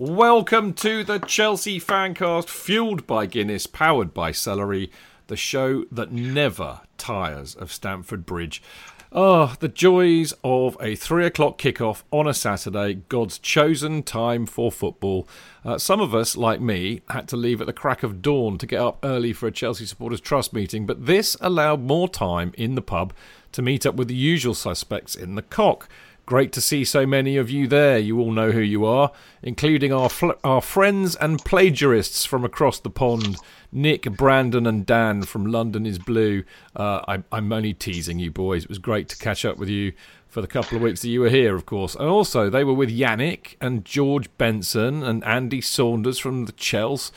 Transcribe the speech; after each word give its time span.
Welcome 0.00 0.74
to 0.74 1.02
the 1.02 1.18
Chelsea 1.18 1.80
Fancast, 1.80 2.48
fueled 2.48 3.04
by 3.04 3.26
Guinness, 3.26 3.66
powered 3.66 4.14
by 4.14 4.30
Celery, 4.30 4.92
the 5.26 5.34
show 5.34 5.86
that 5.90 6.12
never 6.12 6.82
tires 6.98 7.56
of 7.56 7.72
Stamford 7.72 8.24
Bridge. 8.24 8.62
Oh, 9.10 9.56
the 9.58 9.66
joys 9.66 10.34
of 10.44 10.76
a 10.80 10.94
three 10.94 11.26
o'clock 11.26 11.58
kickoff 11.58 12.04
on 12.12 12.28
a 12.28 12.32
Saturday, 12.32 13.02
God's 13.08 13.40
chosen 13.40 14.04
time 14.04 14.46
for 14.46 14.70
football. 14.70 15.26
Uh, 15.64 15.78
some 15.78 16.00
of 16.00 16.14
us, 16.14 16.36
like 16.36 16.60
me, 16.60 17.02
had 17.10 17.26
to 17.26 17.36
leave 17.36 17.60
at 17.60 17.66
the 17.66 17.72
crack 17.72 18.04
of 18.04 18.22
dawn 18.22 18.56
to 18.58 18.66
get 18.68 18.80
up 18.80 18.98
early 19.02 19.32
for 19.32 19.48
a 19.48 19.50
Chelsea 19.50 19.84
Supporters 19.84 20.20
Trust 20.20 20.52
meeting, 20.52 20.86
but 20.86 21.06
this 21.06 21.36
allowed 21.40 21.80
more 21.80 22.08
time 22.08 22.52
in 22.56 22.76
the 22.76 22.82
pub 22.82 23.12
to 23.50 23.62
meet 23.62 23.84
up 23.84 23.96
with 23.96 24.06
the 24.06 24.14
usual 24.14 24.54
suspects 24.54 25.16
in 25.16 25.34
the 25.34 25.42
cock. 25.42 25.88
Great 26.28 26.52
to 26.52 26.60
see 26.60 26.84
so 26.84 27.06
many 27.06 27.38
of 27.38 27.48
you 27.48 27.66
there. 27.66 27.96
You 27.96 28.20
all 28.20 28.32
know 28.32 28.50
who 28.50 28.60
you 28.60 28.84
are, 28.84 29.12
including 29.42 29.94
our 29.94 30.10
fl- 30.10 30.32
our 30.44 30.60
friends 30.60 31.16
and 31.16 31.42
plagiarists 31.42 32.26
from 32.26 32.44
across 32.44 32.78
the 32.78 32.90
pond. 32.90 33.38
Nick, 33.72 34.02
Brandon, 34.02 34.66
and 34.66 34.84
Dan 34.84 35.22
from 35.22 35.46
London 35.46 35.86
is 35.86 35.98
Blue. 35.98 36.44
Uh, 36.76 37.00
I, 37.08 37.22
I'm 37.32 37.50
only 37.50 37.72
teasing 37.72 38.18
you, 38.18 38.30
boys. 38.30 38.64
It 38.64 38.68
was 38.68 38.78
great 38.78 39.08
to 39.08 39.16
catch 39.16 39.46
up 39.46 39.56
with 39.56 39.70
you 39.70 39.94
for 40.28 40.42
the 40.42 40.46
couple 40.46 40.76
of 40.76 40.82
weeks 40.82 41.00
that 41.00 41.08
you 41.08 41.22
were 41.22 41.30
here, 41.30 41.54
of 41.54 41.64
course. 41.64 41.94
And 41.94 42.06
also, 42.06 42.50
they 42.50 42.62
were 42.62 42.74
with 42.74 42.90
Yannick 42.90 43.56
and 43.58 43.86
George 43.86 44.28
Benson 44.36 45.02
and 45.02 45.24
Andy 45.24 45.62
Saunders 45.62 46.18
from 46.18 46.44
the 46.44 46.52
Chelsea 46.52 47.10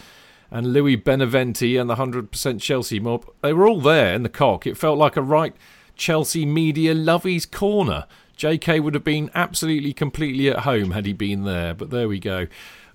and 0.49 0.71
Louis 0.71 0.95
Beneventi 0.95 1.77
and 1.77 1.89
the 1.89 1.95
100% 1.95 2.61
Chelsea 2.61 3.01
mob. 3.01 3.29
They 3.41 3.51
were 3.51 3.67
all 3.67 3.81
there 3.81 4.13
in 4.13 4.23
the 4.23 4.29
cock. 4.29 4.65
It 4.65 4.77
felt 4.77 4.97
like 4.97 5.17
a 5.17 5.21
right 5.21 5.53
Chelsea 5.97 6.45
media 6.45 6.93
lovey's 6.93 7.45
corner. 7.45 8.05
JK 8.37 8.81
would 8.81 8.93
have 8.93 9.03
been 9.03 9.29
absolutely 9.35 9.93
completely 9.93 10.49
at 10.49 10.59
home 10.59 10.91
had 10.91 11.05
he 11.05 11.13
been 11.13 11.43
there, 11.43 11.73
but 11.73 11.89
there 11.89 12.07
we 12.07 12.19
go. 12.19 12.47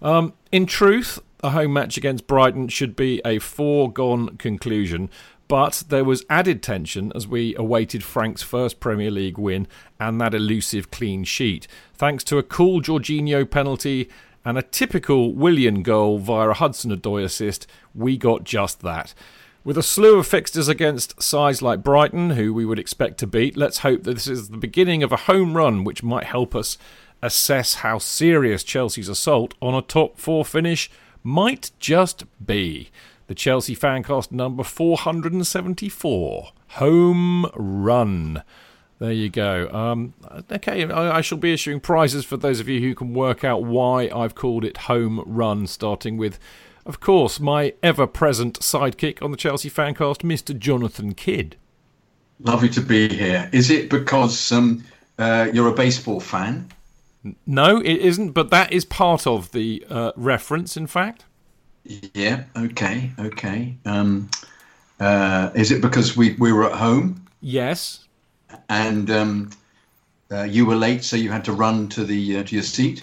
Um, 0.02 0.34
in 0.52 0.66
truth, 0.66 1.19
a 1.42 1.50
home 1.50 1.72
match 1.72 1.97
against 1.97 2.26
Brighton 2.26 2.69
should 2.69 2.97
be 2.97 3.20
a 3.24 3.38
foregone 3.38 4.36
conclusion, 4.36 5.10
but 5.48 5.84
there 5.88 6.04
was 6.04 6.24
added 6.28 6.62
tension 6.62 7.12
as 7.14 7.26
we 7.26 7.54
awaited 7.56 8.02
Frank's 8.02 8.42
first 8.42 8.80
Premier 8.80 9.10
League 9.10 9.38
win 9.38 9.69
and 10.00 10.20
that 10.20 10.34
elusive 10.34 10.91
clean 10.91 11.24
sheet. 11.24 11.68
Thanks 11.94 12.24
to 12.24 12.38
a 12.38 12.42
cool 12.42 12.80
Jorginho 12.80 13.48
penalty 13.48 14.08
and 14.44 14.58
a 14.58 14.62
typical 14.62 15.32
Willian 15.34 15.82
goal 15.82 16.18
via 16.18 16.50
a 16.50 16.54
Hudson 16.54 16.97
Odoi 16.97 17.24
assist, 17.24 17.66
we 17.94 18.16
got 18.16 18.44
just 18.44 18.80
that. 18.82 19.14
With 19.66 19.77
a 19.77 19.82
slew 19.82 20.21
of 20.21 20.28
fixtures 20.28 20.69
against 20.69 21.21
sides 21.21 21.60
like 21.60 21.82
Brighton, 21.82 22.31
who 22.31 22.54
we 22.54 22.65
would 22.65 22.78
expect 22.78 23.19
to 23.19 23.27
beat, 23.27 23.56
let's 23.56 23.78
hope 23.78 24.04
that 24.04 24.15
this 24.15 24.28
is 24.28 24.50
the 24.50 24.56
beginning 24.56 25.03
of 25.03 25.10
a 25.10 25.16
home 25.16 25.56
run 25.56 25.82
which 25.82 26.04
might 26.04 26.22
help 26.22 26.54
us 26.54 26.78
assess 27.21 27.75
how 27.75 27.99
serious 27.99 28.62
Chelsea's 28.62 29.09
assault 29.09 29.54
on 29.60 29.75
a 29.75 29.82
top 29.82 30.21
four 30.21 30.44
finish 30.44 30.88
might 31.25 31.72
just 31.81 32.27
be. 32.47 32.91
The 33.27 33.34
Chelsea 33.34 33.75
Fancast 33.75 34.31
number 34.31 34.62
474. 34.62 36.53
Home 36.69 37.47
Run. 37.56 38.44
There 39.00 39.10
you 39.10 39.28
go. 39.28 39.69
Um, 39.72 40.15
okay, 40.48 40.88
I, 40.88 41.16
I 41.16 41.21
shall 41.22 41.38
be 41.38 41.53
issuing 41.53 41.81
prizes 41.81 42.25
for 42.25 42.37
those 42.37 42.60
of 42.60 42.69
you 42.69 42.78
who 42.78 42.94
can 42.94 43.15
work 43.15 43.43
out 43.43 43.65
why 43.65 44.09
I've 44.15 44.37
called 44.37 44.65
it 44.65 44.77
Home 44.77 45.25
Run, 45.27 45.66
starting 45.66 46.16
with, 46.19 46.38
of 46.86 47.00
course, 47.00 47.41
my 47.41 47.74
ever 47.82 48.06
present 48.06 48.60
sidekick 48.60 49.20
on 49.22 49.30
the 49.30 49.36
Chelsea 49.36 49.69
Fancast, 49.69 50.19
Mr. 50.22 50.56
Jonathan 50.56 51.14
Kidd. 51.14 51.56
Lovely 52.41 52.69
to 52.70 52.80
be 52.80 53.08
here. 53.08 53.48
Is 53.52 53.70
it 53.70 53.91
because 53.91 54.52
um, 54.52 54.84
uh, 55.19 55.48
you're 55.52 55.69
a 55.69 55.74
baseball 55.74 56.20
fan? 56.20 56.69
No, 57.47 57.78
it 57.80 57.97
isn't, 57.97 58.30
but 58.32 58.50
that 58.50 58.72
is 58.72 58.84
part 58.84 59.26
of 59.26 59.50
the 59.52 59.84
uh, 59.91 60.12
reference, 60.16 60.76
in 60.76 60.86
fact. 60.86 61.24
Yeah. 62.14 62.44
Okay. 62.56 63.10
Okay. 63.18 63.76
Um, 63.84 64.30
uh, 65.00 65.50
is 65.54 65.72
it 65.72 65.82
because 65.82 66.16
we, 66.16 66.34
we 66.38 66.53
were 66.53 66.64
at 66.64 66.72
home 66.78 67.26
Yes. 67.41 68.06
and 68.68 69.10
um, 69.10 69.50
uh, 70.30 70.42
you 70.44 70.66
were 70.66 70.76
late, 70.76 71.03
so 71.04 71.16
you 71.16 71.30
had 71.30 71.44
to 71.47 71.53
run 71.53 71.88
to 71.91 72.04
the 72.04 72.38
uh, 72.38 72.42
to 72.44 72.54
your 72.54 72.64
seat? 72.64 73.03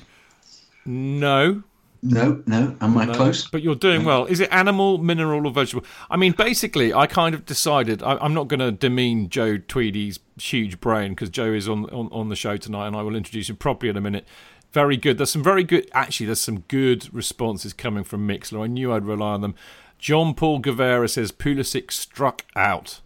No. 0.86 1.64
No. 2.04 2.44
No. 2.46 2.76
Am 2.82 2.98
I 2.98 3.06
No, 3.06 3.14
close? 3.14 3.48
But 3.48 3.64
you're 3.64 3.76
doing 3.76 4.04
well. 4.04 4.26
Is 4.26 4.40
it 4.40 4.50
animal, 4.52 4.98
mineral, 4.98 5.48
or 5.48 5.52
vegetable? 5.52 5.86
I 6.10 6.18
mean, 6.18 6.34
basically, 6.34 6.94
I 6.94 7.08
kind 7.08 7.34
of 7.34 7.46
decided 7.46 8.04
I, 8.04 8.18
I'm 8.18 8.34
not 8.34 8.50
going 8.50 8.60
to 8.60 8.72
demean 8.72 9.30
Joe 9.30 9.58
Tweedy's 9.58 10.20
huge 10.38 10.80
brain 10.80 11.12
because 11.12 11.30
Joe 11.30 11.54
is 11.54 11.70
on, 11.70 11.86
on 11.86 12.10
on 12.12 12.30
the 12.30 12.36
show 12.36 12.58
tonight, 12.58 12.88
and 12.88 12.96
I 12.96 13.02
will 13.02 13.16
introduce 13.16 13.50
him 13.50 13.56
properly 13.56 13.90
in 13.90 13.98
a 13.98 14.02
minute. 14.02 14.28
Very 14.74 14.98
good. 14.98 15.18
There's 15.18 15.32
some 15.32 15.44
very 15.44 15.64
good. 15.64 15.90
Actually, 15.94 16.26
there's 16.26 16.42
some 16.42 16.62
good 16.62 17.14
responses 17.14 17.74
coming 17.74 18.04
from 18.04 18.28
Mixlr. 18.28 18.64
I 18.64 18.68
knew 18.68 18.92
I'd 18.92 19.06
rely 19.06 19.34
on 19.34 19.42
them. 19.42 19.56
John 20.00 20.34
Paul 20.34 20.60
Guevara 20.60 21.08
says 21.08 21.32
Pulisic 21.32 21.92
struck 21.92 22.44
out. 22.56 23.00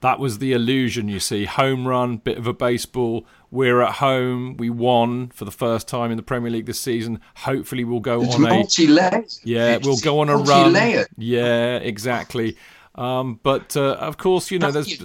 That 0.00 0.18
was 0.18 0.38
the 0.38 0.52
illusion, 0.52 1.08
you 1.08 1.18
see. 1.20 1.46
Home 1.46 1.86
run, 1.88 2.18
bit 2.18 2.36
of 2.38 2.46
a 2.46 2.52
baseball. 2.52 3.26
We're 3.50 3.80
at 3.80 3.94
home. 3.94 4.56
We 4.58 4.68
won 4.68 5.28
for 5.28 5.44
the 5.46 5.50
first 5.50 5.88
time 5.88 6.10
in 6.10 6.16
the 6.16 6.22
Premier 6.22 6.50
League 6.50 6.66
this 6.66 6.78
season. 6.80 7.20
Hopefully, 7.36 7.82
we'll 7.84 8.00
go 8.00 8.22
It's 8.22 8.34
on 8.34 8.44
a 8.44 8.48
multi-layered. 8.48 9.24
yeah, 9.42 9.76
It's 9.76 9.86
we'll 9.86 9.96
go 9.98 10.20
on 10.20 10.28
a 10.28 10.36
run. 10.36 11.06
Yeah, 11.16 11.76
exactly. 11.76 12.56
Um, 12.94 13.40
but 13.42 13.76
uh, 13.76 13.94
of 13.94 14.18
course, 14.18 14.50
you 14.50 14.58
know, 14.58 14.70
there's 14.70 15.02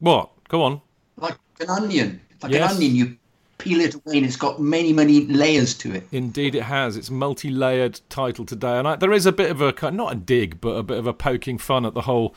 what? 0.00 0.30
Go 0.48 0.62
on. 0.62 0.80
like 1.16 1.36
an 1.60 1.70
onion. 1.70 2.20
Like 2.42 2.52
Yes. 2.52 2.70
an 2.72 2.76
onion, 2.76 2.94
you 2.96 3.16
peel 3.58 3.80
it 3.80 3.94
away, 3.94 4.18
and 4.18 4.26
it's 4.26 4.36
got 4.36 4.60
many, 4.60 4.92
many 4.92 5.26
layers 5.26 5.74
to 5.74 5.92
it. 5.94 6.06
Indeed, 6.12 6.54
it 6.54 6.64
has. 6.64 6.96
It's 6.96 7.10
multi-layered 7.10 8.00
title 8.08 8.44
today, 8.44 8.78
and 8.78 8.86
I, 8.88 8.96
there 8.96 9.12
is 9.12 9.26
a 9.26 9.32
bit 9.32 9.50
of 9.50 9.60
a 9.62 9.90
not 9.92 10.12
a 10.12 10.16
dig, 10.16 10.60
but 10.60 10.70
a 10.70 10.82
bit 10.82 10.98
of 10.98 11.06
a 11.06 11.14
poking 11.14 11.56
fun 11.58 11.86
at 11.86 11.94
the 11.94 12.02
whole 12.02 12.34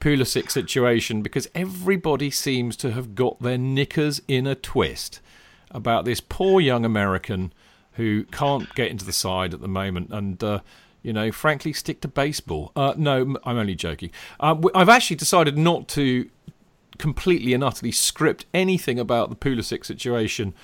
Pulisic 0.00 0.50
situation 0.50 1.22
because 1.22 1.48
everybody 1.54 2.30
seems 2.30 2.76
to 2.76 2.92
have 2.92 3.14
got 3.14 3.40
their 3.40 3.58
knickers 3.58 4.20
in 4.28 4.46
a 4.46 4.54
twist 4.54 5.20
about 5.70 6.04
this 6.04 6.20
poor 6.20 6.60
young 6.60 6.84
American 6.84 7.52
who 7.92 8.24
can't 8.24 8.74
get 8.74 8.90
into 8.90 9.04
the 9.04 9.12
side 9.12 9.54
at 9.54 9.60
the 9.60 9.68
moment 9.68 10.10
and. 10.12 10.42
Uh, 10.42 10.60
you 11.02 11.12
know, 11.12 11.30
frankly, 11.30 11.74
stick 11.74 12.00
to 12.00 12.08
baseball. 12.08 12.72
Uh, 12.74 12.94
no, 12.96 13.36
I'm 13.44 13.58
only 13.58 13.74
joking. 13.74 14.10
Uh, 14.40 14.56
I've 14.74 14.88
actually 14.88 15.16
decided 15.16 15.58
not 15.58 15.86
to 15.88 16.30
completely 16.96 17.52
and 17.52 17.62
utterly 17.62 17.92
script 17.92 18.46
anything 18.54 18.98
about 18.98 19.28
the 19.28 19.36
Pulisic 19.36 19.84
situation 19.84 20.54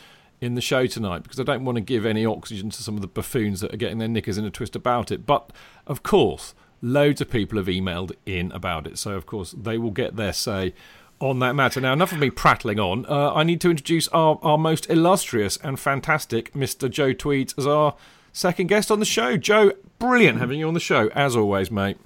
in 0.40 0.54
the 0.54 0.60
show 0.60 0.86
tonight 0.86 1.22
because 1.22 1.38
I 1.38 1.42
don't 1.42 1.64
want 1.64 1.76
to 1.76 1.82
give 1.82 2.06
any 2.06 2.24
oxygen 2.24 2.70
to 2.70 2.82
some 2.82 2.94
of 2.94 3.02
the 3.02 3.06
buffoons 3.06 3.60
that 3.60 3.74
are 3.74 3.76
getting 3.76 3.98
their 3.98 4.08
knickers 4.08 4.38
in 4.38 4.44
a 4.44 4.50
twist 4.50 4.74
about 4.74 5.10
it. 5.10 5.26
But 5.26 5.50
of 5.86 6.02
course, 6.02 6.54
loads 6.82 7.20
of 7.20 7.30
people 7.30 7.58
have 7.58 7.66
emailed 7.66 8.12
in 8.26 8.50
about 8.52 8.86
it, 8.86 8.98
so 8.98 9.12
of 9.12 9.26
course 9.26 9.52
they 9.52 9.78
will 9.78 9.90
get 9.90 10.16
their 10.16 10.32
say 10.32 10.74
on 11.20 11.38
that 11.40 11.54
matter. 11.54 11.80
Now, 11.80 11.92
enough 11.92 12.12
of 12.12 12.18
me 12.18 12.30
prattling 12.30 12.80
on. 12.80 13.04
Uh, 13.06 13.34
I 13.34 13.42
need 13.42 13.60
to 13.60 13.70
introduce 13.70 14.08
our, 14.08 14.38
our 14.42 14.56
most 14.56 14.88
illustrious 14.88 15.58
and 15.58 15.78
fantastic 15.78 16.52
Mr. 16.54 16.90
Joe 16.90 17.12
Tweeds 17.12 17.54
as 17.58 17.66
our 17.66 17.94
second 18.32 18.68
guest 18.68 18.90
on 18.90 19.00
the 19.00 19.04
show. 19.04 19.36
Joe, 19.36 19.72
brilliant 19.98 20.38
having 20.38 20.58
you 20.58 20.68
on 20.68 20.74
the 20.74 20.80
show, 20.80 21.08
as 21.08 21.36
always, 21.36 21.70
mate. 21.70 21.98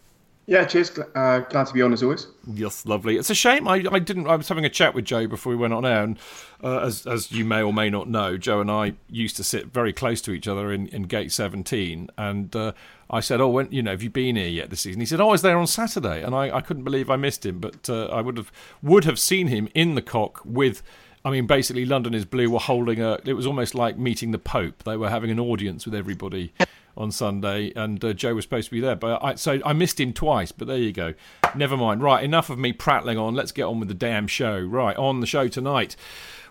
Yeah, 0.46 0.64
cheers. 0.66 0.96
Uh, 1.14 1.40
glad 1.40 1.66
to 1.68 1.72
be 1.72 1.80
on 1.80 1.92
as 1.94 2.02
always. 2.02 2.26
Yes, 2.46 2.84
lovely. 2.84 3.16
It's 3.16 3.30
a 3.30 3.34
shame 3.34 3.66
I, 3.66 3.84
I 3.90 3.98
didn't. 3.98 4.26
I 4.26 4.36
was 4.36 4.48
having 4.48 4.66
a 4.66 4.70
chat 4.70 4.94
with 4.94 5.06
Joe 5.06 5.26
before 5.26 5.50
we 5.50 5.56
went 5.56 5.72
on 5.72 5.86
air, 5.86 6.02
and 6.02 6.18
uh, 6.62 6.80
as 6.80 7.06
as 7.06 7.32
you 7.32 7.46
may 7.46 7.62
or 7.62 7.72
may 7.72 7.88
not 7.88 8.08
know, 8.08 8.36
Joe 8.36 8.60
and 8.60 8.70
I 8.70 8.94
used 9.08 9.36
to 9.36 9.44
sit 9.44 9.68
very 9.68 9.92
close 9.92 10.20
to 10.22 10.32
each 10.32 10.46
other 10.46 10.70
in, 10.70 10.88
in 10.88 11.04
Gate 11.04 11.32
17, 11.32 12.10
and 12.18 12.54
uh, 12.54 12.72
I 13.08 13.20
said, 13.20 13.40
"Oh, 13.40 13.48
when 13.48 13.72
you 13.72 13.82
know, 13.82 13.92
have 13.92 14.02
you 14.02 14.10
been 14.10 14.36
here 14.36 14.48
yet 14.48 14.68
this 14.68 14.80
season?" 14.80 15.00
He 15.00 15.06
said, 15.06 15.20
"Oh, 15.20 15.28
I 15.28 15.32
was 15.32 15.42
there 15.42 15.56
on 15.56 15.66
Saturday," 15.66 16.22
and 16.22 16.34
I, 16.34 16.56
I 16.56 16.60
couldn't 16.60 16.84
believe 16.84 17.08
I 17.08 17.16
missed 17.16 17.46
him, 17.46 17.58
but 17.58 17.88
uh, 17.88 18.06
I 18.06 18.20
would 18.20 18.36
have 18.36 18.52
would 18.82 19.04
have 19.04 19.18
seen 19.18 19.46
him 19.46 19.68
in 19.74 19.94
the 19.94 20.02
cock 20.02 20.42
with. 20.44 20.82
I 21.26 21.30
mean, 21.30 21.46
basically, 21.46 21.86
London 21.86 22.12
is 22.12 22.26
Blue 22.26 22.50
were 22.50 22.58
holding 22.58 23.00
a. 23.00 23.18
It 23.24 23.32
was 23.32 23.46
almost 23.46 23.74
like 23.74 23.96
meeting 23.96 24.32
the 24.32 24.38
Pope. 24.38 24.82
They 24.82 24.98
were 24.98 25.08
having 25.08 25.30
an 25.30 25.40
audience 25.40 25.86
with 25.86 25.94
everybody 25.94 26.52
on 26.96 27.10
Sunday, 27.10 27.72
and 27.74 28.02
uh, 28.04 28.12
Joe 28.12 28.34
was 28.34 28.44
supposed 28.44 28.68
to 28.68 28.74
be 28.74 28.80
there, 28.80 28.96
but 28.96 29.22
I, 29.22 29.34
so 29.34 29.60
I 29.64 29.72
missed 29.72 30.00
him 30.00 30.12
twice. 30.12 30.52
But 30.52 30.68
there 30.68 30.78
you 30.78 30.92
go. 30.92 31.14
Never 31.54 31.76
mind. 31.76 32.02
Right, 32.02 32.24
enough 32.24 32.50
of 32.50 32.58
me 32.58 32.72
prattling 32.72 33.18
on. 33.18 33.34
Let's 33.34 33.52
get 33.52 33.64
on 33.64 33.78
with 33.80 33.88
the 33.88 33.94
damn 33.94 34.26
show. 34.26 34.58
Right, 34.58 34.96
on 34.96 35.20
the 35.20 35.26
show 35.26 35.48
tonight. 35.48 35.96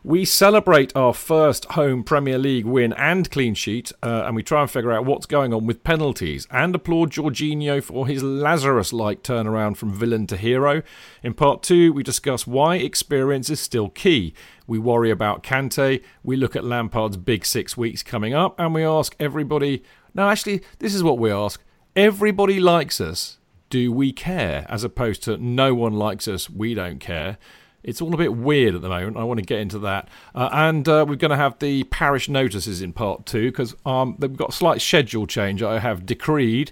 We 0.06 0.25
celebrate 0.25 0.94
our 0.98 1.13
first 1.13 1.63
home 1.63 2.04
Premier 2.04 2.38
League 2.38 2.66
win 2.66 2.92
and 2.92 3.31
clean 3.31 3.54
sheet, 3.54 3.94
uh, 4.04 4.24
and 4.25 4.36
we 4.36 4.44
try 4.44 4.60
and 4.60 4.69
figure 4.69 4.92
out 4.92 5.06
what's 5.06 5.25
going 5.25 5.54
on 5.54 5.66
with 5.66 5.86
penalties 5.86 6.45
and 6.51 6.75
applaud 6.75 7.12
Jorginho 7.12 7.81
for 7.81 8.06
his 8.06 8.22
Lazarus 8.22 8.92
like 8.92 9.24
turnaround 9.24 9.78
from 9.78 9.94
villain 9.94 10.28
to 10.28 10.36
hero. 10.36 10.81
In 11.24 11.34
part 11.34 11.63
two, 11.63 11.94
we 11.94 12.04
discuss 12.04 12.45
why 12.45 12.75
experience 12.75 13.50
is 13.50 13.62
still 13.62 13.88
key. 13.88 14.34
We 14.68 14.78
worry 14.78 15.10
about 15.10 15.42
Kante, 15.42 16.04
we 16.22 16.36
look 16.36 16.57
at 16.57 16.66
Lampard's 16.66 17.16
big 17.16 17.45
six 17.45 17.78
weeks 17.78 18.04
coming 18.04 18.34
up, 18.34 18.60
and 18.60 18.74
we 18.74 18.84
ask 18.84 19.16
everybody 19.22 19.84
no, 20.13 20.30
actually, 20.30 20.62
this 20.80 20.94
is 20.94 21.04
what 21.04 21.18
we 21.18 21.31
ask. 21.31 21.62
Everybody 21.95 22.60
likes 22.60 23.01
us. 23.01 23.38
Do 23.69 23.92
we 23.92 24.12
care? 24.12 24.65
As 24.69 24.83
opposed 24.83 25.24
to 25.24 25.38
no 25.38 25.74
one 25.74 25.94
likes 25.94 26.27
us, 26.27 26.50
we 26.50 26.74
don't 26.74 27.00
care. 27.00 27.38
It's 27.83 28.01
all 28.01 28.13
a 28.13 28.18
bit 28.18 28.36
weird 28.36 28.75
at 28.75 28.81
the 28.81 28.89
moment. 28.89 29.18
I 29.18 29.24
want 29.24 29.39
to 29.39 29.45
get 29.45 29.60
into 29.60 29.80
that. 29.80 30.07
Uh, 30.33 30.50
and 30.51 30.88
uh, 30.88 31.06
we're 31.07 31.15
going 31.15 31.31
to 31.31 31.38
have 31.38 31.60
the 31.60 31.83
parish 31.86 32.30
notices 32.30 32.81
in 32.81 32.94
part 32.94 33.25
two 33.25 33.51
because 33.51 33.75
um, 33.86 34.15
they've 34.19 34.36
got 34.36 34.50
a 34.50 34.54
slight 34.54 34.81
schedule 34.81 35.27
change 35.27 35.62
I 35.62 35.80
have 35.80 36.06
decreed, 36.06 36.71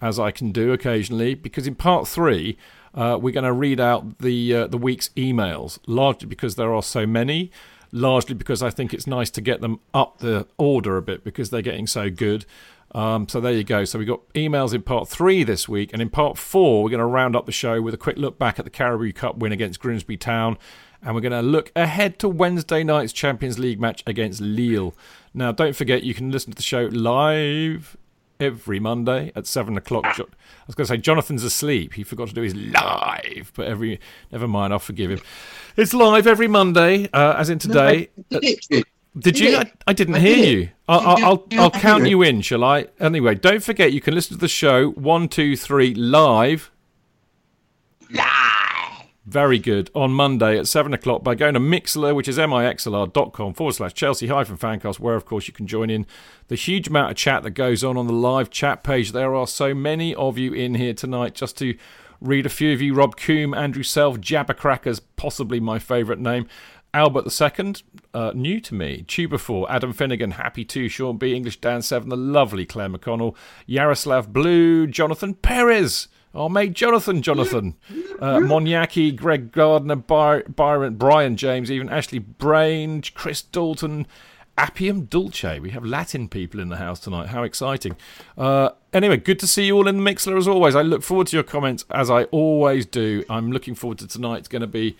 as 0.00 0.18
I 0.18 0.30
can 0.30 0.52
do 0.52 0.72
occasionally, 0.72 1.34
because 1.34 1.66
in 1.66 1.74
part 1.74 2.08
three, 2.08 2.56
uh, 2.94 3.18
we're 3.20 3.32
going 3.32 3.44
to 3.44 3.52
read 3.52 3.80
out 3.80 4.18
the 4.18 4.54
uh, 4.54 4.66
the 4.68 4.78
week's 4.78 5.10
emails, 5.10 5.78
largely 5.86 6.26
because 6.26 6.54
there 6.54 6.72
are 6.72 6.82
so 6.82 7.06
many 7.06 7.50
largely 7.92 8.34
because 8.34 8.62
I 8.62 8.70
think 8.70 8.92
it's 8.92 9.06
nice 9.06 9.30
to 9.30 9.40
get 9.40 9.60
them 9.60 9.80
up 9.94 10.18
the 10.18 10.46
order 10.58 10.96
a 10.96 11.02
bit 11.02 11.24
because 11.24 11.50
they're 11.50 11.62
getting 11.62 11.86
so 11.86 12.10
good. 12.10 12.44
Um, 12.96 13.28
so 13.28 13.42
there 13.42 13.52
you 13.52 13.62
go. 13.62 13.84
So 13.84 13.98
we 13.98 14.06
got 14.06 14.26
emails 14.32 14.72
in 14.72 14.80
part 14.80 15.06
three 15.06 15.44
this 15.44 15.68
week, 15.68 15.92
and 15.92 16.00
in 16.00 16.08
part 16.08 16.38
four, 16.38 16.82
we're 16.82 16.88
going 16.88 17.00
to 17.00 17.04
round 17.04 17.36
up 17.36 17.44
the 17.44 17.52
show 17.52 17.82
with 17.82 17.92
a 17.92 17.98
quick 17.98 18.16
look 18.16 18.38
back 18.38 18.58
at 18.58 18.64
the 18.64 18.70
Carabao 18.70 19.12
Cup 19.14 19.36
win 19.36 19.52
against 19.52 19.80
Grimsby 19.80 20.16
Town, 20.16 20.56
and 21.02 21.14
we're 21.14 21.20
going 21.20 21.32
to 21.32 21.42
look 21.42 21.70
ahead 21.76 22.18
to 22.20 22.28
Wednesday 22.28 22.82
night's 22.82 23.12
Champions 23.12 23.58
League 23.58 23.78
match 23.78 24.02
against 24.06 24.40
Lille. 24.40 24.94
Now, 25.34 25.52
don't 25.52 25.76
forget 25.76 26.04
you 26.04 26.14
can 26.14 26.30
listen 26.30 26.52
to 26.52 26.56
the 26.56 26.62
show 26.62 26.88
live 26.90 27.98
every 28.40 28.80
Monday 28.80 29.30
at 29.36 29.46
seven 29.46 29.76
o'clock. 29.76 30.06
I 30.06 30.24
was 30.66 30.74
going 30.74 30.86
to 30.86 30.94
say 30.94 30.96
Jonathan's 30.96 31.44
asleep. 31.44 31.92
He 31.94 32.02
forgot 32.02 32.28
to 32.28 32.34
do 32.34 32.40
his 32.40 32.54
live, 32.54 33.52
but 33.54 33.66
every 33.66 34.00
never 34.32 34.48
mind. 34.48 34.72
I'll 34.72 34.78
forgive 34.78 35.10
him. 35.10 35.20
It's 35.76 35.92
live 35.92 36.26
every 36.26 36.48
Monday, 36.48 37.10
uh, 37.12 37.34
as 37.36 37.50
in 37.50 37.58
today. 37.58 38.08
No, 38.30 38.40
did 39.18 39.38
you? 39.38 39.56
I, 39.56 39.72
I 39.86 39.92
didn't 39.92 40.16
I 40.16 40.20
hear 40.20 40.36
did. 40.36 40.48
you. 40.48 40.68
I'll, 40.88 41.24
I'll, 41.24 41.46
I'll, 41.58 41.70
count 41.70 42.06
you 42.08 42.22
in, 42.22 42.42
shall 42.42 42.62
I? 42.62 42.86
Anyway, 43.00 43.34
don't 43.34 43.62
forget 43.62 43.92
you 43.92 44.00
can 44.00 44.14
listen 44.14 44.36
to 44.36 44.40
the 44.40 44.48
show 44.48 44.90
one, 44.90 45.28
two, 45.28 45.56
three 45.56 45.94
live. 45.94 46.70
Live. 48.10 48.36
Very 49.26 49.58
good. 49.58 49.90
On 49.92 50.12
Monday 50.12 50.56
at 50.56 50.68
7 50.68 50.94
o'clock 50.94 51.24
by 51.24 51.34
going 51.34 51.54
to 51.54 51.60
Mixlr, 51.60 52.14
which 52.14 52.28
is 52.28 52.38
mixlr.com 52.38 53.54
forward 53.54 53.72
slash 53.74 53.92
Chelsea 53.92 54.28
hyphen 54.28 54.56
fancast, 54.56 55.00
where, 55.00 55.16
of 55.16 55.24
course, 55.24 55.48
you 55.48 55.52
can 55.52 55.66
join 55.66 55.90
in 55.90 56.06
the 56.46 56.54
huge 56.54 56.86
amount 56.86 57.10
of 57.10 57.16
chat 57.16 57.42
that 57.42 57.50
goes 57.50 57.82
on 57.82 57.96
on 57.96 58.06
the 58.06 58.12
live 58.12 58.50
chat 58.50 58.84
page. 58.84 59.10
There 59.10 59.34
are 59.34 59.48
so 59.48 59.74
many 59.74 60.14
of 60.14 60.38
you 60.38 60.52
in 60.52 60.76
here 60.76 60.94
tonight 60.94 61.34
just 61.34 61.58
to 61.58 61.76
read 62.20 62.46
a 62.46 62.48
few 62.48 62.72
of 62.72 62.80
you 62.80 62.94
Rob 62.94 63.16
Coombe, 63.16 63.52
Andrew 63.52 63.82
Self, 63.82 64.18
Jabbercrackers, 64.18 65.00
possibly 65.16 65.58
my 65.58 65.80
favourite 65.80 66.20
name. 66.20 66.46
Albert 66.96 67.26
II, 67.38 67.74
uh, 68.14 68.32
new 68.34 68.58
to 68.58 68.74
me. 68.74 69.04
Tuba 69.06 69.36
4, 69.36 69.70
Adam 69.70 69.92
Finnegan, 69.92 70.30
Happy 70.30 70.64
2, 70.64 70.88
Sean 70.88 71.18
B, 71.18 71.34
English 71.34 71.60
Dan 71.60 71.82
7, 71.82 72.08
the 72.08 72.16
lovely 72.16 72.64
Claire 72.64 72.88
McConnell, 72.88 73.36
Yaroslav 73.66 74.32
Blue, 74.32 74.86
Jonathan 74.86 75.34
Perez, 75.34 76.08
our 76.34 76.48
mate 76.48 76.72
Jonathan 76.72 77.20
Jonathan, 77.20 77.74
uh, 78.18 78.38
Moniaki, 78.38 79.14
Greg 79.14 79.52
Gardner, 79.52 79.96
By- 79.96 80.44
Byron, 80.44 80.94
Brian 80.94 81.36
James, 81.36 81.70
even 81.70 81.90
Ashley 81.90 82.18
Brain, 82.18 83.02
Chris 83.14 83.42
Dalton, 83.42 84.06
Appium 84.56 85.06
Dulce. 85.06 85.60
We 85.60 85.70
have 85.72 85.84
Latin 85.84 86.28
people 86.28 86.60
in 86.60 86.70
the 86.70 86.78
house 86.78 86.98
tonight. 86.98 87.28
How 87.28 87.42
exciting. 87.42 87.96
Uh, 88.38 88.70
anyway, 88.94 89.18
good 89.18 89.38
to 89.40 89.46
see 89.46 89.66
you 89.66 89.76
all 89.76 89.86
in 89.86 90.02
the 90.02 90.10
Mixlr 90.10 90.38
as 90.38 90.48
always. 90.48 90.74
I 90.74 90.80
look 90.80 91.02
forward 91.02 91.26
to 91.26 91.36
your 91.36 91.44
comments 91.44 91.84
as 91.90 92.10
I 92.10 92.24
always 92.24 92.86
do. 92.86 93.22
I'm 93.28 93.52
looking 93.52 93.74
forward 93.74 93.98
to 93.98 94.06
tonight. 94.06 94.38
It's 94.38 94.48
going 94.48 94.62
to 94.62 94.66
be 94.66 94.96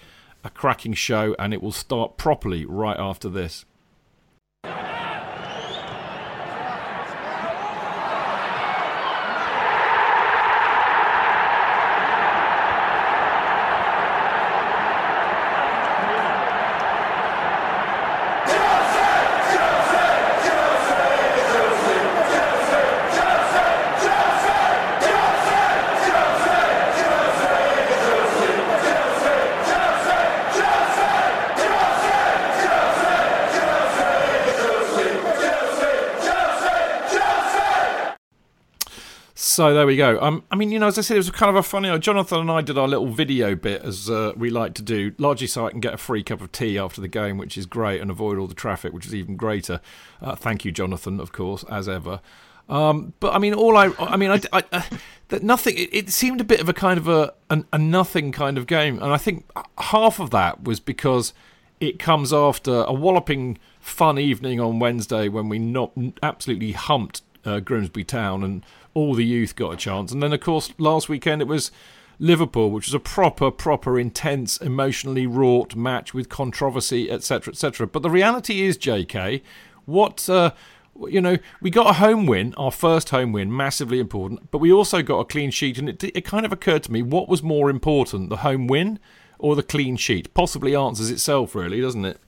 a 0.47 0.51
cracking 0.51 0.95
show, 0.95 1.35
and 1.39 1.53
it 1.53 1.61
will 1.61 1.73
start 1.73 2.17
properly 2.17 2.65
right 2.65 2.99
after 2.99 3.29
this. 3.29 3.65
So 39.57 39.73
there 39.73 39.87
we 39.87 39.97
go. 39.97 40.21
Um, 40.21 40.45
I 40.51 40.55
mean, 40.55 40.71
you 40.71 40.79
know, 40.79 40.89
as 40.89 40.99
I 40.99 41.01
said, 41.01 41.15
it 41.15 41.21
was 41.21 41.31
kind 41.31 41.49
of 41.49 41.57
a 41.57 41.63
funny. 41.63 41.89
Uh, 41.89 41.97
Jonathan 41.97 42.41
and 42.41 42.51
I 42.51 42.61
did 42.61 42.77
our 42.77 42.87
little 42.87 43.07
video 43.07 43.55
bit 43.55 43.81
as 43.85 44.11
uh, 44.11 44.35
we 44.37 44.51
like 44.51 44.75
to 44.75 44.83
do, 44.83 45.15
largely 45.17 45.47
so 45.47 45.67
I 45.67 45.71
can 45.71 45.81
get 45.81 45.95
a 45.95 45.97
free 45.97 46.23
cup 46.23 46.43
of 46.43 46.53
tea 46.53 46.79
after 46.79 47.01
the 47.01 47.09
game, 47.09 47.39
which 47.39 47.57
is 47.57 47.65
great, 47.65 48.03
and 48.03 48.11
avoid 48.11 48.37
all 48.37 48.49
the 48.49 48.55
traffic, 48.55 48.93
which 48.93 49.07
is 49.07 49.15
even 49.15 49.35
greater. 49.35 49.81
Uh, 50.21 50.37
thank 50.37 50.67
you, 50.67 50.73
Jonathan, 50.73 51.19
of 51.19 51.33
course, 51.33 51.65
as 51.71 51.89
ever. 51.89 52.21
Um, 52.69 53.15
but 53.19 53.33
I 53.33 53.39
mean, 53.39 53.55
all 53.55 53.79
I, 53.79 53.93
I 53.99 54.19
mean, 54.19 54.31
I, 54.31 54.43
I, 54.53 54.63
uh, 54.73 54.83
that 55.29 55.43
nothing. 55.43 55.79
It, 55.79 55.89
it, 55.91 56.11
seemed 56.11 56.43
a 56.43 56.45
bit 56.45 56.61
of 56.61 56.69
a 56.69 56.75
kind 56.75 56.99
of 56.99 57.09
a, 57.09 57.33
an, 57.49 57.65
a 57.73 57.79
nothing 57.79 58.33
kind 58.33 58.59
of 58.59 58.67
game, 58.67 59.03
and 59.03 59.11
I 59.11 59.17
think 59.17 59.51
half 59.79 60.21
of 60.21 60.29
that 60.33 60.65
was 60.65 60.81
because 60.81 61.33
it 61.81 61.99
comes 61.99 62.31
after 62.31 62.83
a 62.83 62.93
walloping 62.93 63.57
fun 63.81 64.19
evening 64.19 64.61
on 64.61 64.81
Wednesday 64.81 65.29
when 65.31 65.49
we 65.49 65.59
not 65.59 65.93
absolutely 66.23 66.73
humped 66.73 67.23
uh, 67.47 67.61
Grimsby 67.61 68.05
Town 68.05 68.43
and 68.43 68.67
all 68.97 69.15
the 69.15 69.25
youth 69.25 69.55
got 69.55 69.75
a 69.75 69.77
chance. 69.77 70.11
And 70.11 70.23
then, 70.23 70.33
of 70.33 70.41
course, 70.41 70.73
last 70.79 71.09
weekend 71.09 71.43
it 71.43 71.49
was 71.49 71.71
Liverpool, 72.19 72.71
which 72.71 72.87
was 72.87 72.95
a 72.95 72.99
proper, 72.99 73.51
proper, 73.51 74.01
intense, 74.01 74.57
emotionally 74.57 75.27
wrought 75.27 75.77
match 75.77 76.15
with 76.15 76.31
controversy, 76.31 77.11
etc., 77.11 77.53
etc. 77.53 77.87
But 77.87 78.03
the 78.03 78.11
reality 78.11 78.63
is, 78.63 78.79
J.K., 78.79 79.43
what 79.85 80.29
uh, 80.31 80.53
you 81.09 81.21
know, 81.21 81.37
we 81.61 81.71
got 81.71 81.91
a 81.91 81.93
home 81.93 82.25
win, 82.25 82.55
our 82.57 82.73
first 82.73 83.11
home 83.11 83.33
win, 83.33 83.55
massively 83.55 84.01
important, 84.01 84.51
but 84.51 84.59
we 84.59 84.73
also 84.73 85.03
got 85.03 85.19
a 85.19 85.25
clean 85.27 85.51
sheet. 85.51 85.77
And 85.77 85.91
it, 85.91 86.03
it 86.03 86.25
kind 86.25 86.47
of 86.47 86.53
occurred 86.53 86.83
to 86.85 86.93
me 86.93 87.03
what 87.03 87.29
was 87.29 87.43
more 87.43 87.69
important, 87.69 88.31
the 88.31 88.39
home 88.39 88.67
win 88.67 88.99
or 89.39 89.55
the 89.55 89.63
clean 89.63 89.97
sheet? 89.97 90.33
Possibly 90.33 90.75
answers 90.75 91.11
itself, 91.11 91.55
really, 91.55 91.83
doesn't 91.83 92.07
it? 92.07 92.19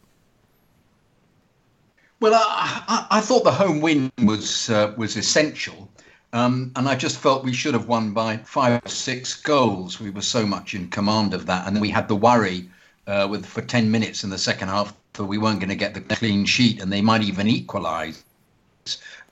Well, 2.21 2.35
I, 2.35 2.83
I, 2.89 3.19
I 3.19 3.21
thought 3.21 3.45
the 3.45 3.53
home 3.53 3.81
win 3.81 4.11
was 4.25 4.69
uh, 4.69 4.93
was 4.99 5.17
essential. 5.17 5.89
Um, 6.33 6.73
and 6.77 6.89
I 6.89 6.95
just 6.95 7.19
felt 7.19 7.45
we 7.45 7.55
should 7.55 7.75
have 7.75 7.89
won 7.89 8.13
by 8.13 8.37
five 8.39 8.85
or 8.85 8.89
six 8.89 9.35
goals. 9.41 9.99
We 9.99 10.11
were 10.11 10.23
so 10.23 10.47
much 10.47 10.75
in 10.75 10.89
command 10.89 11.33
of 11.33 11.47
that. 11.47 11.67
And 11.67 11.75
then 11.75 11.81
we 11.81 11.91
had 11.91 12.09
the 12.09 12.17
worry 12.17 12.69
uh, 13.07 13.27
with 13.31 13.47
for 13.47 13.63
10 13.63 13.91
minutes 13.91 14.25
in 14.25 14.31
the 14.31 14.39
second 14.39 14.69
half 14.69 14.95
that 15.15 15.25
we 15.25 15.39
weren't 15.39 15.61
going 15.61 15.71
to 15.71 15.77
get 15.77 15.95
the 15.95 16.01
clean 16.01 16.45
sheet 16.45 16.81
and 16.81 16.93
they 16.93 17.01
might 17.01 17.23
even 17.23 17.49
equalise. 17.49 18.23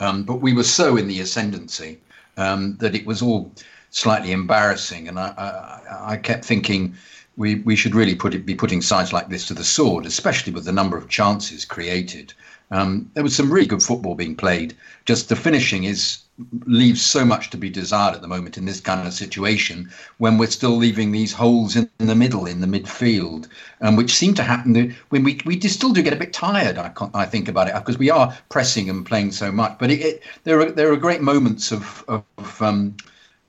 Um, 0.01 0.25
but 0.25 0.37
we 0.37 0.55
were 0.55 0.65
so 0.65 0.97
in 0.97 1.07
the 1.07 1.21
ascendancy 1.21 2.01
um, 2.37 2.77
that 2.79 2.95
it 2.95 3.07
was 3.07 3.21
all 3.23 3.53
slightly 3.91 4.33
embarrassing. 4.33 5.09
And 5.09 5.19
I, 5.19 5.29
I, 5.37 6.13
I 6.13 6.17
kept 6.17 6.45
thinking 6.45 6.95
we, 7.37 7.57
we 7.57 7.77
should 7.77 7.95
really 7.95 8.15
put 8.15 8.35
it, 8.35 8.47
be 8.47 8.55
putting 8.55 8.81
sides 8.81 9.13
like 9.13 9.29
this 9.29 9.47
to 9.49 9.55
the 9.55 9.65
sword, 9.65 10.07
especially 10.07 10.53
with 10.53 10.65
the 10.65 10.73
number 10.73 10.97
of 10.97 11.09
chances 11.09 11.67
created. 11.67 12.33
Um, 12.71 13.11
there 13.15 13.23
was 13.23 13.37
some 13.37 13.53
really 13.53 13.67
good 13.67 13.83
football 13.83 14.15
being 14.15 14.35
played. 14.35 14.75
Just 15.05 15.29
the 15.29 15.37
finishing 15.37 15.85
is 15.85 16.19
leaves 16.67 17.01
so 17.01 17.25
much 17.25 17.49
to 17.51 17.57
be 17.57 17.71
desired 17.71 18.15
at 18.15 18.21
the 18.21 18.29
moment 18.29 18.59
in 18.59 18.67
this 18.67 18.81
kind 18.81 19.07
of 19.07 19.13
situation 19.15 19.91
when 20.19 20.37
we're 20.37 20.47
still 20.51 20.77
leaving 20.77 21.11
these 21.11 21.33
holes 21.33 21.77
in, 21.77 21.89
the 21.99 22.15
middle 22.15 22.47
in 22.47 22.61
the 22.61 22.67
midfield 22.67 23.49
um, 23.81 23.97
which 23.97 24.15
seem 24.15 24.35
to 24.35 24.43
happen 24.43 24.95
when 25.09 25.25
we 25.25 25.41
we 25.47 25.59
still 25.61 25.93
do 25.93 26.03
get 26.03 26.13
a 26.13 26.17
bit 26.17 26.33
tired 26.35 26.77
I, 26.77 26.93
I 27.15 27.25
think 27.25 27.49
about 27.49 27.69
it 27.69 27.75
because 27.75 27.99
we 27.99 28.11
are 28.11 28.37
pressing 28.49 28.91
and 28.91 29.05
playing 29.07 29.33
so 29.33 29.53
much. 29.53 29.79
But 29.79 29.91
it, 29.91 30.01
it, 30.01 30.23
there 30.45 30.61
are 30.61 30.71
there 30.71 30.93
are 30.93 30.97
great 30.97 31.23
moments 31.23 31.73
of 31.73 32.05
of 32.09 32.63
um, 32.63 32.97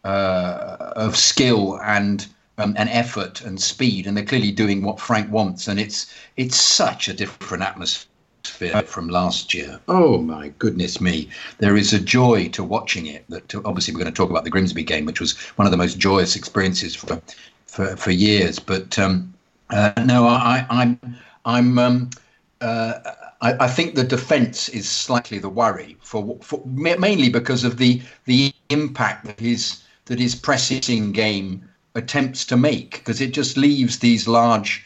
uh, 0.03 0.93
of 0.95 1.15
skill 1.15 1.79
and 1.81 2.27
um, 2.57 2.73
and 2.77 2.89
effort 2.89 3.41
and 3.41 3.61
speed 3.61 4.07
and 4.07 4.15
they're 4.15 4.25
clearly 4.25 4.51
doing 4.51 4.81
what 4.83 4.99
Frank 4.99 5.31
wants 5.31 5.67
and 5.67 5.79
it's 5.79 6.13
it's 6.37 6.59
such 6.59 7.07
a 7.07 7.13
different 7.13 7.63
atmosphere 7.63 8.07
from 8.49 9.09
last 9.09 9.53
year. 9.53 9.79
Oh 9.87 10.17
my 10.19 10.49
goodness 10.59 10.99
me! 10.99 11.29
There 11.57 11.77
is 11.77 11.93
a 11.93 11.99
joy 11.99 12.49
to 12.49 12.63
watching 12.63 13.07
it. 13.07 13.25
That 13.29 13.53
obviously 13.65 13.93
we're 13.93 14.01
going 14.01 14.13
to 14.13 14.17
talk 14.17 14.29
about 14.29 14.43
the 14.43 14.49
Grimsby 14.49 14.83
game, 14.83 15.05
which 15.05 15.19
was 15.19 15.37
one 15.57 15.65
of 15.65 15.71
the 15.71 15.77
most 15.77 15.97
joyous 15.99 16.35
experiences 16.35 16.95
for 16.95 17.21
for, 17.65 17.95
for 17.95 18.11
years. 18.11 18.59
But 18.59 18.97
um, 18.97 19.33
uh, 19.69 19.93
no, 20.05 20.25
I, 20.27 20.65
I'm 20.69 20.99
I'm 21.45 21.77
um, 21.77 22.09
uh, 22.61 22.99
I, 23.41 23.65
I, 23.65 23.67
think 23.67 23.95
the 23.95 24.03
defence 24.03 24.69
is 24.69 24.89
slightly 24.89 25.37
the 25.37 25.49
worry 25.49 25.97
for, 26.01 26.37
for 26.41 26.61
mainly 26.65 27.29
because 27.29 27.63
of 27.63 27.77
the 27.77 28.01
the 28.25 28.53
impact 28.69 29.25
that 29.25 29.39
his 29.39 29.83
that 30.05 30.19
his 30.19 30.35
pressing 30.35 31.11
game 31.11 31.63
attempts 31.95 32.45
to 32.45 32.57
make 32.57 32.91
because 32.91 33.21
it 33.21 33.33
just 33.33 33.57
leaves 33.57 33.99
these 33.99 34.27
large 34.27 34.85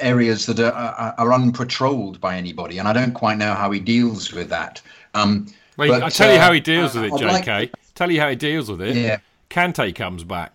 areas 0.00 0.46
that 0.46 0.60
are, 0.60 0.72
are, 0.72 1.14
are, 1.18 1.28
unpatrolled 1.28 2.20
by 2.20 2.36
anybody, 2.36 2.78
and 2.78 2.88
I 2.88 2.92
don't 2.92 3.12
quite 3.12 3.38
know 3.38 3.54
how 3.54 3.70
he 3.70 3.80
deals 3.80 4.32
with 4.32 4.48
that. 4.50 4.80
Um, 5.14 5.46
Wait, 5.76 5.88
but, 5.88 6.02
I'll 6.02 6.10
tell 6.10 6.30
uh, 6.30 6.34
you 6.34 6.38
how 6.38 6.52
he 6.52 6.60
deals 6.60 6.94
with 6.94 7.04
it, 7.04 7.12
JK. 7.12 7.46
Like, 7.46 7.72
tell 7.94 8.10
you 8.10 8.20
how 8.20 8.30
he 8.30 8.36
deals 8.36 8.70
with 8.70 8.80
it. 8.80 8.96
Yeah. 8.96 9.18
Kante 9.50 9.94
comes 9.94 10.24
back. 10.24 10.52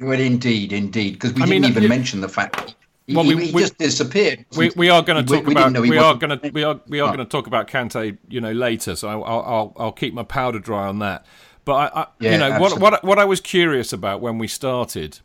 Well, 0.00 0.18
indeed, 0.18 0.72
indeed, 0.72 1.14
because 1.14 1.34
we 1.34 1.42
I 1.42 1.46
didn't 1.46 1.62
mean, 1.62 1.70
even 1.70 1.84
it, 1.84 1.88
mention 1.88 2.20
the 2.20 2.28
fact 2.28 2.74
he, 3.08 3.16
well, 3.16 3.26
we, 3.26 3.46
he 3.46 3.52
we, 3.52 3.62
just 3.62 3.78
disappeared. 3.78 4.44
We, 4.54 4.70
we 4.76 4.90
are 4.90 5.02
going 5.02 5.24
to 5.24 5.34
talk 5.34 5.46
we, 5.46 5.52
about 5.54 5.72
we, 5.80 5.96
are 5.96 6.14
going 6.14 6.38
to 6.38 6.50
we 6.50 6.62
are 6.62 6.78
we 6.88 7.00
are 7.00 7.08
oh. 7.08 7.16
going 7.16 7.26
to 7.26 7.30
talk 7.30 7.46
about 7.46 7.66
Kante, 7.66 8.18
you 8.28 8.38
know, 8.38 8.52
later. 8.52 8.94
So 8.96 9.08
I'll 9.08 9.24
I'll, 9.24 9.72
I'll 9.78 9.92
keep 9.92 10.12
my 10.12 10.24
powder 10.24 10.58
dry 10.58 10.86
on 10.86 10.98
that. 10.98 11.24
But 11.64 11.74
I, 11.74 12.00
I 12.02 12.06
yeah, 12.20 12.32
you 12.32 12.38
know, 12.38 12.60
what 12.60 12.78
what 12.78 13.02
what 13.02 13.18
I 13.18 13.24
was 13.24 13.40
curious 13.40 13.94
about 13.94 14.20
when 14.20 14.36
we 14.36 14.46
started 14.46 15.20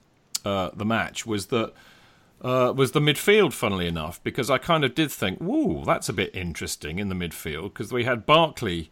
uh, 0.45 0.69
the 0.73 0.85
match 0.85 1.25
was 1.25 1.47
that 1.47 1.73
uh, 2.43 2.73
was 2.75 2.91
the 2.91 2.99
midfield, 2.99 3.53
funnily 3.53 3.87
enough, 3.87 4.21
because 4.23 4.49
I 4.49 4.57
kind 4.57 4.83
of 4.83 4.93
did 4.93 5.11
think, 5.11 5.39
whoa, 5.39 5.83
that's 5.85 6.09
a 6.09 6.13
bit 6.13 6.35
interesting 6.35 6.99
in 6.99 7.09
the 7.09 7.15
midfield, 7.15 7.73
because 7.73 7.93
we 7.93 8.03
had 8.03 8.25
Barkley 8.25 8.91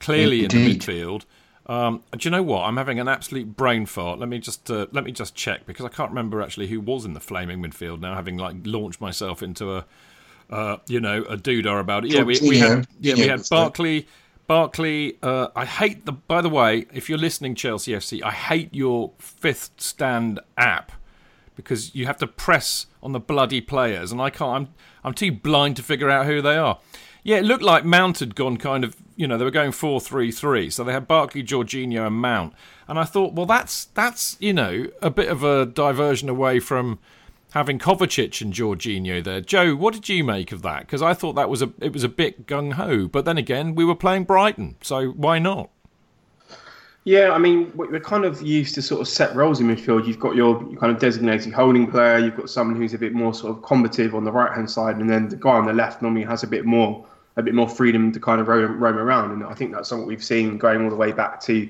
clearly 0.00 0.44
Indeed. 0.44 0.56
in 0.56 0.64
the 0.64 0.78
midfield. 0.78 1.24
Um, 1.66 2.02
do 2.12 2.26
you 2.26 2.30
know 2.30 2.42
what? 2.42 2.62
I'm 2.62 2.78
having 2.78 2.98
an 2.98 3.08
absolute 3.08 3.54
brain 3.54 3.84
fart. 3.84 4.18
Let 4.18 4.28
me 4.28 4.38
just 4.38 4.70
uh, 4.70 4.86
let 4.90 5.04
me 5.04 5.12
just 5.12 5.34
check 5.34 5.66
because 5.66 5.84
I 5.84 5.90
can't 5.90 6.08
remember 6.08 6.40
actually 6.40 6.68
who 6.68 6.80
was 6.80 7.04
in 7.04 7.12
the 7.12 7.20
flaming 7.20 7.62
midfield 7.62 8.00
now, 8.00 8.14
having 8.14 8.38
like 8.38 8.56
launched 8.64 9.02
myself 9.02 9.42
into 9.42 9.76
a 9.76 9.84
uh, 10.48 10.78
you 10.86 10.98
know 10.98 11.24
a 11.24 11.36
doodah 11.36 11.78
about 11.78 12.06
it. 12.06 12.12
Yeah, 12.12 12.22
we, 12.22 12.38
we 12.40 12.58
had 12.58 12.86
yeah 13.00 13.14
we 13.14 13.28
had 13.28 13.46
Barkley. 13.50 14.08
Barkley, 14.46 15.18
uh, 15.22 15.48
I 15.54 15.66
hate 15.66 16.06
the. 16.06 16.12
By 16.12 16.40
the 16.40 16.48
way, 16.48 16.86
if 16.94 17.10
you're 17.10 17.18
listening, 17.18 17.54
Chelsea 17.54 17.92
FC, 17.92 18.22
I 18.22 18.30
hate 18.30 18.74
your 18.74 19.12
fifth 19.18 19.72
stand 19.76 20.40
app 20.56 20.90
because 21.58 21.92
you 21.92 22.06
have 22.06 22.18
to 22.18 22.26
press 22.28 22.86
on 23.02 23.10
the 23.10 23.18
bloody 23.18 23.60
players, 23.60 24.12
and 24.12 24.20
I 24.20 24.30
can't. 24.30 24.68
I'm 24.68 24.74
I'm 25.02 25.12
too 25.12 25.32
blind 25.32 25.76
to 25.76 25.82
figure 25.82 26.08
out 26.08 26.26
who 26.26 26.40
they 26.40 26.56
are. 26.56 26.78
Yeah, 27.24 27.38
it 27.38 27.44
looked 27.44 27.64
like 27.64 27.84
Mount 27.84 28.20
had 28.20 28.36
gone 28.36 28.56
kind 28.58 28.84
of. 28.84 28.96
You 29.16 29.26
know, 29.26 29.36
they 29.36 29.44
were 29.44 29.50
going 29.50 29.72
four 29.72 30.00
three 30.00 30.30
three, 30.30 30.70
so 30.70 30.84
they 30.84 30.92
had 30.92 31.08
Barkley, 31.08 31.42
Jorginho, 31.42 32.06
and 32.06 32.14
Mount. 32.14 32.54
And 32.86 32.96
I 32.96 33.02
thought, 33.02 33.34
well, 33.34 33.44
that's 33.44 33.86
that's 33.86 34.36
you 34.38 34.52
know 34.52 34.86
a 35.02 35.10
bit 35.10 35.28
of 35.28 35.42
a 35.42 35.66
diversion 35.66 36.28
away 36.28 36.60
from 36.60 37.00
having 37.54 37.80
Kovacic 37.80 38.40
and 38.40 38.54
Jorginho 38.54 39.22
there. 39.24 39.40
Joe, 39.40 39.74
what 39.74 39.94
did 39.94 40.08
you 40.08 40.22
make 40.22 40.52
of 40.52 40.62
that? 40.62 40.82
Because 40.82 41.02
I 41.02 41.12
thought 41.12 41.32
that 41.32 41.50
was 41.50 41.60
a 41.60 41.72
it 41.80 41.92
was 41.92 42.04
a 42.04 42.08
bit 42.08 42.46
gung 42.46 42.74
ho, 42.74 43.08
but 43.08 43.24
then 43.24 43.36
again, 43.36 43.74
we 43.74 43.84
were 43.84 43.96
playing 43.96 44.24
Brighton, 44.24 44.76
so 44.80 45.08
why 45.08 45.40
not? 45.40 45.70
Yeah, 47.08 47.32
I 47.32 47.38
mean, 47.38 47.72
we're 47.74 48.00
kind 48.00 48.26
of 48.26 48.42
used 48.42 48.74
to 48.74 48.82
sort 48.82 49.00
of 49.00 49.08
set 49.08 49.34
roles 49.34 49.60
in 49.60 49.66
midfield. 49.66 50.06
You've 50.06 50.20
got 50.20 50.36
your 50.36 50.62
kind 50.76 50.92
of 50.92 50.98
designated 50.98 51.54
holding 51.54 51.90
player. 51.90 52.18
You've 52.18 52.36
got 52.36 52.50
someone 52.50 52.76
who's 52.76 52.92
a 52.92 52.98
bit 52.98 53.14
more 53.14 53.32
sort 53.32 53.56
of 53.56 53.62
combative 53.62 54.14
on 54.14 54.24
the 54.24 54.30
right 54.30 54.54
hand 54.54 54.70
side, 54.70 54.96
and 54.96 55.08
then 55.08 55.30
the 55.30 55.36
guy 55.36 55.52
on 55.52 55.64
the 55.64 55.72
left 55.72 56.02
normally 56.02 56.24
has 56.24 56.42
a 56.42 56.46
bit 56.46 56.66
more 56.66 57.06
a 57.38 57.42
bit 57.42 57.54
more 57.54 57.66
freedom 57.66 58.12
to 58.12 58.20
kind 58.20 58.42
of 58.42 58.48
roam, 58.48 58.78
roam 58.78 58.98
around. 58.98 59.30
And 59.30 59.42
I 59.42 59.54
think 59.54 59.72
that's 59.72 59.88
something 59.88 60.06
we've 60.06 60.22
seen 60.22 60.58
going 60.58 60.84
all 60.84 60.90
the 60.90 60.96
way 60.96 61.12
back 61.12 61.40
to 61.44 61.66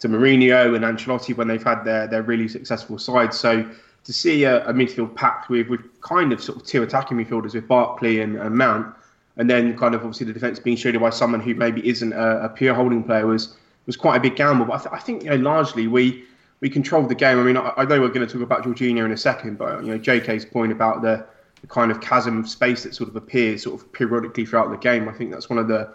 to 0.00 0.08
Mourinho 0.08 0.76
and 0.76 0.84
Ancelotti 0.84 1.34
when 1.34 1.48
they've 1.48 1.64
had 1.64 1.84
their 1.84 2.06
their 2.06 2.22
really 2.22 2.46
successful 2.46 2.98
sides. 2.98 3.38
So 3.40 3.66
to 4.04 4.12
see 4.12 4.44
a, 4.44 4.62
a 4.68 4.74
midfield 4.74 5.14
packed 5.14 5.48
with 5.48 5.68
with 5.68 5.80
kind 6.02 6.34
of 6.34 6.42
sort 6.42 6.58
of 6.58 6.66
two 6.66 6.82
attacking 6.82 7.16
midfielders 7.16 7.54
with 7.54 7.66
Barkley 7.66 8.20
and, 8.20 8.36
and 8.36 8.54
Mount, 8.54 8.94
and 9.38 9.48
then 9.48 9.74
kind 9.78 9.94
of 9.94 10.02
obviously 10.02 10.26
the 10.26 10.34
defence 10.34 10.58
being 10.58 10.76
shaded 10.76 11.00
by 11.00 11.08
someone 11.08 11.40
who 11.40 11.54
maybe 11.54 11.88
isn't 11.88 12.12
a, 12.12 12.44
a 12.44 12.48
pure 12.50 12.74
holding 12.74 13.02
player 13.02 13.26
was 13.26 13.56
was 13.86 13.96
quite 13.96 14.16
a 14.16 14.20
big 14.20 14.36
gamble. 14.36 14.66
But 14.66 14.74
I, 14.74 14.78
th- 14.78 14.94
I 14.94 14.98
think 14.98 15.24
you 15.24 15.30
know 15.30 15.36
largely 15.36 15.86
we 15.86 16.24
we 16.60 16.70
controlled 16.70 17.08
the 17.08 17.14
game. 17.14 17.38
I 17.38 17.42
mean, 17.42 17.56
I, 17.56 17.72
I 17.76 17.84
know 17.84 18.00
we're 18.00 18.08
going 18.08 18.26
to 18.26 18.32
talk 18.32 18.42
about 18.42 18.62
Jorginho 18.62 19.04
in 19.04 19.12
a 19.12 19.16
second, 19.16 19.58
but 19.58 19.84
you 19.84 19.90
know 19.90 19.98
J.K.'s 19.98 20.44
point 20.44 20.72
about 20.72 21.02
the, 21.02 21.26
the 21.60 21.66
kind 21.66 21.90
of 21.90 22.00
chasm 22.00 22.38
of 22.38 22.48
space 22.48 22.84
that 22.84 22.94
sort 22.94 23.10
of 23.10 23.16
appears 23.16 23.64
sort 23.64 23.80
of 23.80 23.92
periodically 23.92 24.46
throughout 24.46 24.70
the 24.70 24.76
game. 24.76 25.08
I 25.08 25.12
think 25.12 25.32
that's 25.32 25.50
one 25.50 25.58
of 25.58 25.68
the 25.68 25.92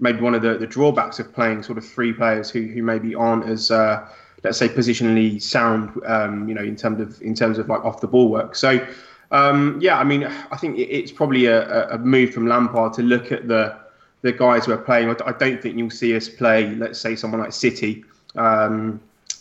maybe 0.00 0.20
one 0.20 0.34
of 0.34 0.42
the, 0.42 0.56
the 0.56 0.66
drawbacks 0.66 1.18
of 1.18 1.32
playing 1.32 1.62
sort 1.62 1.78
of 1.78 1.86
three 1.86 2.12
players 2.12 2.50
who 2.50 2.62
who 2.62 2.82
maybe 2.82 3.14
aren't 3.14 3.46
as 3.46 3.70
uh, 3.70 4.08
let's 4.44 4.58
say 4.58 4.68
positionally 4.68 5.42
sound. 5.42 6.00
Um, 6.06 6.48
you 6.48 6.54
know, 6.54 6.62
in 6.62 6.76
terms 6.76 7.00
of 7.00 7.20
in 7.20 7.34
terms 7.34 7.58
of 7.58 7.68
like 7.68 7.84
off 7.84 8.00
the 8.00 8.08
ball 8.08 8.30
work. 8.30 8.56
So. 8.56 8.86
Um, 9.30 9.80
yeah, 9.80 9.98
I 9.98 10.04
mean, 10.04 10.22
I 10.22 10.56
think 10.56 10.78
it's 10.78 11.10
probably 11.10 11.46
a, 11.46 11.88
a 11.90 11.98
move 11.98 12.32
from 12.32 12.46
Lampard 12.46 12.92
to 12.92 13.02
look 13.02 13.32
at 13.32 13.48
the 13.48 13.76
the 14.24 14.32
guys 14.32 14.66
we're 14.66 14.78
playing. 14.78 15.14
I 15.26 15.32
don't 15.32 15.60
think 15.60 15.76
you'll 15.76 15.90
see 15.90 16.16
us 16.16 16.30
play, 16.30 16.74
let's 16.76 16.98
say, 16.98 17.14
someone 17.14 17.40
like 17.42 17.52
City 17.52 18.04
um, 18.36 18.98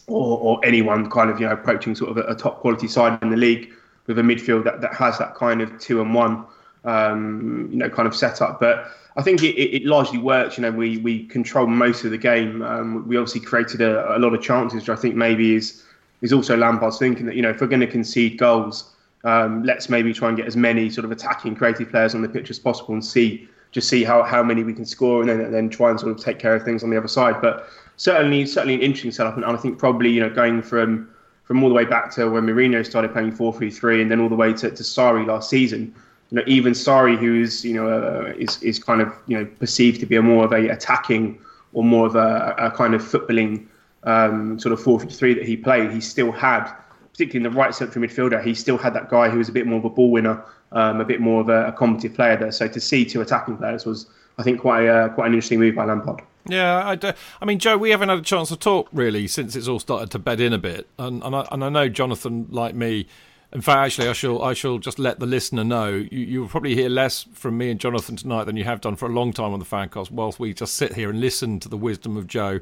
or, 0.07 0.37
or, 0.39 0.65
anyone 0.65 1.09
kind 1.09 1.29
of 1.29 1.39
you 1.39 1.47
know 1.47 1.53
approaching 1.53 1.95
sort 1.95 2.11
of 2.11 2.17
a, 2.17 2.23
a, 2.31 2.35
top 2.35 2.59
quality 2.59 2.89
side 2.89 3.17
in 3.23 3.29
the 3.29 3.37
league 3.37 3.71
with 4.07 4.19
a 4.19 4.21
midfield 4.21 4.65
that, 4.65 4.81
that 4.81 4.93
has 4.93 5.17
that 5.17 5.35
kind 5.35 5.61
of 5.61 5.79
two 5.79 6.01
and 6.01 6.13
one, 6.13 6.45
um, 6.83 7.69
you 7.71 7.77
know, 7.77 7.89
kind 7.89 8.09
of 8.09 8.13
setup. 8.13 8.59
But 8.59 8.91
I 9.15 9.21
think 9.21 9.41
it, 9.41 9.55
it, 9.55 9.85
largely 9.85 10.17
works. 10.17 10.57
You 10.57 10.63
know, 10.63 10.71
we 10.71 10.97
we 10.97 11.27
control 11.27 11.65
most 11.65 12.03
of 12.03 12.11
the 12.11 12.17
game. 12.17 12.61
Um, 12.61 13.07
we 13.07 13.15
obviously 13.15 13.39
created 13.39 13.79
a, 13.79 14.17
a, 14.17 14.19
lot 14.19 14.33
of 14.33 14.41
chances, 14.41 14.81
which 14.81 14.89
I 14.89 14.99
think 14.99 15.15
maybe 15.15 15.55
is 15.55 15.81
is 16.21 16.33
also 16.33 16.57
Lampard's 16.57 16.99
thinking 16.99 17.25
that 17.27 17.37
you 17.37 17.41
know 17.41 17.51
if 17.51 17.61
we're 17.61 17.67
going 17.67 17.79
to 17.79 17.87
concede 17.87 18.37
goals. 18.37 18.89
Um, 19.25 19.63
let's 19.63 19.87
maybe 19.87 20.13
try 20.13 20.27
and 20.27 20.35
get 20.35 20.47
as 20.47 20.57
many 20.57 20.89
sort 20.89 21.05
of 21.05 21.11
attacking 21.13 21.55
creative 21.55 21.89
players 21.89 22.13
on 22.13 22.21
the 22.21 22.27
pitch 22.27 22.49
as 22.49 22.59
possible 22.59 22.93
and 22.93 23.05
see 23.05 23.47
just 23.73 23.89
see 23.89 24.03
how, 24.03 24.23
how 24.23 24.41
many 24.41 24.63
we 24.63 24.73
can 24.73 24.85
score 24.85 25.19
and 25.19 25.29
then, 25.29 25.41
and 25.41 25.53
then 25.53 25.69
try 25.69 25.89
and 25.89 25.99
sort 25.99 26.11
of 26.11 26.23
take 26.23 26.39
care 26.39 26.55
of 26.55 26.63
things 26.63 26.83
on 26.83 26.89
the 26.89 26.97
other 26.97 27.07
side. 27.07 27.41
But 27.41 27.67
certainly 27.97 28.45
certainly 28.45 28.75
an 28.75 28.81
interesting 28.81 29.11
setup, 29.11 29.35
and 29.35 29.43
I 29.43 29.57
think 29.57 29.77
probably 29.77 30.11
you 30.11 30.21
know 30.21 30.29
going 30.29 30.61
from 30.61 31.09
from 31.43 31.61
all 31.61 31.69
the 31.69 31.75
way 31.75 31.83
back 31.83 32.11
to 32.11 32.29
when 32.29 32.45
Mourinho 32.45 32.85
started 32.85 33.11
playing 33.11 33.33
4-3-3 33.33 34.01
and 34.01 34.09
then 34.09 34.21
all 34.21 34.29
the 34.29 34.35
way 34.35 34.53
to, 34.53 34.71
to 34.71 34.83
Sarri 34.83 35.27
last 35.27 35.49
season. 35.49 35.93
You 36.31 36.37
know, 36.37 36.43
even 36.47 36.71
Sarri, 36.71 37.17
who 37.17 37.41
is 37.41 37.65
you 37.65 37.73
know 37.73 37.89
uh, 37.89 38.33
is 38.37 38.61
is 38.63 38.79
kind 38.79 39.01
of 39.01 39.13
you 39.27 39.37
know 39.37 39.45
perceived 39.59 39.99
to 39.99 40.05
be 40.05 40.15
a 40.15 40.21
more 40.21 40.45
of 40.45 40.53
a 40.53 40.69
attacking 40.69 41.39
or 41.73 41.83
more 41.83 42.05
of 42.05 42.15
a, 42.15 42.55
a 42.59 42.71
kind 42.71 42.93
of 42.93 43.01
footballing 43.01 43.65
um, 44.03 44.59
sort 44.59 44.73
of 44.73 44.79
4-3-3 44.79 45.35
that 45.35 45.45
he 45.45 45.57
played, 45.57 45.91
he 45.91 46.01
still 46.01 46.31
had 46.31 46.71
particularly 47.13 47.45
in 47.45 47.51
the 47.51 47.57
right 47.57 47.73
central 47.73 48.03
midfielder, 48.03 48.43
he 48.43 48.53
still 48.53 48.77
had 48.77 48.93
that 48.95 49.09
guy 49.09 49.29
who 49.29 49.37
was 49.37 49.47
a 49.47 49.51
bit 49.51 49.65
more 49.67 49.79
of 49.79 49.85
a 49.85 49.89
ball 49.89 50.11
winner, 50.11 50.43
um, 50.71 50.99
a 50.99 51.05
bit 51.05 51.21
more 51.21 51.41
of 51.41 51.49
a, 51.49 51.67
a 51.67 51.71
combative 51.71 52.13
player 52.13 52.35
there. 52.35 52.51
So 52.51 52.67
to 52.67 52.79
see 52.79 53.05
two 53.05 53.21
attacking 53.21 53.57
players 53.57 53.85
was 53.85 54.07
I 54.37 54.43
think 54.43 54.59
quite 54.59 54.85
a, 54.85 55.09
quite 55.13 55.27
an 55.27 55.33
interesting 55.33 55.59
move 55.59 55.75
by 55.75 55.85
Lampard. 55.85 56.21
Yeah, 56.47 56.85
I, 56.85 56.95
do. 56.95 57.13
I 57.39 57.45
mean, 57.45 57.59
Joe, 57.59 57.77
we 57.77 57.91
haven't 57.91 58.09
had 58.09 58.17
a 58.17 58.23
chance 58.23 58.49
to 58.49 58.57
talk 58.57 58.89
really 58.91 59.27
since 59.27 59.55
it's 59.55 59.67
all 59.67 59.79
started 59.79 60.11
to 60.11 60.19
bed 60.19 60.41
in 60.41 60.51
a 60.51 60.57
bit, 60.57 60.89
and 60.99 61.23
and 61.23 61.35
I, 61.35 61.47
and 61.51 61.63
I 61.63 61.69
know 61.69 61.87
Jonathan, 61.87 62.47
like 62.49 62.75
me. 62.75 63.07
In 63.53 63.61
fact, 63.61 63.77
actually, 63.77 64.09
I 64.09 64.13
shall 64.13 64.41
I 64.41 64.53
shall 64.53 64.79
just 64.79 64.97
let 64.97 65.19
the 65.19 65.25
listener 65.25 65.63
know 65.63 65.89
you 65.89 66.19
you 66.19 66.41
will 66.41 66.49
probably 66.49 66.73
hear 66.75 66.89
less 66.89 67.27
from 67.33 67.57
me 67.57 67.69
and 67.69 67.79
Jonathan 67.79 68.15
tonight 68.15 68.45
than 68.45 68.57
you 68.57 68.63
have 68.63 68.81
done 68.81 68.95
for 68.95 69.05
a 69.07 69.13
long 69.13 69.31
time 69.31 69.53
on 69.53 69.59
the 69.59 69.65
Fancast, 69.65 70.11
whilst 70.11 70.39
we 70.39 70.53
just 70.53 70.73
sit 70.73 70.95
here 70.95 71.11
and 71.11 71.21
listen 71.21 71.59
to 71.59 71.69
the 71.69 71.77
wisdom 71.77 72.17
of 72.17 72.27
Joe. 72.27 72.59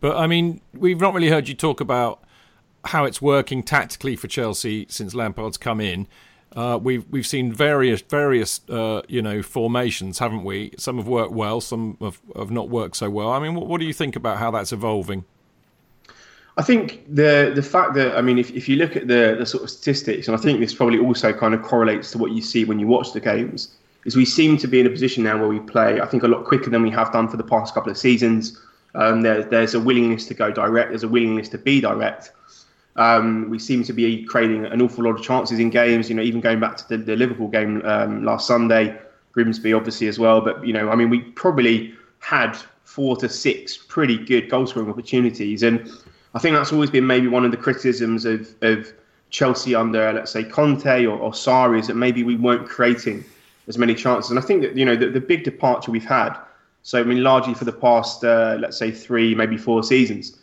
But 0.00 0.16
I 0.16 0.26
mean, 0.26 0.62
we've 0.72 1.00
not 1.00 1.14
really 1.14 1.28
heard 1.28 1.48
you 1.48 1.54
talk 1.54 1.80
about 1.80 2.21
how 2.86 3.04
it's 3.04 3.22
working 3.22 3.62
tactically 3.62 4.16
for 4.16 4.28
Chelsea 4.28 4.86
since 4.88 5.14
Lampard's 5.14 5.56
come 5.56 5.80
in. 5.80 6.08
Uh, 6.54 6.78
we've 6.82 7.06
we've 7.10 7.26
seen 7.26 7.52
various 7.52 8.02
various 8.02 8.60
uh, 8.68 9.00
you 9.08 9.22
know 9.22 9.42
formations, 9.42 10.18
haven't 10.18 10.44
we? 10.44 10.72
Some 10.76 10.98
have 10.98 11.06
worked 11.06 11.32
well, 11.32 11.60
some 11.60 11.96
have, 12.00 12.20
have 12.36 12.50
not 12.50 12.68
worked 12.68 12.96
so 12.96 13.08
well. 13.08 13.30
I 13.30 13.38
mean, 13.38 13.54
what, 13.54 13.66
what 13.66 13.80
do 13.80 13.86
you 13.86 13.94
think 13.94 14.16
about 14.16 14.38
how 14.38 14.50
that's 14.50 14.72
evolving? 14.72 15.24
I 16.58 16.62
think 16.62 17.02
the 17.08 17.52
the 17.54 17.62
fact 17.62 17.94
that 17.94 18.16
I 18.16 18.20
mean, 18.20 18.38
if, 18.38 18.50
if 18.50 18.68
you 18.68 18.76
look 18.76 18.96
at 18.96 19.08
the 19.08 19.36
the 19.38 19.46
sort 19.46 19.62
of 19.62 19.70
statistics, 19.70 20.28
and 20.28 20.36
I 20.36 20.40
think 20.40 20.60
this 20.60 20.74
probably 20.74 20.98
also 20.98 21.32
kind 21.32 21.54
of 21.54 21.62
correlates 21.62 22.10
to 22.10 22.18
what 22.18 22.32
you 22.32 22.42
see 22.42 22.64
when 22.64 22.78
you 22.78 22.86
watch 22.86 23.14
the 23.14 23.20
games, 23.20 23.74
is 24.04 24.16
we 24.16 24.26
seem 24.26 24.58
to 24.58 24.68
be 24.68 24.80
in 24.80 24.86
a 24.86 24.90
position 24.90 25.24
now 25.24 25.38
where 25.38 25.48
we 25.48 25.60
play, 25.60 26.00
I 26.02 26.06
think, 26.06 26.22
a 26.22 26.28
lot 26.28 26.44
quicker 26.44 26.68
than 26.68 26.82
we 26.82 26.90
have 26.90 27.12
done 27.12 27.28
for 27.28 27.38
the 27.38 27.44
past 27.44 27.72
couple 27.72 27.90
of 27.90 27.96
seasons. 27.96 28.60
Um, 28.94 29.22
there, 29.22 29.42
there's 29.42 29.72
a 29.72 29.80
willingness 29.80 30.26
to 30.26 30.34
go 30.34 30.50
direct. 30.50 30.90
There's 30.90 31.04
a 31.04 31.08
willingness 31.08 31.48
to 31.50 31.58
be 31.58 31.80
direct. 31.80 32.32
Um, 32.96 33.48
we 33.48 33.58
seem 33.58 33.84
to 33.84 33.92
be 33.92 34.24
creating 34.24 34.66
an 34.66 34.82
awful 34.82 35.04
lot 35.04 35.14
of 35.14 35.22
chances 35.22 35.58
in 35.58 35.70
games. 35.70 36.08
You 36.08 36.16
know, 36.16 36.22
even 36.22 36.40
going 36.40 36.60
back 36.60 36.76
to 36.78 36.88
the, 36.88 36.98
the 36.98 37.16
Liverpool 37.16 37.48
game 37.48 37.82
um, 37.84 38.24
last 38.24 38.46
Sunday, 38.46 38.98
Grimsby 39.32 39.72
obviously 39.72 40.08
as 40.08 40.18
well. 40.18 40.40
But 40.40 40.66
you 40.66 40.72
know, 40.72 40.90
I 40.90 40.94
mean, 40.94 41.10
we 41.10 41.20
probably 41.20 41.94
had 42.20 42.56
four 42.84 43.16
to 43.16 43.28
six 43.28 43.76
pretty 43.76 44.18
good 44.18 44.50
goal 44.50 44.66
scoring 44.66 44.90
opportunities, 44.90 45.62
and 45.62 45.90
I 46.34 46.38
think 46.38 46.54
that's 46.54 46.72
always 46.72 46.90
been 46.90 47.06
maybe 47.06 47.28
one 47.28 47.44
of 47.44 47.50
the 47.50 47.56
criticisms 47.56 48.24
of 48.24 48.54
of 48.62 48.92
Chelsea 49.30 49.74
under, 49.74 50.12
let's 50.12 50.30
say, 50.30 50.44
Conte 50.44 51.06
or, 51.06 51.16
or 51.18 51.32
Sarri, 51.32 51.80
is 51.80 51.86
that 51.86 51.96
maybe 51.96 52.22
we 52.22 52.36
weren't 52.36 52.68
creating 52.68 53.24
as 53.66 53.78
many 53.78 53.94
chances. 53.94 54.30
And 54.30 54.38
I 54.38 54.42
think 54.42 54.60
that 54.62 54.76
you 54.76 54.84
know 54.84 54.96
the, 54.96 55.08
the 55.08 55.20
big 55.20 55.44
departure 55.44 55.90
we've 55.90 56.04
had. 56.04 56.36
So 56.82 57.00
I 57.00 57.04
mean, 57.04 57.22
largely 57.22 57.54
for 57.54 57.64
the 57.64 57.72
past, 57.72 58.22
uh, 58.22 58.58
let's 58.60 58.76
say, 58.76 58.90
three 58.90 59.34
maybe 59.34 59.56
four 59.56 59.82
seasons 59.82 60.36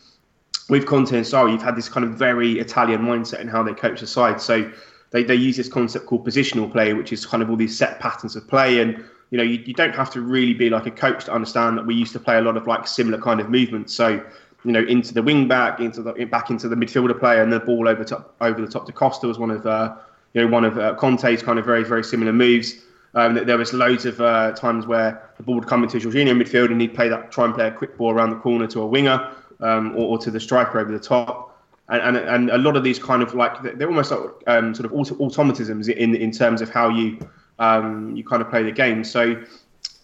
with 0.70 0.86
Conte 0.86 1.16
and 1.16 1.26
Sarri, 1.26 1.52
you've 1.52 1.62
had 1.62 1.76
this 1.76 1.90
kind 1.90 2.06
of 2.06 2.12
very 2.14 2.60
Italian 2.60 3.02
mindset 3.02 3.40
in 3.40 3.48
how 3.48 3.64
they 3.64 3.74
coach 3.74 4.00
the 4.00 4.08
side. 4.08 4.40
So 4.40 4.72
they, 5.12 5.24
they 5.24 5.36
use 5.36 5.58
this 5.58 5.68
concept 5.68 6.06
called 6.06 6.26
positional 6.26 6.72
play, 6.72 6.94
which 6.94 7.12
is 7.12 7.26
kind 7.26 7.42
of 7.42 7.50
all 7.50 7.56
these 7.56 7.78
set 7.78 8.00
patterns 8.00 8.36
of 8.36 8.48
play. 8.48 8.80
And, 8.80 9.04
you 9.32 9.38
know, 9.38 9.44
you, 9.44 9.60
you 9.66 9.74
don't 9.74 9.96
have 9.96 10.12
to 10.12 10.22
really 10.22 10.54
be 10.54 10.70
like 10.70 10.86
a 10.86 10.92
coach 10.92 11.26
to 11.26 11.34
understand 11.34 11.78
that 11.78 11.86
we 11.86 11.96
used 11.96 12.14
to 12.14 12.20
play 12.20 12.38
a 12.38 12.42
lot 12.42 12.56
of 12.56 12.68
like 12.68 12.88
similar 12.88 13.20
kind 13.20 13.40
of 13.40 13.50
movements. 13.50 13.94
So, 13.94 14.24
you 14.64 14.72
know, 14.72 14.84
into 14.84 15.14
the 15.14 15.24
wing 15.24 15.48
back, 15.48 15.80
into 15.80 16.04
the 16.04 16.26
back 16.26 16.52
into 16.52 16.68
the 16.68 16.76
midfielder 16.76 17.18
player, 17.18 17.42
and 17.42 17.52
the 17.52 17.60
ball 17.60 17.88
over 17.88 18.04
top 18.04 18.36
over 18.42 18.62
the 18.62 18.68
top 18.68 18.86
to 18.88 18.92
Costa 18.92 19.26
was 19.26 19.40
one 19.40 19.52
of 19.52 19.66
uh, 19.66 19.96
you 20.34 20.42
know 20.42 20.48
one 20.48 20.66
of 20.66 20.78
uh, 20.78 20.96
Conte's 20.96 21.42
kind 21.42 21.58
of 21.58 21.66
very 21.66 21.84
very 21.84 22.04
similar 22.04 22.34
moves. 22.34 22.82
Um, 23.16 23.36
there 23.36 23.58
was 23.58 23.74
loads 23.74 24.06
of 24.06 24.20
uh, 24.20 24.52
times 24.52 24.86
where 24.86 25.30
the 25.38 25.44
ball 25.44 25.56
would 25.56 25.66
come 25.66 25.84
into 25.84 25.98
Jorginho 25.98 26.40
midfield 26.40 26.72
and 26.72 26.80
he'd 26.80 26.94
play 26.94 27.08
that 27.08 27.32
try 27.32 27.46
and 27.46 27.56
play 27.56 27.68
a 27.68 27.72
quick 27.72 27.98
ball 27.98 28.12
around 28.12 28.32
the 28.32 28.36
corner 28.36 28.68
to 28.68 28.82
a 28.82 28.86
winger 28.86 29.32
um, 29.60 29.96
or, 29.96 30.10
or, 30.10 30.18
to 30.20 30.32
the 30.32 30.40
striker 30.40 30.80
over 30.80 30.92
the 30.92 31.00
top. 31.00 31.58
And, 31.90 32.18
and, 32.18 32.28
and 32.30 32.50
a 32.52 32.58
lot 32.58 32.76
of 32.76 32.84
these 32.84 33.00
kind 33.00 33.24
of 33.24 33.34
like 33.34 33.78
they're 33.78 33.88
almost 33.88 34.12
like 34.12 34.22
um, 34.48 34.76
sort 34.76 34.86
of 34.86 34.94
auto- 34.94 35.16
automatisms 35.16 35.90
in 35.90 36.16
in 36.16 36.32
terms 36.32 36.62
of 36.62 36.70
how 36.70 36.90
you 36.90 37.18
um, 37.58 38.16
you 38.16 38.24
kind 38.24 38.42
of 38.42 38.50
play 38.50 38.64
the 38.64 38.72
game. 38.72 39.04
So 39.04 39.42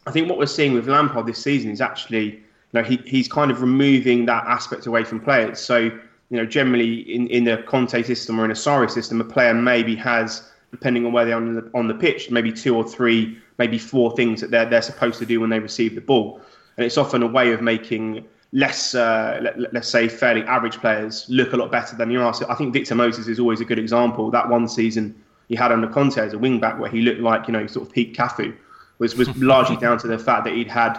I 0.07 0.11
think 0.11 0.29
what 0.29 0.37
we're 0.37 0.45
seeing 0.47 0.73
with 0.73 0.87
Lampard 0.87 1.25
this 1.25 1.41
season 1.41 1.71
is 1.71 1.81
actually 1.81 2.25
you 2.25 2.41
know 2.73 2.83
he, 2.83 2.97
he's 3.05 3.27
kind 3.27 3.51
of 3.51 3.61
removing 3.61 4.25
that 4.25 4.45
aspect 4.45 4.87
away 4.87 5.03
from 5.03 5.19
players. 5.19 5.59
So 5.59 5.77
you 5.77 6.37
know 6.37 6.45
generally 6.45 7.01
in 7.01 7.27
in 7.27 7.43
the 7.43 7.57
Conte 7.67 8.01
system 8.01 8.39
or 8.39 8.45
in 8.45 8.51
a 8.51 8.55
Sarri 8.55 8.89
system, 8.89 9.21
a 9.21 9.23
player 9.23 9.53
maybe 9.53 9.95
has 9.95 10.51
depending 10.71 11.05
on 11.05 11.13
where 11.13 11.25
they 11.25 11.31
are 11.31 11.37
on 11.37 11.53
the, 11.53 11.69
on 11.73 11.87
the 11.87 11.93
pitch, 11.93 12.29
maybe 12.29 12.51
two 12.51 12.75
or 12.75 12.83
three, 12.83 13.37
maybe 13.57 13.77
four 13.77 14.13
things 14.15 14.41
that 14.41 14.51
they're 14.51 14.65
they're 14.65 14.81
supposed 14.81 15.19
to 15.19 15.25
do 15.25 15.39
when 15.39 15.49
they 15.49 15.59
receive 15.59 15.95
the 15.95 16.01
ball, 16.01 16.41
and 16.77 16.85
it's 16.85 16.97
often 16.97 17.23
a 17.23 17.27
way 17.27 17.53
of 17.53 17.61
making 17.61 18.25
less, 18.55 18.95
uh, 18.95 19.51
let, 19.57 19.75
us 19.75 19.89
say, 19.89 20.07
fairly 20.07 20.41
average 20.43 20.77
players 20.77 21.25
look 21.27 21.51
a 21.51 21.57
lot 21.57 21.69
better 21.69 21.93
than 21.97 22.09
you 22.09 22.21
are. 22.21 22.33
So 22.33 22.45
I 22.49 22.55
think 22.55 22.71
Victor 22.71 22.95
Moses 22.95 23.27
is 23.27 23.37
always 23.37 23.59
a 23.59 23.65
good 23.65 23.77
example. 23.77 24.31
That 24.31 24.47
one 24.47 24.69
season 24.69 25.21
he 25.49 25.55
had 25.55 25.73
under 25.73 25.89
Conte 25.89 26.17
as 26.17 26.31
a 26.31 26.37
wing 26.37 26.61
back 26.61 26.79
where 26.79 26.89
he 26.89 27.01
looked 27.01 27.19
like, 27.19 27.47
you 27.47 27.51
know, 27.51 27.67
sort 27.67 27.85
of 27.85 27.93
peak 27.93 28.15
Cafu 28.15 28.55
was, 28.97 29.17
was 29.17 29.27
largely 29.37 29.75
down 29.75 29.97
to 29.97 30.07
the 30.07 30.17
fact 30.17 30.45
that 30.45 30.53
he'd 30.53 30.69
had 30.69 30.97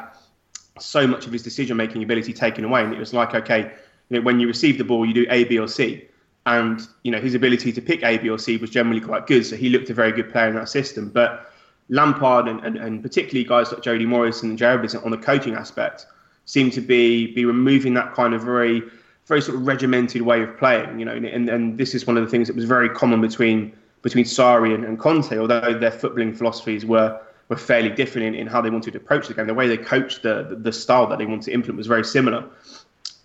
so 0.79 1.07
much 1.07 1.25
of 1.27 1.33
his 1.33 1.43
decision 1.43 1.79
making 1.79 2.03
ability 2.03 2.35
taken 2.35 2.63
away. 2.63 2.85
And 2.85 2.93
it 2.93 2.99
was 2.99 3.15
like, 3.15 3.35
okay, 3.35 3.73
you 4.11 4.19
know, 4.19 4.21
when 4.21 4.39
you 4.39 4.47
receive 4.47 4.77
the 4.77 4.85
ball, 4.85 5.07
you 5.07 5.15
do 5.15 5.27
A, 5.31 5.45
B, 5.45 5.59
or 5.59 5.67
C. 5.67 6.07
And, 6.45 6.87
you 7.05 7.11
know, 7.11 7.21
his 7.21 7.35
ability 7.35 7.73
to 7.73 7.81
pick 7.81 8.03
A, 8.03 8.19
B, 8.19 8.29
or 8.29 8.39
C 8.39 8.59
was 8.59 8.69
generally 8.69 9.01
quite 9.01 9.27
good. 9.27 9.47
So 9.47 9.57
he 9.57 9.71
looked 9.71 9.89
a 9.89 9.95
very 9.95 10.13
good 10.13 10.31
player 10.31 10.49
in 10.49 10.57
that 10.57 10.69
system. 10.69 11.09
But 11.09 11.51
Lampard 11.89 12.49
and, 12.49 12.63
and, 12.67 12.77
and 12.77 13.03
particularly 13.03 13.49
guys 13.49 13.73
like 13.73 13.81
Jody 13.81 14.05
Morris 14.05 14.43
and 14.43 14.59
Jared 14.59 14.95
on 14.97 15.11
the 15.11 15.17
coaching 15.17 15.55
aspect, 15.55 16.05
seem 16.47 16.71
to 16.71 16.81
be 16.81 17.33
be 17.35 17.45
removing 17.45 17.95
that 17.95 18.15
kind 18.15 18.33
of 18.33 18.43
very 18.43 18.83
very 19.27 19.43
sort 19.43 19.57
of 19.57 19.67
regimented 19.67 20.23
way 20.23 20.43
of 20.43 20.57
playing. 20.57 20.99
You 20.99 21.05
know, 21.05 21.13
and, 21.13 21.49
and 21.49 21.77
this 21.77 21.95
is 21.95 22.07
one 22.07 22.17
of 22.17 22.25
the 22.25 22.31
things 22.31 22.47
that 22.47 22.57
was 22.57 22.65
very 22.65 22.89
common 22.89 23.21
between 23.21 23.73
between 24.03 24.25
Sarri 24.25 24.73
and, 24.75 24.85
and 24.85 24.99
Conte, 24.99 25.37
although 25.37 25.77
their 25.79 25.91
footballing 25.91 26.37
philosophies 26.37 26.87
were 26.87 27.21
were 27.49 27.57
fairly 27.57 27.91
different 27.91 28.27
in, 28.27 28.35
in 28.35 28.47
how 28.47 28.61
they 28.61 28.71
wanted 28.71 28.93
to 28.93 28.99
approach 28.99 29.29
the 29.29 29.35
game. 29.35 29.47
The 29.47 29.55
way 29.55 29.69
they 29.69 29.77
coached 29.77 30.23
the, 30.23 30.47
the, 30.49 30.57
the 30.57 30.73
style 30.73 31.07
that 31.09 31.19
they 31.19 31.27
wanted 31.27 31.43
to 31.43 31.53
implement 31.53 31.79
was 31.79 31.87
very 31.87 32.05
similar. 32.05 32.45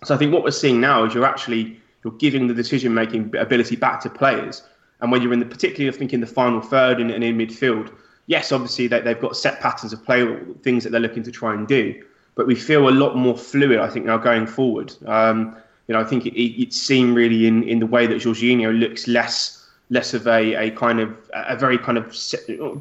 So 0.04 0.14
I 0.14 0.18
think 0.18 0.32
what 0.32 0.44
we're 0.44 0.50
seeing 0.50 0.80
now 0.80 1.04
is 1.04 1.14
you're 1.14 1.24
actually 1.24 1.80
you're 2.04 2.12
giving 2.14 2.48
the 2.48 2.54
decision 2.54 2.92
making 2.92 3.34
ability 3.36 3.76
back 3.76 4.00
to 4.02 4.10
players. 4.10 4.62
And 5.00 5.10
when 5.10 5.22
you're 5.22 5.32
in 5.32 5.40
the 5.40 5.46
particularly 5.46 5.94
I 5.94 5.98
think 5.98 6.12
in 6.12 6.20
the 6.20 6.26
final 6.26 6.60
third 6.60 7.00
and, 7.00 7.10
and 7.10 7.22
in 7.22 7.36
midfield, 7.38 7.92
yes, 8.26 8.52
obviously 8.52 8.88
they, 8.88 9.00
they've 9.00 9.20
got 9.20 9.36
set 9.36 9.60
patterns 9.60 9.92
of 9.92 10.04
play, 10.04 10.36
things 10.62 10.82
that 10.84 10.90
they're 10.90 11.00
looking 11.00 11.22
to 11.24 11.32
try 11.32 11.54
and 11.54 11.66
do 11.66 12.02
but 12.34 12.46
we 12.46 12.54
feel 12.54 12.88
a 12.88 12.90
lot 12.90 13.16
more 13.16 13.36
fluid. 13.36 13.78
I 13.78 13.88
think 13.88 14.06
now 14.06 14.18
going 14.18 14.46
forward. 14.46 14.94
Um, 15.06 15.56
you 15.88 15.94
know, 15.94 16.00
I 16.00 16.04
think 16.04 16.26
it, 16.26 16.34
it, 16.34 16.62
it's 16.62 16.80
seen 16.80 17.14
really 17.14 17.46
in, 17.46 17.62
in 17.64 17.78
the 17.78 17.86
way 17.86 18.06
that 18.06 18.22
Jorginho 18.22 18.78
looks 18.78 19.06
less 19.06 19.58
less 19.90 20.14
of 20.14 20.26
a, 20.26 20.54
a 20.54 20.70
kind 20.70 21.00
of 21.00 21.14
a 21.34 21.56
very 21.56 21.76
kind 21.76 21.98
of 21.98 22.16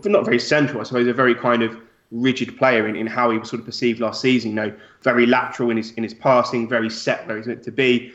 not 0.05 0.23
very 0.23 0.39
central, 0.39 0.79
I 0.79 0.83
suppose, 0.83 1.07
a 1.07 1.13
very 1.13 1.35
kind 1.35 1.61
of 1.61 1.77
rigid 2.11 2.57
player 2.57 2.87
in, 2.87 2.95
in 2.95 3.05
how 3.05 3.31
he 3.31 3.37
was 3.37 3.49
sort 3.49 3.59
of 3.59 3.65
perceived 3.65 3.99
last 3.99 4.21
season. 4.21 4.51
You 4.51 4.55
know, 4.55 4.73
very 5.01 5.25
lateral 5.25 5.71
in 5.71 5.77
his 5.77 5.91
in 5.91 6.03
his 6.03 6.13
passing, 6.13 6.69
very 6.69 6.89
set 6.89 7.27
where 7.27 7.37
he's 7.37 7.47
meant 7.47 7.63
to 7.63 7.71
be. 7.71 8.13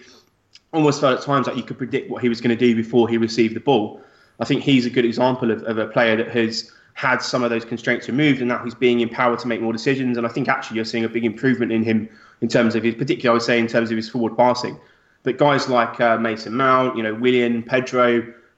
Almost 0.72 1.00
felt 1.00 1.18
at 1.18 1.24
times 1.24 1.46
like 1.46 1.56
you 1.56 1.62
could 1.62 1.78
predict 1.78 2.10
what 2.10 2.22
he 2.22 2.28
was 2.28 2.40
going 2.40 2.56
to 2.56 2.66
do 2.66 2.74
before 2.74 3.08
he 3.08 3.18
received 3.18 3.54
the 3.54 3.60
ball. 3.60 4.00
I 4.40 4.44
think 4.44 4.62
he's 4.62 4.86
a 4.86 4.90
good 4.90 5.04
example 5.04 5.50
of, 5.50 5.62
of 5.64 5.78
a 5.78 5.86
player 5.86 6.16
that 6.16 6.28
has 6.28 6.70
had 6.96 7.20
some 7.20 7.44
of 7.44 7.50
those 7.50 7.64
constraints 7.64 8.08
removed, 8.08 8.40
and 8.40 8.48
now 8.48 8.64
he's 8.64 8.74
being 8.74 9.00
empowered 9.00 9.38
to 9.38 9.46
make 9.46 9.60
more 9.60 9.72
decisions. 9.72 10.16
And 10.16 10.26
I 10.26 10.30
think 10.30 10.48
actually 10.48 10.76
you're 10.76 10.86
seeing 10.86 11.04
a 11.04 11.08
big 11.10 11.26
improvement 11.26 11.70
in 11.70 11.84
him 11.84 12.08
in 12.40 12.48
terms 12.48 12.74
of 12.74 12.82
his, 12.82 12.94
particularly 12.94 13.28
I 13.28 13.32
would 13.34 13.42
say 13.42 13.58
in 13.58 13.66
terms 13.66 13.90
of 13.90 13.98
his 13.98 14.08
forward 14.08 14.34
passing. 14.34 14.80
But 15.22 15.36
guys 15.36 15.68
like 15.68 16.00
uh, 16.00 16.16
Mason 16.16 16.54
Mount, 16.54 16.96
you 16.96 17.02
know, 17.02 17.14
Willian, 17.14 17.62
Pedro, 17.62 18.12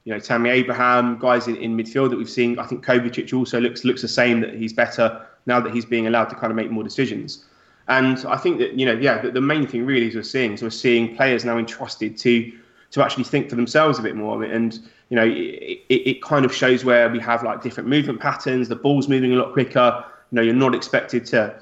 you 0.04 0.14
know, 0.14 0.20
Tammy 0.20 0.50
Abraham, 0.50 1.18
guys 1.18 1.48
in, 1.48 1.56
in 1.56 1.76
midfield 1.76 2.10
that 2.10 2.16
we've 2.16 2.30
seen. 2.30 2.60
I 2.60 2.64
think 2.64 2.84
Kovacic 2.84 3.36
also 3.36 3.58
looks 3.58 3.84
looks 3.84 4.02
the 4.02 4.08
same. 4.08 4.40
That 4.40 4.54
he's 4.54 4.72
better 4.72 5.26
now 5.46 5.58
that 5.58 5.74
he's 5.74 5.84
being 5.84 6.06
allowed 6.06 6.26
to 6.26 6.36
kind 6.36 6.52
of 6.52 6.56
make 6.56 6.70
more 6.70 6.84
decisions. 6.84 7.44
And 7.88 8.24
I 8.28 8.36
think 8.36 8.58
that 8.58 8.74
you 8.74 8.86
know, 8.86 8.92
yeah, 8.92 9.20
the, 9.20 9.32
the 9.32 9.40
main 9.40 9.66
thing 9.66 9.84
really 9.84 10.06
is 10.06 10.14
we're 10.14 10.22
seeing 10.22 10.52
is 10.52 10.62
we're 10.62 10.70
seeing 10.70 11.16
players 11.16 11.44
now 11.44 11.58
entrusted 11.58 12.16
to 12.18 12.52
to 12.90 13.04
actually 13.04 13.24
think 13.24 13.50
for 13.50 13.56
themselves 13.56 13.98
a 13.98 14.02
bit 14.02 14.16
more. 14.16 14.42
And 14.42 14.74
you 15.10 15.16
know, 15.16 15.24
it, 15.24 15.80
it, 15.88 16.22
kind 16.22 16.44
of 16.44 16.54
shows 16.54 16.84
where 16.84 17.08
we 17.08 17.18
have 17.20 17.42
like 17.42 17.62
different 17.62 17.88
movement 17.88 18.20
patterns. 18.20 18.68
The 18.68 18.76
ball's 18.76 19.08
moving 19.08 19.32
a 19.32 19.36
lot 19.36 19.52
quicker. 19.52 20.04
You 20.30 20.36
know, 20.36 20.42
you're 20.42 20.54
not 20.54 20.74
expected 20.74 21.26
to 21.26 21.60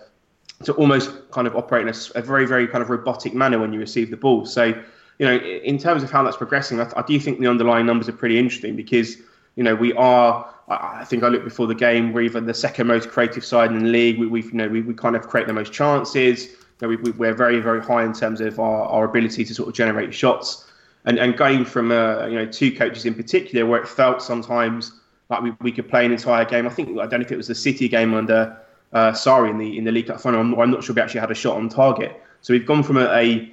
to 0.64 0.72
almost 0.74 1.10
kind 1.32 1.46
of 1.46 1.54
operate 1.54 1.82
in 1.82 1.88
a, 1.88 2.18
a 2.18 2.22
very 2.22 2.46
very 2.46 2.66
kind 2.66 2.82
of 2.82 2.90
robotic 2.90 3.34
manner 3.34 3.58
when 3.58 3.72
you 3.72 3.78
receive 3.78 4.10
the 4.10 4.16
ball. 4.16 4.46
So 4.46 4.74
you 5.18 5.26
know, 5.26 5.36
in 5.36 5.78
terms 5.78 6.02
of 6.02 6.10
how 6.10 6.22
that's 6.22 6.36
progressing, 6.36 6.80
I, 6.80 6.90
I, 6.96 7.02
do 7.02 7.18
think 7.18 7.40
the 7.40 7.46
underlying 7.46 7.86
numbers 7.86 8.08
are 8.08 8.12
pretty 8.12 8.38
interesting 8.38 8.76
because, 8.76 9.16
you 9.56 9.64
know, 9.64 9.74
we 9.74 9.92
are. 9.94 10.52
I, 10.68 11.04
think 11.04 11.22
I 11.22 11.28
looked 11.28 11.44
before 11.44 11.68
the 11.68 11.76
game. 11.76 12.12
We're 12.12 12.22
even 12.22 12.44
the 12.44 12.52
second 12.52 12.88
most 12.88 13.08
creative 13.08 13.44
side 13.44 13.70
in 13.70 13.78
the 13.78 13.88
league. 13.88 14.18
We, 14.18 14.42
have 14.42 14.50
you 14.50 14.58
know, 14.58 14.68
we, 14.68 14.82
we 14.82 14.94
kind 14.94 15.14
of 15.14 15.28
create 15.28 15.46
the 15.46 15.52
most 15.52 15.72
chances. 15.72 16.48
You 16.80 16.88
know, 16.88 16.88
we, 16.88 17.28
are 17.28 17.34
very, 17.34 17.60
very 17.60 17.80
high 17.80 18.04
in 18.04 18.12
terms 18.12 18.40
of 18.40 18.58
our, 18.58 18.82
our 18.82 19.04
ability 19.04 19.44
to 19.44 19.54
sort 19.54 19.68
of 19.68 19.74
generate 19.74 20.12
shots 20.12 20.65
and, 21.06 21.18
and 21.18 21.36
going 21.36 21.64
from 21.64 21.90
uh, 21.90 22.26
you 22.26 22.34
know 22.34 22.46
two 22.46 22.74
coaches 22.74 23.06
in 23.06 23.14
particular 23.14 23.64
where 23.64 23.80
it 23.80 23.88
felt 23.88 24.20
sometimes 24.20 24.92
like 25.28 25.42
we, 25.42 25.52
we 25.60 25.72
could 25.72 25.88
play 25.88 26.04
an 26.04 26.12
entire 26.12 26.44
game. 26.44 26.66
I 26.66 26.70
think 26.70 26.90
I 26.98 27.06
don't 27.06 27.20
know 27.20 27.26
if 27.26 27.32
it 27.32 27.36
was 27.36 27.48
the 27.48 27.54
City 27.54 27.88
game 27.88 28.12
under 28.14 28.56
uh, 28.92 29.14
in 29.48 29.58
the 29.58 29.78
in 29.78 29.84
the 29.84 29.92
League 29.92 30.08
Cup 30.08 30.20
final. 30.20 30.40
I'm, 30.40 30.58
I'm, 30.58 30.70
not 30.70 30.84
sure 30.84 30.94
we 30.94 31.00
actually 31.00 31.20
had 31.20 31.30
a 31.30 31.34
shot 31.34 31.56
on 31.56 31.68
target. 31.68 32.20
So 32.42 32.52
we've 32.52 32.66
gone 32.66 32.82
from 32.82 32.98
a, 32.98 33.06
a, 33.06 33.52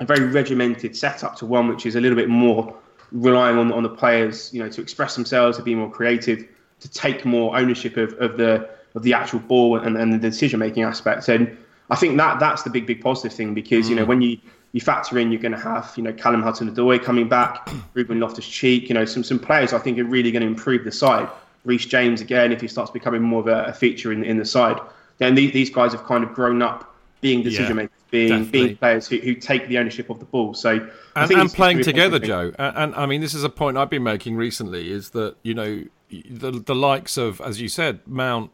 a 0.00 0.04
very 0.04 0.26
regimented 0.26 0.96
setup 0.96 1.36
to 1.36 1.46
one 1.46 1.68
which 1.68 1.86
is 1.86 1.94
a 1.94 2.00
little 2.00 2.16
bit 2.16 2.28
more 2.28 2.74
relying 3.12 3.58
on 3.58 3.72
on 3.72 3.82
the 3.82 3.88
players, 3.88 4.52
you 4.52 4.62
know, 4.62 4.68
to 4.68 4.80
express 4.80 5.14
themselves, 5.14 5.56
to 5.58 5.62
be 5.62 5.74
more 5.74 5.90
creative, 5.90 6.46
to 6.80 6.88
take 6.88 7.24
more 7.24 7.56
ownership 7.56 7.96
of, 7.96 8.12
of 8.14 8.36
the 8.36 8.68
of 8.94 9.02
the 9.02 9.12
actual 9.12 9.40
ball 9.40 9.78
and, 9.78 9.96
and 9.96 10.12
the 10.12 10.18
decision 10.18 10.60
making 10.60 10.84
aspects. 10.84 11.28
And 11.28 11.56
I 11.90 11.96
think 11.96 12.16
that 12.18 12.38
that's 12.38 12.62
the 12.62 12.70
big 12.70 12.86
big 12.86 13.00
positive 13.00 13.36
thing 13.36 13.54
because 13.54 13.86
mm. 13.86 13.90
you 13.90 13.96
know 13.96 14.04
when 14.04 14.22
you 14.22 14.38
you 14.74 14.80
factor 14.80 15.16
in 15.20 15.30
you're 15.30 15.40
going 15.40 15.52
to 15.52 15.58
have 15.58 15.94
you 15.96 16.02
know 16.02 16.12
Callum 16.12 16.42
Hudson-Odoi 16.42 17.02
coming 17.02 17.28
back, 17.28 17.70
Ruben 17.94 18.18
Loftus-Cheek, 18.18 18.88
you 18.88 18.94
know 18.94 19.04
some 19.04 19.22
some 19.22 19.38
players 19.38 19.72
I 19.72 19.78
think 19.78 19.98
are 19.98 20.04
really 20.04 20.32
going 20.32 20.42
to 20.42 20.48
improve 20.48 20.84
the 20.84 20.92
side. 20.92 21.28
Reece 21.64 21.86
James 21.86 22.20
again 22.20 22.52
if 22.52 22.60
he 22.60 22.68
starts 22.68 22.90
becoming 22.90 23.22
more 23.22 23.40
of 23.40 23.46
a, 23.46 23.70
a 23.70 23.72
feature 23.72 24.12
in 24.12 24.24
in 24.24 24.36
the 24.36 24.44
side, 24.44 24.78
then 25.18 25.36
these, 25.36 25.52
these 25.52 25.70
guys 25.70 25.92
have 25.92 26.04
kind 26.04 26.24
of 26.24 26.34
grown 26.34 26.60
up 26.60 26.92
being 27.20 27.42
decision 27.42 27.76
makers, 27.76 27.90
yeah, 27.94 28.10
being 28.10 28.28
definitely. 28.28 28.50
being 28.50 28.76
players 28.76 29.06
who, 29.06 29.16
who 29.18 29.34
take 29.34 29.68
the 29.68 29.78
ownership 29.78 30.10
of 30.10 30.18
the 30.18 30.24
ball. 30.26 30.54
So 30.54 30.90
and, 31.14 31.30
and 31.30 31.52
playing 31.52 31.82
together, 31.82 32.18
Joe. 32.18 32.52
And, 32.58 32.76
and, 32.76 32.94
I 32.96 33.06
mean, 33.06 33.20
this 33.20 33.32
is 33.32 33.44
a 33.44 33.48
point 33.48 33.78
I've 33.78 33.88
been 33.88 34.02
making 34.02 34.34
recently: 34.34 34.90
is 34.90 35.10
that 35.10 35.36
you 35.44 35.54
know 35.54 35.84
the 36.10 36.50
the 36.50 36.74
likes 36.74 37.16
of, 37.16 37.40
as 37.40 37.60
you 37.60 37.68
said, 37.68 38.00
Mount. 38.06 38.52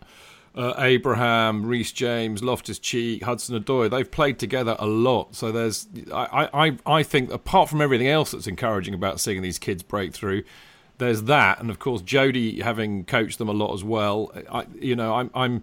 Uh, 0.52 0.74
Abraham, 0.78 1.64
Reece 1.64 1.92
James, 1.92 2.42
Loftus 2.42 2.80
Cheek, 2.80 3.22
Hudson 3.22 3.62
Odoi, 3.62 3.88
they've 3.88 4.10
played 4.10 4.40
together 4.40 4.74
a 4.80 4.86
lot. 4.86 5.36
So 5.36 5.52
there's, 5.52 5.86
I, 6.12 6.48
I, 6.52 6.76
I 6.84 7.02
think, 7.04 7.32
apart 7.32 7.68
from 7.68 7.80
everything 7.80 8.08
else 8.08 8.32
that's 8.32 8.48
encouraging 8.48 8.92
about 8.92 9.20
seeing 9.20 9.42
these 9.42 9.60
kids 9.60 9.84
break 9.84 10.12
through, 10.12 10.42
there's 10.98 11.22
that, 11.22 11.60
and 11.60 11.70
of 11.70 11.78
course 11.78 12.02
Jody 12.02 12.62
having 12.62 13.04
coached 13.04 13.38
them 13.38 13.48
a 13.48 13.52
lot 13.52 13.72
as 13.74 13.84
well. 13.84 14.32
I, 14.50 14.66
you 14.74 14.96
know, 14.96 15.14
I'm, 15.14 15.30
I'm, 15.34 15.62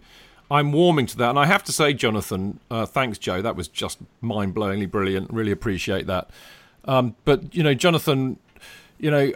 I'm 0.50 0.72
warming 0.72 1.06
to 1.08 1.18
that, 1.18 1.32
and 1.32 1.38
I 1.38 1.48
have 1.48 1.66
to 1.66 1.74
say, 1.74 1.94
Jonathan, 1.94 2.62
uh, 2.72 2.86
thanks, 2.86 3.18
Joe. 3.18 3.42
That 3.42 3.58
was 3.58 3.68
just 3.68 4.00
mind-blowingly 4.22 4.90
brilliant. 4.90 5.34
Really 5.34 5.52
appreciate 5.52 6.08
that. 6.08 6.30
Um, 6.86 7.18
but 7.26 7.54
you 7.54 7.62
know, 7.62 7.74
Jonathan, 7.74 8.40
you 8.98 9.12
know, 9.12 9.34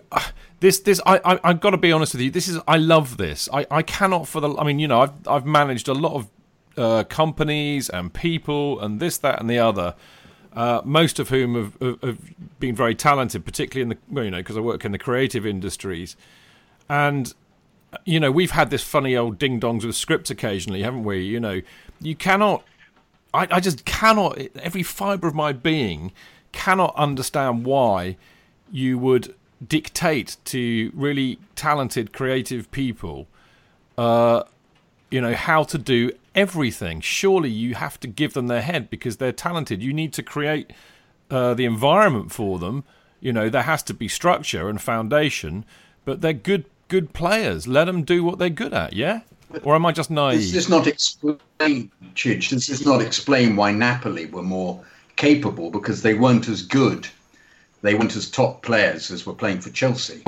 this 0.62 0.80
this 0.80 1.02
I, 1.06 1.20
I 1.26 1.40
I've 1.44 1.60
got 1.60 1.72
to 1.72 1.78
be 1.78 1.92
honest 1.92 2.14
with 2.14 2.22
you. 2.22 2.32
This 2.32 2.48
is 2.48 2.60
I 2.68 2.78
love 2.78 3.18
this. 3.18 3.50
I 3.52 3.68
I 3.70 3.82
cannot 3.82 4.28
for 4.28 4.40
the. 4.40 4.56
I 4.56 4.64
mean, 4.64 4.80
you 4.80 4.88
know, 4.88 5.02
I've 5.02 5.28
I've 5.28 5.46
managed 5.46 5.90
a 5.90 5.94
lot 5.94 6.14
of 6.14 6.30
uh, 6.78 7.04
companies 7.04 7.90
and 7.90 8.14
people 8.14 8.80
and 8.80 9.00
this 9.00 9.18
that 9.18 9.42
and 9.42 9.50
the 9.50 9.60
other. 9.60 9.96
Uh, 10.54 10.82
most 10.84 11.18
of 11.18 11.30
whom 11.30 11.56
have, 11.56 11.78
have, 11.82 12.02
have, 12.02 12.60
been 12.60 12.76
very 12.76 12.94
talented, 12.94 13.46
particularly 13.46 13.82
in 13.84 13.90
the 13.90 13.98
well, 14.10 14.26
you 14.26 14.32
know 14.32 14.38
because 14.38 14.58
I 14.58 14.60
work 14.60 14.86
in 14.86 14.92
the 14.92 14.98
creative 14.98 15.46
industries, 15.46 16.16
and 16.90 17.34
you 18.06 18.20
know 18.20 18.32
we've 18.32 18.52
had 18.52 18.70
this 18.70 18.84
funny 18.84 19.16
old 19.16 19.40
ding 19.40 19.60
dongs 19.60 19.86
with 19.86 19.96
scripts 19.96 20.30
occasionally, 20.30 20.84
haven't 20.84 21.06
we? 21.06 21.22
You 21.22 21.40
know, 21.40 21.62
you 22.02 22.16
cannot. 22.16 22.64
I, 23.34 23.48
I 23.50 23.60
just 23.62 23.86
cannot. 23.86 24.38
Every 24.58 24.84
fibre 24.84 25.28
of 25.28 25.34
my 25.34 25.54
being 25.54 26.12
cannot 26.52 26.94
understand 26.96 27.66
why 27.66 28.18
you 28.70 28.98
would 29.00 29.34
dictate 29.68 30.38
to 30.46 30.92
really 30.94 31.40
talented, 31.56 32.14
creative 32.14 32.70
people, 32.72 33.28
uh, 33.98 34.44
you 35.10 35.22
know, 35.22 35.34
how 35.34 35.64
to 35.64 35.78
do 35.78 36.12
everything. 36.34 37.02
Surely 37.02 37.50
you 37.50 37.76
have 37.76 38.00
to 38.00 38.08
give 38.08 38.34
them 38.34 38.48
their 38.48 38.62
head 38.62 38.90
because 38.90 39.18
they're 39.18 39.32
talented. 39.32 39.84
You 39.84 39.94
need 39.94 40.14
to 40.14 40.24
create 40.24 40.72
uh, 41.30 41.54
the 41.54 41.66
environment 41.66 42.32
for 42.32 42.60
them. 42.60 42.84
You 43.20 43.34
know, 43.34 43.50
there 43.50 43.64
has 43.64 43.84
to 43.84 43.94
be 43.94 44.08
structure 44.08 44.70
and 44.70 44.82
foundation, 44.82 45.66
but 46.06 46.22
they're 46.22 46.34
good, 46.34 46.66
good 46.88 47.14
players. 47.14 47.68
Let 47.68 47.86
them 47.86 48.04
do 48.04 48.24
what 48.24 48.40
they're 48.40 48.50
good 48.50 48.74
at. 48.74 48.94
Yeah. 48.94 49.22
Or 49.64 49.76
am 49.76 49.86
I 49.86 49.92
just 49.92 50.10
naive? 50.10 50.40
This 50.40 50.54
does 50.54 50.70
not 50.70 50.88
explain, 50.88 51.92
Chidge. 52.16 52.50
This 52.50 52.68
does 52.68 52.86
not 52.86 53.02
explain 53.02 53.56
why 53.56 53.72
Napoli 53.72 54.26
were 54.28 54.42
more 54.42 54.82
capable 55.18 55.70
because 55.70 56.02
they 56.02 56.14
weren't 56.14 56.48
as 56.48 56.62
good, 56.62 57.08
they 57.82 57.96
weren't 57.96 58.16
as 58.16 58.30
top 58.30 58.62
players 58.62 59.12
as 59.12 59.26
were 59.26 59.34
playing 59.34 59.62
for 59.62 59.70
Chelsea, 59.70 60.24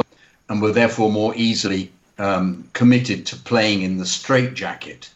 and 0.50 0.62
were 0.62 0.72
therefore 0.72 1.12
more 1.12 1.34
easily 1.36 1.92
um, 2.18 2.68
committed 2.74 3.26
to 3.28 3.36
playing 3.36 3.82
in 3.82 3.98
the 3.98 4.06
straitjacket. 4.06 5.10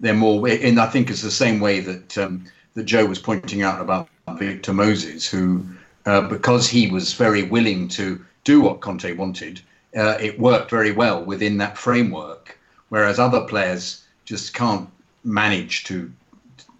They're 0.00 0.14
more, 0.14 0.48
and 0.48 0.80
I 0.80 0.86
think 0.86 1.10
it's 1.10 1.22
the 1.22 1.30
same 1.30 1.60
way 1.60 1.80
that 1.80 2.18
um, 2.18 2.44
that 2.74 2.84
Joe 2.84 3.06
was 3.06 3.18
pointing 3.18 3.62
out 3.62 3.80
about 3.80 4.08
Victor 4.38 4.72
Moses, 4.72 5.28
who, 5.28 5.64
uh, 6.06 6.22
because 6.22 6.68
he 6.68 6.90
was 6.90 7.14
very 7.14 7.42
willing 7.42 7.88
to 7.88 8.24
do 8.44 8.60
what 8.60 8.80
Conte 8.80 9.12
wanted, 9.12 9.60
uh, 9.96 10.16
it 10.20 10.38
worked 10.38 10.70
very 10.70 10.92
well 10.92 11.24
within 11.24 11.58
that 11.58 11.76
framework. 11.76 12.58
Whereas 12.88 13.18
other 13.18 13.42
players 13.42 14.04
just 14.24 14.54
can't 14.54 14.88
manage 15.24 15.84
to 15.84 16.10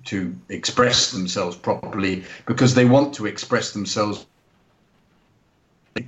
to 0.06 0.34
express 0.48 1.10
themselves 1.10 1.56
properly 1.56 2.24
because 2.46 2.74
they 2.74 2.84
want 2.84 3.14
to 3.14 3.26
express 3.26 3.72
themselves. 3.72 4.26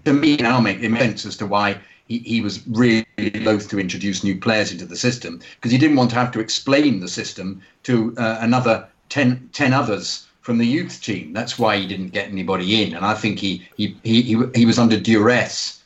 To 0.05 0.13
me, 0.13 0.37
now 0.37 0.61
make 0.61 0.81
it 0.81 0.89
makes 0.89 1.05
sense 1.05 1.27
as 1.27 1.37
to 1.39 1.47
why 1.47 1.79
he, 2.09 2.19
he 2.19 2.41
was 2.41 2.67
really 2.69 3.07
loath 3.35 3.69
to 3.71 3.81
introduce 3.81 4.25
new 4.25 4.39
players 4.39 4.73
into 4.73 4.87
the 4.87 4.97
system 4.97 5.41
because 5.57 5.71
he 5.71 5.79
didn't 5.79 5.97
want 5.97 6.11
to 6.11 6.17
have 6.17 6.33
to 6.33 6.41
explain 6.41 7.01
the 7.01 7.09
system 7.09 7.63
to 7.85 8.15
uh, 8.19 8.39
another 8.41 8.87
10, 9.09 9.51
10 9.53 9.73
others 9.73 10.27
from 10.41 10.59
the 10.59 10.67
youth 10.67 11.01
team. 11.03 11.33
That's 11.33 11.59
why 11.59 11.77
he 11.77 11.87
didn't 11.87 12.11
get 12.11 12.29
anybody 12.29 12.83
in, 12.83 12.95
and 12.95 13.05
I 13.05 13.15
think 13.15 13.39
he 13.39 13.67
he 13.77 13.97
he, 14.03 14.23
he, 14.23 14.43
he 14.55 14.67
was 14.67 14.79
under 14.79 14.99
duress 14.99 15.83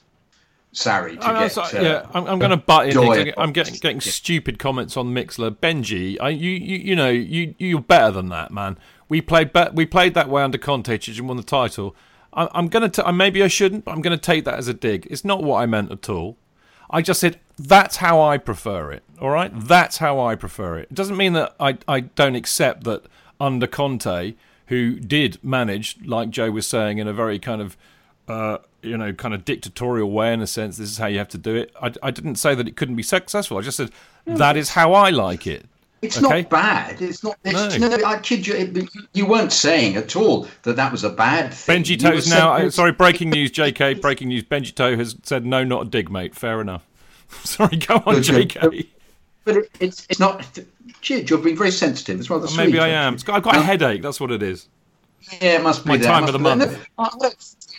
Sorry 0.76 1.16
to 1.16 1.22
get. 1.22 1.56
uh, 1.56 1.68
yeah, 1.72 2.06
I'm, 2.12 2.26
I'm 2.26 2.38
going 2.38 2.50
to 2.50 2.58
butt 2.58 2.90
in. 2.90 3.32
I'm 3.38 3.52
getting 3.52 3.76
getting 3.76 4.00
stupid 4.02 4.58
comments 4.58 4.94
on 4.98 5.06
Mixlr. 5.06 5.50
Benji, 5.56 6.18
I, 6.20 6.28
you, 6.28 6.50
you 6.50 6.76
you 6.76 6.94
know 6.94 7.08
you 7.08 7.54
you're 7.56 7.80
better 7.80 8.10
than 8.10 8.28
that, 8.28 8.50
man. 8.50 8.76
We 9.08 9.22
played 9.22 9.54
be- 9.54 9.70
we 9.72 9.86
played 9.86 10.12
that 10.12 10.28
way 10.28 10.42
under 10.42 10.58
Conte 10.58 10.90
and 10.90 11.28
won 11.28 11.38
the 11.38 11.42
title. 11.42 11.96
I, 12.36 12.48
I'm 12.52 12.68
going 12.68 12.88
to 12.88 13.12
maybe 13.12 13.42
I 13.42 13.48
shouldn't, 13.48 13.84
but 13.84 13.92
I'm 13.92 14.02
going 14.02 14.16
to 14.16 14.22
take 14.22 14.44
that 14.44 14.54
as 14.54 14.68
a 14.68 14.74
dig. 14.74 15.06
It's 15.10 15.24
not 15.24 15.42
what 15.42 15.56
I 15.62 15.66
meant 15.66 15.90
at 15.90 16.08
all. 16.08 16.36
I 16.88 17.02
just 17.02 17.20
said 17.20 17.40
that's 17.58 17.96
how 17.96 18.20
I 18.20 18.38
prefer 18.38 18.92
it. 18.92 19.02
All 19.20 19.30
right, 19.30 19.50
that's 19.54 19.98
how 19.98 20.20
I 20.20 20.36
prefer 20.36 20.78
it. 20.78 20.88
It 20.90 20.94
doesn't 20.94 21.16
mean 21.16 21.32
that 21.32 21.56
I 21.58 21.78
I 21.88 22.00
don't 22.00 22.36
accept 22.36 22.84
that 22.84 23.04
under 23.40 23.66
Conte, 23.66 24.34
who 24.66 25.00
did 25.00 25.42
manage, 25.42 25.96
like 26.04 26.30
Joe 26.30 26.50
was 26.50 26.66
saying, 26.66 26.98
in 26.98 27.08
a 27.08 27.12
very 27.12 27.38
kind 27.38 27.60
of 27.60 27.76
uh, 28.28 28.58
you 28.82 28.96
know, 28.96 29.12
kind 29.12 29.34
of 29.34 29.44
dictatorial 29.44 30.10
way 30.10 30.32
in 30.32 30.40
a 30.40 30.46
sense. 30.46 30.76
This 30.76 30.90
is 30.90 30.98
how 30.98 31.06
you 31.06 31.18
have 31.18 31.28
to 31.28 31.38
do 31.38 31.54
it. 31.54 31.72
I, 31.80 31.92
I 32.02 32.10
didn't 32.10 32.36
say 32.36 32.54
that 32.54 32.68
it 32.68 32.76
couldn't 32.76 32.96
be 32.96 33.02
successful. 33.02 33.58
I 33.58 33.62
just 33.62 33.76
said 33.76 33.90
that 34.26 34.56
is 34.56 34.70
how 34.70 34.92
I 34.92 35.10
like 35.10 35.46
it. 35.46 35.66
It's 36.06 36.22
okay? 36.22 36.42
not 36.42 36.50
bad. 36.50 37.02
It's 37.02 37.22
not. 37.22 37.36
It's, 37.44 37.78
no. 37.78 37.90
I 38.04 38.18
kid 38.18 38.46
you. 38.46 38.88
You 39.12 39.26
weren't 39.26 39.52
saying 39.52 39.96
at 39.96 40.16
all 40.16 40.46
that 40.62 40.76
that 40.76 40.92
was 40.92 41.04
a 41.04 41.10
bad 41.10 41.52
thing. 41.52 41.82
Benji 41.82 41.98
Toe's 41.98 42.28
now. 42.28 42.52
Uh, 42.52 42.70
sorry, 42.70 42.92
breaking 43.04 43.30
news, 43.30 43.50
JK. 43.50 44.00
Breaking 44.00 44.28
news. 44.28 44.44
Benji 44.44 44.74
Toe 44.74 44.96
has 44.96 45.16
said 45.22 45.44
no, 45.44 45.64
not 45.64 45.86
a 45.86 45.90
dig, 45.90 46.10
mate. 46.10 46.34
Fair 46.34 46.60
enough. 46.60 46.86
sorry, 47.44 47.76
go 47.76 47.96
on, 47.96 48.16
JK. 48.16 48.88
But 49.44 49.56
it, 49.56 49.70
it's 49.80 50.06
it's 50.08 50.20
not. 50.20 50.46
Chid, 51.00 51.30
you're 51.30 51.38
being 51.38 51.56
very 51.56 51.70
sensitive. 51.70 52.18
It's 52.18 52.30
rather 52.30 52.46
well, 52.46 52.56
Maybe 52.56 52.78
I 52.78 52.88
am. 52.88 53.16
Got, 53.16 53.36
I've 53.36 53.42
got 53.42 53.56
a 53.56 53.62
headache. 53.62 54.02
That's 54.02 54.20
what 54.20 54.30
it 54.30 54.42
is. 54.42 54.68
Yeah, 55.40 55.56
it 55.56 55.62
must 55.62 55.84
be 55.84 55.90
my 55.90 55.96
there. 55.96 56.10
time 56.10 56.24
of 56.24 56.32
the 56.32 56.38
month 56.38 56.78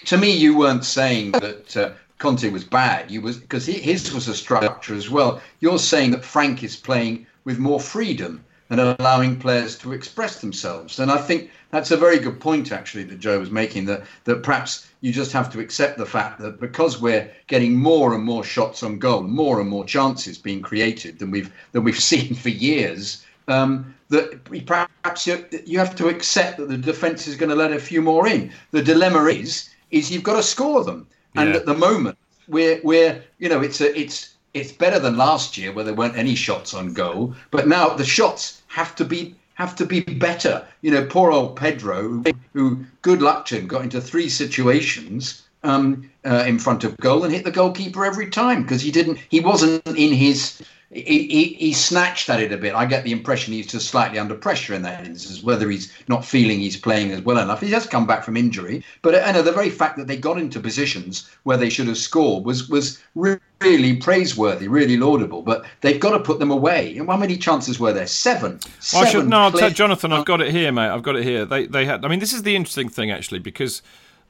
to 0.05 0.17
me, 0.17 0.31
you 0.31 0.57
weren't 0.57 0.85
saying 0.85 1.31
that 1.31 1.75
uh, 1.75 1.91
Conte 2.17 2.49
was 2.49 2.63
bad. 2.63 3.11
You 3.11 3.21
was 3.21 3.37
because 3.37 3.65
his 3.65 4.13
was 4.13 4.27
a 4.27 4.33
structure 4.33 4.95
as 4.95 5.09
well. 5.09 5.41
You're 5.59 5.79
saying 5.79 6.11
that 6.11 6.23
Frank 6.23 6.63
is 6.63 6.75
playing 6.75 7.27
with 7.47 7.57
more 7.60 7.79
freedom 7.79 8.43
and 8.69 8.81
allowing 8.81 9.39
players 9.39 9.77
to 9.77 9.93
express 9.93 10.41
themselves. 10.41 10.99
And 10.99 11.10
I 11.10 11.17
think 11.17 11.49
that's 11.71 11.91
a 11.91 11.95
very 11.95 12.19
good 12.19 12.41
point, 12.41 12.73
actually, 12.73 13.05
that 13.05 13.19
Joe 13.19 13.39
was 13.39 13.49
making. 13.49 13.86
That 13.86 14.03
that 14.25 14.43
perhaps 14.43 14.89
you 14.99 15.13
just 15.13 15.31
have 15.31 15.49
to 15.53 15.62
accept 15.62 15.97
the 15.97 16.05
fact 16.05 16.41
that 16.41 16.60
because 16.60 17.01
we're 17.01 17.31
getting 17.47 17.77
more 17.77 18.13
and 18.13 18.23
more 18.25 18.43
shots 18.43 18.83
on 18.83 18.99
goal, 18.99 19.21
more 19.21 19.62
and 19.62 19.69
more 19.69 19.86
chances 19.86 20.38
being 20.38 20.62
created 20.62 21.19
than 21.19 21.31
we've 21.31 21.51
than 21.71 21.86
we've 21.86 21.99
seen 22.13 22.36
for 22.36 22.49
years. 22.49 23.25
Um, 23.47 23.95
that 24.10 24.43
perhaps 24.65 25.25
you, 25.25 25.45
you 25.65 25.79
have 25.79 25.95
to 25.95 26.10
accept 26.10 26.57
that 26.57 26.67
the 26.67 26.77
defence 26.77 27.27
is 27.27 27.36
going 27.38 27.49
to 27.49 27.55
let 27.55 27.71
a 27.71 27.79
few 27.79 28.01
more 28.01 28.27
in. 28.27 28.51
The 28.71 28.83
dilemma 28.83 29.23
is 29.27 29.69
is 29.91 30.12
you've 30.12 30.23
got 30.23 30.36
to 30.36 30.43
score 30.43 30.83
them. 30.83 31.07
And 31.36 31.49
yeah. 31.49 31.55
at 31.55 31.65
the 31.65 31.73
moment, 31.73 32.17
we're 32.49 32.81
we're 32.83 33.23
you 33.39 33.47
know 33.47 33.62
it's 33.62 33.79
a 33.79 33.97
it's 33.97 34.37
it's 34.57 34.71
better 34.71 34.99
than 34.99 35.17
last 35.17 35.57
year 35.57 35.71
where 35.71 35.85
there 35.85 35.93
weren't 35.93 36.17
any 36.17 36.35
shots 36.35 36.73
on 36.73 36.93
goal, 36.93 37.35
but 37.51 37.67
now 37.67 37.89
the 37.89 38.05
shots 38.05 38.61
have 38.67 38.95
to 38.95 39.05
be 39.05 39.35
have 39.53 39.75
to 39.75 39.85
be 39.85 40.01
better. 40.01 40.65
You 40.81 40.91
know, 40.91 41.05
poor 41.05 41.31
old 41.31 41.55
Pedro, 41.55 42.23
who, 42.53 42.85
good 43.01 43.21
luck 43.21 43.45
to 43.47 43.57
him, 43.57 43.67
got 43.67 43.81
into 43.83 43.99
three 43.99 44.29
situations 44.29 45.46
um, 45.63 46.09
uh, 46.25 46.43
in 46.47 46.59
front 46.59 46.83
of 46.83 46.95
goal 46.97 47.23
and 47.23 47.33
hit 47.33 47.43
the 47.43 47.51
goalkeeper 47.51 48.05
every 48.05 48.29
time 48.29 48.61
because 48.61 48.81
he 48.81 48.91
didn't 48.91 49.17
he 49.29 49.39
wasn't 49.39 49.85
in 49.87 50.13
his 50.13 50.61
he, 50.89 51.27
he, 51.27 51.43
he, 51.59 51.73
snatched 51.73 52.29
at 52.29 52.39
it 52.39 52.53
a 52.53 52.57
bit. 52.57 52.73
I 52.73 52.85
get 52.85 53.03
the 53.03 53.11
impression 53.11 53.53
he's 53.53 53.67
just 53.67 53.89
slightly 53.89 54.19
under 54.19 54.35
pressure 54.35 54.73
in 54.73 54.83
that 54.83 55.05
instance, 55.05 55.43
whether 55.43 55.69
he's 55.69 55.91
not 56.07 56.23
feeling 56.23 56.59
he's 56.59 56.77
playing 56.77 57.11
as 57.11 57.21
well 57.21 57.37
enough. 57.37 57.59
He 57.59 57.71
has 57.71 57.85
come 57.85 58.07
back 58.07 58.23
from 58.23 58.37
injury, 58.37 58.85
but 59.01 59.13
uh, 59.13 59.31
know, 59.33 59.41
the 59.41 59.51
very 59.51 59.69
fact 59.69 59.97
that 59.97 60.07
they 60.07 60.15
got 60.15 60.37
into 60.37 60.61
positions 60.61 61.29
where 61.43 61.57
they 61.57 61.69
should 61.69 61.87
have 61.87 61.97
scored 61.97 62.45
was 62.45 62.69
was 62.69 63.03
really 63.15 63.97
praiseworthy, 63.97 64.69
really 64.69 64.95
laudable. 64.95 65.41
But 65.41 65.65
they've 65.81 65.99
got 65.99 66.11
to 66.11 66.19
put 66.19 66.39
them 66.39 66.51
away. 66.51 66.97
And 66.97 67.09
how 67.09 67.17
many 67.17 67.35
chances 67.35 67.81
were 67.81 67.91
there? 67.91 68.07
Seven. 68.07 68.59
Well, 68.93 69.03
I 69.03 69.09
should, 69.09 69.27
no, 69.27 69.51
Jonathan. 69.69 70.13
I've 70.13 70.25
got 70.25 70.39
it 70.39 70.51
here, 70.51 70.71
mate. 70.71 70.89
I've 70.89 71.03
got 71.03 71.17
it 71.17 71.23
here. 71.23 71.43
They 71.43 71.65
they 71.67 71.85
had. 71.85 72.05
I 72.05 72.07
mean, 72.07 72.19
this 72.19 72.31
is 72.31 72.43
the 72.43 72.55
interesting 72.55 72.87
thing 72.87 73.11
actually 73.11 73.39
because 73.39 73.81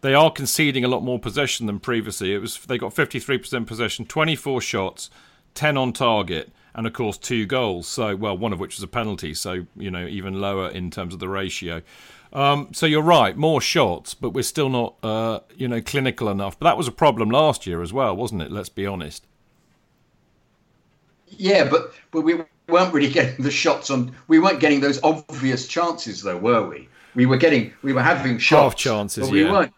they 0.01 0.13
are 0.13 0.31
conceding 0.31 0.83
a 0.83 0.87
lot 0.87 1.03
more 1.03 1.19
possession 1.19 1.65
than 1.65 1.79
previously. 1.79 2.33
It 2.33 2.39
was 2.39 2.57
they 2.59 2.77
got 2.77 2.93
53% 2.93 3.65
possession, 3.65 4.05
24 4.05 4.61
shots. 4.61 5.09
10 5.57 5.75
on 5.75 5.91
target. 5.91 6.51
and 6.75 6.85
of 6.85 6.93
course 6.93 7.17
two 7.17 7.47
goals. 7.47 7.87
So 7.87 8.15
well, 8.15 8.37
one 8.37 8.53
of 8.53 8.59
which 8.59 8.75
was 8.75 8.83
a 8.83 8.87
penalty. 8.87 9.33
So 9.33 9.65
you 9.75 9.89
know 9.89 10.05
even 10.05 10.39
lower 10.39 10.69
in 10.69 10.91
terms 10.91 11.13
of 11.13 11.19
the 11.19 11.27
ratio. 11.27 11.81
Um, 12.31 12.69
so 12.73 12.85
you're 12.85 13.01
right, 13.01 13.35
more 13.35 13.59
shots, 13.61 14.13
but 14.13 14.29
we're 14.31 14.43
still 14.43 14.69
not 14.69 14.95
uh, 15.01 15.39
you 15.55 15.67
know 15.67 15.81
clinical 15.81 16.29
enough. 16.29 16.59
But 16.59 16.65
that 16.65 16.77
was 16.77 16.87
a 16.87 16.91
problem 16.91 17.31
last 17.31 17.65
year 17.65 17.81
as 17.81 17.91
well, 17.91 18.15
wasn't 18.15 18.43
it? 18.43 18.51
Let's 18.51 18.69
be 18.69 18.85
honest. 18.85 19.25
Yeah, 21.29 21.67
but 21.67 21.93
but 22.11 22.21
we 22.21 22.35
weren't 22.69 22.93
really 22.93 23.09
getting 23.19 23.43
the 23.43 23.51
shots 23.51 23.89
on. 23.89 24.15
We 24.27 24.37
weren't 24.37 24.59
getting 24.59 24.79
those 24.79 25.01
obvious 25.01 25.67
chances, 25.67 26.21
though, 26.21 26.37
were 26.37 26.67
we? 26.67 26.87
We 27.15 27.25
were 27.25 27.37
getting, 27.37 27.73
we 27.81 27.93
were 27.93 28.03
having 28.03 28.37
shots, 28.37 28.61
half 28.61 28.75
chances. 28.75 29.31
we 29.31 29.43
yeah. 29.43 29.51
weren't. 29.51 29.73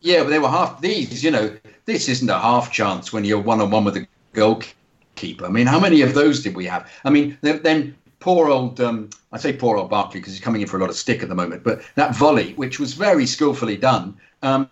Yeah, 0.00 0.22
but 0.22 0.30
they 0.30 0.38
were 0.38 0.48
half. 0.48 0.80
These, 0.80 1.22
you 1.22 1.30
know, 1.30 1.56
this 1.84 2.08
isn't 2.08 2.28
a 2.28 2.38
half 2.38 2.72
chance 2.72 3.12
when 3.12 3.24
you're 3.24 3.40
one 3.40 3.60
on 3.60 3.70
one 3.70 3.84
with 3.84 3.94
the 3.94 4.06
goalkeeper. 4.32 5.46
I 5.46 5.50
mean, 5.50 5.66
how 5.66 5.78
many 5.80 6.02
of 6.02 6.14
those 6.14 6.42
did 6.42 6.56
we 6.56 6.64
have? 6.66 6.90
I 7.04 7.10
mean, 7.10 7.38
then 7.42 7.96
poor 8.20 8.48
old, 8.48 8.80
um, 8.80 9.10
I 9.32 9.38
say 9.38 9.52
poor 9.52 9.76
old 9.76 9.90
Barkley 9.90 10.20
because 10.20 10.32
he's 10.32 10.42
coming 10.42 10.62
in 10.62 10.68
for 10.68 10.78
a 10.78 10.80
lot 10.80 10.90
of 10.90 10.96
stick 10.96 11.22
at 11.22 11.28
the 11.28 11.34
moment. 11.34 11.64
But 11.64 11.82
that 11.96 12.16
volley, 12.16 12.54
which 12.54 12.80
was 12.80 12.94
very 12.94 13.26
skillfully 13.26 13.76
done, 13.76 14.16
um, 14.42 14.70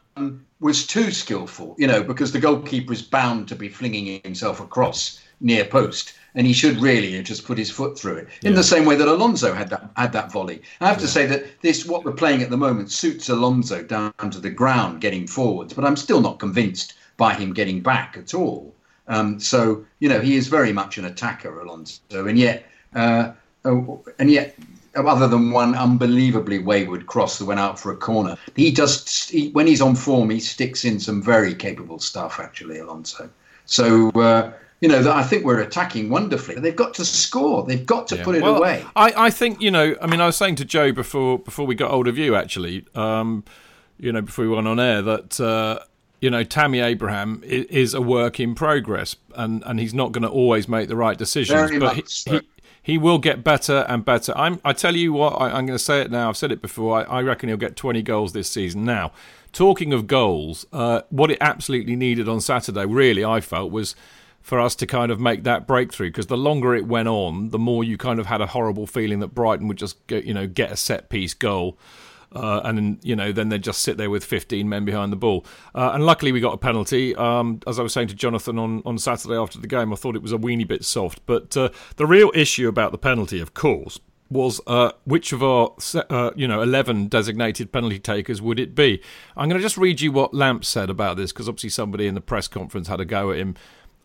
was 0.61 0.87
too 0.87 1.11
skillful. 1.11 1.75
You 1.79 1.87
know, 1.87 2.03
because 2.03 2.33
the 2.33 2.41
goalkeeper 2.41 2.93
is 2.93 3.03
bound 3.03 3.49
to 3.49 3.57
be 3.57 3.69
flinging 3.69 4.21
himself 4.25 4.61
across 4.61 5.23
near 5.41 5.65
post 5.65 6.15
and 6.37 6.47
he 6.47 6.53
should 6.53 6.77
really 6.77 7.15
have 7.15 7.25
just 7.25 7.45
put 7.45 7.59
his 7.59 7.71
foot 7.71 7.99
through 7.99 8.17
it 8.17 8.29
in 8.43 8.53
yeah. 8.53 8.57
the 8.57 8.63
same 8.63 8.85
way 8.85 8.95
that 8.95 9.09
Alonso 9.09 9.53
had 9.55 9.71
that 9.71 9.91
had 9.97 10.13
that 10.13 10.31
volley. 10.31 10.63
I 10.81 10.87
have 10.87 10.99
to 10.99 11.09
say 11.09 11.27
that 11.27 11.61
this 11.63 11.87
what 11.87 12.05
we're 12.05 12.13
playing 12.13 12.43
at 12.43 12.51
the 12.51 12.57
moment 12.57 12.93
suits 12.93 13.29
Alonso 13.29 13.83
down 13.83 14.13
to 14.31 14.39
the 14.39 14.51
ground, 14.51 15.01
getting 15.01 15.27
forwards, 15.27 15.73
but 15.73 15.85
I'm 15.85 15.97
still 15.97 16.21
not 16.21 16.39
convinced 16.39 16.95
by 17.17 17.35
him 17.35 17.53
getting 17.53 17.81
back 17.81 18.17
at 18.17 18.35
all. 18.35 18.73
Um, 19.09 19.41
so 19.41 19.85
you 19.99 20.09
know 20.09 20.21
he 20.21 20.37
is 20.37 20.47
very 20.47 20.73
much 20.73 20.99
an 20.99 21.07
attacker, 21.07 21.59
Alonso, 21.61 22.27
and 22.27 22.39
yet 22.39 22.67
uh, 22.95 23.33
oh, 23.65 24.05
and 24.19 24.31
yet 24.31 24.55
other 24.95 25.29
than 25.29 25.51
one 25.51 25.75
unbelievably 25.75 26.59
wayward 26.59 27.07
cross 27.07 27.39
that 27.39 27.45
went 27.45 27.61
out 27.61 27.79
for 27.81 27.93
a 27.93 27.97
corner, 27.97 28.37
he 28.55 28.73
just 28.73 29.31
he, 29.31 29.51
when 29.51 29.67
he's 29.67 29.81
on 29.81 29.95
form, 29.95 30.31
he 30.31 30.41
sticks 30.41 30.85
in 30.85 31.01
some 31.01 31.23
very 31.23 31.55
capable 31.55 31.99
stuff. 31.99 32.39
Actually, 32.39 32.79
Alonso. 32.79 33.31
So. 33.65 34.11
Uh, 34.11 34.53
you 34.81 34.89
know, 34.89 35.03
that 35.03 35.17
I 35.17 35.23
think 35.23 35.45
we're 35.45 35.61
attacking 35.61 36.11
wonderfully. 36.11 36.61
They've 36.61 36.77
got 36.77 36.95
to 36.95 37.05
score. 37.05 37.65
They've 37.65 37.87
got 37.87 38.09
to 38.09 38.17
yeah. 38.17 38.25
put 38.25 38.35
it 38.35 38.43
well, 38.43 38.57
away. 38.57 38.85
I, 38.95 39.13
I 39.17 39.31
think, 39.31 39.61
you 39.61 39.71
know, 39.71 39.97
I 40.03 40.07
mean, 40.07 40.21
I 40.21 40.27
was 40.27 40.37
saying 40.37 40.57
to 40.57 40.65
Joe 40.65 40.93
before 40.93 41.39
before 41.39 41.67
we 41.67 41.75
got 41.75 41.91
hold 41.91 42.09
of 42.09 42.19
you, 42.19 42.37
actually, 42.37 42.85
um, 42.95 43.45
you 43.99 44.13
know, 44.13 44.21
before 44.21 44.45
we 44.45 44.51
went 44.51 44.69
on 44.69 44.79
air, 44.79 45.01
that, 45.01 45.41
uh, 45.41 45.79
you 46.21 46.29
know, 46.29 46.45
Tammy 46.45 46.81
Abraham 46.81 47.43
is 47.45 47.95
a 47.95 48.03
work 48.03 48.39
in 48.39 48.55
progress 48.55 49.17
and, 49.35 49.63
and 49.65 49.81
he's 49.81 49.95
not 49.95 50.13
going 50.13 50.23
to 50.23 50.29
always 50.29 50.69
make 50.69 50.89
the 50.89 50.97
right 50.97 51.17
decisions. 51.17 51.71
Very 51.71 51.79
but 51.79 51.97
he, 51.97 52.05
so. 52.07 52.33
he, 52.33 52.41
he, 52.83 52.99
will 52.99 53.19
get 53.19 53.43
better 53.43 53.87
and 53.89 54.05
better. 54.05 54.37
I'm, 54.37 54.61
I 54.63 54.75
tell 54.75 54.95
you 54.95 55.15
what, 55.15 55.41
I, 55.41 55.59
am 55.59 55.67
going 55.67 55.79
to 55.79 55.79
say 55.79 56.03
it 56.03 56.11
now. 56.11 56.29
I've 56.29 56.37
said 56.37 56.53
it 56.53 56.61
before. 56.61 56.99
I, 56.99 57.19
I, 57.19 57.23
reckon 57.23 57.49
he'll 57.49 57.57
get 57.57 57.77
20 57.77 58.03
goals 58.03 58.35
this 58.35 58.51
season. 58.51 58.85
Now, 58.85 59.13
talking 59.53 59.93
of 59.95 60.07
goals, 60.07 60.67
uh, 60.73 61.03
what 61.09 61.31
it 61.31 61.39
absolutely 61.41 61.97
needed 61.97 62.29
on 62.29 62.41
Saturday, 62.41 62.85
really, 62.85 63.25
I 63.25 63.41
felt, 63.41 63.71
was 63.71 63.95
for 64.47 64.61
us 64.61 64.77
to 64.77 64.87
kind 64.87 65.11
of 65.11 65.19
make 65.19 65.43
that 65.43 65.67
breakthrough 65.67 66.07
because 66.07 66.29
the 66.29 66.37
longer 66.37 66.73
it 66.73 66.87
went 66.87 67.09
on, 67.09 67.49
the 67.49 67.59
more 67.59 67.83
you 67.83 67.99
kind 67.99 68.21
of 68.21 68.27
had 68.27 68.41
a 68.41 68.47
horrible 68.47 68.87
feeling 68.87 69.19
that 69.19 69.35
Brighton 69.35 69.67
would 69.67 69.77
just 69.77 70.07
get, 70.07 70.23
you 70.23 70.33
know 70.33 70.47
get 70.47 70.71
a 70.71 70.77
set 70.77 71.09
piece 71.09 71.35
goal. 71.35 71.77
Uh, 72.33 72.61
and 72.63 72.79
then 72.79 73.01
you 73.03 73.17
know, 73.17 73.33
then 73.33 73.49
they'd 73.49 73.63
just 73.63 73.81
sit 73.81 73.97
there 73.97 74.09
with 74.09 74.25
15 74.25 74.69
men 74.69 74.85
behind 74.85 75.11
the 75.11 75.17
ball. 75.17 75.45
Uh, 75.75 75.91
and 75.95 76.07
luckily, 76.07 76.31
we 76.31 76.39
got 76.39 76.55
a 76.55 76.59
penalty. 76.59 77.13
Um, 77.17 77.59
as 77.67 77.81
I 77.81 77.83
was 77.83 77.93
saying 77.93 78.07
to 78.09 78.15
Jonathan 78.15 78.57
on, 78.57 78.83
on 78.87 78.99
Saturday 78.99 79.35
after 79.35 79.59
the 79.59 79.67
game, 79.67 79.93
I 79.93 79.97
thought 79.97 80.15
it 80.15 80.23
was 80.23 80.31
a 80.31 80.37
weeny 80.37 80.65
bit 80.65 80.85
soft. 80.85 81.27
But 81.27 81.57
uh, 81.57 81.71
the 81.97 82.07
real 82.07 82.31
issue 82.33 82.69
about 82.69 82.93
the 82.93 82.99
penalty, 82.99 83.41
of 83.41 83.53
course, 83.53 83.99
was 84.31 84.61
uh, 84.69 84.93
which 85.05 85.33
of 85.33 85.43
our 85.43 85.73
uh, 86.09 86.31
you 86.37 86.47
know 86.47 86.63
11 86.63 87.09
designated 87.09 87.73
penalty 87.73 87.99
takers 87.99 88.41
would 88.41 88.61
it 88.61 88.77
be? 88.77 89.03
I'm 89.37 89.49
going 89.49 89.59
to 89.59 89.65
just 89.65 89.77
read 89.77 90.01
you 90.01 90.13
what 90.13 90.33
Lamp 90.33 90.65
said 90.65 90.89
about 90.89 91.17
this 91.17 91.33
because 91.33 91.49
obviously 91.49 91.71
somebody 91.71 92.07
in 92.07 92.15
the 92.15 92.21
press 92.21 92.47
conference 92.47 92.87
had 92.87 93.01
a 93.01 93.05
go 93.05 93.33
at 93.33 93.39
him 93.39 93.57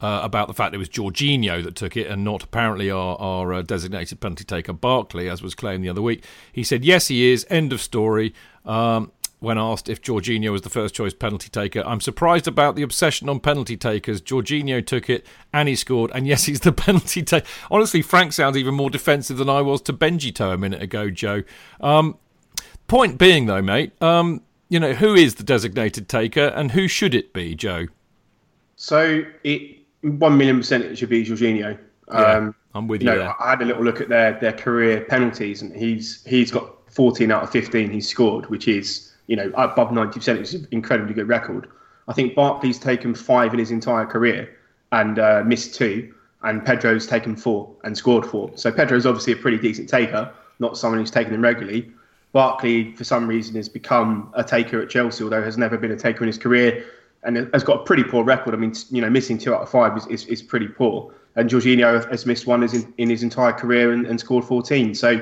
uh, 0.01 0.21
about 0.23 0.47
the 0.47 0.53
fact 0.53 0.73
it 0.73 0.77
was 0.77 0.89
Jorginho 0.89 1.63
that 1.63 1.75
took 1.75 1.95
it 1.95 2.07
and 2.07 2.23
not 2.23 2.43
apparently 2.43 2.89
our, 2.89 3.15
our 3.19 3.53
uh, 3.53 3.61
designated 3.61 4.19
penalty 4.19 4.43
taker 4.43 4.73
Barkley, 4.73 5.29
as 5.29 5.41
was 5.41 5.55
claimed 5.55 5.83
the 5.83 5.89
other 5.89 6.01
week. 6.01 6.23
He 6.51 6.63
said, 6.63 6.83
yes, 6.83 7.07
he 7.07 7.31
is. 7.31 7.45
End 7.49 7.71
of 7.71 7.81
story. 7.81 8.33
Um, 8.65 9.11
when 9.39 9.57
asked 9.57 9.89
if 9.89 10.01
Jorginho 10.01 10.51
was 10.51 10.61
the 10.61 10.69
first 10.69 10.93
choice 10.93 11.15
penalty 11.15 11.49
taker, 11.49 11.83
I'm 11.85 11.99
surprised 11.99 12.47
about 12.47 12.75
the 12.75 12.83
obsession 12.83 13.27
on 13.27 13.39
penalty 13.39 13.75
takers. 13.75 14.21
Jorginho 14.21 14.85
took 14.85 15.09
it 15.09 15.25
and 15.51 15.67
he 15.67 15.75
scored, 15.75 16.11
and 16.13 16.27
yes, 16.27 16.45
he's 16.45 16.59
the 16.61 16.71
penalty 16.71 17.23
taker. 17.23 17.47
Honestly, 17.69 18.01
Frank 18.01 18.33
sounds 18.33 18.55
even 18.57 18.75
more 18.75 18.89
defensive 18.89 19.37
than 19.37 19.49
I 19.49 19.61
was 19.61 19.81
to 19.83 19.93
Benji 19.93 20.33
Toe 20.33 20.51
a 20.51 20.57
minute 20.57 20.81
ago, 20.81 21.09
Joe. 21.09 21.43
Um, 21.79 22.17
point 22.87 23.17
being, 23.17 23.47
though, 23.47 23.63
mate, 23.63 23.99
um, 24.01 24.41
you 24.69 24.79
know, 24.79 24.93
who 24.93 25.15
is 25.15 25.35
the 25.35 25.43
designated 25.43 26.07
taker 26.07 26.47
and 26.55 26.71
who 26.71 26.87
should 26.87 27.15
it 27.15 27.33
be, 27.33 27.55
Joe? 27.55 27.87
So 28.75 29.23
it 29.43 29.80
one 30.01 30.37
million 30.37 30.57
percent 30.57 30.83
it 30.83 30.97
should 30.97 31.09
be 31.09 31.23
Jorginho. 31.23 31.77
Yeah, 32.09 32.15
um, 32.15 32.55
I'm 32.73 32.87
with 32.87 33.01
you. 33.01 33.09
you 33.09 33.15
know, 33.15 33.23
there. 33.23 33.41
I 33.41 33.51
had 33.51 33.61
a 33.61 33.65
little 33.65 33.83
look 33.83 34.01
at 34.01 34.09
their 34.09 34.39
their 34.39 34.53
career 34.53 35.01
penalties, 35.01 35.61
and 35.61 35.75
he's 35.75 36.23
he's 36.25 36.51
got 36.51 36.91
14 36.91 37.31
out 37.31 37.43
of 37.43 37.49
15 37.51 37.89
he's 37.89 38.07
scored, 38.07 38.47
which 38.47 38.67
is 38.67 39.11
you 39.27 39.35
know 39.35 39.51
above 39.55 39.91
90 39.91 40.19
percent. 40.19 40.39
It's 40.39 40.53
an 40.53 40.67
incredibly 40.71 41.13
good 41.13 41.27
record. 41.27 41.69
I 42.07 42.13
think 42.13 42.35
Barkley's 42.35 42.79
taken 42.79 43.13
five 43.13 43.53
in 43.53 43.59
his 43.59 43.71
entire 43.71 44.05
career 44.05 44.57
and 44.91 45.19
uh, 45.19 45.43
missed 45.45 45.75
two, 45.75 46.13
and 46.43 46.65
Pedro's 46.65 47.07
taken 47.07 47.35
four 47.35 47.73
and 47.83 47.97
scored 47.97 48.25
four. 48.25 48.51
So 48.55 48.71
Pedro's 48.71 49.05
obviously 49.05 49.33
a 49.33 49.37
pretty 49.37 49.57
decent 49.57 49.87
taker, 49.87 50.31
not 50.59 50.77
someone 50.77 50.99
who's 50.99 51.11
taken 51.11 51.31
them 51.31 51.41
regularly. 51.41 51.91
Barkley, 52.33 52.95
for 52.95 53.03
some 53.03 53.27
reason, 53.27 53.55
has 53.55 53.69
become 53.69 54.31
a 54.35 54.43
taker 54.43 54.81
at 54.81 54.89
Chelsea, 54.89 55.23
although 55.23 55.43
has 55.43 55.57
never 55.57 55.77
been 55.77 55.91
a 55.91 55.97
taker 55.97 56.23
in 56.23 56.27
his 56.27 56.37
career 56.37 56.85
and 57.23 57.49
has 57.53 57.63
got 57.63 57.81
a 57.81 57.83
pretty 57.83 58.03
poor 58.03 58.23
record. 58.23 58.53
I 58.53 58.57
mean, 58.57 58.73
you 58.89 59.01
know, 59.01 59.09
missing 59.09 59.37
two 59.37 59.53
out 59.53 59.61
of 59.61 59.69
five 59.69 59.95
is, 59.97 60.07
is, 60.07 60.25
is 60.25 60.41
pretty 60.41 60.67
poor. 60.67 61.13
And 61.35 61.49
Jorginho 61.49 62.09
has 62.09 62.25
missed 62.25 62.47
one 62.47 62.63
in, 62.63 62.93
in 62.97 63.09
his 63.09 63.23
entire 63.23 63.53
career 63.53 63.93
and, 63.93 64.05
and, 64.05 64.19
scored 64.19 64.43
14. 64.43 64.95
So, 64.95 65.11
you 65.11 65.21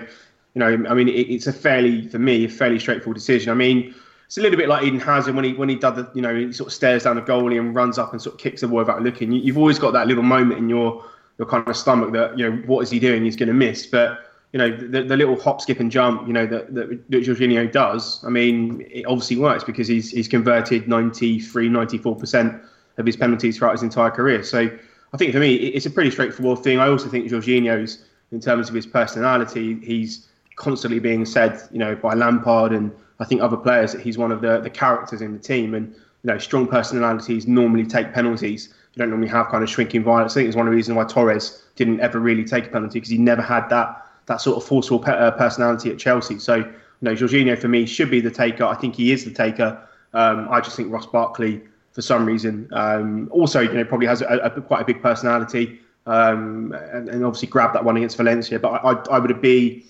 know, 0.55 0.67
I 0.89 0.93
mean, 0.93 1.07
it, 1.07 1.29
it's 1.29 1.45
a 1.45 1.53
fairly, 1.53 2.07
for 2.07 2.19
me, 2.19 2.45
a 2.45 2.49
fairly 2.49 2.79
straightforward 2.79 3.15
decision. 3.15 3.51
I 3.51 3.55
mean, 3.55 3.93
it's 4.25 4.37
a 4.37 4.41
little 4.41 4.57
bit 4.57 4.69
like 4.69 4.83
Eden 4.83 4.99
Hazard 4.99 5.35
when 5.35 5.43
he 5.43 5.53
when 5.53 5.69
he 5.69 5.75
did 5.75 5.95
the, 5.95 6.09
you 6.13 6.21
know, 6.21 6.35
he 6.35 6.53
sort 6.53 6.67
of 6.67 6.73
stares 6.73 7.03
down 7.03 7.15
the 7.15 7.21
goalie 7.21 7.59
and 7.59 7.73
runs 7.73 7.97
up 7.97 8.11
and 8.11 8.21
sort 8.21 8.35
of 8.35 8.39
kicks 8.39 8.61
the 8.61 8.67
ball 8.67 8.77
without 8.77 9.01
looking. 9.01 9.31
You, 9.31 9.41
you've 9.41 9.57
always 9.57 9.79
got 9.79 9.91
that 9.93 10.07
little 10.07 10.23
moment 10.23 10.59
in 10.59 10.69
your 10.69 11.03
your 11.39 11.47
kind 11.47 11.67
of 11.67 11.75
stomach 11.75 12.11
that 12.13 12.37
you 12.37 12.47
know 12.47 12.57
what 12.67 12.81
is 12.81 12.91
he 12.91 12.99
doing? 12.99 13.23
He's 13.23 13.35
going 13.35 13.47
to 13.47 13.55
miss, 13.55 13.87
but 13.87 14.28
you 14.51 14.57
know, 14.57 14.75
the, 14.75 15.03
the 15.03 15.15
little 15.15 15.39
hop, 15.39 15.61
skip, 15.61 15.79
and 15.79 15.91
jump, 15.91 16.25
you 16.27 16.33
know, 16.33 16.45
that, 16.47 16.73
that, 16.73 16.89
that 17.09 17.23
Jorginho 17.23 17.71
does, 17.71 18.23
I 18.25 18.29
mean, 18.29 18.85
it 18.89 19.05
obviously 19.05 19.37
works 19.37 19.63
because 19.63 19.87
he's 19.87 20.09
he's 20.09 20.27
converted 20.27 20.87
93, 20.87 21.69
94% 21.69 22.61
of 22.97 23.05
his 23.05 23.15
penalties 23.15 23.57
throughout 23.57 23.73
his 23.73 23.83
entire 23.83 24.09
career. 24.09 24.43
So 24.43 24.69
I 25.13 25.17
think 25.17 25.33
for 25.33 25.39
me, 25.39 25.55
it's 25.55 25.85
a 25.85 25.91
pretty 25.91 26.11
straightforward 26.11 26.63
thing. 26.63 26.79
I 26.79 26.87
also 26.87 27.09
think 27.09 27.29
Jorginho's, 27.29 28.05
in 28.31 28.39
terms 28.39 28.69
of 28.69 28.75
his 28.75 28.85
personality, 28.85 29.79
he's 29.83 30.27
constantly 30.55 30.99
being 30.99 31.25
said, 31.25 31.61
you 31.71 31.79
know, 31.79 31.95
by 31.95 32.13
Lampard 32.13 32.73
and 32.73 32.91
I 33.19 33.25
think 33.25 33.41
other 33.41 33.57
players 33.57 33.93
that 33.93 34.01
he's 34.01 34.17
one 34.17 34.31
of 34.31 34.41
the, 34.41 34.59
the 34.59 34.69
characters 34.69 35.21
in 35.21 35.33
the 35.33 35.39
team. 35.39 35.73
And, 35.73 35.93
you 35.93 36.31
know, 36.31 36.37
strong 36.37 36.67
personalities 36.67 37.47
normally 37.47 37.85
take 37.85 38.13
penalties. 38.13 38.69
You 38.93 38.99
don't 38.99 39.09
normally 39.09 39.29
have 39.29 39.47
kind 39.47 39.63
of 39.63 39.69
shrinking 39.69 40.03
violence. 40.03 40.33
I 40.33 40.35
think 40.35 40.47
it's 40.47 40.57
one 40.57 40.67
of 40.67 40.71
the 40.71 40.75
reasons 40.75 40.97
why 40.97 41.05
Torres 41.05 41.63
didn't 41.75 42.01
ever 42.01 42.19
really 42.19 42.43
take 42.43 42.67
a 42.67 42.69
penalty 42.69 42.99
because 42.99 43.09
he 43.09 43.17
never 43.17 43.41
had 43.41 43.69
that 43.69 44.05
that 44.29 44.39
sort 44.39 44.55
of 44.55 44.63
forceful 44.63 44.99
pe- 44.99 45.11
uh, 45.11 45.31
personality 45.31 45.89
at 45.89 45.97
Chelsea. 45.97 46.39
So, 46.39 46.55
you 46.55 46.65
know, 47.01 47.13
Jorginho 47.13 47.57
for 47.57 47.67
me 47.67 47.85
should 47.85 48.11
be 48.11 48.21
the 48.21 48.31
taker. 48.31 48.63
I 48.63 48.75
think 48.75 48.95
he 48.95 49.11
is 49.11 49.25
the 49.25 49.31
taker. 49.31 49.81
Um, 50.13 50.47
I 50.49 50.61
just 50.61 50.77
think 50.77 50.91
Ross 50.91 51.07
Barkley, 51.07 51.61
for 51.91 52.01
some 52.01 52.25
reason, 52.25 52.69
um, 52.71 53.27
also 53.31 53.59
you 53.59 53.73
know 53.73 53.83
probably 53.83 54.07
has 54.07 54.21
a, 54.21 54.25
a, 54.27 54.61
quite 54.61 54.81
a 54.81 54.85
big 54.85 55.01
personality, 55.01 55.79
um, 56.05 56.73
and, 56.93 57.09
and, 57.09 57.25
obviously 57.25 57.47
grabbed 57.47 57.75
that 57.75 57.83
one 57.83 57.97
against 57.97 58.17
Valencia. 58.17 58.59
But 58.59 58.69
I, 58.69 59.15
I, 59.15 59.19
would 59.19 59.41
be 59.41 59.85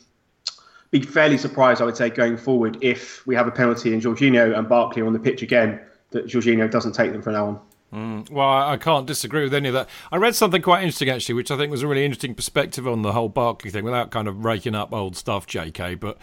be 0.91 1.02
fairly 1.02 1.38
surprised, 1.38 1.82
I 1.82 1.86
would 1.86 1.97
say, 1.97 2.10
going 2.10 2.38
forward 2.38 2.78
if 2.82 3.25
we 3.28 3.36
have 3.36 3.47
a 3.47 3.52
penalty 3.52 3.93
and 3.93 4.02
Jorginho 4.02 4.58
and 4.58 4.67
Barkley 4.67 5.02
are 5.02 5.06
on 5.06 5.13
the 5.13 5.19
pitch 5.19 5.41
again, 5.41 5.80
that 6.12 6.25
Jorginho 6.25 6.69
doesn't 6.71 6.93
take 6.93 7.12
them 7.12 7.21
from 7.21 7.34
now 7.34 7.47
on. 7.47 7.60
Mm, 7.93 8.30
well, 8.30 8.47
I 8.47 8.78
can't 8.78 9.08
disagree 9.08 9.43
with 9.43 9.54
any 9.54 9.67
of 9.67 9.73
that. 9.73 9.89
I 10.12 10.17
read 10.17 10.36
something 10.36 10.62
quite 10.62 10.84
interesting 10.84 11.10
actually, 11.10 11.36
which 11.36 11.49
I 11.49 11.58
think 11.58 11.71
was 11.71 11.82
a 11.82 11.88
really 11.88 12.06
interesting 12.06 12.36
perspective 12.36 12.88
on 12.88 13.02
the 13.02 13.13
whole 13.13 13.30
Barkley 13.30 13.71
thing, 13.71 13.84
without 13.84 14.12
kind 14.12 14.28
of 14.28 14.45
raking 14.45 14.75
up 14.75 14.93
old 14.93 15.15
stuff, 15.15 15.47
J.K. 15.47 15.95
But 15.95 16.17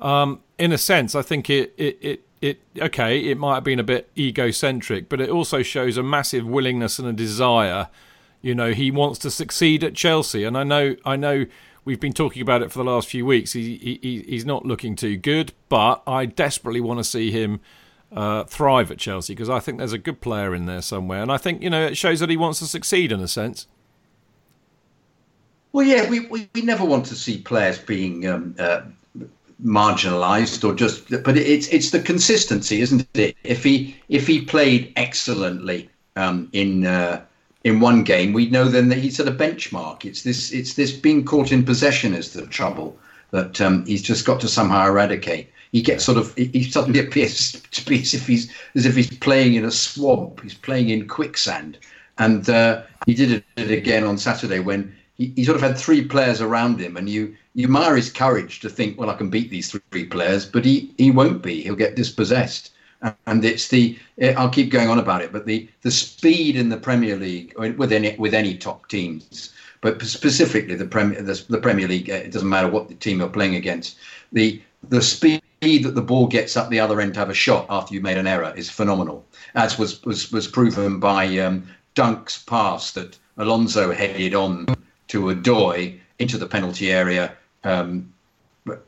um, 0.00 0.40
in 0.58 0.72
a 0.72 0.78
sense, 0.78 1.14
I 1.14 1.22
think 1.22 1.48
it, 1.48 1.72
it 1.76 1.98
it 2.00 2.24
it 2.40 2.60
okay, 2.78 3.18
it 3.20 3.38
might 3.38 3.54
have 3.54 3.64
been 3.64 3.78
a 3.78 3.84
bit 3.84 4.10
egocentric, 4.18 5.08
but 5.08 5.20
it 5.20 5.30
also 5.30 5.62
shows 5.62 5.96
a 5.96 6.02
massive 6.02 6.46
willingness 6.46 6.98
and 6.98 7.06
a 7.06 7.12
desire. 7.12 7.88
You 8.42 8.54
know, 8.54 8.72
he 8.72 8.90
wants 8.90 9.18
to 9.20 9.30
succeed 9.30 9.84
at 9.84 9.94
Chelsea, 9.94 10.42
and 10.42 10.58
I 10.58 10.64
know 10.64 10.96
I 11.04 11.14
know 11.14 11.46
we've 11.84 12.00
been 12.00 12.12
talking 12.12 12.42
about 12.42 12.60
it 12.62 12.72
for 12.72 12.78
the 12.78 12.90
last 12.90 13.08
few 13.08 13.24
weeks. 13.24 13.52
He, 13.52 13.76
he 14.02 14.24
he's 14.28 14.44
not 14.44 14.66
looking 14.66 14.96
too 14.96 15.16
good, 15.16 15.52
but 15.68 16.02
I 16.08 16.26
desperately 16.26 16.80
want 16.80 16.98
to 16.98 17.04
see 17.04 17.30
him 17.30 17.60
uh, 18.14 18.44
thrive 18.44 18.90
at 18.90 18.98
Chelsea 18.98 19.34
because 19.34 19.50
I 19.50 19.60
think 19.60 19.78
there's 19.78 19.92
a 19.92 19.98
good 19.98 20.20
player 20.20 20.54
in 20.54 20.66
there 20.66 20.82
somewhere, 20.82 21.20
and 21.20 21.30
I 21.30 21.36
think 21.36 21.62
you 21.62 21.70
know 21.70 21.84
it 21.84 21.96
shows 21.96 22.20
that 22.20 22.30
he 22.30 22.36
wants 22.36 22.60
to 22.60 22.66
succeed 22.66 23.12
in 23.12 23.20
a 23.20 23.28
sense. 23.28 23.66
Well, 25.72 25.84
yeah, 25.84 26.08
we, 26.08 26.20
we, 26.20 26.48
we 26.54 26.62
never 26.62 26.84
want 26.84 27.04
to 27.06 27.16
see 27.16 27.38
players 27.38 27.78
being 27.78 28.28
um, 28.28 28.54
uh, 28.60 28.82
marginalised 29.64 30.62
or 30.62 30.72
just, 30.72 31.10
but 31.24 31.36
it's 31.36 31.66
it's 31.68 31.90
the 31.90 32.00
consistency, 32.00 32.80
isn't 32.80 33.08
it? 33.14 33.36
If 33.42 33.64
he 33.64 33.96
if 34.08 34.26
he 34.26 34.40
played 34.42 34.92
excellently 34.94 35.90
um, 36.14 36.48
in 36.52 36.86
uh, 36.86 37.24
in 37.64 37.80
one 37.80 38.04
game, 38.04 38.32
we 38.32 38.48
know 38.50 38.66
then 38.66 38.88
that 38.90 38.98
he's 38.98 39.18
at 39.18 39.26
a 39.26 39.32
benchmark. 39.32 40.04
It's 40.04 40.22
this 40.22 40.52
it's 40.52 40.74
this 40.74 40.92
being 40.92 41.24
caught 41.24 41.50
in 41.50 41.64
possession 41.64 42.14
is 42.14 42.32
the 42.32 42.46
trouble 42.46 42.96
that 43.32 43.60
um, 43.60 43.84
he's 43.84 44.02
just 44.02 44.24
got 44.24 44.40
to 44.42 44.48
somehow 44.48 44.86
eradicate. 44.86 45.50
He 45.74 45.82
gets 45.82 46.04
sort 46.04 46.18
of 46.18 46.32
he 46.36 46.62
suddenly 46.62 47.00
appears 47.00 47.60
to 47.72 47.84
be 47.84 48.00
as 48.00 48.14
if 48.14 48.28
he's 48.28 48.48
as 48.76 48.86
if 48.86 48.94
he's 48.94 49.10
playing 49.18 49.54
in 49.54 49.64
a 49.64 49.72
swamp. 49.72 50.40
He's 50.40 50.54
playing 50.54 50.90
in 50.90 51.08
quicksand, 51.08 51.78
and 52.16 52.48
uh, 52.48 52.82
he 53.06 53.12
did 53.12 53.44
it 53.56 53.70
again 53.72 54.04
on 54.04 54.16
Saturday 54.16 54.60
when 54.60 54.94
he, 55.16 55.32
he 55.34 55.42
sort 55.42 55.56
of 55.56 55.62
had 55.62 55.76
three 55.76 56.04
players 56.04 56.40
around 56.40 56.80
him, 56.80 56.96
and 56.96 57.10
you 57.10 57.34
you 57.56 57.64
admire 57.64 57.96
his 57.96 58.08
courage 58.08 58.60
to 58.60 58.68
think, 58.70 58.96
well, 58.96 59.10
I 59.10 59.14
can 59.14 59.30
beat 59.30 59.50
these 59.50 59.68
three 59.68 60.04
players, 60.04 60.46
but 60.46 60.64
he 60.64 60.94
he 60.96 61.10
won't 61.10 61.42
be. 61.42 61.60
He'll 61.62 61.74
get 61.74 61.96
dispossessed, 61.96 62.70
and 63.26 63.44
it's 63.44 63.66
the 63.66 63.98
eh, 64.18 64.32
I'll 64.36 64.50
keep 64.50 64.70
going 64.70 64.88
on 64.88 65.00
about 65.00 65.22
it, 65.22 65.32
but 65.32 65.44
the 65.44 65.68
the 65.82 65.90
speed 65.90 66.54
in 66.54 66.68
the 66.68 66.76
Premier 66.76 67.16
League 67.16 67.52
eh, 67.60 67.72
with 67.72 67.90
any 67.90 68.14
with 68.16 68.32
any 68.32 68.56
top 68.56 68.86
teams, 68.88 69.52
but 69.80 70.00
specifically 70.02 70.76
the 70.76 70.86
Premier 70.86 71.20
the, 71.20 71.44
the 71.48 71.58
Premier 71.58 71.88
League, 71.88 72.10
eh, 72.10 72.18
it 72.18 72.30
doesn't 72.30 72.48
matter 72.48 72.68
what 72.68 72.86
the 72.86 72.94
team 72.94 73.18
you're 73.18 73.28
playing 73.28 73.56
against, 73.56 73.96
the 74.30 74.62
the 74.88 75.02
speed 75.02 75.42
that 75.64 75.94
the 75.94 76.02
ball 76.02 76.26
gets 76.26 76.56
up 76.56 76.68
the 76.68 76.80
other 76.80 77.00
end 77.00 77.14
to 77.14 77.20
have 77.20 77.30
a 77.30 77.34
shot 77.34 77.66
after 77.68 77.94
you've 77.94 78.02
made 78.02 78.16
an 78.16 78.26
error 78.26 78.52
is 78.56 78.70
phenomenal, 78.70 79.24
as 79.54 79.78
was 79.78 80.02
was 80.04 80.30
was 80.30 80.46
proven 80.46 81.00
by 81.00 81.38
um, 81.38 81.66
Dunk's 81.94 82.42
pass 82.42 82.92
that 82.92 83.18
Alonso 83.36 83.92
headed 83.92 84.34
on 84.34 84.66
to 85.08 85.22
Odoi 85.22 85.98
into 86.18 86.38
the 86.38 86.46
penalty 86.46 86.92
area. 86.92 87.34
Um, 87.64 88.12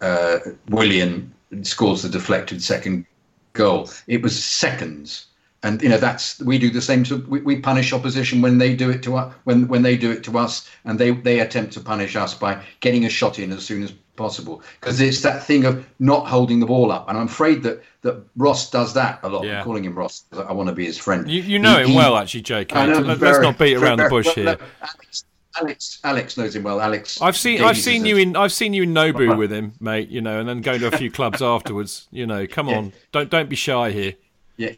uh, 0.01 0.39
Willian 0.69 1.33
scores 1.63 2.03
the 2.03 2.09
deflected 2.09 2.63
second 2.63 3.07
goal. 3.53 3.91
It 4.07 4.23
was 4.23 4.43
seconds, 4.43 5.27
and 5.63 5.83
you 5.83 5.89
know 5.89 5.99
that's 5.99 6.41
we 6.41 6.59
do 6.59 6.71
the 6.71 6.83
same. 6.83 7.05
To, 7.05 7.17
we, 7.29 7.41
we 7.41 7.61
punish 7.61 7.93
opposition 7.93 8.43
when 8.43 8.59
they 8.59 8.75
do 8.75 8.91
it 8.91 9.03
to 9.05 9.17
us. 9.17 9.35
When 9.45 9.69
when 9.69 9.83
they 9.83 9.97
do 9.97 10.11
it 10.11 10.25
to 10.25 10.39
us, 10.39 10.69
and 10.85 10.99
they 10.99 11.11
they 11.11 11.41
attempt 11.41 11.73
to 11.75 11.81
punish 11.81 12.17
us 12.17 12.35
by 12.35 12.63
getting 12.81 13.05
a 13.05 13.11
shot 13.11 13.39
in 13.39 13.53
as 13.53 13.65
soon 13.65 13.83
as 13.83 13.93
possible. 14.17 14.63
Because 14.81 15.01
it's 15.01 15.23
that 15.23 15.43
thing 15.43 15.65
of 15.65 15.87
not 15.99 16.27
holding 16.27 16.61
the 16.61 16.67
ball 16.67 16.91
up. 16.91 17.09
And 17.09 17.19
i'm 17.19 17.27
afraid 17.27 17.63
that 17.63 17.83
that 18.03 18.23
ross 18.37 18.71
does 18.71 18.95
that 18.95 19.21
a 19.23 19.29
lot. 19.29 19.45
Yeah. 19.45 19.59
i'm 19.59 19.65
calling 19.65 19.85
him 19.85 19.95
ross 19.95 20.25
i 20.33 20.53
want 20.53 20.69
to 20.69 20.75
be 20.75 20.87
his 20.87 20.99
friend. 20.99 21.31
You, 21.31 21.43
you 21.43 21.59
know 21.59 21.77
he, 21.77 21.85
him 21.85 21.89
he, 21.91 21.97
well 21.97 22.17
actually 22.17 22.43
jk 22.43 22.73
let's 23.07 23.21
very, 23.21 23.43
not 23.43 23.59
beat 23.59 23.77
around 23.77 23.99
very, 23.99 24.09
the 24.09 24.11
bush 24.11 24.35
here. 24.35 24.59
alex, 24.81 25.25
alex 25.61 26.01
alex 26.05 26.37
knows 26.37 26.55
him 26.55 26.63
well. 26.63 26.81
Alex 26.81 27.21
i've 27.21 27.37
seen 27.37 27.63
i've 27.63 27.79
seen 27.79 28.05
you 28.05 28.17
in 28.17 28.37
i've 28.37 28.53
seen 28.53 28.73
you 28.73 28.85
in 28.85 28.95
nobu 28.95 29.37
with 29.37 29.53
him 29.53 29.73
mate 29.81 30.09
you 30.09 30.21
know 30.21 30.41
and 30.41 30.49
then 30.49 30.61
going 30.61 30.81
to 30.81 30.87
a 30.87 30.97
few 30.97 31.11
clubs 31.11 31.43
afterwards 31.43 32.07
you 32.17 32.27
know. 32.27 32.47
Come 32.47 32.69
on. 32.69 32.93
Don't 33.13 33.31
don't 33.31 33.49
be 33.49 33.57
shy 33.57 33.91
here. 33.91 34.15
Yeah. 34.57 34.73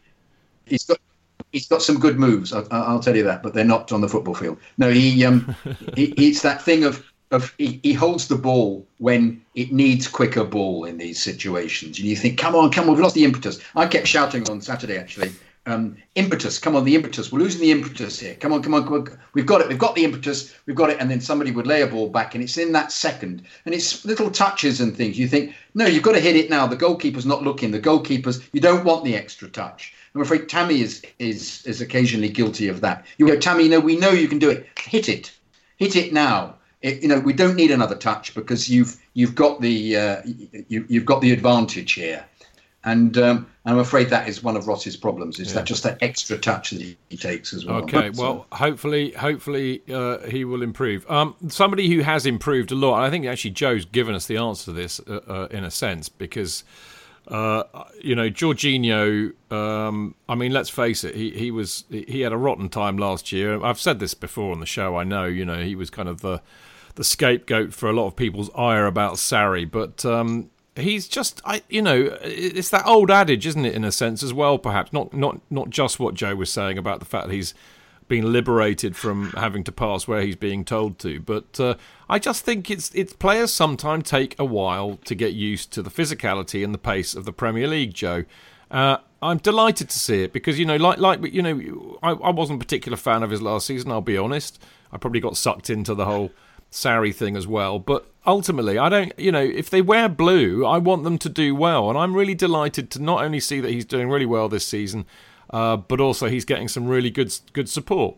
He's 0.65 0.83
got 0.83 0.99
he's 1.51 1.67
got 1.67 1.81
some 1.81 1.99
good 1.99 2.19
moves. 2.19 2.53
I'll, 2.53 2.67
I'll, 2.71 2.99
tell 2.99 3.15
you 3.15 3.23
that, 3.23 3.41
but 3.41 3.53
they're 3.53 3.63
not 3.63 3.91
on 3.91 4.01
the 4.01 4.09
football 4.09 4.35
field. 4.35 4.59
No, 4.77 4.91
he 4.91 5.25
um, 5.25 5.55
he, 5.95 6.05
it's 6.17 6.41
that 6.41 6.61
thing 6.61 6.83
of 6.83 7.08
of 7.31 7.53
he, 7.57 7.79
he, 7.83 7.93
holds 7.93 8.27
the 8.27 8.35
ball 8.35 8.87
when 8.97 9.41
it 9.55 9.71
needs 9.71 10.07
quicker 10.07 10.43
ball 10.43 10.85
in 10.85 10.97
these 10.97 11.21
situations. 11.21 11.99
And 11.99 12.07
you 12.07 12.15
think, 12.15 12.39
come 12.39 12.55
on, 12.55 12.71
come 12.71 12.85
on, 12.85 12.95
we've 12.95 13.03
lost 13.03 13.15
the 13.15 13.23
impetus. 13.23 13.59
I 13.75 13.87
kept 13.87 14.07
shouting 14.07 14.49
on 14.49 14.61
Saturday 14.61 14.97
actually, 14.97 15.31
um, 15.65 15.97
impetus, 16.15 16.57
come 16.57 16.75
on, 16.75 16.83
the 16.85 16.95
impetus. 16.95 17.31
We're 17.31 17.39
losing 17.39 17.61
the 17.61 17.71
impetus 17.71 18.19
here. 18.19 18.33
Come 18.35 18.53
on, 18.53 18.63
come 18.63 18.73
on, 18.73 18.83
come 18.85 18.93
on, 18.93 19.19
we've 19.33 19.45
got 19.45 19.61
it, 19.61 19.67
we've 19.67 19.77
got 19.77 19.93
the 19.93 20.03
impetus, 20.03 20.55
we've 20.65 20.75
got 20.75 20.89
it. 20.89 20.97
And 20.99 21.11
then 21.11 21.21
somebody 21.21 21.51
would 21.51 21.67
lay 21.67 21.83
a 21.83 21.87
ball 21.87 22.09
back, 22.09 22.33
and 22.33 22.43
it's 22.43 22.57
in 22.57 22.71
that 22.71 22.91
second. 22.91 23.43
And 23.65 23.75
it's 23.75 24.03
little 24.05 24.31
touches 24.31 24.81
and 24.81 24.97
things. 24.97 25.19
You 25.19 25.27
think, 25.27 25.53
no, 25.75 25.85
you've 25.85 26.03
got 26.03 26.13
to 26.13 26.19
hit 26.19 26.35
it 26.35 26.49
now. 26.49 26.65
The 26.65 26.75
goalkeeper's 26.75 27.25
not 27.27 27.43
looking. 27.43 27.69
The 27.69 27.79
goalkeeper's 27.79 28.41
you 28.53 28.61
don't 28.61 28.85
want 28.85 29.03
the 29.03 29.15
extra 29.15 29.47
touch. 29.47 29.93
I'm 30.15 30.21
afraid 30.21 30.49
Tammy 30.49 30.81
is 30.81 31.03
is 31.19 31.63
is 31.67 31.81
occasionally 31.81 32.29
guilty 32.29 32.67
of 32.67 32.81
that. 32.81 33.05
You 33.19 33.27
go, 33.27 33.37
Tammy, 33.37 33.67
no, 33.67 33.79
we 33.79 33.95
know 33.95 34.09
you 34.09 34.27
can 34.27 34.39
do 34.39 34.49
it. 34.49 34.65
Hit 34.79 35.07
it, 35.07 35.31
hit 35.77 35.95
it 35.95 36.11
now 36.11 36.55
it, 36.81 37.01
you 37.01 37.09
know, 37.09 37.19
we 37.19 37.33
don't 37.33 37.55
need 37.55 37.71
another 37.71 37.95
touch 37.95 38.33
because 38.33 38.69
you've 38.69 38.97
you've 39.13 39.35
got 39.35 39.61
the 39.61 39.97
uh, 39.97 40.21
you, 40.67 40.85
you've 40.87 41.05
got 41.05 41.21
the 41.21 41.31
advantage 41.31 41.93
here, 41.93 42.25
and 42.85 43.17
um, 43.17 43.47
I'm 43.65 43.79
afraid 43.79 44.09
that 44.09 44.29
is 44.29 44.41
one 44.41 44.55
of 44.55 44.67
Ross's 44.67 44.95
problems. 44.95 45.39
Is 45.39 45.49
yeah. 45.49 45.55
that 45.55 45.65
just 45.65 45.83
that 45.83 45.97
extra 46.01 46.37
touch 46.37 46.69
that 46.71 46.81
he, 46.81 47.17
takes 47.17 47.53
as 47.53 47.65
well? 47.65 47.83
Okay, 47.83 48.11
well, 48.11 48.47
hopefully, 48.53 49.11
hopefully 49.11 49.81
uh, 49.91 50.19
he 50.19 50.45
will 50.45 50.61
improve. 50.61 51.09
Um, 51.11 51.35
somebody 51.49 51.89
who 51.93 51.99
has 51.99 52.25
improved 52.25 52.71
a 52.71 52.75
lot. 52.75 53.03
I 53.03 53.09
think 53.09 53.25
actually 53.25 53.51
Joe's 53.51 53.83
given 53.83 54.15
us 54.15 54.27
the 54.27 54.37
answer 54.37 54.65
to 54.65 54.71
this 54.71 55.01
uh, 55.01 55.19
uh 55.27 55.47
in 55.51 55.63
a 55.63 55.71
sense 55.71 56.09
because. 56.09 56.63
Uh, 57.27 57.63
you 58.01 58.15
know, 58.15 58.27
Jorginho. 58.27 59.33
Um, 59.51 60.15
I 60.27 60.33
mean, 60.33 60.51
let's 60.51 60.71
face 60.71 61.03
it. 61.03 61.13
He 61.13 61.29
he 61.29 61.51
was 61.51 61.83
he 61.91 62.21
had 62.21 62.31
a 62.31 62.37
rotten 62.37 62.69
time 62.69 62.97
last 62.97 63.31
year. 63.31 63.63
I've 63.63 63.79
said 63.79 63.99
this 63.99 64.15
before 64.15 64.51
on 64.51 64.61
the 64.61 64.65
show. 64.65 64.97
I 64.97 65.03
know. 65.03 65.25
You 65.25 65.45
know, 65.45 65.61
he 65.61 65.75
was 65.75 65.91
kind 65.91 66.09
of 66.09 66.21
the 66.21 66.41
the 66.99 67.05
scapegoat 67.05 67.73
for 67.73 67.89
a 67.89 67.93
lot 67.93 68.07
of 68.07 68.17
people's 68.17 68.49
ire 68.53 68.85
about 68.85 69.13
Sarri, 69.13 69.63
but 69.69 70.03
um, 70.03 70.49
he's 70.75 71.07
just, 71.07 71.41
I, 71.45 71.61
you 71.69 71.81
know, 71.81 72.17
it's 72.21 72.69
that 72.71 72.85
old 72.85 73.09
adage, 73.09 73.47
isn't 73.47 73.65
it, 73.65 73.73
in 73.73 73.85
a 73.85 73.91
sense 73.93 74.21
as 74.21 74.33
well? 74.33 74.57
Perhaps 74.57 74.91
not, 74.91 75.13
not, 75.13 75.39
not 75.49 75.69
just 75.69 75.97
what 75.97 76.13
Joe 76.13 76.35
was 76.35 76.51
saying 76.51 76.77
about 76.77 76.99
the 76.99 77.05
fact 77.05 77.27
that 77.27 77.33
he's 77.33 77.53
been 78.09 78.33
liberated 78.33 78.97
from 78.97 79.29
having 79.29 79.63
to 79.63 79.71
pass 79.71 80.09
where 80.09 80.23
he's 80.23 80.35
being 80.35 80.65
told 80.65 80.99
to, 80.99 81.21
but 81.21 81.57
uh, 81.57 81.75
I 82.09 82.19
just 82.19 82.43
think 82.43 82.69
it's 82.69 82.93
it's 82.93 83.13
players 83.13 83.53
sometimes 83.53 84.09
take 84.09 84.37
a 84.37 84.43
while 84.43 84.99
to 85.05 85.15
get 85.15 85.31
used 85.31 85.71
to 85.73 85.81
the 85.81 85.89
physicality 85.89 86.65
and 86.65 86.73
the 86.73 86.79
pace 86.79 87.15
of 87.15 87.23
the 87.23 87.31
Premier 87.31 87.67
League, 87.67 87.93
Joe. 87.93 88.25
Uh, 88.69 88.97
I'm 89.21 89.37
delighted 89.37 89.89
to 89.89 89.99
see 89.99 90.23
it 90.23 90.33
because 90.33 90.59
you 90.59 90.65
know, 90.65 90.75
like 90.75 90.97
like 90.97 91.21
you 91.31 91.43
know, 91.43 91.97
I, 92.03 92.11
I 92.11 92.31
wasn't 92.31 92.61
a 92.61 92.65
particular 92.65 92.97
fan 92.97 93.23
of 93.23 93.29
his 93.29 93.41
last 93.41 93.67
season. 93.67 93.89
I'll 93.89 94.01
be 94.01 94.17
honest. 94.17 94.61
I 94.91 94.97
probably 94.97 95.21
got 95.21 95.37
sucked 95.37 95.69
into 95.69 95.93
the 95.93 96.05
whole 96.05 96.31
Sarri 96.71 97.13
thing 97.13 97.35
as 97.35 97.47
well. 97.47 97.79
But 97.79 98.05
ultimately, 98.25 98.77
I 98.77 98.89
don't, 98.89 99.13
you 99.17 99.31
know, 99.31 99.41
if 99.41 99.69
they 99.69 99.81
wear 99.81 100.09
blue, 100.09 100.65
I 100.65 100.77
want 100.77 101.03
them 101.03 101.17
to 101.19 101.29
do 101.29 101.55
well. 101.55 101.89
And 101.89 101.97
I'm 101.97 102.15
really 102.15 102.35
delighted 102.35 102.89
to 102.91 103.01
not 103.01 103.23
only 103.23 103.39
see 103.39 103.59
that 103.59 103.71
he's 103.71 103.85
doing 103.85 104.09
really 104.09 104.25
well 104.25 104.49
this 104.49 104.65
season, 104.65 105.05
uh, 105.49 105.77
but 105.77 105.99
also 105.99 106.27
he's 106.27 106.45
getting 106.45 106.67
some 106.67 106.87
really 106.87 107.09
good 107.09 107.35
good 107.53 107.69
support. 107.69 108.15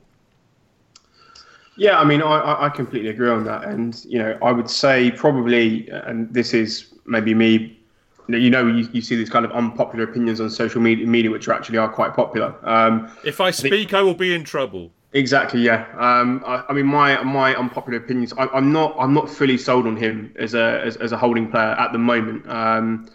Yeah, 1.77 1.99
I 1.99 2.03
mean, 2.03 2.21
I, 2.21 2.65
I 2.65 2.69
completely 2.69 3.09
agree 3.09 3.29
on 3.29 3.45
that. 3.45 3.63
And, 3.63 4.03
you 4.05 4.19
know, 4.19 4.37
I 4.43 4.51
would 4.51 4.69
say 4.69 5.09
probably, 5.11 5.89
and 5.89 6.31
this 6.31 6.53
is 6.53 6.93
maybe 7.05 7.33
me 7.33 7.81
you 8.27 8.49
know, 8.49 8.67
you, 8.67 8.87
you 8.91 9.01
see 9.01 9.15
these 9.15 9.29
kind 9.29 9.45
of 9.45 9.51
unpopular 9.51 10.03
opinions 10.03 10.39
on 10.39 10.49
social 10.49 10.81
media, 10.81 11.05
media 11.05 11.31
which 11.31 11.47
are 11.47 11.53
actually 11.53 11.77
are 11.77 11.89
quite 11.89 12.13
popular. 12.13 12.55
Um, 12.63 13.11
if 13.23 13.41
I 13.41 13.51
speak, 13.51 13.93
I, 13.93 13.99
I 13.99 14.01
will 14.01 14.13
be 14.13 14.33
in 14.33 14.43
trouble. 14.43 14.91
Exactly. 15.13 15.61
Yeah. 15.61 15.87
Um, 15.97 16.41
I, 16.45 16.63
I, 16.69 16.73
mean, 16.73 16.85
my 16.85 17.21
my 17.23 17.53
unpopular 17.55 17.97
opinions. 17.97 18.33
I, 18.37 18.47
am 18.57 18.71
not 18.71 18.95
I'm 18.97 19.13
not 19.13 19.29
fully 19.29 19.57
sold 19.57 19.85
on 19.85 19.97
him 19.97 20.33
as 20.39 20.53
a 20.53 20.81
as, 20.85 20.95
as 20.97 21.11
a 21.11 21.17
holding 21.17 21.51
player 21.51 21.71
at 21.71 21.91
the 21.91 21.99
moment. 21.99 22.49
Um, 22.49 23.09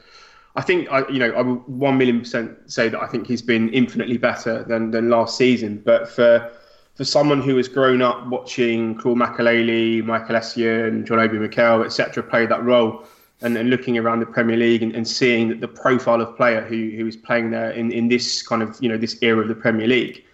I 0.56 0.62
think 0.62 0.90
I 0.90 1.08
you 1.08 1.18
know 1.18 1.30
I 1.32 1.40
will 1.40 1.56
one 1.66 1.96
million 1.96 2.20
percent 2.20 2.70
say 2.70 2.88
that 2.90 3.00
I 3.00 3.06
think 3.06 3.26
he's 3.26 3.42
been 3.42 3.70
infinitely 3.70 4.18
better 4.18 4.64
than 4.64 4.90
than 4.90 5.08
last 5.08 5.38
season. 5.38 5.82
But 5.84 6.08
for 6.08 6.50
for 6.96 7.04
someone 7.04 7.40
who 7.40 7.56
has 7.56 7.68
grown 7.68 8.02
up 8.02 8.26
watching 8.26 8.94
Claude 8.96 9.18
Makélélé, 9.18 10.04
Michael 10.04 10.36
Essien, 10.36 11.04
John 11.04 11.18
Obi 11.18 11.38
Mikel, 11.38 11.82
etc., 11.82 12.22
play 12.22 12.46
that 12.46 12.64
role, 12.64 13.04
and, 13.42 13.56
and, 13.56 13.68
looking 13.68 13.98
around 13.98 14.20
the 14.20 14.26
Premier 14.26 14.56
League 14.56 14.82
and, 14.82 14.94
and 14.94 15.06
seeing 15.06 15.48
that 15.48 15.60
the 15.60 15.68
profile 15.68 16.22
of 16.22 16.36
player 16.36 16.62
who 16.62 16.90
who 16.96 17.06
is 17.06 17.16
playing 17.16 17.50
there 17.50 17.70
in, 17.70 17.90
in 17.90 18.08
this 18.08 18.42
kind 18.42 18.62
of 18.62 18.76
you 18.82 18.88
know 18.90 18.98
this 18.98 19.16
era 19.22 19.40
of 19.40 19.48
the 19.48 19.54
Premier 19.54 19.86
League, 19.86 20.25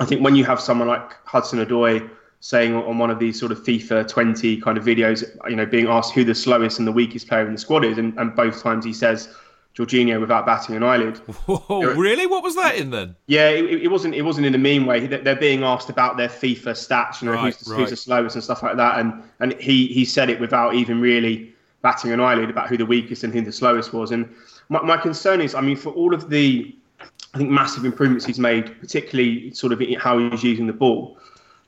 I 0.00 0.04
think 0.04 0.22
when 0.22 0.36
you 0.36 0.44
have 0.44 0.60
someone 0.60 0.88
like 0.88 1.12
Hudson 1.24 1.64
Odoi 1.64 2.08
saying 2.40 2.74
on 2.74 2.98
one 2.98 3.10
of 3.10 3.18
these 3.18 3.38
sort 3.38 3.50
of 3.50 3.62
FIFA 3.64 4.06
20 4.06 4.60
kind 4.60 4.78
of 4.78 4.84
videos, 4.84 5.24
you 5.48 5.56
know, 5.56 5.66
being 5.66 5.88
asked 5.88 6.14
who 6.14 6.22
the 6.24 6.34
slowest 6.34 6.78
and 6.78 6.86
the 6.86 6.92
weakest 6.92 7.28
player 7.28 7.46
in 7.46 7.52
the 7.52 7.58
squad 7.58 7.84
is, 7.84 7.98
and, 7.98 8.16
and 8.18 8.36
both 8.36 8.62
times 8.62 8.84
he 8.84 8.92
says 8.92 9.34
Jorginho 9.76 10.20
without 10.20 10.46
batting 10.46 10.76
an 10.76 10.82
eyelid. 10.82 11.16
Whoa, 11.46 11.94
really? 11.94 12.26
What 12.26 12.42
was 12.42 12.54
that 12.56 12.76
in 12.76 12.90
then? 12.90 13.16
Yeah, 13.26 13.48
it, 13.48 13.82
it, 13.82 13.88
wasn't. 13.88 14.14
It 14.14 14.22
wasn't 14.22 14.46
in 14.46 14.54
a 14.54 14.58
mean 14.58 14.86
way. 14.86 15.06
They're 15.06 15.36
being 15.36 15.64
asked 15.64 15.90
about 15.90 16.16
their 16.16 16.28
FIFA 16.28 16.72
stats, 16.72 17.20
you 17.20 17.26
know, 17.26 17.34
right, 17.34 17.54
who's, 17.54 17.58
the, 17.58 17.72
right. 17.72 17.80
who's 17.80 17.90
the 17.90 17.96
slowest 17.96 18.36
and 18.36 18.44
stuff 18.44 18.62
like 18.62 18.76
that, 18.76 18.98
and 18.98 19.22
and 19.40 19.52
he 19.54 19.86
he 19.88 20.04
said 20.04 20.30
it 20.30 20.40
without 20.40 20.74
even 20.74 21.00
really 21.00 21.52
batting 21.82 22.12
an 22.12 22.20
eyelid 22.20 22.48
about 22.48 22.68
who 22.68 22.76
the 22.76 22.86
weakest 22.86 23.22
and 23.22 23.32
who 23.32 23.42
the 23.42 23.52
slowest 23.52 23.92
was. 23.92 24.10
And 24.10 24.28
my, 24.70 24.82
my 24.82 24.96
concern 24.96 25.40
is, 25.40 25.54
I 25.54 25.60
mean, 25.60 25.76
for 25.76 25.90
all 25.90 26.14
of 26.14 26.30
the 26.30 26.74
I 27.00 27.38
think 27.38 27.50
massive 27.50 27.84
improvements 27.84 28.24
he's 28.24 28.38
made, 28.38 28.78
particularly 28.80 29.52
sort 29.52 29.72
of 29.72 29.82
how 29.98 30.18
he's 30.18 30.42
using 30.42 30.66
the 30.66 30.72
ball. 30.72 31.18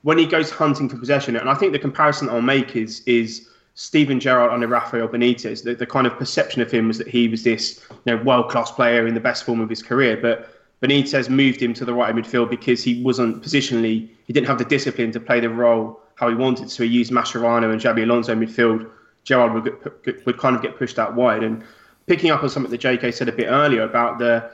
When 0.02 0.16
he 0.16 0.26
goes 0.26 0.50
hunting 0.50 0.88
for 0.88 0.96
possession, 0.96 1.36
and 1.36 1.50
I 1.50 1.54
think 1.54 1.72
the 1.72 1.78
comparison 1.78 2.30
I'll 2.30 2.40
make 2.40 2.76
is 2.76 3.02
is 3.06 3.48
Steven 3.74 4.18
Gerrard 4.18 4.50
under 4.50 4.66
Rafael 4.66 5.06
Benitez. 5.06 5.62
The, 5.62 5.74
the 5.74 5.86
kind 5.86 6.06
of 6.06 6.16
perception 6.18 6.62
of 6.62 6.70
him 6.70 6.88
was 6.88 6.98
that 6.98 7.06
he 7.06 7.28
was 7.28 7.44
this 7.44 7.80
you 8.04 8.16
know, 8.16 8.22
world 8.24 8.50
class 8.50 8.72
player 8.72 9.06
in 9.06 9.14
the 9.14 9.20
best 9.20 9.44
form 9.44 9.60
of 9.60 9.68
his 9.68 9.82
career, 9.84 10.16
but 10.16 10.50
Benitez 10.82 11.28
moved 11.28 11.62
him 11.62 11.74
to 11.74 11.84
the 11.84 11.94
right 11.94 12.14
midfield 12.14 12.50
because 12.50 12.82
he 12.82 13.02
wasn't 13.02 13.42
positionally, 13.42 14.08
he 14.26 14.32
didn't 14.32 14.46
have 14.46 14.58
the 14.58 14.64
discipline 14.64 15.12
to 15.12 15.20
play 15.20 15.38
the 15.38 15.48
role 15.48 16.00
how 16.16 16.28
he 16.28 16.34
wanted. 16.34 16.70
So 16.70 16.82
he 16.82 16.88
used 16.88 17.12
Mascherano 17.12 17.70
and 17.72 17.80
Xabi 17.80 18.02
Alonso 18.02 18.34
midfield. 18.34 18.90
Gerrard 19.22 19.52
would, 19.52 20.26
would 20.26 20.38
kind 20.38 20.56
of 20.56 20.62
get 20.62 20.76
pushed 20.76 20.98
out 20.98 21.14
wide. 21.14 21.44
And 21.44 21.62
picking 22.06 22.30
up 22.30 22.42
on 22.42 22.48
something 22.48 22.70
that 22.72 22.80
JK 22.80 23.14
said 23.14 23.28
a 23.28 23.32
bit 23.32 23.46
earlier 23.46 23.82
about 23.82 24.18
the, 24.18 24.50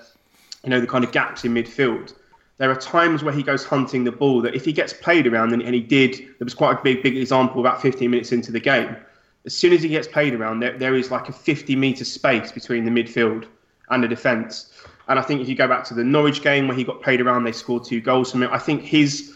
you 0.65 0.71
know, 0.71 0.81
the 0.81 0.87
kind 0.87 1.05
of 1.05 1.13
gaps 1.13 1.45
in 1.45 1.55
midfield. 1.55 2.15
There 2.59 2.71
are 2.71 2.77
times 2.77 3.23
where 3.23 3.35
he 3.35 3.43
goes 3.43 3.65
hunting 3.65 4.05
the 4.05 4.13
ball 4.13 4.41
that 4.43 4.55
if 4.55 4.65
he 4.65 4.73
gets 4.73 4.93
played 4.93 5.27
around, 5.27 5.53
and, 5.53 5.63
and 5.63 5.75
he 5.75 5.81
did, 5.81 6.15
there 6.19 6.45
was 6.45 6.55
quite 6.55 6.79
a 6.79 6.83
big, 6.83 7.03
big 7.03 7.17
example 7.17 7.61
about 7.61 7.83
15 7.83 8.11
minutes 8.11 8.33
into 8.33 8.53
the 8.53 8.61
game. 8.61 8.97
As 9.45 9.55
soon 9.55 9.73
as 9.73 9.83
he 9.83 9.89
gets 9.89 10.09
played 10.09 10.35
around, 10.35 10.61
there, 10.61 10.79
there 10.79 10.95
is 10.95 11.11
like 11.11 11.29
a 11.29 11.33
50 11.33 11.77
metre 11.77 12.05
space 12.05 12.53
between 12.53 12.85
the 12.85 12.91
midfield 12.91 13.47
and 13.91 14.03
the 14.03 14.09
defence. 14.09 14.73
And 15.09 15.19
I 15.19 15.23
think 15.23 15.41
if 15.41 15.49
you 15.49 15.55
go 15.55 15.69
back 15.69 15.85
to 15.85 15.95
the 15.95 16.05
Norwich 16.05 16.43
game 16.43 16.69
where 16.69 16.77
he 16.77 16.85
got 16.85 17.03
played 17.03 17.21
around, 17.21 17.45
they 17.45 17.53
scored 17.53 17.85
two 17.85 18.01
goals 18.01 18.31
from 18.31 18.43
it. 18.43 18.51
I 18.51 18.59
think 18.59 18.83
his 18.83 19.35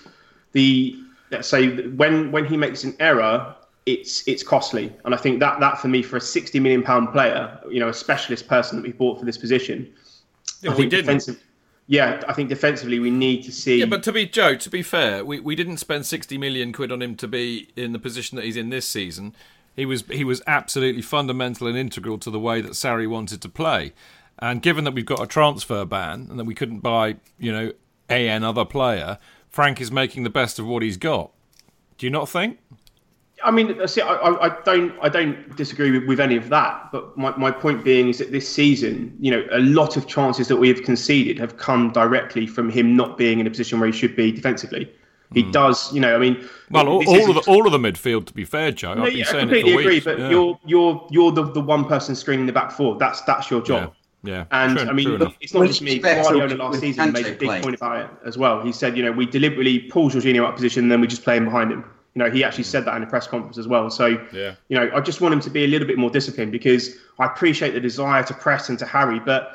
the 0.53 0.99
let's 1.31 1.49
say 1.49 1.89
when 1.89 2.33
when 2.33 2.45
he 2.47 2.57
makes 2.57 2.85
an 2.85 2.97
error, 3.01 3.55
it's 3.87 4.27
it's 4.27 4.43
costly. 4.43 4.93
And 5.05 5.15
I 5.15 5.19
think 5.19 5.41
that 5.41 5.61
that 5.61 5.79
for 5.79 5.89
me 5.89 6.03
for 6.03 6.17
a 6.17 6.21
60 6.21 6.59
million 6.61 6.83
pound 6.83 7.13
player, 7.13 7.59
you 7.71 7.81
know, 7.81 7.89
a 7.89 7.95
specialist 7.95 8.49
person 8.49 8.77
that 8.77 8.83
we 8.83 8.93
bought 8.93 9.19
for 9.19 9.25
this 9.25 9.39
position. 9.39 9.93
Yeah, 10.61 10.75
we 10.75 10.87
didn't. 10.87 11.29
Yeah, 11.91 12.23
I 12.29 12.35
think 12.35 12.51
defensively 12.51 12.99
we 12.99 13.11
need 13.11 13.45
to 13.45 13.53
see. 13.53 13.79
Yeah, 13.79 13.87
but 13.87 14.03
to 14.03 14.13
be 14.13 14.27
Joe, 14.27 14.57
to 14.57 14.69
be 14.71 14.83
fair, 14.83 15.25
we, 15.25 15.41
we 15.41 15.55
didn't 15.55 15.79
spend 15.79 16.05
sixty 16.05 16.37
million 16.37 16.73
quid 16.73 16.93
on 16.93 17.01
him 17.01 17.17
to 17.17 17.27
be 17.27 17.69
in 17.77 17.93
the 17.93 17.99
position 17.99 18.37
that 18.37 18.45
he's 18.45 18.59
in 18.59 18.69
this 18.69 18.87
season. 18.87 19.35
He 19.75 19.87
was 19.87 20.05
he 20.11 20.23
was 20.23 20.43
absolutely 20.47 21.03
fundamental 21.03 21.67
and 21.67 21.79
integral 21.79 22.19
to 22.19 22.31
the 22.31 22.39
way 22.39 22.61
that 22.61 22.73
Sarri 22.73 23.09
wanted 23.09 23.41
to 23.41 23.49
play. 23.49 23.95
And 24.39 24.61
given 24.61 24.85
that 24.85 24.93
we've 24.93 25.07
got 25.07 25.23
a 25.23 25.27
transfer 25.27 25.85
ban 25.85 26.27
and 26.29 26.39
that 26.39 26.45
we 26.45 26.55
couldn't 26.55 26.81
buy, 26.81 27.17
you 27.39 27.53
know, 27.53 27.73
a 28.11 28.29
another 28.29 28.65
player, 28.65 29.19
Frank 29.49 29.81
is 29.81 29.91
making 29.91 30.25
the 30.25 30.31
best 30.31 30.59
of 30.59 30.67
what 30.67 30.83
he's 30.83 30.97
got. 30.97 31.33
Do 31.97 32.07
you 32.07 32.11
not 32.11 32.29
think? 32.29 32.59
I 33.45 33.51
mean, 33.51 33.87
see, 33.87 34.01
I, 34.01 34.15
I 34.15 34.57
don't, 34.65 34.95
I 35.01 35.09
don't 35.09 35.57
disagree 35.57 35.91
with, 35.91 36.07
with 36.09 36.21
any 36.21 36.37
of 36.37 36.49
that. 36.49 36.91
But 36.91 37.17
my, 37.17 37.37
my 37.37 37.51
point 37.51 37.85
being 37.85 38.09
is 38.09 38.19
that 38.19 38.33
this 38.33 38.49
season, 38.49 39.17
you 39.21 39.31
know, 39.31 39.47
a 39.53 39.61
lot 39.61 39.97
of 39.97 40.07
chances 40.07 40.49
that 40.49 40.57
we 40.57 40.69
have 40.69 40.83
conceded 40.83 41.39
have 41.39 41.57
come 41.57 41.93
directly 41.93 42.47
from 42.47 42.69
him 42.71 42.97
not 42.97 43.17
being 43.17 43.39
in 43.39 43.47
a 43.47 43.51
position 43.51 43.79
where 43.81 43.89
he 43.91 43.97
should 43.97 44.17
be 44.17 44.33
defensively. 44.33 44.93
He 45.35 45.45
mm. 45.45 45.53
does, 45.53 45.93
you 45.93 46.01
know. 46.01 46.17
I 46.17 46.19
mean, 46.19 46.49
well, 46.71 46.89
all, 46.89 47.07
all 47.07 47.37
of 47.37 47.45
the 47.45 47.51
all 47.51 47.67
of 47.67 47.73
the 47.73 47.79
midfield, 47.79 48.27
to 48.27 48.33
be 48.33 48.47
fair, 48.47 48.73
Joe. 48.73 48.95
No, 48.95 49.03
I've 49.03 49.11
been 49.11 49.19
yeah, 49.19 49.25
saying 49.27 49.37
I 49.37 49.53
completely 49.53 49.73
agree. 49.73 49.87
Weeks. 49.97 50.05
But 50.07 50.19
yeah. 50.19 50.31
you're 50.31 50.59
you're 50.65 51.07
you're 51.11 51.33
the, 51.33 51.45
the 51.53 51.61
one 51.61 51.85
person 51.85 52.17
screening 52.17 52.47
the 52.47 52.53
back 52.53 52.71
four. 52.71 52.97
That's 52.97 53.21
that's 53.23 53.51
your 53.51 53.61
job. 53.61 53.93
Yeah. 54.25 54.47
And 54.51 54.79
true, 54.79 54.89
I 54.89 54.93
mean, 54.93 55.35
it's 55.41 55.55
not 55.55 55.67
just 55.67 55.83
me. 55.83 55.99
Guardiola 55.99 56.55
last 56.55 56.81
season 56.81 57.13
made 57.13 57.27
a 57.27 57.31
big 57.31 57.41
playing. 57.41 57.63
point 57.63 57.77
about 57.77 58.05
it 58.05 58.11
as 58.27 58.37
well. 58.37 58.63
He 58.63 58.73
said, 58.73 58.97
you 58.97 59.05
know, 59.05 59.13
we 59.13 59.27
deliberately 59.27 59.81
pull 59.81 60.11
Jorginho 60.11 60.45
out 60.45 60.51
of 60.51 60.55
position 60.57 60.85
and 60.85 60.93
then 60.93 61.01
we 61.01 61.07
just 61.07 61.23
play 61.23 61.37
him 61.37 61.45
behind 61.45 61.71
him. 61.71 61.85
You 62.19 62.25
know, 62.25 62.31
he 62.33 62.43
actually 62.43 62.65
said 62.65 62.85
that 62.85 62.97
in 62.97 63.05
a 63.05 63.07
press 63.07 63.29
conference 63.29 63.59
as 63.59 63.69
well. 63.69 63.91
So, 63.91 64.07
yeah. 64.33 64.57
you 64.69 64.77
know, 64.77 64.91
I 64.93 65.01
just 65.01 65.21
want 65.21 65.35
him 65.35 65.41
to 65.41 65.51
be 65.51 65.63
a 65.63 65.69
little 65.69 65.87
bit 65.87 65.99
more 65.99 66.11
disciplined 66.11 66.51
because 66.51 66.97
I 67.21 67.27
appreciate 67.27 67.75
the 67.75 67.81
desire 67.81 68.25
to 68.25 68.35
press 68.35 68.69
and 68.69 68.77
to 68.81 68.87
harry, 68.87 69.21
but 69.21 69.55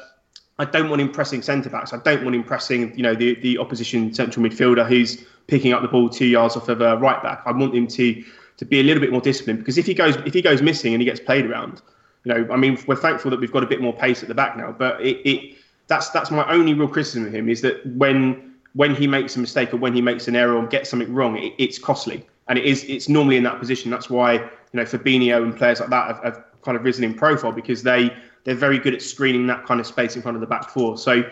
I 0.59 0.63
don't 0.63 0.89
want 0.89 1.01
him 1.01 1.11
pressing 1.11 1.41
centre 1.41 1.69
backs. 1.69 1.91
I 1.91 1.97
don't 1.97 2.23
want 2.23 2.37
him 2.37 2.43
pressing, 2.45 2.95
you 2.95 3.03
know, 3.03 3.15
the, 3.15 3.35
the 3.41 3.57
opposition 3.57 4.13
central 4.13 4.45
midfielder 4.45 4.87
who's 4.87 5.25
picking 5.47 5.73
up 5.73 5.81
the 5.81 5.89
ball 5.89 6.07
two 6.07 6.25
yards 6.25 6.55
off 6.55 6.69
of 6.69 6.79
a 6.79 6.95
right 6.95 7.21
back. 7.21 7.41
I 7.45 7.51
want 7.51 7.75
him 7.75 7.85
to 7.87 8.23
to 8.55 8.65
be 8.65 8.79
a 8.79 8.83
little 8.83 9.01
bit 9.01 9.11
more 9.11 9.19
disciplined 9.19 9.59
because 9.59 9.77
if 9.77 9.85
he 9.85 9.93
goes 9.93 10.15
if 10.25 10.33
he 10.33 10.41
goes 10.41 10.61
missing 10.61 10.93
and 10.93 11.01
he 11.01 11.05
gets 11.05 11.19
played 11.19 11.45
around, 11.45 11.81
you 12.23 12.33
know, 12.33 12.47
I 12.49 12.55
mean, 12.55 12.77
we're 12.87 12.95
thankful 12.95 13.29
that 13.31 13.41
we've 13.41 13.51
got 13.51 13.63
a 13.63 13.67
bit 13.67 13.81
more 13.81 13.91
pace 13.91 14.21
at 14.21 14.29
the 14.29 14.35
back 14.35 14.55
now, 14.55 14.71
but 14.71 15.01
it, 15.01 15.17
it 15.29 15.57
that's 15.87 16.11
that's 16.11 16.31
my 16.31 16.49
only 16.49 16.73
real 16.73 16.87
criticism 16.87 17.25
of 17.25 17.35
him 17.35 17.49
is 17.49 17.59
that 17.59 17.85
when 17.97 18.53
when 18.73 18.95
he 18.95 19.05
makes 19.05 19.35
a 19.35 19.39
mistake 19.39 19.73
or 19.73 19.77
when 19.77 19.93
he 19.93 20.01
makes 20.01 20.27
an 20.27 20.35
error 20.35 20.55
or 20.55 20.65
gets 20.67 20.89
something 20.89 21.13
wrong, 21.13 21.37
it, 21.37 21.53
it's 21.57 21.77
costly, 21.77 22.25
and 22.47 22.59
it 22.59 22.65
is 22.65 22.83
it's 22.85 23.09
normally 23.09 23.37
in 23.37 23.43
that 23.43 23.59
position. 23.59 23.91
That's 23.91 24.09
why 24.09 24.33
you 24.33 24.49
know 24.73 24.83
Fabinho 24.83 25.43
and 25.43 25.55
players 25.55 25.79
like 25.79 25.89
that 25.89 26.07
have, 26.07 26.23
have 26.23 26.43
kind 26.61 26.77
of 26.77 26.83
risen 26.83 27.03
in 27.03 27.13
profile 27.13 27.51
because 27.51 27.83
they 27.83 28.13
they're 28.43 28.55
very 28.55 28.79
good 28.79 28.93
at 28.93 29.01
screening 29.01 29.47
that 29.47 29.65
kind 29.65 29.79
of 29.79 29.87
space 29.87 30.15
in 30.15 30.21
front 30.21 30.35
of 30.35 30.41
the 30.41 30.47
back 30.47 30.69
four. 30.69 30.97
So 30.97 31.23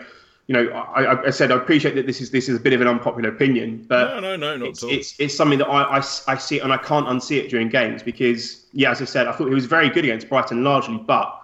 you 0.48 0.54
know, 0.54 0.68
I, 0.70 1.26
I, 1.26 1.30
said 1.30 1.52
I 1.52 1.56
appreciate 1.56 1.94
that 1.94 2.06
this 2.06 2.20
is 2.20 2.30
this 2.30 2.48
is 2.48 2.56
a 2.56 2.60
bit 2.60 2.72
of 2.72 2.80
an 2.80 2.88
unpopular 2.88 3.28
opinion, 3.28 3.86
but 3.88 4.20
no, 4.20 4.20
no, 4.20 4.36
no, 4.36 4.56
not 4.56 4.68
it's, 4.68 4.82
it's, 4.82 5.20
it's 5.20 5.36
something 5.36 5.58
that 5.60 5.68
I, 5.68 5.98
I, 5.98 6.02
I 6.26 6.36
see 6.36 6.56
it 6.56 6.64
and 6.64 6.72
I 6.72 6.78
can't 6.78 7.06
unsee 7.06 7.38
it 7.38 7.48
during 7.48 7.68
games 7.68 8.02
because 8.02 8.66
yeah, 8.72 8.90
as 8.90 9.00
I 9.00 9.04
said, 9.04 9.28
I 9.28 9.32
thought 9.32 9.48
he 9.48 9.54
was 9.54 9.66
very 9.66 9.88
good 9.88 10.04
against 10.04 10.28
Brighton 10.28 10.64
largely, 10.64 10.98
but 10.98 11.38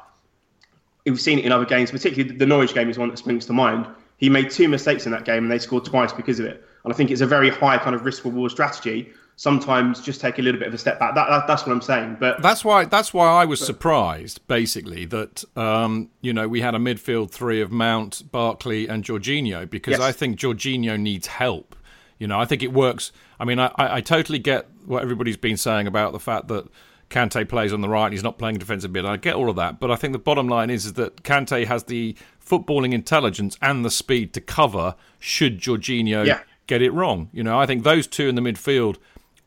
we've 1.07 1.21
seen 1.21 1.39
it 1.39 1.45
in 1.45 1.53
other 1.53 1.65
games, 1.65 1.93
particularly 1.93 2.37
the 2.37 2.47
Norwich 2.47 2.75
game 2.75 2.91
is 2.91 2.99
one 2.99 3.09
that 3.09 3.19
springs 3.19 3.47
to 3.47 3.53
mind. 3.53 3.87
He 4.17 4.29
made 4.29 4.51
two 4.51 4.69
mistakes 4.69 5.07
in 5.07 5.13
that 5.13 5.25
game 5.25 5.45
and 5.45 5.51
they 5.51 5.59
scored 5.59 5.85
twice 5.85 6.13
because 6.13 6.41
of 6.41 6.47
it. 6.47 6.65
And 6.83 6.93
I 6.93 6.97
think 6.97 7.13
it's 7.13 7.21
a 7.21 7.27
very 7.27 7.51
high 7.51 7.79
kind 7.79 7.95
of 7.95 8.05
risk 8.05 8.25
reward 8.25 8.51
strategy 8.51 9.13
sometimes 9.39 10.03
just 10.03 10.21
take 10.21 10.41
a 10.41 10.43
little 10.43 10.59
bit 10.59 10.67
of 10.67 10.75
a 10.75 10.79
step 10.79 10.99
back. 10.99 11.15
That, 11.15 11.29
that, 11.31 11.47
that's 11.47 11.65
what 11.65 11.73
I'm 11.73 11.81
saying. 11.81 12.17
But 12.19 12.43
that's 12.43 12.65
why 12.65 12.85
that's 12.85 13.15
why 13.15 13.29
I 13.29 13.45
was 13.47 13.65
surprised, 13.65 14.47
basically, 14.49 15.07
that 15.07 15.45
um, 15.57 16.11
you 16.21 16.35
know 16.35 16.47
we 16.47 16.61
had 16.61 16.75
a 16.75 16.79
midfield 16.79 17.31
three 17.31 17.63
of 17.63 17.73
Mount, 17.73 18.31
Barkley, 18.31 18.89
and 18.89 19.03
Jorginho 19.03 19.71
because 19.71 19.93
yes. 19.93 20.01
I 20.01 20.13
think 20.13 20.39
Jorginho 20.39 21.01
needs 21.01 21.29
help. 21.29 21.77
You 22.19 22.27
know, 22.27 22.39
I 22.39 22.45
think 22.45 22.63
it 22.65 22.73
works. 22.73 23.13
I 23.39 23.45
mean, 23.45 23.61
I, 23.61 23.71
I, 23.77 23.97
I 23.97 24.01
totally 24.01 24.41
get 24.41 24.67
what 24.85 25.03
everybody's 25.03 25.37
been 25.37 25.57
saying 25.57 25.87
about 25.87 26.13
the 26.13 26.21
fact 26.21 26.49
that. 26.49 26.67
Kante 27.11 27.49
plays 27.49 27.73
on 27.73 27.81
the 27.81 27.89
right 27.89 28.05
and 28.05 28.13
he's 28.13 28.23
not 28.23 28.37
playing 28.37 28.59
defensive 28.59 28.91
mid. 28.91 29.07
I 29.07 29.17
get 29.17 29.35
all 29.35 29.49
of 29.49 29.57
that, 29.57 29.81
but 29.81 29.91
I 29.91 29.97
think 29.97 30.13
the 30.13 30.19
bottom 30.19 30.47
line 30.47 30.69
is, 30.69 30.85
is 30.85 30.93
that 30.93 31.23
Kante 31.23 31.65
has 31.65 31.85
the 31.85 32.15
footballing 32.47 32.93
intelligence 32.93 33.57
and 33.63 33.83
the 33.83 33.91
speed 33.91 34.35
to 34.35 34.43
cover 34.43 34.95
should 35.19 35.59
Jorginho 35.59 36.27
yeah. 36.27 36.41
get 36.67 36.83
it 36.83 36.91
wrong. 36.93 37.31
You 37.33 37.43
know, 37.43 37.59
I 37.59 37.65
think 37.65 37.83
those 37.83 38.07
two 38.07 38.29
in 38.29 38.35
the 38.35 38.43
midfield 38.43 38.99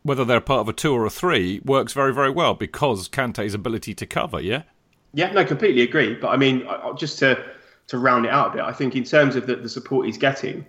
whether 0.03 0.25
they're 0.25 0.41
part 0.41 0.61
of 0.61 0.69
a 0.69 0.73
two 0.73 0.93
or 0.93 1.05
a 1.05 1.09
three, 1.09 1.61
works 1.63 1.93
very, 1.93 2.13
very 2.13 2.29
well 2.29 2.53
because 2.53 3.07
Kante's 3.07 3.53
ability 3.53 3.93
to 3.95 4.05
cover, 4.05 4.41
yeah? 4.41 4.63
Yeah, 5.13 5.31
no, 5.31 5.45
completely 5.45 5.81
agree. 5.81 6.15
But 6.15 6.29
I 6.29 6.37
mean, 6.37 6.67
just 6.97 7.19
to, 7.19 7.43
to 7.87 7.97
round 7.97 8.25
it 8.25 8.31
out 8.31 8.49
a 8.49 8.51
bit, 8.57 8.61
I 8.61 8.71
think 8.71 8.95
in 8.95 9.03
terms 9.03 9.35
of 9.35 9.45
the, 9.45 9.55
the 9.55 9.69
support 9.69 10.05
he's 10.07 10.17
getting, 10.17 10.65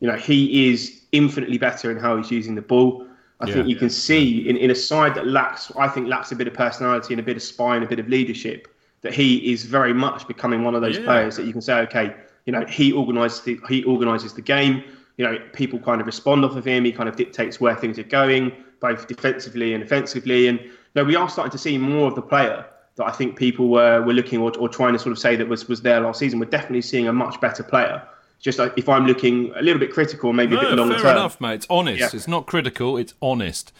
you 0.00 0.08
know, 0.08 0.16
he 0.16 0.70
is 0.70 1.02
infinitely 1.12 1.58
better 1.58 1.90
in 1.90 1.96
how 1.96 2.16
he's 2.16 2.30
using 2.30 2.54
the 2.54 2.62
ball. 2.62 3.06
I 3.40 3.46
yeah, 3.46 3.54
think 3.54 3.68
you 3.68 3.74
yeah. 3.74 3.80
can 3.80 3.90
see 3.90 4.48
in, 4.48 4.56
in 4.56 4.70
a 4.70 4.74
side 4.74 5.14
that 5.14 5.26
lacks, 5.26 5.70
I 5.76 5.88
think, 5.88 6.08
lacks 6.08 6.32
a 6.32 6.36
bit 6.36 6.48
of 6.48 6.54
personality 6.54 7.12
and 7.14 7.20
a 7.20 7.22
bit 7.22 7.36
of 7.36 7.42
spine, 7.42 7.82
a 7.82 7.86
bit 7.86 7.98
of 7.98 8.08
leadership, 8.08 8.68
that 9.02 9.14
he 9.14 9.52
is 9.52 9.64
very 9.64 9.92
much 9.92 10.26
becoming 10.26 10.64
one 10.64 10.74
of 10.74 10.80
those 10.80 10.98
yeah. 10.98 11.04
players 11.04 11.36
that 11.36 11.46
you 11.46 11.52
can 11.52 11.60
say, 11.60 11.80
okay, 11.80 12.14
you 12.46 12.52
know, 12.52 12.64
he 12.66 12.92
organises 12.92 13.40
the, 13.42 13.60
he 13.68 13.84
organises 13.84 14.32
the 14.32 14.42
game. 14.42 14.82
You 15.18 15.26
know, 15.26 15.38
people 15.52 15.78
kind 15.78 16.00
of 16.00 16.06
respond 16.06 16.44
off 16.44 16.56
of 16.56 16.64
him. 16.64 16.84
He 16.84 16.92
kind 16.92 17.08
of 17.08 17.16
dictates 17.16 17.60
where 17.60 17.76
things 17.76 17.98
are 17.98 18.04
going 18.04 18.52
both 18.82 19.08
defensively 19.08 19.72
and 19.72 19.82
offensively. 19.82 20.48
And 20.48 20.60
you 20.60 20.70
know, 20.96 21.04
we 21.04 21.16
are 21.16 21.30
starting 21.30 21.52
to 21.52 21.58
see 21.58 21.78
more 21.78 22.08
of 22.08 22.14
the 22.14 22.22
player 22.22 22.66
that 22.96 23.06
I 23.06 23.10
think 23.10 23.36
people 23.36 23.68
were, 23.68 24.02
were 24.02 24.12
looking 24.12 24.40
or, 24.40 24.54
or 24.58 24.68
trying 24.68 24.92
to 24.92 24.98
sort 24.98 25.12
of 25.12 25.18
say 25.18 25.36
that 25.36 25.48
was, 25.48 25.66
was 25.68 25.80
there 25.80 26.00
last 26.00 26.18
season. 26.18 26.38
We're 26.38 26.46
definitely 26.50 26.82
seeing 26.82 27.08
a 27.08 27.12
much 27.12 27.40
better 27.40 27.62
player. 27.62 28.06
Just 28.40 28.58
like 28.58 28.74
if 28.76 28.88
I'm 28.88 29.06
looking 29.06 29.52
a 29.54 29.62
little 29.62 29.78
bit 29.78 29.92
critical, 29.92 30.32
maybe 30.32 30.56
no, 30.56 30.60
a 30.60 30.64
bit 30.64 30.74
longer 30.74 30.94
fair 30.94 31.04
term. 31.04 31.16
enough, 31.16 31.40
mate. 31.40 31.54
It's 31.54 31.66
honest. 31.70 32.00
Yeah. 32.00 32.10
It's 32.12 32.28
not 32.28 32.46
critical. 32.46 32.98
It's 32.98 33.14
honest. 33.22 33.72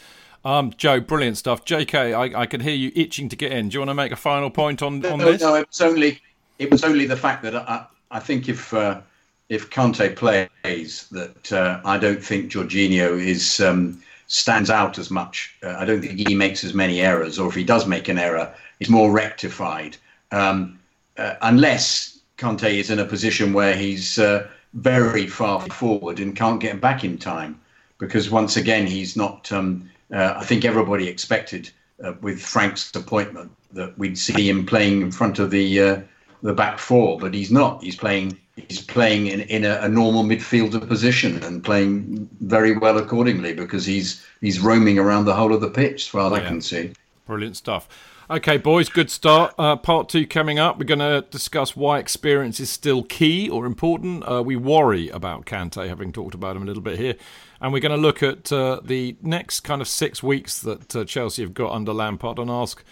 Um, 0.45 0.73
Joe, 0.77 1.01
brilliant 1.01 1.37
stuff. 1.37 1.65
J.K., 1.65 2.15
I, 2.15 2.43
I 2.43 2.47
can 2.47 2.61
hear 2.61 2.75
you 2.75 2.91
itching 2.95 3.29
to 3.29 3.37
get 3.37 3.53
in. 3.53 3.69
Do 3.69 3.75
you 3.75 3.81
want 3.81 3.91
to 3.91 3.95
make 3.95 4.13
a 4.13 4.17
final 4.17 4.51
point 4.51 4.83
on, 4.83 5.05
on 5.05 5.19
no, 5.19 5.33
this? 5.33 5.43
No, 5.43 5.57
it 5.57 5.69
was 5.69 5.81
only 5.81 6.21
it 6.59 6.71
was 6.71 6.85
only 6.85 7.07
the 7.07 7.17
fact 7.17 7.43
that 7.43 7.55
I, 7.55 7.87
I 8.11 8.21
think 8.21 8.49
if 8.49 8.73
uh, 8.73 9.01
if 9.49 9.71
Kante 9.71 10.17
plays, 10.17 11.09
that 11.11 11.53
uh, 11.53 11.81
I 11.85 11.99
don't 11.99 12.23
think 12.23 12.53
Jorginho 12.53 13.21
is 13.21 13.61
um, 13.61 14.01
stands 14.33 14.71
out 14.71 14.99
as 14.99 15.11
much. 15.11 15.55
Uh, 15.63 15.77
I 15.79 15.85
don't 15.85 16.01
think 16.01 16.27
he 16.27 16.35
makes 16.35 16.65
as 16.65 16.73
many 16.73 17.03
errors, 17.03 17.39
or 17.39 17.49
if 17.49 17.55
he 17.55 17.65
does 17.65 17.87
make 17.87 18.09
an 18.09 18.19
error, 18.19 18.53
it's 18.81 18.89
more 18.89 19.11
rectified. 19.11 19.97
Um, 20.31 20.79
uh, 21.19 21.35
unless 21.43 22.19
Kante 22.39 22.79
is 22.81 22.91
in 22.91 22.99
a 22.99 23.05
position 23.05 23.53
where 23.53 23.77
he's 23.77 24.19
uh, 24.19 24.49
very 24.73 25.27
far 25.27 25.61
forward 25.69 26.19
and 26.19 26.35
can't 26.35 26.61
get 26.61 26.81
back 26.81 27.05
in 27.05 27.19
time, 27.19 27.61
because 27.99 28.31
once 28.31 28.57
again 28.57 28.87
he's 28.87 29.17
not. 29.17 29.53
Um, 29.53 29.91
uh, 30.11 30.35
I 30.37 30.45
think 30.45 30.65
everybody 30.65 31.09
expected 31.09 31.71
uh, 32.03 32.15
with 32.23 32.41
Frank's 32.41 32.91
appointment 32.95 33.51
that 33.73 33.97
we'd 33.99 34.19
see 34.19 34.49
him 34.49 34.65
playing 34.65 35.03
in 35.03 35.13
front 35.13 35.39
of 35.39 35.51
the 35.51 35.81
uh, 35.81 36.01
the 36.43 36.53
back 36.53 36.79
four, 36.79 37.19
but 37.19 37.33
he's 37.35 37.51
not. 37.51 37.83
He's 37.83 37.97
playing 37.97 38.39
he's 38.57 38.83
playing 38.83 39.29
in, 39.29 39.41
in 39.43 39.65
a, 39.65 39.81
a, 39.81 39.89
normal 39.89 40.25
midfielder 40.25 40.87
position 40.87 41.43
and 41.43 41.65
playing 41.65 42.29
very 42.41 42.77
well 42.77 42.99
accordingly 42.99 43.55
because 43.55 43.87
he's 43.87 44.25
he's 44.41 44.61
roaming 44.61 44.99
around 44.99 45.25
the 45.25 45.35
whole 45.35 45.55
of 45.55 45.61
the 45.61 45.71
pitch, 45.71 46.03
as 46.03 46.07
far 46.09 46.27
as 46.27 46.39
yeah. 46.39 46.45
I 46.45 46.49
can 46.49 46.61
see. 46.61 46.93
Brilliant 47.27 47.57
stuff. 47.57 47.89
Okay, 48.31 48.57
boys, 48.57 48.89
good 48.89 49.11
start. 49.11 49.55
Uh, 49.59 49.77
part 49.77 50.09
two 50.09 50.27
coming 50.27 50.59
up. 50.59 50.79
We're 50.79 50.85
going 50.85 51.01
to 51.01 51.27
discuss 51.31 51.77
why 51.77 51.99
experience 51.99 52.61
is 52.61 52.71
still 52.71 53.03
key 53.03 53.51
or 53.51 53.67
important. 53.67 54.27
Uh, 54.27 54.43
we 54.45 54.57
worry 54.57 55.09
about 55.11 55.45
Kante, 55.45 55.87
having 55.87 56.13
talked 56.13 56.35
about 56.35 56.57
him 56.57 56.63
a 56.63 56.65
little 56.65 56.83
bit 56.83 56.99
here. 56.99 57.15
And 57.61 57.73
we're 57.73 57.81
going 57.81 57.95
to 57.95 58.01
look 58.01 58.23
at 58.23 58.51
uh, 58.51 58.81
the 58.83 59.17
next 59.23 59.61
kind 59.61 59.83
of 59.83 59.89
six 59.89 60.23
weeks 60.23 60.61
that 60.61 60.97
uh, 60.97 61.05
Chelsea 61.05 61.43
have 61.43 61.53
got 61.53 61.73
under 61.73 61.93
Lampard 61.93 62.39
and 62.39 62.51
ask 62.51 62.83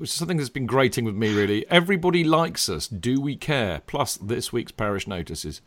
which 0.00 0.08
is 0.08 0.14
something 0.14 0.38
that's 0.38 0.48
been 0.48 0.64
grating 0.64 1.04
with 1.04 1.14
me 1.14 1.34
really. 1.34 1.68
Everybody 1.68 2.24
likes 2.24 2.70
us. 2.70 2.88
Do 2.88 3.20
we 3.20 3.36
care? 3.36 3.82
Plus 3.86 4.16
this 4.16 4.50
week's 4.50 4.72
parish 4.72 5.06
notices. 5.06 5.60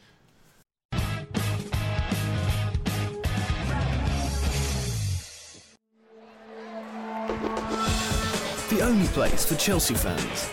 The 8.70 8.82
only 8.82 9.06
place 9.10 9.46
for 9.46 9.54
Chelsea 9.54 9.94
fans. 9.94 10.50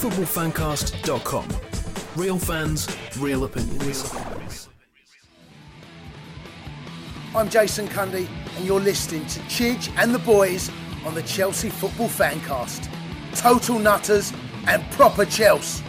Footballfancast.com. 0.00 1.48
Real 2.14 2.38
fans, 2.38 2.86
real 3.18 3.42
opinions. 3.42 4.14
I'm 7.34 7.48
Jason 7.50 7.88
Cundy, 7.88 8.28
and 8.56 8.64
you're 8.64 8.78
listening 8.78 9.26
to 9.26 9.40
Chidge 9.40 9.90
and 9.96 10.14
the 10.14 10.20
boys 10.20 10.70
on 11.04 11.16
the 11.16 11.22
Chelsea 11.24 11.68
Football 11.68 12.08
Fancast. 12.08 12.88
Total 13.34 13.78
nutters 13.78 14.32
and 14.66 14.82
proper 14.92 15.24
Chelsea. 15.24 15.84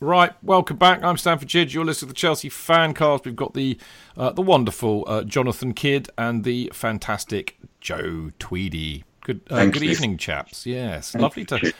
Right, 0.00 0.32
welcome 0.44 0.76
back. 0.76 1.02
I'm 1.02 1.16
Stamford 1.16 1.48
Chidge. 1.48 1.74
You're 1.74 1.84
listening 1.84 2.08
to 2.08 2.14
the 2.14 2.18
Chelsea 2.18 2.48
Fancast. 2.48 3.24
We've 3.24 3.34
got 3.34 3.54
the 3.54 3.76
uh, 4.16 4.30
the 4.30 4.42
wonderful 4.42 5.04
uh, 5.08 5.24
Jonathan 5.24 5.74
Kydd 5.74 6.08
and 6.16 6.44
the 6.44 6.70
fantastic 6.72 7.58
Joe 7.80 8.30
Tweedy. 8.38 9.04
Good 9.22 9.40
uh, 9.50 9.66
good 9.66 9.82
you. 9.82 9.90
evening, 9.90 10.16
chaps. 10.16 10.66
Yes, 10.66 11.16
lovely 11.16 11.44
to. 11.46 11.74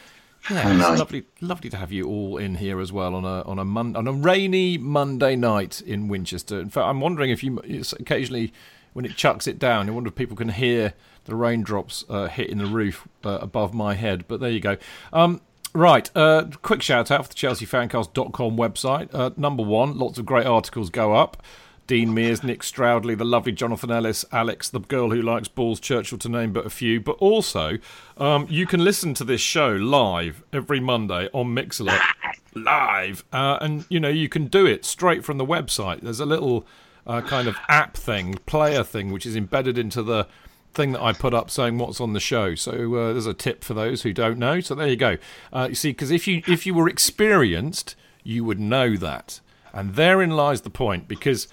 Yeah, 0.49 0.89
it's 0.91 0.99
lovely, 0.99 1.25
lovely 1.41 1.69
to 1.69 1.77
have 1.77 1.91
you 1.91 2.07
all 2.07 2.37
in 2.37 2.55
here 2.55 2.79
as 2.79 2.91
well 2.91 3.13
on 3.13 3.25
a 3.25 3.41
on 3.43 3.59
a 3.59 3.65
mon- 3.65 3.95
on 3.95 4.07
a 4.07 4.13
rainy 4.13 4.77
Monday 4.77 5.35
night 5.35 5.81
in 5.81 6.07
Winchester. 6.07 6.59
In 6.59 6.69
fact, 6.69 6.85
I'm 6.85 7.01
wondering 7.01 7.29
if 7.29 7.43
you 7.43 7.59
occasionally 7.99 8.53
when 8.93 9.05
it 9.05 9.15
chucks 9.15 9.47
it 9.47 9.59
down, 9.59 9.87
I 9.87 9.91
wonder 9.91 10.09
if 10.09 10.15
people 10.15 10.35
can 10.35 10.49
hear 10.49 10.93
the 11.25 11.35
raindrops 11.35 12.03
uh, 12.09 12.27
hitting 12.27 12.57
the 12.57 12.65
roof 12.65 13.07
uh, 13.23 13.37
above 13.41 13.73
my 13.73 13.93
head. 13.93 14.27
But 14.27 14.39
there 14.39 14.49
you 14.49 14.59
go. 14.59 14.77
Um, 15.13 15.41
right, 15.73 16.09
uh, 16.15 16.45
quick 16.61 16.81
shout 16.81 17.11
out 17.11 17.23
for 17.23 17.29
the 17.29 17.35
ChelseaFancast.com 17.35 18.57
website. 18.57 19.13
Uh, 19.13 19.31
number 19.37 19.63
one, 19.63 19.97
lots 19.97 20.17
of 20.17 20.25
great 20.25 20.45
articles 20.45 20.89
go 20.89 21.13
up. 21.15 21.41
Dean 21.89 22.13
Mears, 22.13 22.43
Nick 22.43 22.61
Stroudley, 22.61 23.15
the 23.15 23.25
lovely 23.25 23.51
Jonathan 23.51 23.89
Ellis, 23.89 24.23
Alex, 24.31 24.69
the 24.69 24.79
girl 24.79 25.09
who 25.09 25.23
likes 25.23 25.47
balls, 25.47 25.79
Churchill, 25.79 26.19
to 26.19 26.29
name 26.29 26.53
but 26.53 26.63
a 26.63 26.69
few. 26.69 27.01
But 27.01 27.13
also, 27.13 27.79
um, 28.19 28.45
you 28.47 28.67
can 28.67 28.83
listen 28.83 29.15
to 29.15 29.23
this 29.23 29.41
show 29.41 29.69
live 29.69 30.43
every 30.53 30.79
Monday 30.79 31.29
on 31.33 31.47
Mixlr, 31.47 31.99
live, 32.53 33.23
uh, 33.33 33.57
and 33.59 33.85
you 33.89 33.99
know 33.99 34.07
you 34.07 34.29
can 34.29 34.45
do 34.45 34.67
it 34.67 34.85
straight 34.85 35.25
from 35.25 35.39
the 35.39 35.45
website. 35.45 36.01
There's 36.01 36.19
a 36.19 36.27
little 36.27 36.63
uh, 37.07 37.21
kind 37.21 37.47
of 37.47 37.57
app 37.67 37.97
thing, 37.97 38.35
player 38.45 38.83
thing, 38.83 39.11
which 39.11 39.25
is 39.25 39.35
embedded 39.35 39.79
into 39.79 40.03
the 40.03 40.27
thing 40.75 40.91
that 40.91 41.01
I 41.01 41.11
put 41.11 41.33
up 41.33 41.49
saying 41.49 41.79
what's 41.79 41.99
on 41.99 42.13
the 42.13 42.19
show. 42.19 42.53
So 42.53 42.93
uh, 42.93 43.13
there's 43.13 43.25
a 43.25 43.33
tip 43.33 43.63
for 43.63 43.73
those 43.73 44.03
who 44.03 44.13
don't 44.13 44.37
know. 44.37 44.59
So 44.59 44.75
there 44.75 44.87
you 44.87 44.95
go. 44.95 45.17
Uh, 45.51 45.69
you 45.69 45.75
see, 45.75 45.89
because 45.89 46.11
if 46.11 46.27
you 46.27 46.43
if 46.47 46.67
you 46.67 46.75
were 46.75 46.87
experienced, 46.87 47.95
you 48.23 48.43
would 48.43 48.59
know 48.59 48.95
that. 48.95 49.39
And 49.73 49.95
therein 49.95 50.31
lies 50.31 50.61
the 50.61 50.69
point, 50.69 51.07
because 51.07 51.47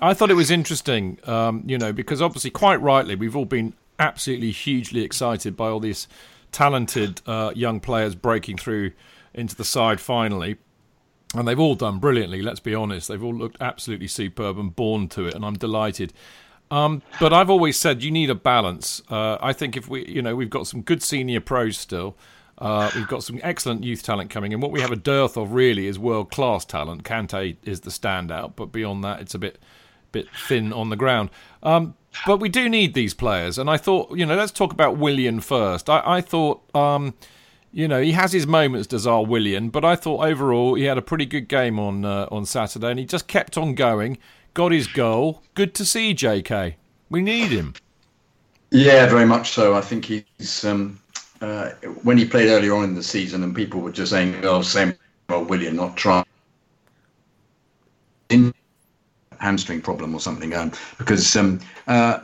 I 0.00 0.14
thought 0.14 0.30
it 0.30 0.34
was 0.34 0.50
interesting, 0.50 1.18
um, 1.24 1.62
you 1.66 1.78
know, 1.78 1.92
because 1.92 2.20
obviously, 2.20 2.50
quite 2.50 2.80
rightly, 2.80 3.14
we've 3.14 3.36
all 3.36 3.44
been 3.44 3.74
absolutely 3.98 4.50
hugely 4.50 5.02
excited 5.02 5.56
by 5.56 5.68
all 5.68 5.80
these 5.80 6.08
talented 6.52 7.22
uh, 7.26 7.52
young 7.54 7.80
players 7.80 8.14
breaking 8.14 8.56
through 8.56 8.92
into 9.34 9.54
the 9.54 9.64
side 9.64 10.00
finally. 10.00 10.56
And 11.34 11.46
they've 11.46 11.60
all 11.60 11.76
done 11.76 12.00
brilliantly, 12.00 12.42
let's 12.42 12.58
be 12.58 12.74
honest. 12.74 13.06
They've 13.06 13.22
all 13.22 13.34
looked 13.34 13.56
absolutely 13.60 14.08
superb 14.08 14.58
and 14.58 14.74
born 14.74 15.06
to 15.10 15.26
it, 15.26 15.34
and 15.34 15.44
I'm 15.44 15.54
delighted. 15.54 16.12
Um, 16.72 17.02
but 17.20 17.32
I've 17.32 17.50
always 17.50 17.78
said 17.78 18.02
you 18.02 18.10
need 18.10 18.30
a 18.30 18.34
balance. 18.34 19.00
Uh, 19.08 19.38
I 19.40 19.52
think 19.52 19.76
if 19.76 19.88
we, 19.88 20.06
you 20.08 20.22
know, 20.22 20.34
we've 20.34 20.50
got 20.50 20.66
some 20.66 20.82
good 20.82 21.02
senior 21.02 21.40
pros 21.40 21.78
still. 21.78 22.16
Uh, 22.60 22.90
we've 22.94 23.08
got 23.08 23.22
some 23.22 23.40
excellent 23.42 23.84
youth 23.84 24.02
talent 24.02 24.30
coming 24.30 24.52
in. 24.52 24.60
What 24.60 24.70
we 24.70 24.80
have 24.80 24.90
a 24.90 24.96
dearth 24.96 25.36
of 25.36 25.52
really 25.52 25.86
is 25.86 25.98
world 25.98 26.30
class 26.30 26.64
talent. 26.64 27.04
Kante 27.04 27.56
is 27.64 27.80
the 27.80 27.90
standout, 27.90 28.52
but 28.54 28.66
beyond 28.66 29.02
that, 29.04 29.20
it's 29.20 29.34
a 29.34 29.38
bit 29.38 29.58
bit 30.12 30.26
thin 30.48 30.72
on 30.72 30.90
the 30.90 30.96
ground. 30.96 31.30
Um, 31.62 31.94
but 32.26 32.40
we 32.40 32.48
do 32.48 32.68
need 32.68 32.94
these 32.94 33.14
players, 33.14 33.58
and 33.58 33.70
I 33.70 33.76
thought, 33.76 34.16
you 34.16 34.26
know, 34.26 34.36
let's 34.36 34.52
talk 34.52 34.72
about 34.72 34.98
Willian 34.98 35.40
first. 35.40 35.88
I, 35.88 36.02
I 36.04 36.20
thought, 36.20 36.62
um, 36.74 37.14
you 37.72 37.86
know, 37.86 38.02
he 38.02 38.12
has 38.12 38.32
his 38.32 38.46
moments, 38.46 38.88
does 38.88 39.06
our 39.06 39.24
Willian, 39.24 39.70
but 39.70 39.84
I 39.84 39.94
thought 39.94 40.26
overall 40.26 40.74
he 40.74 40.84
had 40.84 40.98
a 40.98 41.02
pretty 41.02 41.26
good 41.26 41.48
game 41.48 41.78
on 41.78 42.04
uh, 42.04 42.26
on 42.30 42.44
Saturday, 42.44 42.90
and 42.90 42.98
he 42.98 43.06
just 43.06 43.26
kept 43.26 43.56
on 43.56 43.74
going, 43.74 44.18
got 44.52 44.72
his 44.72 44.86
goal. 44.86 45.42
Good 45.54 45.74
to 45.76 45.84
see 45.84 46.12
J.K. 46.12 46.76
We 47.08 47.22
need 47.22 47.48
him. 47.48 47.74
Yeah, 48.70 49.06
very 49.06 49.26
much 49.26 49.50
so. 49.50 49.74
I 49.74 49.80
think 49.80 50.04
he's 50.04 50.64
um, 50.64 50.99
uh, 51.40 51.70
when 52.02 52.18
he 52.18 52.24
played 52.24 52.48
earlier 52.48 52.74
on 52.74 52.84
in 52.84 52.94
the 52.94 53.02
season, 53.02 53.42
and 53.42 53.54
people 53.54 53.80
were 53.80 53.92
just 53.92 54.10
saying, 54.10 54.44
"Oh, 54.44 54.62
same 54.62 54.94
old 55.28 55.48
Willian, 55.48 55.76
not 55.76 55.96
trying." 55.96 56.24
In 58.28 58.54
hamstring 59.38 59.80
problem 59.80 60.14
or 60.14 60.20
something, 60.20 60.54
um, 60.54 60.70
because 60.98 61.34
um, 61.36 61.60
uh, 61.86 62.20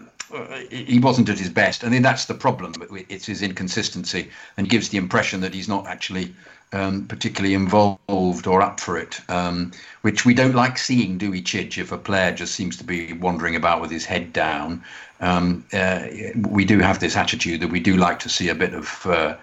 he 0.70 0.98
wasn't 0.98 1.28
at 1.28 1.38
his 1.38 1.48
best. 1.48 1.82
I 1.84 1.88
think 1.88 2.02
that's 2.02 2.26
the 2.26 2.34
problem. 2.34 2.74
It's 3.08 3.26
his 3.26 3.42
inconsistency, 3.42 4.30
and 4.56 4.68
gives 4.68 4.88
the 4.90 4.98
impression 4.98 5.40
that 5.40 5.54
he's 5.54 5.68
not 5.68 5.86
actually 5.86 6.34
um, 6.72 7.06
particularly 7.06 7.54
involved 7.54 8.46
or 8.46 8.62
up 8.62 8.80
for 8.80 8.98
it, 8.98 9.20
um, 9.30 9.72
which 10.02 10.24
we 10.24 10.34
don't 10.34 10.54
like 10.54 10.78
seeing, 10.78 11.18
do 11.18 11.30
we, 11.30 11.42
Chidge? 11.42 11.78
If 11.78 11.92
a 11.92 11.98
player 11.98 12.32
just 12.32 12.54
seems 12.54 12.76
to 12.78 12.84
be 12.84 13.12
wandering 13.14 13.56
about 13.56 13.80
with 13.80 13.90
his 13.90 14.04
head 14.04 14.32
down, 14.32 14.82
um, 15.20 15.64
uh, 15.72 16.06
we 16.48 16.64
do 16.64 16.78
have 16.80 17.00
this 17.00 17.16
attitude 17.16 17.60
that 17.60 17.70
we 17.70 17.80
do 17.80 17.96
like 17.96 18.18
to 18.20 18.28
see 18.28 18.48
a 18.48 18.54
bit 18.54 18.74
of 18.74 19.06
uh, 19.06 19.36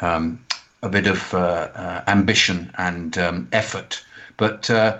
um, 0.00 0.44
a 0.82 0.88
bit 0.88 1.06
of 1.06 1.34
uh, 1.34 1.68
uh, 1.74 2.04
ambition 2.06 2.72
and 2.78 3.18
um, 3.18 3.48
effort, 3.52 4.02
but 4.38 4.70
uh, 4.70 4.98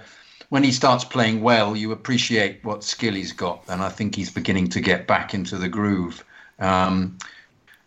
when 0.51 0.65
he 0.65 0.73
starts 0.73 1.05
playing 1.05 1.41
well, 1.41 1.77
you 1.77 1.93
appreciate 1.93 2.63
what 2.65 2.85
skill 2.85 3.15
he's 3.15 3.33
got, 3.33 3.65
and 3.69 3.81
I 3.81 3.89
think 3.89 4.15
he's 4.15 4.31
beginning 4.31 4.69
to 4.71 4.81
get 4.81 5.07
back 5.07 5.33
into 5.33 5.57
the 5.57 5.69
groove. 5.69 6.25
Um, 6.59 7.17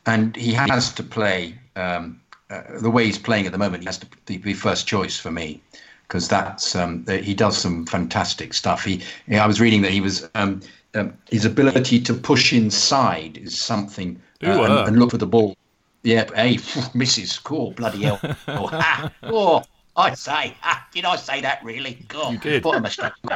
and 0.05 0.36
he 0.36 0.53
has 0.53 0.93
to 0.93 1.03
play 1.03 1.55
um, 1.75 2.19
uh, 2.50 2.62
the 2.80 2.89
way 2.89 3.06
he's 3.06 3.18
playing 3.18 3.46
at 3.46 3.52
the 3.52 3.58
moment. 3.58 3.84
He 3.84 3.88
has 3.88 3.98
to 4.00 4.08
be 4.26 4.54
first 4.54 4.88
choice 4.88 5.20
for 5.20 5.32
me 5.32 5.62
because 6.08 6.28
that's 6.28 6.76
um, 6.76 7.06
he 7.08 7.34
does 7.34 7.58
some 7.58 7.86
fantastic 7.86 8.54
stuff. 8.54 8.84
He, 8.84 9.02
I 9.32 9.48
was 9.48 9.60
reading 9.60 9.82
that 9.82 9.91
he 9.91 10.02
was 10.02 10.30
um, 10.36 10.62
um, 10.96 11.14
his 11.30 11.46
ability 11.46 12.00
to 12.02 12.14
push 12.14 12.54
inside 12.54 13.38
is 13.38 13.58
something 13.58 14.22
uh, 14.44 14.50
Ooh, 14.50 14.64
and, 14.64 14.74
uh. 14.74 14.86
and 14.86 15.00
look 15.00 15.12
for 15.12 15.18
the 15.18 15.28
ball. 15.28 15.56
Yeah, 16.04 16.30
hey, 16.36 16.56
Mrs. 16.94 17.41
Cool, 17.44 17.72
bloody 17.72 18.04
hell! 18.04 18.20
oh, 18.50 18.68
ha, 18.68 19.12
oh, 19.24 19.64
I 19.96 20.16
say, 20.16 20.58
ah, 20.64 20.88
did 20.91 21.06
I 21.06 21.16
say 21.18 21.41
that 21.41 21.64
really? 21.64 22.04
God, 22.08 22.34
You 22.34 22.39
did. 22.39 22.64
What 22.64 22.78
a 22.78 22.82
mistake. 22.82 23.12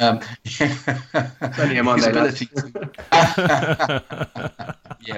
um, 0.00 0.20
only 1.58 1.78
a 1.78 1.82
Monday, 1.82 2.10
ability 2.10 2.48
yeah, 3.12 4.00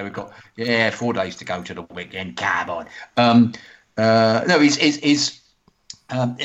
we've 0.03 0.13
got 0.13 0.31
yeah 0.55 0.91
four 0.91 1.13
days 1.13 1.35
to 1.37 1.45
go 1.45 1.63
to 1.63 1.73
the 1.73 1.81
weekend. 1.81 2.37
Come 2.37 2.69
on. 2.69 2.85
Um, 3.17 3.53
uh, 3.97 4.43
no, 4.47 4.59
he's 4.59 4.77
he's, 4.77 4.97
he's 4.97 5.41
um, 6.11 6.37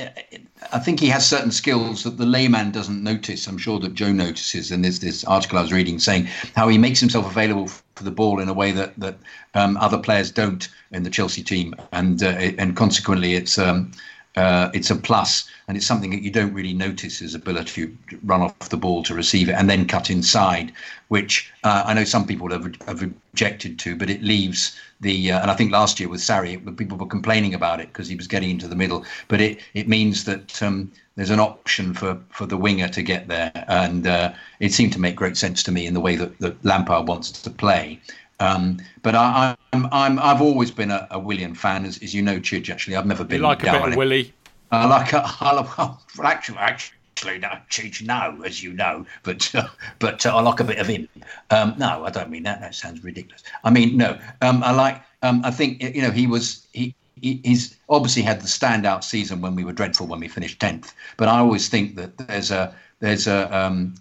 I 0.73 0.79
think 0.79 1.01
he 1.01 1.09
has 1.09 1.27
certain 1.27 1.51
skills 1.51 2.05
that 2.05 2.19
the 2.19 2.27
layman 2.27 2.71
doesn't 2.71 3.03
notice. 3.03 3.47
I'm 3.47 3.59
sure 3.59 3.79
that 3.81 3.95
Joe 3.95 4.13
notices. 4.13 4.71
And 4.71 4.85
there's 4.85 5.01
this 5.01 5.25
article 5.25 5.59
I 5.59 5.63
was 5.63 5.73
reading 5.73 5.99
saying 5.99 6.27
how 6.55 6.69
he 6.69 6.77
makes 6.77 7.01
himself 7.01 7.27
available 7.27 7.69
for 7.69 8.05
the 8.05 8.11
ball 8.11 8.41
in 8.41 8.49
a 8.49 8.55
way 8.55 8.73
that 8.73 8.99
that 8.99 9.19
um, 9.55 9.77
other 9.79 9.99
players 9.99 10.31
don't 10.31 10.69
in 10.93 11.03
the 11.03 11.11
Chelsea 11.11 11.43
team, 11.43 11.75
and 11.93 12.23
uh, 12.23 12.53
and 12.59 12.75
consequently, 12.75 13.35
it's. 13.35 13.59
Um, 13.59 13.93
uh, 14.37 14.71
it's 14.75 14.91
a 14.91 14.97
plus, 14.97 15.49
and 15.69 15.77
it's 15.77 15.87
something 15.87 16.11
that 16.11 16.23
you 16.23 16.31
don't 16.31 16.53
really 16.53 16.75
notice 16.75 17.19
his 17.19 17.35
ability 17.35 17.87
to 18.11 18.19
run 18.25 18.43
off 18.43 18.69
the 18.69 18.77
ball 18.77 19.03
to 19.05 19.15
receive 19.15 19.49
it 19.49 19.53
and 19.53 19.71
then 19.71 19.87
cut 19.87 20.11
inside, 20.11 20.73
which 21.09 21.53
uh, 21.63 21.85
I 21.87 21.95
know 21.95 22.05
some 22.05 22.27
people 22.27 22.51
have, 22.51 22.65
have 22.87 23.03
objected 23.03 23.79
to, 23.81 23.97
but 23.97 24.11
it 24.11 24.23
leaves 24.23 24.79
the. 25.01 25.33
Uh, 25.33 25.41
and 25.41 25.51
I 25.51 25.55
think 25.55 25.71
last 25.71 26.01
year 26.01 26.09
with 26.09 26.21
Sarri, 26.21 26.77
people 26.77 26.99
were 26.99 27.07
complaining 27.07 27.55
about 27.55 27.81
it 27.81 27.89
because 27.89 28.09
he 28.09 28.17
was 28.17 28.27
getting 28.27 28.51
into 28.51 28.69
the 28.69 28.77
middle, 28.77 29.05
but 29.29 29.41
it 29.41 29.61
it 29.75 29.89
means 29.89 30.25
that. 30.25 30.63
Um, 30.63 30.91
there's 31.17 31.31
an 31.31 31.39
option 31.39 31.95
for, 31.95 32.19
for 32.31 32.45
the 32.45 32.57
winger 32.57 32.89
to 32.89 33.01
get 33.01 33.29
there, 33.29 33.53
and 33.69 34.05
uh, 34.05 34.33
it 34.59 34.73
seemed 34.73 34.93
to 34.95 35.01
make 35.01 35.15
great 35.15 35.37
sense 35.37 35.63
to 35.63 35.71
me 35.71 35.87
in 35.87 35.95
the 35.95 36.01
way 36.01 36.17
that, 36.17 36.37
that 36.41 36.65
Lampard 36.65 37.07
wants 37.07 37.31
to 37.31 37.51
play. 37.51 38.01
Um, 38.41 38.79
but 39.03 39.15
I, 39.15 39.57
I'm, 39.73 39.87
I'm, 39.93 40.19
I've 40.19 40.41
always 40.43 40.71
been 40.71 40.91
a, 40.91 41.07
a 41.11 41.19
Willian 41.19 41.55
fan, 41.55 41.85
as, 41.85 42.03
as 42.03 42.15
you 42.15 42.23
know, 42.23 42.39
Chidge. 42.39 42.71
Actually, 42.71 42.97
I've 42.97 43.07
never 43.07 43.25
been. 43.25 43.39
You 43.39 43.43
like 43.47 43.63
a 43.63 43.73
bit 43.73 43.89
of. 43.93 43.97
Willie. 43.97 44.33
I 44.73 44.87
like 44.87 45.13
a, 45.13 45.23
I 45.41 45.53
like, 45.53 45.79
well, 45.79 46.01
actually, 46.25 46.59
actually, 46.59 47.39
no, 47.39 47.49
Chidge, 47.71 48.03
no, 48.03 48.43
as 48.45 48.63
you 48.63 48.73
know, 48.73 49.07
but 49.23 49.55
uh, 49.55 49.69
but 49.99 50.27
uh, 50.27 50.37
I 50.37 50.41
like 50.43 50.61
a 50.61 50.65
bit 50.65 50.79
of 50.79 50.87
him. 50.87 51.09
Um, 51.51 51.75
no, 51.79 52.05
I 52.05 52.11
don't 52.11 52.31
mean 52.31 52.43
that. 52.45 52.61
That 52.61 52.75
sounds 52.75 53.05
ridiculous. 53.05 53.43
I 53.63 53.71
mean, 53.71 53.97
no, 53.97 54.19
um, 54.43 54.63
I 54.63 54.73
like. 54.73 55.01
Um, 55.23 55.41
I 55.45 55.51
think 55.51 55.83
you 55.83 56.03
know 56.03 56.11
he 56.11 56.27
was 56.27 56.67
he. 56.73 56.83
he- 56.87 56.95
He's 57.43 57.75
obviously 57.89 58.21
had 58.21 58.43
the 58.43 58.49
standout 58.49 59.03
season 59.03 59.41
when 59.41 59.55
we 59.55 59.65
were 59.65 59.73
dreadful 59.73 60.07
when 60.07 60.21
we 60.21 60.29
finished 60.29 60.61
tenth. 60.61 60.93
But 61.17 61.29
I 61.29 61.39
always 61.39 61.69
think 61.71 61.95
that 61.97 62.19
there's 62.19 62.51
a 62.51 62.75
there's 63.01 63.27
a 63.27 63.57
um, 63.57 63.95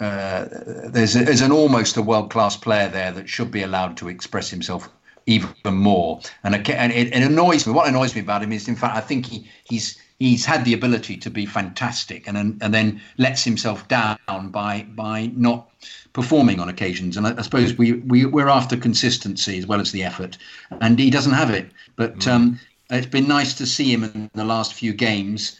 uh, 0.00 0.46
there's 0.86 1.14
a, 1.16 1.24
there's 1.24 1.42
an 1.42 1.52
almost 1.52 1.96
a 1.96 2.02
world 2.02 2.30
class 2.30 2.56
player 2.56 2.88
there 2.88 3.12
that 3.12 3.28
should 3.28 3.50
be 3.50 3.62
allowed 3.62 3.96
to 3.98 4.08
express 4.08 4.50
himself 4.50 4.88
even 5.26 5.54
more. 5.64 6.20
And 6.42 6.54
it, 6.54 6.68
and 6.70 6.92
it, 6.92 7.08
it 7.08 7.22
annoys 7.22 7.66
me. 7.66 7.72
What 7.72 7.88
annoys 7.88 8.14
me 8.14 8.20
about 8.20 8.42
him 8.42 8.52
is, 8.52 8.68
in 8.68 8.76
fact, 8.76 8.96
I 8.96 9.00
think 9.00 9.26
he 9.26 9.48
he's 9.64 10.00
he's 10.18 10.44
had 10.44 10.64
the 10.64 10.72
ability 10.72 11.16
to 11.18 11.30
be 11.30 11.46
fantastic, 11.46 12.26
and 12.26 12.36
and, 12.36 12.62
and 12.62 12.74
then 12.74 13.00
lets 13.18 13.44
himself 13.44 13.86
down 13.88 14.50
by 14.50 14.86
by 14.94 15.30
not 15.36 15.68
performing 16.12 16.60
on 16.60 16.68
occasions. 16.68 17.16
And 17.16 17.26
I, 17.26 17.36
I 17.38 17.42
suppose 17.42 17.76
we, 17.76 17.92
we 17.92 18.24
we're 18.24 18.48
after 18.48 18.76
consistency 18.76 19.58
as 19.58 19.66
well 19.66 19.80
as 19.80 19.92
the 19.92 20.02
effort, 20.02 20.38
and 20.80 20.98
he 20.98 21.10
doesn't 21.10 21.34
have 21.34 21.50
it. 21.50 21.70
But 21.96 22.18
mm. 22.20 22.32
um, 22.32 22.60
it's 22.90 23.06
been 23.06 23.28
nice 23.28 23.54
to 23.54 23.66
see 23.66 23.92
him 23.92 24.04
in 24.04 24.30
the 24.34 24.44
last 24.44 24.74
few 24.74 24.92
games. 24.92 25.59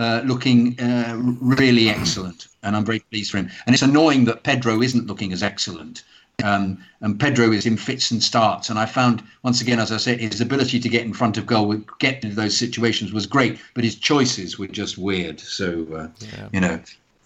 Uh, 0.00 0.22
looking 0.24 0.80
uh, 0.80 1.14
really 1.42 1.90
excellent, 1.90 2.48
and 2.62 2.74
I'm 2.74 2.86
very 2.86 3.00
pleased 3.00 3.30
for 3.30 3.36
him. 3.36 3.50
And 3.66 3.74
it's 3.74 3.82
annoying 3.82 4.24
that 4.24 4.44
Pedro 4.44 4.80
isn't 4.80 5.06
looking 5.06 5.30
as 5.30 5.42
excellent. 5.42 6.04
Um, 6.42 6.82
and 7.02 7.20
Pedro 7.20 7.52
is 7.52 7.66
in 7.66 7.76
fits 7.76 8.10
and 8.10 8.22
starts. 8.22 8.70
And 8.70 8.78
I 8.78 8.86
found, 8.86 9.22
once 9.42 9.60
again, 9.60 9.78
as 9.78 9.92
I 9.92 9.98
said, 9.98 10.18
his 10.18 10.40
ability 10.40 10.80
to 10.80 10.88
get 10.88 11.02
in 11.02 11.12
front 11.12 11.36
of 11.36 11.44
goal, 11.44 11.74
get 11.98 12.24
into 12.24 12.34
those 12.34 12.56
situations 12.56 13.12
was 13.12 13.26
great, 13.26 13.58
but 13.74 13.84
his 13.84 13.94
choices 13.94 14.58
were 14.58 14.68
just 14.68 14.96
weird. 14.96 15.38
So, 15.38 15.86
uh, 15.94 16.08
yeah. 16.32 16.48
you 16.50 16.60
know, 16.60 16.80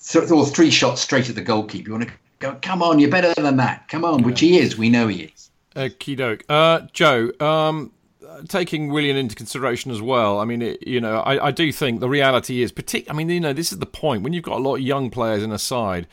th- 0.04 0.30
or 0.32 0.44
three 0.44 0.70
shots 0.70 1.00
straight 1.00 1.28
at 1.28 1.36
the 1.36 1.42
goalkeeper. 1.42 1.90
You 1.90 1.94
want 1.94 2.08
to 2.08 2.14
go, 2.40 2.58
come 2.60 2.82
on, 2.82 2.98
you're 2.98 3.08
better 3.08 3.32
than 3.40 3.56
that. 3.58 3.86
Come 3.86 4.04
on, 4.04 4.18
yeah. 4.18 4.26
which 4.26 4.40
he 4.40 4.58
is. 4.58 4.76
We 4.76 4.90
know 4.90 5.06
he 5.06 5.30
is. 5.32 5.50
Okie 5.76 6.16
doke. 6.16 6.42
Uh, 6.48 6.80
Joe, 6.92 7.30
um, 7.38 7.92
taking 8.48 8.88
Willian 8.88 9.16
into 9.16 9.34
consideration 9.34 9.90
as 9.90 10.02
well, 10.02 10.38
I 10.38 10.44
mean, 10.44 10.62
it, 10.62 10.86
you 10.86 11.00
know, 11.00 11.18
I, 11.20 11.46
I, 11.46 11.50
do 11.50 11.70
think 11.72 12.00
the 12.00 12.08
reality 12.08 12.62
is, 12.62 12.72
partic- 12.72 13.06
I 13.08 13.12
mean, 13.12 13.28
you 13.28 13.40
know, 13.40 13.52
this 13.52 13.72
is 13.72 13.78
the 13.78 13.86
point. 13.86 14.22
When 14.22 14.32
you've 14.32 14.44
got 14.44 14.58
a 14.58 14.62
lot 14.62 14.76
of 14.76 14.80
young 14.80 15.10
players 15.10 15.42
in 15.42 15.52
a 15.52 15.58
side, 15.58 16.06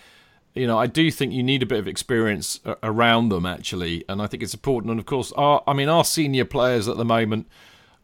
you 0.54 0.68
know, 0.68 0.78
I 0.78 0.88
do 0.88 1.10
think 1.12 1.34
you 1.34 1.44
need 1.44 1.64
a 1.64 1.66
bit 1.66 1.80
of 1.80 1.88
experience 1.88 2.60
around 2.84 3.30
them 3.30 3.46
actually, 3.46 4.04
and 4.10 4.22
I 4.22 4.28
think 4.28 4.44
it's 4.44 4.54
important. 4.54 4.92
And 4.92 5.00
of 5.00 5.06
course, 5.06 5.32
our, 5.34 5.64
I 5.66 5.74
mean, 5.74 5.90
our 5.90 6.04
senior 6.04 6.46
players 6.46 6.88
at 6.88 6.98
the 6.98 7.06
moment, 7.06 7.48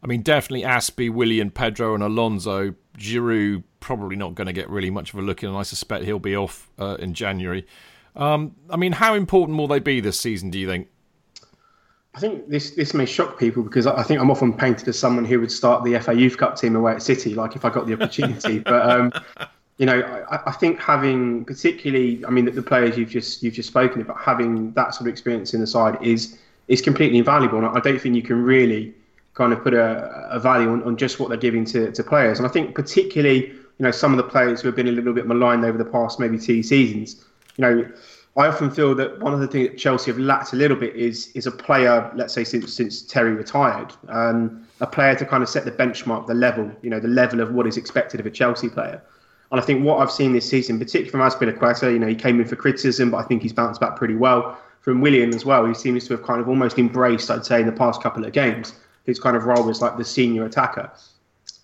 I 0.02 0.06
mean, 0.06 0.22
definitely 0.22 0.62
Azpi, 0.62 1.12
Willian, 1.12 1.50
Pedro, 1.50 1.94
and 1.94 2.02
Alonso. 2.02 2.74
Giroud 2.96 3.64
probably 3.80 4.16
not 4.16 4.34
going 4.34 4.46
to 4.46 4.52
get 4.52 4.68
really 4.68 4.90
much 4.90 5.12
of 5.12 5.18
a 5.18 5.22
look 5.22 5.42
in, 5.42 5.50
and 5.50 5.58
I 5.58 5.62
suspect 5.62 6.04
he'll 6.04 6.18
be 6.18 6.36
off 6.36 6.70
uh, 6.78 6.96
in 6.98 7.14
January. 7.14 7.66
Um, 8.16 8.56
I 8.70 8.76
mean, 8.76 8.92
how 8.92 9.14
important 9.14 9.58
will 9.58 9.68
they 9.68 9.78
be 9.78 10.00
this 10.00 10.18
season? 10.18 10.50
Do 10.50 10.58
you 10.58 10.66
think? 10.66 10.88
I 12.18 12.20
think 12.20 12.48
this 12.48 12.72
this 12.72 12.94
may 12.94 13.06
shock 13.06 13.38
people 13.38 13.62
because 13.62 13.86
I 13.86 14.02
think 14.02 14.20
I'm 14.20 14.28
often 14.28 14.52
painted 14.52 14.88
as 14.88 14.98
someone 14.98 15.24
who 15.24 15.38
would 15.38 15.52
start 15.52 15.84
the 15.84 15.96
FA 16.00 16.12
Youth 16.12 16.36
Cup 16.36 16.56
team 16.56 16.74
away 16.74 16.94
at 16.94 17.00
City, 17.00 17.32
like 17.32 17.54
if 17.54 17.64
I 17.64 17.70
got 17.70 17.86
the 17.86 17.92
opportunity. 17.92 18.58
but 18.72 18.90
um, 18.90 19.12
you 19.76 19.86
know, 19.86 20.00
I, 20.28 20.50
I, 20.50 20.50
think 20.50 20.80
having 20.80 21.44
particularly, 21.44 22.26
I 22.26 22.30
mean, 22.30 22.46
the, 22.46 22.50
the, 22.50 22.62
players 22.62 22.98
you've 22.98 23.08
just 23.08 23.44
you've 23.44 23.54
just 23.54 23.68
spoken 23.68 24.00
about, 24.00 24.18
having 24.18 24.72
that 24.72 24.94
sort 24.94 25.02
of 25.02 25.12
experience 25.12 25.54
in 25.54 25.60
the 25.60 25.66
side 25.68 25.96
is 26.02 26.36
is 26.66 26.82
completely 26.82 27.18
invaluable. 27.18 27.58
And 27.58 27.68
I 27.68 27.78
don't 27.78 28.00
think 28.00 28.16
you 28.16 28.22
can 28.22 28.42
really 28.42 28.92
kind 29.34 29.52
of 29.52 29.62
put 29.62 29.72
a, 29.72 30.28
a 30.28 30.40
value 30.40 30.72
on, 30.72 30.82
on 30.82 30.96
just 30.96 31.20
what 31.20 31.28
they're 31.28 31.38
giving 31.38 31.64
to, 31.66 31.92
to 31.92 32.02
players. 32.02 32.40
And 32.40 32.48
I 32.48 32.50
think 32.50 32.74
particularly, 32.74 33.46
you 33.46 33.60
know, 33.78 33.92
some 33.92 34.10
of 34.12 34.16
the 34.16 34.28
players 34.28 34.60
who 34.60 34.66
have 34.66 34.74
been 34.74 34.88
a 34.88 34.92
little 34.92 35.14
bit 35.14 35.28
maligned 35.28 35.64
over 35.64 35.78
the 35.78 35.84
past 35.84 36.18
maybe 36.18 36.36
two 36.36 36.64
seasons, 36.64 37.24
you 37.56 37.62
know, 37.62 37.88
I 38.38 38.46
often 38.46 38.70
feel 38.70 38.94
that 38.94 39.18
one 39.18 39.34
of 39.34 39.40
the 39.40 39.48
things 39.48 39.68
that 39.68 39.78
Chelsea 39.78 40.12
have 40.12 40.18
lacked 40.18 40.52
a 40.52 40.56
little 40.56 40.76
bit 40.76 40.94
is 40.94 41.32
is 41.34 41.46
a 41.46 41.50
player, 41.50 42.08
let's 42.14 42.32
say 42.32 42.44
since 42.44 42.72
since 42.72 43.02
Terry 43.02 43.32
retired, 43.32 43.92
um, 44.08 44.64
a 44.80 44.86
player 44.86 45.16
to 45.16 45.26
kind 45.26 45.42
of 45.42 45.48
set 45.48 45.64
the 45.64 45.72
benchmark, 45.72 46.28
the 46.28 46.34
level, 46.34 46.70
you 46.80 46.88
know, 46.88 47.00
the 47.00 47.08
level 47.08 47.40
of 47.40 47.52
what 47.52 47.66
is 47.66 47.76
expected 47.76 48.20
of 48.20 48.26
a 48.26 48.30
Chelsea 48.30 48.68
player. 48.68 49.02
And 49.50 49.60
I 49.60 49.64
think 49.64 49.84
what 49.84 49.98
I've 49.98 50.12
seen 50.12 50.32
this 50.32 50.48
season, 50.48 50.78
particularly 50.78 51.10
from 51.10 51.20
Azpilicueta, 51.20 51.92
you 51.92 51.98
know, 51.98 52.06
he 52.06 52.14
came 52.14 52.38
in 52.40 52.46
for 52.46 52.54
criticism, 52.54 53.10
but 53.10 53.16
I 53.16 53.22
think 53.24 53.42
he's 53.42 53.52
bounced 53.52 53.80
back 53.80 53.96
pretty 53.96 54.14
well. 54.14 54.56
From 54.82 55.00
Willian 55.00 55.34
as 55.34 55.44
well, 55.44 55.66
he 55.66 55.74
seems 55.74 56.06
to 56.06 56.12
have 56.14 56.22
kind 56.22 56.40
of 56.40 56.48
almost 56.48 56.78
embraced, 56.78 57.30
I'd 57.30 57.44
say, 57.44 57.60
in 57.60 57.66
the 57.66 57.72
past 57.72 58.02
couple 58.02 58.24
of 58.24 58.32
games, 58.32 58.72
his 59.04 59.18
kind 59.18 59.36
of 59.36 59.46
role 59.46 59.68
as 59.68 59.82
like 59.82 59.96
the 59.96 60.04
senior 60.04 60.44
attacker. 60.44 60.88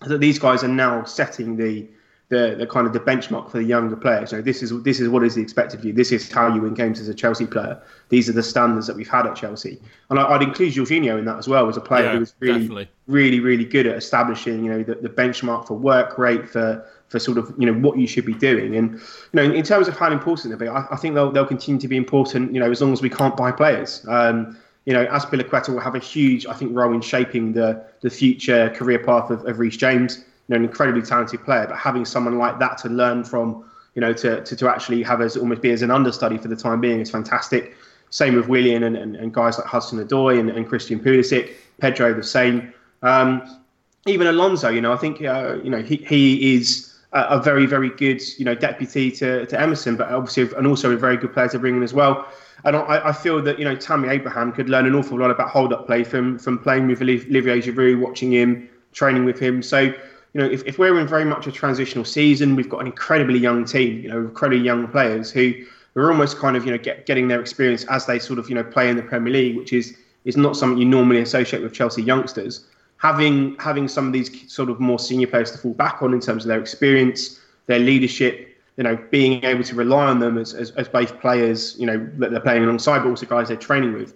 That 0.01 0.19
these 0.19 0.39
guys 0.39 0.61
are 0.63 0.67
now 0.67 1.05
setting 1.05 1.55
the 1.55 1.87
the, 2.29 2.55
the 2.57 2.65
kind 2.65 2.87
of 2.87 2.93
the 2.93 2.99
benchmark 2.99 3.51
for 3.51 3.57
the 3.57 3.63
younger 3.63 3.95
players. 3.95 4.31
You 4.31 4.39
know, 4.39 4.43
this 4.43 4.63
is 4.63 4.81
this 4.83 4.99
is 4.99 5.09
what 5.09 5.23
is 5.23 5.35
the 5.35 5.41
expected 5.41 5.81
view. 5.81 5.93
This 5.93 6.11
is 6.11 6.31
how 6.31 6.53
you 6.53 6.61
win 6.61 6.73
games 6.73 6.99
as 6.99 7.07
a 7.07 7.13
Chelsea 7.13 7.45
player. 7.45 7.79
These 8.09 8.27
are 8.29 8.33
the 8.33 8.41
standards 8.41 8.87
that 8.87 8.95
we've 8.95 9.07
had 9.07 9.27
at 9.27 9.35
Chelsea, 9.35 9.79
and 10.09 10.19
I, 10.19 10.31
would 10.31 10.41
include 10.41 10.73
Jorginho 10.73 11.19
in 11.19 11.25
that 11.25 11.37
as 11.37 11.47
well 11.47 11.69
as 11.69 11.77
a 11.77 11.81
player 11.81 12.05
yeah, 12.05 12.13
who 12.13 12.19
was 12.19 12.33
really, 12.39 12.59
definitely. 12.59 12.89
really, 13.07 13.39
really 13.39 13.65
good 13.65 13.85
at 13.85 13.95
establishing, 13.95 14.65
you 14.65 14.71
know, 14.71 14.83
the, 14.83 14.95
the 14.95 15.09
benchmark 15.09 15.67
for 15.67 15.75
work 15.75 16.17
rate 16.17 16.49
for 16.49 16.83
for 17.09 17.19
sort 17.19 17.37
of 17.37 17.53
you 17.59 17.71
know 17.71 17.79
what 17.79 17.99
you 17.99 18.07
should 18.07 18.25
be 18.25 18.33
doing. 18.33 18.75
And 18.75 18.93
you 18.93 18.99
know, 19.33 19.43
in, 19.43 19.51
in 19.53 19.63
terms 19.63 19.87
of 19.87 19.95
how 19.95 20.11
important 20.11 20.49
they'll 20.49 20.57
be, 20.57 20.67
I, 20.67 20.87
I, 20.89 20.95
think 20.95 21.13
they'll 21.13 21.31
they'll 21.31 21.45
continue 21.45 21.79
to 21.79 21.87
be 21.87 21.97
important. 21.97 22.53
You 22.53 22.59
know, 22.59 22.71
as 22.71 22.81
long 22.81 22.91
as 22.91 23.01
we 23.01 23.09
can't 23.09 23.37
buy 23.37 23.51
players. 23.51 24.05
Um, 24.07 24.57
you 24.85 24.93
know, 24.93 25.03
Azpilicueta 25.07 25.69
will 25.69 25.79
have 25.79 25.95
a 25.95 25.99
huge, 25.99 26.45
I 26.45 26.53
think, 26.53 26.75
role 26.75 26.93
in 26.93 27.01
shaping 27.01 27.53
the 27.53 27.83
the 28.01 28.09
future 28.09 28.69
career 28.69 28.99
path 28.99 29.31
of, 29.31 29.43
of 29.47 29.57
Reece 29.57 29.77
James 29.77 30.23
know, 30.49 30.57
an 30.57 30.63
incredibly 30.63 31.01
talented 31.01 31.43
player, 31.43 31.65
but 31.67 31.77
having 31.77 32.05
someone 32.05 32.37
like 32.37 32.59
that 32.59 32.77
to 32.79 32.89
learn 32.89 33.23
from, 33.23 33.65
you 33.95 34.01
know, 34.01 34.13
to, 34.13 34.43
to, 34.43 34.55
to 34.55 34.69
actually 34.69 35.01
have 35.03 35.21
as 35.21 35.37
almost 35.37 35.61
be 35.61 35.71
as 35.71 35.81
an 35.81 35.91
understudy 35.91 36.37
for 36.37 36.47
the 36.47 36.55
time 36.55 36.81
being 36.81 36.99
is 36.99 37.09
fantastic. 37.09 37.75
Same 38.09 38.35
with 38.35 38.47
Willian 38.47 38.83
and, 38.83 38.95
and, 38.95 39.15
and 39.15 39.33
guys 39.33 39.57
like 39.57 39.67
Hudson 39.67 40.05
Odoi 40.05 40.39
and, 40.39 40.49
and 40.49 40.67
Christian 40.67 40.99
Pulisic, 40.99 41.53
Pedro 41.79 42.13
the 42.13 42.23
same. 42.23 42.73
Um, 43.01 43.61
even 44.05 44.27
Alonso, 44.27 44.69
you 44.69 44.81
know, 44.81 44.93
I 44.93 44.97
think, 44.97 45.21
uh, 45.21 45.57
you 45.63 45.69
know, 45.69 45.81
he, 45.81 45.97
he 45.97 46.55
is 46.55 46.95
a, 47.13 47.21
a, 47.21 47.41
very, 47.41 47.65
very 47.65 47.89
good, 47.89 48.21
you 48.37 48.45
know, 48.45 48.53
deputy 48.53 49.09
to, 49.11 49.45
to 49.47 49.59
Emerson, 49.59 49.95
but 49.95 50.09
obviously, 50.09 50.55
and 50.55 50.67
also 50.67 50.91
a 50.91 50.97
very 50.97 51.17
good 51.17 51.33
player 51.33 51.49
to 51.49 51.59
bring 51.59 51.77
in 51.77 51.83
as 51.83 51.93
well. 51.93 52.27
And 52.63 52.75
I, 52.75 53.09
I 53.09 53.11
feel 53.11 53.41
that, 53.41 53.57
you 53.59 53.65
know, 53.65 53.75
Tammy 53.75 54.09
Abraham 54.09 54.51
could 54.51 54.69
learn 54.69 54.85
an 54.85 54.95
awful 54.95 55.19
lot 55.19 55.31
about 55.31 55.49
hold 55.49 55.73
up 55.73 55.87
play 55.87 56.03
from, 56.03 56.37
from 56.37 56.59
playing 56.59 56.87
with 56.87 57.01
Olivier 57.01 57.61
Giroud, 57.61 57.99
watching 57.99 58.31
him, 58.31 58.69
training 58.93 59.25
with 59.25 59.39
him. 59.39 59.61
So, 59.61 59.93
you 60.35 60.41
know, 60.41 60.47
if, 60.47 60.63
if 60.65 60.77
we're 60.77 60.99
in 60.99 61.07
very 61.07 61.23
much 61.23 61.47
a 61.47 61.51
transitional 61.51 62.03
season, 62.03 62.57
we've 62.57 62.67
got 62.67 62.81
an 62.81 62.87
incredibly 62.87 63.39
young 63.39 63.63
team, 63.63 64.01
you 64.01 64.09
know, 64.09 64.17
incredibly 64.17 64.63
young 64.65 64.85
players 64.89 65.31
who 65.31 65.53
are 65.95 66.11
almost 66.11 66.37
kind 66.37 66.57
of, 66.57 66.65
you 66.65 66.71
know, 66.71 66.77
get, 66.77 67.05
getting 67.05 67.29
their 67.29 67.39
experience 67.39 67.85
as 67.85 68.05
they 68.05 68.19
sort 68.19 68.37
of, 68.37 68.49
you 68.49 68.55
know, 68.55 68.63
play 68.63 68.89
in 68.89 68.97
the 68.97 69.01
Premier 69.01 69.31
League, 69.31 69.55
which 69.55 69.71
is 69.71 69.95
is 70.25 70.35
not 70.35 70.57
something 70.57 70.77
you 70.77 70.83
normally 70.83 71.21
associate 71.21 71.63
with 71.63 71.71
Chelsea 71.71 72.01
youngsters. 72.03 72.65
Having 72.97 73.55
having 73.59 73.87
some 73.87 74.07
of 74.07 74.11
these 74.11 74.51
sort 74.53 74.69
of 74.69 74.81
more 74.81 74.99
senior 74.99 75.27
players 75.27 75.51
to 75.51 75.57
fall 75.57 75.73
back 75.73 76.01
on 76.01 76.13
in 76.13 76.19
terms 76.19 76.43
of 76.43 76.49
their 76.49 76.59
experience, 76.59 77.39
their 77.67 77.79
leadership, 77.79 78.57
you 78.75 78.83
know, 78.83 78.97
being 79.11 79.41
able 79.45 79.63
to 79.63 79.73
rely 79.73 80.07
on 80.07 80.19
them 80.19 80.37
as, 80.37 80.53
as, 80.53 80.71
as 80.71 80.89
both 80.89 81.17
players, 81.21 81.79
you 81.79 81.85
know, 81.85 82.09
that 82.17 82.31
they're 82.31 82.41
playing 82.41 82.63
alongside, 82.63 82.99
but 82.99 83.07
also 83.07 83.25
guys 83.25 83.47
they're 83.47 83.55
training 83.55 83.93
with 83.93 84.13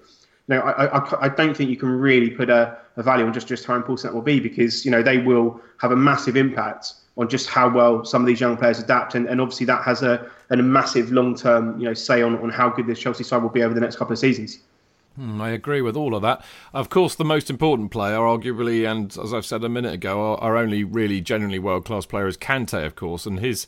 know, 0.50 0.62
I, 0.62 0.86
I, 0.86 1.26
I, 1.26 1.30
don't 1.30 1.56
think 1.56 1.70
you 1.70 1.78
can 1.78 1.90
really 1.90 2.32
put 2.32 2.50
a, 2.50 2.78
a, 3.00 3.04
value 3.04 3.26
on 3.26 3.34
just, 3.34 3.48
just 3.48 3.66
how 3.66 3.76
important 3.76 4.04
that 4.04 4.14
will 4.14 4.22
be 4.22 4.40
because, 4.40 4.86
you 4.86 4.92
know, 4.92 5.02
they 5.02 5.18
will 5.18 5.60
have 5.78 5.92
a 5.92 5.96
massive 5.96 6.36
impact 6.36 6.94
on 7.18 7.28
just 7.28 7.50
how 7.50 7.70
well 7.70 8.06
some 8.06 8.22
of 8.22 8.28
these 8.28 8.40
young 8.40 8.56
players 8.56 8.80
adapt. 8.80 9.16
And, 9.16 9.28
and 9.28 9.42
obviously 9.42 9.66
that 9.66 9.84
has 9.84 10.04
a, 10.04 10.30
a 10.50 10.58
massive 10.58 11.12
long-term, 11.12 11.80
you 11.80 11.86
know, 11.86 11.94
say 11.94 12.22
on, 12.22 12.38
on 12.40 12.50
how 12.50 12.70
good 12.70 12.88
this 12.88 13.00
Chelsea 13.00 13.24
side 13.24 13.42
will 13.42 13.50
be 13.50 13.64
over 13.64 13.74
the 13.74 13.82
next 13.82 13.96
couple 13.96 14.14
of 14.14 14.20
seasons. 14.20 14.60
Hmm, 15.16 15.42
I 15.42 15.50
agree 15.50 15.82
with 15.82 15.98
all 15.98 16.16
of 16.16 16.22
that. 16.22 16.44
Of 16.74 16.90
course, 16.90 17.16
the 17.16 17.26
most 17.26 17.50
important 17.50 17.92
player, 17.92 18.18
arguably, 18.18 18.90
and 18.90 19.18
as 19.18 19.34
I've 19.34 19.46
said 19.46 19.64
a 19.64 19.70
minute 19.70 19.94
ago, 19.94 20.22
our, 20.22 20.38
our 20.38 20.58
only 20.58 20.84
really 20.84 21.20
genuinely 21.20 21.60
world-class 21.60 22.06
player 22.06 22.28
is 22.28 22.38
Kante, 22.38 22.86
of 22.86 22.96
course, 22.96 23.26
and 23.26 23.40
his, 23.40 23.68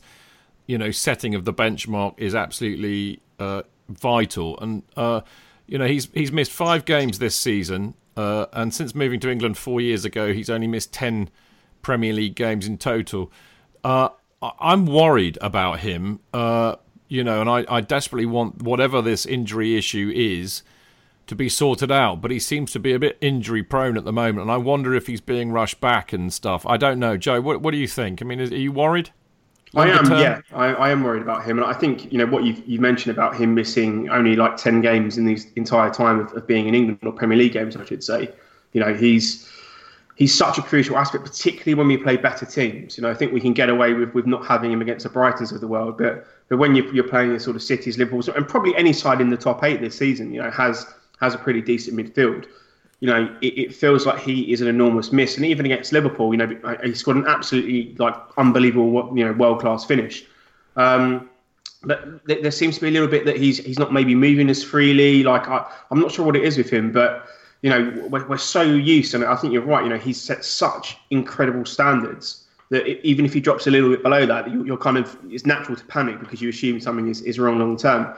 you 0.66 0.78
know, 0.78 0.90
setting 0.90 1.34
of 1.34 1.44
the 1.44 1.52
benchmark 1.52 2.14
is 2.16 2.34
absolutely 2.34 3.20
uh, 3.38 3.62
vital. 3.88 4.58
And 4.60 4.82
uh, 4.96 5.22
you 5.66 5.78
know, 5.78 5.86
he's 5.86 6.08
he's 6.14 6.32
missed 6.32 6.52
five 6.52 6.84
games 6.84 7.18
this 7.18 7.34
season, 7.34 7.94
uh, 8.16 8.46
and 8.52 8.72
since 8.72 8.94
moving 8.94 9.20
to 9.20 9.30
England 9.30 9.58
four 9.58 9.80
years 9.80 10.04
ago, 10.04 10.32
he's 10.32 10.50
only 10.50 10.66
missed 10.66 10.92
ten 10.92 11.30
Premier 11.82 12.12
League 12.12 12.34
games 12.34 12.66
in 12.66 12.78
total. 12.78 13.30
Uh, 13.82 14.10
I'm 14.60 14.86
worried 14.86 15.38
about 15.40 15.80
him, 15.80 16.20
uh, 16.32 16.76
you 17.08 17.22
know, 17.22 17.40
and 17.40 17.50
I, 17.50 17.64
I 17.68 17.80
desperately 17.80 18.26
want 18.26 18.62
whatever 18.62 19.02
this 19.02 19.26
injury 19.26 19.76
issue 19.76 20.12
is 20.14 20.62
to 21.26 21.34
be 21.34 21.48
sorted 21.48 21.92
out. 21.92 22.20
But 22.20 22.30
he 22.30 22.38
seems 22.38 22.72
to 22.72 22.80
be 22.80 22.92
a 22.92 22.98
bit 22.98 23.18
injury 23.20 23.62
prone 23.62 23.96
at 23.96 24.04
the 24.04 24.12
moment, 24.12 24.42
and 24.42 24.50
I 24.50 24.56
wonder 24.56 24.94
if 24.94 25.06
he's 25.06 25.20
being 25.20 25.52
rushed 25.52 25.80
back 25.80 26.12
and 26.12 26.32
stuff. 26.32 26.66
I 26.66 26.76
don't 26.76 26.98
know, 26.98 27.16
Joe. 27.16 27.40
What, 27.40 27.60
what 27.60 27.70
do 27.70 27.78
you 27.78 27.88
think? 27.88 28.20
I 28.20 28.24
mean, 28.24 28.40
is, 28.40 28.50
are 28.50 28.56
you 28.56 28.72
worried? 28.72 29.10
I 29.74 29.88
am, 29.88 30.04
term? 30.04 30.18
yeah, 30.18 30.40
I, 30.52 30.66
I, 30.66 30.90
am 30.90 31.02
worried 31.02 31.22
about 31.22 31.44
him, 31.44 31.58
and 31.58 31.66
I 31.66 31.72
think 31.72 32.12
you 32.12 32.18
know 32.18 32.26
what 32.26 32.44
you've 32.44 32.62
you 32.66 32.78
mentioned 32.78 33.16
about 33.16 33.36
him 33.36 33.54
missing 33.54 34.08
only 34.10 34.36
like 34.36 34.56
ten 34.56 34.82
games 34.82 35.16
in 35.16 35.24
the 35.24 35.38
entire 35.56 35.90
time 35.90 36.20
of, 36.20 36.32
of, 36.34 36.46
being 36.46 36.68
in 36.68 36.74
England 36.74 36.98
or 37.02 37.12
Premier 37.12 37.38
League 37.38 37.52
games, 37.52 37.76
I 37.76 37.84
should 37.84 38.04
say. 38.04 38.30
You 38.72 38.80
know, 38.80 38.92
he's 38.92 39.50
he's 40.16 40.34
such 40.34 40.58
a 40.58 40.62
crucial 40.62 40.98
aspect, 40.98 41.24
particularly 41.24 41.74
when 41.74 41.88
we 41.88 41.96
play 41.96 42.18
better 42.18 42.44
teams. 42.44 42.98
You 42.98 43.02
know, 43.02 43.10
I 43.10 43.14
think 43.14 43.32
we 43.32 43.40
can 43.40 43.54
get 43.54 43.70
away 43.70 43.94
with, 43.94 44.12
with 44.12 44.26
not 44.26 44.44
having 44.46 44.70
him 44.70 44.82
against 44.82 45.04
the 45.04 45.10
Brightons 45.10 45.52
of 45.52 45.60
the 45.62 45.68
world, 45.68 45.96
but 45.96 46.26
but 46.48 46.58
when 46.58 46.74
you're, 46.74 46.92
you're 46.94 47.08
playing 47.08 47.32
the 47.32 47.40
sort 47.40 47.56
of 47.56 47.62
cities, 47.62 47.96
Liverpool, 47.96 48.22
and 48.34 48.46
probably 48.46 48.76
any 48.76 48.92
side 48.92 49.22
in 49.22 49.30
the 49.30 49.38
top 49.38 49.64
eight 49.64 49.80
this 49.80 49.96
season, 49.96 50.34
you 50.34 50.42
know, 50.42 50.50
has 50.50 50.86
has 51.20 51.34
a 51.34 51.38
pretty 51.38 51.62
decent 51.62 51.96
midfield 51.96 52.46
you 53.02 53.08
know, 53.08 53.36
it, 53.40 53.58
it, 53.58 53.74
feels 53.74 54.06
like 54.06 54.20
he 54.20 54.52
is 54.52 54.60
an 54.60 54.68
enormous 54.68 55.10
miss. 55.10 55.36
And 55.36 55.44
even 55.44 55.66
against 55.66 55.92
Liverpool, 55.92 56.32
you 56.32 56.36
know, 56.38 56.78
he 56.84 56.94
scored 56.94 57.16
an 57.16 57.26
absolutely 57.26 57.96
like 57.98 58.14
unbelievable, 58.36 59.10
you 59.18 59.24
know, 59.24 59.32
world 59.32 59.58
class 59.58 59.84
finish. 59.84 60.24
Um, 60.76 61.28
but 61.82 62.24
there 62.26 62.52
seems 62.52 62.76
to 62.76 62.80
be 62.80 62.86
a 62.86 62.90
little 62.92 63.08
bit 63.08 63.24
that 63.24 63.36
he's 63.36 63.58
he's 63.58 63.76
not 63.76 63.92
maybe 63.92 64.14
moving 64.14 64.48
as 64.48 64.62
freely. 64.62 65.24
Like 65.24 65.48
I, 65.48 65.68
I'm 65.90 65.98
not 65.98 66.12
sure 66.12 66.24
what 66.24 66.36
it 66.36 66.44
is 66.44 66.56
with 66.56 66.70
him, 66.70 66.92
but 66.92 67.26
you 67.62 67.70
know, 67.70 68.06
we're, 68.08 68.24
we're 68.28 68.38
so 68.38 68.62
used, 68.62 69.16
and 69.16 69.24
I 69.24 69.34
think 69.34 69.52
you're 69.52 69.62
right. 69.62 69.82
You 69.82 69.90
know, 69.90 69.98
he's 69.98 70.20
set 70.20 70.44
such 70.44 70.96
incredible 71.10 71.64
standards. 71.64 72.44
that 72.68 72.86
even 73.04 73.24
if 73.24 73.34
he 73.34 73.40
drops 73.40 73.66
a 73.66 73.72
little 73.72 73.90
bit 73.90 74.04
below 74.04 74.26
that, 74.26 74.48
you're 74.48 74.76
kind 74.76 74.96
of 74.96 75.18
it's 75.28 75.44
natural 75.44 75.76
to 75.76 75.84
panic 75.86 76.20
because 76.20 76.40
you 76.40 76.50
assume 76.50 76.80
something 76.80 77.08
is, 77.08 77.20
is 77.22 77.40
wrong 77.40 77.58
long 77.58 77.76
term. 77.76 78.14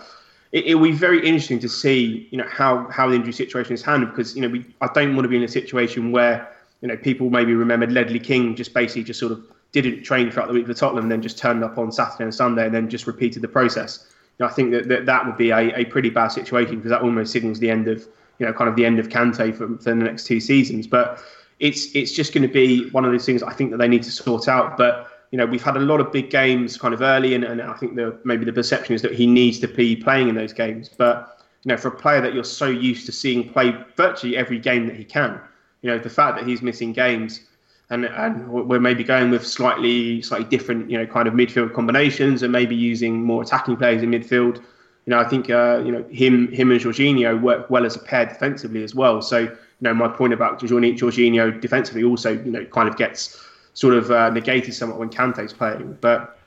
It, 0.55 0.77
will 0.77 0.85
be 0.85 0.93
very 0.93 1.19
interesting 1.27 1.59
to 1.59 1.69
see, 1.69 2.29
you 2.31 2.39
know, 2.39 2.47
how 2.49 2.87
how 2.89 3.09
the 3.09 3.17
injury 3.17 3.33
situation 3.33 3.75
is 3.75 3.83
handled 3.83 4.13
because 4.13 4.37
you 4.37 4.43
know 4.43 4.49
we 4.49 4.65
I 4.81 4.87
don't 4.95 5.17
want 5.17 5.25
to 5.25 5.29
be 5.29 5.37
in 5.37 5.43
a 5.43 5.49
situation 5.49 6.13
where 6.13 6.49
you 6.81 6.87
know 6.87 6.97
people 6.97 7.29
maybe 7.29 7.55
remembered 7.55 7.91
Ledley 7.91 8.21
King 8.21 8.55
just 8.55 8.73
basically 8.73 9.03
just 9.03 9.19
sort 9.19 9.33
of 9.33 9.45
didn't 9.73 10.05
train 10.05 10.31
throughout 10.31 10.47
the 10.47 10.55
week 10.55 10.69
for 10.69 10.75
Tottenham 10.75 11.07
and 11.07 11.11
then 11.11 11.21
just 11.21 11.39
turned 11.39 11.65
up 11.65 11.77
on 11.77 11.91
Saturday 11.91 12.23
and 12.23 12.33
Sunday 12.33 12.67
and 12.67 12.73
then 12.73 12.89
just 12.89 13.09
repeated 13.09 13.43
the 13.43 13.49
process. 13.49 14.07
You 14.39 14.45
know, 14.45 14.47
I 14.49 14.53
think 14.53 14.71
that, 14.71 14.87
that 14.87 15.07
that 15.07 15.27
would 15.27 15.37
be 15.37 15.51
a, 15.51 15.75
a 15.75 15.87
pretty 15.87 16.09
bad 16.09 16.29
situation 16.29 16.77
because 16.77 16.91
that 16.91 17.03
almost 17.03 17.33
signals 17.33 17.59
the 17.59 17.71
end 17.71 17.89
of 17.89 18.07
you 18.39 18.47
know 18.47 18.53
kind 18.53 18.71
of 18.71 18.77
the 18.77 18.87
end 18.87 19.01
of 19.01 19.09
Kante 19.09 19.53
for, 19.57 19.77
for 19.79 19.91
the 19.91 19.97
next 19.97 20.25
two 20.25 20.39
seasons. 20.39 20.87
But 20.87 21.21
it's 21.59 21.93
it's 21.97 22.13
just 22.13 22.33
going 22.33 22.47
to 22.47 22.53
be 22.53 22.91
one 22.91 23.05
of 23.05 23.11
those 23.11 23.27
things 23.27 23.43
I 23.43 23.53
think 23.53 23.73
that 23.73 23.79
they 23.79 23.89
need 23.89 24.05
to 24.05 24.13
sort 24.13 24.47
out. 24.47 24.77
But 24.77 25.11
you 25.35 25.39
know, 25.39 25.47
we've 25.47 25.65
had 25.65 25.77
a 25.77 25.81
lot 25.81 25.99
of 25.99 26.13
big 26.13 26.31
games 26.31 26.77
kind 26.77 26.95
of 26.95 27.03
early, 27.03 27.35
and, 27.35 27.43
and 27.43 27.61
I 27.61 27.73
think 27.75 27.97
the 27.97 28.17
maybe 28.23 28.45
the 28.45 28.53
perception 28.53 28.95
is 28.95 29.03
that 29.03 29.15
he 29.15 29.27
needs 29.27 29.59
to 29.59 29.67
be 29.67 29.97
playing 29.97 30.29
in 30.29 30.37
those 30.37 30.53
games. 30.53 30.89
But 30.89 31.45
you 31.65 31.71
know, 31.71 31.77
for 31.77 31.89
a 31.89 31.91
player 31.91 32.21
that 32.21 32.35
you're 32.35 32.45
so 32.45 32.67
used 32.67 33.05
to 33.07 33.13
seeing 33.13 33.49
play 33.53 33.77
virtually 33.97 34.37
every 34.37 34.61
game 34.61 34.87
that 34.87 34.95
he 34.95 35.03
can, 35.03 35.41
you 35.83 35.91
know, 35.91 35.99
the 35.99 36.09
fact 36.09 36.39
that 36.39 36.47
he's 36.47 36.63
missing 36.63 36.93
games. 36.93 37.41
And, 37.91 38.05
and 38.05 38.49
we're 38.49 38.79
maybe 38.79 39.03
going 39.03 39.33
with 39.33 39.45
slightly 39.45 40.23
slightly 40.23 40.47
different, 40.47 40.89
you 40.89 40.99
know, 40.99 41.05
kind 41.05 41.27
of 41.27 41.35
midfield 41.35 41.75
combinations, 41.75 42.45
and 42.45 42.53
maybe 42.53 42.77
using 42.77 43.21
more 43.21 43.43
attacking 43.43 43.77
players 43.77 44.05
in 44.05 44.13
midfield. 44.13 44.59
You 44.59 45.11
know, 45.11 45.19
I 45.19 45.29
think 45.29 45.51
uh, 45.51 45.83
you 45.85 45.91
know 45.91 46.05
him 46.11 46.47
him 46.53 46.71
and 46.71 46.81
Jorginho 46.81 47.43
work 47.43 47.69
well 47.71 47.85
as 47.85 47.97
a 47.97 47.99
pair 47.99 48.27
defensively 48.27 48.85
as 48.85 48.95
well. 48.95 49.21
So 49.21 49.39
you 49.39 49.51
know, 49.81 49.95
my 49.95 50.07
point 50.07 50.33
about 50.33 50.61
Jorginho 50.61 51.61
defensively 51.61 52.05
also, 52.05 52.35
you 52.35 52.53
know, 52.53 52.65
kind 52.67 52.89
of 52.89 52.97
gets 52.97 53.45
sort 53.75 53.95
of 53.95 54.11
uh, 54.11 54.31
negated 54.31 54.73
somewhat 54.73 54.99
when 54.99 55.11
Kante's 55.11 55.53
playing. 55.53 55.99
But 56.01 56.39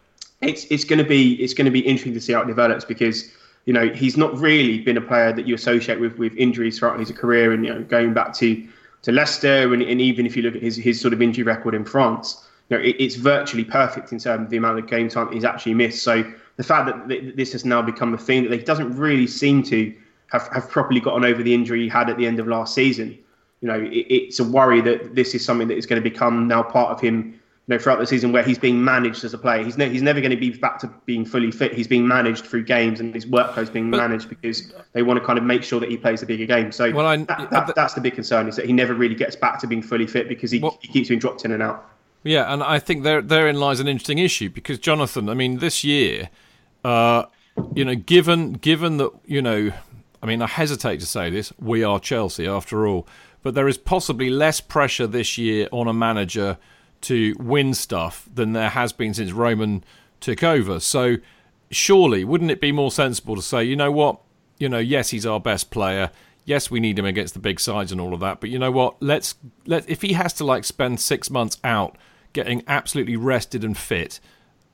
it's 0.41 0.65
it's 0.65 0.83
going 0.83 0.99
to 0.99 1.05
be 1.05 1.33
it's 1.35 1.53
going 1.53 1.65
to 1.65 1.71
be 1.71 1.79
interesting 1.81 2.13
to 2.13 2.21
see 2.21 2.33
how 2.33 2.41
it 2.41 2.47
develops 2.47 2.85
because 2.85 3.31
you 3.65 3.73
know 3.73 3.89
he's 3.89 4.17
not 4.17 4.35
really 4.37 4.79
been 4.79 4.97
a 4.97 5.01
player 5.01 5.31
that 5.33 5.47
you 5.47 5.53
associate 5.53 5.99
with 5.99 6.17
with 6.17 6.33
injuries 6.35 6.79
throughout 6.79 6.99
his 6.99 7.11
career, 7.11 7.51
and 7.51 7.65
you 7.65 7.73
know 7.73 7.83
going 7.83 8.13
back 8.13 8.33
to 8.35 8.67
to 9.03 9.11
Leicester, 9.11 9.71
and, 9.73 9.83
and 9.83 10.01
even 10.01 10.25
if 10.25 10.35
you 10.35 10.41
look 10.43 10.55
at 10.55 10.61
his 10.61 10.75
his 10.77 10.99
sort 10.99 11.13
of 11.13 11.21
injury 11.21 11.43
record 11.43 11.75
in 11.75 11.85
France, 11.85 12.47
you 12.69 12.77
know 12.77 12.83
it, 12.83 12.95
it's 12.97 13.15
virtually 13.15 13.63
perfect 13.63 14.11
in 14.11 14.19
terms 14.19 14.45
of 14.45 14.49
the 14.49 14.57
amount 14.57 14.79
of 14.79 14.87
game 14.87 15.09
time 15.09 15.31
he's 15.31 15.45
actually 15.45 15.73
missed. 15.73 16.03
So 16.03 16.23
the 16.55 16.63
fact 16.63 17.07
that 17.07 17.35
this 17.35 17.51
has 17.51 17.65
now 17.65 17.81
become 17.81 18.13
a 18.13 18.17
thing 18.17 18.49
that 18.49 18.57
he 18.57 18.65
doesn't 18.65 18.95
really 18.97 19.27
seem 19.27 19.61
to 19.63 19.93
have, 20.31 20.47
have 20.47 20.69
properly 20.69 20.99
gotten 20.99 21.23
over 21.23 21.43
the 21.43 21.53
injury 21.53 21.83
he 21.83 21.89
had 21.89 22.09
at 22.09 22.17
the 22.17 22.25
end 22.25 22.39
of 22.39 22.47
last 22.47 22.73
season 22.73 23.17
you 23.61 23.67
know, 23.67 23.79
it, 23.79 24.05
it's 24.09 24.39
a 24.39 24.43
worry 24.43 24.81
that 24.81 25.15
this 25.15 25.33
is 25.33 25.43
something 25.43 25.67
that 25.67 25.77
is 25.77 25.85
going 25.85 26.01
to 26.01 26.09
become 26.09 26.47
now 26.47 26.63
part 26.63 26.91
of 26.91 27.01
him. 27.01 27.33
You 27.69 27.75
know, 27.75 27.79
throughout 27.79 27.99
the 27.99 28.07
season 28.07 28.31
where 28.31 28.43
he's 28.43 28.57
being 28.57 28.81
managed 28.81 29.25
as 29.25 29.33
a 29.33 29.37
player, 29.37 29.61
he's 29.61 29.77
ne- 29.77 29.89
he's 29.89 30.01
never 30.01 30.21
going 30.21 30.31
to 30.31 30.37
be 30.37 30.51
back 30.51 30.79
to 30.79 30.87
being 31.05 31.25
fully 31.25 31.51
fit. 31.51 31.73
He's 31.73 31.87
being 31.87 32.07
managed 32.07 32.45
through 32.45 32.63
games, 32.63 33.01
and 33.01 33.13
his 33.13 33.25
workload's 33.25 33.69
being 33.69 33.89
managed 33.89 34.29
because 34.29 34.71
they 34.93 35.03
want 35.03 35.19
to 35.19 35.25
kind 35.25 35.37
of 35.37 35.43
make 35.43 35.63
sure 35.63 35.81
that 35.81 35.89
he 35.89 35.97
plays 35.97 36.21
the 36.21 36.25
bigger 36.25 36.45
game. 36.45 36.71
So 36.71 36.91
well, 36.93 37.05
I, 37.05 37.17
that, 37.17 37.49
that, 37.51 37.75
that's 37.75 37.93
the 37.93 37.99
big 37.99 38.15
concern 38.15 38.47
is 38.47 38.55
that 38.55 38.65
he 38.67 38.71
never 38.71 38.93
really 38.93 39.15
gets 39.15 39.35
back 39.35 39.59
to 39.59 39.67
being 39.67 39.81
fully 39.81 40.07
fit 40.07 40.29
because 40.29 40.49
he, 40.49 40.59
he 40.81 40.87
keeps 40.87 41.09
being 41.09 41.19
dropped 41.19 41.43
in 41.43 41.51
and 41.51 41.61
out. 41.61 41.85
Yeah, 42.23 42.51
and 42.51 42.63
I 42.63 42.79
think 42.79 43.03
there 43.03 43.21
therein 43.21 43.59
lies 43.59 43.81
an 43.81 43.89
interesting 43.89 44.19
issue 44.19 44.49
because 44.49 44.79
Jonathan, 44.79 45.27
I 45.27 45.33
mean, 45.33 45.57
this 45.57 45.83
year, 45.83 46.29
uh, 46.85 47.23
you 47.73 47.83
know, 47.83 47.95
given 47.95 48.53
given 48.53 48.95
that 48.97 49.11
you 49.25 49.41
know, 49.41 49.71
I 50.23 50.25
mean, 50.25 50.41
I 50.41 50.47
hesitate 50.47 51.01
to 51.01 51.05
say 51.05 51.29
this, 51.29 51.51
we 51.59 51.83
are 51.83 51.99
Chelsea 51.99 52.47
after 52.47 52.87
all 52.87 53.07
but 53.47 53.55
there 53.55 53.69
is 53.69 53.77
possibly 53.77 54.29
less 54.29 54.59
pressure 54.59 55.07
this 55.07 55.37
year 55.37 55.69
on 55.71 55.87
a 55.87 55.93
manager 55.93 56.57
to 56.99 57.33
win 57.39 57.73
stuff 57.73 58.27
than 58.33 58.51
there 58.51 58.67
has 58.67 58.91
been 58.91 59.13
since 59.13 59.31
Roman 59.31 59.85
took 60.19 60.43
over. 60.43 60.81
So 60.81 61.15
surely 61.71 62.25
wouldn't 62.25 62.51
it 62.51 62.59
be 62.59 62.73
more 62.73 62.91
sensible 62.91 63.37
to 63.37 63.41
say, 63.41 63.63
you 63.63 63.77
know 63.77 63.89
what, 63.89 64.19
you 64.59 64.67
know, 64.67 64.79
yes, 64.79 65.11
he's 65.11 65.25
our 65.25 65.39
best 65.39 65.71
player. 65.71 66.11
Yes, 66.43 66.69
we 66.69 66.81
need 66.81 66.99
him 66.99 67.05
against 67.05 67.35
the 67.35 67.39
big 67.39 67.61
sides 67.61 67.93
and 67.93 68.01
all 68.01 68.13
of 68.13 68.19
that. 68.19 68.41
But 68.41 68.49
you 68.49 68.59
know 68.59 68.69
what? 68.69 69.01
Let's 69.01 69.35
let 69.65 69.89
if 69.89 70.01
he 70.01 70.11
has 70.11 70.33
to 70.33 70.43
like 70.43 70.65
spend 70.65 70.99
six 70.99 71.29
months 71.29 71.57
out 71.63 71.97
getting 72.33 72.65
absolutely 72.67 73.15
rested 73.15 73.63
and 73.63 73.77
fit, 73.77 74.19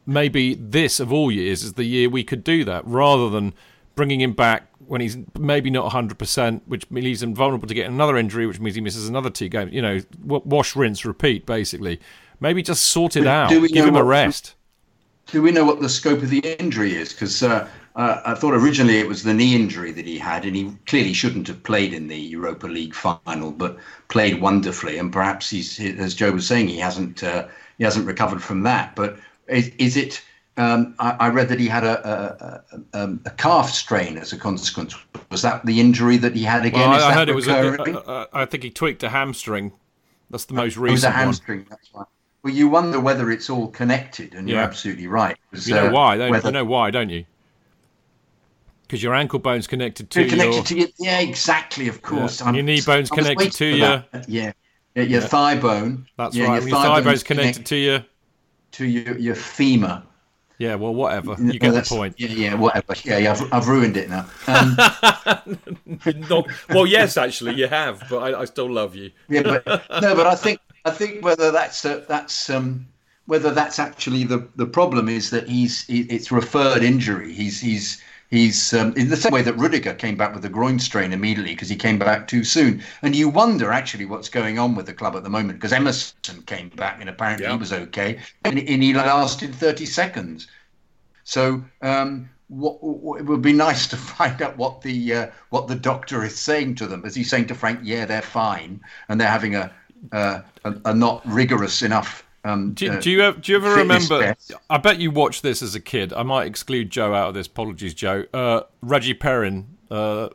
maybe 0.04 0.56
this 0.56 1.00
of 1.00 1.14
all 1.14 1.32
years 1.32 1.64
is 1.64 1.74
the 1.74 1.86
year 1.86 2.10
we 2.10 2.24
could 2.24 2.44
do 2.44 2.64
that 2.64 2.84
rather 2.88 3.30
than 3.30 3.54
bringing 3.94 4.20
him 4.20 4.34
back 4.34 4.68
when 4.88 5.02
he's 5.02 5.18
maybe 5.38 5.70
not 5.70 5.92
100%, 5.92 6.62
which 6.66 6.86
leaves 6.92 7.22
him 7.22 7.36
vulnerable 7.36 7.68
to 7.68 7.74
get 7.74 7.88
another 7.90 8.18
injury, 8.18 8.46
which 8.46 8.60
means 8.60 8.76
he 8.76 8.82
misses 8.82 9.08
another 9.08 9.30
two 9.30 9.50
games. 9.50 9.74
You 9.74 9.82
know, 9.82 10.00
wash, 10.24 10.76
rinse, 10.76 11.06
repeat, 11.06 11.46
basically. 11.46 12.00
Maybe 12.40 12.62
just 12.64 12.86
sort 12.86 13.16
it 13.16 13.28
out. 13.28 13.50
Give 13.50 13.86
him 13.86 13.96
a 13.96 14.04
rest. 14.04 14.56
Do 15.28 15.42
we 15.42 15.52
know 15.52 15.64
what 15.64 15.80
the 15.80 15.90
scope 15.90 16.22
of 16.22 16.30
the 16.30 16.40
injury 16.60 16.96
is? 16.96 17.14
Because 17.14 17.42
uh, 17.42 17.68
uh, 17.96 18.22
I 18.26 18.34
thought 18.34 18.54
originally 18.54 19.00
it 19.00 19.08
was 19.08 19.24
the 19.24 19.34
knee 19.34 19.56
injury 19.56 19.92
that 19.92 20.06
he 20.06 20.18
had, 20.18 20.46
and 20.46 20.56
he 20.56 20.72
clearly 20.86 21.14
shouldn't 21.14 21.48
have 21.48 21.64
played 21.64 21.94
in 21.94 22.08
the 22.08 22.18
Europa 22.18 22.68
League 22.68 22.94
final, 22.94 23.52
but 23.52 23.78
played 24.10 24.42
wonderfully. 24.42 24.98
And 24.98 25.14
perhaps 25.14 25.50
he's, 25.50 25.80
as 25.80 26.16
Joe 26.16 26.32
was 26.32 26.48
saying, 26.48 26.68
he 26.68 26.80
hasn't 26.80 27.24
uh, 27.24 27.48
he 27.78 27.84
hasn't 27.84 28.08
recovered 28.08 28.44
from 28.44 28.64
that. 28.64 28.96
But 28.96 29.18
is, 29.48 29.70
is 29.78 29.98
it? 29.98 30.22
Um, 30.56 30.94
I, 31.00 31.16
I, 31.20 31.30
read 31.30 31.50
that 31.50 31.60
he 31.60 31.68
had 31.68 31.84
a, 31.84 32.08
a, 32.08 32.78
a, 32.78 33.04
um, 33.04 33.20
a, 33.26 33.32
calf 33.32 33.72
strain 33.72 34.20
as 34.20 34.34
a 34.34 34.38
consequence. 34.38 34.96
Was 35.32 35.42
that 35.42 35.66
the 35.66 35.80
injury 35.80 36.18
that 36.18 36.36
he 36.36 36.44
had 36.44 36.64
again? 36.64 36.92
Well, 36.92 37.04
I, 37.04 37.10
I 37.10 37.14
heard 37.14 37.30
recurring? 37.30 37.80
it 37.80 38.06
was. 38.06 38.28
I 38.32 38.46
think 38.46 38.62
he 38.62 38.70
tweaked 38.70 39.02
a 39.02 39.10
hamstring. 39.10 39.72
That's 40.30 40.46
the 40.46 40.54
most 40.54 40.78
recent. 40.78 40.90
It 40.90 40.94
was 40.94 41.04
a 41.06 41.12
hamstring. 41.12 41.66
One. 41.94 42.06
Well, 42.44 42.54
you 42.54 42.68
wonder 42.68 43.00
whether 43.00 43.32
it's 43.32 43.50
all 43.50 43.68
connected, 43.70 44.36
and 44.36 44.48
yeah. 44.48 44.56
you're 44.56 44.64
absolutely 44.64 45.08
right. 45.08 45.38
You 45.54 45.76
know 45.76 45.88
uh, 45.88 45.92
why? 45.92 46.18
Don't, 46.18 46.30
whether... 46.30 46.50
You 46.50 46.54
know 46.54 46.66
why, 46.66 46.92
don't 46.92 47.10
you? 47.10 47.26
Because 48.82 49.02
your 49.02 49.16
ankle 49.16 49.40
bone's 49.40 49.66
connected 49.66 50.12
to 50.12 50.28
connected 50.28 50.54
your... 50.56 50.64
to 50.64 50.78
your 50.78 50.88
yeah, 51.00 51.20
exactly. 51.20 51.88
Of 51.88 52.02
course. 52.02 52.42
Yeah. 52.42 52.52
your 52.52 52.64
knee 52.64 52.82
bone's 52.82 53.10
connected 53.10 53.54
to 53.54 53.66
your 53.66 54.06
yeah. 54.28 54.52
yeah, 54.94 55.04
your 55.04 55.22
thigh 55.22 55.58
bone. 55.58 56.06
That's 56.18 56.38
right. 56.38 56.62
Your, 56.62 56.70
your 56.70 56.78
thigh, 56.78 57.02
bone's 57.02 57.24
connected, 57.24 57.54
connected 57.54 57.66
to 57.66 57.76
your 57.76 58.06
to 58.74 58.86
your 58.86 59.18
your 59.18 59.36
femur. 59.36 60.04
Yeah, 60.64 60.76
well, 60.76 60.94
whatever. 60.94 61.36
You 61.38 61.60
get 61.60 61.74
the 61.74 61.82
point. 61.82 62.16
Yeah, 62.18 62.30
yeah, 62.30 62.54
whatever. 62.56 62.96
Yeah, 63.04 63.18
yeah 63.18 63.32
I've, 63.32 63.54
I've 63.54 63.68
ruined 63.68 63.98
it 63.98 64.10
now. 64.10 64.26
Um, 64.48 64.78
Not, 66.30 66.48
well, 66.70 66.88
yes, 66.88 67.18
actually, 67.18 67.56
you 67.56 67.68
have, 67.68 68.02
but 68.10 68.20
I, 68.20 68.40
I, 68.42 68.46
still 68.46 68.72
love 68.72 68.96
you. 68.96 69.12
yeah, 69.28 69.42
but 69.42 69.66
no, 70.02 70.16
but 70.16 70.26
I 70.26 70.36
think 70.36 70.62
I 70.86 70.92
think 70.92 71.22
whether 71.22 71.52
that's 71.52 71.84
a, 71.84 72.06
that's 72.08 72.50
um, 72.50 72.88
whether 73.26 73.52
that's 73.52 73.78
actually 73.78 74.24
the 74.24 74.48
the 74.56 74.66
problem 74.66 75.10
is 75.10 75.32
that 75.32 75.50
he's 75.50 75.84
it's 75.90 76.32
referred 76.32 76.82
injury. 76.82 77.34
He's 77.34 77.60
he's 77.60 78.02
he's 78.34 78.74
um, 78.74 78.94
in 78.98 79.10
the 79.10 79.16
same 79.16 79.32
way 79.32 79.44
that 79.44 79.58
Rudiger 79.58 79.94
came 79.94 80.18
back 80.18 80.34
with 80.34 80.44
a 80.44 80.50
groin 80.50 80.80
strain 80.80 81.14
immediately 81.14 81.54
because 81.54 81.70
he 81.70 81.76
came 81.76 82.00
back 82.00 82.28
too 82.28 82.44
soon. 82.44 82.82
And 83.04 83.16
you 83.16 83.30
wonder 83.30 83.72
actually 83.72 84.06
what's 84.06 84.28
going 84.28 84.58
on 84.58 84.76
with 84.76 84.88
the 84.88 84.94
club 84.94 85.16
at 85.16 85.24
the 85.24 85.30
moment 85.30 85.60
because 85.60 85.72
Emerson 85.72 86.42
came 86.48 86.70
back 86.70 87.00
and 87.00 87.10
apparently 87.10 87.48
he 87.48 87.56
was 87.56 87.72
okay 87.72 88.20
and, 88.44 88.58
and, 88.58 88.82
he 88.82 88.94
lasted 88.94 89.54
30 89.54 89.86
seconds. 89.86 90.48
So 91.24 91.64
um, 91.84 92.28
what, 92.48 93.20
it 93.20 93.26
would 93.26 93.44
be 93.44 93.54
nice 93.54 93.86
to 93.88 93.98
find 94.18 94.42
out 94.42 94.58
what 94.58 94.82
the 94.82 95.14
uh, 95.14 95.28
what 95.52 95.68
the 95.68 95.76
doctor 95.76 96.24
is 96.24 96.38
saying 96.38 96.76
to 96.76 96.88
them. 96.88 97.06
Is 97.06 97.14
he 97.14 97.24
saying 97.24 97.48
to 97.48 97.56
Frank, 97.56 97.82
"Yeah, 97.84 98.06
they're 98.06 98.22
fine," 98.22 98.82
and 99.08 99.22
they're 99.22 99.30
having 99.30 99.56
a 99.56 99.72
uh, 100.12 100.42
a, 100.66 100.76
a 100.86 100.94
not 100.94 101.22
rigorous 101.26 101.82
enough 101.82 102.23
um, 102.44 102.74
do, 102.74 102.92
uh, 102.92 103.00
do, 103.00 103.12
you 103.12 103.34
do 103.34 103.52
you 103.52 103.58
ever 103.58 103.76
remember? 103.76 104.36
I 104.70 104.78
bet 104.78 105.00
you 105.00 105.12
watched 105.12 105.44
this 105.44 105.62
as 105.62 105.76
a 105.76 105.80
kid. 105.80 106.12
I 106.14 106.24
might 106.24 106.46
exclude 106.46 106.90
Joe 106.90 107.14
out 107.14 107.30
of 107.30 107.34
this. 107.34 107.48
Apologies, 107.48 107.94
Joe. 107.94 108.26
Uh, 108.34 108.62
Reggie 108.82 109.14
Perrin, 109.14 109.78
uh, 109.90 110.30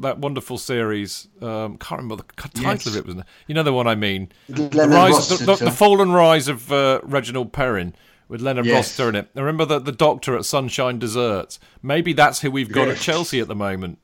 that 0.00 0.18
wonderful 0.18 0.58
series. 0.58 1.28
Um, 1.40 1.76
can't 1.78 2.02
remember 2.02 2.16
the 2.16 2.48
title 2.48 2.62
yes. 2.62 2.86
of 2.86 2.96
it. 2.96 3.06
Was 3.06 3.16
you 3.46 3.54
know 3.54 3.62
the 3.62 3.72
one 3.72 3.86
I 3.86 3.94
mean? 3.94 4.32
The, 4.48 4.68
rise, 4.88 5.28
the, 5.28 5.44
the, 5.44 5.64
the, 5.66 5.70
fallen 5.70 6.12
rise 6.12 6.48
of 6.48 6.72
uh, 6.72 7.00
Reginald 7.04 7.52
Perrin 7.52 7.94
with 8.26 8.40
Leonard 8.40 8.66
yes. 8.66 8.74
Rossiter 8.74 9.10
in 9.10 9.14
it. 9.16 9.28
I 9.36 9.40
remember 9.40 9.64
the 9.64 9.78
the 9.78 9.92
doctor 9.92 10.36
at 10.36 10.44
Sunshine 10.44 10.98
Desserts. 10.98 11.60
Maybe 11.80 12.12
that's 12.12 12.40
who 12.40 12.50
we've 12.50 12.72
got 12.72 12.88
yes. 12.88 12.96
at 12.96 13.02
Chelsea 13.02 13.38
at 13.38 13.46
the 13.46 13.54
moment. 13.54 13.98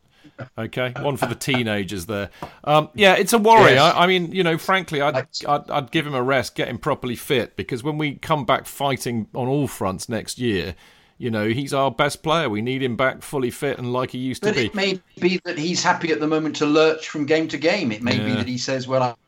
Okay, 0.57 0.93
one 1.01 1.17
for 1.17 1.27
the 1.27 1.35
teenagers 1.35 2.07
there. 2.07 2.31
Um, 2.65 2.89
yeah, 2.95 3.15
it's 3.15 3.33
a 3.33 3.39
worry. 3.39 3.73
Yes. 3.73 3.95
I, 3.95 4.05
I, 4.05 4.07
mean, 4.07 4.33
you 4.33 4.43
know, 4.43 4.59
frankly, 4.59 5.01
I'd, 5.01 5.27
I'd, 5.47 5.71
I'd 5.71 5.91
give 5.91 6.07
him 6.07 6.15
a 6.15 6.23
rest, 6.23 6.55
get 6.55 6.69
him 6.69 6.79
properly 6.79 7.17
fit, 7.17 7.57
because 7.57 7.83
when 7.83 7.99
we 7.99 8.15
come 8.17 8.45
back 8.45 8.67
fighting 8.67 9.29
on 9.35 9.49
all 9.49 9.67
fronts 9.67 10.09
next 10.09 10.39
year, 10.39 10.75
you 11.19 11.31
know, 11.31 11.49
he's 11.49 11.75
our 11.75 11.91
best 11.91 12.23
player. 12.23 12.49
We 12.49 12.63
need 12.63 12.83
him 12.83 12.97
back 12.97 13.23
fully 13.23 13.51
fit 13.51 13.79
and 13.79 13.93
like 13.93 14.13
he 14.13 14.19
used 14.19 14.43
but 14.43 14.55
to 14.55 14.55
be. 14.55 14.67
It 14.67 14.75
may 14.75 15.01
be 15.21 15.41
that 15.45 15.59
he's 15.59 15.83
happy 15.83 16.13
at 16.13 16.21
the 16.21 16.29
moment 16.29 16.57
to 16.57 16.67
lurch 16.67 17.09
from 17.09 17.27
game 17.27 17.49
to 17.49 17.59
game. 17.59 17.91
It 17.91 18.03
may 18.03 18.17
yeah. 18.17 18.25
be 18.25 18.33
that 18.35 18.47
he 18.47 18.57
says, 18.57 18.87
"Well, 18.87 19.19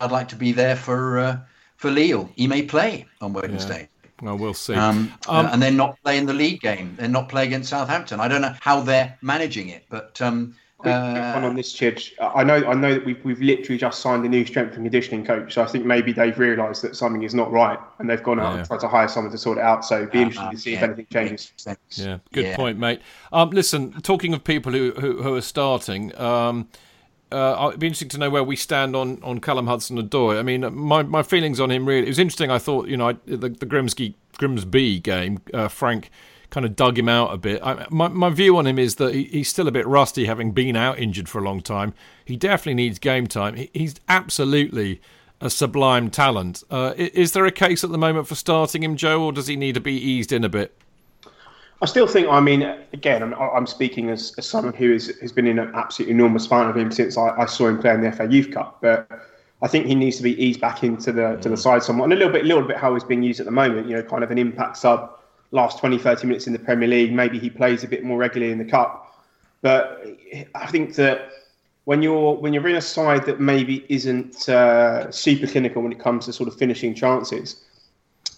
I'd 0.00 0.12
like 0.12 0.28
to 0.28 0.36
be 0.36 0.52
there 0.52 0.76
for 0.76 1.18
uh, 1.18 1.38
for 1.76 1.90
Lille." 1.90 2.30
He 2.36 2.46
may 2.46 2.62
play 2.62 3.06
on 3.22 3.32
Wednesday. 3.32 3.80
Yeah. 3.80 3.97
Well, 4.20 4.36
we'll 4.36 4.54
see. 4.54 4.74
Um, 4.74 5.12
um, 5.28 5.46
and 5.46 5.62
they're 5.62 5.70
not 5.70 5.98
playing 6.02 6.26
the 6.26 6.34
league 6.34 6.60
game. 6.60 6.96
They're 6.98 7.08
not 7.08 7.28
playing 7.28 7.48
against 7.48 7.70
Southampton. 7.70 8.20
I 8.20 8.28
don't 8.28 8.42
know 8.42 8.54
how 8.60 8.80
they're 8.80 9.16
managing 9.22 9.68
it, 9.68 9.84
but 9.88 10.20
um, 10.20 10.56
uh, 10.84 11.40
on 11.42 11.56
this, 11.56 11.74
Chidge. 11.74 12.12
I 12.20 12.44
know, 12.44 12.56
I 12.66 12.74
know 12.74 12.94
that 12.94 13.04
we've, 13.04 13.22
we've 13.24 13.40
literally 13.40 13.78
just 13.78 14.00
signed 14.00 14.24
a 14.24 14.28
new 14.28 14.44
strength 14.44 14.74
and 14.74 14.84
conditioning 14.84 15.24
coach, 15.24 15.54
so 15.54 15.62
I 15.62 15.66
think 15.66 15.84
maybe 15.84 16.12
they've 16.12 16.38
realised 16.38 16.82
that 16.82 16.94
something 16.94 17.24
is 17.24 17.34
not 17.34 17.50
right, 17.50 17.78
and 17.98 18.08
they've 18.08 18.22
gone 18.22 18.38
out 18.38 18.52
yeah. 18.52 18.58
and 18.58 18.66
tried 18.66 18.80
to 18.80 18.88
hire 18.88 19.08
someone 19.08 19.32
to 19.32 19.38
sort 19.38 19.58
it 19.58 19.64
out. 19.64 19.84
So 19.84 19.98
it'd 19.98 20.12
be 20.12 20.18
uh, 20.18 20.22
interesting 20.22 20.50
to 20.50 20.58
see 20.58 20.70
yeah. 20.72 20.76
if 20.78 20.82
anything 20.84 21.06
changes. 21.12 21.52
Yeah, 21.90 22.18
good 22.32 22.44
yeah. 22.44 22.56
point, 22.56 22.78
mate. 22.78 23.02
Um, 23.32 23.50
listen, 23.50 23.92
talking 24.02 24.34
of 24.34 24.44
people 24.44 24.72
who 24.72 24.92
who, 24.92 25.22
who 25.22 25.34
are 25.34 25.40
starting. 25.40 26.16
Um, 26.18 26.68
uh, 27.30 27.66
it'd 27.68 27.80
be 27.80 27.86
interesting 27.86 28.08
to 28.10 28.18
know 28.18 28.30
where 28.30 28.44
we 28.44 28.56
stand 28.56 28.96
on, 28.96 29.22
on 29.22 29.40
Callum 29.40 29.66
Hudson-Odoi. 29.66 30.38
I 30.38 30.42
mean, 30.42 30.60
my, 30.74 31.02
my 31.02 31.22
feelings 31.22 31.60
on 31.60 31.70
him 31.70 31.86
really. 31.86 32.06
It 32.06 32.08
was 32.08 32.18
interesting. 32.18 32.50
I 32.50 32.58
thought, 32.58 32.88
you 32.88 32.96
know, 32.96 33.10
I, 33.10 33.16
the, 33.26 33.48
the 33.48 33.66
Grimsby 33.66 34.14
Grimsby 34.38 35.00
game, 35.00 35.40
uh, 35.52 35.68
Frank 35.68 36.10
kind 36.50 36.64
of 36.64 36.76
dug 36.76 36.98
him 36.98 37.08
out 37.08 37.34
a 37.34 37.36
bit. 37.36 37.60
I, 37.62 37.86
my, 37.90 38.08
my 38.08 38.30
view 38.30 38.56
on 38.56 38.66
him 38.66 38.78
is 38.78 38.94
that 38.94 39.14
he, 39.14 39.24
he's 39.24 39.48
still 39.48 39.68
a 39.68 39.72
bit 39.72 39.86
rusty, 39.86 40.24
having 40.24 40.52
been 40.52 40.76
out 40.76 40.98
injured 40.98 41.28
for 41.28 41.38
a 41.38 41.42
long 41.42 41.60
time. 41.60 41.92
He 42.24 42.36
definitely 42.36 42.74
needs 42.74 42.98
game 42.98 43.26
time. 43.26 43.56
He, 43.56 43.70
he's 43.74 43.96
absolutely 44.08 45.00
a 45.40 45.50
sublime 45.50 46.10
talent. 46.10 46.62
Uh, 46.70 46.94
is 46.96 47.32
there 47.32 47.46
a 47.46 47.52
case 47.52 47.84
at 47.84 47.90
the 47.90 47.98
moment 47.98 48.26
for 48.26 48.34
starting 48.34 48.82
him, 48.82 48.96
Joe, 48.96 49.24
or 49.24 49.32
does 49.32 49.46
he 49.46 49.56
need 49.56 49.74
to 49.74 49.80
be 49.80 49.92
eased 49.92 50.32
in 50.32 50.42
a 50.44 50.48
bit? 50.48 50.74
I 51.80 51.86
still 51.86 52.08
think, 52.08 52.26
I 52.28 52.40
mean, 52.40 52.62
again, 52.92 53.22
I'm, 53.22 53.34
I'm 53.34 53.66
speaking 53.66 54.10
as, 54.10 54.34
as, 54.36 54.46
someone 54.46 54.74
who 54.74 54.92
is, 54.92 55.16
has 55.20 55.30
been 55.30 55.46
in 55.46 55.60
an 55.60 55.70
absolutely 55.74 56.14
enormous 56.14 56.46
fan 56.46 56.68
of 56.68 56.76
him 56.76 56.90
since 56.90 57.16
I, 57.16 57.28
I, 57.28 57.46
saw 57.46 57.68
him 57.68 57.78
play 57.78 57.94
in 57.94 58.00
the 58.00 58.10
FA 58.10 58.26
Youth 58.26 58.50
Cup. 58.50 58.78
But 58.82 59.08
I 59.62 59.68
think 59.68 59.86
he 59.86 59.94
needs 59.94 60.16
to 60.16 60.24
be 60.24 60.42
eased 60.42 60.60
back 60.60 60.82
into 60.82 61.12
the 61.12 61.36
to 61.36 61.48
the 61.48 61.56
side 61.56 61.84
somewhat, 61.84 62.04
and 62.04 62.12
a 62.14 62.16
little 62.16 62.32
bit, 62.32 62.44
little 62.44 62.64
bit 62.64 62.76
how 62.76 62.94
he's 62.94 63.04
being 63.04 63.22
used 63.22 63.38
at 63.38 63.46
the 63.46 63.52
moment. 63.52 63.88
You 63.88 63.94
know, 63.94 64.02
kind 64.02 64.24
of 64.24 64.30
an 64.32 64.38
impact 64.38 64.76
sub 64.76 65.18
last 65.52 65.78
20, 65.78 65.98
30 65.98 66.26
minutes 66.26 66.46
in 66.46 66.52
the 66.52 66.58
Premier 66.58 66.88
League. 66.88 67.12
Maybe 67.12 67.38
he 67.38 67.48
plays 67.48 67.84
a 67.84 67.88
bit 67.88 68.04
more 68.04 68.18
regularly 68.18 68.52
in 68.52 68.58
the 68.58 68.64
cup. 68.64 69.24
But 69.62 70.04
I 70.54 70.66
think 70.66 70.94
that 70.96 71.30
when 71.84 72.02
you're 72.02 72.34
when 72.34 72.52
you're 72.52 72.68
in 72.68 72.76
a 72.76 72.80
side 72.80 73.24
that 73.26 73.40
maybe 73.40 73.84
isn't 73.88 74.48
uh, 74.48 75.10
super 75.10 75.46
clinical 75.46 75.82
when 75.82 75.92
it 75.92 76.00
comes 76.00 76.26
to 76.26 76.32
sort 76.32 76.48
of 76.48 76.56
finishing 76.56 76.94
chances, 76.94 77.64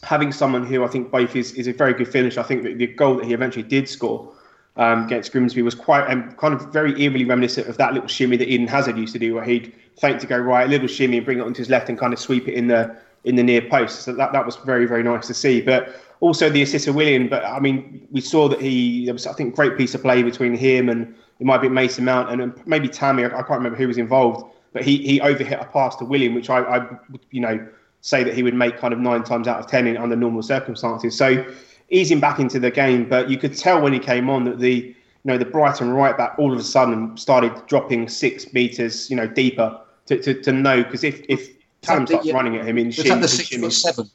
having 0.02 0.32
someone 0.32 0.64
who 0.64 0.84
I 0.84 0.88
think 0.88 1.10
both 1.10 1.36
is, 1.36 1.52
is 1.52 1.66
a 1.66 1.72
very 1.72 1.92
good 1.92 2.08
finish. 2.08 2.38
I 2.38 2.42
think 2.42 2.62
that 2.62 2.78
the 2.78 2.86
goal 2.86 3.16
that 3.16 3.26
he 3.26 3.32
eventually 3.32 3.62
did 3.62 3.88
score 3.88 4.32
um, 4.76 5.04
against 5.04 5.32
Grimsby 5.32 5.62
was 5.62 5.74
quite 5.74 6.06
um, 6.10 6.32
kind 6.32 6.54
of 6.54 6.72
very 6.72 7.00
eerily 7.00 7.24
reminiscent 7.24 7.68
of 7.68 7.76
that 7.76 7.92
little 7.92 8.08
shimmy 8.08 8.36
that 8.36 8.48
Eden 8.48 8.66
Hazard 8.66 8.96
used 8.96 9.12
to 9.12 9.18
do, 9.18 9.34
where 9.34 9.44
he'd 9.44 9.74
feint 10.00 10.20
to 10.20 10.26
go 10.26 10.38
right, 10.38 10.66
a 10.66 10.70
little 10.70 10.88
shimmy 10.88 11.18
and 11.18 11.26
bring 11.26 11.38
it 11.38 11.42
onto 11.42 11.58
his 11.58 11.68
left 11.68 11.88
and 11.88 11.98
kind 11.98 12.12
of 12.12 12.18
sweep 12.18 12.48
it 12.48 12.54
in 12.54 12.66
the 12.66 12.96
in 13.24 13.36
the 13.36 13.42
near 13.42 13.60
post. 13.60 14.02
So 14.02 14.14
that, 14.14 14.32
that 14.32 14.46
was 14.46 14.56
very 14.56 14.86
very 14.86 15.02
nice 15.02 15.26
to 15.26 15.34
see. 15.34 15.60
But 15.60 15.94
also 16.20 16.48
the 16.48 16.62
assist 16.62 16.86
of 16.86 16.94
Willian. 16.94 17.28
But 17.28 17.44
I 17.44 17.60
mean, 17.60 18.06
we 18.10 18.20
saw 18.20 18.48
that 18.48 18.60
he, 18.60 19.04
there 19.06 19.14
was, 19.14 19.26
I 19.26 19.32
think, 19.32 19.54
great 19.54 19.76
piece 19.76 19.94
of 19.94 20.02
play 20.02 20.22
between 20.22 20.54
him 20.54 20.88
and 20.88 21.14
it 21.38 21.46
might 21.46 21.62
be 21.62 21.68
Mason 21.68 22.04
Mount 22.04 22.30
and 22.30 22.54
maybe 22.66 22.88
Tammy. 22.88 23.24
I 23.24 23.28
can't 23.28 23.50
remember 23.50 23.76
who 23.76 23.88
was 23.88 23.98
involved, 23.98 24.54
but 24.72 24.82
he 24.82 24.98
he 24.98 25.20
overhit 25.20 25.60
a 25.60 25.64
pass 25.66 25.96
to 25.96 26.04
Willian, 26.04 26.34
which 26.34 26.50
I, 26.50 26.60
I 26.60 26.86
you 27.30 27.40
know, 27.40 27.66
say 28.00 28.24
that 28.24 28.34
he 28.34 28.42
would 28.42 28.54
make 28.54 28.78
kind 28.78 28.92
of 28.92 28.98
nine 28.98 29.22
times 29.24 29.48
out 29.48 29.60
of 29.60 29.66
ten 29.66 29.86
in, 29.86 29.96
under 29.96 30.16
normal 30.16 30.42
circumstances. 30.42 31.16
So 31.16 31.44
easing 31.90 32.20
back 32.20 32.38
into 32.38 32.58
the 32.58 32.70
game, 32.70 33.08
but 33.08 33.28
you 33.28 33.38
could 33.38 33.56
tell 33.56 33.80
when 33.80 33.92
he 33.92 33.98
came 33.98 34.30
on 34.30 34.44
that 34.44 34.58
the 34.58 34.74
you 34.74 34.94
know 35.24 35.36
the 35.36 35.44
Brighton 35.44 35.90
right 35.90 36.16
back 36.16 36.38
all 36.38 36.52
of 36.52 36.58
a 36.58 36.64
sudden 36.64 37.16
started 37.16 37.52
dropping 37.66 38.08
six 38.08 38.52
meters, 38.52 39.10
you 39.10 39.16
know, 39.16 39.26
deeper 39.26 39.78
to, 40.06 40.20
to, 40.22 40.34
to 40.42 40.52
know 40.52 40.82
because 40.82 41.04
if 41.04 41.22
if 41.28 41.50
Callum 41.82 42.06
starts 42.06 42.26
yeah, 42.26 42.34
running 42.34 42.56
at 42.56 42.66
him 42.66 42.78
in 42.78 42.88
was 42.88 42.96
that 42.96 43.20
the 43.20 43.28
six 43.28 43.54
foot 43.56 43.72
seven? 43.72 44.10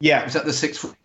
Yeah, 0.00 0.24
was 0.24 0.34
that 0.34 0.44
the 0.44 0.52
six 0.52 0.78
foot 0.78 0.96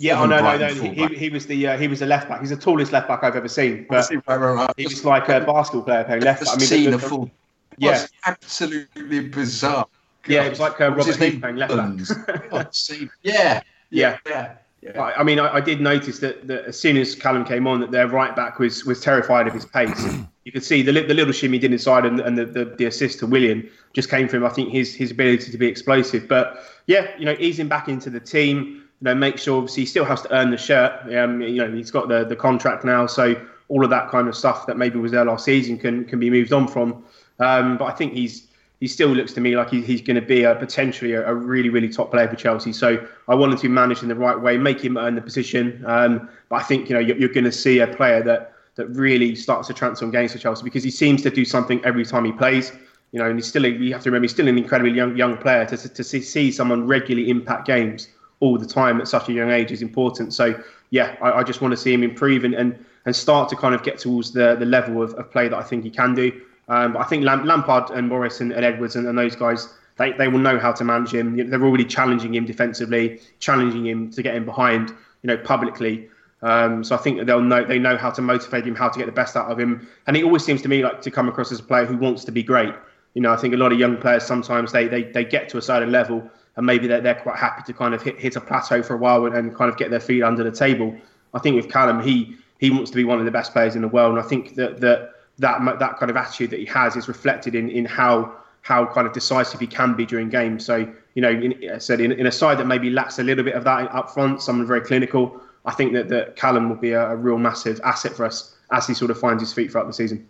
yeah, 0.00 0.20
oh 0.20 0.24
no, 0.24 0.40
no, 0.40 0.56
no. 0.56 0.68
He, 0.72 1.14
he, 1.14 1.28
was 1.28 1.46
the 1.46 1.66
uh, 1.66 1.76
he 1.76 1.86
was 1.86 2.00
the 2.00 2.06
left 2.06 2.26
back. 2.26 2.40
He's 2.40 2.48
the 2.48 2.56
tallest 2.56 2.90
left 2.90 3.06
back 3.06 3.22
I've 3.22 3.36
ever 3.36 3.48
seen. 3.48 3.84
But 3.88 4.08
he 4.08 4.86
was 4.86 5.04
like 5.04 5.28
a 5.28 5.40
basketball 5.40 5.82
player 5.82 6.04
playing 6.04 6.22
left 6.22 6.42
back. 6.42 6.54
I 6.54 6.56
mean, 6.56 6.66
seen 6.66 6.90
the, 6.90 6.96
the, 6.96 7.06
full. 7.06 7.30
Yeah, 7.76 8.06
absolutely 8.24 9.28
bizarre. 9.28 9.86
God. 10.22 10.32
Yeah, 10.32 10.44
it 10.44 10.50
was 10.50 10.60
like 10.60 10.80
uh, 10.80 10.90
Robert 10.90 11.16
Heath 11.16 11.40
playing 11.40 11.56
left 11.56 11.76
back. 11.76 12.72
yeah, 13.22 13.62
yeah, 13.90 14.18
yeah. 14.26 14.54
Yeah. 14.82 14.98
I, 14.98 15.20
I 15.20 15.22
mean, 15.24 15.38
I, 15.38 15.56
I, 15.56 15.60
did 15.60 15.82
notice 15.82 16.20
that, 16.20 16.46
that 16.46 16.64
as 16.64 16.80
soon 16.80 16.96
as 16.96 17.14
Callum 17.14 17.44
came 17.44 17.66
on, 17.66 17.80
that 17.80 17.90
their 17.90 18.08
right 18.08 18.34
back 18.34 18.58
was 18.58 18.86
was 18.86 18.98
terrified 18.98 19.46
of 19.46 19.52
his 19.52 19.66
pace. 19.66 20.16
you 20.44 20.52
could 20.52 20.64
see 20.64 20.80
the, 20.80 20.92
the 20.92 21.12
little 21.12 21.34
shimmy 21.34 21.58
did 21.58 21.70
inside, 21.70 22.06
and, 22.06 22.18
and 22.20 22.38
the, 22.38 22.46
the, 22.46 22.64
the, 22.64 22.86
assist 22.86 23.18
to 23.18 23.26
Willian 23.26 23.68
just 23.92 24.08
came 24.08 24.26
from 24.26 24.42
I 24.42 24.48
think 24.48 24.70
his 24.70 24.94
his 24.94 25.10
ability 25.10 25.52
to 25.52 25.58
be 25.58 25.66
explosive. 25.66 26.26
But 26.26 26.64
yeah, 26.86 27.08
you 27.18 27.26
know, 27.26 27.36
easing 27.38 27.68
back 27.68 27.88
into 27.88 28.08
the 28.08 28.20
team 28.20 28.80
you 29.00 29.04
know, 29.04 29.14
make 29.14 29.38
sure 29.38 29.58
obviously 29.58 29.82
he 29.82 29.86
still 29.86 30.04
has 30.04 30.22
to 30.22 30.34
earn 30.34 30.50
the 30.50 30.56
shirt. 30.56 31.14
Um, 31.14 31.40
you 31.40 31.56
know, 31.56 31.70
he's 31.70 31.90
got 31.90 32.08
the 32.08 32.24
the 32.24 32.36
contract 32.36 32.84
now, 32.84 33.06
so 33.06 33.34
all 33.68 33.84
of 33.84 33.90
that 33.90 34.08
kind 34.08 34.28
of 34.28 34.36
stuff 34.36 34.66
that 34.66 34.76
maybe 34.76 34.98
was 34.98 35.12
there 35.12 35.24
last 35.24 35.44
season 35.44 35.78
can 35.78 36.04
can 36.04 36.18
be 36.18 36.30
moved 36.30 36.52
on 36.52 36.66
from. 36.68 37.04
Um, 37.38 37.78
but 37.78 37.86
I 37.86 37.92
think 37.92 38.12
he's 38.12 38.48
he 38.80 38.88
still 38.88 39.10
looks 39.10 39.32
to 39.34 39.40
me 39.40 39.56
like 39.56 39.70
he, 39.70 39.82
he's 39.82 40.00
going 40.00 40.16
to 40.16 40.26
be 40.26 40.42
a 40.42 40.54
potentially 40.54 41.12
a, 41.12 41.28
a, 41.28 41.34
really 41.34 41.68
really 41.68 41.88
top 41.88 42.10
player 42.10 42.26
for 42.26 42.36
Chelsea. 42.36 42.72
So 42.72 43.06
I 43.28 43.34
wanted 43.34 43.58
to 43.58 43.68
manage 43.68 44.02
in 44.02 44.08
the 44.08 44.14
right 44.14 44.38
way, 44.38 44.56
make 44.56 44.80
him 44.80 44.96
earn 44.96 45.14
the 45.14 45.20
position. 45.20 45.84
Um, 45.86 46.28
but 46.48 46.56
I 46.56 46.62
think 46.62 46.88
you 46.88 46.94
know 46.94 47.00
you're, 47.00 47.16
you're 47.16 47.28
going 47.28 47.44
to 47.44 47.52
see 47.52 47.78
a 47.80 47.86
player 47.86 48.22
that 48.22 48.54
that 48.76 48.86
really 48.88 49.34
starts 49.34 49.68
to 49.68 49.74
transform 49.74 50.10
games 50.10 50.32
for 50.32 50.38
Chelsea 50.38 50.64
because 50.64 50.82
he 50.82 50.90
seems 50.90 51.22
to 51.22 51.30
do 51.30 51.44
something 51.44 51.84
every 51.84 52.04
time 52.04 52.24
he 52.24 52.32
plays. 52.32 52.72
You 53.12 53.18
know, 53.18 53.26
and 53.26 53.36
he's 53.36 53.46
still 53.46 53.66
you 53.66 53.92
have 53.92 54.02
to 54.02 54.08
remember 54.08 54.24
he's 54.24 54.32
still 54.32 54.48
an 54.48 54.56
incredibly 54.56 54.92
young 54.92 55.16
young 55.16 55.36
player 55.36 55.66
to 55.66 55.76
to 55.76 56.02
see, 56.02 56.22
see 56.22 56.50
someone 56.50 56.86
regularly 56.86 57.30
impact 57.30 57.66
games 57.66 58.08
all 58.40 58.56
the 58.56 58.66
time 58.66 59.00
at 59.00 59.08
such 59.08 59.28
a 59.28 59.32
young 59.32 59.50
age 59.50 59.70
is 59.70 59.82
important. 59.82 60.32
So 60.34 60.60
yeah, 60.90 61.16
I, 61.20 61.32
I 61.32 61.42
just 61.42 61.60
want 61.60 61.72
to 61.72 61.76
see 61.76 61.92
him 61.92 62.02
improve 62.02 62.44
and, 62.44 62.54
and, 62.54 62.84
and 63.04 63.14
start 63.14 63.48
to 63.50 63.56
kind 63.56 63.74
of 63.74 63.82
get 63.82 63.98
towards 63.98 64.32
the, 64.32 64.56
the 64.56 64.64
level 64.64 65.02
of, 65.02 65.14
of 65.14 65.30
play 65.30 65.48
that 65.48 65.56
I 65.56 65.62
think 65.62 65.84
he 65.84 65.90
can 65.90 66.14
do. 66.14 66.40
Um, 66.70 66.96
I 66.96 67.02
think 67.02 67.24
Lampard 67.24 67.90
and 67.90 68.08
Morris 68.08 68.40
and, 68.40 68.52
and 68.52 68.64
Edwards 68.64 68.94
and, 68.94 69.06
and, 69.08 69.18
those 69.18 69.34
guys, 69.34 69.74
they, 69.98 70.12
they 70.12 70.28
will 70.28 70.38
know 70.38 70.56
how 70.56 70.70
to 70.70 70.84
manage 70.84 71.12
him. 71.12 71.50
They're 71.50 71.64
already 71.64 71.84
challenging 71.84 72.32
him 72.32 72.46
defensively, 72.46 73.20
challenging 73.40 73.84
him 73.84 74.10
to 74.12 74.22
get 74.22 74.36
him 74.36 74.44
behind, 74.44 74.90
you 74.90 75.26
know, 75.26 75.36
publicly. 75.36 76.08
Um, 76.42 76.84
so 76.84 76.94
I 76.94 76.98
think 76.98 77.26
they'll 77.26 77.42
know 77.42 77.64
they 77.64 77.80
know 77.80 77.96
how 77.96 78.10
to 78.12 78.22
motivate 78.22 78.64
him, 78.64 78.76
how 78.76 78.88
to 78.88 78.98
get 78.98 79.06
the 79.06 79.12
best 79.12 79.36
out 79.36 79.50
of 79.50 79.58
him. 79.58 79.88
And 80.06 80.16
he 80.16 80.22
always 80.22 80.44
seems 80.44 80.62
to 80.62 80.68
me 80.68 80.84
like 80.84 81.02
to 81.02 81.10
come 81.10 81.28
across 81.28 81.50
as 81.50 81.58
a 81.58 81.62
player 81.64 81.84
who 81.84 81.96
wants 81.96 82.24
to 82.24 82.32
be 82.32 82.42
great. 82.42 82.72
You 83.14 83.22
know, 83.22 83.32
I 83.32 83.36
think 83.36 83.52
a 83.52 83.56
lot 83.56 83.72
of 83.72 83.78
young 83.78 83.96
players 83.96 84.22
sometimes 84.22 84.70
they 84.70 84.86
they, 84.86 85.02
they 85.02 85.24
get 85.24 85.48
to 85.50 85.58
a 85.58 85.62
certain 85.62 85.90
level 85.90 86.30
and 86.56 86.64
maybe 86.64 86.86
they're, 86.86 87.00
they're 87.00 87.14
quite 87.16 87.36
happy 87.36 87.62
to 87.64 87.72
kind 87.72 87.94
of 87.94 88.02
hit, 88.02 88.18
hit 88.18 88.36
a 88.36 88.40
plateau 88.40 88.82
for 88.82 88.94
a 88.94 88.96
while 88.96 89.26
and, 89.26 89.34
and 89.34 89.54
kind 89.56 89.70
of 89.70 89.76
get 89.76 89.90
their 89.90 90.00
feet 90.00 90.22
under 90.22 90.44
the 90.44 90.52
table. 90.52 90.96
I 91.34 91.40
think 91.40 91.56
with 91.56 91.68
Callum, 91.68 92.00
he 92.00 92.36
he 92.58 92.70
wants 92.70 92.90
to 92.90 92.96
be 92.96 93.04
one 93.04 93.18
of 93.18 93.24
the 93.24 93.30
best 93.30 93.52
players 93.52 93.74
in 93.74 93.82
the 93.82 93.88
world, 93.88 94.12
and 94.12 94.24
I 94.24 94.28
think 94.28 94.54
that 94.54 94.80
that 94.80 95.14
that 95.40 95.78
that 95.78 95.98
kind 95.98 96.10
of 96.10 96.16
attitude 96.16 96.50
that 96.50 96.60
he 96.60 96.66
has 96.66 96.96
is 96.96 97.08
reflected 97.08 97.54
in 97.54 97.68
in 97.70 97.84
how 97.84 98.32
how 98.62 98.86
kind 98.86 99.06
of 99.06 99.12
decisive 99.12 99.58
he 99.58 99.66
can 99.66 99.94
be 99.94 100.06
during 100.06 100.28
games. 100.28 100.64
So 100.64 100.88
you 101.14 101.22
know, 101.22 101.30
in, 101.30 101.70
I 101.72 101.78
said 101.78 102.00
in, 102.00 102.12
in 102.12 102.26
a 102.26 102.32
side 102.32 102.58
that 102.58 102.66
maybe 102.66 102.90
lacks 102.90 103.18
a 103.18 103.24
little 103.24 103.42
bit 103.42 103.54
of 103.54 103.64
that 103.64 103.90
up 103.92 104.10
front, 104.10 104.42
someone 104.42 104.66
very 104.66 104.82
clinical. 104.82 105.40
I 105.64 105.72
think 105.72 105.92
that 105.94 106.08
that 106.08 106.36
Callum 106.36 106.68
will 106.68 106.76
be 106.76 106.92
a, 106.92 107.10
a 107.10 107.16
real 107.16 107.38
massive 107.38 107.80
asset 107.84 108.12
for 108.12 108.24
us 108.24 108.54
as 108.70 108.86
he 108.86 108.94
sort 108.94 109.10
of 109.10 109.18
finds 109.18 109.42
his 109.42 109.52
feet 109.52 109.72
throughout 109.72 109.86
the 109.86 109.92
season. 109.92 110.26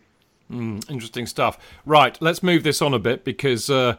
Mm, 0.51 0.89
interesting 0.91 1.27
stuff. 1.27 1.59
Right, 1.85 2.17
let's 2.21 2.43
move 2.43 2.63
this 2.63 2.81
on 2.81 2.95
a 2.95 2.99
bit 2.99 3.25
because. 3.25 3.69
Uh, 3.69 3.97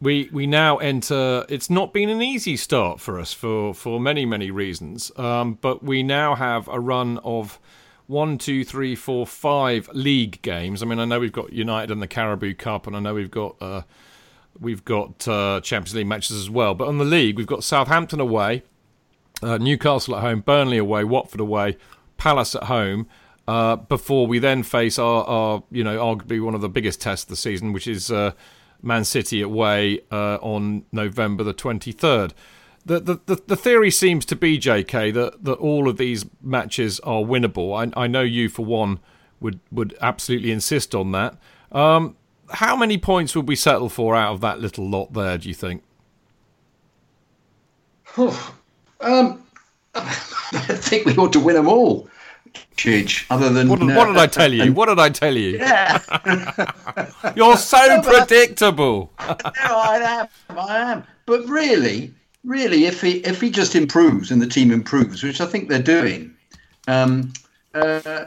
we 0.00 0.28
we 0.32 0.48
now 0.48 0.78
enter. 0.78 1.46
It's 1.48 1.70
not 1.70 1.92
been 1.92 2.08
an 2.08 2.20
easy 2.20 2.56
start 2.56 2.98
for 2.98 3.20
us 3.20 3.32
for 3.32 3.72
for 3.72 4.00
many 4.00 4.26
many 4.26 4.50
reasons. 4.50 5.12
Um, 5.16 5.58
but 5.60 5.84
we 5.84 6.02
now 6.02 6.34
have 6.34 6.66
a 6.66 6.80
run 6.80 7.18
of 7.18 7.60
one, 8.12 8.36
two, 8.38 8.64
three, 8.64 8.94
four, 8.94 9.26
five 9.26 9.88
league 9.92 10.40
games. 10.42 10.82
I 10.82 10.86
mean, 10.86 10.98
I 10.98 11.06
know 11.06 11.18
we've 11.18 11.32
got 11.32 11.52
United 11.52 11.90
and 11.90 12.02
the 12.02 12.06
Carabao 12.06 12.52
Cup, 12.58 12.86
and 12.86 12.94
I 12.94 13.00
know 13.00 13.14
we've 13.14 13.30
got 13.30 13.56
uh, 13.60 13.82
we've 14.60 14.84
got 14.84 15.26
uh, 15.26 15.60
Champions 15.62 15.94
League 15.94 16.06
matches 16.06 16.36
as 16.36 16.50
well. 16.50 16.74
But 16.74 16.88
on 16.88 16.98
the 16.98 17.04
league, 17.04 17.36
we've 17.36 17.46
got 17.46 17.64
Southampton 17.64 18.20
away, 18.20 18.62
uh, 19.42 19.58
Newcastle 19.58 20.14
at 20.14 20.20
home, 20.20 20.40
Burnley 20.40 20.78
away, 20.78 21.04
Watford 21.04 21.40
away, 21.40 21.78
Palace 22.18 22.54
at 22.54 22.64
home. 22.64 23.08
Uh, 23.48 23.74
before 23.74 24.28
we 24.28 24.38
then 24.38 24.62
face 24.62 25.00
our, 25.00 25.24
our, 25.24 25.64
you 25.70 25.82
know, 25.82 25.98
arguably 25.98 26.40
one 26.40 26.54
of 26.54 26.60
the 26.60 26.68
biggest 26.68 27.00
tests 27.00 27.24
of 27.24 27.30
the 27.30 27.36
season, 27.36 27.72
which 27.72 27.88
is 27.88 28.10
uh, 28.10 28.30
Man 28.82 29.04
City 29.04 29.42
away 29.42 30.00
uh, 30.12 30.36
on 30.36 30.84
November 30.92 31.42
the 31.42 31.54
23rd. 31.54 32.32
The, 32.84 33.00
the, 33.00 33.42
the, 33.46 33.56
theory 33.56 33.92
seems 33.92 34.24
to 34.26 34.34
be, 34.34 34.58
JK, 34.58 35.14
that, 35.14 35.44
that 35.44 35.54
all 35.54 35.88
of 35.88 35.98
these 35.98 36.26
matches 36.42 36.98
are 37.00 37.20
winnable. 37.20 37.94
I, 37.96 38.02
I 38.02 38.06
know 38.08 38.22
you, 38.22 38.48
for 38.48 38.64
one, 38.64 38.98
would, 39.40 39.60
would 39.70 39.96
absolutely 40.00 40.50
insist 40.50 40.92
on 40.92 41.12
that. 41.12 41.36
Um, 41.70 42.16
how 42.50 42.74
many 42.76 42.98
points 42.98 43.36
would 43.36 43.46
we 43.46 43.54
settle 43.56 43.88
for 43.88 44.16
out 44.16 44.34
of 44.34 44.40
that 44.40 44.60
little 44.60 44.88
lot 44.88 45.12
there, 45.12 45.38
do 45.38 45.48
you 45.48 45.54
think? 45.54 45.84
um, 48.16 49.44
I 49.94 50.00
think 50.02 51.06
we 51.06 51.16
ought 51.16 51.32
to 51.32 51.40
win 51.40 51.54
them 51.54 51.68
all. 51.68 52.08
Chidge, 52.76 53.24
other 53.30 53.50
than 53.50 53.68
what, 53.68 53.82
uh, 53.82 53.86
what, 53.86 54.06
did 54.06 54.16
I 54.16 54.26
tell 54.40 54.52
you? 54.52 54.72
What 54.72 54.86
did 54.86 54.98
I 54.98 55.08
tell 55.08 55.34
you? 55.34 55.56
Yeah, 55.56 56.00
you're 57.36 57.56
so 57.56 58.02
predictable. 58.02 59.10
no, 59.20 59.36
I 59.54 60.28
am. 60.50 60.58
I 60.58 60.78
am. 60.92 61.04
But 61.24 61.46
really, 61.46 62.12
really, 62.44 62.84
if 62.86 63.00
he 63.00 63.18
if 63.18 63.40
he 63.40 63.50
just 63.50 63.74
improves 63.74 64.30
and 64.30 64.40
the 64.40 64.46
team 64.46 64.70
improves, 64.70 65.22
which 65.22 65.40
I 65.40 65.46
think 65.46 65.68
they're 65.68 65.82
doing, 65.82 66.34
um, 66.88 67.32
uh, 67.74 68.26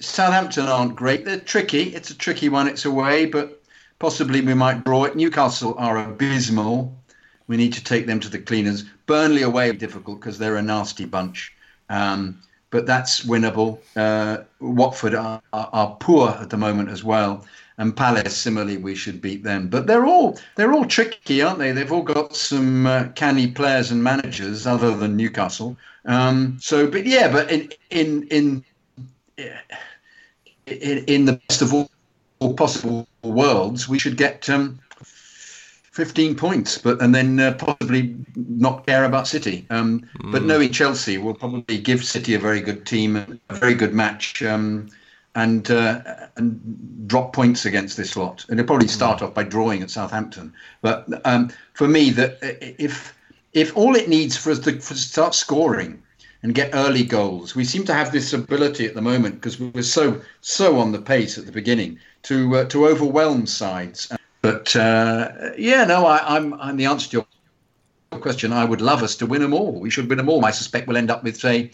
Southampton 0.00 0.66
aren't 0.66 0.96
great. 0.96 1.24
They're 1.24 1.40
tricky. 1.40 1.94
It's 1.94 2.10
a 2.10 2.16
tricky 2.16 2.48
one. 2.48 2.68
It's 2.68 2.84
away, 2.84 3.26
but 3.26 3.62
possibly 3.98 4.40
we 4.40 4.54
might 4.54 4.84
draw 4.84 5.04
it. 5.04 5.16
Newcastle 5.16 5.74
are 5.78 5.98
abysmal. 5.98 6.96
We 7.46 7.56
need 7.56 7.72
to 7.74 7.84
take 7.84 8.06
them 8.06 8.20
to 8.20 8.28
the 8.28 8.38
cleaners. 8.38 8.84
Burnley 9.06 9.42
away 9.42 9.72
difficult 9.72 10.20
because 10.20 10.38
they're 10.38 10.56
a 10.56 10.62
nasty 10.62 11.04
bunch. 11.04 11.52
Um, 11.90 12.40
but 12.70 12.86
that's 12.86 13.26
winnable. 13.26 13.78
Uh, 13.94 14.44
Watford 14.60 15.14
are, 15.14 15.42
are, 15.52 15.68
are, 15.72 15.96
poor 16.00 16.30
at 16.30 16.50
the 16.50 16.56
moment 16.56 16.88
as 16.88 17.04
well, 17.04 17.44
and 17.82 17.96
Palace 17.96 18.36
similarly 18.36 18.76
we 18.76 18.94
should 18.94 19.20
beat 19.20 19.42
them. 19.42 19.66
But 19.66 19.88
they're 19.88 20.06
all 20.06 20.38
they're 20.54 20.72
all 20.72 20.84
tricky, 20.84 21.42
aren't 21.42 21.58
they? 21.58 21.72
They've 21.72 21.90
all 21.90 22.02
got 22.02 22.36
some 22.36 22.86
uh, 22.86 23.08
canny 23.16 23.48
players 23.48 23.90
and 23.90 24.02
managers 24.04 24.68
other 24.68 24.96
than 24.96 25.16
Newcastle. 25.16 25.76
Um, 26.04 26.58
so, 26.60 26.86
but 26.86 27.04
yeah, 27.06 27.30
but 27.30 27.50
in 27.50 27.72
in 27.90 28.28
in 28.28 28.64
in, 30.68 31.04
in 31.06 31.24
the 31.24 31.40
best 31.48 31.60
of 31.60 31.74
all, 31.74 31.90
all 32.38 32.54
possible 32.54 33.08
worlds, 33.24 33.88
we 33.88 33.98
should 33.98 34.16
get 34.16 34.48
um, 34.48 34.78
15 35.90 36.36
points, 36.36 36.78
but 36.78 37.02
and 37.02 37.12
then 37.12 37.40
uh, 37.40 37.54
possibly 37.54 38.14
not 38.36 38.86
care 38.86 39.04
about 39.04 39.26
City. 39.26 39.66
Um, 39.70 40.08
mm. 40.20 40.30
But 40.30 40.44
knowing 40.44 40.70
Chelsea 40.70 41.18
will 41.18 41.34
probably 41.34 41.78
give 41.78 42.04
City 42.04 42.34
a 42.34 42.38
very 42.38 42.60
good 42.60 42.86
team, 42.86 43.16
a 43.48 43.54
very 43.54 43.74
good 43.74 43.92
match, 43.92 44.40
um, 44.44 44.88
and 45.34 45.70
uh, 45.70 46.02
and 46.36 47.08
drop 47.08 47.32
points 47.32 47.64
against 47.64 47.96
this 47.96 48.16
lot. 48.16 48.44
And 48.48 48.58
they'll 48.58 48.66
probably 48.66 48.88
start 48.88 49.20
mm. 49.20 49.26
off 49.26 49.34
by 49.34 49.44
drawing 49.44 49.82
at 49.82 49.90
Southampton. 49.90 50.52
But 50.80 51.06
um, 51.24 51.50
for 51.74 51.88
me, 51.88 52.10
that 52.10 52.38
if 52.42 53.14
if 53.52 53.76
all 53.76 53.96
it 53.96 54.08
needs 54.08 54.36
for 54.36 54.50
us 54.50 54.58
to, 54.60 54.80
for 54.80 54.94
to 54.94 55.00
start 55.00 55.34
scoring 55.34 56.02
and 56.42 56.54
get 56.54 56.70
early 56.74 57.04
goals. 57.04 57.54
We 57.54 57.64
seem 57.64 57.84
to 57.84 57.94
have 57.94 58.10
this 58.10 58.32
ability 58.32 58.86
at 58.86 58.94
the 58.94 59.00
moment 59.00 59.36
because 59.36 59.60
we 59.60 59.70
were 59.70 59.82
so 59.82 60.20
so 60.40 60.78
on 60.78 60.92
the 60.92 61.00
pace 61.00 61.38
at 61.38 61.46
the 61.46 61.52
beginning 61.52 61.98
to 62.24 62.56
uh, 62.56 62.64
to 62.66 62.86
overwhelm 62.86 63.46
sides. 63.46 64.12
But 64.40 64.74
uh, 64.74 65.52
yeah, 65.56 65.84
no, 65.84 66.04
I, 66.06 66.36
am 66.36 66.54
I'm, 66.54 66.60
I'm 66.60 66.76
the 66.76 66.86
answer 66.86 67.08
to 67.10 67.26
your 68.12 68.20
question. 68.20 68.52
I 68.52 68.64
would 68.64 68.80
love 68.80 69.02
us 69.02 69.14
to 69.16 69.26
win 69.26 69.40
them 69.40 69.54
all. 69.54 69.78
We 69.78 69.90
should 69.90 70.08
win 70.08 70.18
them 70.18 70.28
all. 70.28 70.44
I 70.44 70.50
suspect 70.50 70.88
we'll 70.88 70.96
end 70.96 71.10
up 71.10 71.22
with 71.22 71.36
say. 71.36 71.70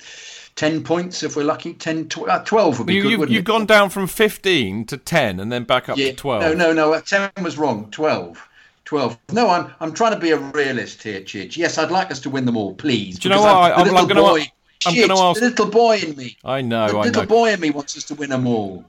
10 0.58 0.82
points 0.82 1.22
if 1.22 1.36
we're 1.36 1.44
lucky 1.44 1.72
10 1.72 2.08
tw- 2.08 2.28
uh, 2.28 2.42
12 2.44 2.78
would 2.78 2.86
be 2.88 2.94
you, 2.94 3.02
good 3.02 3.10
you've, 3.10 3.20
wouldn't 3.20 3.34
you've 3.34 3.42
it? 3.42 3.46
gone 3.46 3.64
down 3.64 3.88
from 3.90 4.08
15 4.08 4.86
to 4.86 4.96
10 4.96 5.38
and 5.38 5.52
then 5.52 5.62
back 5.62 5.88
up 5.88 5.96
yeah, 5.96 6.10
to 6.10 6.16
12 6.16 6.42
no 6.42 6.52
no 6.52 6.72
no 6.72 6.92
uh, 6.92 7.00
10 7.00 7.30
was 7.42 7.56
wrong 7.56 7.88
12 7.92 8.48
12. 8.88 9.18
No, 9.34 9.50
I'm 9.50 9.70
I'm 9.80 9.92
trying 9.92 10.14
to 10.14 10.18
be 10.18 10.30
a 10.30 10.38
realist 10.38 11.02
here, 11.02 11.20
Chidge. 11.20 11.58
Yes, 11.58 11.76
I'd 11.76 11.90
like 11.90 12.10
us 12.10 12.20
to 12.20 12.30
win 12.30 12.46
them 12.46 12.56
all, 12.56 12.72
please. 12.72 13.18
Do 13.18 13.28
you 13.28 13.34
know 13.34 13.42
what? 13.42 13.50
I'm, 13.50 13.86
I'm, 13.86 13.96
I'm 13.98 14.08
going 14.08 14.16
to 14.16 14.50
I'm 14.86 14.94
going 14.94 15.08
to 15.10 15.14
ask. 15.14 15.40
The 15.40 15.50
little 15.50 15.66
boy 15.66 15.98
in 15.98 16.16
me. 16.16 16.38
I 16.42 16.62
know. 16.62 16.88
The 16.88 16.96
I 16.96 17.02
little 17.02 17.22
know. 17.24 17.28
boy 17.28 17.52
in 17.52 17.60
me 17.60 17.68
wants 17.68 17.98
us 17.98 18.04
to 18.04 18.14
win 18.14 18.30
them 18.30 18.46
all. 18.46 18.86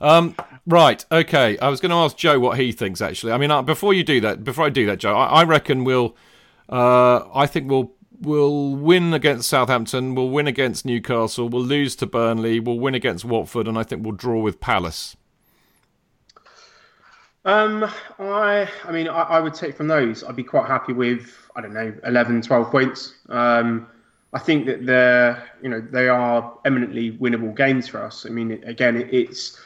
Um, 0.00 0.36
right. 0.68 1.04
Okay. 1.10 1.58
I 1.58 1.68
was 1.68 1.80
going 1.80 1.90
to 1.90 1.96
ask 1.96 2.16
Joe 2.16 2.38
what 2.38 2.60
he 2.60 2.70
thinks. 2.70 3.00
Actually, 3.00 3.32
I 3.32 3.38
mean, 3.38 3.50
uh, 3.50 3.62
before 3.62 3.92
you 3.92 4.04
do 4.04 4.20
that, 4.20 4.44
before 4.44 4.66
I 4.66 4.68
do 4.68 4.86
that, 4.86 4.98
Joe, 4.98 5.16
I, 5.16 5.40
I 5.40 5.44
reckon 5.44 5.82
we'll. 5.82 6.14
Uh, 6.68 7.28
I 7.34 7.46
think 7.46 7.68
we'll 7.68 7.92
we'll 8.24 8.74
win 8.74 9.14
against 9.14 9.48
Southampton. 9.48 10.14
We'll 10.14 10.30
win 10.30 10.46
against 10.46 10.84
Newcastle. 10.84 11.48
We'll 11.48 11.62
lose 11.62 11.94
to 11.96 12.06
Burnley. 12.06 12.60
We'll 12.60 12.78
win 12.78 12.94
against 12.94 13.24
Watford, 13.24 13.68
and 13.68 13.78
I 13.78 13.82
think 13.82 14.02
we'll 14.04 14.12
draw 14.12 14.40
with 14.40 14.60
Palace. 14.60 15.16
Um, 17.44 17.84
I, 18.18 18.68
I 18.84 18.92
mean, 18.92 19.08
I, 19.08 19.22
I 19.22 19.40
would 19.40 19.54
take 19.54 19.76
from 19.76 19.88
those. 19.88 20.24
I'd 20.24 20.36
be 20.36 20.44
quite 20.44 20.66
happy 20.66 20.92
with, 20.92 21.30
I 21.54 21.60
don't 21.60 21.74
know, 21.74 21.94
11, 22.04 22.42
12 22.42 22.70
points. 22.70 23.14
Um, 23.28 23.86
I 24.32 24.38
think 24.38 24.66
that 24.66 24.86
they're, 24.86 25.42
you 25.62 25.68
know, 25.68 25.80
they 25.80 26.08
are 26.08 26.58
eminently 26.64 27.12
winnable 27.12 27.54
games 27.54 27.86
for 27.86 28.02
us. 28.02 28.26
I 28.26 28.30
mean, 28.30 28.52
again, 28.64 29.08
it's 29.12 29.60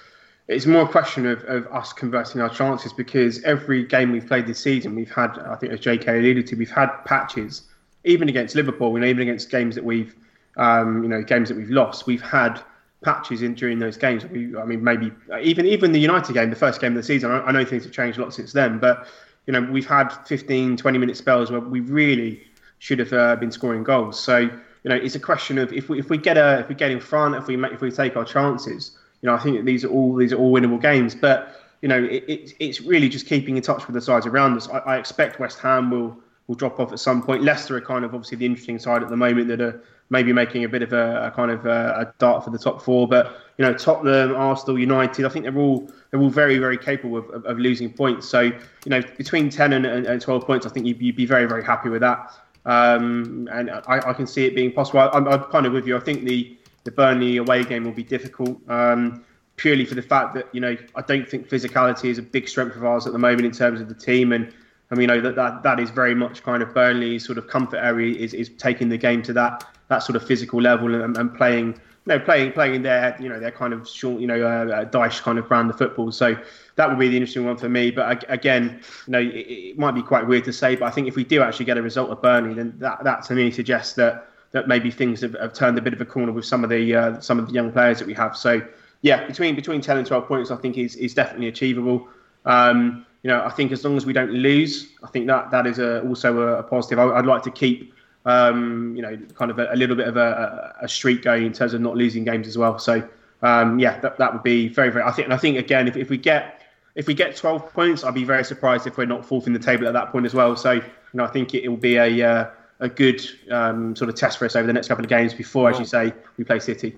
it's 0.48 0.64
more 0.64 0.82
a 0.82 0.88
question 0.88 1.26
of, 1.26 1.42
of 1.44 1.66
us 1.68 1.92
converting 1.92 2.40
our 2.40 2.48
chances 2.48 2.92
because 2.92 3.42
every 3.44 3.84
game 3.84 4.12
we've 4.12 4.26
played 4.26 4.46
this 4.46 4.58
season, 4.58 4.94
we've 4.94 5.10
had, 5.10 5.38
I 5.38 5.56
think, 5.56 5.74
as 5.74 5.80
JK 5.80 6.08
alluded 6.08 6.46
to, 6.48 6.56
we've 6.56 6.70
had 6.70 6.90
patches, 7.04 7.62
even 8.08 8.28
against 8.28 8.54
Liverpool, 8.54 8.92
you 8.92 9.00
know, 9.00 9.06
even 9.06 9.22
against 9.22 9.50
games 9.50 9.74
that 9.74 9.84
we've, 9.84 10.14
um, 10.56 11.02
you 11.02 11.08
know, 11.08 11.22
games 11.22 11.48
that 11.48 11.56
we've 11.56 11.70
lost, 11.70 12.06
we've 12.06 12.22
had 12.22 12.60
patches 13.02 13.42
in 13.42 13.54
during 13.54 13.78
those 13.78 13.96
games. 13.96 14.24
We, 14.26 14.56
I 14.56 14.64
mean, 14.64 14.82
maybe 14.82 15.12
even 15.40 15.66
even 15.66 15.92
the 15.92 16.00
United 16.00 16.32
game, 16.32 16.50
the 16.50 16.56
first 16.56 16.80
game 16.80 16.92
of 16.92 16.96
the 16.96 17.02
season. 17.02 17.30
I, 17.30 17.40
I 17.42 17.52
know 17.52 17.64
things 17.64 17.84
have 17.84 17.92
changed 17.92 18.18
a 18.18 18.22
lot 18.22 18.34
since 18.34 18.52
then, 18.52 18.78
but 18.78 19.06
you 19.46 19.52
know, 19.52 19.62
we've 19.62 19.86
had 19.86 20.08
15, 20.26 20.76
20 20.76 20.98
minute 20.98 21.16
spells 21.16 21.50
where 21.50 21.60
we 21.60 21.80
really 21.80 22.42
should 22.80 22.98
have 22.98 23.12
uh, 23.12 23.36
been 23.36 23.50
scoring 23.50 23.82
goals. 23.82 24.18
So 24.20 24.50
you 24.84 24.90
know, 24.90 24.96
it's 24.96 25.14
a 25.14 25.20
question 25.20 25.58
of 25.58 25.72
if 25.72 25.88
we 25.88 25.98
if 25.98 26.10
we 26.10 26.18
get 26.18 26.36
a 26.36 26.60
if 26.60 26.68
we 26.68 26.74
get 26.74 26.90
in 26.90 27.00
front, 27.00 27.34
if 27.34 27.46
we 27.46 27.56
make, 27.56 27.72
if 27.72 27.80
we 27.80 27.90
take 27.90 28.16
our 28.16 28.24
chances. 28.24 28.92
You 29.20 29.28
know, 29.28 29.34
I 29.34 29.38
think 29.38 29.56
that 29.56 29.64
these 29.64 29.84
are 29.84 29.88
all 29.88 30.14
these 30.14 30.32
are 30.32 30.36
all 30.36 30.52
winnable 30.52 30.80
games. 30.80 31.14
But 31.14 31.60
you 31.82 31.88
know, 31.88 32.02
it, 32.02 32.24
it 32.28 32.52
it's 32.60 32.80
really 32.80 33.08
just 33.08 33.26
keeping 33.26 33.56
in 33.56 33.62
touch 33.62 33.86
with 33.86 33.94
the 33.94 34.00
sides 34.00 34.26
around 34.26 34.56
us. 34.56 34.68
I, 34.68 34.78
I, 34.78 34.96
expect 34.96 35.40
West 35.40 35.58
Ham 35.60 35.90
will 35.90 36.16
will 36.48 36.54
drop 36.54 36.80
off 36.80 36.92
at 36.92 36.98
some 36.98 37.22
point. 37.22 37.42
Leicester 37.42 37.76
are 37.76 37.80
kind 37.80 38.04
of 38.04 38.14
obviously 38.14 38.38
the 38.38 38.46
interesting 38.46 38.78
side 38.78 39.02
at 39.02 39.10
the 39.10 39.16
moment 39.16 39.46
that 39.48 39.60
are 39.60 39.80
maybe 40.10 40.32
making 40.32 40.64
a 40.64 40.68
bit 40.68 40.82
of 40.82 40.92
a, 40.94 41.26
a 41.26 41.30
kind 41.30 41.50
of 41.50 41.66
a, 41.66 41.94
a, 41.98 42.14
dart 42.18 42.42
for 42.42 42.50
the 42.50 42.58
top 42.58 42.80
four. 42.80 43.06
But 43.06 43.36
you 43.58 43.64
know, 43.64 43.74
Tottenham, 43.74 44.34
Arsenal, 44.34 44.78
United, 44.78 45.26
I 45.26 45.28
think 45.28 45.44
they're 45.44 45.56
all 45.56 45.90
they're 46.10 46.20
all 46.20 46.30
very 46.30 46.58
very 46.58 46.78
capable 46.78 47.18
of, 47.18 47.28
of, 47.30 47.44
of 47.44 47.58
losing 47.58 47.92
points. 47.92 48.28
So 48.28 48.40
you 48.40 48.52
know, 48.86 49.02
between 49.16 49.50
ten 49.50 49.74
and, 49.74 49.86
and, 49.86 50.20
twelve 50.20 50.46
points, 50.46 50.66
I 50.66 50.70
think 50.70 50.86
you'd, 50.86 51.00
you'd 51.00 51.16
be 51.16 51.26
very 51.26 51.46
very 51.46 51.62
happy 51.62 51.90
with 51.90 52.00
that. 52.00 52.32
Um, 52.64 53.48
and 53.52 53.70
I, 53.70 54.10
I, 54.10 54.12
can 54.12 54.26
see 54.26 54.44
it 54.44 54.54
being 54.54 54.72
possible. 54.72 55.00
I, 55.00 55.16
am 55.16 55.44
kind 55.44 55.64
of 55.64 55.72
with 55.72 55.86
you. 55.86 55.96
I 55.96 56.00
think 56.00 56.24
the, 56.24 56.54
the 56.84 56.90
Burnley 56.90 57.38
away 57.38 57.64
game 57.64 57.84
will 57.84 57.92
be 57.92 58.02
difficult 58.02 58.60
um, 58.68 59.24
purely 59.56 59.86
for 59.86 59.94
the 59.94 60.02
fact 60.02 60.34
that 60.34 60.48
you 60.52 60.60
know 60.60 60.76
I 60.94 61.02
don't 61.02 61.28
think 61.28 61.48
physicality 61.48 62.10
is 62.10 62.18
a 62.18 62.22
big 62.22 62.48
strength 62.48 62.76
of 62.76 62.84
ours 62.84 63.06
at 63.06 63.12
the 63.12 63.18
moment 63.18 63.44
in 63.44 63.52
terms 63.52 63.80
of 63.80 63.88
the 63.88 63.94
team, 63.94 64.32
and 64.32 64.52
I 64.90 64.94
mean 64.94 65.02
you 65.02 65.06
know 65.08 65.20
that 65.20 65.36
that, 65.36 65.62
that 65.62 65.80
is 65.80 65.90
very 65.90 66.14
much 66.14 66.42
kind 66.42 66.62
of 66.62 66.74
Burnley's 66.74 67.24
sort 67.24 67.38
of 67.38 67.48
comfort 67.48 67.78
area 67.78 68.16
is, 68.16 68.34
is 68.34 68.50
taking 68.58 68.88
the 68.88 68.98
game 68.98 69.22
to 69.22 69.32
that 69.34 69.64
that 69.88 69.98
sort 69.98 70.16
of 70.16 70.26
physical 70.26 70.60
level 70.60 70.94
and, 71.02 71.16
and 71.16 71.34
playing 71.34 71.80
you 72.08 72.18
know, 72.18 72.24
playing 72.24 72.52
playing 72.52 72.82
their 72.82 73.16
you 73.20 73.28
know 73.28 73.38
their 73.38 73.50
kind 73.50 73.74
of 73.74 73.86
short 73.86 74.20
you 74.20 74.26
know 74.26 74.42
uh, 74.42 74.84
Dyche 74.86 75.22
kind 75.22 75.38
of 75.38 75.46
brand 75.46 75.68
of 75.68 75.76
football. 75.76 76.10
So 76.10 76.36
that 76.76 76.88
would 76.88 76.98
be 76.98 77.08
the 77.08 77.16
interesting 77.16 77.44
one 77.44 77.58
for 77.58 77.68
me. 77.68 77.90
But 77.90 78.24
again, 78.28 78.80
you 79.06 79.12
know, 79.12 79.18
it, 79.18 79.26
it, 79.26 79.78
might 79.78 79.92
be 79.92 80.02
quite 80.02 80.26
weird 80.26 80.44
to 80.44 80.52
say, 80.52 80.76
but 80.76 80.86
I 80.86 80.90
think 80.90 81.08
if 81.08 81.16
we 81.16 81.24
do 81.24 81.42
actually 81.42 81.66
get 81.66 81.76
a 81.76 81.82
result 81.82 82.10
of 82.10 82.22
Burnley, 82.22 82.54
then 82.54 82.74
that, 82.78 83.04
that 83.04 83.24
to 83.24 83.34
me 83.34 83.50
suggests 83.50 83.92
that 83.94 84.30
that 84.52 84.68
maybe 84.68 84.90
things 84.90 85.20
have, 85.20 85.34
have 85.34 85.52
turned 85.52 85.76
a 85.76 85.82
bit 85.82 85.92
of 85.92 86.00
a 86.00 86.06
corner 86.06 86.32
with 86.32 86.46
some 86.46 86.64
of 86.64 86.70
the 86.70 86.94
uh, 86.94 87.20
some 87.20 87.38
of 87.38 87.48
the 87.48 87.52
young 87.52 87.72
players 87.72 87.98
that 87.98 88.06
we 88.06 88.14
have. 88.14 88.36
So 88.36 88.62
yeah, 89.02 89.26
between 89.26 89.54
between 89.54 89.82
ten 89.82 89.98
and 89.98 90.06
twelve 90.06 90.26
points, 90.26 90.50
I 90.50 90.56
think 90.56 90.78
is 90.78 90.96
is 90.96 91.12
definitely 91.12 91.48
achievable. 91.48 92.08
Um, 92.46 93.04
you 93.22 93.28
know, 93.28 93.42
I 93.44 93.50
think 93.50 93.72
as 93.72 93.84
long 93.84 93.96
as 93.96 94.06
we 94.06 94.12
don't 94.12 94.32
lose, 94.32 94.88
I 95.02 95.08
think 95.08 95.26
that 95.26 95.50
that 95.50 95.66
is 95.66 95.78
a, 95.78 96.02
also 96.02 96.40
a, 96.40 96.58
a 96.58 96.62
positive. 96.62 96.98
I, 96.98 97.16
would 97.16 97.26
like 97.26 97.42
to 97.44 97.50
keep. 97.50 97.94
Um, 98.24 98.94
you 98.94 99.00
know, 99.00 99.16
kind 99.36 99.50
of 99.50 99.58
a, 99.58 99.72
a 99.72 99.76
little 99.76 99.96
bit 99.96 100.06
of 100.06 100.18
a, 100.18 100.74
a, 100.82 100.88
streak 100.88 101.22
going 101.22 101.46
in 101.46 101.52
terms 101.52 101.72
of 101.72 101.80
not 101.80 101.96
losing 101.96 102.24
games 102.24 102.46
as 102.46 102.58
well. 102.58 102.78
So, 102.78 103.08
um, 103.40 103.78
yeah, 103.78 103.98
that, 104.00 104.18
that 104.18 104.34
would 104.34 104.42
be 104.42 104.68
very, 104.68 104.90
very. 104.90 105.04
I 105.04 105.12
think, 105.12 105.26
and 105.26 105.32
I 105.32 105.38
think 105.38 105.56
again, 105.56 105.88
if, 105.88 105.96
if 105.96 106.10
we 106.10 106.18
get 106.18 106.60
if 106.94 107.06
we 107.06 107.14
get 107.14 107.36
12 107.36 107.72
points, 107.72 108.04
I'd 108.04 108.14
be 108.14 108.24
very 108.24 108.44
surprised 108.44 108.86
if 108.86 108.98
we're 108.98 109.06
not 109.06 109.24
fourth 109.24 109.46
in 109.46 109.52
the 109.52 109.58
table 109.58 109.86
at 109.86 109.94
that 109.94 110.10
point 110.10 110.26
as 110.26 110.34
well. 110.34 110.56
So, 110.56 110.72
you 110.72 110.82
know, 111.14 111.24
I 111.24 111.28
think 111.28 111.54
it, 111.54 111.62
it 111.62 111.68
will 111.68 111.76
be 111.76 111.96
a 111.96 112.28
uh, 112.28 112.50
a 112.80 112.88
good 112.88 113.24
um, 113.50 113.96
sort 113.96 114.10
of 114.10 114.16
test 114.16 114.38
for 114.38 114.44
us 114.44 114.56
over 114.56 114.66
the 114.66 114.72
next 114.72 114.88
couple 114.88 115.04
of 115.04 115.08
games 115.08 115.32
before, 115.32 115.70
as 115.70 115.78
you 115.78 115.84
say, 115.84 116.12
we 116.36 116.44
play 116.44 116.58
City. 116.58 116.96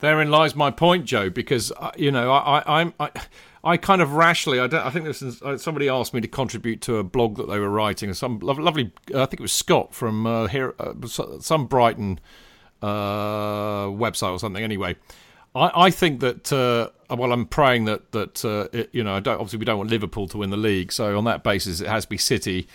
Therein 0.00 0.30
lies 0.30 0.54
my 0.54 0.70
point, 0.70 1.04
Joe. 1.04 1.30
Because 1.30 1.72
uh, 1.78 1.90
you 1.96 2.10
know, 2.10 2.32
I, 2.32 2.58
I, 2.58 2.80
I'm. 2.80 2.94
I, 2.98 3.10
I 3.64 3.78
kind 3.78 4.02
of 4.02 4.14
rashly, 4.14 4.60
I, 4.60 4.86
I 4.86 4.90
think 4.90 5.06
this 5.06 5.22
is, 5.22 5.40
uh, 5.40 5.56
somebody 5.56 5.88
asked 5.88 6.12
me 6.12 6.20
to 6.20 6.28
contribute 6.28 6.82
to 6.82 6.98
a 6.98 7.02
blog 7.02 7.38
that 7.38 7.48
they 7.48 7.58
were 7.58 7.70
writing. 7.70 8.12
Some 8.12 8.38
lovely, 8.40 8.92
uh, 9.12 9.22
I 9.22 9.26
think 9.26 9.40
it 9.40 9.42
was 9.42 9.52
Scott 9.52 9.94
from 9.94 10.26
uh, 10.26 10.46
here, 10.48 10.74
uh, 10.78 10.92
some 11.06 11.66
Brighton 11.66 12.20
uh, 12.82 13.86
website 13.86 14.32
or 14.32 14.38
something. 14.38 14.62
Anyway, 14.62 14.96
I, 15.54 15.86
I 15.86 15.90
think 15.90 16.20
that 16.20 16.52
uh, 16.52 16.90
well, 17.16 17.32
I'm 17.32 17.46
praying 17.46 17.86
that 17.86 18.12
that 18.12 18.44
it, 18.72 18.90
you 18.92 19.02
know, 19.02 19.14
obviously 19.14 19.58
we 19.58 19.64
don't 19.64 19.78
want 19.78 19.90
Liverpool 19.90 20.28
to 20.28 20.38
win 20.38 20.50
the 20.50 20.58
league, 20.58 20.92
so 20.92 21.16
on 21.16 21.24
that 21.24 21.42
basis 21.42 21.80
it 21.80 21.88
has 21.88 22.04
to 22.04 22.10
be 22.10 22.18
City. 22.18 22.68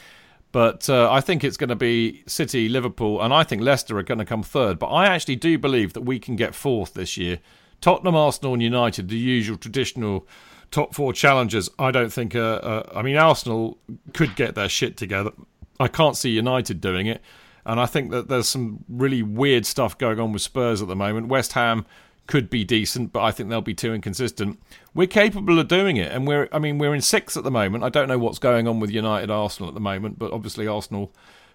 But 0.51 0.89
I 0.89 1.21
think 1.21 1.43
it's 1.43 1.57
going 1.57 1.69
to 1.69 1.75
be 1.75 2.23
City, 2.25 2.67
Liverpool, 2.69 3.21
and 3.21 3.31
I 3.31 3.43
think 3.43 3.61
Leicester 3.61 3.99
are 3.99 4.03
going 4.03 4.17
to 4.17 4.25
come 4.25 4.41
third. 4.41 4.79
But 4.79 4.87
I 4.87 5.05
actually 5.05 5.35
do 5.35 5.59
believe 5.59 5.93
that 5.93 6.01
we 6.01 6.17
can 6.17 6.35
get 6.35 6.55
fourth 6.55 6.95
this 6.95 7.17
year. 7.17 7.39
Tottenham, 7.81 8.15
Arsenal, 8.15 8.53
and 8.53 8.63
United, 8.63 9.09
the 9.09 9.17
usual 9.17 9.57
traditional 9.57 10.27
top 10.71 10.93
four 10.93 11.13
challengers. 11.13 11.69
I 11.77 11.91
don't 11.91 12.11
think. 12.11 12.35
Uh, 12.35 12.39
uh, 12.39 12.89
I 12.95 13.01
mean, 13.01 13.15
Arsenal 13.15 13.77
could 14.13 14.35
get 14.35 14.55
their 14.55 14.69
shit 14.69 14.97
together. 14.97 15.31
I 15.79 15.87
can't 15.87 16.17
see 16.17 16.29
United 16.29 16.81
doing 16.81 17.07
it, 17.07 17.21
and 17.65 17.79
I 17.79 17.85
think 17.85 18.11
that 18.11 18.27
there's 18.27 18.49
some 18.49 18.83
really 18.89 19.23
weird 19.23 19.65
stuff 19.65 19.97
going 19.97 20.19
on 20.19 20.33
with 20.33 20.41
Spurs 20.41 20.81
at 20.81 20.87
the 20.87 20.95
moment. 20.95 21.27
West 21.27 21.53
Ham 21.53 21.85
could 22.27 22.49
be 22.49 22.63
decent, 22.63 23.11
but 23.11 23.23
I 23.23 23.31
think 23.31 23.49
they'll 23.49 23.61
be 23.61 23.73
too 23.73 23.91
inconsistent. 23.91 24.59
We're 24.93 25.07
capable 25.07 25.57
of 25.57 25.67
doing 25.67 25.97
it, 25.97 26.11
and 26.11 26.27
we're 26.27 26.47
I 26.51 26.59
mean 26.59 26.77
we're 26.77 26.93
in 26.93 27.01
sixth 27.01 27.35
at 27.35 27.43
the 27.43 27.51
moment. 27.51 27.83
I 27.83 27.89
don't 27.89 28.07
know 28.07 28.19
what's 28.19 28.39
going 28.39 28.67
on 28.67 28.79
with 28.79 28.91
United 28.91 29.31
Arsenal 29.31 29.69
at 29.69 29.73
the 29.73 29.81
moment, 29.81 30.19
but 30.19 30.31
obviously 30.31 30.67
Arsenal 30.67 31.11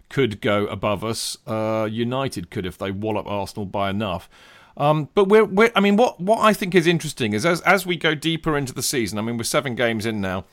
could 0.09 0.41
go 0.41 0.67
above 0.67 1.05
us. 1.05 1.39
Uh, 1.47 1.89
United 1.91 2.51
could 2.51 2.67
if 2.67 2.77
they 2.77 2.91
wallop 2.91 3.27
Arsenal 3.27 3.67
by 3.67 3.91
enough. 3.91 4.29
Um, 4.77 5.09
but 5.15 5.29
we're, 5.29 5.45
we're, 5.45 5.71
I 5.75 5.81
mean, 5.81 5.97
what, 5.97 6.21
what 6.21 6.41
I 6.41 6.53
think 6.53 6.75
is 6.75 6.87
interesting 6.87 7.33
is 7.33 7.47
as, 7.47 7.61
as 7.63 7.87
we 7.87 7.97
go 7.97 8.15
deeper 8.15 8.57
into 8.57 8.75
the 8.75 8.83
season, 8.83 9.19
I 9.19 9.23
mean, 9.23 9.37
we're 9.37 9.45
seven 9.45 9.75
games 9.75 10.05
in 10.05 10.21
now, 10.21 10.45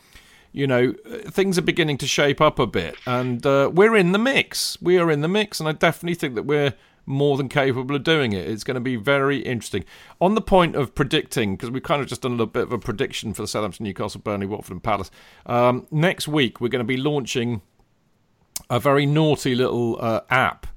you 0.51 0.67
know, 0.67 0.93
things 1.27 1.57
are 1.57 1.63
beginning 1.63 1.97
to 1.99 2.07
shape 2.07 2.41
up 2.41 2.59
a 2.59 2.67
bit, 2.67 2.95
and 3.05 3.45
uh, 3.45 3.71
we're 3.73 3.95
in 3.95 4.11
the 4.11 4.19
mix. 4.19 4.77
We 4.81 4.97
are 4.97 5.09
in 5.09 5.21
the 5.21 5.27
mix, 5.27 5.59
and 5.59 5.69
I 5.69 5.71
definitely 5.71 6.15
think 6.15 6.35
that 6.35 6.43
we're 6.43 6.73
more 7.05 7.37
than 7.37 7.49
capable 7.49 7.95
of 7.95 8.03
doing 8.03 8.33
it. 8.33 8.47
It's 8.47 8.63
going 8.63 8.75
to 8.75 8.81
be 8.81 8.95
very 8.95 9.39
interesting. 9.39 9.85
On 10.19 10.35
the 10.35 10.41
point 10.41 10.75
of 10.75 10.93
predicting, 10.93 11.55
because 11.55 11.71
we've 11.71 11.83
kind 11.83 12.01
of 12.01 12.07
just 12.07 12.21
done 12.21 12.31
a 12.31 12.35
little 12.35 12.47
bit 12.47 12.63
of 12.63 12.73
a 12.73 12.77
prediction 12.77 13.33
for 13.33 13.41
the 13.41 13.47
Southampton, 13.47 13.85
Newcastle, 13.85 14.21
Burnley, 14.21 14.45
Watford, 14.45 14.73
and 14.73 14.83
Palace. 14.83 15.09
Um, 15.45 15.87
next 15.89 16.27
week, 16.27 16.59
we're 16.59 16.67
going 16.67 16.81
to 16.81 16.83
be 16.83 16.97
launching 16.97 17.61
a 18.69 18.79
very 18.79 19.05
naughty 19.05 19.55
little 19.55 19.97
uh, 19.99 20.21
app 20.29 20.67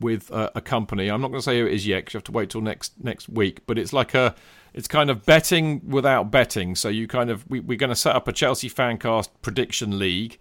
with 0.00 0.30
uh, 0.30 0.50
a 0.54 0.60
company. 0.60 1.08
I'm 1.08 1.20
not 1.20 1.28
going 1.28 1.38
to 1.38 1.44
say 1.44 1.60
who 1.60 1.66
it 1.66 1.72
is 1.72 1.86
yet 1.86 1.98
because 2.00 2.14
you 2.14 2.18
have 2.18 2.24
to 2.24 2.32
wait 2.32 2.50
till 2.50 2.60
next 2.60 2.92
next 3.02 3.28
week. 3.28 3.66
But 3.66 3.78
it's 3.78 3.92
like 3.92 4.14
a, 4.14 4.34
it's 4.72 4.88
kind 4.88 5.10
of 5.10 5.24
betting 5.24 5.80
without 5.88 6.30
betting. 6.30 6.74
So 6.74 6.88
you 6.88 7.06
kind 7.06 7.30
of 7.30 7.48
we, 7.50 7.60
we're 7.60 7.78
going 7.78 7.90
to 7.90 7.96
set 7.96 8.14
up 8.14 8.28
a 8.28 8.32
Chelsea 8.32 8.68
Fancast 8.68 9.28
prediction 9.42 9.98
league 9.98 10.38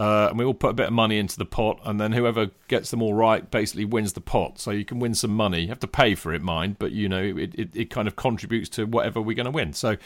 uh, 0.00 0.28
and 0.30 0.38
we 0.38 0.46
all 0.46 0.54
put 0.54 0.70
a 0.70 0.72
bit 0.72 0.86
of 0.86 0.94
money 0.94 1.18
into 1.18 1.36
the 1.36 1.44
pot, 1.44 1.78
and 1.84 2.00
then 2.00 2.12
whoever 2.12 2.46
gets 2.68 2.90
them 2.90 3.02
all 3.02 3.12
right 3.12 3.50
basically 3.50 3.84
wins 3.84 4.14
the 4.14 4.20
pot. 4.22 4.58
So 4.58 4.70
you 4.70 4.82
can 4.82 4.98
win 4.98 5.14
some 5.14 5.30
money. 5.30 5.60
You 5.60 5.68
have 5.68 5.80
to 5.80 5.86
pay 5.86 6.14
for 6.14 6.32
it, 6.32 6.40
mind, 6.40 6.76
but 6.78 6.92
you 6.92 7.06
know 7.06 7.22
it, 7.22 7.54
it, 7.54 7.76
it 7.76 7.90
kind 7.90 8.08
of 8.08 8.16
contributes 8.16 8.70
to 8.70 8.86
whatever 8.86 9.20
we're 9.20 9.36
going 9.36 9.44
to 9.44 9.50
win. 9.50 9.74
So 9.74 9.98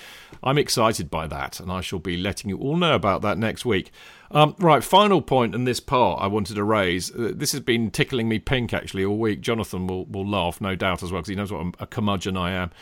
I'm 0.43 0.59
excited 0.59 1.11
by 1.11 1.29
that, 1.29 1.61
and 1.61 1.71
I 1.71 1.81
shall 1.81 2.01
be 2.01 2.17
letting 2.17 2.51
you 2.51 2.59
all 2.59 2.77
know 2.77 2.97
about 2.97 3.23
that 3.23 3.39
next 3.39 3.65
week. 3.65 3.93
Um, 4.33 4.57
right, 4.59 4.83
final 4.83 5.23
point 5.23 5.55
in 5.55 5.63
this 5.63 5.79
part 5.79 6.21
I 6.21 6.27
wanted 6.27 6.57
to 6.57 6.65
raise. 6.65 7.15
Uh, 7.15 7.31
this 7.33 7.53
has 7.53 7.61
been 7.61 7.93
tickling 7.93 8.29
me 8.29 8.41
pink 8.41 8.75
actually 8.75 9.05
all 9.05 9.17
week. 9.17 9.43
Jonathan 9.43 9.87
will 9.87 10.07
will 10.07 10.29
laugh, 10.29 10.61
no 10.61 10.75
doubt, 10.75 11.05
as 11.05 11.13
well, 11.13 11.21
because 11.21 11.29
he 11.29 11.37
knows 11.37 11.53
what 11.53 11.73
a 11.79 11.87
curmudgeon 11.87 12.37
I 12.37 12.51
am. 12.51 12.73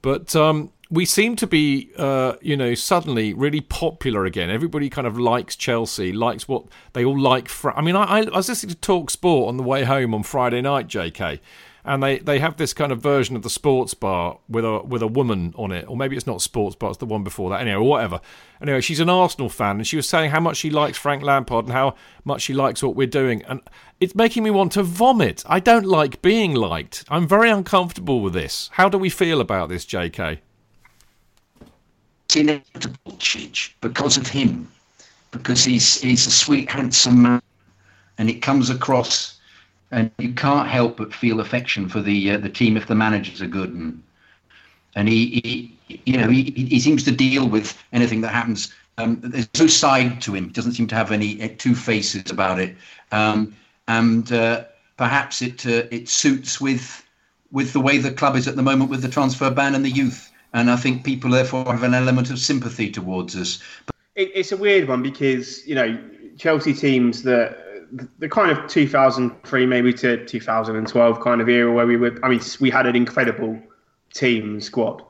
But 0.00 0.36
um, 0.36 0.70
we 0.92 1.06
seem 1.06 1.36
to 1.36 1.46
be, 1.46 1.90
uh, 1.96 2.34
you 2.42 2.54
know, 2.54 2.74
suddenly 2.74 3.32
really 3.32 3.62
popular 3.62 4.26
again. 4.26 4.50
Everybody 4.50 4.90
kind 4.90 5.06
of 5.06 5.18
likes 5.18 5.56
Chelsea, 5.56 6.12
likes 6.12 6.46
what 6.46 6.66
they 6.92 7.02
all 7.02 7.18
like. 7.18 7.50
I 7.64 7.80
mean, 7.80 7.96
I, 7.96 8.18
I 8.20 8.36
was 8.36 8.50
listening 8.50 8.74
to 8.74 8.80
Talk 8.80 9.08
Sport 9.08 9.48
on 9.48 9.56
the 9.56 9.62
way 9.62 9.84
home 9.84 10.14
on 10.14 10.22
Friday 10.22 10.60
night, 10.60 10.88
JK, 10.88 11.40
and 11.82 12.02
they, 12.02 12.18
they 12.18 12.40
have 12.40 12.58
this 12.58 12.74
kind 12.74 12.92
of 12.92 13.00
version 13.00 13.36
of 13.36 13.42
the 13.42 13.48
sports 13.48 13.94
bar 13.94 14.38
with 14.50 14.66
a 14.66 14.82
with 14.82 15.00
a 15.00 15.06
woman 15.06 15.54
on 15.56 15.72
it, 15.72 15.86
or 15.88 15.96
maybe 15.96 16.14
it's 16.14 16.26
not 16.26 16.42
sports 16.42 16.76
bar, 16.76 16.90
it's 16.90 16.98
the 16.98 17.06
one 17.06 17.24
before 17.24 17.48
that. 17.48 17.62
Anyway, 17.62 17.76
or 17.76 17.88
whatever. 17.88 18.20
Anyway, 18.60 18.82
she's 18.82 19.00
an 19.00 19.08
Arsenal 19.08 19.48
fan, 19.48 19.76
and 19.76 19.86
she 19.86 19.96
was 19.96 20.06
saying 20.06 20.30
how 20.30 20.40
much 20.40 20.58
she 20.58 20.68
likes 20.68 20.98
Frank 20.98 21.22
Lampard 21.22 21.64
and 21.64 21.72
how 21.72 21.94
much 22.26 22.42
she 22.42 22.52
likes 22.52 22.82
what 22.82 22.94
we're 22.94 23.06
doing, 23.06 23.42
and 23.44 23.62
it's 23.98 24.14
making 24.14 24.42
me 24.42 24.50
want 24.50 24.72
to 24.72 24.82
vomit. 24.82 25.42
I 25.46 25.58
don't 25.58 25.86
like 25.86 26.20
being 26.20 26.52
liked. 26.52 27.06
I'm 27.08 27.26
very 27.26 27.48
uncomfortable 27.48 28.20
with 28.20 28.34
this. 28.34 28.68
How 28.74 28.90
do 28.90 28.98
we 28.98 29.08
feel 29.08 29.40
about 29.40 29.70
this, 29.70 29.86
JK? 29.86 30.40
Inevitable, 32.36 33.16
change 33.18 33.76
because 33.80 34.16
of 34.16 34.26
him, 34.26 34.70
because 35.30 35.64
he's 35.64 36.00
he's 36.00 36.26
a 36.26 36.30
sweet, 36.30 36.70
handsome 36.70 37.22
man, 37.22 37.42
and 38.18 38.28
it 38.30 38.42
comes 38.42 38.70
across, 38.70 39.38
and 39.90 40.10
you 40.18 40.32
can't 40.32 40.68
help 40.68 40.96
but 40.96 41.14
feel 41.14 41.40
affection 41.40 41.88
for 41.88 42.00
the 42.00 42.32
uh, 42.32 42.38
the 42.38 42.48
team 42.48 42.76
if 42.76 42.86
the 42.86 42.94
managers 42.94 43.40
are 43.40 43.46
good, 43.46 43.72
and 43.72 44.02
and 44.94 45.08
he, 45.08 45.40
he 45.88 46.00
you 46.04 46.16
know 46.16 46.28
he, 46.28 46.44
he 46.56 46.80
seems 46.80 47.04
to 47.04 47.12
deal 47.12 47.48
with 47.48 47.76
anything 47.92 48.20
that 48.22 48.32
happens. 48.32 48.72
Um, 48.98 49.18
there's 49.22 49.48
no 49.58 49.66
side 49.66 50.20
to 50.22 50.34
him. 50.34 50.46
He 50.46 50.52
doesn't 50.52 50.72
seem 50.72 50.86
to 50.88 50.94
have 50.94 51.12
any 51.12 51.42
uh, 51.42 51.48
two 51.58 51.74
faces 51.74 52.30
about 52.30 52.58
it, 52.58 52.76
um, 53.10 53.56
and 53.88 54.30
uh, 54.32 54.64
perhaps 54.96 55.42
it 55.42 55.66
uh, 55.66 55.84
it 55.90 56.08
suits 56.08 56.60
with 56.60 57.04
with 57.52 57.72
the 57.72 57.80
way 57.80 57.98
the 57.98 58.12
club 58.12 58.36
is 58.36 58.48
at 58.48 58.56
the 58.56 58.62
moment 58.62 58.90
with 58.90 59.02
the 59.02 59.08
transfer 59.08 59.50
ban 59.50 59.74
and 59.74 59.84
the 59.84 59.90
youth 59.90 60.31
and 60.52 60.70
I 60.70 60.76
think 60.76 61.04
people 61.04 61.30
therefore 61.30 61.64
have 61.66 61.82
an 61.82 61.94
element 61.94 62.30
of 62.30 62.38
sympathy 62.38 62.90
towards 62.90 63.36
us. 63.36 63.62
It, 64.14 64.30
it's 64.34 64.52
a 64.52 64.56
weird 64.56 64.88
one 64.88 65.02
because 65.02 65.66
you 65.66 65.74
know 65.74 65.98
Chelsea 66.38 66.74
teams 66.74 67.22
that 67.22 67.58
the 68.18 68.28
kind 68.28 68.50
of 68.50 68.68
2003 68.68 69.66
maybe 69.66 69.92
to 69.92 70.24
2012 70.24 71.20
kind 71.20 71.40
of 71.40 71.48
era 71.48 71.72
where 71.72 71.86
we 71.86 71.96
were. 71.96 72.18
I 72.22 72.28
mean, 72.28 72.40
we 72.60 72.70
had 72.70 72.86
an 72.86 72.96
incredible 72.96 73.58
team 74.14 74.60
squad. 74.60 75.02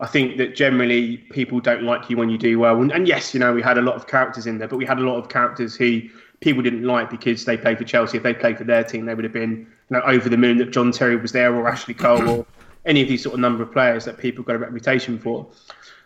I 0.00 0.06
think 0.06 0.36
that 0.38 0.56
generally 0.56 1.18
people 1.30 1.60
don't 1.60 1.84
like 1.84 2.10
you 2.10 2.16
when 2.16 2.28
you 2.28 2.36
do 2.36 2.58
well. 2.58 2.80
And, 2.82 2.90
and, 2.90 3.06
yes, 3.06 3.32
you 3.32 3.38
know, 3.38 3.52
we 3.52 3.62
had 3.62 3.78
a 3.78 3.82
lot 3.82 3.94
of 3.94 4.08
characters 4.08 4.48
in 4.48 4.58
there, 4.58 4.66
but 4.66 4.76
we 4.76 4.84
had 4.84 4.98
a 4.98 5.02
lot 5.02 5.16
of 5.16 5.28
characters 5.28 5.76
who 5.76 6.00
people 6.40 6.60
didn't 6.60 6.82
like 6.82 7.08
because 7.08 7.44
they 7.44 7.56
played 7.56 7.78
for 7.78 7.84
Chelsea. 7.84 8.16
If 8.16 8.24
they 8.24 8.34
played 8.34 8.58
for 8.58 8.64
their 8.64 8.82
team, 8.82 9.06
they 9.06 9.14
would 9.14 9.22
have 9.22 9.32
been 9.32 9.58
you 9.60 9.66
know, 9.90 10.02
over 10.02 10.28
the 10.28 10.36
moon 10.36 10.58
that 10.58 10.72
John 10.72 10.90
Terry 10.90 11.14
was 11.14 11.30
there 11.30 11.54
or 11.54 11.68
Ashley 11.68 11.94
Cole 11.94 12.28
or 12.28 12.46
any 12.84 13.02
of 13.02 13.08
these 13.08 13.22
sort 13.22 13.34
of 13.34 13.40
number 13.40 13.62
of 13.62 13.72
players 13.72 14.04
that 14.04 14.18
people 14.18 14.44
got 14.44 14.56
a 14.56 14.58
reputation 14.58 15.18
for. 15.18 15.46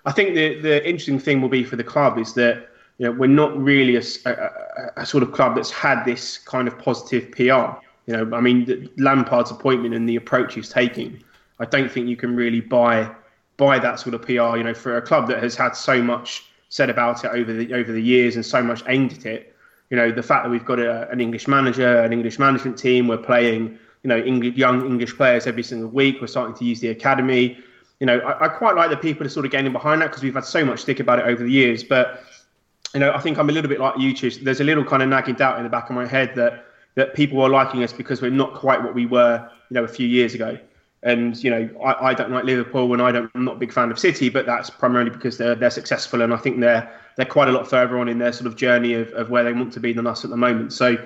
I 0.05 0.12
think 0.12 0.35
the 0.35 0.61
the 0.61 0.87
interesting 0.89 1.18
thing 1.18 1.41
will 1.41 1.49
be 1.49 1.64
for 1.64 1.77
the 1.77 1.85
club 1.85 2.18
is 2.18 2.35
that 2.35 2.68
you 2.99 3.07
know 3.07 3.12
we're 3.12 3.27
not 3.27 3.57
really 3.57 3.97
a, 3.97 4.03
a, 4.24 4.93
a 4.99 5.07
sort 5.07 5.22
of 5.22 5.33
club 5.33 5.57
that's 5.57 5.70
had 5.70 6.05
this 6.05 6.39
kind 6.39 6.68
of 6.68 6.79
positive 6.79 7.31
PR. 7.33 7.81
You 8.07 8.16
know, 8.16 8.37
I 8.37 8.41
mean, 8.41 8.89
Lampard's 8.99 9.51
appointment 9.51 9.95
and 9.95 10.09
the 10.09 10.14
approach 10.14 10.55
he's 10.55 10.68
taking, 10.68 11.22
I 11.59 11.64
don't 11.64 11.91
think 11.91 12.07
you 12.09 12.16
can 12.16 12.37
really 12.37 12.61
buy 12.61 13.11
buy 13.57 13.79
that 13.79 13.99
sort 13.99 14.14
of 14.14 14.22
PR. 14.22 14.57
You 14.57 14.62
know, 14.62 14.74
for 14.74 14.97
a 14.97 15.03
club 15.03 15.29
that 15.29 15.43
has 15.43 15.57
had 15.57 15.72
so 15.72 16.01
much 16.03 16.45
said 16.68 16.91
about 16.91 17.24
it 17.24 17.29
over 17.29 17.53
the 17.53 17.74
over 17.74 17.93
the 17.93 18.03
years 18.03 18.37
and 18.37 18.45
so 18.45 18.62
much 18.62 18.83
aimed 18.87 19.12
at 19.12 19.27
it. 19.27 19.57
You 19.91 19.97
know, 19.97 20.11
the 20.11 20.22
fact 20.22 20.45
that 20.45 20.51
we've 20.51 20.64
got 20.64 20.81
a, 20.81 21.09
an 21.11 21.20
English 21.20 21.47
manager, 21.47 22.01
an 22.03 22.12
English 22.12 22.39
management 22.39 22.77
team, 22.77 23.07
we're 23.07 23.18
playing 23.18 23.79
you 24.07 24.09
know 24.09 24.18
English, 24.24 24.54
young 24.54 24.86
English 24.86 25.16
players 25.16 25.48
every 25.48 25.64
single 25.64 25.88
week. 25.88 26.20
We're 26.20 26.28
starting 26.28 26.54
to 26.54 26.64
use 26.64 26.78
the 26.78 26.90
academy. 26.90 27.59
You 27.98 28.07
know, 28.07 28.20
I, 28.20 28.44
I 28.44 28.48
quite 28.48 28.76
like 28.76 28.88
the 28.88 28.96
people 28.96 29.26
are 29.26 29.28
sort 29.28 29.44
of 29.44 29.50
getting 29.50 29.72
behind 29.72 30.00
that 30.00 30.11
because 30.11 30.22
we've 30.22 30.32
had 30.32 30.44
so 30.44 30.64
much 30.64 30.82
stick 30.82 31.00
about 31.00 31.18
it 31.18 31.24
over 31.24 31.42
the 31.42 31.50
years. 31.50 31.82
But 31.82 32.22
you 32.94 33.00
know, 33.00 33.11
I 33.11 33.18
think 33.18 33.36
I'm 33.36 33.50
a 33.50 33.52
little 33.52 33.68
bit 33.68 33.80
like 33.80 33.98
you, 33.98 34.14
Chidge. 34.14 34.44
There's 34.44 34.61
a 34.61 34.64
little 34.64 34.84
kind 34.84 35.02
of 35.02 35.09
nagging 35.09 35.34
doubt 35.34 35.59
in 35.59 35.64
the 35.64 35.70
back 35.70 35.90
of 35.90 35.96
my 35.96 36.07
head 36.07 36.36
that 36.36 36.66
that 36.94 37.14
people 37.14 37.42
are 37.42 37.48
liking 37.48 37.82
us 37.82 37.92
because 37.92 38.22
we're 38.22 38.30
not 38.30 38.54
quite 38.54 38.80
what 38.80 38.94
we 38.94 39.07
were, 39.07 39.50
you 39.70 39.74
know, 39.74 39.82
a 39.82 39.88
few 39.88 40.07
years 40.07 40.34
ago. 40.34 40.57
And 41.02 41.42
you 41.42 41.50
know, 41.50 41.68
I, 41.84 42.11
I 42.11 42.14
don't 42.14 42.30
like 42.30 42.44
Liverpool, 42.44 42.92
and 42.92 43.02
I 43.02 43.11
don't. 43.11 43.28
I'm 43.34 43.44
not 43.44 43.57
a 43.57 43.59
big 43.59 43.72
fan 43.72 43.90
of 43.90 43.98
City, 43.98 44.28
but 44.28 44.46
that's 44.46 44.70
primarily 44.70 45.11
because 45.11 45.36
they're 45.36 45.57
they're 45.57 45.70
successful, 45.70 46.22
and 46.22 46.32
I 46.32 46.36
think 46.36 46.61
they're 46.61 46.88
they're 47.16 47.26
quite 47.26 47.48
a 47.48 47.52
lot 47.52 47.68
further 47.68 47.98
on 47.98 48.09
in 48.09 48.18
their 48.18 48.32
sort 48.32 48.46
of 48.46 48.54
journey 48.54 48.94
of, 48.94 49.09
of 49.14 49.30
where 49.30 49.42
they 49.42 49.52
want 49.52 49.72
to 49.72 49.80
be 49.80 49.92
than 49.92 50.07
us 50.07 50.22
at 50.22 50.30
the 50.30 50.36
moment. 50.36 50.72
So 50.72 50.96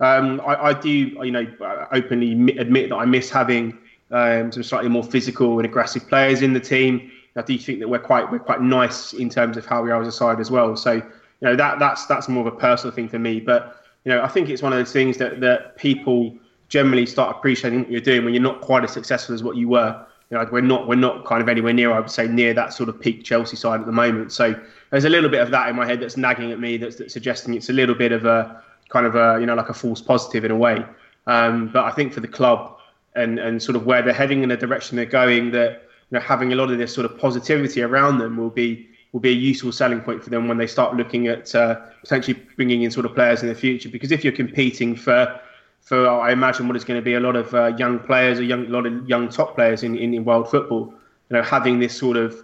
um, 0.00 0.40
I, 0.40 0.56
I, 0.56 0.72
do, 0.72 0.90
you 0.90 1.30
know, 1.30 1.46
openly 1.92 2.32
admit 2.58 2.88
that 2.88 2.96
I 2.96 3.04
miss 3.04 3.30
having 3.30 3.78
um, 4.10 4.52
some 4.52 4.62
slightly 4.62 4.88
more 4.88 5.04
physical 5.04 5.58
and 5.58 5.66
aggressive 5.66 6.08
players 6.08 6.42
in 6.42 6.52
the 6.52 6.60
team. 6.60 7.10
I 7.36 7.42
do 7.42 7.58
think 7.58 7.80
that 7.80 7.88
we're 7.88 7.98
quite 7.98 8.30
we're 8.30 8.38
quite 8.38 8.60
nice 8.60 9.14
in 9.14 9.30
terms 9.30 9.56
of 9.56 9.64
how 9.64 9.82
we 9.82 9.90
are 9.90 10.00
as 10.00 10.08
a 10.08 10.12
side 10.12 10.38
as 10.38 10.50
well. 10.50 10.76
So 10.76 10.92
you 10.92 11.02
know 11.40 11.56
that 11.56 11.78
that's 11.78 12.04
that's 12.06 12.28
more 12.28 12.46
of 12.46 12.52
a 12.52 12.56
personal 12.56 12.94
thing 12.94 13.08
for 13.08 13.18
me. 13.18 13.40
But 13.40 13.82
you 14.04 14.12
know 14.12 14.22
I 14.22 14.28
think 14.28 14.50
it's 14.50 14.60
one 14.60 14.72
of 14.72 14.78
those 14.78 14.92
things 14.92 15.16
that 15.16 15.40
that 15.40 15.76
people 15.76 16.36
generally 16.68 17.06
start 17.06 17.36
appreciating 17.36 17.80
what 17.80 17.90
you're 17.90 18.00
doing 18.00 18.24
when 18.24 18.34
you're 18.34 18.42
not 18.42 18.60
quite 18.60 18.84
as 18.84 18.92
successful 18.92 19.34
as 19.34 19.42
what 19.42 19.56
you 19.56 19.68
were. 19.68 20.04
You 20.30 20.38
know, 20.38 20.48
we're 20.50 20.60
not 20.60 20.88
we're 20.88 20.94
not 20.94 21.24
kind 21.24 21.40
of 21.40 21.48
anywhere 21.48 21.72
near 21.72 21.92
I 21.92 22.00
would 22.00 22.10
say 22.10 22.26
near 22.26 22.52
that 22.54 22.74
sort 22.74 22.88
of 22.90 23.00
peak 23.00 23.24
Chelsea 23.24 23.56
side 23.56 23.80
at 23.80 23.86
the 23.86 23.92
moment. 23.92 24.32
So 24.32 24.54
there's 24.90 25.04
a 25.04 25.10
little 25.10 25.30
bit 25.30 25.40
of 25.40 25.50
that 25.52 25.68
in 25.70 25.76
my 25.76 25.86
head 25.86 26.00
that's 26.00 26.16
nagging 26.18 26.52
at 26.52 26.60
me 26.60 26.76
that's, 26.76 26.96
that's 26.96 27.14
suggesting 27.14 27.54
it's 27.54 27.70
a 27.70 27.72
little 27.72 27.94
bit 27.94 28.12
of 28.12 28.26
a 28.26 28.62
kind 28.92 29.06
of 29.06 29.14
a 29.16 29.38
you 29.40 29.46
know 29.46 29.54
like 29.54 29.70
a 29.70 29.74
false 29.74 30.00
positive 30.00 30.44
in 30.44 30.50
a 30.50 30.56
way. 30.56 30.84
Um, 31.26 31.70
but 31.72 31.84
I 31.84 31.90
think 31.90 32.12
for 32.12 32.20
the 32.20 32.28
club 32.28 32.78
and 33.14 33.38
and 33.38 33.62
sort 33.62 33.76
of 33.76 33.86
where 33.86 34.02
they're 34.02 34.12
heading 34.12 34.42
in 34.42 34.48
the 34.48 34.56
direction 34.56 34.96
they're 34.96 35.06
going, 35.06 35.50
that 35.52 35.88
you 36.10 36.18
know 36.18 36.20
having 36.20 36.52
a 36.52 36.56
lot 36.56 36.70
of 36.70 36.78
this 36.78 36.94
sort 36.94 37.04
of 37.04 37.18
positivity 37.18 37.82
around 37.82 38.18
them 38.18 38.36
will 38.36 38.50
be 38.50 38.88
will 39.12 39.20
be 39.20 39.30
a 39.30 39.34
useful 39.34 39.72
selling 39.72 40.00
point 40.00 40.22
for 40.22 40.30
them 40.30 40.48
when 40.48 40.58
they 40.58 40.66
start 40.66 40.96
looking 40.96 41.26
at 41.26 41.54
uh, 41.54 41.74
potentially 42.00 42.38
bringing 42.56 42.82
in 42.82 42.90
sort 42.90 43.04
of 43.06 43.14
players 43.14 43.42
in 43.42 43.48
the 43.48 43.54
future. 43.54 43.88
Because 43.88 44.10
if 44.10 44.24
you're 44.24 44.32
competing 44.32 44.96
for 44.96 45.40
for 45.80 46.08
I 46.08 46.32
imagine 46.32 46.68
what 46.68 46.76
is 46.76 46.84
going 46.84 47.00
to 47.00 47.04
be 47.04 47.14
a 47.14 47.20
lot 47.20 47.36
of 47.36 47.54
uh, 47.54 47.74
young 47.76 47.98
players, 47.98 48.38
a 48.38 48.44
young 48.44 48.68
lot 48.68 48.86
of 48.86 49.08
young 49.08 49.28
top 49.28 49.54
players 49.54 49.82
in, 49.82 49.96
in, 49.96 50.14
in 50.14 50.24
world 50.24 50.50
football, 50.50 50.94
you 51.28 51.36
know, 51.36 51.42
having 51.42 51.80
this 51.80 51.96
sort 51.96 52.16
of 52.16 52.36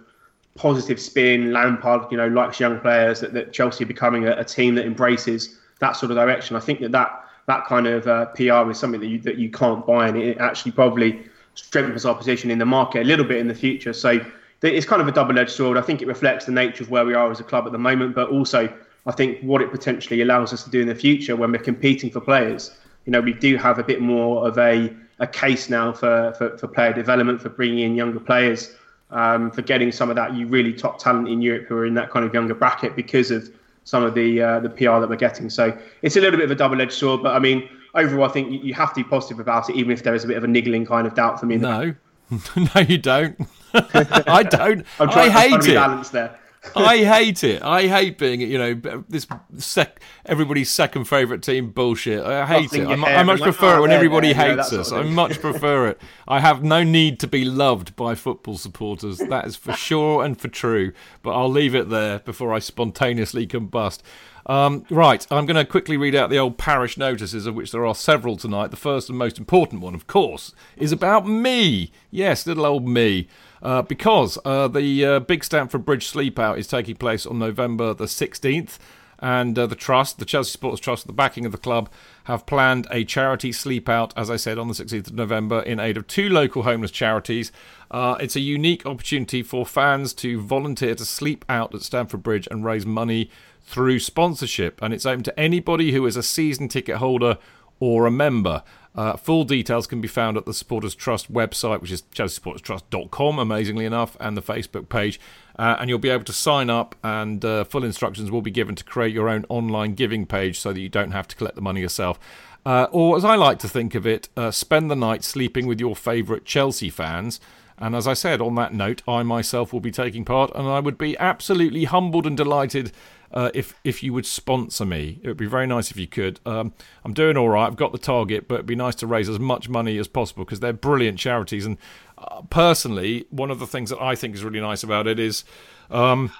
positive 0.55 0.99
spin, 0.99 1.53
Lampard, 1.53 2.11
you 2.11 2.17
know, 2.17 2.27
likes 2.27 2.59
young 2.59 2.79
players 2.81 3.21
that, 3.21 3.33
that 3.33 3.53
Chelsea 3.53 3.85
are 3.85 3.87
becoming 3.87 4.27
a, 4.27 4.33
a 4.33 4.43
team 4.43 4.75
that 4.75 4.85
embraces 4.85 5.57
that 5.79 5.93
sort 5.93 6.11
of 6.11 6.17
direction. 6.17 6.55
I 6.55 6.59
think 6.59 6.79
that 6.81 6.91
that, 6.91 7.25
that 7.47 7.65
kind 7.65 7.87
of 7.87 8.07
uh, 8.07 8.25
PR 8.27 8.69
is 8.69 8.77
something 8.77 8.99
that 8.99 9.07
you 9.07 9.19
that 9.21 9.37
you 9.37 9.49
can't 9.49 9.85
buy, 9.85 10.07
and 10.07 10.17
it 10.17 10.37
actually 10.37 10.71
probably 10.71 11.25
strengthens 11.55 12.05
our 12.05 12.15
position 12.15 12.51
in 12.51 12.59
the 12.59 12.65
market 12.65 13.01
a 13.01 13.05
little 13.05 13.25
bit 13.25 13.37
in 13.37 13.47
the 13.47 13.55
future. 13.55 13.93
So 13.93 14.19
it's 14.61 14.85
kind 14.85 15.01
of 15.01 15.07
a 15.07 15.11
double-edged 15.11 15.51
sword. 15.51 15.77
I 15.77 15.81
think 15.81 16.01
it 16.01 16.07
reflects 16.07 16.45
the 16.45 16.51
nature 16.51 16.83
of 16.83 16.89
where 16.89 17.05
we 17.05 17.13
are 17.13 17.31
as 17.31 17.39
a 17.39 17.43
club 17.43 17.65
at 17.65 17.71
the 17.71 17.77
moment, 17.77 18.15
but 18.15 18.29
also 18.29 18.71
I 19.05 19.11
think 19.11 19.41
what 19.41 19.61
it 19.61 19.71
potentially 19.71 20.21
allows 20.21 20.53
us 20.53 20.63
to 20.63 20.69
do 20.69 20.81
in 20.81 20.87
the 20.87 20.95
future 20.95 21.35
when 21.35 21.51
we're 21.51 21.59
competing 21.59 22.11
for 22.11 22.21
players. 22.21 22.71
You 23.05 23.11
know, 23.11 23.21
we 23.21 23.33
do 23.33 23.57
have 23.57 23.79
a 23.79 23.83
bit 23.83 24.01
more 24.01 24.47
of 24.47 24.57
a, 24.57 24.93
a 25.19 25.27
case 25.27 25.69
now 25.69 25.93
for, 25.93 26.33
for, 26.37 26.57
for 26.57 26.67
player 26.67 26.93
development, 26.93 27.41
for 27.41 27.49
bringing 27.49 27.79
in 27.79 27.95
younger 27.95 28.19
players, 28.19 28.75
um, 29.11 29.51
for 29.51 29.61
getting 29.61 29.91
some 29.91 30.09
of 30.09 30.15
that 30.15 30.35
you 30.35 30.45
really 30.47 30.73
top 30.73 30.99
talent 30.99 31.27
in 31.27 31.41
Europe 31.41 31.65
who 31.67 31.75
are 31.77 31.85
in 31.85 31.93
that 31.95 32.11
kind 32.11 32.25
of 32.25 32.33
younger 32.33 32.53
bracket 32.53 32.95
because 32.95 33.31
of 33.31 33.49
some 33.89 34.03
of 34.03 34.13
the 34.13 34.41
uh, 34.41 34.59
the 34.59 34.69
PR 34.69 34.99
that 34.99 35.09
we're 35.09 35.15
getting. 35.15 35.49
So 35.49 35.75
it's 36.03 36.15
a 36.15 36.21
little 36.21 36.37
bit 36.37 36.45
of 36.45 36.51
a 36.51 36.55
double 36.55 36.79
edged 36.79 36.93
sword, 36.93 37.23
but 37.23 37.35
I 37.35 37.39
mean, 37.39 37.67
overall, 37.95 38.25
I 38.25 38.31
think 38.31 38.63
you 38.63 38.73
have 38.75 38.93
to 38.93 39.03
be 39.03 39.09
positive 39.09 39.39
about 39.39 39.69
it, 39.69 39.75
even 39.75 39.91
if 39.91 40.03
there 40.03 40.13
is 40.13 40.23
a 40.23 40.27
bit 40.27 40.37
of 40.37 40.43
a 40.43 40.47
niggling 40.47 40.85
kind 40.85 41.07
of 41.07 41.15
doubt 41.15 41.39
for 41.39 41.47
me. 41.47 41.57
No. 41.57 41.95
no, 42.75 42.81
you 42.87 42.99
don't. 42.99 43.39
I 43.73 44.43
don't. 44.43 44.85
I'm 44.99 45.09
I 45.09 45.11
trying, 45.11 45.31
I'm 45.31 45.31
trying 45.31 45.31
hate 45.31 45.51
to 45.61 45.65
be 45.65 45.71
it. 45.71 45.75
balanced 45.75 46.11
there. 46.11 46.39
I 46.75 46.97
hate 46.97 47.43
it. 47.43 47.61
I 47.63 47.87
hate 47.87 48.17
being, 48.17 48.41
you 48.41 48.57
know, 48.57 49.03
this 49.07 49.25
sec- 49.57 50.01
everybody's 50.25 50.69
second 50.69 51.05
favourite 51.05 51.41
team 51.41 51.71
bullshit. 51.71 52.23
I 52.23 52.45
hate 52.45 52.73
it. 52.73 52.85
I 52.85 52.95
much 52.95 53.09
and 53.09 53.27
like, 53.27 53.41
prefer 53.41 53.67
oh, 53.67 53.75
it 53.75 53.77
oh, 53.77 53.81
when 53.83 53.91
everybody 53.91 54.29
you 54.29 54.33
know, 54.33 54.55
hates 54.57 54.73
us. 54.73 54.89
sort 54.89 55.01
of 55.01 55.07
I 55.07 55.09
much 55.09 55.39
prefer 55.41 55.87
it. 55.87 56.01
I 56.27 56.39
have 56.39 56.63
no 56.63 56.83
need 56.83 57.19
to 57.21 57.27
be 57.27 57.45
loved 57.45 57.95
by 57.95 58.15
football 58.15 58.57
supporters. 58.57 59.19
That 59.19 59.47
is 59.47 59.55
for 59.55 59.73
sure 59.73 60.23
and 60.23 60.39
for 60.39 60.49
true. 60.49 60.91
But 61.21 61.31
I'll 61.31 61.51
leave 61.51 61.75
it 61.75 61.89
there 61.89 62.19
before 62.19 62.53
I 62.53 62.59
spontaneously 62.59 63.47
combust. 63.47 64.01
Um, 64.49 64.83
right, 64.89 65.27
I'm 65.29 65.45
going 65.45 65.57
to 65.57 65.63
quickly 65.63 65.95
read 65.95 66.15
out 66.15 66.31
the 66.31 66.39
old 66.39 66.57
parish 66.57 66.97
notices, 66.97 67.45
of 67.45 67.53
which 67.53 67.71
there 67.71 67.85
are 67.85 67.93
several 67.93 68.35
tonight. 68.35 68.71
The 68.71 68.77
first 68.77 69.07
and 69.07 69.15
most 69.15 69.37
important 69.37 69.79
one, 69.79 69.93
of 69.93 70.07
course, 70.07 70.55
is 70.75 70.91
about 70.91 71.27
me. 71.27 71.91
Yes, 72.09 72.47
little 72.47 72.65
old 72.65 72.87
me. 72.87 73.27
Uh, 73.61 73.83
because 73.83 74.39
uh, 74.45 74.67
the 74.67 75.05
uh, 75.05 75.19
Big 75.19 75.43
Stamford 75.43 75.85
Bridge 75.85 76.07
Sleep 76.07 76.39
Out 76.39 76.57
is 76.57 76.65
taking 76.65 76.95
place 76.95 77.27
on 77.27 77.37
November 77.37 77.93
the 77.93 78.05
16th, 78.05 78.79
and 79.19 79.59
uh, 79.59 79.67
the 79.67 79.75
Trust, 79.75 80.17
the 80.17 80.25
Chelsea 80.25 80.51
Supporters 80.51 80.79
Trust, 80.79 81.05
the 81.05 81.13
backing 81.13 81.45
of 81.45 81.51
the 81.51 81.57
club, 81.57 81.89
have 82.23 82.45
planned 82.47 82.87
a 82.89 83.03
charity 83.03 83.51
sleep 83.51 83.87
out, 83.87 84.13
as 84.17 84.31
I 84.31 84.37
said, 84.37 84.57
on 84.57 84.67
the 84.67 84.73
16th 84.73 85.07
of 85.07 85.13
November 85.13 85.61
in 85.61 85.79
aid 85.79 85.97
of 85.97 86.07
two 86.07 86.29
local 86.29 86.63
homeless 86.63 86.91
charities. 86.91 87.51
Uh, 87.91 88.15
it's 88.19 88.35
a 88.35 88.39
unique 88.39 88.85
opportunity 88.85 89.43
for 89.43 89.65
fans 89.65 90.13
to 90.15 90.39
volunteer 90.41 90.95
to 90.95 91.05
sleep 91.05 91.43
out 91.49 91.75
at 91.75 91.81
Stamford 91.81 92.23
Bridge 92.23 92.47
and 92.49 92.63
raise 92.63 92.85
money 92.85 93.29
through 93.69 93.99
sponsorship, 93.99 94.81
and 94.81 94.95
it's 94.95 95.05
open 95.05 95.23
to 95.23 95.39
anybody 95.39 95.91
who 95.91 96.03
is 96.07 96.17
a 96.17 96.23
season 96.23 96.67
ticket 96.67 96.95
holder 96.95 97.37
or 97.79 98.07
a 98.07 98.11
member. 98.11 98.63
Uh, 98.95 99.15
full 99.15 99.43
details 99.43 99.85
can 99.85 100.01
be 100.01 100.07
found 100.07 100.37
at 100.37 100.47
the 100.47 100.55
Supporters 100.55 100.95
Trust 100.95 101.31
website, 101.31 101.79
which 101.79 101.91
is 101.91 102.01
chelseasupporterstrust.com, 102.15 103.37
amazingly 103.37 103.85
enough, 103.85 104.17
and 104.19 104.35
the 104.35 104.41
Facebook 104.41 104.89
page. 104.89 105.19
Uh, 105.59 105.77
and 105.79 105.87
you'll 105.87 105.99
be 105.99 106.09
able 106.09 106.23
to 106.23 106.33
sign 106.33 106.71
up, 106.71 106.95
and 107.03 107.45
uh, 107.45 107.63
full 107.63 107.83
instructions 107.83 108.31
will 108.31 108.41
be 108.41 108.49
given 108.49 108.73
to 108.73 108.83
create 108.83 109.13
your 109.13 109.29
own 109.29 109.45
online 109.49 109.93
giving 109.93 110.25
page 110.25 110.59
so 110.59 110.73
that 110.73 110.79
you 110.79 110.89
don't 110.89 111.11
have 111.11 111.27
to 111.27 111.35
collect 111.35 111.55
the 111.55 111.61
money 111.61 111.79
yourself. 111.79 112.19
Uh, 112.65 112.87
or, 112.91 113.17
as 113.17 113.23
I 113.23 113.35
like 113.35 113.59
to 113.59 113.69
think 113.69 113.93
of 113.93 114.07
it, 114.07 114.29
uh, 114.35 114.49
spend 114.49 114.89
the 114.89 114.95
night 114.95 115.23
sleeping 115.23 115.67
with 115.67 115.79
your 115.79 115.95
favourite 115.95 116.43
Chelsea 116.43 116.89
fans. 116.89 117.39
And 117.77 117.95
as 117.95 118.07
I 118.07 118.13
said, 118.13 118.41
on 118.41 118.55
that 118.55 118.73
note, 118.73 119.03
I 119.07 119.21
myself 119.21 119.71
will 119.71 119.79
be 119.79 119.91
taking 119.91 120.25
part, 120.25 120.51
and 120.55 120.67
I 120.67 120.79
would 120.79 120.97
be 120.97 121.17
absolutely 121.19 121.85
humbled 121.85 122.25
and 122.25 122.35
delighted 122.35 122.91
uh, 123.31 123.51
if 123.53 123.73
if 123.83 124.03
you 124.03 124.13
would 124.13 124.25
sponsor 124.25 124.85
me. 124.85 125.19
It 125.23 125.27
would 125.27 125.37
be 125.37 125.45
very 125.45 125.67
nice 125.67 125.91
if 125.91 125.97
you 125.97 126.07
could. 126.07 126.39
Um, 126.45 126.73
I'm 127.03 127.13
doing 127.13 127.37
all 127.37 127.49
right. 127.49 127.67
I've 127.67 127.75
got 127.75 127.91
the 127.91 127.97
target, 127.97 128.47
but 128.47 128.55
it'd 128.55 128.65
be 128.65 128.75
nice 128.75 128.95
to 128.95 129.07
raise 129.07 129.29
as 129.29 129.39
much 129.39 129.69
money 129.69 129.97
as 129.97 130.07
possible 130.07 130.45
because 130.45 130.59
they're 130.59 130.73
brilliant 130.73 131.19
charities. 131.19 131.65
And 131.65 131.77
uh, 132.17 132.41
personally, 132.49 133.25
one 133.29 133.51
of 133.51 133.59
the 133.59 133.67
things 133.67 133.89
that 133.89 134.01
I 134.01 134.15
think 134.15 134.35
is 134.35 134.43
really 134.43 134.61
nice 134.61 134.83
about 134.83 135.07
it 135.07 135.19
is. 135.19 135.43
Um, 135.89 136.31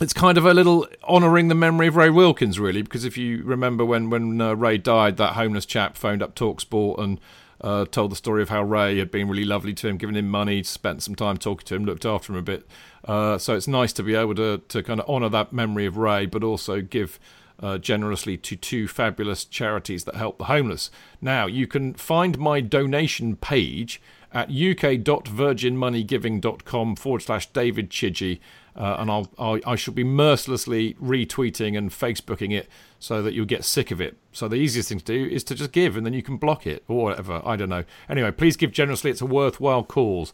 it's 0.00 0.12
kind 0.12 0.36
of 0.36 0.44
a 0.44 0.52
little 0.52 0.88
honouring 1.04 1.46
the 1.46 1.54
memory 1.54 1.86
of 1.86 1.94
Ray 1.94 2.10
Wilkins, 2.10 2.58
really, 2.58 2.82
because 2.82 3.04
if 3.04 3.16
you 3.16 3.44
remember 3.44 3.84
when 3.84 4.10
when 4.10 4.40
uh, 4.40 4.54
Ray 4.54 4.76
died, 4.76 5.18
that 5.18 5.34
homeless 5.34 5.64
chap 5.64 5.96
phoned 5.96 6.20
up 6.20 6.34
Talksport 6.34 6.98
and 6.98 7.20
uh, 7.60 7.86
told 7.86 8.10
the 8.10 8.16
story 8.16 8.42
of 8.42 8.48
how 8.48 8.62
Ray 8.62 8.98
had 8.98 9.10
been 9.10 9.28
really 9.28 9.44
lovely 9.44 9.72
to 9.74 9.88
him, 9.88 9.96
given 9.96 10.16
him 10.16 10.28
money, 10.28 10.62
spent 10.62 11.02
some 11.02 11.14
time 11.14 11.36
talking 11.36 11.64
to 11.66 11.74
him, 11.74 11.84
looked 11.84 12.04
after 12.04 12.32
him 12.32 12.38
a 12.38 12.42
bit. 12.42 12.66
Uh, 13.04 13.38
so 13.38 13.54
it's 13.54 13.68
nice 13.68 13.92
to 13.92 14.02
be 14.02 14.14
able 14.14 14.34
to 14.34 14.58
to 14.68 14.82
kind 14.82 15.00
of 15.00 15.08
honour 15.08 15.28
that 15.28 15.52
memory 15.52 15.86
of 15.86 15.96
Ray, 15.96 16.26
but 16.26 16.42
also 16.42 16.80
give. 16.80 17.20
Uh, 17.62 17.78
generously 17.78 18.36
to 18.36 18.56
two 18.56 18.88
fabulous 18.88 19.44
charities 19.44 20.02
that 20.02 20.16
help 20.16 20.38
the 20.38 20.46
homeless. 20.46 20.90
Now, 21.20 21.46
you 21.46 21.68
can 21.68 21.94
find 21.94 22.36
my 22.36 22.60
donation 22.60 23.36
page 23.36 24.02
at 24.32 24.48
uk.virginmoneygiving.com 24.48 26.96
forward 26.96 27.22
slash 27.22 27.46
David 27.52 27.90
Chidgey. 27.90 28.40
Uh, 28.76 28.96
and 28.98 29.08
I'll, 29.08 29.30
I'll 29.38 29.60
I 29.64 29.76
shall 29.76 29.94
be 29.94 30.02
mercilessly 30.02 30.94
retweeting 30.94 31.78
and 31.78 31.90
Facebooking 31.90 32.52
it 32.52 32.68
so 32.98 33.22
that 33.22 33.32
you'll 33.32 33.46
get 33.46 33.64
sick 33.64 33.92
of 33.92 34.00
it. 34.00 34.16
So 34.32 34.48
the 34.48 34.56
easiest 34.56 34.88
thing 34.88 34.98
to 34.98 35.04
do 35.04 35.26
is 35.26 35.44
to 35.44 35.54
just 35.54 35.70
give, 35.70 35.96
and 35.96 36.04
then 36.04 36.12
you 36.12 36.24
can 36.24 36.38
block 36.38 36.66
it 36.66 36.82
or 36.88 37.04
whatever. 37.04 37.40
I 37.44 37.54
don't 37.54 37.68
know. 37.68 37.84
Anyway, 38.08 38.32
please 38.32 38.56
give 38.56 38.72
generously. 38.72 39.12
It's 39.12 39.20
a 39.20 39.26
worthwhile 39.26 39.84
cause. 39.84 40.32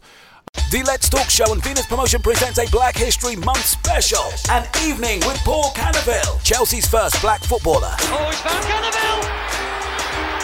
The 0.71 0.83
Let's 0.83 1.09
Talk 1.09 1.29
Show 1.29 1.51
and 1.51 1.61
Venus 1.61 1.85
Promotion 1.85 2.21
presents 2.21 2.57
a 2.57 2.65
Black 2.71 2.95
History 2.95 3.35
Month 3.35 3.65
special. 3.65 4.23
An 4.49 4.63
evening 4.87 5.19
with 5.27 5.35
Paul 5.43 5.71
Canoville, 5.75 6.41
Chelsea's 6.45 6.87
first 6.87 7.19
black 7.19 7.43
footballer. 7.43 7.91
Oh, 8.07 8.29
it's 8.31 8.39
Van 8.39 8.55
Canoville! 8.63 9.19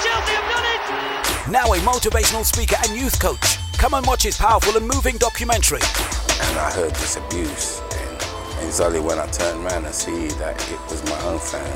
Chelsea 0.03 0.33
have 0.35 0.47
done 0.51 0.65
it! 0.67 1.49
Now 1.49 1.71
a 1.71 1.77
motivational 1.77 2.43
speaker 2.43 2.75
and 2.83 2.99
youth 2.99 3.17
coach. 3.21 3.57
Come 3.77 3.93
and 3.93 4.05
watch 4.05 4.23
his 4.23 4.35
powerful 4.37 4.75
and 4.75 4.85
moving 4.85 5.15
documentary. 5.15 5.79
and 5.79 6.59
I 6.59 6.71
heard 6.71 6.91
this 6.95 7.15
abuse. 7.15 7.79
And, 7.79 8.21
and 8.59 8.67
it's 8.67 8.81
only 8.81 8.99
when 8.99 9.19
I 9.19 9.27
turned 9.27 9.63
around 9.65 9.85
and 9.85 9.95
see 9.95 10.27
that 10.43 10.59
it 10.69 10.91
was 10.91 11.03
my 11.05 11.21
own 11.23 11.39
fan, 11.39 11.71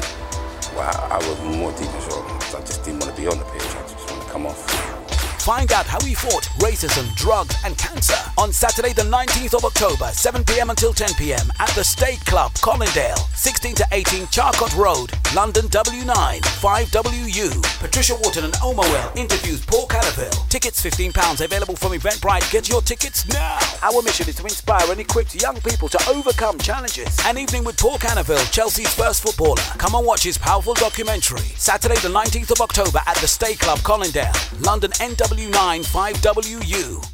wow, 0.76 0.92
I 1.10 1.18
was 1.26 1.40
more 1.56 1.72
deep 1.72 1.88
in 1.88 2.02
shock 2.02 2.28
I 2.54 2.60
just 2.68 2.84
didn't 2.84 3.00
want 3.00 3.16
to 3.16 3.22
be 3.22 3.30
on 3.30 3.40
the 3.40 3.46
pitch. 3.46 3.64
I 3.64 3.82
just 3.88 4.12
want 4.12 4.24
to 4.24 4.30
come 4.30 4.46
off. 4.46 5.01
Find 5.42 5.72
out 5.72 5.88
how 5.88 6.00
he 6.02 6.14
fought 6.14 6.44
racism, 6.60 7.16
drugs, 7.16 7.56
and 7.66 7.76
cancer 7.76 8.14
on 8.38 8.54
Saturday, 8.54 8.94
the 8.94 9.02
19th 9.02 9.56
of 9.56 9.66
October, 9.66 10.06
7 10.14 10.44
pm 10.46 10.70
until 10.70 10.94
10 10.94 11.16
pm 11.16 11.52
at 11.60 11.70
the 11.70 11.84
State 11.84 12.24
Club, 12.26 12.54
Colindale, 12.62 13.18
16 13.36 13.74
to 13.74 13.88
18 13.92 14.28
Charcot 14.28 14.72
Road, 14.76 15.12
London 15.36 15.66
W9 15.66 16.42
5WU. 16.42 17.80
Patricia 17.80 18.14
Wharton 18.22 18.46
and 18.46 18.56
Omar 18.64 18.86
Well 18.86 19.12
interviews 19.16 19.66
Paul 19.66 19.88
Canoville. 19.88 20.48
Tickets 20.50 20.80
£15 20.84 21.44
available 21.44 21.76
from 21.76 21.94
Eventbrite. 21.94 22.50
Get 22.52 22.70
your 22.70 22.84
tickets 22.84 23.28
now. 23.28 23.58
Our 23.82 24.04
mission 24.04 24.30
is 24.30 24.36
to 24.36 24.44
inspire 24.44 24.92
and 24.92 25.00
equip 25.00 25.34
young 25.42 25.60
people 25.62 25.90
to 25.90 26.00
overcome 26.08 26.60
challenges. 26.60 27.18
An 27.26 27.40
evening 27.40 27.64
with 27.64 27.80
Paul 27.80 27.98
Canoville, 27.98 28.52
Chelsea's 28.52 28.94
first 28.94 29.24
footballer. 29.24 29.64
Come 29.80 29.96
and 29.96 30.06
watch 30.06 30.22
his 30.22 30.38
powerful 30.38 30.76
documentary. 30.76 31.50
Saturday, 31.58 31.96
the 31.96 32.10
19th 32.10 32.52
of 32.52 32.62
October 32.62 33.00
at 33.08 33.18
the 33.18 33.28
State 33.28 33.58
Club, 33.60 33.80
Colindale, 33.80 34.32
London 34.64 34.92
NW9 34.92 35.31
5WU. 35.32 37.10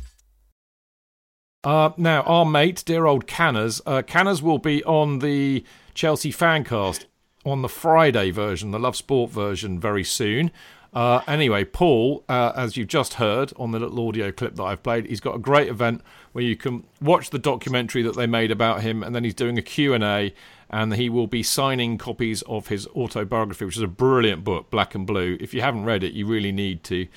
Uh, 1.64 1.91
now, 1.98 2.22
our 2.23 2.45
mate, 2.45 2.81
dear 2.84 3.06
old 3.06 3.27
Canners, 3.27 3.80
uh, 3.85 4.02
Canners 4.02 4.41
will 4.41 4.57
be 4.57 4.84
on 4.85 5.19
the 5.19 5.64
Chelsea 5.94 6.31
Fancast 6.31 7.06
on 7.45 7.61
the 7.61 7.69
Friday 7.69 8.31
version, 8.31 8.72
the 8.72 8.80
Love 8.80 8.95
Sport 8.95 9.30
version, 9.30 9.80
very 9.80 10.03
soon. 10.03 10.49
Uh, 10.94 11.22
anyway, 11.27 11.64
Paul, 11.64 12.23
uh, 12.27 12.53
as 12.56 12.76
you've 12.76 12.88
just 12.88 13.15
heard 13.15 13.53
on 13.56 13.69
the 13.69 13.80
little 13.80 14.07
audio 14.07 14.31
clip 14.31 14.56
that 14.56 14.64
I've 14.64 14.81
played, 14.81 15.06
he's 15.06 15.19
got 15.19 15.35
a 15.35 15.39
great 15.39 15.68
event 15.68 16.02
where 16.31 16.44
you 16.44 16.56
can 16.56 16.85
watch 16.99 17.30
the 17.30 17.38
documentary 17.38 18.02
that 18.02 18.15
they 18.15 18.26
made 18.26 18.49
about 18.49 18.81
him, 18.81 19.03
and 19.03 19.14
then 19.14 19.23
he's 19.23 19.35
doing 19.35 19.60
a 19.60 19.61
Q&A, 19.61 20.34
and 20.72 20.95
he 20.95 21.07
will 21.07 21.27
be 21.27 21.44
signing 21.44 21.99
copies 21.99 22.41
of 22.44 22.69
his 22.69 22.88
autobiography, 22.88 23.65
which 23.65 23.77
is 23.77 23.84
a 23.84 23.88
brilliant 23.88 24.44
book, 24.44 24.72
Black 24.72 24.95
and 24.95 25.06
Blue. 25.06 25.38
If 25.39 25.53
you 25.53 25.61
haven't 25.61 25.85
read 25.85 26.03
it, 26.03 26.14
you 26.14 26.26
really 26.26 26.52
need 26.52 26.84
to 26.85 27.07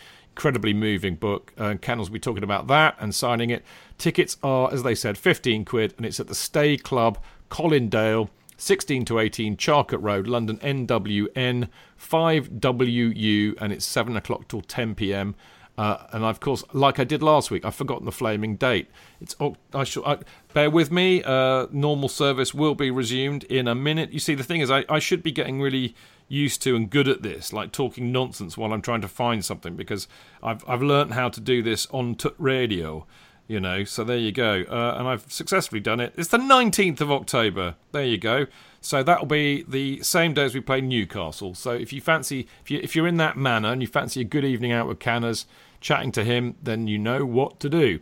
incredibly 0.41 0.73
moving 0.73 1.17
book. 1.17 1.53
Uh, 1.59 1.75
Canners 1.83 2.09
will 2.09 2.15
be 2.15 2.19
talking 2.19 2.43
about 2.43 2.67
that 2.67 2.97
and 2.99 3.15
signing 3.15 3.51
it. 3.51 3.63
Tickets 3.99 4.39
are, 4.43 4.73
as 4.73 4.83
they 4.83 4.95
said, 4.95 5.19
15 5.19 5.67
quid, 5.67 5.93
and 5.99 6.07
it's 6.07 6.19
at 6.19 6.29
the 6.29 6.35
Stay 6.35 6.79
Club, 6.79 7.19
Colindale, 7.51 8.31
16 8.57 9.05
to 9.05 9.19
18 9.19 9.59
Charcot 9.59 10.03
Road, 10.03 10.27
London, 10.27 10.57
NWN 10.61 11.69
5WU, 12.01 13.55
and 13.61 13.71
it's 13.71 13.85
7 13.85 14.17
o'clock 14.17 14.49
till 14.49 14.63
10 14.63 14.95
pm. 14.95 15.35
Uh, 15.77 16.07
and 16.13 16.25
of 16.25 16.41
course, 16.41 16.65
like 16.73 16.99
I 16.99 17.05
did 17.05 17.23
last 17.23 17.51
week, 17.51 17.67
I've 17.67 17.75
forgotten 17.75 18.07
the 18.07 18.13
flaming 18.13 18.57
date. 18.57 18.89
It's 19.21 19.37
I 19.75 19.85
shall 19.85 20.07
I, 20.07 20.19
bear 20.55 20.71
with 20.71 20.91
me. 20.91 21.23
Uh, 21.23 21.67
normal 21.71 22.09
service 22.09 22.55
will 22.55 22.75
be 22.75 22.91
resumed 22.91 23.45
in 23.45 23.69
a 23.69 23.75
minute. 23.75 24.11
You 24.11 24.19
see, 24.21 24.35
the 24.35 24.45
thing 24.45 24.63
is, 24.63 24.71
I, 24.71 24.87
I 24.89 25.01
should 25.01 25.23
be 25.23 25.33
getting 25.33 25.61
really 25.61 25.95
used 26.31 26.63
to 26.63 26.77
and 26.77 26.89
good 26.89 27.09
at 27.09 27.23
this, 27.23 27.53
like 27.53 27.73
talking 27.73 28.13
nonsense 28.13 28.57
while 28.57 28.73
I'm 28.73 28.81
trying 28.81 29.03
to 29.03 29.09
find 29.09 29.45
something, 29.45 29.77
because 29.77 30.09
I've 30.43 30.67
I've 30.67 30.83
learned 30.83 31.13
how 31.13 31.29
to 31.29 31.41
do 31.41 31.63
this 31.63 31.87
on 31.91 32.15
t- 32.15 32.31
radio. 32.39 33.07
You 33.49 33.59
know, 33.59 33.83
so 33.83 34.05
there 34.05 34.17
you 34.17 34.31
go, 34.31 34.65
uh, 34.71 34.95
and 34.97 35.09
I've 35.09 35.31
successfully 35.31 35.81
done 35.81 35.99
it. 35.99 36.15
It's 36.17 36.29
the 36.29 36.39
19th 36.39 37.01
of 37.01 37.11
October. 37.11 37.75
There 37.91 38.05
you 38.05 38.17
go. 38.17 38.47
So 38.81 39.03
that'll 39.03 39.27
be 39.27 39.65
the 39.67 40.01
same 40.05 40.35
day 40.35 40.45
as 40.45 40.55
we 40.55 40.61
play 40.61 40.81
Newcastle. 40.81 41.57
So 41.57 41.73
if 41.73 41.93
you 41.93 42.01
fancy, 42.01 42.47
if 42.63 42.71
you 42.71 42.79
if 42.81 42.95
you're 42.95 43.09
in 43.09 43.17
that 43.17 43.37
manner 43.37 43.73
and 43.73 43.83
you 43.83 43.89
fancy 43.89 44.21
a 44.21 44.25
good 44.25 44.45
evening 44.45 44.71
out 44.71 44.87
with 44.87 45.01
Canners, 45.01 45.47
chatting 45.81 46.13
to 46.13 46.23
him, 46.23 46.55
then 46.63 46.87
you 46.87 46.97
know 46.97 47.27
what 47.27 47.59
to 47.61 47.69
do. 47.69 47.99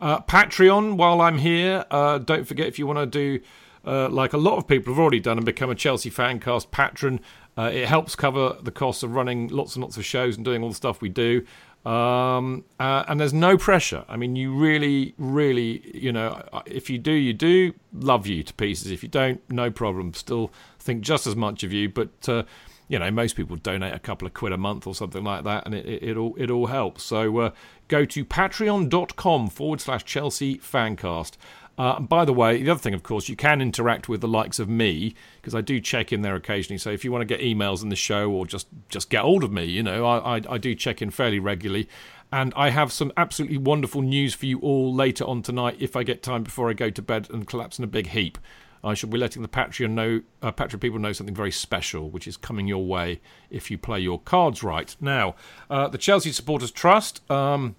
Uh, 0.00 0.20
Patreon, 0.20 0.96
while 0.96 1.20
I'm 1.20 1.38
here, 1.38 1.84
uh, 1.90 2.18
don't 2.18 2.46
forget 2.46 2.66
if 2.66 2.78
you 2.78 2.86
want 2.86 2.98
to 2.98 3.06
do, 3.06 3.44
uh, 3.86 4.08
like 4.08 4.32
a 4.32 4.38
lot 4.38 4.58
of 4.58 4.66
people 4.66 4.92
have 4.92 5.00
already 5.00 5.20
done, 5.20 5.38
and 5.38 5.46
become 5.46 5.70
a 5.70 5.74
Chelsea 5.74 6.10
Fancast 6.10 6.70
patron. 6.70 7.20
Uh, 7.56 7.70
it 7.72 7.88
helps 7.88 8.14
cover 8.14 8.56
the 8.62 8.70
costs 8.70 9.02
of 9.02 9.14
running 9.14 9.48
lots 9.48 9.76
and 9.76 9.82
lots 9.82 9.96
of 9.96 10.04
shows 10.04 10.36
and 10.36 10.44
doing 10.44 10.62
all 10.62 10.68
the 10.68 10.74
stuff 10.74 11.00
we 11.00 11.08
do. 11.08 11.44
Um, 11.86 12.64
uh, 12.80 13.04
and 13.06 13.20
there's 13.20 13.32
no 13.32 13.56
pressure. 13.56 14.04
I 14.08 14.16
mean, 14.16 14.34
you 14.34 14.52
really, 14.52 15.14
really, 15.18 15.96
you 15.96 16.12
know, 16.12 16.42
if 16.66 16.90
you 16.90 16.98
do, 16.98 17.12
you 17.12 17.32
do. 17.32 17.74
Love 17.92 18.26
you 18.26 18.42
to 18.42 18.52
pieces. 18.54 18.90
If 18.90 19.04
you 19.04 19.08
don't, 19.08 19.40
no 19.48 19.70
problem. 19.70 20.12
Still 20.12 20.50
think 20.80 21.02
just 21.02 21.28
as 21.28 21.36
much 21.36 21.62
of 21.62 21.72
you. 21.72 21.88
But 21.88 22.28
uh, 22.28 22.42
you 22.88 22.98
know, 22.98 23.10
most 23.10 23.36
people 23.36 23.56
donate 23.56 23.94
a 23.94 23.98
couple 24.00 24.26
of 24.26 24.34
quid 24.34 24.52
a 24.52 24.56
month 24.56 24.86
or 24.86 24.94
something 24.94 25.24
like 25.24 25.44
that, 25.44 25.64
and 25.64 25.74
it, 25.74 25.86
it, 25.86 26.02
it 26.02 26.16
all 26.16 26.34
it 26.36 26.50
all 26.50 26.66
helps. 26.66 27.04
So 27.04 27.38
uh, 27.38 27.50
go 27.88 28.04
to 28.04 28.24
patreon.com 28.24 29.48
forward 29.50 29.80
slash 29.80 30.04
Chelsea 30.04 30.58
Fancast. 30.58 31.32
Uh, 31.78 32.00
by 32.00 32.24
the 32.24 32.32
way, 32.32 32.62
the 32.62 32.70
other 32.70 32.80
thing, 32.80 32.94
of 32.94 33.02
course, 33.02 33.28
you 33.28 33.36
can 33.36 33.60
interact 33.60 34.08
with 34.08 34.20
the 34.20 34.28
likes 34.28 34.58
of 34.58 34.68
me 34.68 35.14
because 35.40 35.54
I 35.54 35.60
do 35.60 35.78
check 35.78 36.12
in 36.12 36.22
there 36.22 36.34
occasionally. 36.34 36.78
So 36.78 36.90
if 36.90 37.04
you 37.04 37.12
want 37.12 37.22
to 37.22 37.26
get 37.26 37.40
emails 37.40 37.82
in 37.82 37.90
the 37.90 37.96
show 37.96 38.30
or 38.30 38.46
just 38.46 38.66
just 38.88 39.10
get 39.10 39.22
hold 39.22 39.44
of 39.44 39.52
me, 39.52 39.64
you 39.64 39.82
know, 39.82 40.06
I, 40.06 40.36
I, 40.36 40.42
I 40.50 40.58
do 40.58 40.74
check 40.74 41.02
in 41.02 41.10
fairly 41.10 41.38
regularly. 41.38 41.88
And 42.32 42.52
I 42.56 42.70
have 42.70 42.92
some 42.92 43.12
absolutely 43.16 43.58
wonderful 43.58 44.02
news 44.02 44.34
for 44.34 44.46
you 44.46 44.58
all 44.60 44.92
later 44.92 45.24
on 45.24 45.42
tonight 45.42 45.76
if 45.78 45.94
I 45.94 46.02
get 46.02 46.22
time 46.22 46.42
before 46.42 46.68
I 46.68 46.72
go 46.72 46.90
to 46.90 47.02
bed 47.02 47.28
and 47.30 47.46
collapse 47.46 47.78
in 47.78 47.84
a 47.84 47.88
big 47.88 48.08
heap. 48.08 48.38
I 48.82 48.94
shall 48.94 49.10
be 49.10 49.18
letting 49.18 49.42
the 49.42 49.48
Patreon 49.48 49.90
know, 49.90 50.22
uh, 50.42 50.52
Patreon 50.52 50.80
people 50.80 50.98
know 50.98 51.12
something 51.12 51.34
very 51.34 51.50
special, 51.50 52.08
which 52.08 52.28
is 52.28 52.36
coming 52.36 52.68
your 52.68 52.84
way 52.84 53.20
if 53.50 53.70
you 53.70 53.78
play 53.78 54.00
your 54.00 54.20
cards 54.20 54.62
right. 54.62 54.94
Now, 55.00 55.34
uh, 55.70 55.88
the 55.88 55.98
Chelsea 55.98 56.32
Supporters 56.32 56.70
Trust. 56.70 57.28
Um, 57.30 57.76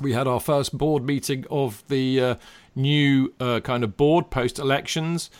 we 0.00 0.12
had 0.12 0.26
our 0.26 0.40
first 0.40 0.76
board 0.76 1.04
meeting 1.04 1.44
of 1.50 1.84
the 1.88 2.20
uh, 2.20 2.34
new 2.74 3.32
uh, 3.40 3.60
kind 3.60 3.84
of 3.84 3.96
board 3.96 4.30
post 4.30 4.58
elections. 4.58 5.30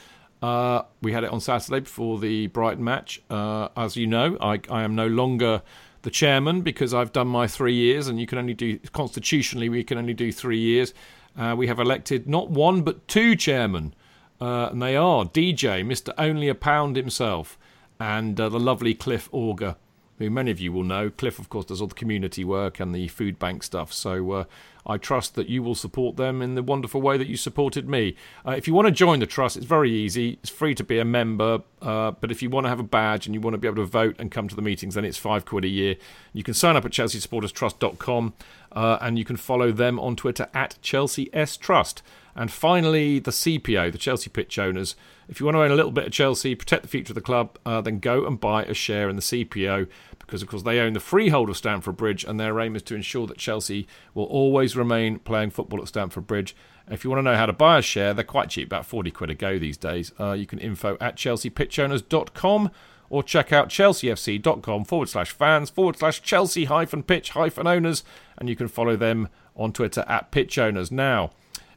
Uh, 0.41 0.83
we 1.01 1.13
had 1.13 1.23
it 1.25 1.31
on 1.31 1.41
Saturday 1.41 1.81
before 1.81 2.19
the 2.19 2.49
Brighton 2.49 2.83
match. 2.83 3.23
Uh, 3.31 3.69
as 3.77 3.97
you 3.97 4.07
know, 4.07 4.37
I, 4.41 4.61
I, 4.69 4.83
am 4.83 4.97
no 4.97 5.07
longer 5.07 5.63
the 6.03 6.11
chairman 6.11 6.63
because 6.63 6.93
I've 6.93 7.13
done 7.13 7.29
my 7.29 7.47
three 7.47 7.75
years, 7.75 8.09
and 8.09 8.19
you 8.19 8.27
can 8.27 8.39
only 8.39 8.55
do 8.55 8.79
constitutionally 8.93 9.69
we 9.69 9.85
can 9.85 9.99
only 9.99 10.15
do 10.15 10.33
three 10.33 10.59
years. 10.59 10.95
Uh, 11.39 11.55
we 11.57 11.69
have 11.69 11.79
elected 11.79 12.29
not 12.29 12.51
one 12.51 12.83
but 12.83 13.07
two 13.07 13.37
chairmen, 13.37 13.95
uh, 14.41 14.71
and 14.73 14.83
they 14.83 14.97
are 14.97 15.25
DJ, 15.25 15.87
Mister 15.87 16.13
Only 16.19 16.49
a 16.49 16.57
Pound 16.57 16.97
himself, 16.97 17.57
and 18.01 18.35
the 18.37 18.51
lovely 18.51 18.95
Cliff 18.95 19.29
Auger 19.33 19.77
who 20.23 20.31
many 20.31 20.51
of 20.51 20.61
you 20.61 20.73
will 20.73 20.85
know. 20.85 21.11
Cliff, 21.11 21.39
of 21.39 21.49
course, 21.49 21.67
does 21.67 21.81
all 21.81 21.87
the 21.89 21.95
community 21.95 22.45
work 22.45 22.81
and 22.81 22.95
the 22.95 23.09
food 23.09 23.39
bank 23.39 23.63
stuff. 23.63 23.93
So 23.93 24.33
uh, 24.33 24.45
I 24.87 24.97
trust 24.97 25.35
that 25.37 25.49
you 25.49 25.63
will 25.63 25.75
support 25.75 26.17
them 26.17 26.43
in 26.43 26.55
the 26.55 26.63
wonderful 26.63 27.01
way 27.01 27.17
that 27.17 27.29
you 27.29 27.37
supported 27.37 27.89
me. 27.89 28.17
Uh, 28.47 28.53
if 28.53 28.67
you 28.67 28.75
want 28.75 28.87
to 28.87 28.93
join 28.93 29.21
the 29.21 29.27
trust, 29.27 29.57
it's 29.57 29.67
very 29.67 29.93
easy. 29.93 30.39
It's 30.43 30.51
free 30.51 30.75
to 30.75 30.85
be 30.85 30.99
a 30.99 31.05
member. 31.05 31.63
Uh, 31.81 32.13
but 32.13 32.31
if 32.31 32.43
you 32.43 32.51
want 32.51 32.65
to 32.65 32.69
have 32.69 32.81
a 32.81 32.85
badge 32.85 33.27
and 33.27 33.35
you 33.35 33.41
want 33.41 33.55
to 33.55 33.59
be 33.59 33.69
able 33.69 33.83
to 33.83 33.87
vote 33.87 34.17
and 34.19 34.31
come 34.31 34.49
to 34.49 34.57
the 34.57 34.63
meetings, 34.63 34.95
then 34.95 35.05
it's 35.05 35.19
five 35.19 35.45
quid 35.45 35.65
a 35.65 35.69
year. 35.69 35.97
You 36.33 36.43
can 36.43 36.55
sign 36.55 36.77
up 36.77 36.85
at 36.85 36.91
chelseasupporterstrust.com 36.93 38.35
uh, 38.73 38.99
and 39.01 39.19
you 39.19 39.25
can 39.25 39.37
follow 39.37 39.71
them 39.73 40.01
on 40.01 40.17
Twitter 40.17 40.49
at 40.55 40.79
Chelsea 40.83 41.31
S 41.33 41.57
Trust. 41.57 42.03
And 42.35 42.51
finally, 42.51 43.19
the 43.19 43.31
CPO, 43.31 43.93
the 43.93 43.99
Chelsea 43.99 44.31
Pitch 44.31 44.59
Owners. 44.59 44.97
If 45.29 45.39
you 45.39 45.47
want 45.47 45.57
to 45.57 45.63
own 45.63 45.71
a 45.71 45.75
little 45.75 45.91
bit 45.91 46.07
of 46.07 46.13
Chelsea, 46.13 46.55
protect 46.55 46.83
the 46.83 46.89
future 46.89 47.13
of 47.13 47.15
the 47.15 47.21
club, 47.21 47.59
uh, 47.65 47.81
then 47.83 47.99
go 47.99 48.27
and 48.27 48.41
buy 48.41 48.65
a 48.65 48.75
share 48.75 49.09
in 49.09 49.17
the 49.17 49.23
CPO 49.23 49.87
because, 50.33 50.41
of 50.41 50.49
course, 50.49 50.63
they 50.63 50.81
own 50.81 50.95
the 50.95 50.99
freehold 50.99 51.51
of 51.51 51.59
Stamford 51.59 51.99
Bridge 51.99 52.25
and 52.25 52.41
their 52.41 52.59
aim 52.59 52.75
is 52.75 52.81
to 52.85 52.95
ensure 52.95 53.27
that 53.27 53.37
Chelsea 53.37 53.87
will 54.15 54.25
always 54.25 54.75
remain 54.75 55.19
playing 55.19 55.51
football 55.51 55.83
at 55.83 55.89
Stamford 55.89 56.27
Bridge. 56.27 56.57
If 56.91 57.05
you 57.05 57.11
want 57.11 57.19
to 57.19 57.31
know 57.31 57.37
how 57.37 57.45
to 57.45 57.53
buy 57.53 57.77
a 57.77 57.83
share, 57.83 58.15
they're 58.15 58.25
quite 58.25 58.49
cheap, 58.49 58.69
about 58.69 58.87
40 58.87 59.11
quid 59.11 59.29
a 59.29 59.35
go 59.35 59.59
these 59.59 59.77
days. 59.77 60.11
Uh, 60.19 60.33
you 60.33 60.47
can 60.47 60.59
info 60.59 60.97
at 61.03 61.17
chelseapitchowners.com 61.17 62.71
or 63.11 63.23
check 63.23 63.53
out 63.53 63.69
chelseafc.com 63.69 64.87
forward 64.87 65.11
slash 65.11 65.33
fans 65.33 65.69
forward 65.69 65.99
slash 65.99 66.23
Chelsea 66.23 66.65
hyphen 66.65 67.03
pitch 67.03 67.33
hyphen 67.33 67.67
owners 67.67 68.03
and 68.39 68.49
you 68.49 68.57
can 68.57 68.69
follow 68.69 68.97
them 68.97 69.29
on 69.55 69.71
Twitter 69.71 70.03
at 70.09 70.31
pitch 70.31 70.57
owners. 70.57 70.91
Now, 70.91 71.33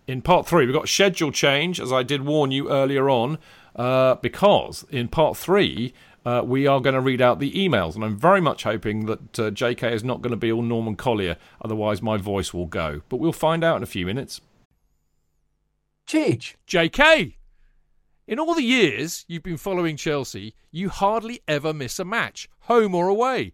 in 0.08 0.22
part 0.22 0.48
three, 0.48 0.66
we've 0.66 0.74
got 0.74 0.88
schedule 0.88 1.34
change, 1.34 1.82
as 1.82 1.92
I 1.92 2.04
did 2.04 2.22
warn 2.22 2.52
you 2.52 2.72
earlier 2.72 3.10
on, 3.10 3.38
uh, 3.76 4.16
because 4.16 4.86
in 4.92 5.10
part 5.10 5.36
three, 5.36 5.94
uh, 6.26 6.42
we 6.44 6.66
are 6.66 6.82
going 6.82 6.96
to 6.96 7.02
read 7.02 7.22
out 7.22 7.40
the 7.40 7.52
emails. 7.52 7.96
And 7.96 8.04
I'm 8.04 8.18
very 8.18 8.42
much 8.42 8.64
hoping 8.64 9.06
that 9.06 9.40
uh, 9.40 9.52
JK 9.52 9.92
is 9.92 10.04
not 10.04 10.22
going 10.22 10.32
to 10.32 10.38
be 10.38 10.52
all 10.52 10.64
Norman 10.64 10.96
Collier, 10.96 11.38
otherwise, 11.62 12.02
my 12.02 12.18
voice 12.18 12.54
will 12.54 12.66
go. 12.66 13.02
But 13.10 13.18
we'll 13.18 13.32
find 13.32 13.64
out 13.64 13.78
in 13.78 13.84
a 13.84 13.88
few 13.88 14.06
minutes. 14.06 14.42
Chidge. 16.08 16.56
JK! 16.68 17.36
In 18.28 18.40
all 18.40 18.56
the 18.56 18.64
years 18.64 19.24
you've 19.28 19.44
been 19.44 19.58
following 19.58 19.98
Chelsea, 19.98 20.56
you 20.72 20.90
hardly 20.90 21.42
ever 21.48 21.74
miss 21.74 22.00
a 22.00 22.06
match, 22.06 22.50
home 22.62 22.96
or 22.96 23.08
away. 23.08 23.54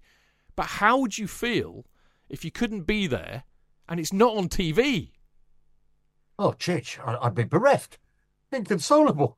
But 0.55 0.67
how 0.67 0.97
would 0.99 1.17
you 1.17 1.27
feel 1.27 1.85
if 2.29 2.45
you 2.45 2.51
couldn't 2.51 2.83
be 2.83 3.05
there 3.05 3.43
and 3.89 3.99
it's 3.99 4.13
not 4.13 4.37
on 4.37 4.47
TV? 4.47 5.11
Oh, 6.39 6.53
Chidge, 6.53 6.97
I'd 7.05 7.35
be 7.35 7.43
bereft, 7.43 7.99
inconsolable. 8.51 9.37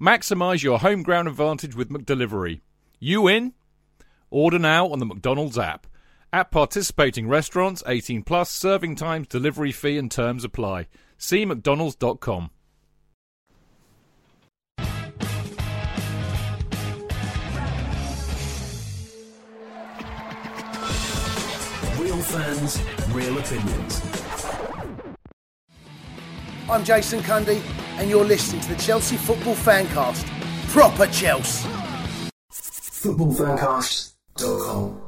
Maximise 0.00 0.62
your 0.62 0.78
home 0.78 1.02
ground 1.02 1.28
advantage 1.28 1.74
with 1.74 1.90
McDelivery. 1.90 2.62
You 2.98 3.28
in? 3.28 3.52
Order 4.30 4.58
now 4.58 4.88
on 4.88 4.98
the 4.98 5.04
McDonald's 5.04 5.58
app. 5.58 5.86
At 6.32 6.50
participating 6.50 7.28
restaurants, 7.28 7.82
18 7.86 8.22
plus, 8.22 8.48
serving 8.48 8.96
times, 8.96 9.28
delivery 9.28 9.72
fee 9.72 9.98
and 9.98 10.10
terms 10.10 10.42
apply. 10.42 10.86
See 11.18 11.44
mcdonalds.com. 11.44 12.48
Real 21.98 22.22
fans, 22.22 22.82
real 23.12 23.36
opinions. 23.36 24.00
I'm 26.70 26.84
Jason 26.84 27.20
Cundy, 27.20 27.60
and 28.00 28.08
you're 28.08 28.24
listening 28.24 28.62
to 28.62 28.68
the 28.70 28.76
Chelsea 28.76 29.18
Football 29.18 29.54
Fancast. 29.54 30.26
Proper 30.70 31.06
Chelsea. 31.08 31.68
Footballfancast.com. 32.50 35.02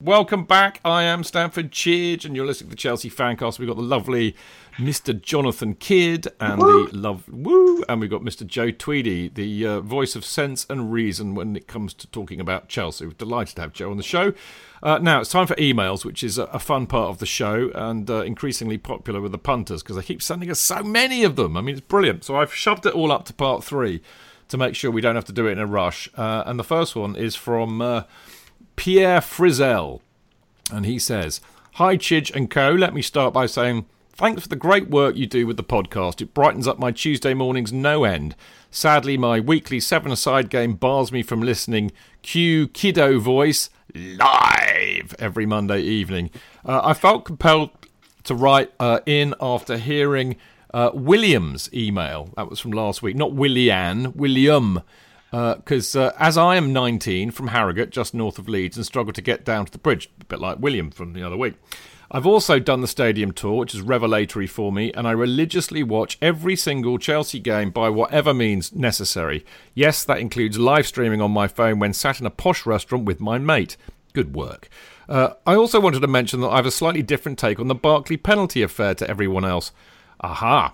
Welcome 0.00 0.44
back. 0.44 0.80
I 0.84 1.02
am 1.02 1.24
Stamford 1.24 1.72
Chidge, 1.72 2.24
and 2.24 2.36
you're 2.36 2.46
listening 2.46 2.70
to 2.70 2.76
the 2.76 2.80
Chelsea 2.80 3.10
Fancast. 3.10 3.58
We've 3.58 3.66
got 3.66 3.76
the 3.76 3.82
lovely 3.82 4.36
Mr. 4.76 5.20
Jonathan 5.20 5.74
Kydd 5.74 6.26
and 6.40 6.60
woo. 6.60 6.88
the 6.88 6.96
love 6.96 7.28
woo, 7.28 7.84
and 7.88 8.00
we've 8.00 8.10
got 8.10 8.22
Mr. 8.22 8.46
Joe 8.46 8.70
Tweedy, 8.70 9.28
the 9.28 9.66
uh, 9.66 9.80
voice 9.80 10.16
of 10.16 10.24
sense 10.24 10.66
and 10.68 10.92
reason 10.92 11.34
when 11.34 11.54
it 11.54 11.68
comes 11.68 11.94
to 11.94 12.06
talking 12.08 12.40
about 12.40 12.68
Chelsea. 12.68 13.06
We're 13.06 13.12
delighted 13.12 13.56
to 13.56 13.62
have 13.62 13.72
Joe 13.72 13.90
on 13.90 13.96
the 13.96 14.02
show. 14.02 14.32
Uh, 14.82 14.98
now 14.98 15.20
it's 15.20 15.30
time 15.30 15.46
for 15.46 15.54
emails, 15.54 16.04
which 16.04 16.24
is 16.24 16.38
a, 16.38 16.44
a 16.44 16.58
fun 16.58 16.86
part 16.86 17.08
of 17.08 17.18
the 17.18 17.26
show 17.26 17.70
and 17.74 18.10
uh, 18.10 18.22
increasingly 18.22 18.76
popular 18.76 19.20
with 19.20 19.32
the 19.32 19.38
punters 19.38 19.82
because 19.82 19.96
they 19.96 20.02
keep 20.02 20.20
sending 20.20 20.50
us 20.50 20.60
so 20.60 20.82
many 20.82 21.24
of 21.24 21.36
them. 21.36 21.56
I 21.56 21.60
mean, 21.60 21.76
it's 21.76 21.86
brilliant. 21.86 22.24
So 22.24 22.36
I've 22.36 22.54
shoved 22.54 22.84
it 22.84 22.94
all 22.94 23.12
up 23.12 23.24
to 23.26 23.32
part 23.32 23.64
three 23.64 24.02
to 24.48 24.58
make 24.58 24.74
sure 24.74 24.90
we 24.90 25.00
don't 25.00 25.14
have 25.14 25.24
to 25.24 25.32
do 25.32 25.46
it 25.46 25.52
in 25.52 25.58
a 25.58 25.66
rush. 25.66 26.08
Uh, 26.16 26.42
and 26.46 26.58
the 26.58 26.64
first 26.64 26.96
one 26.96 27.16
is 27.16 27.34
from 27.34 27.80
uh, 27.80 28.02
Pierre 28.76 29.20
Frizzell. 29.20 30.00
And 30.70 30.84
he 30.84 30.98
says, 30.98 31.40
Hi, 31.74 31.96
Chidge 31.96 32.34
and 32.34 32.50
Co. 32.50 32.70
Let 32.72 32.92
me 32.92 33.02
start 33.02 33.32
by 33.32 33.46
saying 33.46 33.86
thanks 34.16 34.42
for 34.42 34.48
the 34.48 34.56
great 34.56 34.88
work 34.88 35.16
you 35.16 35.26
do 35.26 35.46
with 35.46 35.56
the 35.56 35.64
podcast. 35.64 36.20
It 36.20 36.34
brightens 36.34 36.68
up 36.68 36.78
my 36.78 36.92
Tuesday 36.92 37.34
mornings 37.34 37.72
no 37.72 38.04
end. 38.04 38.36
Sadly, 38.70 39.16
my 39.16 39.40
weekly 39.40 39.80
seven 39.80 40.12
aside 40.12 40.50
game 40.50 40.74
bars 40.74 41.12
me 41.12 41.22
from 41.22 41.42
listening 41.42 41.92
Cue 42.22 42.68
Kiddo 42.68 43.18
voice 43.18 43.70
live 43.94 45.14
every 45.18 45.46
Monday 45.46 45.80
evening. 45.80 46.30
Uh, 46.64 46.80
I 46.84 46.94
felt 46.94 47.24
compelled 47.24 47.70
to 48.24 48.34
write 48.34 48.72
uh, 48.78 49.00
in 49.04 49.34
after 49.40 49.78
hearing 49.78 50.36
uh, 50.72 50.90
William's 50.94 51.72
email. 51.72 52.30
That 52.36 52.48
was 52.48 52.60
from 52.60 52.72
last 52.72 53.02
week, 53.02 53.16
not 53.16 53.32
Willian, 53.32 54.12
William. 54.14 54.82
Because 55.30 55.96
uh, 55.96 56.12
as 56.16 56.38
I 56.38 56.54
am 56.54 56.72
19 56.72 57.32
from 57.32 57.48
Harrogate, 57.48 57.90
just 57.90 58.14
north 58.14 58.38
of 58.38 58.48
Leeds, 58.48 58.76
and 58.76 58.86
struggle 58.86 59.12
to 59.12 59.20
get 59.20 59.44
down 59.44 59.66
to 59.66 59.72
the 59.72 59.78
bridge, 59.78 60.08
a 60.20 60.24
bit 60.26 60.38
like 60.38 60.60
William 60.60 60.92
from 60.92 61.12
the 61.12 61.24
other 61.24 61.36
week. 61.36 61.54
I've 62.14 62.26
also 62.26 62.60
done 62.60 62.80
the 62.80 62.86
stadium 62.86 63.32
tour, 63.32 63.54
which 63.54 63.74
is 63.74 63.80
revelatory 63.80 64.46
for 64.46 64.70
me, 64.70 64.92
and 64.92 65.04
I 65.08 65.10
religiously 65.10 65.82
watch 65.82 66.16
every 66.22 66.54
single 66.54 66.96
Chelsea 66.96 67.40
game 67.40 67.72
by 67.72 67.88
whatever 67.88 68.32
means 68.32 68.72
necessary. 68.72 69.44
Yes, 69.74 70.04
that 70.04 70.18
includes 70.18 70.56
live 70.56 70.86
streaming 70.86 71.20
on 71.20 71.32
my 71.32 71.48
phone 71.48 71.80
when 71.80 71.92
sat 71.92 72.20
in 72.20 72.26
a 72.26 72.30
posh 72.30 72.64
restaurant 72.66 73.04
with 73.04 73.18
my 73.20 73.38
mate. 73.38 73.76
Good 74.12 74.32
work. 74.32 74.68
Uh, 75.08 75.30
I 75.44 75.56
also 75.56 75.80
wanted 75.80 76.02
to 76.02 76.06
mention 76.06 76.40
that 76.42 76.50
I 76.50 76.56
have 76.56 76.66
a 76.66 76.70
slightly 76.70 77.02
different 77.02 77.36
take 77.36 77.58
on 77.58 77.66
the 77.66 77.74
Barkley 77.74 78.16
penalty 78.16 78.62
affair 78.62 78.94
to 78.94 79.10
everyone 79.10 79.44
else. 79.44 79.72
Aha. 80.20 80.72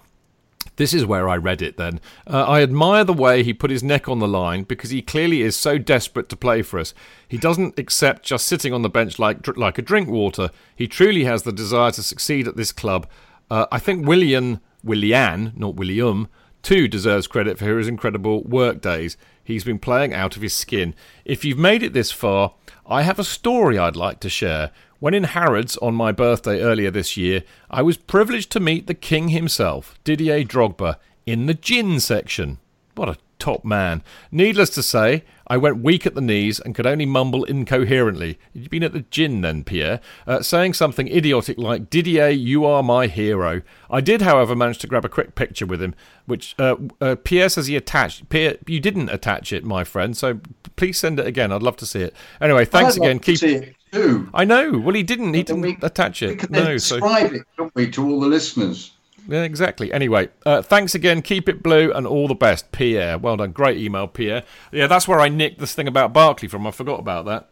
This 0.81 0.95
is 0.95 1.05
where 1.05 1.29
I 1.29 1.37
read 1.37 1.61
it 1.61 1.77
then. 1.77 2.01
Uh, 2.27 2.45
I 2.45 2.63
admire 2.63 3.05
the 3.05 3.13
way 3.13 3.43
he 3.43 3.53
put 3.53 3.71
his 3.71 3.83
neck 3.83 4.09
on 4.09 4.19
the 4.19 4.27
line 4.27 4.63
because 4.63 4.89
he 4.89 5.03
clearly 5.03 5.43
is 5.43 5.55
so 5.55 5.77
desperate 5.77 6.31
to 6.31 6.37
play 6.37 6.63
for 6.63 6.79
us. 6.79 6.95
He 7.29 7.37
doesn't 7.37 7.79
accept 7.79 8.23
just 8.23 8.47
sitting 8.47 8.73
on 8.73 8.81
the 8.81 8.89
bench 8.89 9.19
like 9.19 9.47
like 9.59 9.77
a 9.77 9.83
drink 9.83 10.09
water. 10.09 10.49
He 10.75 10.89
truly 10.89 11.25
has 11.25 11.43
the 11.43 11.53
desire 11.53 11.91
to 11.91 12.03
succeed 12.03 12.49
at 12.49 12.57
this 12.57 12.73
club. 12.73 13.07
Uh, 13.51 13.67
I 13.71 13.79
think 13.79 14.07
William, 14.07 14.61
Willian, 14.83 15.53
not 15.55 15.75
William, 15.75 16.29
too 16.63 16.89
deserves 16.89 17.27
credit 17.27 17.59
for 17.59 17.77
his 17.77 17.87
incredible 17.87 18.43
work 18.45 18.81
days. 18.81 19.19
He's 19.45 19.65
been 19.65 19.79
playing 19.79 20.15
out 20.15 20.35
of 20.35 20.41
his 20.41 20.55
skin. 20.55 20.95
If 21.27 21.45
you've 21.45 21.59
made 21.59 21.83
it 21.83 21.93
this 21.93 22.11
far, 22.11 22.55
I 22.87 23.03
have 23.03 23.19
a 23.19 23.25
story 23.25 23.77
I'd 23.77 23.97
like 23.97 24.19
to 24.21 24.31
share. 24.31 24.71
When 25.01 25.15
in 25.15 25.25
Harrods 25.25 25.79
on 25.79 25.95
my 25.95 26.13
birthday 26.13 26.61
earlier 26.61 26.91
this 26.91 27.17
year, 27.17 27.43
I 27.71 27.81
was 27.81 27.97
privileged 27.97 28.53
to 28.53 28.61
meet 28.61 28.87
the 28.87 28.93
king 28.93 29.29
himself, 29.29 29.99
Didier 30.05 30.45
Drogba, 30.45 30.97
in 31.25 31.47
the 31.47 31.55
gin 31.55 32.01
section. 32.01 32.59
What 32.97 33.09
a 33.09 33.17
top 33.39 33.65
man. 33.65 34.03
Needless 34.31 34.69
to 34.71 34.83
say, 34.83 35.25
I 35.47 35.57
went 35.57 35.83
weak 35.83 36.05
at 36.05 36.15
the 36.15 36.21
knees 36.21 36.61
and 36.61 36.75
could 36.75 36.87
only 36.87 37.07
mumble 37.07 37.45
incoherently. 37.45 38.39
You've 38.53 38.69
been 38.69 38.83
at 38.83 38.93
the 38.93 39.07
gin 39.11 39.41
then, 39.41 39.65
Pierre, 39.65 40.01
uh, 40.27 40.43
saying 40.43 40.75
something 40.75 41.09
idiotic 41.09 41.57
like, 41.57 41.89
Didier, 41.89 42.29
you 42.29 42.67
are 42.67 42.83
my 42.83 43.07
hero. 43.07 43.63
I 43.91 44.03
did, 44.03 44.21
however, 44.21 44.55
manage 44.55 44.79
to 44.81 44.87
grab 44.87 45.07
a 45.07 45.09
quick 45.09 45.35
picture 45.35 45.65
with 45.65 45.81
him, 45.81 45.95
which 46.27 46.55
uh, 46.59 46.77
uh, 47.01 47.17
Pierre 47.25 47.49
says 47.49 47.69
he 47.69 47.75
attached. 47.75 48.29
Pierre, 48.29 48.59
you 48.67 48.81
didn't 48.81 49.09
attach 49.09 49.51
it, 49.51 49.65
my 49.65 49.83
friend, 49.83 50.15
so 50.15 50.41
please 50.77 50.99
send 50.99 51.19
it 51.19 51.27
again. 51.27 51.53
I'd 51.53 51.63
love 51.63 51.79
to 51.79 51.87
see 51.87 52.03
it. 52.03 52.15
Anyway, 52.39 52.67
thanks 52.67 52.97
again. 52.97 53.17
love 53.17 53.75
to 53.93 53.97
see 53.97 54.03
it 54.03 54.09
too. 54.09 54.31
I 54.35 54.45
know. 54.45 54.79
Well, 54.79 54.95
he 54.95 55.03
didn't. 55.03 55.35
He 55.35 55.43
didn't 55.43 55.63
we- 55.63 55.79
attach 55.83 56.23
it. 56.23 56.29
We 56.31 56.37
can 56.37 56.53
no, 56.53 56.65
then 56.65 56.79
so 56.79 56.97
describe 57.01 57.33
it, 57.33 57.43
don't 57.57 57.75
we, 57.75 57.91
to 57.91 58.05
all 58.07 58.21
the 58.21 58.29
listeners? 58.29 58.93
yeah, 59.29 59.43
exactly. 59.43 59.93
Anyway, 59.93 60.29
uh, 60.47 60.63
thanks 60.63 60.95
again. 60.95 61.23
Keep 61.23 61.49
it 61.49 61.63
blue 61.63 61.93
and 61.93 62.07
all 62.07 62.27
the 62.29 62.35
best, 62.35 62.73
Pierre. 62.73 63.19
Well 63.19 63.37
done. 63.37 63.53
Great 63.53 63.79
email, 63.79 64.09
Pierre. 64.09 64.43
Yeah, 64.73 64.87
that's 64.87 65.07
where 65.07 65.21
I 65.21 65.29
nicked 65.29 65.61
this 65.61 65.75
thing 65.75 65.87
about 65.89 66.13
Barkley 66.13 66.49
from. 66.49 66.67
I 66.67 66.71
forgot 66.71 66.99
about 67.01 67.27
that. 67.27 67.49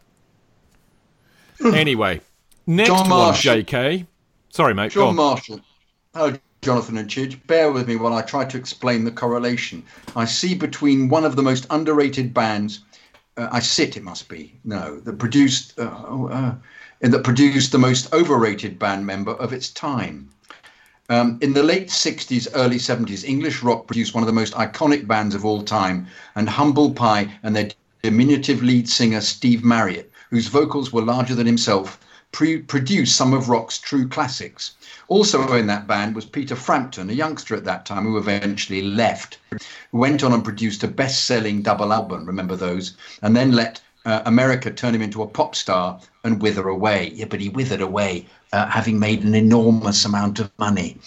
anyway, 1.63 2.21
next 2.67 2.87
John 2.89 2.99
one, 3.01 3.09
Marshall. 3.09 3.55
J.K. 3.55 4.05
Sorry, 4.49 4.73
mate. 4.73 4.91
John. 4.91 5.15
Marshall. 5.15 5.61
Hello, 6.13 6.33
Jonathan 6.61 6.97
and 6.97 7.09
Chidge. 7.09 7.45
Bear 7.47 7.71
with 7.71 7.87
me 7.87 7.95
while 7.95 8.13
I 8.13 8.21
try 8.21 8.45
to 8.45 8.57
explain 8.57 9.03
the 9.03 9.11
correlation. 9.11 9.83
I 10.15 10.25
see 10.25 10.55
between 10.55 11.07
one 11.07 11.23
of 11.23 11.35
the 11.35 11.43
most 11.43 11.67
underrated 11.69 12.33
bands. 12.33 12.81
Uh, 13.39 13.47
I 13.53 13.59
sit, 13.61 13.95
it 13.95 14.03
must 14.03 14.27
be. 14.27 14.59
No, 14.65 14.99
that 14.99 15.17
produced 15.17 15.79
uh, 15.79 15.83
uh, 15.83 16.55
that 16.99 17.23
produced 17.23 17.71
the 17.71 17.77
most 17.77 18.13
overrated 18.13 18.77
band 18.77 19.05
member 19.05 19.31
of 19.31 19.53
its 19.53 19.69
time. 19.69 20.29
Um, 21.07 21.39
in 21.41 21.53
the 21.53 21.63
late 21.63 21.87
60s, 21.87 22.49
early 22.53 22.75
70s, 22.75 23.23
English 23.23 23.63
rock 23.63 23.87
produced 23.87 24.13
one 24.13 24.23
of 24.23 24.27
the 24.27 24.33
most 24.33 24.53
iconic 24.55 25.07
bands 25.07 25.35
of 25.35 25.45
all 25.45 25.63
time, 25.63 26.07
and 26.35 26.49
Humble 26.49 26.91
Pie 26.93 27.33
and 27.41 27.55
their 27.55 27.69
diminutive 28.03 28.61
lead 28.61 28.89
singer 28.89 29.21
Steve 29.21 29.63
Marriott, 29.63 30.11
whose 30.29 30.47
vocals 30.47 30.91
were 30.91 31.01
larger 31.01 31.33
than 31.33 31.47
himself, 31.47 31.97
pre- 32.33 32.61
produced 32.61 33.15
some 33.15 33.33
of 33.33 33.47
rock's 33.47 33.77
true 33.77 34.07
classics. 34.09 34.71
Also 35.09 35.53
in 35.53 35.65
that 35.65 35.87
band 35.87 36.15
was 36.15 36.25
Peter 36.25 36.55
Frampton, 36.55 37.09
a 37.09 37.13
youngster 37.13 37.55
at 37.55 37.65
that 37.65 37.83
time 37.83 38.03
who 38.03 38.17
eventually 38.17 38.83
left, 38.83 39.39
went 39.91 40.23
on 40.23 40.33
and 40.33 40.43
produced 40.43 40.83
a 40.83 40.87
best-selling 40.87 41.63
double 41.63 41.91
album, 41.91 42.25
remember 42.25 42.55
those, 42.55 42.95
and 43.23 43.35
then 43.35 43.51
let 43.51 43.81
uh, 44.05 44.21
America 44.25 44.69
turn 44.69 44.93
him 44.93 45.01
into 45.01 45.23
a 45.23 45.27
pop 45.27 45.55
star 45.55 45.99
and 46.23 46.41
wither 46.41 46.67
away. 46.67 47.11
Yeah, 47.15 47.25
but 47.25 47.41
he 47.41 47.49
withered 47.49 47.81
away, 47.81 48.27
uh, 48.53 48.67
having 48.67 48.99
made 48.99 49.23
an 49.23 49.33
enormous 49.33 50.05
amount 50.05 50.39
of 50.39 50.51
money. 50.59 50.97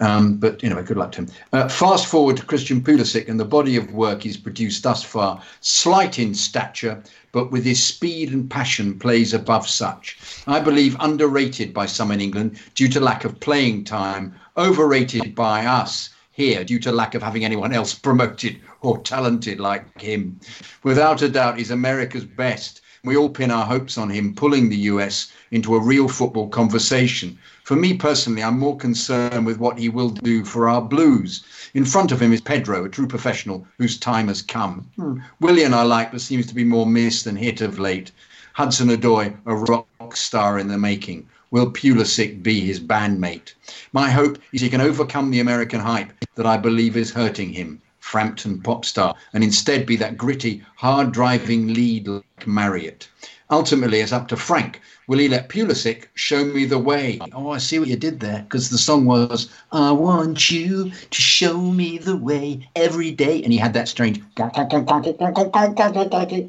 Um, 0.00 0.36
but 0.36 0.64
anyway, 0.64 0.82
good 0.82 0.96
luck 0.96 1.12
to 1.12 1.22
him. 1.22 1.28
Uh, 1.52 1.68
fast 1.68 2.06
forward 2.06 2.38
to 2.38 2.46
Christian 2.46 2.80
Pulisic 2.80 3.28
and 3.28 3.38
the 3.38 3.44
body 3.44 3.76
of 3.76 3.92
work 3.92 4.22
he's 4.22 4.38
produced 4.38 4.82
thus 4.82 5.02
far, 5.02 5.42
slight 5.60 6.18
in 6.18 6.34
stature, 6.34 7.02
but 7.32 7.52
with 7.52 7.64
his 7.64 7.82
speed 7.82 8.32
and 8.32 8.50
passion 8.50 8.98
plays 8.98 9.34
above 9.34 9.68
such. 9.68 10.18
I 10.46 10.58
believe 10.60 10.96
underrated 11.00 11.74
by 11.74 11.86
some 11.86 12.10
in 12.10 12.20
England 12.20 12.58
due 12.74 12.88
to 12.88 13.00
lack 13.00 13.24
of 13.24 13.38
playing 13.40 13.84
time, 13.84 14.34
overrated 14.56 15.34
by 15.34 15.66
us 15.66 16.10
here 16.32 16.64
due 16.64 16.78
to 16.78 16.90
lack 16.90 17.14
of 17.14 17.22
having 17.22 17.44
anyone 17.44 17.72
else 17.72 17.92
promoted 17.92 18.58
or 18.80 18.98
talented 18.98 19.60
like 19.60 20.00
him. 20.00 20.40
Without 20.82 21.20
a 21.20 21.28
doubt, 21.28 21.58
he's 21.58 21.70
America's 21.70 22.24
best. 22.24 22.80
We 23.04 23.16
all 23.16 23.28
pin 23.28 23.50
our 23.50 23.66
hopes 23.66 23.98
on 23.98 24.10
him 24.10 24.34
pulling 24.34 24.68
the 24.68 24.84
US 24.92 25.32
into 25.50 25.74
a 25.74 25.80
real 25.80 26.08
football 26.08 26.48
conversation. 26.48 27.38
For 27.70 27.76
me 27.76 27.94
personally, 27.94 28.42
I'm 28.42 28.58
more 28.58 28.76
concerned 28.76 29.46
with 29.46 29.58
what 29.60 29.78
he 29.78 29.88
will 29.88 30.10
do 30.10 30.44
for 30.44 30.68
our 30.68 30.82
Blues. 30.82 31.44
In 31.72 31.84
front 31.84 32.10
of 32.10 32.20
him 32.20 32.32
is 32.32 32.40
Pedro, 32.40 32.84
a 32.84 32.88
true 32.88 33.06
professional 33.06 33.64
whose 33.78 33.96
time 33.96 34.26
has 34.26 34.42
come. 34.42 34.90
Hmm. 34.96 35.20
Willian 35.38 35.72
I 35.72 35.84
like, 35.84 36.10
but 36.10 36.20
seems 36.20 36.46
to 36.46 36.54
be 36.56 36.64
more 36.64 36.84
missed 36.84 37.26
than 37.26 37.36
hit 37.36 37.60
of 37.60 37.78
late. 37.78 38.10
Hudson-Odoi, 38.54 39.36
a 39.46 39.54
rock 39.54 40.16
star 40.16 40.58
in 40.58 40.66
the 40.66 40.78
making. 40.78 41.28
Will 41.52 41.70
Pulisic 41.70 42.42
be 42.42 42.58
his 42.58 42.80
bandmate? 42.80 43.54
My 43.92 44.10
hope 44.10 44.38
is 44.52 44.62
he 44.62 44.68
can 44.68 44.80
overcome 44.80 45.30
the 45.30 45.38
American 45.38 45.78
hype 45.78 46.12
that 46.34 46.46
I 46.46 46.56
believe 46.56 46.96
is 46.96 47.12
hurting 47.12 47.52
him. 47.52 47.80
Frampton 48.00 48.60
pop 48.60 48.84
star, 48.84 49.14
and 49.32 49.44
instead 49.44 49.86
be 49.86 49.94
that 49.94 50.18
gritty, 50.18 50.64
hard 50.74 51.12
driving 51.12 51.72
lead 51.72 52.08
like 52.08 52.48
Marriott. 52.48 53.08
Ultimately, 53.48 54.00
it's 54.00 54.12
up 54.12 54.26
to 54.28 54.36
Frank. 54.36 54.80
Will 55.10 55.18
he 55.18 55.26
let 55.28 55.48
Pulisic 55.48 56.04
show 56.14 56.44
me 56.44 56.66
the 56.66 56.78
way? 56.78 57.18
Oh, 57.32 57.50
I 57.50 57.58
see 57.58 57.80
what 57.80 57.88
you 57.88 57.96
did 57.96 58.20
there, 58.20 58.42
because 58.42 58.70
the 58.70 58.78
song 58.78 59.06
was, 59.06 59.50
I 59.72 59.90
want 59.90 60.52
you 60.52 60.92
to 60.92 61.20
show 61.20 61.58
me 61.58 61.98
the 61.98 62.16
way 62.16 62.68
every 62.76 63.10
day. 63.10 63.42
And 63.42 63.52
he 63.52 63.58
had 63.58 63.72
that 63.72 63.88
strange 63.88 64.22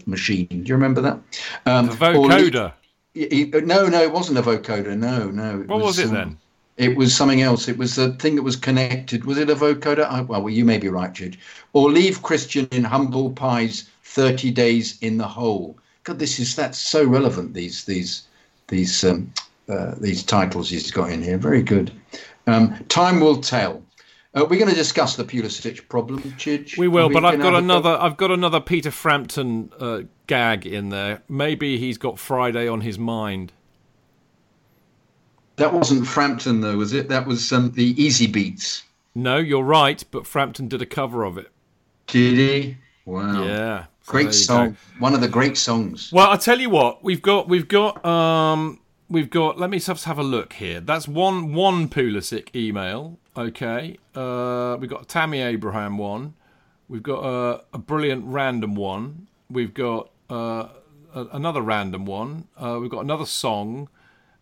machine. 0.05 0.47
Do 0.47 0.57
you 0.63 0.75
remember 0.75 1.01
that? 1.01 1.19
Um, 1.65 1.87
The 1.87 1.95
vocoder. 1.95 2.71
He- 3.15 3.29
he- 3.31 3.45
no, 3.45 3.87
no, 3.87 3.99
it 4.03 4.13
wasn't 4.13 4.37
a 4.37 4.43
vocoder. 4.43 4.95
No, 4.95 5.31
no. 5.31 5.63
What 5.65 5.81
was 5.81 5.97
it 5.97 6.09
um, 6.09 6.13
then? 6.13 6.37
It 6.77 6.95
was 6.95 7.15
something 7.15 7.41
else. 7.41 7.67
It 7.67 7.79
was 7.79 7.95
the 7.95 8.13
thing 8.13 8.35
that 8.35 8.43
was 8.43 8.55
connected. 8.55 9.25
Was 9.25 9.39
it 9.39 9.49
a 9.49 9.55
vocoder? 9.55 10.05
I, 10.07 10.21
well, 10.21 10.47
you 10.47 10.65
may 10.65 10.77
be 10.77 10.87
right, 10.87 11.11
Jude. 11.11 11.37
Or 11.73 11.89
leave 11.89 12.21
Christian 12.21 12.67
in 12.69 12.83
humble 12.83 13.31
pies. 13.31 13.89
Thirty 14.03 14.51
days 14.51 14.99
in 15.01 15.17
the 15.17 15.27
hole. 15.27 15.77
God, 16.03 16.19
this 16.19 16.37
is 16.37 16.55
that's 16.55 16.77
so 16.77 17.03
relevant. 17.03 17.55
These 17.55 17.85
these 17.85 18.27
these 18.71 19.03
um, 19.03 19.31
uh, 19.69 19.93
these 19.99 20.23
titles 20.23 20.69
he's 20.69 20.89
got 20.89 21.11
in 21.11 21.21
here. 21.21 21.37
Very 21.37 21.61
good. 21.61 21.91
Um, 22.47 22.83
time 22.89 23.19
will 23.19 23.39
tell. 23.39 23.83
Uh, 24.33 24.45
we're 24.49 24.57
going 24.57 24.69
to 24.69 24.75
discuss 24.75 25.17
the 25.17 25.25
Pulisic 25.25 25.87
problem, 25.89 26.21
Chidge. 26.37 26.77
We 26.77 26.87
will, 26.87 27.09
but 27.09 27.25
I've 27.25 27.39
got 27.39 27.53
have 27.53 27.55
a 27.55 27.57
go? 27.57 27.63
another. 27.65 27.97
I've 27.99 28.17
got 28.17 28.31
another 28.31 28.59
Peter 28.59 28.89
Frampton 28.89 29.71
uh, 29.79 30.01
gag 30.25 30.65
in 30.65 30.89
there. 30.89 31.21
Maybe 31.29 31.77
he's 31.77 31.97
got 31.97 32.17
Friday 32.17 32.67
on 32.67 32.81
his 32.81 32.97
mind. 32.97 33.51
That 35.57 35.73
wasn't 35.73 36.07
Frampton, 36.07 36.61
though, 36.61 36.77
was 36.77 36.93
it? 36.93 37.09
That 37.09 37.27
was 37.27 37.51
um, 37.51 37.71
the 37.73 37.93
Easybeats. 37.93 38.83
No, 39.13 39.37
you're 39.37 39.63
right, 39.63 40.03
but 40.09 40.25
Frampton 40.25 40.69
did 40.69 40.81
a 40.81 40.85
cover 40.85 41.23
of 41.23 41.37
it. 41.37 41.51
Did 42.07 42.37
he? 42.37 42.77
Wow. 43.05 43.43
Yeah, 43.43 43.85
Great 44.11 44.33
song. 44.33 44.71
go. 44.71 44.75
One 44.99 45.13
of 45.13 45.21
the 45.21 45.27
great 45.27 45.57
songs. 45.57 46.11
Well, 46.11 46.29
I 46.29 46.37
tell 46.37 46.59
you 46.59 46.69
what, 46.69 47.03
we've 47.03 47.21
got 47.21 47.47
we've 47.47 47.67
got 47.67 48.05
um 48.05 48.79
we've 49.09 49.29
got. 49.29 49.59
Let 49.59 49.69
me 49.69 49.79
just 49.79 50.05
have 50.05 50.19
a 50.19 50.23
look 50.23 50.53
here. 50.53 50.79
That's 50.79 51.07
one 51.07 51.53
one 51.53 51.87
Pulisic 51.89 52.55
email. 52.55 53.19
Okay, 53.37 53.97
uh, 54.13 54.77
we've 54.79 54.89
got 54.89 55.03
a 55.03 55.05
Tammy 55.05 55.39
Abraham 55.41 55.97
one. 55.97 56.33
We've 56.89 57.03
got 57.03 57.23
a, 57.23 57.63
a 57.73 57.77
brilliant 57.77 58.25
random 58.25 58.75
one. 58.75 59.27
We've 59.49 59.73
got 59.73 60.11
uh, 60.29 60.67
a, 61.15 61.25
another 61.31 61.61
random 61.61 62.05
one. 62.05 62.49
Uh, 62.57 62.79
we've 62.81 62.91
got 62.91 63.05
another 63.05 63.25
song, 63.25 63.87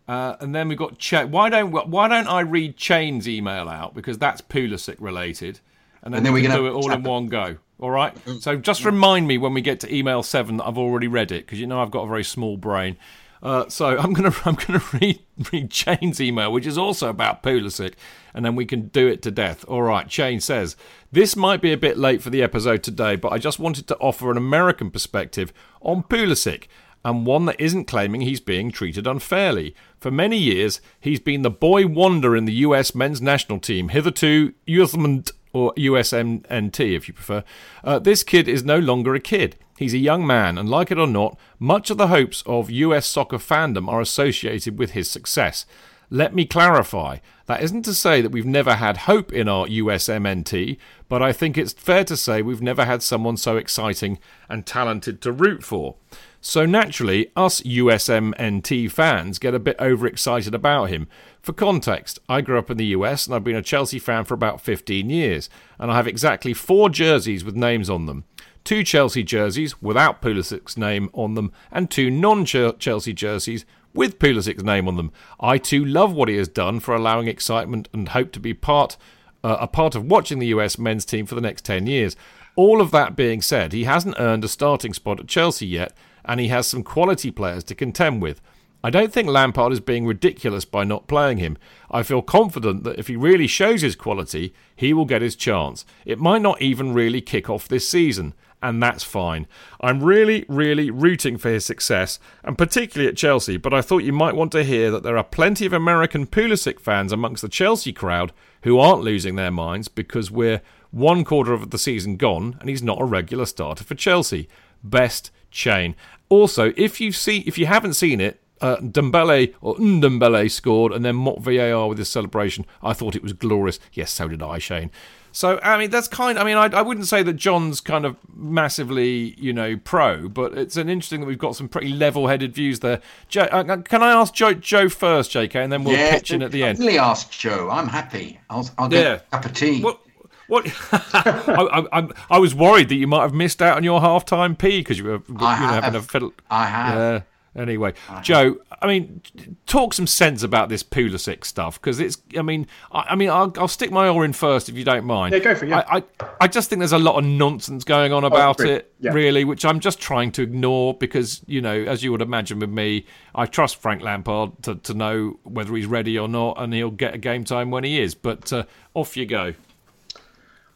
uh, 0.08 0.34
and 0.40 0.52
then 0.52 0.66
we've 0.66 0.78
got 0.78 0.98
Ch- 0.98 1.26
why 1.26 1.48
don't 1.48 1.70
why 1.70 2.08
don't 2.08 2.26
I 2.26 2.40
read 2.40 2.80
Shane's 2.80 3.28
email 3.28 3.68
out 3.68 3.94
because 3.94 4.18
that's 4.18 4.40
Pulisic 4.40 4.96
related, 4.98 5.60
and 6.02 6.12
then, 6.12 6.18
And 6.18 6.26
then 6.26 6.32
we 6.32 6.42
can 6.42 6.50
do 6.50 6.66
it 6.66 6.72
all 6.72 6.90
in 6.90 7.04
one 7.04 7.28
go. 7.28 7.58
All 7.80 7.90
right. 7.90 8.14
So 8.40 8.56
just 8.56 8.84
remind 8.84 9.26
me 9.26 9.38
when 9.38 9.54
we 9.54 9.62
get 9.62 9.80
to 9.80 9.94
email 9.94 10.22
seven 10.22 10.58
that 10.58 10.66
I've 10.66 10.78
already 10.78 11.08
read 11.08 11.32
it 11.32 11.46
because 11.46 11.58
you 11.58 11.66
know 11.66 11.80
I've 11.80 11.90
got 11.90 12.02
a 12.02 12.08
very 12.08 12.24
small 12.24 12.56
brain. 12.56 12.96
Uh, 13.42 13.68
so 13.70 13.98
I'm 13.98 14.12
gonna 14.12 14.34
I'm 14.44 14.54
gonna 14.54 14.82
read 14.92 15.20
read 15.50 15.72
Shane's 15.72 16.20
email, 16.20 16.52
which 16.52 16.66
is 16.66 16.76
also 16.76 17.08
about 17.08 17.42
Pulisic, 17.42 17.94
and 18.34 18.44
then 18.44 18.54
we 18.54 18.66
can 18.66 18.88
do 18.88 19.08
it 19.08 19.22
to 19.22 19.30
death. 19.30 19.64
All 19.66 19.82
right. 19.82 20.10
Shane 20.12 20.40
says 20.40 20.76
this 21.10 21.36
might 21.36 21.62
be 21.62 21.72
a 21.72 21.78
bit 21.78 21.96
late 21.96 22.22
for 22.22 22.30
the 22.30 22.42
episode 22.42 22.82
today, 22.82 23.16
but 23.16 23.32
I 23.32 23.38
just 23.38 23.58
wanted 23.58 23.88
to 23.88 23.96
offer 23.96 24.30
an 24.30 24.36
American 24.36 24.90
perspective 24.90 25.52
on 25.80 26.02
Pulisic 26.02 26.66
and 27.02 27.24
one 27.24 27.46
that 27.46 27.58
isn't 27.58 27.86
claiming 27.86 28.20
he's 28.20 28.40
being 28.40 28.70
treated 28.70 29.06
unfairly. 29.06 29.74
For 29.98 30.10
many 30.10 30.36
years, 30.36 30.82
he's 31.00 31.18
been 31.18 31.40
the 31.40 31.50
boy 31.50 31.86
wonder 31.86 32.36
in 32.36 32.44
the 32.44 32.52
US 32.52 32.94
men's 32.94 33.22
national 33.22 33.58
team, 33.58 33.88
hitherto 33.88 34.52
USMNT 34.68 35.32
or 35.52 35.74
USMNT 35.74 36.96
if 36.96 37.08
you 37.08 37.14
prefer. 37.14 37.44
Uh, 37.82 37.98
this 37.98 38.22
kid 38.22 38.48
is 38.48 38.64
no 38.64 38.78
longer 38.78 39.14
a 39.14 39.20
kid. 39.20 39.56
He's 39.78 39.94
a 39.94 39.98
young 39.98 40.26
man, 40.26 40.58
and 40.58 40.68
like 40.68 40.90
it 40.90 40.98
or 40.98 41.06
not, 41.06 41.38
much 41.58 41.90
of 41.90 41.96
the 41.96 42.08
hopes 42.08 42.42
of 42.44 42.70
US 42.70 43.06
soccer 43.06 43.38
fandom 43.38 43.88
are 43.88 44.00
associated 44.00 44.78
with 44.78 44.90
his 44.90 45.10
success. 45.10 45.64
Let 46.12 46.34
me 46.34 46.44
clarify. 46.44 47.18
That 47.46 47.62
isn't 47.62 47.84
to 47.84 47.94
say 47.94 48.20
that 48.20 48.30
we've 48.30 48.44
never 48.44 48.74
had 48.74 48.98
hope 48.98 49.32
in 49.32 49.48
our 49.48 49.66
USMNT, 49.66 50.76
but 51.08 51.22
I 51.22 51.32
think 51.32 51.56
it's 51.56 51.72
fair 51.72 52.04
to 52.04 52.16
say 52.16 52.42
we've 52.42 52.60
never 52.60 52.84
had 52.84 53.02
someone 53.02 53.36
so 53.36 53.56
exciting 53.56 54.18
and 54.48 54.66
talented 54.66 55.20
to 55.22 55.32
root 55.32 55.62
for. 55.62 55.94
So 56.40 56.66
naturally, 56.66 57.30
us 57.36 57.60
USMNT 57.60 58.90
fans 58.90 59.38
get 59.38 59.54
a 59.54 59.58
bit 59.58 59.76
overexcited 59.78 60.54
about 60.54 60.90
him. 60.90 61.06
For 61.42 61.52
context, 61.54 62.18
I 62.28 62.42
grew 62.42 62.58
up 62.58 62.70
in 62.70 62.76
the 62.76 62.86
US 62.86 63.26
and 63.26 63.34
I've 63.34 63.44
been 63.44 63.56
a 63.56 63.62
Chelsea 63.62 63.98
fan 63.98 64.24
for 64.24 64.34
about 64.34 64.60
15 64.60 65.08
years, 65.08 65.48
and 65.78 65.90
I 65.90 65.96
have 65.96 66.06
exactly 66.06 66.52
four 66.52 66.90
jerseys 66.90 67.44
with 67.44 67.56
names 67.56 67.88
on 67.88 68.06
them. 68.06 68.24
Two 68.62 68.84
Chelsea 68.84 69.22
jerseys 69.22 69.80
without 69.80 70.20
Pulisic's 70.20 70.76
name 70.76 71.08
on 71.14 71.34
them, 71.34 71.50
and 71.70 71.90
two 71.90 72.10
non 72.10 72.44
Chelsea 72.44 73.14
jerseys 73.14 73.64
with 73.94 74.18
Pulisic's 74.18 74.62
name 74.62 74.86
on 74.86 74.96
them. 74.96 75.12
I 75.40 75.56
too 75.56 75.84
love 75.84 76.12
what 76.12 76.28
he 76.28 76.36
has 76.36 76.48
done 76.48 76.78
for 76.78 76.94
allowing 76.94 77.26
excitement 77.26 77.88
and 77.92 78.10
hope 78.10 78.32
to 78.32 78.40
be 78.40 78.54
part 78.54 78.96
uh, 79.42 79.56
a 79.60 79.66
part 79.66 79.94
of 79.94 80.04
watching 80.04 80.38
the 80.38 80.48
US 80.48 80.78
men's 80.78 81.06
team 81.06 81.24
for 81.24 81.34
the 81.34 81.40
next 81.40 81.64
10 81.64 81.86
years. 81.86 82.16
All 82.56 82.80
of 82.80 82.90
that 82.90 83.16
being 83.16 83.40
said, 83.40 83.72
he 83.72 83.84
hasn't 83.84 84.16
earned 84.18 84.44
a 84.44 84.48
starting 84.48 84.92
spot 84.92 85.20
at 85.20 85.28
Chelsea 85.28 85.66
yet, 85.66 85.96
and 86.24 86.40
he 86.40 86.48
has 86.48 86.66
some 86.66 86.82
quality 86.82 87.30
players 87.30 87.64
to 87.64 87.74
contend 87.74 88.20
with. 88.20 88.42
I 88.82 88.90
don't 88.90 89.12
think 89.12 89.28
Lampard 89.28 89.72
is 89.72 89.80
being 89.80 90.06
ridiculous 90.06 90.64
by 90.64 90.84
not 90.84 91.06
playing 91.06 91.38
him. 91.38 91.58
I 91.90 92.02
feel 92.02 92.22
confident 92.22 92.82
that 92.84 92.98
if 92.98 93.08
he 93.08 93.16
really 93.16 93.46
shows 93.46 93.82
his 93.82 93.94
quality, 93.94 94.54
he 94.74 94.94
will 94.94 95.04
get 95.04 95.20
his 95.20 95.36
chance. 95.36 95.84
It 96.06 96.18
might 96.18 96.40
not 96.40 96.62
even 96.62 96.94
really 96.94 97.20
kick 97.20 97.50
off 97.50 97.68
this 97.68 97.86
season, 97.86 98.32
and 98.62 98.82
that's 98.82 99.04
fine. 99.04 99.46
I'm 99.82 100.02
really, 100.02 100.46
really 100.48 100.90
rooting 100.90 101.36
for 101.36 101.50
his 101.50 101.64
success, 101.66 102.18
and 102.42 102.56
particularly 102.56 103.08
at 103.08 103.18
Chelsea, 103.18 103.58
but 103.58 103.74
I 103.74 103.82
thought 103.82 104.04
you 104.04 104.14
might 104.14 104.34
want 104.34 104.52
to 104.52 104.64
hear 104.64 104.90
that 104.90 105.02
there 105.02 105.18
are 105.18 105.24
plenty 105.24 105.66
of 105.66 105.74
American 105.74 106.26
Pulisic 106.26 106.80
fans 106.80 107.12
amongst 107.12 107.42
the 107.42 107.48
Chelsea 107.48 107.92
crowd 107.92 108.32
who 108.62 108.78
aren't 108.78 109.02
losing 109.02 109.36
their 109.36 109.50
minds 109.50 109.88
because 109.88 110.30
we're 110.30 110.62
one 110.90 111.24
quarter 111.24 111.52
of 111.52 111.70
the 111.70 111.78
season 111.78 112.16
gone 112.16 112.56
and 112.60 112.68
he's 112.68 112.82
not 112.82 113.00
a 113.00 113.04
regular 113.04 113.46
starter 113.46 113.84
for 113.84 113.94
Chelsea. 113.94 114.48
Best 114.82 115.30
Shane. 115.50 115.94
Also, 116.28 116.72
if 116.76 117.00
you 117.00 117.12
see 117.12 117.40
if 117.40 117.58
you 117.58 117.66
haven't 117.66 117.94
seen 117.94 118.20
it, 118.20 118.39
uh, 118.60 118.76
Dembele 118.78 119.54
or 119.60 119.74
Ndombele 119.76 120.50
scored 120.50 120.92
and 120.92 121.04
then 121.04 121.16
mocked 121.16 121.42
VAR 121.42 121.88
with 121.88 121.98
his 121.98 122.08
celebration. 122.08 122.66
I 122.82 122.92
thought 122.92 123.14
it 123.16 123.22
was 123.22 123.32
glorious. 123.32 123.78
Yes, 123.92 124.10
so 124.10 124.28
did 124.28 124.42
I, 124.42 124.58
Shane. 124.58 124.90
So 125.32 125.60
I 125.62 125.78
mean, 125.78 125.90
that's 125.90 126.08
kind. 126.08 126.36
Of, 126.36 126.42
I 126.42 126.44
mean, 126.44 126.56
I, 126.56 126.76
I 126.76 126.82
wouldn't 126.82 127.06
say 127.06 127.22
that 127.22 127.34
John's 127.34 127.80
kind 127.80 128.04
of 128.04 128.16
massively, 128.34 129.34
you 129.38 129.52
know, 129.52 129.76
pro, 129.76 130.28
but 130.28 130.58
it's 130.58 130.76
an 130.76 130.88
interesting 130.88 131.20
that 131.20 131.26
we've 131.26 131.38
got 131.38 131.54
some 131.54 131.68
pretty 131.68 131.90
level-headed 131.90 132.52
views 132.52 132.80
there. 132.80 133.00
Joe, 133.28 133.42
uh, 133.52 133.76
can 133.82 134.02
I 134.02 134.10
ask 134.12 134.34
Joe, 134.34 134.54
Joe 134.54 134.88
first, 134.88 135.30
JK, 135.30 135.54
and 135.54 135.72
then 135.72 135.84
we'll 135.84 135.96
yeah, 135.96 136.14
pitch 136.14 136.32
in 136.32 136.42
at 136.42 136.50
the 136.50 136.64
end. 136.64 136.78
Definitely 136.78 136.98
ask 136.98 137.30
Joe. 137.30 137.68
I'm 137.70 137.86
happy. 137.86 138.40
I'll, 138.50 138.68
I'll 138.76 138.88
get 138.88 139.04
Yeah. 139.04 139.14
a 139.14 139.18
cup 139.36 139.44
of 139.44 139.52
tea. 139.54 139.80
What? 139.82 140.00
What? 140.48 140.66
I, 140.92 141.86
I, 141.92 142.00
I, 142.00 142.08
I 142.28 142.38
was 142.38 142.52
worried 142.52 142.88
that 142.88 142.96
you 142.96 143.06
might 143.06 143.22
have 143.22 143.32
missed 143.34 143.62
out 143.62 143.76
on 143.76 143.84
your 143.84 144.00
half-time 144.00 144.56
pee 144.56 144.80
because 144.80 144.98
you 144.98 145.04
were, 145.04 145.22
you 145.28 145.34
know, 145.34 145.46
having 145.46 145.94
a 145.94 146.02
fiddle. 146.02 146.32
I 146.50 146.66
have. 146.66 147.24
Anyway, 147.56 147.92
Joe, 148.22 148.58
I 148.80 148.86
mean, 148.86 149.22
talk 149.66 149.92
some 149.92 150.06
sense 150.06 150.44
about 150.44 150.68
this 150.68 150.84
Pulisic 150.84 151.44
stuff 151.44 151.80
because 151.80 151.98
it's. 151.98 152.16
I 152.38 152.42
mean, 152.42 152.68
I, 152.92 153.00
I 153.10 153.14
mean, 153.16 153.28
I'll, 153.28 153.52
I'll 153.58 153.66
stick 153.66 153.90
my 153.90 154.08
oar 154.08 154.24
in 154.24 154.32
first 154.32 154.68
if 154.68 154.76
you 154.76 154.84
don't 154.84 155.04
mind. 155.04 155.32
Yeah, 155.32 155.40
go 155.40 155.56
for 155.56 155.64
it, 155.64 155.70
yeah. 155.70 155.82
I, 155.88 155.96
I, 155.96 156.02
I 156.42 156.46
just 156.46 156.70
think 156.70 156.78
there's 156.78 156.92
a 156.92 156.98
lot 156.98 157.18
of 157.18 157.24
nonsense 157.24 157.82
going 157.82 158.12
on 158.12 158.22
about 158.22 158.60
agree. 158.60 158.74
it, 158.74 158.94
Yeah. 159.00 159.12
really, 159.12 159.44
which 159.44 159.64
I'm 159.64 159.80
just 159.80 159.98
trying 159.98 160.30
to 160.32 160.42
ignore 160.42 160.94
because 160.94 161.42
you 161.46 161.60
know, 161.60 161.74
as 161.74 162.04
you 162.04 162.12
would 162.12 162.22
imagine 162.22 162.60
with 162.60 162.70
me, 162.70 163.04
I 163.34 163.46
trust 163.46 163.76
Frank 163.82 164.00
Lampard 164.00 164.62
to, 164.62 164.76
to 164.76 164.94
know 164.94 165.40
whether 165.42 165.74
he's 165.74 165.86
ready 165.86 166.16
or 166.16 166.28
not, 166.28 166.54
and 166.56 166.72
he'll 166.72 166.92
get 166.92 167.14
a 167.14 167.18
game 167.18 167.42
time 167.42 167.72
when 167.72 167.82
he 167.82 168.00
is. 168.00 168.14
But 168.14 168.52
uh, 168.52 168.62
off 168.94 169.16
you 169.16 169.26
go. 169.26 169.54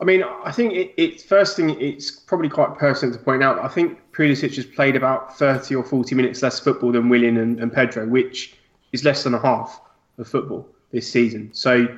I 0.01 0.05
mean, 0.05 0.25
I 0.45 0.51
think 0.51 0.73
it, 0.73 0.93
it's 0.97 1.23
first 1.23 1.57
thing. 1.57 1.81
It's 1.81 2.11
probably 2.11 2.49
quite 2.49 2.77
personal 2.79 3.17
to 3.17 3.23
point 3.23 3.45
out. 3.45 3.61
I 3.61 3.69
think 3.69 4.01
Pulisic 4.15 4.55
has 4.57 4.65
played 4.65 4.97
about 4.97 5.37
thirty 5.37 5.75
or 5.75 5.83
forty 5.83 6.15
minutes 6.15 6.43
less 6.43 6.61
football 6.61 6.93
than 6.93 7.09
Willian 7.09 7.37
and, 7.37 7.59
and 7.59 7.73
Pedro, 7.73 8.07
which 8.07 8.55
is 8.93 9.05
less 9.05 9.25
than 9.25 9.35
a 9.35 9.41
half 9.41 9.81
of 10.19 10.29
football 10.29 10.69
this 10.93 11.11
season. 11.11 11.51
So, 11.53 11.89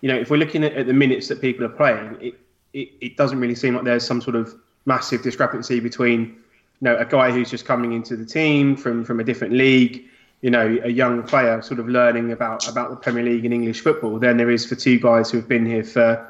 you 0.00 0.08
know, 0.08 0.16
if 0.16 0.30
we're 0.30 0.38
looking 0.38 0.64
at, 0.64 0.72
at 0.72 0.86
the 0.86 0.94
minutes 0.94 1.28
that 1.28 1.40
people 1.40 1.66
are 1.66 1.68
playing, 1.68 2.16
it, 2.20 2.34
it 2.72 2.88
it 3.00 3.16
doesn't 3.16 3.38
really 3.38 3.54
seem 3.54 3.74
like 3.74 3.84
there's 3.84 4.06
some 4.06 4.20
sort 4.20 4.36
of 4.36 4.54
massive 4.86 5.22
discrepancy 5.22 5.80
between, 5.80 6.20
you 6.20 6.34
know, 6.80 6.96
a 6.96 7.04
guy 7.04 7.30
who's 7.30 7.50
just 7.50 7.66
coming 7.66 7.92
into 7.92 8.16
the 8.16 8.24
team 8.24 8.74
from 8.74 9.04
from 9.04 9.20
a 9.20 9.24
different 9.24 9.52
league, 9.52 10.04
you 10.40 10.50
know, 10.50 10.78
a 10.84 10.88
young 10.90 11.22
player 11.22 11.60
sort 11.60 11.80
of 11.80 11.88
learning 11.88 12.32
about 12.32 12.66
about 12.66 12.88
the 12.90 12.96
Premier 12.96 13.24
League 13.24 13.44
and 13.44 13.52
English 13.52 13.82
football, 13.82 14.18
than 14.18 14.38
there 14.38 14.50
is 14.50 14.64
for 14.64 14.74
two 14.74 14.98
guys 14.98 15.30
who 15.30 15.36
have 15.36 15.48
been 15.48 15.66
here 15.66 15.84
for 15.84 16.26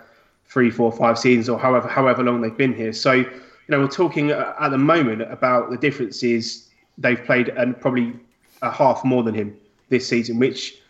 three, 0.46 0.70
four, 0.70 0.90
five 0.90 1.16
seasons 1.18 1.48
or 1.48 1.58
however 1.58 1.86
however 1.86 2.24
long 2.24 2.40
they've 2.40 2.56
been 2.56 2.74
here. 2.74 2.92
So, 2.92 3.24
you 3.68 3.76
know, 3.76 3.80
we're 3.80 3.88
talking 3.88 4.32
uh, 4.32 4.54
at 4.58 4.70
the 4.70 4.78
moment 4.78 5.22
about 5.22 5.70
the 5.70 5.76
differences 5.76 6.68
they've 6.96 7.22
played 7.24 7.50
and 7.50 7.78
probably 7.78 8.14
a 8.62 8.70
half 8.70 9.04
more 9.04 9.22
than 9.22 9.34
him 9.34 9.56
this 9.90 10.08
season, 10.08 10.38
which 10.38 10.80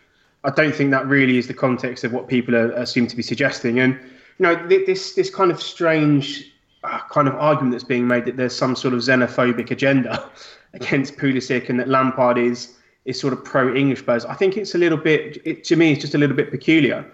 I 0.45 0.49
don't 0.49 0.73
think 0.73 0.91
that 0.91 1.05
really 1.05 1.37
is 1.37 1.47
the 1.47 1.53
context 1.53 2.03
of 2.03 2.13
what 2.13 2.27
people 2.27 2.55
are, 2.55 2.73
are 2.75 2.85
seem 2.85 3.05
to 3.07 3.15
be 3.15 3.21
suggesting. 3.21 3.79
And 3.79 3.93
you 3.93 4.43
know, 4.43 4.67
this 4.67 5.13
this 5.13 5.29
kind 5.29 5.51
of 5.51 5.61
strange 5.61 6.53
uh, 6.83 6.99
kind 7.09 7.27
of 7.27 7.35
argument 7.35 7.73
that's 7.73 7.83
being 7.83 8.07
made 8.07 8.23
that 8.25 8.37
there's 8.37 8.55
some 8.55 8.75
sort 8.75 8.93
of 8.93 9.01
xenophobic 9.01 9.71
agenda 9.71 10.29
against 10.73 11.17
Pulisic 11.17 11.69
and 11.69 11.79
that 11.79 11.89
Lampard 11.89 12.37
is 12.37 12.75
is 13.03 13.19
sort 13.19 13.33
of 13.33 13.43
pro 13.43 13.75
English 13.75 14.05
players. 14.05 14.23
I 14.23 14.35
think 14.35 14.55
it's 14.55 14.75
a 14.75 14.77
little 14.77 14.97
bit. 14.97 15.41
It, 15.43 15.65
to 15.65 15.75
me, 15.75 15.91
it's 15.91 16.01
just 16.01 16.15
a 16.15 16.17
little 16.17 16.35
bit 16.35 16.49
peculiar. 16.49 17.05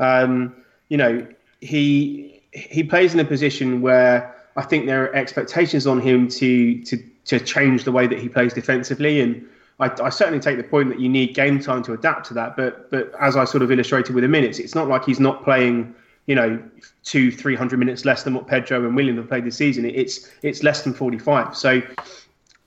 Um, 0.00 0.56
you 0.88 0.96
know, 0.96 1.24
he 1.60 2.42
he 2.52 2.82
plays 2.82 3.14
in 3.14 3.20
a 3.20 3.24
position 3.24 3.80
where 3.80 4.41
I 4.56 4.62
think 4.62 4.86
there 4.86 5.04
are 5.04 5.14
expectations 5.14 5.86
on 5.86 6.00
him 6.00 6.28
to 6.28 6.82
to 6.84 7.02
to 7.24 7.40
change 7.40 7.84
the 7.84 7.92
way 7.92 8.06
that 8.06 8.18
he 8.18 8.28
plays 8.28 8.52
defensively, 8.52 9.20
and 9.20 9.46
I, 9.80 9.90
I 10.02 10.10
certainly 10.10 10.40
take 10.40 10.56
the 10.56 10.64
point 10.64 10.88
that 10.90 11.00
you 11.00 11.08
need 11.08 11.34
game 11.34 11.60
time 11.60 11.82
to 11.84 11.92
adapt 11.92 12.26
to 12.28 12.34
that. 12.34 12.56
But 12.56 12.90
but 12.90 13.12
as 13.20 13.36
I 13.36 13.44
sort 13.44 13.62
of 13.62 13.70
illustrated 13.70 14.14
with 14.14 14.22
the 14.22 14.28
minutes, 14.28 14.58
it's 14.58 14.74
not 14.74 14.88
like 14.88 15.04
he's 15.04 15.20
not 15.20 15.44
playing. 15.44 15.94
You 16.26 16.36
know, 16.36 16.62
two, 17.02 17.32
three 17.32 17.56
hundred 17.56 17.80
minutes 17.80 18.04
less 18.04 18.22
than 18.22 18.32
what 18.32 18.46
Pedro 18.46 18.86
and 18.86 18.94
Willian 18.94 19.16
have 19.16 19.26
played 19.26 19.44
this 19.44 19.56
season. 19.56 19.84
It's 19.84 20.30
it's 20.42 20.62
less 20.62 20.82
than 20.82 20.94
forty-five. 20.94 21.56
So, 21.56 21.82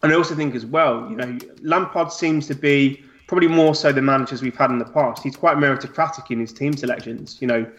and 0.04 0.12
I 0.12 0.14
also 0.14 0.36
think 0.36 0.56
as 0.56 0.66
well, 0.66 1.08
you 1.10 1.16
know, 1.16 1.38
Lampard 1.62 2.12
seems 2.12 2.48
to 2.48 2.54
be 2.54 3.02
probably 3.28 3.48
more 3.48 3.74
so 3.74 3.94
than 3.94 4.04
managers 4.04 4.42
we've 4.42 4.58
had 4.58 4.72
in 4.72 4.78
the 4.78 4.86
past. 4.86 5.24
He's 5.24 5.38
quite 5.38 5.56
meritocratic 5.56 6.32
in 6.32 6.40
his 6.42 6.52
team 6.52 6.74
selections. 6.76 7.38
You 7.40 7.48
know, 7.48 7.72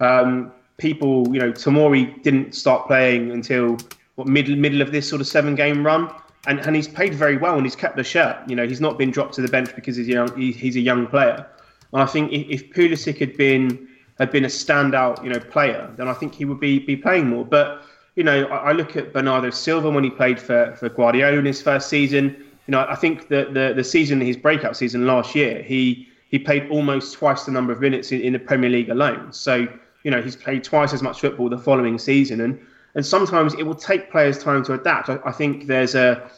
um, 0.00 0.50
people, 0.82 1.32
you 1.32 1.40
know, 1.40 1.52
Tomori 1.52 2.20
didn't 2.24 2.54
start 2.54 2.88
playing 2.88 3.30
until 3.30 3.78
what 4.16 4.26
middle 4.26 4.56
middle 4.56 4.82
of 4.82 4.90
this 4.90 5.08
sort 5.08 5.20
of 5.20 5.28
seven 5.28 5.54
game 5.54 5.86
run, 5.86 6.12
and 6.48 6.58
and 6.58 6.74
he's 6.74 6.88
played 6.88 7.14
very 7.14 7.36
well 7.36 7.54
and 7.54 7.64
he's 7.64 7.76
kept 7.76 7.96
the 7.96 8.04
shirt. 8.04 8.36
You 8.48 8.56
know, 8.56 8.66
he's 8.66 8.80
not 8.80 8.98
been 8.98 9.12
dropped 9.12 9.34
to 9.34 9.42
the 9.42 9.48
bench 9.48 9.74
because 9.76 9.96
he's 9.96 10.08
young. 10.08 10.36
He, 10.36 10.50
he's 10.50 10.76
a 10.76 10.80
young 10.80 11.06
player. 11.06 11.46
And 11.92 12.02
I 12.02 12.06
think 12.06 12.32
if, 12.32 12.62
if 12.62 12.70
Pulisic 12.74 13.18
had 13.18 13.36
been 13.36 13.88
had 14.18 14.30
been 14.32 14.44
a 14.44 14.48
standout, 14.48 15.22
you 15.22 15.30
know, 15.30 15.38
player, 15.38 15.88
then 15.96 16.08
I 16.08 16.14
think 16.14 16.34
he 16.34 16.44
would 16.44 16.60
be 16.60 16.80
be 16.80 16.96
playing 16.96 17.28
more. 17.28 17.44
But 17.44 17.82
you 18.16 18.24
know, 18.24 18.44
I, 18.46 18.70
I 18.70 18.72
look 18.72 18.96
at 18.96 19.12
Bernardo 19.12 19.50
Silva 19.50 19.88
when 19.88 20.04
he 20.04 20.10
played 20.10 20.40
for 20.40 20.74
for 20.76 20.88
Guardiola 20.88 21.38
in 21.38 21.44
his 21.44 21.62
first 21.62 21.88
season. 21.88 22.24
You 22.66 22.72
know, 22.72 22.84
I 22.88 22.96
think 22.96 23.28
that 23.28 23.54
the 23.54 23.72
the 23.74 23.84
season, 23.84 24.20
his 24.20 24.36
breakout 24.36 24.76
season 24.76 25.06
last 25.06 25.34
year, 25.36 25.62
he 25.62 26.08
he 26.28 26.40
played 26.40 26.68
almost 26.70 27.14
twice 27.14 27.44
the 27.44 27.52
number 27.52 27.72
of 27.72 27.80
minutes 27.80 28.10
in, 28.10 28.20
in 28.20 28.32
the 28.32 28.38
Premier 28.38 28.70
League 28.70 28.90
alone. 28.90 29.32
So 29.32 29.68
you 30.04 30.10
know, 30.10 30.20
he's 30.20 30.36
played 30.36 30.64
twice 30.64 30.92
as 30.92 31.02
much 31.02 31.20
football 31.20 31.48
the 31.48 31.58
following 31.58 31.98
season, 31.98 32.40
and 32.40 32.58
and 32.94 33.04
sometimes 33.04 33.54
it 33.54 33.62
will 33.62 33.74
take 33.74 34.10
players 34.10 34.38
time 34.42 34.64
to 34.64 34.74
adapt. 34.74 35.08
I, 35.08 35.18
I 35.24 35.32
think 35.32 35.66
there's 35.66 35.94
a 35.94 36.30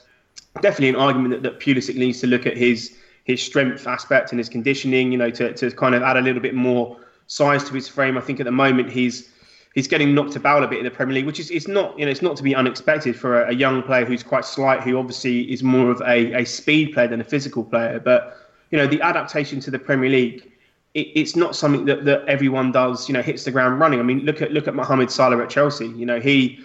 definitely 0.61 0.91
an 0.91 0.97
argument 0.97 1.31
that, 1.31 1.43
that 1.43 1.61
Pulisic 1.61 1.97
needs 1.97 2.21
to 2.21 2.27
look 2.27 2.47
at 2.47 2.57
his 2.57 2.97
his 3.25 3.43
strength 3.43 3.87
aspect 3.87 4.33
and 4.33 4.39
his 4.39 4.49
conditioning, 4.49 5.11
you 5.11 5.19
know, 5.19 5.31
to, 5.31 5.53
to 5.55 5.71
kind 5.71 5.95
of 5.95 6.03
add 6.03 6.17
a 6.17 6.21
little 6.21 6.43
bit 6.43 6.55
more 6.55 6.99
size 7.27 7.65
to 7.65 7.73
his 7.73 7.89
frame. 7.89 8.19
I 8.19 8.21
think 8.21 8.39
at 8.39 8.45
the 8.45 8.53
moment 8.53 8.91
he's 8.91 9.31
he's 9.75 9.89
getting 9.89 10.15
knocked 10.15 10.37
about 10.37 10.63
a 10.63 10.69
bit 10.69 10.79
in 10.79 10.85
the 10.85 10.91
Premier 10.91 11.15
League, 11.15 11.27
which 11.27 11.41
is 11.41 11.51
it's 11.51 11.67
not 11.67 11.99
you 11.99 12.05
know 12.05 12.11
it's 12.11 12.23
not 12.23 12.37
to 12.37 12.43
be 12.43 12.55
unexpected 12.55 13.17
for 13.17 13.43
a, 13.43 13.51
a 13.51 13.55
young 13.55 13.83
player 13.83 14.05
who's 14.05 14.23
quite 14.23 14.45
slight, 14.45 14.83
who 14.83 14.99
obviously 14.99 15.51
is 15.51 15.63
more 15.63 15.91
of 15.91 16.01
a, 16.03 16.33
a 16.35 16.45
speed 16.45 16.93
player 16.93 17.09
than 17.09 17.21
a 17.21 17.25
physical 17.25 17.65
player. 17.65 17.99
But 17.99 18.37
you 18.71 18.79
know 18.79 18.87
the 18.87 19.01
adaptation 19.01 19.61
to 19.61 19.71
the 19.71 19.79
Premier 19.79 20.11
League, 20.11 20.53
it, 20.95 21.09
it's 21.15 21.37
not 21.37 21.55
something 21.55 21.85
that, 21.85 22.05
that 22.05 22.25
everyone 22.27 22.73
does. 22.73 23.09
You 23.09 23.13
know, 23.13 23.23
hits 23.23 23.45
the 23.45 23.51
ground 23.51 23.79
running. 23.79 24.01
I 24.01 24.03
mean, 24.03 24.21
look 24.21 24.41
at 24.41 24.53
look 24.53 24.67
at 24.67 24.75
Mohamed 24.75 25.11
Salah 25.11 25.43
at 25.43 25.51
Chelsea. 25.51 25.89
You 25.89 26.07
know, 26.07 26.21
he 26.21 26.65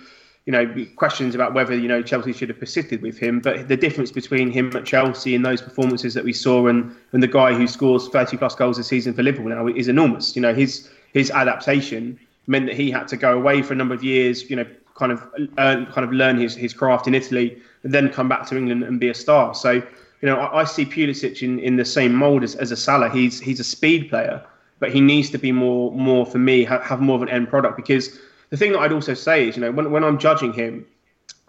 you 0.50 0.52
know, 0.52 0.86
questions 0.96 1.36
about 1.36 1.54
whether 1.54 1.76
you 1.76 1.88
know 1.88 2.02
Chelsea 2.02 2.34
should 2.34 2.50
have 2.50 2.60
persisted 2.60 3.04
with 3.04 3.20
him. 3.20 3.40
But 3.40 3.68
the 3.68 3.78
difference 3.78 4.12
between 4.12 4.50
him 4.50 4.76
at 4.76 4.84
Chelsea 4.84 5.36
and 5.36 5.46
those 5.46 5.62
performances 5.62 6.16
that 6.16 6.24
we 6.24 6.34
saw, 6.34 6.66
and, 6.66 6.96
and 7.12 7.22
the 7.22 7.28
guy 7.28 7.54
who 7.54 7.68
scores 7.68 8.08
30 8.08 8.38
plus 8.38 8.56
goals 8.56 8.80
a 8.80 8.84
season 8.84 9.14
for 9.14 9.22
Liverpool 9.22 9.50
now 9.50 9.68
is 9.68 9.88
enormous. 9.88 10.36
You 10.36 10.42
know, 10.42 10.54
his 10.54 10.90
his 11.14 11.30
adaptation 11.30 12.20
meant 12.48 12.66
that 12.66 12.76
he 12.76 12.90
had 12.90 13.08
to 13.10 13.16
go 13.16 13.38
away 13.38 13.62
for 13.62 13.74
a 13.74 13.76
number 13.76 13.94
of 13.94 14.04
years. 14.04 14.50
You 14.50 14.56
know, 14.56 14.66
kind 14.96 15.12
of 15.12 15.24
earn, 15.60 15.86
kind 15.88 16.04
of 16.04 16.12
learn 16.14 16.40
his 16.40 16.56
his 16.56 16.74
craft 16.74 17.06
in 17.08 17.14
Italy, 17.14 17.62
and 17.84 17.94
then 17.94 18.10
come 18.10 18.28
back 18.28 18.48
to 18.48 18.58
England 18.58 18.84
and 18.84 19.00
be 19.00 19.10
a 19.10 19.14
star. 19.14 19.54
So 19.54 19.84
you 20.22 20.28
know, 20.28 20.38
I, 20.38 20.62
I 20.62 20.64
see 20.64 20.86
Pulisic 20.86 21.42
in, 21.42 21.60
in 21.60 21.76
the 21.76 21.86
same 21.86 22.14
mould 22.14 22.44
as, 22.44 22.56
as 22.56 22.72
a 22.72 22.78
Salah. 22.78 23.10
He's 23.10 23.40
he's 23.40 23.60
a 23.60 23.64
speed 23.64 24.10
player, 24.10 24.44
but 24.80 24.92
he 24.92 25.02
needs 25.02 25.30
to 25.32 25.38
be 25.38 25.52
more 25.52 25.92
more 25.92 26.26
for 26.26 26.40
me 26.40 26.64
have, 26.66 26.84
have 26.84 27.02
more 27.02 27.16
of 27.16 27.22
an 27.22 27.30
end 27.30 27.50
product 27.50 27.76
because 27.76 28.20
the 28.50 28.58
thing 28.58 28.72
that 28.74 28.80
I'd 28.80 28.92
also 28.92 29.14
say 29.14 29.48
is, 29.48 29.56
you 29.56 29.62
know, 29.62 29.72
when, 29.72 29.92
when 29.92 30.04
I'm 30.04 30.18
judging 30.18 30.54
him, 30.54 30.86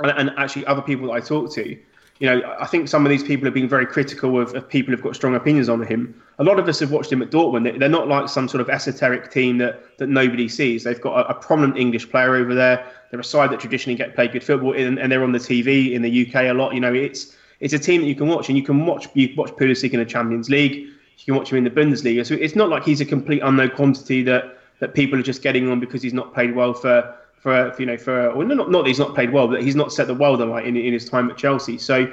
and, 0.01 0.11
and 0.11 0.31
actually 0.37 0.67
other 0.67 0.83
people 0.83 1.07
that 1.09 1.15
I 1.15 1.21
talk 1.21 1.53
to, 1.55 1.77
you 2.21 2.27
know, 2.27 2.57
I 2.61 2.67
think 2.67 2.87
some 2.87 3.07
of 3.07 3.11
these 3.11 3.23
people 3.23 3.47
have 3.47 3.55
been 3.55 3.69
very 3.69 3.87
critical 3.87 4.39
of, 4.39 4.55
of 4.55 4.69
people 4.69 4.93
who've 4.93 5.03
got 5.03 5.17
strong 5.17 5.35
opinions 5.35 5.71
on 5.71 5.83
him. 5.83 6.23
A 6.39 6.45
lot 6.45 6.59
of 6.59 6.69
us 6.69 6.79
have 6.81 6.91
watched 6.91 7.11
him 7.11 7.23
at 7.23 7.31
Dortmund. 7.31 7.79
They're 7.79 7.89
not 7.89 8.09
like 8.09 8.29
some 8.29 8.47
sort 8.47 8.61
of 8.61 8.69
esoteric 8.69 9.31
team 9.31 9.57
that, 9.59 9.97
that 9.97 10.09
nobody 10.09 10.47
sees. 10.47 10.85
They've 10.85 11.01
got 11.01 11.27
a, 11.27 11.31
a 11.31 11.35
prominent 11.35 11.79
English 11.79 12.11
player 12.11 12.37
over 12.37 12.55
there. 12.55 12.87
They're 13.11 13.21
a 13.21 13.25
side 13.25 13.51
that 13.53 13.61
traditionally 13.61 13.97
get 13.97 14.15
play 14.15 14.29
good 14.29 14.45
football, 14.45 14.75
and, 14.75 14.99
and 14.99 15.11
they're 15.11 15.25
on 15.25 15.33
the 15.33 15.39
TV 15.39 15.93
in 15.93 16.03
the 16.03 16.27
UK 16.27 16.45
a 16.45 16.53
lot. 16.53 16.75
You 16.75 16.81
know, 16.81 16.93
it's 16.93 17.35
it's 17.61 17.75
a 17.75 17.79
team 17.79 18.01
that 18.01 18.07
you 18.07 18.15
can 18.15 18.27
watch, 18.27 18.49
and 18.49 18.57
you 18.57 18.65
can 18.65 18.85
watch 18.87 19.09
you 19.15 19.33
watch 19.37 19.51
Pulisic 19.53 19.93
in 19.93 20.01
the 20.01 20.07
Champions 20.07 20.49
League. 20.49 20.75
You 20.75 21.25
can 21.27 21.35
watch 21.37 21.53
him 21.53 21.59
in 21.59 21.65
the 21.65 21.71
Bundesliga. 21.71 22.27
So 22.27 22.35
it's 22.35 22.57
not 22.57 22.71
like 22.71 22.85
he's 22.85 23.01
a 23.01 23.05
complete 23.05 23.43
unknown 23.43 23.71
quantity 23.71 24.23
that 24.25 24.59
that 24.81 24.95
people 24.95 25.19
are 25.19 25.23
just 25.23 25.43
getting 25.43 25.69
on 25.71 25.79
because 25.79 26.03
he's 26.03 26.15
not 26.15 26.33
played 26.33 26.55
well 26.55 26.73
for 26.73 27.15
for, 27.41 27.73
for 27.73 27.81
you 27.81 27.87
know 27.87 27.99
for 27.99 28.35
well, 28.35 28.47
not 28.47 28.71
not 28.71 28.83
that 28.83 28.89
he's 28.89 28.99
not 28.99 29.15
played 29.15 29.33
well, 29.33 29.47
but 29.47 29.63
he's 29.63 29.77
not 29.77 29.93
set 29.93 30.07
the 30.07 30.15
world 30.15 30.41
alight 30.41 30.67
in 30.67 30.77
in 30.77 30.93
his 30.93 31.09
time 31.09 31.31
at 31.31 31.37
Chelsea. 31.37 31.79
So. 31.79 32.13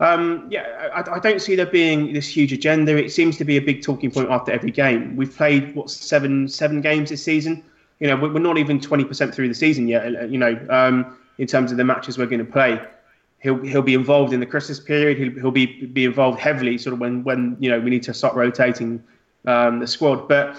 Um, 0.00 0.48
yeah, 0.50 0.90
I, 0.92 1.08
I, 1.08 1.18
don't 1.20 1.40
see 1.40 1.54
there 1.54 1.66
being 1.66 2.12
this 2.12 2.26
huge 2.26 2.52
agenda. 2.52 2.96
It 2.96 3.12
seems 3.12 3.36
to 3.36 3.44
be 3.44 3.56
a 3.56 3.60
big 3.60 3.80
talking 3.80 4.10
point 4.10 4.28
after 4.28 4.50
every 4.50 4.72
game. 4.72 5.14
We've 5.14 5.34
played 5.34 5.72
what 5.76 5.88
seven 5.88 6.48
seven 6.48 6.80
games 6.80 7.10
this 7.10 7.22
season. 7.22 7.62
You 8.00 8.08
know, 8.08 8.16
we're 8.16 8.40
not 8.40 8.58
even 8.58 8.80
twenty 8.80 9.04
percent 9.04 9.32
through 9.32 9.46
the 9.46 9.54
season 9.54 9.86
yet. 9.86 10.28
You 10.28 10.36
know, 10.36 10.58
um, 10.68 11.16
in 11.38 11.46
terms 11.46 11.70
of 11.70 11.76
the 11.76 11.84
matches 11.84 12.18
we're 12.18 12.26
going 12.26 12.44
to 12.44 12.52
play, 12.52 12.80
he'll 13.44 13.62
he'll 13.62 13.82
be 13.82 13.94
involved 13.94 14.32
in 14.32 14.40
the 14.40 14.46
Christmas 14.46 14.80
period. 14.80 15.18
He'll 15.18 15.40
he'll 15.40 15.50
be 15.52 15.86
be 15.86 16.04
involved 16.04 16.40
heavily, 16.40 16.76
sort 16.78 16.94
of 16.94 16.98
when 16.98 17.22
when 17.22 17.56
you 17.60 17.70
know 17.70 17.78
we 17.78 17.90
need 17.90 18.02
to 18.04 18.14
start 18.14 18.34
rotating 18.34 19.04
um, 19.46 19.78
the 19.78 19.86
squad. 19.86 20.26
But 20.26 20.56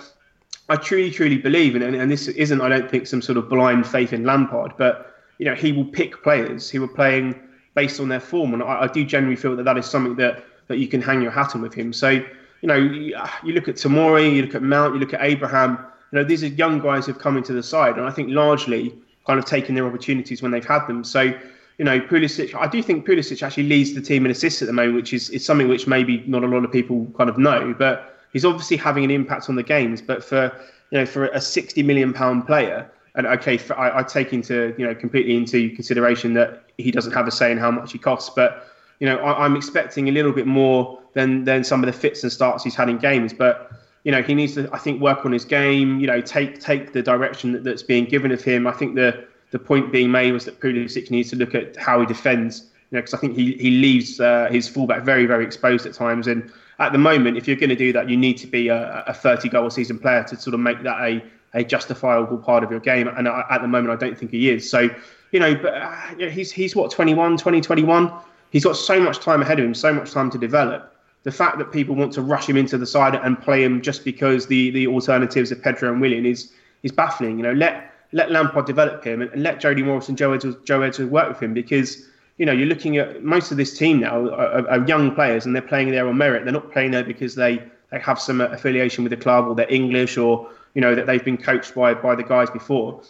I 0.70 0.78
truly, 0.78 1.12
truly 1.12 1.38
believe, 1.38 1.76
and, 1.76 1.84
and 1.84 2.10
this 2.10 2.28
isn't, 2.28 2.62
I 2.62 2.70
don't 2.70 2.90
think, 2.90 3.06
some 3.06 3.22
sort 3.22 3.38
of 3.38 3.50
blind 3.50 3.86
faith 3.86 4.14
in 4.14 4.24
Lampard, 4.24 4.74
but 4.78 5.16
you 5.38 5.46
know, 5.46 5.54
he 5.54 5.74
will 5.74 5.86
pick 5.86 6.24
players 6.24 6.70
who 6.70 6.84
are 6.84 6.88
playing 6.88 7.40
based 7.74 8.00
on 8.00 8.08
their 8.08 8.22
form, 8.22 8.54
and 8.54 8.64
I, 8.64 8.84
I 8.84 8.88
do 8.88 9.04
generally 9.04 9.36
feel 9.36 9.56
that 9.58 9.64
that 9.66 9.78
is 9.78 9.86
something 9.86 10.16
that 10.16 10.46
that 10.68 10.78
you 10.78 10.88
can 10.88 11.02
hang 11.02 11.22
your 11.22 11.32
hat 11.32 11.56
on 11.56 11.62
with 11.62 11.74
him. 11.74 11.92
So, 11.94 12.10
you 12.10 12.68
know, 12.68 12.76
you, 12.76 13.16
you 13.44 13.54
look 13.54 13.68
at 13.68 13.76
Tomori, 13.76 14.36
you 14.36 14.42
look 14.44 14.56
at 14.56 14.64
Mount, 14.64 14.96
you 14.96 15.00
look 15.00 15.14
at 15.14 15.22
Abraham. 15.22 15.78
You 16.12 16.20
know, 16.20 16.24
these 16.24 16.44
are 16.44 16.48
young 16.48 16.80
guys 16.80 17.06
who've 17.06 17.20
come 17.20 17.38
into 17.38 17.54
the 17.54 17.62
side, 17.62 17.98
and 17.98 18.08
I 18.08 18.12
think 18.12 18.30
largely 18.30 18.96
kind 19.28 19.38
of 19.38 19.46
taken 19.46 19.76
their 19.76 19.86
opportunities 19.86 20.42
when 20.42 20.52
they've 20.52 20.66
had 20.66 20.88
them. 20.88 21.04
So, 21.04 21.34
you 21.78 21.84
know, 21.84 22.00
Pulisic, 22.00 22.56
I 22.56 22.68
do 22.68 22.82
think 22.82 23.06
Pulisic 23.06 23.44
actually 23.44 23.64
leads 23.64 23.94
the 23.94 24.02
team 24.02 24.26
in 24.26 24.32
assists 24.32 24.62
at 24.62 24.68
the 24.68 24.74
moment, 24.74 24.96
which 24.96 25.14
is, 25.14 25.30
is 25.32 25.46
something 25.46 25.68
which 25.68 25.88
maybe 25.88 26.24
not 26.26 26.44
a 26.44 26.48
lot 26.48 26.64
of 26.64 26.72
people 26.72 27.06
kind 27.18 27.30
of 27.30 27.38
know, 27.38 27.76
but 27.78 28.18
he's 28.32 28.46
obviously 28.46 28.78
having 28.78 29.04
an 29.04 29.12
impact 29.12 29.50
on 29.50 29.56
the 29.56 29.64
games. 29.64 30.02
But 30.02 30.24
for 30.24 30.52
you 30.92 31.00
know, 31.00 31.06
for 31.06 31.26
a 31.28 31.42
sixty 31.42 31.84
million 31.84 32.14
pound 32.14 32.48
player, 32.48 32.90
and 33.16 33.28
okay, 33.28 33.58
for, 33.58 33.78
I, 33.78 34.00
I, 34.00 34.04
take 34.04 34.32
into 34.32 34.74
you 34.78 34.86
know 34.86 34.96
completely 34.96 35.36
into 35.36 35.70
consideration 35.76 36.34
that 36.36 36.64
he 36.78 36.92
doesn't 36.92 37.12
have 37.12 37.28
a 37.28 37.32
say 37.32 37.52
in 37.52 37.58
how 37.58 37.72
much 37.72 37.92
he 37.92 37.98
costs, 37.98 38.32
but 38.34 38.68
you 39.00 39.08
know, 39.08 39.18
I, 39.18 39.46
am 39.46 39.58
expecting 39.58 40.08
a 40.08 40.12
little 40.12 40.32
bit 40.32 40.48
more 40.48 41.02
than 41.14 41.44
than 41.44 41.66
some 41.66 41.84
of 41.84 41.88
the 41.88 41.94
fits 41.94 42.24
and 42.24 42.32
starts 42.32 42.64
he's 42.64 42.76
had 42.76 42.90
in 42.90 42.98
games, 42.98 43.34
but. 43.34 43.72
You 44.04 44.12
know, 44.12 44.22
he 44.22 44.36
needs 44.36 44.54
to, 44.54 44.70
I 44.72 44.78
think, 44.78 45.02
work 45.02 45.26
on 45.26 45.32
his 45.32 45.46
game. 45.46 46.00
You 46.00 46.06
know, 46.06 46.22
take 46.22 46.60
take 46.60 46.94
the 46.94 47.02
direction 47.02 47.54
that, 47.54 47.64
that's 47.64 47.82
being 47.82 48.06
given 48.06 48.32
of 48.32 48.40
him. 48.40 48.68
I 48.68 48.72
think 48.72 48.94
the 48.94 49.26
the 49.52 49.60
point 49.60 49.92
being 49.92 50.12
made 50.12 50.32
was 50.32 50.46
that 50.46 50.60
Pulisic 50.60 51.12
needs 51.12 51.30
to 51.30 51.36
look 51.36 51.56
at 51.56 51.76
how 51.78 52.00
he 52.00 52.06
defends. 52.06 52.72
You 52.92 52.98
know, 52.98 53.02
because 53.02 53.14
I 53.14 53.18
think 53.18 53.36
he 53.36 53.54
he 53.54 53.72
leaves 53.72 54.20
uh, 54.20 54.48
his 54.52 54.68
fullback 54.68 55.04
very 55.04 55.26
very 55.26 55.44
exposed 55.44 55.86
at 55.86 55.94
times, 55.94 56.28
and 56.28 56.52
at 56.80 56.92
the 56.92 56.98
moment, 56.98 57.38
if 57.38 57.48
you're 57.48 57.56
going 57.56 57.70
to 57.70 57.76
do 57.76 57.94
that, 57.94 58.10
you 58.10 58.18
need 58.18 58.38
to 58.38 58.48
be 58.48 58.68
a, 58.68 59.04
a 59.08 59.14
30 59.14 59.50
goal 59.50 59.70
season 59.70 59.98
player 59.98 60.24
to 60.24 60.36
sort 60.36 60.54
of 60.54 60.60
make 60.60 60.82
that 60.84 61.00
a, 61.02 61.24
a 61.54 61.64
justifiable 61.64 62.38
part 62.38 62.64
of 62.64 62.72
your 62.72 62.80
game. 62.80 63.08
And 63.08 63.28
at 63.28 63.62
the 63.62 63.68
moment, 63.68 63.92
I 63.92 63.96
don't 63.96 64.18
think 64.18 64.32
he 64.32 64.50
is. 64.50 64.70
So, 64.70 64.90
you 65.32 65.40
know, 65.40 65.56
but 65.56 65.74
uh, 65.74 66.30
he's, 66.30 66.52
he's 66.52 66.76
what, 66.76 66.92
21, 66.92 67.38
20, 67.38 67.62
21? 67.62 68.12
He's 68.52 68.64
got 68.64 68.76
so 68.76 69.00
much 69.00 69.20
time 69.20 69.42
ahead 69.42 69.60
of 69.60 69.66
him, 69.66 69.74
so 69.74 69.94
much 69.94 70.12
time 70.12 70.30
to 70.32 70.38
develop. 70.38 70.94
The 71.24 71.32
fact 71.32 71.58
that 71.58 71.72
people 71.72 71.96
want 71.96 72.14
to 72.14 72.22
rush 72.22 72.48
him 72.48 72.58
into 72.58 72.78
the 72.78 72.86
side 72.86 73.16
and 73.16 73.42
play 73.42 73.64
him 73.64 73.82
just 73.82 74.04
because 74.04 74.46
the, 74.48 74.70
the 74.72 74.88
alternatives 74.88 75.52
of 75.52 75.62
Pedro 75.62 75.92
and 75.92 76.02
Willian 76.02 76.26
is 76.26 76.52
is 76.84 76.92
baffling. 76.92 77.38
You 77.38 77.44
know, 77.44 77.54
let 77.54 77.95
let 78.12 78.32
Lampard 78.32 78.66
develop 78.66 79.04
him 79.04 79.22
and, 79.22 79.32
and 79.32 79.44
let 79.44 79.60
Jody 79.60 79.84
Morris 79.84 80.10
and 80.10 80.18
Joe 80.18 80.34
Edwards, 80.34 80.58
Joe 80.64 80.82
Edwards 80.82 81.12
work 81.12 81.30
with 81.30 81.42
him 81.42 81.54
because 81.54 82.08
you 82.38 82.46
know, 82.46 82.52
you're 82.52 82.68
looking 82.68 82.98
at 82.98 83.24
most 83.24 83.52
of 83.52 83.58
this 83.58 83.78
team 83.78 84.02
now 84.02 84.28
are, 84.30 84.68
are, 84.68 84.88
young 84.88 85.16
players 85.16 85.46
and 85.46 85.56
they're 85.56 85.62
playing 85.62 85.92
there 85.92 86.08
on 86.08 86.18
merit. 86.18 86.44
They're 86.44 86.54
not 86.54 86.72
playing 86.72 86.92
there 86.92 87.04
because 87.04 87.36
they, 87.36 87.64
they 87.92 88.00
have 88.00 88.20
some 88.20 88.42
affiliation 88.42 89.04
with 89.04 89.12
the 89.12 89.18
club 89.18 89.48
or 89.48 89.56
they're 89.56 89.72
English 89.72 90.18
or, 90.18 90.50
you 90.74 90.82
know, 90.82 90.96
that 90.96 91.08
they've 91.08 91.24
been 91.24 91.38
coached 91.38 91.74
by, 91.74 91.94
by 91.94 92.14
the 92.14 92.24
guys 92.24 92.50
before. 92.50 93.02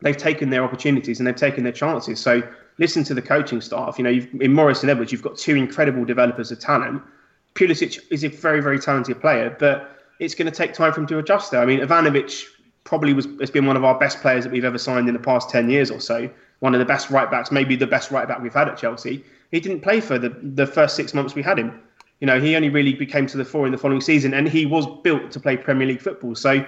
They've 0.00 0.16
taken 0.16 0.50
their 0.50 0.64
opportunities 0.64 1.20
and 1.20 1.26
they've 1.26 1.36
taken 1.36 1.62
their 1.62 1.72
chances. 1.72 2.18
So 2.18 2.42
listen 2.78 3.04
to 3.04 3.14
the 3.14 3.22
coaching 3.22 3.60
staff. 3.60 3.98
You 3.98 4.04
know, 4.04 4.26
in 4.40 4.52
Morris 4.52 4.82
and 4.82 4.90
Edwards, 4.90 5.12
you've 5.12 5.22
got 5.22 5.38
two 5.38 5.54
incredible 5.54 6.04
developers 6.04 6.50
of 6.50 6.58
talent. 6.58 7.02
Pulisic 7.54 8.00
is 8.10 8.24
a 8.24 8.28
very, 8.28 8.60
very 8.60 8.80
talented 8.80 9.20
player, 9.20 9.56
but 9.58 9.96
it's 10.18 10.34
going 10.34 10.50
to 10.50 10.56
take 10.56 10.74
time 10.74 10.92
for 10.92 11.00
him 11.00 11.06
to 11.06 11.18
adjust 11.18 11.52
there. 11.52 11.60
I 11.60 11.66
mean, 11.66 11.80
Ivanovic 11.80 12.44
probably 12.86 13.12
was 13.12 13.26
has 13.40 13.50
been 13.50 13.66
one 13.66 13.76
of 13.76 13.84
our 13.84 13.98
best 13.98 14.20
players 14.20 14.44
that 14.44 14.52
we've 14.52 14.64
ever 14.64 14.78
signed 14.78 15.08
in 15.08 15.12
the 15.12 15.20
past 15.20 15.50
10 15.50 15.68
years 15.68 15.90
or 15.90 16.00
so 16.00 16.30
one 16.60 16.74
of 16.74 16.78
the 16.78 16.84
best 16.86 17.10
right 17.10 17.30
backs, 17.30 17.50
maybe 17.50 17.76
the 17.76 17.86
best 17.86 18.10
right 18.10 18.26
back 18.26 18.40
we've 18.40 18.54
had 18.54 18.68
at 18.68 18.78
Chelsea. 18.78 19.24
He 19.50 19.60
didn't 19.60 19.80
play 19.80 20.00
for 20.00 20.18
the, 20.18 20.30
the 20.42 20.66
first 20.66 20.96
six 20.96 21.14
months 21.14 21.34
we 21.34 21.42
had 21.42 21.58
him. 21.58 21.80
You 22.20 22.26
know, 22.26 22.40
he 22.40 22.56
only 22.56 22.70
really 22.70 22.94
became 22.94 23.26
to 23.26 23.36
the 23.36 23.44
fore 23.44 23.66
in 23.66 23.72
the 23.72 23.78
following 23.78 24.00
season, 24.00 24.32
and 24.32 24.48
he 24.48 24.64
was 24.64 24.86
built 25.02 25.30
to 25.32 25.40
play 25.40 25.56
Premier 25.56 25.86
League 25.86 26.00
football. 26.00 26.34
So, 26.34 26.64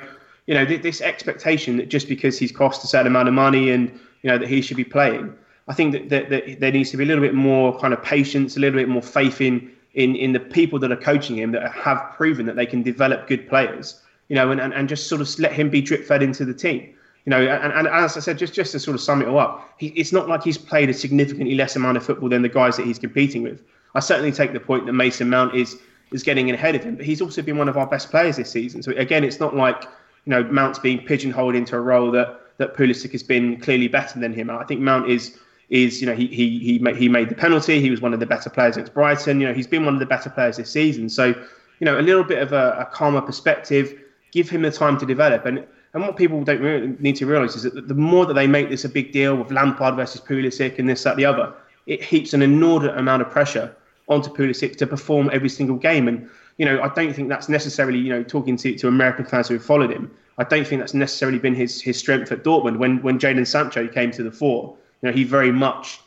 you 0.47 0.55
know, 0.55 0.65
this 0.65 1.01
expectation 1.01 1.78
that 1.78 1.89
just 1.89 2.09
because 2.09 2.39
he's 2.39 2.53
cost 2.53 2.85
a 2.85 2.86
certain 2.86 3.07
amount 3.07 3.28
of 3.28 3.35
money 3.35 3.70
and, 3.70 3.90
you 4.23 4.31
know, 4.31 4.39
that 4.39 4.49
he 4.49 4.61
should 4.61 4.77
be 4.77 4.85
playing, 4.85 5.35
I 5.69 5.74
think 5.74 5.93
that, 5.93 6.09
that, 6.11 6.31
that 6.31 6.61
there 6.61 6.73
needs 6.73 6.90
to 6.90 6.97
be 6.97 7.05
a 7.05 7.07
little 7.07 7.24
bit 7.24 7.35
more 7.35 7.78
kind 7.78 7.95
of 7.95 8.03
patience, 8.03 8.57
a 8.57 8.61
little 8.61 8.78
bit 8.78 8.89
more 8.89 9.03
faith 9.03 9.40
in, 9.40 9.70
in, 9.95 10.16
in 10.16 10.32
the 10.32 10.40
people 10.40 10.78
that 10.81 10.93
are 10.93 10.97
coaching 10.97 11.36
him 11.36 11.53
that 11.53 11.73
have 11.73 12.12
proven 12.15 12.45
that 12.47 12.57
they 12.57 12.66
can 12.66 12.82
develop 12.82 13.27
good 13.27 13.49
players, 13.49 14.03
you 14.28 14.34
know, 14.34 14.50
and, 14.50 14.60
and, 14.60 14.72
and 14.74 14.88
just 14.88 15.09
sort 15.09 15.20
of 15.20 15.38
let 15.38 15.52
him 15.52 15.70
be 15.70 15.80
drip 15.80 16.05
fed 16.05 16.22
into 16.22 16.44
the 16.44 16.55
team. 16.55 16.94
You 17.24 17.30
know, 17.30 17.40
and, 17.40 17.72
and 17.72 17.88
as 17.88 18.16
I 18.16 18.20
said, 18.20 18.38
just 18.38 18.55
just 18.55 18.72
to 18.72 18.80
sort 18.80 18.94
of 18.94 19.00
sum 19.00 19.20
it 19.20 19.28
all 19.28 19.38
up, 19.38 19.74
he, 19.78 19.88
it's 19.88 20.12
not 20.12 20.28
like 20.28 20.42
he's 20.42 20.56
played 20.56 20.88
a 20.88 20.94
significantly 20.94 21.55
less 21.55 21.76
amount 21.76 21.96
of 21.96 22.05
football 22.05 22.28
than 22.28 22.42
the 22.42 22.48
guys 22.48 22.76
that 22.78 22.86
he's 22.86 22.98
competing 22.98 23.42
with. 23.42 23.62
I 23.94 24.00
certainly 24.00 24.32
take 24.32 24.52
the 24.52 24.60
point 24.60 24.86
that 24.86 24.92
Mason 24.92 25.28
Mount 25.28 25.55
is 25.55 25.76
is 26.10 26.22
getting 26.22 26.50
ahead 26.50 26.74
of 26.74 26.82
him, 26.82 26.96
but 26.96 27.05
he's 27.05 27.20
also 27.20 27.42
been 27.42 27.59
one 27.59 27.68
of 27.68 27.76
our 27.76 27.86
best 27.86 28.10
players 28.10 28.36
this 28.36 28.50
season. 28.50 28.82
So 28.82 28.92
again, 28.92 29.24
it's 29.24 29.40
not 29.40 29.55
like 29.55 29.84
you 30.24 30.30
know 30.30 30.44
Mount's 30.44 30.78
being 30.78 31.05
pigeonholed 31.05 31.55
into 31.55 31.76
a 31.76 31.80
role 31.80 32.10
that 32.12 32.40
that 32.59 32.74
Pulisic 32.74 33.12
has 33.12 33.22
been 33.22 33.60
clearly 33.60 33.88
better 33.88 34.18
than 34.18 34.32
him. 34.32 34.50
I 34.50 34.64
think 34.64 34.80
Mount 34.80 35.10
is 35.10 35.38
is 35.70 36.00
you 36.00 36.06
know 36.06 36.14
he 36.14 36.26
he 36.28 36.59
he 36.60 36.78
made, 36.78 36.96
he 36.96 37.09
made 37.09 37.28
the 37.28 37.34
penalty. 37.34 37.80
He 37.80 37.90
was 37.90 38.00
one 38.00 38.14
of 38.14 38.20
the 38.20 38.26
better 38.26 38.50
players 38.50 38.76
against 38.76 38.94
Brighton. 38.94 39.40
You 39.40 39.48
know 39.48 39.55
he's 39.55 39.66
been 39.66 39.84
one 39.84 39.94
of 39.94 40.00
the 40.00 40.06
better 40.06 40.30
players 40.30 40.56
this 40.56 40.70
season. 40.70 41.09
So 41.09 41.26
you 41.26 41.84
know 41.84 41.98
a 41.98 42.02
little 42.02 42.24
bit 42.24 42.38
of 42.38 42.52
a, 42.52 42.76
a 42.78 42.86
calmer 42.86 43.20
perspective. 43.20 44.00
Give 44.32 44.48
him 44.48 44.62
the 44.62 44.70
time 44.70 44.98
to 44.98 45.06
develop 45.06 45.46
and 45.46 45.66
and 45.94 46.02
what 46.02 46.16
people 46.16 46.44
don't 46.44 46.60
really 46.60 46.94
need 46.98 47.16
to 47.16 47.26
realise 47.26 47.56
is 47.56 47.62
that 47.62 47.88
the 47.88 47.94
more 47.94 48.26
that 48.26 48.34
they 48.34 48.46
make 48.46 48.68
this 48.68 48.84
a 48.84 48.88
big 48.88 49.10
deal 49.10 49.36
with 49.36 49.50
Lampard 49.50 49.96
versus 49.96 50.20
Pulisic 50.20 50.78
and 50.78 50.88
this, 50.88 51.02
that, 51.05 51.16
the 51.16 51.24
other, 51.24 51.55
it 51.86 52.02
heaps 52.02 52.34
an 52.34 52.42
inordinate 52.42 52.98
amount 52.98 53.22
of 53.22 53.30
pressure 53.30 53.74
onto 54.09 54.30
Pulisic 54.30 54.76
to 54.76 54.86
perform 54.86 55.30
every 55.32 55.48
single 55.48 55.76
game. 55.76 56.06
And, 56.06 56.28
you 56.59 56.66
know, 56.66 56.80
I 56.82 56.88
don't 56.88 57.14
think 57.14 57.28
that's 57.28 57.48
necessarily, 57.48 57.98
you 57.98 58.10
know, 58.10 58.22
talking 58.22 58.56
to, 58.59 58.76
to 58.76 58.88
American 58.88 59.24
fans 59.24 59.48
who 59.48 59.55
have 59.55 59.64
followed 59.64 59.90
him, 59.90 60.10
I 60.36 60.44
don't 60.44 60.66
think 60.66 60.80
that's 60.80 60.94
necessarily 60.94 61.38
been 61.38 61.55
his, 61.55 61.80
his 61.80 61.98
strength 61.98 62.30
at 62.30 62.44
Dortmund. 62.44 62.78
When 62.78 63.02
when 63.02 63.18
Jadon 63.18 63.46
Sancho 63.46 63.88
came 63.88 64.10
to 64.12 64.22
the 64.22 64.30
fore, 64.30 64.76
you 65.02 65.09
know, 65.09 65.14
he 65.14 65.24
very 65.24 65.50
much 65.50 66.00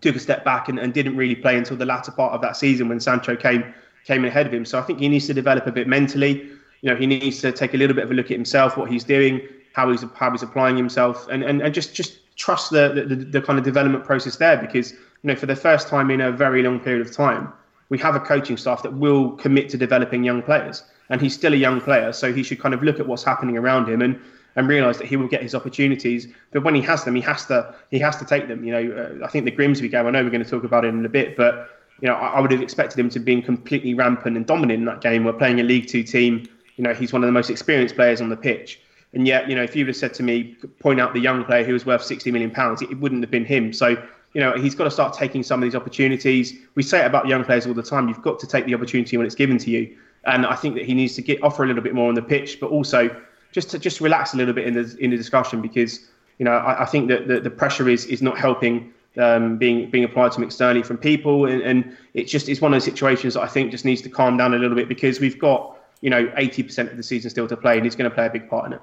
took 0.00 0.16
a 0.16 0.18
step 0.18 0.44
back 0.44 0.68
and, 0.68 0.80
and 0.80 0.92
didn't 0.92 1.16
really 1.16 1.36
play 1.36 1.56
until 1.56 1.76
the 1.76 1.86
latter 1.86 2.10
part 2.10 2.32
of 2.32 2.40
that 2.40 2.56
season 2.56 2.88
when 2.88 2.98
Sancho 2.98 3.36
came 3.36 3.72
came 4.04 4.24
ahead 4.24 4.46
of 4.46 4.54
him. 4.54 4.64
So 4.64 4.78
I 4.78 4.82
think 4.82 4.98
he 4.98 5.08
needs 5.08 5.26
to 5.28 5.34
develop 5.34 5.66
a 5.66 5.72
bit 5.72 5.86
mentally. 5.86 6.50
You 6.82 6.90
know, 6.90 6.96
he 6.96 7.06
needs 7.06 7.40
to 7.40 7.52
take 7.52 7.74
a 7.74 7.76
little 7.76 7.94
bit 7.94 8.04
of 8.04 8.10
a 8.10 8.14
look 8.14 8.26
at 8.26 8.36
himself, 8.36 8.76
what 8.76 8.90
he's 8.90 9.04
doing, 9.04 9.40
how 9.72 9.90
he's 9.90 10.04
how 10.14 10.30
he's 10.30 10.42
applying 10.42 10.76
himself, 10.76 11.26
and 11.28 11.42
and, 11.42 11.62
and 11.62 11.74
just 11.74 11.94
just 11.94 12.18
trust 12.36 12.70
the, 12.70 13.06
the 13.08 13.16
the 13.16 13.40
kind 13.40 13.58
of 13.58 13.64
development 13.64 14.04
process 14.04 14.36
there 14.36 14.56
because 14.56 14.92
you 14.92 14.98
know 15.24 15.36
for 15.36 15.46
the 15.46 15.56
first 15.56 15.88
time 15.88 16.10
in 16.10 16.20
a 16.20 16.32
very 16.32 16.62
long 16.62 16.80
period 16.80 17.06
of 17.06 17.14
time, 17.14 17.52
we 17.88 17.98
have 17.98 18.14
a 18.14 18.20
coaching 18.20 18.56
staff 18.56 18.82
that 18.82 18.92
will 18.92 19.30
commit 19.32 19.68
to 19.70 19.76
developing 19.76 20.24
young 20.24 20.42
players, 20.42 20.84
and 21.08 21.20
he's 21.20 21.34
still 21.34 21.52
a 21.52 21.56
young 21.56 21.80
player, 21.80 22.12
so 22.12 22.32
he 22.32 22.42
should 22.42 22.60
kind 22.60 22.74
of 22.74 22.82
look 22.82 23.00
at 23.00 23.06
what's 23.06 23.24
happening 23.24 23.56
around 23.56 23.88
him 23.88 24.02
and 24.02 24.20
and 24.56 24.68
realise 24.68 24.98
that 24.98 25.06
he 25.06 25.16
will 25.16 25.28
get 25.28 25.42
his 25.42 25.54
opportunities. 25.54 26.28
But 26.50 26.62
when 26.62 26.74
he 26.74 26.82
has 26.82 27.04
them, 27.04 27.14
he 27.14 27.22
has 27.22 27.46
to 27.46 27.74
he 27.90 27.98
has 27.98 28.16
to 28.16 28.24
take 28.24 28.48
them. 28.48 28.64
You 28.64 28.72
know, 28.72 29.18
uh, 29.22 29.24
I 29.24 29.28
think 29.28 29.44
the 29.44 29.50
Grimsby 29.50 29.88
game. 29.88 30.06
I 30.06 30.10
know 30.10 30.22
we're 30.22 30.30
going 30.30 30.44
to 30.44 30.50
talk 30.50 30.64
about 30.64 30.84
it 30.84 30.88
in 30.88 31.04
a 31.04 31.08
bit, 31.08 31.36
but 31.36 31.70
you 32.00 32.08
know, 32.08 32.14
I, 32.14 32.34
I 32.34 32.40
would 32.40 32.50
have 32.50 32.62
expected 32.62 32.98
him 32.98 33.08
to 33.10 33.20
be 33.20 33.40
completely 33.40 33.94
rampant 33.94 34.36
and 34.36 34.44
dominant 34.44 34.80
in 34.80 34.84
that 34.86 35.00
game. 35.00 35.24
We're 35.24 35.32
playing 35.32 35.60
a 35.60 35.62
League 35.62 35.86
Two 35.86 36.02
team. 36.02 36.48
You 36.76 36.84
know, 36.84 36.94
he's 36.94 37.12
one 37.12 37.22
of 37.22 37.28
the 37.28 37.32
most 37.32 37.50
experienced 37.50 37.94
players 37.94 38.20
on 38.20 38.28
the 38.28 38.36
pitch. 38.36 38.80
And 39.14 39.26
yet, 39.26 39.48
you 39.48 39.54
know, 39.54 39.62
if 39.62 39.76
you 39.76 39.84
would 39.84 39.88
have 39.88 39.96
said 39.96 40.14
to 40.14 40.22
me, 40.22 40.56
point 40.78 41.00
out 41.00 41.12
the 41.12 41.20
young 41.20 41.44
player 41.44 41.64
who 41.64 41.74
was 41.74 41.84
worth 41.84 42.02
60 42.02 42.30
million 42.30 42.50
pounds, 42.50 42.80
it 42.80 42.98
wouldn't 42.98 43.22
have 43.22 43.30
been 43.30 43.44
him. 43.44 43.72
So, 43.72 43.88
you 44.32 44.40
know, 44.40 44.52
he's 44.56 44.74
got 44.74 44.84
to 44.84 44.90
start 44.90 45.12
taking 45.12 45.42
some 45.42 45.62
of 45.62 45.66
these 45.66 45.74
opportunities. 45.74 46.54
We 46.74 46.82
say 46.82 47.02
it 47.02 47.06
about 47.06 47.26
young 47.26 47.44
players 47.44 47.66
all 47.66 47.74
the 47.74 47.82
time. 47.82 48.08
You've 48.08 48.22
got 48.22 48.38
to 48.40 48.46
take 48.46 48.64
the 48.64 48.74
opportunity 48.74 49.16
when 49.18 49.26
it's 49.26 49.34
given 49.34 49.58
to 49.58 49.70
you. 49.70 49.96
And 50.24 50.46
I 50.46 50.54
think 50.54 50.76
that 50.76 50.84
he 50.84 50.94
needs 50.94 51.14
to 51.16 51.22
get 51.22 51.42
offer 51.42 51.64
a 51.64 51.66
little 51.66 51.82
bit 51.82 51.94
more 51.94 52.08
on 52.08 52.14
the 52.14 52.22
pitch, 52.22 52.58
but 52.60 52.70
also 52.70 53.14
just 53.52 53.70
to 53.70 53.78
just 53.78 54.00
relax 54.00 54.34
a 54.34 54.36
little 54.36 54.54
bit 54.54 54.66
in 54.66 54.74
the 54.74 54.96
in 54.98 55.10
the 55.10 55.16
discussion 55.16 55.60
because 55.60 56.08
you 56.38 56.44
know 56.44 56.52
I, 56.52 56.82
I 56.82 56.86
think 56.86 57.08
that 57.08 57.28
the, 57.28 57.40
the 57.40 57.50
pressure 57.50 57.88
is 57.88 58.06
is 58.06 58.22
not 58.22 58.38
helping 58.38 58.92
um, 59.18 59.58
being 59.58 59.90
being 59.90 60.04
applied 60.04 60.32
to 60.32 60.38
him 60.38 60.44
externally 60.44 60.82
from 60.82 60.96
people, 60.96 61.46
and, 61.46 61.60
and 61.62 61.96
it 62.14 62.24
just 62.24 62.48
it's 62.48 62.60
one 62.60 62.72
of 62.72 62.76
those 62.76 62.84
situations 62.84 63.34
that 63.34 63.42
I 63.42 63.46
think 63.46 63.70
just 63.70 63.84
needs 63.84 64.00
to 64.02 64.08
calm 64.08 64.36
down 64.36 64.54
a 64.54 64.58
little 64.58 64.76
bit 64.76 64.88
because 64.88 65.20
we've 65.20 65.38
got 65.38 65.76
you 66.02 66.10
know 66.10 66.30
eighty 66.36 66.62
percent 66.62 66.90
of 66.90 66.98
the 66.98 67.02
season 67.02 67.30
still 67.30 67.48
to 67.48 67.56
play, 67.56 67.76
and 67.76 67.84
he's 67.84 67.96
going 67.96 68.10
to 68.10 68.14
play 68.14 68.26
a 68.26 68.30
big 68.30 68.50
part 68.50 68.66
in 68.66 68.74
it. 68.74 68.82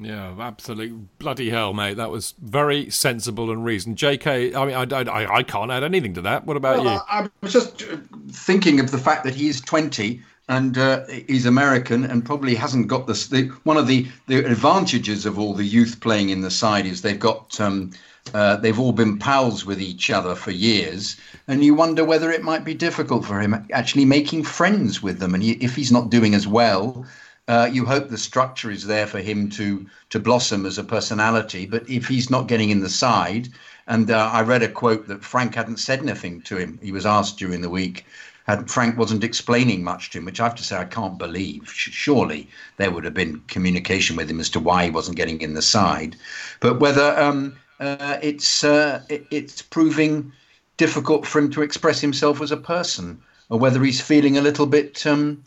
Yeah, 0.00 0.34
absolute 0.38 1.18
bloody 1.18 1.50
hell, 1.50 1.74
mate. 1.74 1.94
That 1.94 2.10
was 2.10 2.34
very 2.38 2.88
sensible 2.88 3.50
and 3.50 3.64
reasoned. 3.64 3.96
JK, 3.96 4.54
I 4.54 4.64
mean, 4.64 4.92
I, 4.92 5.10
I, 5.10 5.36
I 5.38 5.42
can't 5.42 5.72
add 5.72 5.82
anything 5.82 6.14
to 6.14 6.22
that. 6.22 6.46
What 6.46 6.56
about 6.56 6.84
well, 6.84 6.94
you? 6.94 7.00
I, 7.08 7.22
I 7.24 7.28
was 7.40 7.52
just 7.52 7.84
thinking 8.30 8.78
of 8.78 8.92
the 8.92 8.98
fact 8.98 9.24
that 9.24 9.34
he's 9.34 9.60
20 9.60 10.22
and 10.48 10.78
uh, 10.78 11.04
he's 11.26 11.46
American 11.46 12.04
and 12.04 12.24
probably 12.24 12.54
hasn't 12.54 12.88
got 12.88 13.06
this. 13.06 13.26
The, 13.26 13.48
one 13.64 13.76
of 13.76 13.86
the, 13.86 14.08
the 14.26 14.38
advantages 14.38 15.26
of 15.26 15.38
all 15.38 15.54
the 15.54 15.64
youth 15.64 16.00
playing 16.00 16.30
in 16.30 16.40
the 16.40 16.50
side 16.50 16.86
is 16.86 17.02
they've 17.02 17.18
got 17.18 17.60
um, 17.60 17.92
uh, 18.34 18.56
they've 18.56 18.78
all 18.78 18.92
been 18.92 19.18
pals 19.18 19.64
with 19.64 19.80
each 19.80 20.10
other 20.10 20.34
for 20.34 20.50
years, 20.50 21.16
and 21.46 21.64
you 21.64 21.74
wonder 21.74 22.04
whether 22.04 22.30
it 22.30 22.42
might 22.42 22.64
be 22.64 22.74
difficult 22.74 23.24
for 23.24 23.40
him 23.40 23.66
actually 23.72 24.04
making 24.04 24.44
friends 24.44 25.02
with 25.02 25.18
them. 25.18 25.34
And 25.34 25.42
he, 25.42 25.52
if 25.52 25.74
he's 25.74 25.92
not 25.92 26.10
doing 26.10 26.34
as 26.34 26.46
well, 26.46 27.06
uh, 27.48 27.68
you 27.72 27.86
hope 27.86 28.08
the 28.08 28.18
structure 28.18 28.70
is 28.70 28.86
there 28.86 29.06
for 29.06 29.20
him 29.20 29.48
to 29.50 29.86
to 30.10 30.18
blossom 30.18 30.66
as 30.66 30.78
a 30.78 30.84
personality. 30.84 31.66
But 31.66 31.88
if 31.88 32.08
he's 32.08 32.30
not 32.30 32.48
getting 32.48 32.70
in 32.70 32.80
the 32.80 32.90
side, 32.90 33.48
and 33.86 34.10
uh, 34.10 34.30
I 34.32 34.42
read 34.42 34.62
a 34.62 34.68
quote 34.68 35.08
that 35.08 35.24
Frank 35.24 35.54
hadn't 35.54 35.78
said 35.78 36.00
anything 36.00 36.42
to 36.42 36.56
him. 36.56 36.78
He 36.82 36.92
was 36.92 37.06
asked 37.06 37.38
during 37.38 37.62
the 37.62 37.70
week. 37.70 38.04
Had 38.48 38.70
Frank 38.70 38.96
wasn't 38.96 39.24
explaining 39.24 39.84
much 39.84 40.10
to 40.10 40.18
him, 40.18 40.24
which 40.24 40.40
I 40.40 40.44
have 40.44 40.54
to 40.54 40.64
say 40.64 40.76
I 40.76 40.86
can't 40.86 41.18
believe. 41.18 41.70
Surely 41.70 42.48
there 42.78 42.90
would 42.90 43.04
have 43.04 43.12
been 43.12 43.42
communication 43.46 44.16
with 44.16 44.30
him 44.30 44.40
as 44.40 44.48
to 44.50 44.60
why 44.60 44.84
he 44.84 44.90
wasn't 44.90 45.18
getting 45.18 45.42
in 45.42 45.52
the 45.52 45.60
side, 45.60 46.16
but 46.60 46.80
whether 46.80 47.16
um, 47.20 47.54
uh, 47.78 48.16
it's 48.22 48.64
uh, 48.64 49.02
it, 49.10 49.26
it's 49.30 49.60
proving 49.60 50.32
difficult 50.78 51.26
for 51.26 51.40
him 51.40 51.50
to 51.50 51.60
express 51.60 52.00
himself 52.00 52.40
as 52.40 52.50
a 52.50 52.56
person, 52.56 53.20
or 53.50 53.58
whether 53.58 53.84
he's 53.84 54.00
feeling 54.00 54.38
a 54.38 54.42
little 54.42 54.66
bit 54.66 55.06
um, 55.06 55.44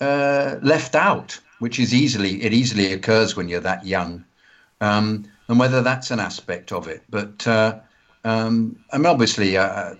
uh, 0.00 0.54
left 0.62 0.94
out, 0.94 1.40
which 1.58 1.80
is 1.80 1.92
easily 1.92 2.44
it 2.44 2.52
easily 2.52 2.92
occurs 2.92 3.34
when 3.34 3.48
you're 3.48 3.60
that 3.60 3.84
young, 3.84 4.24
um, 4.80 5.26
and 5.48 5.58
whether 5.58 5.82
that's 5.82 6.12
an 6.12 6.20
aspect 6.20 6.70
of 6.70 6.86
it. 6.86 7.02
But 7.10 7.44
uh, 7.44 7.80
um, 8.24 8.78
I 8.92 8.98
mean, 8.98 9.06
obviously, 9.06 9.56
uh, 9.56 9.94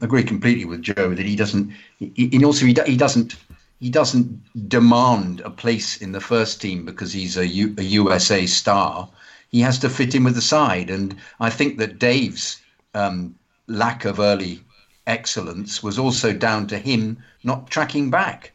agree 0.00 0.22
completely 0.22 0.64
with 0.64 0.82
Joe 0.82 1.14
that 1.14 1.26
he 1.26 1.36
doesn't. 1.36 1.72
He, 1.98 2.28
he 2.28 2.44
also 2.44 2.66
he, 2.66 2.76
he 2.86 2.96
doesn't 2.96 3.36
he 3.80 3.90
doesn't 3.90 4.68
demand 4.68 5.40
a 5.40 5.50
place 5.50 5.98
in 5.98 6.12
the 6.12 6.20
first 6.20 6.60
team 6.60 6.84
because 6.84 7.12
he's 7.12 7.36
a, 7.36 7.46
U, 7.46 7.74
a 7.76 7.82
USA 7.82 8.46
star 8.46 9.08
he 9.50 9.60
has 9.60 9.78
to 9.78 9.88
fit 9.88 10.14
in 10.14 10.24
with 10.24 10.34
the 10.34 10.40
side. 10.42 10.90
And 10.90 11.16
I 11.40 11.50
think 11.50 11.78
that 11.78 11.98
Dave's 11.98 12.60
um, 12.94 13.34
lack 13.66 14.04
of 14.04 14.20
early 14.20 14.60
excellence 15.06 15.82
was 15.82 15.98
also 15.98 16.32
down 16.32 16.66
to 16.68 16.78
him 16.78 17.18
not 17.44 17.70
tracking 17.70 18.10
back. 18.10 18.52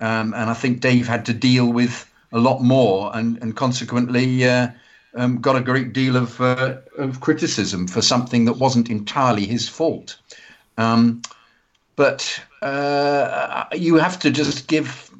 Um, 0.00 0.34
and 0.34 0.50
I 0.50 0.54
think 0.54 0.80
Dave 0.80 1.06
had 1.06 1.24
to 1.26 1.32
deal 1.32 1.72
with 1.72 2.08
a 2.32 2.38
lot 2.38 2.62
more 2.62 3.10
and, 3.16 3.38
and 3.40 3.56
consequently 3.56 4.46
uh, 4.46 4.68
um, 5.14 5.40
got 5.40 5.56
a 5.56 5.62
great 5.62 5.94
deal 5.94 6.16
of, 6.16 6.38
uh, 6.40 6.76
of 6.98 7.20
criticism 7.20 7.88
for 7.88 8.02
something 8.02 8.44
that 8.44 8.58
wasn't 8.58 8.90
entirely 8.90 9.46
his 9.46 9.68
fault. 9.68 10.18
Um, 10.78 11.22
but 11.96 12.40
uh, 12.62 13.64
you 13.72 13.96
have 13.96 14.18
to 14.20 14.30
just 14.30 14.68
give 14.68 15.10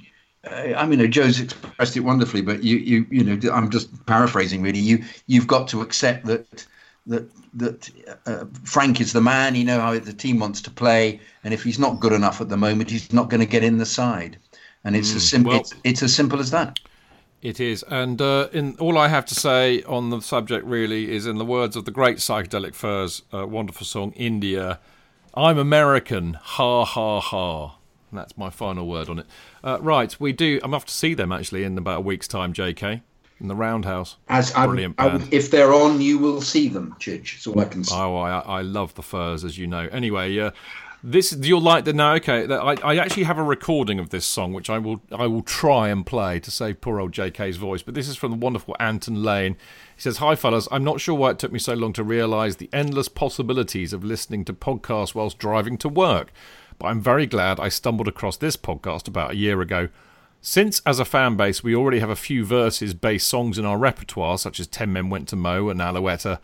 I 0.50 0.86
mean, 0.86 1.10
Joe's 1.10 1.40
expressed 1.40 1.96
it 1.96 2.00
wonderfully, 2.00 2.42
but 2.42 2.62
you, 2.62 2.76
you, 2.76 3.06
you 3.10 3.24
know, 3.24 3.52
I'm 3.52 3.70
just 3.70 4.06
paraphrasing 4.06 4.62
really. 4.62 4.78
You, 4.78 5.04
you've 5.26 5.46
got 5.46 5.68
to 5.68 5.80
accept 5.82 6.26
that 6.26 6.66
that 7.06 7.28
that 7.54 7.90
uh, 8.26 8.44
Frank 8.64 9.00
is 9.00 9.12
the 9.12 9.20
man. 9.20 9.54
You 9.54 9.64
know 9.64 9.80
how 9.80 9.98
the 9.98 10.12
team 10.12 10.38
wants 10.38 10.60
to 10.62 10.70
play, 10.70 11.20
and 11.42 11.52
if 11.52 11.62
he's 11.62 11.78
not 11.78 12.00
good 12.00 12.12
enough 12.12 12.40
at 12.40 12.48
the 12.48 12.56
moment, 12.56 12.90
he's 12.90 13.12
not 13.12 13.28
going 13.30 13.40
to 13.40 13.46
get 13.46 13.64
in 13.64 13.78
the 13.78 13.86
side. 13.86 14.38
And 14.84 14.94
it's 14.94 15.12
mm, 15.12 15.16
as 15.16 15.28
simple. 15.28 15.52
Well, 15.52 15.60
it's, 15.60 15.74
it's, 15.82 16.02
as 16.02 16.14
simple 16.14 16.38
as 16.38 16.50
that. 16.52 16.78
It 17.42 17.58
is, 17.58 17.84
and 17.88 18.20
uh, 18.20 18.48
in 18.52 18.76
all 18.78 18.98
I 18.98 19.08
have 19.08 19.26
to 19.26 19.34
say 19.34 19.82
on 19.82 20.10
the 20.10 20.20
subject 20.20 20.64
really 20.64 21.12
is, 21.12 21.26
in 21.26 21.38
the 21.38 21.44
words 21.44 21.76
of 21.76 21.84
the 21.84 21.90
great 21.90 22.18
psychedelic 22.18 22.74
furs, 22.74 23.22
uh, 23.32 23.46
wonderful 23.46 23.86
song 23.86 24.12
"India." 24.12 24.78
I'm 25.36 25.58
American, 25.58 26.34
ha 26.40 26.84
ha 26.84 27.20
ha. 27.20 27.76
That's 28.10 28.38
my 28.38 28.48
final 28.48 28.86
word 28.88 29.10
on 29.10 29.18
it. 29.18 29.26
Uh, 29.62 29.78
right, 29.82 30.18
we 30.18 30.32
do. 30.32 30.58
I'm 30.62 30.72
off 30.72 30.86
to 30.86 30.94
see 30.94 31.12
them 31.12 31.30
actually 31.30 31.64
in 31.64 31.76
about 31.76 31.98
a 31.98 32.00
week's 32.00 32.26
time, 32.26 32.54
JK, 32.54 33.02
in 33.38 33.48
the 33.48 33.54
Roundhouse. 33.54 34.16
As 34.28 34.52
Brilliant 34.52 34.94
I, 34.98 35.08
I, 35.08 35.28
if 35.30 35.50
they're 35.50 35.74
on, 35.74 36.00
you 36.00 36.18
will 36.18 36.40
see 36.40 36.68
them, 36.68 36.96
Chidge. 36.98 37.34
That's 37.34 37.46
all 37.46 37.60
I 37.60 37.66
can 37.66 37.84
say. 37.84 37.94
Oh, 37.94 38.16
I, 38.16 38.38
I 38.38 38.62
love 38.62 38.94
the 38.94 39.02
furs, 39.02 39.44
as 39.44 39.58
you 39.58 39.66
know. 39.66 39.88
Anyway, 39.92 40.38
uh, 40.38 40.52
this 41.06 41.32
you'll 41.40 41.60
like 41.60 41.84
the 41.84 41.92
now. 41.92 42.14
Okay, 42.14 42.52
I, 42.52 42.74
I 42.82 42.96
actually 42.96 43.22
have 43.24 43.38
a 43.38 43.42
recording 43.42 44.00
of 44.00 44.10
this 44.10 44.26
song, 44.26 44.52
which 44.52 44.68
I 44.68 44.78
will 44.78 45.00
I 45.12 45.26
will 45.26 45.42
try 45.42 45.88
and 45.88 46.04
play 46.04 46.40
to 46.40 46.50
save 46.50 46.80
poor 46.80 47.00
old 47.00 47.12
JK's 47.12 47.56
voice. 47.56 47.82
But 47.82 47.94
this 47.94 48.08
is 48.08 48.16
from 48.16 48.32
the 48.32 48.36
wonderful 48.36 48.76
Anton 48.80 49.22
Lane. 49.22 49.56
He 49.94 50.02
says, 50.02 50.16
"Hi 50.18 50.34
fellas, 50.34 50.66
I'm 50.70 50.84
not 50.84 51.00
sure 51.00 51.14
why 51.14 51.30
it 51.30 51.38
took 51.38 51.52
me 51.52 51.60
so 51.60 51.74
long 51.74 51.92
to 51.94 52.02
realise 52.04 52.56
the 52.56 52.68
endless 52.72 53.08
possibilities 53.08 53.92
of 53.92 54.04
listening 54.04 54.44
to 54.46 54.52
podcasts 54.52 55.14
whilst 55.14 55.38
driving 55.38 55.78
to 55.78 55.88
work." 55.88 56.32
but 56.78 56.88
I'm 56.88 57.00
very 57.00 57.26
glad 57.26 57.58
I 57.58 57.70
stumbled 57.70 58.06
across 58.06 58.36
this 58.36 58.56
podcast 58.56 59.08
about 59.08 59.30
a 59.30 59.36
year 59.36 59.62
ago. 59.62 59.88
Since, 60.42 60.82
as 60.84 60.98
a 60.98 61.04
fan 61.04 61.34
base, 61.36 61.64
we 61.64 61.74
already 61.74 62.00
have 62.00 62.10
a 62.10 62.16
few 62.16 62.44
verses 62.44 62.92
based 62.92 63.26
songs 63.26 63.58
in 63.58 63.64
our 63.64 63.78
repertoire, 63.78 64.36
such 64.36 64.60
as 64.60 64.66
10 64.66 64.92
Men 64.92 65.08
Went 65.08 65.28
to 65.28 65.36
Mow 65.36 65.70
and 65.70 65.80
Alouetta, 65.80 66.38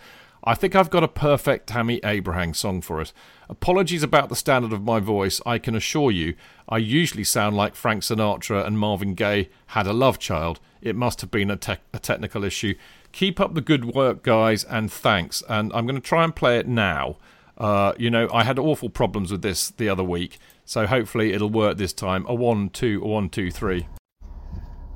I 0.45 0.55
think 0.55 0.75
I've 0.75 0.91
got 0.91 1.05
a 1.05 1.09
perfect 1.09 1.69
Tammy 1.69 2.01
Abraham 2.03 2.53
song 2.53 2.81
for 2.81 3.01
it. 3.01 3.13
Apologies 3.53 4.03
about 4.03 4.31
the 4.31 4.35
standard 4.35 4.73
of 4.73 4.83
my 4.83 4.99
voice. 4.99 5.39
I 5.45 5.59
can 5.59 5.75
assure 5.75 6.11
you, 6.11 6.37
I 6.71 6.79
usually 6.79 7.23
sound 7.23 7.55
like 7.55 7.75
Frank 7.75 8.03
Sinatra 8.03 8.67
and 8.67 8.79
Marvin 8.79 9.13
Gaye 9.13 9.51
had 9.67 9.87
a 9.87 9.93
love 9.93 10.19
child. 10.19 10.59
It 10.81 10.97
must 10.97 11.21
have 11.21 11.31
been 11.31 11.51
a, 11.51 11.59
te- 11.59 11.77
a 11.93 11.99
technical 11.99 12.45
issue. 12.45 12.75
Keep 13.13 13.41
up 13.41 13.53
the 13.53 13.61
good 13.61 13.95
work, 13.95 14.23
guys, 14.23 14.65
and 14.65 14.91
thanks. 14.91 15.43
And 15.51 15.71
I'm 15.75 15.85
going 15.85 16.01
to 16.01 16.09
try 16.09 16.25
and 16.25 16.35
play 16.35 16.57
it 16.57 16.67
now. 16.67 17.19
Uh, 17.59 17.93
you 17.99 18.09
know, 18.09 18.27
I 18.33 18.45
had 18.45 18.59
awful 18.59 18.89
problems 18.89 19.31
with 19.31 19.43
this 19.43 19.69
the 19.69 19.91
other 19.91 20.03
week, 20.03 20.39
so 20.65 20.87
hopefully 20.87 21.35
it'll 21.35 21.51
work 21.51 21.77
this 21.77 21.93
time. 21.93 22.25
A 22.31 22.35
one, 22.35 22.71
two, 22.71 23.03
a 23.05 23.07
one, 23.07 23.29
two, 23.29 23.51
three. 23.51 23.87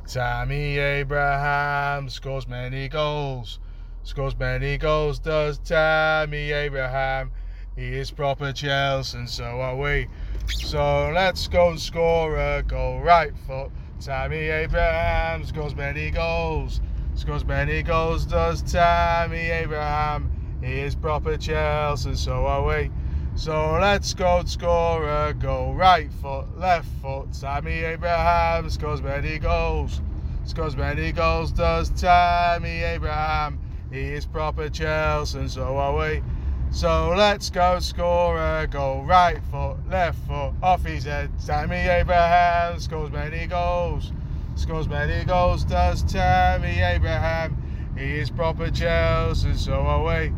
Tammy 0.08 0.78
Abraham 0.78 2.08
scores 2.08 2.48
many 2.48 2.88
goals. 2.88 3.58
Scores 4.02 4.34
many 4.34 4.78
goals, 4.78 5.18
does 5.18 5.58
Tammy 5.58 6.52
Abraham. 6.52 7.32
He 7.76 7.92
is 7.92 8.10
proper 8.10 8.54
Chelsea, 8.54 9.18
and 9.18 9.28
so 9.28 9.44
are 9.44 9.76
we. 9.76 10.08
So 10.48 11.10
let's 11.14 11.46
go 11.46 11.68
and 11.68 11.78
score 11.78 12.38
a 12.38 12.62
goal. 12.62 13.00
Right 13.00 13.36
foot. 13.46 13.70
Tammy 14.00 14.48
Abraham 14.48 15.44
scores 15.44 15.74
many 15.74 16.10
goals. 16.10 16.80
Scores 17.16 17.44
many 17.44 17.82
goals, 17.82 18.24
does 18.24 18.62
Tammy 18.62 19.50
Abraham. 19.50 20.32
He 20.62 20.80
is 20.80 20.94
proper 20.94 21.36
Chelsea, 21.36 22.08
and 22.08 22.18
so 22.18 22.46
are 22.46 22.64
we. 22.64 22.90
So 23.34 23.72
let's 23.78 24.14
go 24.14 24.38
and 24.38 24.48
score 24.48 25.06
a 25.06 25.34
goal. 25.34 25.74
Right 25.74 26.10
foot, 26.14 26.58
left 26.58 26.88
foot. 27.02 27.30
Tammy 27.34 27.84
Abraham 27.84 28.70
scores 28.70 29.02
many 29.02 29.38
goals. 29.38 30.00
Scores 30.46 30.76
many 30.78 31.12
goals, 31.12 31.52
does 31.52 31.90
Tammy 31.90 32.82
Abraham. 32.82 33.60
He 33.92 34.00
is 34.00 34.24
proper 34.24 34.70
Chelsea, 34.70 35.40
and 35.40 35.50
so 35.50 35.76
are 35.76 35.94
we. 35.94 36.22
So 36.70 37.14
let's 37.16 37.48
go 37.48 37.80
score 37.80 38.36
a 38.38 38.66
goal. 38.66 39.02
Right 39.04 39.40
foot, 39.50 39.76
left 39.88 40.18
foot, 40.26 40.52
off 40.62 40.84
his 40.84 41.04
head. 41.04 41.30
Tammy 41.44 41.76
Abraham 41.76 42.78
scores 42.80 43.10
many 43.10 43.46
goals. 43.46 44.12
Scores 44.56 44.88
many 44.88 45.24
goals, 45.24 45.64
does 45.64 46.02
Tammy 46.02 46.80
Abraham. 46.80 47.56
He 47.96 48.18
is 48.18 48.30
proper 48.30 48.70
Chelsea, 48.70 49.54
so 49.54 49.74
away. 49.74 50.32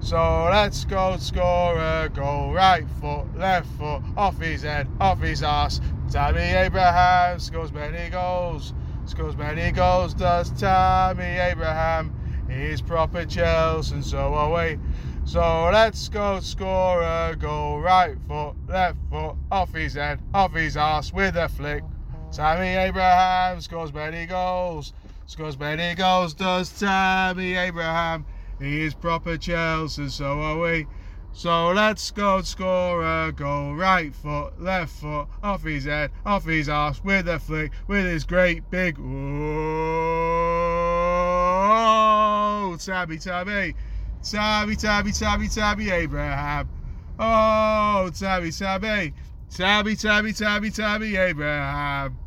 So 0.00 0.48
let's 0.50 0.84
go 0.84 1.16
score 1.18 1.78
a 1.78 2.08
goal. 2.12 2.52
Right 2.52 2.86
foot, 3.00 3.36
left 3.36 3.68
foot, 3.78 4.02
off 4.16 4.38
his 4.40 4.62
head, 4.62 4.88
off 5.00 5.20
his 5.20 5.42
ass. 5.42 5.80
Tammy 6.10 6.40
Abraham 6.40 7.38
scores 7.38 7.72
many 7.72 8.10
goals. 8.10 8.74
Scores 9.06 9.36
many 9.36 9.70
goals, 9.72 10.14
does 10.14 10.50
Tammy 10.50 11.24
Abraham. 11.24 12.14
He's 12.48 12.80
proper 12.80 13.24
Chelsea, 13.24 14.02
so 14.02 14.34
away. 14.34 14.78
So 15.26 15.70
let's 15.72 16.08
go 16.08 16.38
score 16.38 17.02
a 17.02 17.34
goal. 17.36 17.80
Right 17.80 18.16
foot, 18.28 18.54
left 18.68 18.96
foot, 19.10 19.34
off 19.50 19.74
his 19.74 19.94
head, 19.94 20.20
off 20.32 20.54
his 20.54 20.76
ass 20.76 21.12
with 21.12 21.34
a 21.36 21.48
flick. 21.48 21.82
Tammy 22.30 22.76
Abraham 22.76 23.60
scores 23.60 23.92
many 23.92 24.26
goals. 24.26 24.92
Scores 25.26 25.58
many 25.58 25.96
goals, 25.96 26.32
does 26.32 26.70
Tammy 26.78 27.56
Abraham. 27.56 28.24
He 28.60 28.82
is 28.82 28.94
proper 28.94 29.36
Chelsea, 29.36 30.08
so 30.10 30.40
are 30.40 30.60
we. 30.60 30.86
So 31.32 31.70
let's 31.70 32.12
go 32.12 32.40
score 32.42 33.02
a 33.02 33.32
goal. 33.32 33.74
Right 33.74 34.14
foot, 34.14 34.60
left 34.60 34.92
foot, 34.92 35.26
off 35.42 35.64
his 35.64 35.86
head, 35.86 36.12
off 36.24 36.44
his 36.44 36.68
ass, 36.68 37.02
with 37.02 37.28
a 37.28 37.40
flick, 37.40 37.72
with 37.88 38.06
his 38.06 38.22
great 38.22 38.70
big. 38.70 38.96
Oh, 39.00 39.06
Tabby, 42.78 43.18
Tabby. 43.18 43.74
Tabby, 44.30 44.76
Tabby, 44.76 45.12
Tabby, 45.12 45.48
Tabby 45.48 45.90
Abraham. 45.90 46.68
Oh, 47.18 48.10
Tabby. 48.18 48.50
Tabby, 48.50 49.14
Tabby, 49.96 50.32
Tabby, 50.32 50.70
Tabby 50.70 51.16
Abraham. 51.16 52.18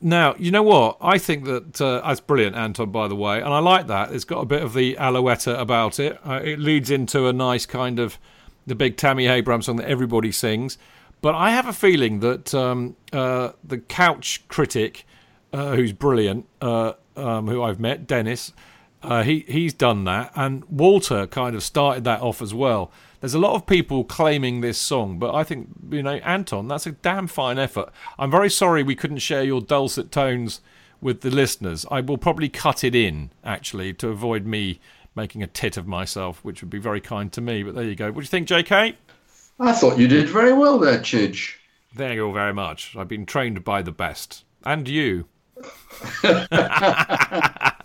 Now, 0.00 0.36
you 0.38 0.52
know 0.52 0.62
what? 0.62 0.96
I 1.00 1.18
think 1.18 1.44
that 1.44 1.80
uh, 1.80 2.00
that's 2.06 2.20
brilliant, 2.20 2.54
Anton, 2.54 2.90
by 2.90 3.08
the 3.08 3.16
way. 3.16 3.38
And 3.38 3.48
I 3.48 3.58
like 3.58 3.88
that. 3.88 4.12
It's 4.12 4.24
got 4.24 4.38
a 4.38 4.46
bit 4.46 4.62
of 4.62 4.72
the 4.72 4.94
Alouetta 4.94 5.58
about 5.58 5.98
it. 5.98 6.18
Uh, 6.24 6.40
it 6.42 6.60
leads 6.60 6.90
into 6.90 7.26
a 7.26 7.32
nice 7.32 7.66
kind 7.66 7.98
of 7.98 8.18
the 8.66 8.76
big 8.76 8.96
Tammy 8.96 9.26
Abraham 9.26 9.62
song 9.62 9.76
that 9.76 9.88
everybody 9.88 10.30
sings. 10.30 10.78
But 11.20 11.34
I 11.34 11.50
have 11.50 11.66
a 11.66 11.72
feeling 11.72 12.20
that 12.20 12.54
um, 12.54 12.94
uh, 13.12 13.52
the 13.64 13.78
couch 13.78 14.46
critic, 14.46 15.04
uh, 15.52 15.74
who's 15.74 15.92
brilliant, 15.92 16.46
uh, 16.60 16.92
um, 17.16 17.48
who 17.48 17.60
I've 17.60 17.80
met, 17.80 18.06
Dennis, 18.06 18.52
uh, 19.02 19.22
he 19.22 19.44
he's 19.48 19.72
done 19.72 20.04
that, 20.04 20.32
and 20.34 20.64
Walter 20.64 21.26
kind 21.26 21.54
of 21.54 21.62
started 21.62 22.04
that 22.04 22.20
off 22.20 22.42
as 22.42 22.52
well. 22.52 22.90
There's 23.20 23.34
a 23.34 23.38
lot 23.38 23.54
of 23.54 23.66
people 23.66 24.04
claiming 24.04 24.60
this 24.60 24.78
song, 24.78 25.18
but 25.18 25.34
I 25.34 25.44
think 25.44 25.68
you 25.90 26.02
know, 26.02 26.16
Anton, 26.16 26.68
that's 26.68 26.86
a 26.86 26.92
damn 26.92 27.26
fine 27.26 27.58
effort. 27.58 27.90
I'm 28.18 28.30
very 28.30 28.50
sorry 28.50 28.82
we 28.82 28.94
couldn't 28.94 29.18
share 29.18 29.42
your 29.42 29.60
dulcet 29.60 30.10
tones 30.12 30.60
with 31.00 31.20
the 31.20 31.30
listeners. 31.30 31.86
I 31.90 32.00
will 32.00 32.18
probably 32.18 32.48
cut 32.48 32.82
it 32.84 32.94
in 32.94 33.30
actually 33.44 33.92
to 33.94 34.08
avoid 34.08 34.46
me 34.46 34.80
making 35.14 35.42
a 35.42 35.46
tit 35.46 35.76
of 35.76 35.86
myself, 35.86 36.44
which 36.44 36.62
would 36.62 36.70
be 36.70 36.78
very 36.78 37.00
kind 37.00 37.32
to 37.32 37.40
me. 37.40 37.62
But 37.62 37.74
there 37.74 37.84
you 37.84 37.94
go. 37.94 38.06
What 38.06 38.16
do 38.16 38.20
you 38.20 38.26
think, 38.26 38.48
J.K.? 38.48 38.96
I 39.60 39.72
thought 39.72 39.98
you 39.98 40.06
did 40.06 40.28
very 40.28 40.52
well 40.52 40.78
there, 40.78 40.98
Chidge. 40.98 41.54
Thank 41.94 42.14
you 42.14 42.26
all 42.26 42.32
very 42.32 42.54
much. 42.54 42.94
I've 42.96 43.08
been 43.08 43.26
trained 43.26 43.64
by 43.64 43.82
the 43.82 43.92
best, 43.92 44.44
and 44.64 44.88
you. 44.88 45.26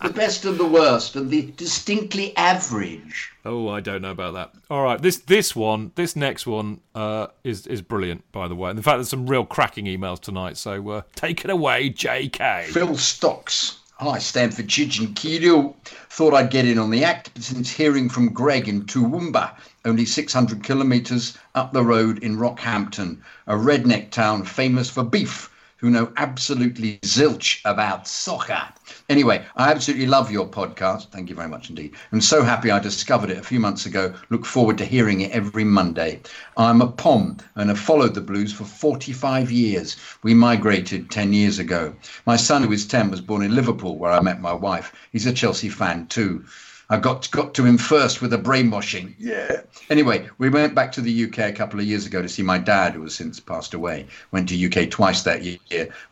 The 0.04 0.10
best 0.10 0.44
and 0.44 0.58
the 0.58 0.66
worst 0.66 1.16
and 1.16 1.30
the 1.30 1.50
distinctly 1.56 2.36
average. 2.36 3.32
Oh, 3.46 3.68
I 3.68 3.80
don't 3.80 4.02
know 4.02 4.10
about 4.10 4.34
that. 4.34 4.52
All 4.68 4.82
right, 4.82 5.00
this 5.00 5.16
this 5.16 5.56
one, 5.56 5.92
this 5.94 6.14
next 6.14 6.46
one, 6.46 6.80
uh, 6.94 7.28
is 7.42 7.66
is 7.66 7.80
brilliant. 7.80 8.30
By 8.30 8.46
the 8.46 8.54
way, 8.54 8.68
and 8.68 8.78
the 8.78 8.82
fact, 8.82 8.98
there's 8.98 9.08
some 9.08 9.26
real 9.26 9.46
cracking 9.46 9.86
emails 9.86 10.20
tonight. 10.20 10.58
So 10.58 10.90
uh, 10.90 11.02
take 11.14 11.42
it 11.42 11.50
away, 11.50 11.88
J.K. 11.88 12.66
Phil 12.68 12.98
Stocks. 12.98 13.78
Hi, 13.98 14.18
Stamford 14.18 14.68
Chidge 14.68 15.00
and 15.00 15.16
Kido. 15.16 15.74
Thought 16.10 16.34
I'd 16.34 16.50
get 16.50 16.66
in 16.66 16.78
on 16.78 16.90
the 16.90 17.02
act 17.02 17.30
since 17.42 17.70
hearing 17.70 18.10
from 18.10 18.34
Greg 18.34 18.68
in 18.68 18.82
Toowoomba, 18.84 19.52
only 19.86 20.04
600 20.04 20.62
kilometres 20.62 21.38
up 21.54 21.72
the 21.72 21.82
road 21.82 22.18
in 22.18 22.36
Rockhampton, 22.36 23.18
a 23.46 23.54
redneck 23.54 24.10
town 24.10 24.44
famous 24.44 24.90
for 24.90 25.02
beef 25.02 25.48
who 25.84 25.90
know 25.90 26.10
absolutely 26.16 26.98
zilch 27.02 27.60
about 27.66 28.08
soccer. 28.08 28.62
Anyway, 29.10 29.44
I 29.54 29.70
absolutely 29.70 30.06
love 30.06 30.30
your 30.30 30.48
podcast. 30.48 31.10
Thank 31.10 31.28
you 31.28 31.36
very 31.36 31.50
much 31.50 31.68
indeed. 31.68 31.94
I'm 32.10 32.22
so 32.22 32.42
happy 32.42 32.70
I 32.70 32.78
discovered 32.78 33.28
it 33.28 33.36
a 33.36 33.42
few 33.42 33.60
months 33.60 33.84
ago. 33.84 34.14
Look 34.30 34.46
forward 34.46 34.78
to 34.78 34.86
hearing 34.86 35.20
it 35.20 35.32
every 35.32 35.64
Monday. 35.64 36.22
I'm 36.56 36.80
a 36.80 36.86
POM 36.86 37.36
and 37.56 37.68
have 37.68 37.78
followed 37.78 38.14
the 38.14 38.22
Blues 38.22 38.50
for 38.50 38.64
45 38.64 39.52
years. 39.52 39.98
We 40.22 40.32
migrated 40.32 41.10
10 41.10 41.34
years 41.34 41.58
ago. 41.58 41.94
My 42.24 42.36
son, 42.36 42.62
who 42.62 42.72
is 42.72 42.86
10, 42.86 43.10
was 43.10 43.20
born 43.20 43.42
in 43.42 43.54
Liverpool, 43.54 43.98
where 43.98 44.12
I 44.12 44.20
met 44.20 44.40
my 44.40 44.54
wife. 44.54 44.90
He's 45.12 45.26
a 45.26 45.34
Chelsea 45.34 45.68
fan 45.68 46.06
too. 46.06 46.46
I 46.94 46.98
got 46.98 47.28
got 47.32 47.54
to 47.54 47.64
him 47.64 47.76
first 47.76 48.22
with 48.22 48.32
a 48.32 48.38
brainwashing. 48.38 49.16
Yeah. 49.18 49.62
Anyway, 49.90 50.28
we 50.38 50.48
went 50.48 50.76
back 50.76 50.92
to 50.92 51.00
the 51.00 51.24
UK 51.24 51.38
a 51.38 51.52
couple 51.52 51.80
of 51.80 51.86
years 51.86 52.06
ago 52.06 52.22
to 52.22 52.28
see 52.28 52.44
my 52.44 52.56
dad, 52.56 52.94
who 52.94 53.02
has 53.02 53.16
since 53.16 53.40
passed 53.40 53.74
away. 53.74 54.06
Went 54.30 54.48
to 54.50 54.66
UK 54.66 54.90
twice 54.90 55.22
that 55.22 55.42
year, 55.42 55.58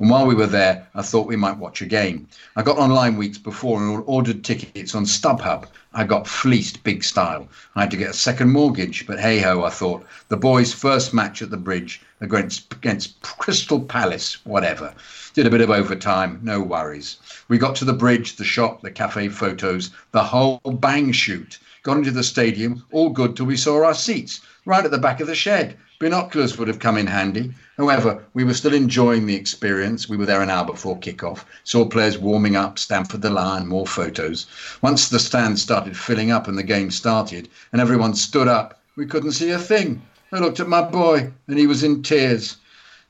and 0.01 0.11
while 0.11 0.27
we 0.27 0.35
were 0.35 0.49
there, 0.49 0.89
I 0.97 1.03
thought 1.03 1.29
we 1.29 1.37
might 1.37 1.57
watch 1.57 1.83
a 1.83 1.87
game. 1.87 2.27
I 2.57 2.63
got 2.63 2.79
online 2.79 3.17
weeks 3.17 3.39
before 3.39 3.81
and 3.81 4.03
ordered 4.07 4.43
tickets 4.43 4.97
on 4.97 5.05
StubHub. 5.05 5.67
I 5.95 6.03
got 6.03 6.27
fleeced 6.27 6.83
big 6.83 7.05
style. 7.05 7.47
I 7.77 7.83
had 7.83 7.93
to 7.93 7.97
get 7.97 8.11
a 8.11 8.15
second 8.15 8.51
mortgage, 8.51 9.07
but 9.07 9.21
hey 9.21 9.39
ho, 9.39 9.63
I 9.63 9.71
thought 9.71 10.05
the 10.31 10.37
boys' 10.37 10.73
first 10.73 11.15
match 11.15 11.43
at 11.43 11.51
the 11.51 11.57
bridge 11.57 12.03
against 12.21 12.73
against 12.73 13.23
Crystal 13.23 13.79
Palace, 13.79 14.45
whatever. 14.45 14.95
Did 15.35 15.47
a 15.47 15.51
bit 15.51 15.61
of 15.61 15.71
overtime, 15.71 16.41
no 16.43 16.61
worries. 16.61 17.19
We 17.49 17.59
got 17.59 17.77
to 17.77 17.85
the 17.85 17.93
bridge, 17.93 18.37
the 18.37 18.45
shop, 18.45 18.83
the 18.83 18.91
cafe 18.91 19.29
photos, 19.29 19.91
the 20.13 20.23
whole 20.23 20.61
bang 20.65 21.13
shoot. 21.13 21.59
Got 21.83 21.99
into 21.99 22.13
the 22.13 22.23
stadium, 22.23 22.85
all 22.93 23.11
good 23.11 23.37
till 23.37 23.47
we 23.47 23.57
saw 23.57 23.85
our 23.85 23.95
seats, 23.95 24.41
right 24.65 24.85
at 24.85 24.91
the 24.91 24.99
back 24.99 25.21
of 25.21 25.27
the 25.27 25.35
shed. 25.35 25.77
Binoculars 25.99 26.59
would 26.59 26.69
have 26.69 26.79
come 26.79 26.97
in 26.97 27.07
handy. 27.07 27.53
However, 27.77 28.23
we 28.35 28.45
were 28.45 28.55
still 28.55 28.75
enjoying 28.75 29.27
the 29.27 29.35
experience. 29.35 30.09
We 30.09 30.17
were 30.17 30.27
there 30.27 30.43
an 30.43 30.51
hour 30.51 30.65
before 30.65 30.99
kickoff, 30.99 31.45
saw 31.65 31.85
players 31.85 32.19
warming 32.19 32.55
up, 32.55 32.79
Stamford 32.79 33.23
the 33.23 33.31
Lion, 33.31 33.67
more 33.67 33.87
photos. 33.87 34.47
Once 34.81 35.09
the 35.09 35.19
stand 35.19 35.59
started 35.59 35.97
filling 35.97 36.31
up 36.31 36.47
and 36.49 36.57
the 36.57 36.63
game 36.63 36.91
started, 36.91 37.49
and 37.73 37.81
everyone 37.81 38.15
stood 38.15 38.49
up, 38.49 38.81
we 38.97 39.07
couldn't 39.07 39.33
see 39.33 39.51
a 39.51 39.59
thing. 39.59 40.03
I 40.33 40.39
looked 40.39 40.61
at 40.61 40.69
my 40.69 40.83
boy, 40.83 41.33
and 41.49 41.59
he 41.59 41.67
was 41.67 41.83
in 41.83 42.03
tears. 42.03 42.57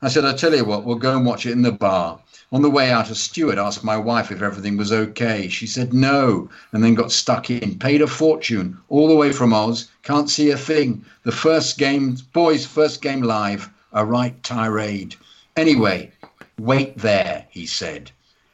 I 0.00 0.08
said, 0.08 0.24
I 0.24 0.34
tell 0.34 0.54
you 0.54 0.64
what, 0.64 0.84
we'll 0.84 0.96
go 0.96 1.16
and 1.16 1.24
watch 1.26 1.46
it 1.46 1.52
in 1.52 1.62
the 1.62 1.72
bar. 1.72 2.18
On 2.54 2.60
the 2.60 2.68
way 2.68 2.90
out, 2.90 3.08
a 3.08 3.14
steward 3.14 3.58
asked 3.58 3.82
my 3.82 3.96
wife 3.96 4.30
if 4.30 4.42
everything 4.42 4.76
was 4.76 4.92
okay. 4.92 5.48
She 5.48 5.66
said 5.66 5.94
no, 5.94 6.50
and 6.70 6.84
then 6.84 6.94
got 6.94 7.10
stuck 7.10 7.48
in. 7.48 7.78
Paid 7.78 8.02
a 8.02 8.06
fortune 8.06 8.76
all 8.90 9.08
the 9.08 9.16
way 9.16 9.32
from 9.32 9.54
Oz. 9.54 9.88
Can't 10.02 10.28
see 10.28 10.50
a 10.50 10.58
thing. 10.58 11.02
The 11.22 11.32
first 11.32 11.78
game, 11.78 12.18
boys' 12.34 12.66
first 12.66 13.00
game 13.00 13.22
live, 13.22 13.70
a 13.94 14.04
right 14.04 14.42
tirade. 14.42 15.14
Anyway, 15.56 16.12
wait 16.58 16.98
there, 16.98 17.46
he 17.48 17.64
said, 17.64 18.10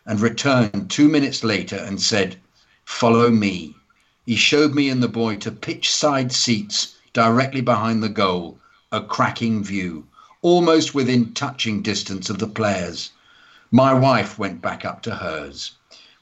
and 0.06 0.20
returned 0.20 0.90
two 0.90 1.08
minutes 1.08 1.42
later 1.42 1.74
and 1.74 2.00
said, 2.00 2.36
Follow 2.84 3.30
me. 3.30 3.74
He 4.24 4.36
showed 4.36 4.76
me 4.76 4.88
and 4.88 5.02
the 5.02 5.08
boy 5.08 5.38
to 5.38 5.50
pitch 5.50 5.92
side 5.92 6.30
seats 6.30 6.94
directly 7.12 7.62
behind 7.62 8.04
the 8.04 8.08
goal, 8.08 8.60
a 8.92 9.00
cracking 9.00 9.64
view 9.64 10.06
almost 10.40 10.94
within 10.94 11.34
touching 11.34 11.82
distance 11.82 12.30
of 12.30 12.38
the 12.38 12.46
players. 12.46 13.10
My 13.70 13.92
wife 13.92 14.38
went 14.38 14.60
back 14.62 14.84
up 14.84 15.02
to 15.02 15.14
hers. 15.14 15.72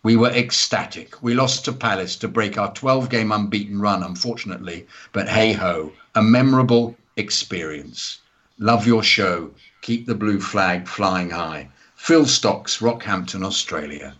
We 0.03 0.17
were 0.17 0.31
ecstatic. 0.31 1.23
We 1.23 1.35
lost 1.35 1.65
to 1.65 1.73
Palace 1.73 2.17
to 2.17 2.29
break 2.29 2.59
our 2.59 2.73
12 2.75 3.09
game 3.09 3.33
unbeaten 3.33 3.81
run, 3.81 4.03
unfortunately, 4.03 4.87
but 5.13 5.29
hey 5.29 5.53
ho, 5.53 5.93
a 6.15 6.23
memorable 6.23 6.97
experience. 7.17 8.19
Love 8.59 8.87
your 8.87 9.03
show. 9.03 9.51
Keep 9.83 10.07
the 10.07 10.15
blue 10.15 10.41
flag 10.41 10.87
flying 10.89 11.31
high. 11.31 11.69
Phil 11.97 12.25
Stocks, 12.27 12.79
Rockhampton, 12.79 13.45
Australia. 13.45 14.15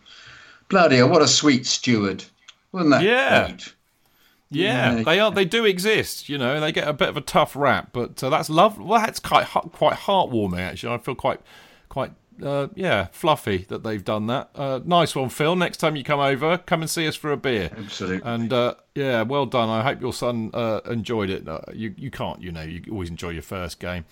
Bloody 0.69 0.97
hell, 0.97 1.09
what 1.09 1.23
a 1.23 1.29
sweet 1.29 1.67
steward. 1.67 2.25
Wasn't 2.73 2.91
that 2.91 3.03
Yeah. 3.03 3.47
great? 3.49 3.73
Yeah, 4.51 4.97
Yeah. 4.97 5.03
they 5.03 5.21
are. 5.21 5.31
They 5.31 5.45
do 5.45 5.65
exist. 5.65 6.29
You 6.29 6.39
know, 6.39 6.61
they 6.61 6.73
get 6.73 6.87
a 6.89 6.93
bit 6.93 7.09
of 7.09 7.17
a 7.17 7.21
tough 7.21 7.55
rap, 7.57 7.91
but 7.93 8.23
uh, 8.23 8.31
that's 8.31 8.49
love. 8.51 8.79
Well, 8.79 9.01
that's 9.01 9.19
quite 9.21 9.47
quite 9.47 9.97
heartwarming. 9.99 10.59
Actually, 10.61 10.95
I 10.95 10.99
feel 10.99 11.15
quite 11.15 11.41
quite 11.89 12.13
uh, 12.43 12.69
yeah 12.75 13.07
fluffy 13.13 13.59
that 13.69 13.83
they've 13.83 14.05
done 14.05 14.27
that. 14.27 14.51
Uh, 14.55 14.81
nice 14.85 15.15
one, 15.15 15.29
Phil. 15.29 15.57
Next 15.57 15.79
time 15.79 15.97
you 15.97 16.05
come 16.05 16.21
over, 16.21 16.59
come 16.59 16.83
and 16.83 16.91
see 16.91 17.07
us 17.07 17.17
for 17.17 17.33
a 17.33 17.37
beer. 17.37 17.71
Absolutely. 17.77 18.21
And 18.25 18.53
uh, 18.53 18.75
yeah, 18.95 19.23
well 19.23 19.47
done. 19.47 19.69
I 19.69 19.83
hope 19.83 20.01
your 20.01 20.13
son 20.13 20.51
uh, 20.55 20.81
enjoyed 20.87 21.31
it. 21.31 21.47
Uh, 21.49 21.61
you 21.73 21.95
you 21.97 22.11
can't, 22.11 22.41
you 22.43 22.53
know, 22.53 22.63
you 22.63 22.83
always 22.91 23.11
enjoy 23.11 23.31
your 23.31 23.43
first 23.43 23.81
game. 23.81 24.05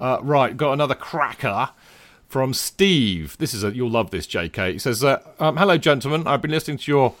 Uh, 0.00 0.18
right, 0.22 0.56
got 0.56 0.72
another 0.72 0.94
cracker 0.94 1.70
from 2.28 2.54
Steve. 2.54 3.36
This 3.38 3.54
is 3.54 3.64
a 3.64 3.74
you'll 3.74 3.90
love 3.90 4.10
this, 4.10 4.26
J.K. 4.26 4.74
He 4.74 4.78
says, 4.78 5.02
uh, 5.02 5.20
um, 5.40 5.56
"Hello, 5.56 5.76
gentlemen. 5.76 6.26
I've 6.26 6.42
been 6.42 6.50
listening 6.50 6.78
to 6.78 6.90
your 6.90 7.14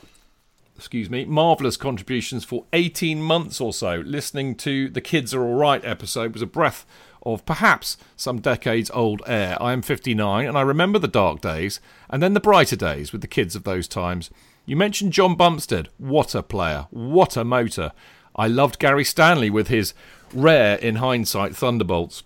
excuse 0.78 1.10
me, 1.10 1.24
marvellous 1.24 1.76
contributions 1.76 2.44
for 2.44 2.64
18 2.72 3.20
months 3.20 3.60
or 3.60 3.72
so. 3.72 3.96
Listening 4.06 4.54
to 4.54 4.88
the 4.88 5.00
Kids 5.00 5.34
Are 5.34 5.42
Alright 5.42 5.84
episode 5.84 6.32
was 6.32 6.40
a 6.40 6.46
breath 6.46 6.86
of 7.22 7.44
perhaps 7.46 7.96
some 8.16 8.40
decades 8.40 8.90
old 8.92 9.22
air. 9.26 9.60
I 9.60 9.72
am 9.72 9.82
59 9.82 10.46
and 10.46 10.56
I 10.56 10.62
remember 10.62 10.98
the 10.98 11.08
dark 11.08 11.40
days 11.40 11.80
and 12.08 12.22
then 12.22 12.34
the 12.34 12.40
brighter 12.40 12.76
days 12.76 13.12
with 13.12 13.20
the 13.20 13.26
kids 13.26 13.54
of 13.54 13.64
those 13.64 13.88
times. 13.88 14.30
You 14.66 14.76
mentioned 14.76 15.12
John 15.12 15.34
Bumstead. 15.34 15.88
What 15.98 16.34
a 16.34 16.42
player. 16.42 16.86
What 16.90 17.36
a 17.36 17.44
motor. 17.44 17.92
I 18.36 18.46
loved 18.46 18.78
Gary 18.78 19.04
Stanley 19.04 19.50
with 19.50 19.68
his 19.68 19.94
rare, 20.32 20.76
in 20.76 20.96
hindsight, 20.96 21.56
thunderbolts. 21.56 22.22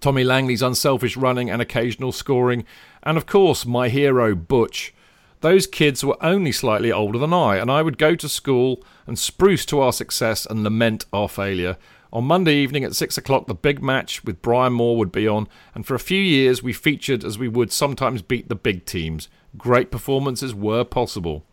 Tommy 0.00 0.24
Langley's 0.24 0.62
unselfish 0.62 1.16
running 1.16 1.50
and 1.50 1.62
occasional 1.62 2.12
scoring. 2.12 2.64
And 3.02 3.16
of 3.16 3.26
course, 3.26 3.64
my 3.64 3.88
hero, 3.88 4.34
Butch. 4.34 4.92
Those 5.40 5.66
kids 5.66 6.04
were 6.04 6.22
only 6.22 6.52
slightly 6.52 6.92
older 6.92 7.18
than 7.18 7.32
I, 7.32 7.56
and 7.56 7.70
I 7.70 7.82
would 7.82 7.96
go 7.96 8.14
to 8.14 8.28
school 8.28 8.82
and 9.06 9.18
spruce 9.18 9.64
to 9.66 9.80
our 9.80 9.92
success 9.92 10.44
and 10.44 10.62
lament 10.62 11.06
our 11.12 11.28
failure. 11.28 11.78
On 12.12 12.24
Monday 12.24 12.56
evening 12.56 12.82
at 12.82 12.96
six 12.96 13.16
o'clock, 13.16 13.46
the 13.46 13.54
big 13.54 13.80
match 13.80 14.24
with 14.24 14.42
Brian 14.42 14.72
Moore 14.72 14.96
would 14.96 15.12
be 15.12 15.28
on, 15.28 15.46
and 15.76 15.86
for 15.86 15.94
a 15.94 16.00
few 16.00 16.20
years 16.20 16.60
we 16.60 16.72
featured 16.72 17.24
as 17.24 17.38
we 17.38 17.46
would 17.46 17.70
sometimes 17.70 18.20
beat 18.20 18.48
the 18.48 18.56
big 18.56 18.84
teams. 18.84 19.28
Great 19.56 19.92
performances 19.92 20.52
were 20.52 20.82
possible. 20.82 21.44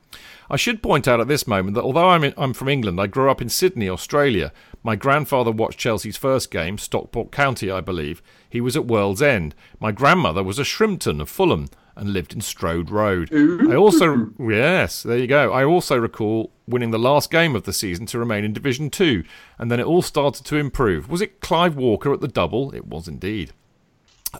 I 0.49 0.55
should 0.55 0.81
point 0.81 1.07
out 1.07 1.19
at 1.19 1.27
this 1.27 1.45
moment 1.45 1.75
that 1.75 1.83
although 1.83 2.09
I'm, 2.09 2.23
in, 2.23 2.33
I'm 2.37 2.53
from 2.53 2.69
England, 2.69 2.99
I 2.99 3.05
grew 3.05 3.29
up 3.29 3.39
in 3.39 3.49
Sydney, 3.49 3.87
Australia. 3.87 4.51
My 4.81 4.95
grandfather 4.95 5.51
watched 5.51 5.77
Chelsea's 5.77 6.17
first 6.17 6.49
game, 6.49 6.79
Stockport 6.79 7.31
County, 7.31 7.69
I 7.69 7.81
believe. 7.81 8.23
He 8.49 8.61
was 8.61 8.75
at 8.75 8.85
World's 8.85 9.21
End. 9.21 9.53
My 9.79 9.91
grandmother 9.91 10.41
was 10.41 10.57
a 10.57 10.63
Shrimpton 10.63 11.21
of 11.21 11.29
Fulham 11.29 11.67
and 11.97 12.13
lived 12.13 12.33
in 12.33 12.41
Strode 12.41 12.89
Road. 12.89 13.29
I 13.33 13.75
also, 13.75 14.29
yes, 14.39 15.03
there 15.03 15.17
you 15.17 15.27
go. 15.27 15.51
I 15.51 15.63
also 15.63 15.97
recall 15.97 16.51
winning 16.67 16.91
the 16.91 16.99
last 16.99 17.31
game 17.31 17.55
of 17.55 17.63
the 17.63 17.73
season 17.73 18.05
to 18.07 18.19
remain 18.19 18.43
in 18.43 18.53
Division 18.53 18.89
2, 18.89 19.23
and 19.57 19.71
then 19.71 19.79
it 19.79 19.85
all 19.85 20.01
started 20.01 20.45
to 20.45 20.57
improve. 20.57 21.09
Was 21.09 21.21
it 21.21 21.41
Clive 21.41 21.75
Walker 21.75 22.13
at 22.13 22.21
the 22.21 22.27
double? 22.27 22.73
It 22.73 22.87
was 22.87 23.07
indeed. 23.07 23.53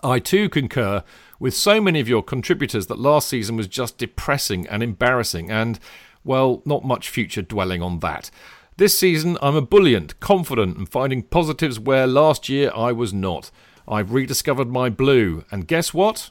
I 0.04 0.20
too 0.20 0.50
concur 0.50 1.04
with 1.40 1.56
so 1.56 1.80
many 1.80 2.00
of 2.00 2.10
your 2.10 2.24
contributors 2.24 2.88
that 2.88 3.00
last 3.00 3.28
season 3.28 3.56
was 3.56 3.68
just 3.68 3.98
depressing 3.98 4.68
and 4.68 4.84
embarrassing, 4.84 5.50
and, 5.50 5.80
well, 6.24 6.62
not 6.66 6.84
much 6.84 7.10
future 7.10 7.42
dwelling 7.42 7.82
on 7.82 8.00
that. 8.00 8.30
This 8.78 9.00
season, 9.00 9.38
I'm 9.42 9.56
ebullient, 9.56 10.20
confident, 10.20 10.78
and 10.78 10.88
finding 10.88 11.24
positives 11.24 11.80
where 11.80 12.06
last 12.06 12.48
year 12.50 12.72
I 12.76 12.92
was 12.92 13.14
not. 13.14 13.50
I've 13.88 14.12
rediscovered 14.12 14.70
my 14.70 14.90
blue, 14.90 15.46
and 15.50 15.68
guess 15.68 15.94
what? 15.94 16.30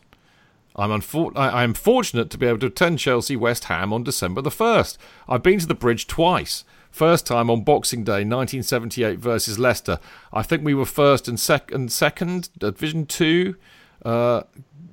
I'm, 0.77 0.91
unfor- 0.91 1.37
I 1.37 1.65
am 1.65 1.75
fortunate 1.75 2.31
to 2.31 2.39
be 2.39 2.47
able 2.47 2.59
to 2.59 2.67
attend 2.67 2.99
Chelsea 2.99 3.35
West 3.35 3.65
Ham 3.65 3.93
on 3.93 4.05
December 4.05 4.43
the 4.43 4.51
1st. 4.51 4.99
I've 5.29 5.43
been 5.43 5.59
to 5.59 5.67
the 5.67 5.75
bridge 5.75 6.07
twice. 6.07 6.65
First 6.91 7.27
time 7.27 7.51
on 7.51 7.65
Boxing 7.65 8.05
Day 8.05 8.25
1978 8.25 9.19
versus 9.19 9.59
Leicester. 9.59 9.99
I 10.33 10.43
think 10.43 10.65
we 10.65 10.75
were 10.75 10.87
first 10.87 11.29
and, 11.29 11.41
sec- 11.41 11.73
and 11.73 11.91
second, 11.91 12.51
Division 12.59 13.07
2. 13.07 13.57
Uh, 14.05 14.43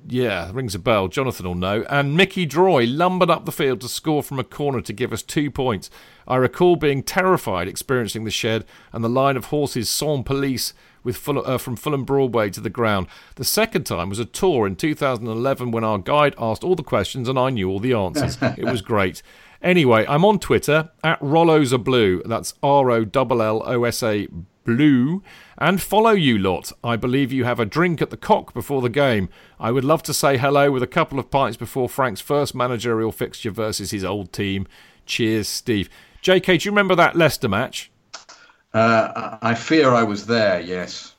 yeah, 0.06 0.50
rings 0.52 0.74
a 0.74 0.78
bell. 0.78 1.08
Jonathan 1.08 1.46
will 1.46 1.54
know. 1.54 1.84
And 1.88 2.16
Mickey 2.16 2.46
Droy 2.46 2.86
lumbered 2.86 3.30
up 3.30 3.44
the 3.44 3.52
field 3.52 3.80
to 3.82 3.88
score 3.88 4.22
from 4.22 4.38
a 4.38 4.44
corner 4.44 4.80
to 4.82 4.92
give 4.92 5.12
us 5.12 5.22
two 5.22 5.50
points. 5.50 5.88
I 6.28 6.36
recall 6.36 6.76
being 6.76 7.02
terrified 7.02 7.68
experiencing 7.68 8.24
the 8.24 8.30
shed 8.30 8.64
and 8.92 9.02
the 9.02 9.08
line 9.08 9.36
of 9.36 9.46
horses 9.46 9.88
sans 9.88 10.24
police 10.24 10.74
with 11.04 11.16
Ful- 11.16 11.46
uh, 11.46 11.58
from 11.58 11.76
Fulham 11.76 12.04
Broadway 12.04 12.50
to 12.50 12.60
the 12.60 12.70
ground. 12.70 13.06
The 13.36 13.44
second 13.44 13.84
time 13.84 14.08
was 14.08 14.18
a 14.18 14.24
tour 14.24 14.66
in 14.66 14.74
2011 14.74 15.70
when 15.70 15.84
our 15.84 15.98
guide 15.98 16.34
asked 16.38 16.64
all 16.64 16.74
the 16.74 16.82
questions 16.82 17.28
and 17.28 17.38
I 17.38 17.50
knew 17.50 17.68
all 17.68 17.78
the 17.78 17.92
answers. 17.92 18.38
it 18.42 18.64
was 18.64 18.82
great. 18.82 19.22
Anyway, 19.62 20.04
I'm 20.08 20.24
on 20.24 20.38
Twitter 20.38 20.90
at 21.02 21.20
Rollosa 21.20 21.82
Blue. 21.82 22.22
That's 22.24 22.54
R 22.62 22.90
O 22.90 23.06
L 23.14 23.42
L 23.42 23.62
O 23.64 23.84
S 23.84 24.02
A 24.02 24.26
Blue. 24.64 25.22
And 25.56 25.80
follow 25.80 26.10
you 26.10 26.36
lot. 26.36 26.72
I 26.82 26.96
believe 26.96 27.32
you 27.32 27.44
have 27.44 27.60
a 27.60 27.64
drink 27.64 28.02
at 28.02 28.10
the 28.10 28.16
cock 28.16 28.52
before 28.52 28.82
the 28.82 28.88
game. 28.88 29.28
I 29.60 29.70
would 29.70 29.84
love 29.84 30.02
to 30.04 30.14
say 30.14 30.36
hello 30.36 30.70
with 30.70 30.82
a 30.82 30.88
couple 30.88 31.18
of 31.18 31.30
pints 31.30 31.56
before 31.56 31.88
Frank's 31.88 32.20
first 32.20 32.54
managerial 32.54 33.12
fixture 33.12 33.50
versus 33.50 33.90
his 33.90 34.04
old 34.04 34.32
team. 34.32 34.66
Cheers, 35.06 35.48
Steve. 35.48 35.88
JK, 36.22 36.60
do 36.60 36.64
you 36.64 36.70
remember 36.70 36.94
that 36.94 37.16
Leicester 37.16 37.48
match? 37.48 37.90
Uh, 38.74 39.38
I 39.40 39.54
fear 39.54 39.90
I 39.90 40.02
was 40.02 40.26
there. 40.26 40.60
Yes, 40.60 41.14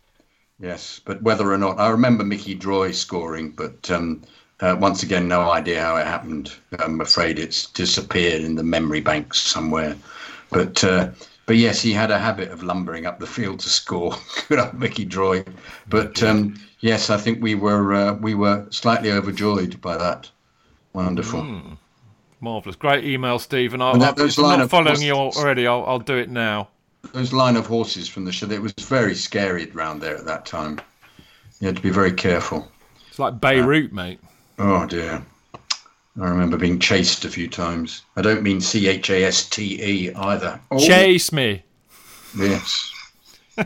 yes, 0.59 0.99
but 1.05 1.21
whether 1.21 1.51
or 1.51 1.57
not 1.57 1.79
I 1.79 1.89
remember 1.89 2.23
Mickey 2.25 2.53
Droy 2.55 2.93
scoring, 2.93 3.51
but 3.51 3.89
um, 3.89 4.23
uh, 4.59 4.75
once 4.79 5.03
again, 5.03 5.27
no 5.27 5.49
idea 5.49 5.81
how 5.81 5.95
it 5.95 6.05
happened. 6.05 6.51
I'm 6.79 6.99
afraid 6.99 7.39
it's 7.39 7.67
disappeared 7.67 8.41
in 8.41 8.55
the 8.55 8.63
memory 8.63 8.99
banks 9.01 9.39
somewhere. 9.39 9.95
But 10.49 10.83
uh, 10.83 11.11
but 11.45 11.55
yes, 11.55 11.81
he 11.81 11.93
had 11.93 12.11
a 12.11 12.19
habit 12.19 12.51
of 12.51 12.61
lumbering 12.63 13.05
up 13.05 13.19
the 13.19 13.27
field 13.27 13.59
to 13.61 13.69
score. 13.69 14.15
Good 14.49 14.59
old 14.59 14.73
Mickey 14.73 15.05
Droy. 15.05 15.45
But 15.87 16.21
um, 16.23 16.59
yes, 16.81 17.09
I 17.09 17.17
think 17.17 17.41
we 17.41 17.55
were 17.55 17.93
uh, 17.93 18.13
we 18.15 18.35
were 18.35 18.67
slightly 18.69 19.11
overjoyed 19.11 19.79
by 19.79 19.95
that. 19.97 20.29
Wonderful. 20.91 21.41
Mm, 21.41 21.77
marvelous, 22.41 22.75
great 22.75 23.05
email, 23.05 23.39
Steve. 23.39 23.73
And 23.73 23.81
I'll, 23.83 23.93
And 23.93 24.01
that- 24.01 24.15
those 24.17 24.37
I'm 24.37 24.59
not 24.59 24.69
following 24.69 25.01
you 25.01 25.13
already. 25.13 25.67
I'll, 25.67 25.85
I'll 25.85 25.99
do 25.99 26.17
it 26.17 26.29
now. 26.29 26.69
Those 27.13 27.33
line 27.33 27.55
of 27.55 27.65
horses 27.65 28.07
from 28.07 28.25
the 28.25 28.31
show, 28.31 28.49
it 28.49 28.61
was 28.61 28.73
very 28.79 29.15
scary 29.15 29.69
around 29.71 29.99
there 29.99 30.17
at 30.17 30.25
that 30.25 30.45
time. 30.45 30.79
You 31.59 31.67
had 31.67 31.77
to 31.77 31.81
be 31.81 31.89
very 31.89 32.11
careful. 32.11 32.69
It's 33.09 33.19
like 33.19 33.39
Beirut, 33.39 33.91
uh, 33.91 33.95
mate. 33.95 34.19
Oh 34.59 34.85
dear. 34.85 35.25
I 35.53 36.29
remember 36.29 36.57
being 36.57 36.79
chased 36.79 37.25
a 37.25 37.29
few 37.29 37.49
times. 37.49 38.03
I 38.15 38.21
don't 38.21 38.41
mean 38.41 38.61
C 38.61 38.87
H 38.87 39.09
A 39.09 39.25
S 39.25 39.49
T 39.49 39.81
E 39.81 40.13
either. 40.15 40.59
Oh, 40.71 40.79
Chase 40.79 41.31
me. 41.31 41.63
Yes. 42.37 42.91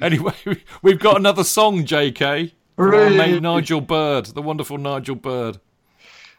Anyway, 0.00 0.34
we've 0.82 0.98
got 0.98 1.16
another 1.16 1.44
song, 1.44 1.84
JK. 1.84 2.52
Hooray. 2.76 3.16
mate 3.16 3.42
Nigel 3.42 3.80
Bird, 3.80 4.26
the 4.26 4.42
wonderful 4.42 4.78
Nigel 4.78 5.14
Bird. 5.14 5.58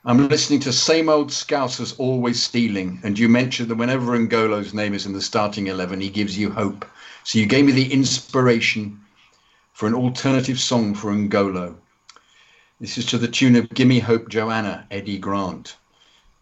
I'm 0.07 0.27
listening 0.27 0.60
to 0.60 0.72
Same 0.72 1.10
Old 1.10 1.30
Scousers 1.30 1.95
Always 1.98 2.40
Stealing, 2.40 2.99
and 3.03 3.18
you 3.18 3.27
mentioned 3.27 3.69
that 3.69 3.77
whenever 3.77 4.15
Ngolo's 4.15 4.72
name 4.72 4.94
is 4.94 5.07
in 5.07 5.14
the 5.14 5.22
starting 5.22 5.65
11, 5.65 5.99
he 5.99 6.11
gives 6.11 6.38
you 6.38 6.52
hope. 6.52 6.86
So 7.23 7.40
you 7.40 7.48
gave 7.48 7.65
me 7.65 7.72
the 7.72 7.91
inspiration 7.91 8.99
for 9.73 9.88
an 9.88 9.95
alternative 9.95 10.60
song 10.60 10.94
for 10.94 11.11
Ngolo. 11.11 11.73
This 12.80 12.99
is 12.99 13.06
to 13.07 13.18
the 13.18 13.27
tune 13.27 13.56
of 13.56 13.68
Gimme 13.73 13.98
Hope 13.98 14.30
Joanna, 14.30 14.86
Eddie 14.91 15.18
Grant. 15.18 15.76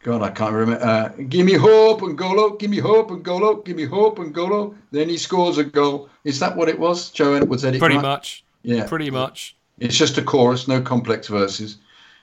God, 0.02 0.22
I 0.22 0.32
can't 0.32 0.54
remember. 0.54 0.84
Uh, 0.84 1.10
gimme 1.30 1.54
hope, 1.54 2.02
Ngolo, 2.02 2.60
gimme 2.60 2.80
hope, 2.80 3.12
Ngolo, 3.12 3.64
gimme 3.64 3.86
hope, 3.86 4.18
Ngolo. 4.18 4.76
Then 4.92 5.08
he 5.08 5.18
scores 5.18 5.58
a 5.58 5.64
goal. 5.64 6.10
Is 6.26 6.38
that 6.40 6.58
what 6.58 6.68
it 6.68 6.78
was, 6.78 7.12
Joanna? 7.12 7.46
Was 7.46 7.64
Eddie 7.64 7.80
Pretty 7.80 7.94
Grant? 7.94 8.08
much. 8.08 8.44
Yeah. 8.64 8.86
Pretty 8.88 9.10
much. 9.10 9.56
It's 9.80 9.96
just 9.98 10.18
a 10.18 10.22
chorus, 10.22 10.68
no 10.68 10.82
complex 10.82 11.30
verses. 11.30 11.78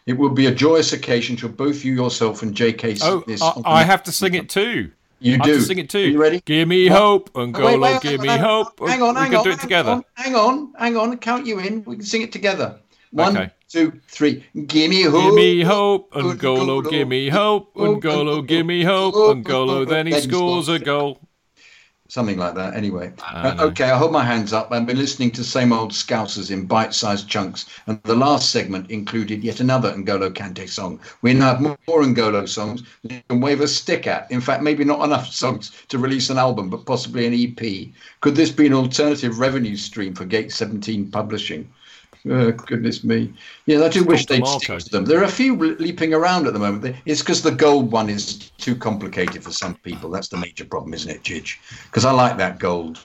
It 0.06 0.14
will 0.14 0.30
be 0.30 0.46
a 0.46 0.54
joyous 0.54 0.92
occasion 0.92 1.36
to 1.36 1.48
both 1.48 1.84
you 1.84 1.92
yourself 1.94 2.42
and 2.42 2.54
J.K. 2.54 2.96
Oh, 3.02 3.22
this 3.26 3.42
I, 3.42 3.52
I 3.64 3.82
have 3.84 4.02
to 4.04 4.12
sing 4.12 4.34
it 4.34 4.48
too. 4.48 4.90
You 5.22 5.34
I 5.34 5.36
have 5.36 5.44
do. 5.46 5.54
to 5.56 5.62
sing 5.62 5.78
it 5.78 5.90
too. 5.90 5.98
Are 5.98 6.06
you 6.08 6.20
ready? 6.20 6.40
Give 6.46 6.66
me 6.66 6.88
What? 6.88 6.98
hope, 6.98 7.30
Wait, 7.36 7.52
Ngolo. 7.52 7.80
wait, 7.82 8.00
give 8.00 8.20
me 8.22 8.28
hang 8.28 8.40
on, 8.40 8.44
hope. 8.64 8.88
Hang 8.88 9.02
on, 9.02 9.14
we 9.14 9.20
hang 9.20 9.30
can 9.30 9.38
on. 9.38 9.44
do 9.44 9.50
it 9.50 9.60
together. 9.60 9.90
on, 9.90 10.04
Hang 10.14 10.34
on, 10.34 10.72
hang 10.78 10.96
on. 10.96 11.18
Count 11.18 11.46
you 11.46 11.58
in. 11.60 11.84
We 11.84 11.96
can 11.96 12.04
sing 12.04 12.22
it 12.22 12.32
together. 12.32 12.78
One, 13.12 13.36
Okay. 13.36 13.50
two, 13.68 13.92
three. 14.08 14.44
Give 14.66 14.88
me 14.88 15.02
hope. 15.02 15.22
Give 15.24 15.34
me 15.34 15.62
hope, 15.62 16.10
Ngolo. 16.12 16.88
Give 16.88 17.06
me 17.08 17.28
hope, 17.28 17.74
Ngolo. 17.74 18.46
Give 18.46 18.64
me 18.64 18.82
hope, 18.82 19.14
Ngolo. 19.14 19.86
Then 19.86 20.06
he 20.06 20.18
scores 20.20 20.68
a 20.68 20.78
goal. 20.78 21.20
Something 22.10 22.38
like 22.38 22.56
that. 22.56 22.74
Anyway. 22.74 23.12
Uh, 23.22 23.54
okay, 23.60 23.84
I 23.84 23.96
hold 23.96 24.10
my 24.10 24.24
hands 24.24 24.52
up. 24.52 24.72
I've 24.72 24.84
been 24.84 24.98
listening 24.98 25.30
to 25.30 25.44
same 25.44 25.72
old 25.72 25.92
Scousers 25.92 26.50
in 26.50 26.66
bite-sized 26.66 27.28
chunks, 27.28 27.66
and 27.86 28.02
the 28.02 28.16
last 28.16 28.50
segment 28.50 28.90
included 28.90 29.44
yet 29.44 29.60
another 29.60 29.92
Ngolo 29.92 30.30
Kante 30.30 30.68
song. 30.68 30.98
We 31.22 31.34
now 31.34 31.54
have 31.54 31.60
more 31.60 32.02
Ngolo 32.02 32.48
songs 32.48 32.82
you 33.02 33.22
can 33.28 33.40
wave 33.40 33.60
a 33.60 33.68
stick 33.68 34.08
at. 34.08 34.28
In 34.28 34.40
fact, 34.40 34.64
maybe 34.64 34.82
not 34.82 35.04
enough 35.04 35.32
songs 35.32 35.70
to 35.86 35.98
release 35.98 36.30
an 36.30 36.38
album, 36.38 36.68
but 36.68 36.84
possibly 36.84 37.26
an 37.26 37.32
EP. 37.32 37.94
Could 38.20 38.34
this 38.34 38.50
be 38.50 38.66
an 38.66 38.74
alternative 38.74 39.38
revenue 39.38 39.76
stream 39.76 40.12
for 40.12 40.24
Gate 40.24 40.50
17 40.50 41.12
Publishing? 41.12 41.70
Oh, 42.28 42.52
goodness 42.52 43.02
me. 43.02 43.32
Yeah, 43.66 43.82
I 43.82 43.88
do 43.88 44.04
wish 44.04 44.26
they'd 44.26 44.46
stick 44.46 44.78
to 44.78 44.90
them. 44.90 45.04
There 45.04 45.20
are 45.20 45.24
a 45.24 45.28
few 45.28 45.56
leaping 45.56 46.12
around 46.12 46.46
at 46.46 46.52
the 46.52 46.58
moment. 46.58 46.96
It's 47.06 47.20
because 47.20 47.42
the 47.42 47.50
gold 47.50 47.90
one 47.90 48.10
is 48.10 48.50
too 48.58 48.76
complicated 48.76 49.42
for 49.42 49.52
some 49.52 49.74
people. 49.76 50.10
That's 50.10 50.28
the 50.28 50.36
major 50.36 50.64
problem, 50.66 50.92
isn't 50.92 51.10
it, 51.10 51.22
Chidge? 51.22 51.56
Because 51.84 52.04
I 52.04 52.10
like 52.12 52.36
that 52.36 52.58
gold. 52.58 53.04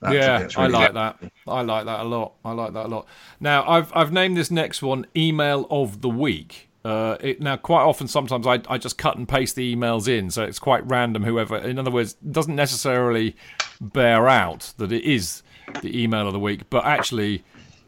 That's- 0.00 0.22
yeah, 0.22 0.38
that's 0.40 0.56
I 0.58 0.66
like 0.66 0.88
good. 0.88 0.96
that. 0.96 1.18
I 1.48 1.62
like 1.62 1.86
that 1.86 2.00
a 2.00 2.04
lot. 2.04 2.34
I 2.44 2.52
like 2.52 2.72
that 2.74 2.86
a 2.86 2.88
lot. 2.88 3.06
Now, 3.40 3.68
I've 3.68 3.90
I've 3.96 4.12
named 4.12 4.36
this 4.36 4.50
next 4.50 4.82
one 4.82 5.06
email 5.16 5.66
of 5.70 6.00
the 6.02 6.10
week. 6.10 6.68
Uh, 6.84 7.16
it, 7.20 7.40
now, 7.40 7.56
quite 7.56 7.80
often, 7.82 8.06
sometimes 8.06 8.46
I, 8.46 8.60
I 8.68 8.76
just 8.76 8.98
cut 8.98 9.16
and 9.16 9.26
paste 9.26 9.56
the 9.56 9.74
emails 9.74 10.06
in, 10.06 10.30
so 10.30 10.44
it's 10.44 10.58
quite 10.58 10.86
random. 10.86 11.24
Whoever, 11.24 11.56
in 11.56 11.78
other 11.78 11.90
words, 11.90 12.12
doesn't 12.12 12.54
necessarily 12.54 13.34
bear 13.80 14.28
out 14.28 14.74
that 14.76 14.92
it 14.92 15.02
is 15.02 15.42
the 15.80 15.98
email 16.02 16.26
of 16.26 16.34
the 16.34 16.38
week, 16.38 16.68
but 16.68 16.84
actually, 16.84 17.42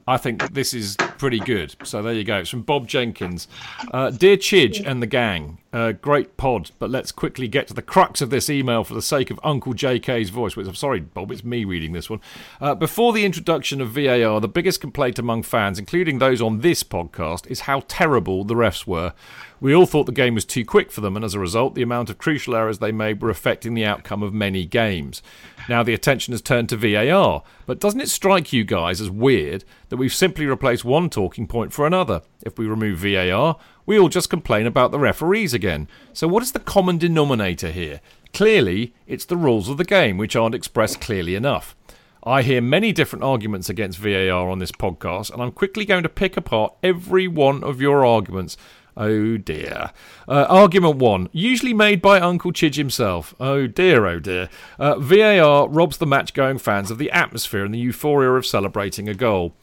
I 0.08 0.16
think 0.16 0.52
this 0.52 0.72
is 0.72 0.96
pretty 1.18 1.40
good. 1.40 1.74
So 1.82 2.02
there 2.02 2.12
you 2.12 2.24
go. 2.24 2.38
It's 2.38 2.50
from 2.50 2.62
Bob 2.62 2.86
Jenkins. 2.86 3.48
Uh, 3.92 4.10
Dear 4.10 4.36
Chidge 4.36 4.84
and 4.86 5.02
the 5.02 5.06
gang, 5.06 5.58
Uh, 5.76 5.92
great 5.92 6.38
pod, 6.38 6.70
but 6.78 6.88
let's 6.88 7.12
quickly 7.12 7.46
get 7.46 7.68
to 7.68 7.74
the 7.74 7.82
crux 7.82 8.22
of 8.22 8.30
this 8.30 8.48
email 8.48 8.82
for 8.82 8.94
the 8.94 9.02
sake 9.02 9.30
of 9.30 9.38
Uncle 9.44 9.74
JK's 9.74 10.30
voice. 10.30 10.56
Which 10.56 10.66
I'm 10.66 10.74
sorry, 10.74 11.00
Bob, 11.00 11.30
it's 11.30 11.44
me 11.44 11.66
reading 11.66 11.92
this 11.92 12.08
one. 12.08 12.22
Uh, 12.62 12.74
before 12.74 13.12
the 13.12 13.26
introduction 13.26 13.82
of 13.82 13.90
VAR, 13.90 14.40
the 14.40 14.48
biggest 14.48 14.80
complaint 14.80 15.18
among 15.18 15.42
fans, 15.42 15.78
including 15.78 16.18
those 16.18 16.40
on 16.40 16.60
this 16.60 16.82
podcast, 16.82 17.46
is 17.48 17.60
how 17.60 17.82
terrible 17.88 18.42
the 18.42 18.54
refs 18.54 18.86
were. 18.86 19.12
We 19.60 19.74
all 19.74 19.84
thought 19.84 20.06
the 20.06 20.12
game 20.12 20.34
was 20.34 20.46
too 20.46 20.64
quick 20.64 20.90
for 20.90 21.02
them, 21.02 21.14
and 21.14 21.24
as 21.24 21.34
a 21.34 21.40
result, 21.40 21.74
the 21.74 21.82
amount 21.82 22.08
of 22.08 22.16
crucial 22.16 22.56
errors 22.56 22.78
they 22.78 22.92
made 22.92 23.20
were 23.20 23.28
affecting 23.28 23.74
the 23.74 23.84
outcome 23.84 24.22
of 24.22 24.32
many 24.32 24.64
games. 24.64 25.20
Now 25.68 25.82
the 25.82 25.94
attention 25.94 26.32
has 26.32 26.40
turned 26.40 26.70
to 26.70 26.76
VAR, 26.76 27.42
but 27.66 27.80
doesn't 27.80 28.00
it 28.00 28.08
strike 28.08 28.50
you 28.50 28.64
guys 28.64 29.00
as 29.02 29.10
weird 29.10 29.64
that 29.90 29.98
we've 29.98 30.14
simply 30.14 30.46
replaced 30.46 30.86
one 30.86 31.10
talking 31.10 31.46
point 31.46 31.74
for 31.74 31.86
another? 31.86 32.22
If 32.46 32.58
we 32.58 32.66
remove 32.66 32.98
VAR, 33.00 33.56
we 33.84 33.98
all 33.98 34.08
just 34.08 34.30
complain 34.30 34.66
about 34.66 34.92
the 34.92 34.98
referees 34.98 35.52
again. 35.52 35.88
So 36.12 36.28
what 36.28 36.42
is 36.44 36.52
the 36.52 36.60
common 36.60 36.96
denominator 36.96 37.70
here? 37.70 38.00
Clearly, 38.32 38.94
it's 39.06 39.24
the 39.24 39.36
rules 39.36 39.68
of 39.68 39.78
the 39.78 39.84
game, 39.84 40.16
which 40.16 40.36
aren't 40.36 40.54
expressed 40.54 41.00
clearly 41.00 41.34
enough. 41.34 41.74
I 42.22 42.42
hear 42.42 42.60
many 42.60 42.92
different 42.92 43.24
arguments 43.24 43.68
against 43.68 43.98
VAR 43.98 44.48
on 44.48 44.60
this 44.60 44.72
podcast, 44.72 45.32
and 45.32 45.42
I'm 45.42 45.52
quickly 45.52 45.84
going 45.84 46.04
to 46.04 46.08
pick 46.08 46.36
apart 46.36 46.74
every 46.82 47.26
one 47.26 47.64
of 47.64 47.80
your 47.80 48.06
arguments 48.06 48.56
Oh 48.96 49.36
dear. 49.36 49.90
Uh, 50.26 50.46
argument 50.48 50.96
one, 50.96 51.28
usually 51.30 51.74
made 51.74 52.00
by 52.00 52.18
Uncle 52.18 52.50
Chidge 52.50 52.76
himself. 52.76 53.34
Oh 53.38 53.66
dear, 53.66 54.06
oh 54.06 54.18
dear. 54.18 54.48
Uh, 54.78 54.98
VAR 54.98 55.68
robs 55.68 55.98
the 55.98 56.06
match 56.06 56.32
going 56.32 56.56
fans 56.56 56.90
of 56.90 56.96
the 56.96 57.10
atmosphere 57.10 57.64
and 57.64 57.74
the 57.74 57.78
euphoria 57.78 58.30
of 58.30 58.46
celebrating 58.46 59.06
a 59.06 59.14
goal. 59.14 59.54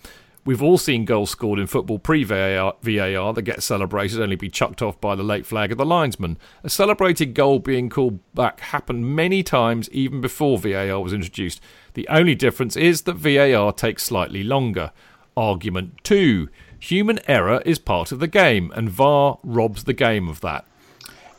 We've 0.45 0.61
all 0.61 0.77
seen 0.77 1.05
goals 1.05 1.29
scored 1.29 1.57
in 1.57 1.67
football 1.67 1.99
pre 1.99 2.25
VAR 2.25 2.73
that 2.81 3.41
get 3.45 3.63
celebrated 3.63 4.19
only 4.19 4.35
be 4.35 4.49
chucked 4.49 4.81
off 4.81 4.99
by 4.99 5.15
the 5.15 5.23
late 5.23 5.45
flag 5.45 5.71
of 5.71 5.77
the 5.77 5.85
linesman. 5.85 6.37
A 6.63 6.69
celebrated 6.69 7.33
goal 7.33 7.59
being 7.59 7.89
called 7.89 8.19
back 8.33 8.59
happened 8.59 9.15
many 9.15 9.41
times 9.41 9.89
even 9.91 10.19
before 10.19 10.57
VAR 10.57 10.99
was 10.99 11.13
introduced. 11.13 11.61
The 11.93 12.07
only 12.09 12.35
difference 12.35 12.75
is 12.75 13.03
that 13.03 13.15
VAR 13.15 13.71
takes 13.71 14.03
slightly 14.03 14.43
longer. 14.43 14.91
Argument 15.37 16.03
2. 16.03 16.49
Human 16.77 17.19
error 17.29 17.61
is 17.65 17.79
part 17.79 18.11
of 18.11 18.19
the 18.19 18.27
game, 18.27 18.69
and 18.75 18.89
VAR 18.89 19.39
robs 19.43 19.85
the 19.85 19.93
game 19.93 20.27
of 20.27 20.41
that. 20.41 20.65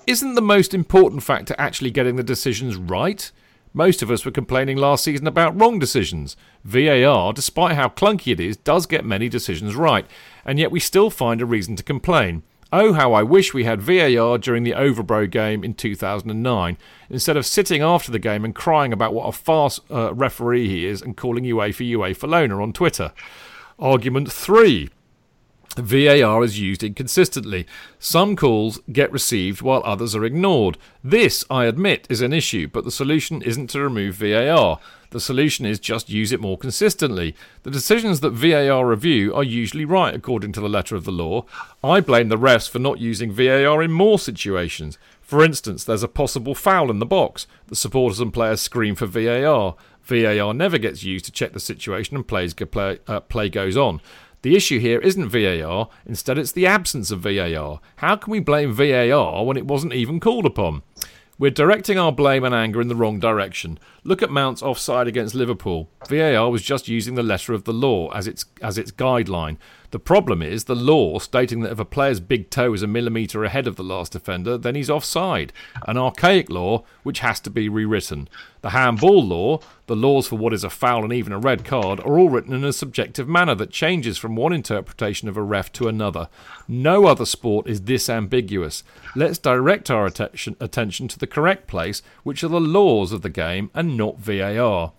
Isn't 0.06 0.35
the 0.35 0.40
most 0.40 0.72
important 0.72 1.22
factor 1.22 1.55
actually 1.59 1.90
getting 1.90 2.16
the 2.16 2.22
decisions 2.22 2.76
right? 2.76 3.31
Most 3.77 4.03
of 4.03 4.11
us 4.11 4.25
were 4.25 4.31
complaining 4.31 4.77
last 4.77 5.03
season 5.03 5.27
about 5.27 5.61
wrong 5.61 5.81
decisions. 5.81 6.37
VAR, 6.65 7.33
despite 7.33 7.75
how 7.75 7.89
clunky 7.89 8.33
it 8.33 8.39
is, 8.39 8.57
does 8.57 8.87
get 8.87 9.05
many 9.05 9.29
decisions 9.29 9.75
right, 9.75 10.07
and 10.45 10.61
yet 10.61 10.71
we 10.71 10.79
still 10.79 11.11
find 11.11 11.43
a 11.43 11.47
reason 11.47 11.75
to 11.75 11.83
complain. 11.83 12.45
Oh, 12.73 12.93
how 12.93 13.13
I 13.13 13.25
wish 13.25 13.53
we 13.53 13.65
had 13.65 13.83
VAR 13.83 14.39
during 14.39 14.63
the 14.63 14.75
Ovrebo 14.75 15.29
game 15.29 15.65
in 15.65 15.75
2009, 15.75 16.79
instead 17.11 17.37
of 17.37 17.45
sitting 17.45 17.83
after 17.83 18.13
the 18.13 18.21
game 18.21 18.45
and 18.45 18.55
crying 18.55 18.93
about 18.93 19.13
what 19.13 19.27
a 19.27 19.33
farce 19.33 19.81
uh, 19.91 20.15
referee 20.15 20.69
he 20.69 20.87
is 20.87 21.03
and 21.03 21.17
calling 21.17 21.43
UEFA 21.43 21.91
UEFA 21.97 22.29
Loner 22.29 22.63
on 22.63 22.73
Twitter. 22.73 23.13
Argument 23.81 24.31
3. 24.31 24.89
VAR 25.77 26.45
is 26.45 26.61
used 26.61 26.85
inconsistently. 26.85 27.67
Some 27.99 28.37
calls 28.37 28.81
get 28.93 29.11
received 29.11 29.61
while 29.61 29.83
others 29.85 30.15
are 30.15 30.25
ignored. 30.25 30.79
This, 31.03 31.45
I 31.51 31.65
admit, 31.65 32.07
is 32.09 32.21
an 32.21 32.33
issue, 32.33 32.69
but 32.69 32.85
the 32.85 32.93
solution 32.93 33.43
isn't 33.43 33.71
to 33.71 33.81
remove 33.81 34.15
VAR. 34.15 34.79
The 35.11 35.21
solution 35.21 35.67
is 35.67 35.79
just 35.79 36.09
use 36.09 36.33
it 36.33 36.41
more 36.41 36.59
consistently. 36.59 37.35
The 37.63 37.71
decisions 37.71 38.21
that 38.21 38.31
VAR 38.31 38.87
review 38.87 39.35
are 39.35 39.45
usually 39.45 39.85
right 39.85 40.15
according 40.15 40.53
to 40.53 40.61
the 40.61 40.69
letter 40.69 40.97
of 40.97 41.05
the 41.05 41.13
law. 41.13 41.45
I 41.83 42.01
blame 42.01 42.29
the 42.29 42.39
refs 42.39 42.69
for 42.69 42.79
not 42.79 43.01
using 43.01 43.33
VAR 43.33 43.83
in 43.83 43.93
more 43.93 44.19
situations. 44.19 44.99
For 45.21 45.45
instance, 45.45 45.85
there's 45.85 46.03
a 46.03 46.09
possible 46.09 46.55
foul 46.55 46.91
in 46.91 46.99
the 46.99 47.07
box. 47.07 47.47
The 47.69 47.77
supporters 47.77 48.21
and 48.21 48.33
players 48.33 48.61
scream 48.61 48.95
for 48.95 49.07
VAR. 49.07 49.77
VAR 50.05 50.53
never 50.53 50.79
gets 50.79 51.03
used 51.03 51.25
to 51.25 51.33
check 51.33 51.53
the 51.53 51.61
situation 51.61 52.17
and 52.17 52.27
play, 52.27 52.51
uh, 53.07 53.21
play 53.21 53.49
goes 53.49 53.77
on. 53.77 54.01
The 54.45 54.57
issue 54.57 54.79
here 54.79 54.99
isn't 54.99 55.31
VAR, 55.31 55.89
instead, 56.05 56.37
it's 56.37 56.53
the 56.53 56.66
absence 56.66 57.11
of 57.11 57.21
VAR. 57.21 57.81
How 57.97 58.16
can 58.16 58.31
we 58.31 58.41
blame 58.41 58.75
VAR 58.75 59.43
when 59.43 59.57
it 59.57 59.66
wasn't 59.66 59.95
even 59.95 60.21
called 60.21 60.45
upon? 60.45 60.83
We're 61.39 61.51
directing 61.51 61.99
our 61.99 62.12
blame 62.12 62.45
and 62.45 62.55
anger 62.55 62.83
in 62.83 62.89
the 62.89 62.95
wrong 62.95 63.19
direction. 63.19 63.79
Look 64.06 64.22
at 64.22 64.31
Mount's 64.31 64.62
offside 64.62 65.09
against 65.09 65.35
Liverpool. 65.35 65.89
VAR 66.09 66.51
was 66.51 66.62
just 66.62 66.89
using 66.89 67.14
the 67.14 67.22
letter 67.22 67.55
of 67.55 67.64
the 67.64 67.72
law 67.72 68.10
as 68.10 68.26
its 68.26 68.44
as 68.60 68.76
its 68.76 68.93
guideline. 68.93 69.56
The 69.94 70.01
problem 70.01 70.43
is 70.43 70.64
the 70.64 70.74
law 70.74 71.20
stating 71.20 71.60
that 71.60 71.70
if 71.70 71.78
a 71.78 71.85
player's 71.85 72.18
big 72.18 72.51
toe 72.51 72.74
is 72.74 72.82
a 72.82 72.89
millimetre 72.89 73.44
ahead 73.44 73.68
of 73.68 73.76
the 73.76 73.85
last 73.85 74.10
defender, 74.10 74.59
then 74.59 74.74
he's 74.74 74.90
offside. 74.90 75.52
An 75.86 75.97
archaic 75.97 76.51
law 76.51 76.82
which 77.05 77.20
has 77.20 77.39
to 77.40 77.51
be 77.51 77.68
rewritten. 77.68 78.28
The 78.62 78.70
handball 78.70 79.24
law, 79.24 79.60
the 79.86 79.94
laws 79.94 80.26
for 80.26 80.36
what 80.36 80.52
is 80.52 80.64
a 80.64 80.70
foul 80.70 81.05
and 81.05 81.12
even 81.12 81.32
a 81.32 81.39
red 81.39 81.64
card, 81.64 82.01
are 82.01 82.18
all 82.18 82.28
written 82.28 82.52
in 82.52 82.64
a 82.64 82.72
subjective 82.72 83.28
manner 83.28 83.55
that 83.55 83.70
changes 83.70 84.18
from 84.18 84.35
one 84.35 84.52
interpretation 84.52 85.28
of 85.28 85.36
a 85.36 85.43
ref 85.43 85.70
to 85.74 85.86
another. 85.86 86.28
No 86.66 87.06
other 87.06 87.26
sport 87.26 87.68
is 87.68 87.82
this 87.82 88.09
ambiguous. 88.09 88.82
Let's 89.14 89.39
direct 89.39 89.93
our 89.93 90.06
attention, 90.06 90.56
attention 90.59 91.06
to 91.06 91.20
the 91.20 91.28
correct 91.28 91.68
place, 91.68 92.02
which 92.24 92.43
are 92.43 92.48
the 92.48 92.60
laws 92.60 93.12
of 93.12 93.22
the 93.22 93.31
game 93.31 93.70
and 93.74 93.94
not 93.95 94.19
VAR. 94.19 94.93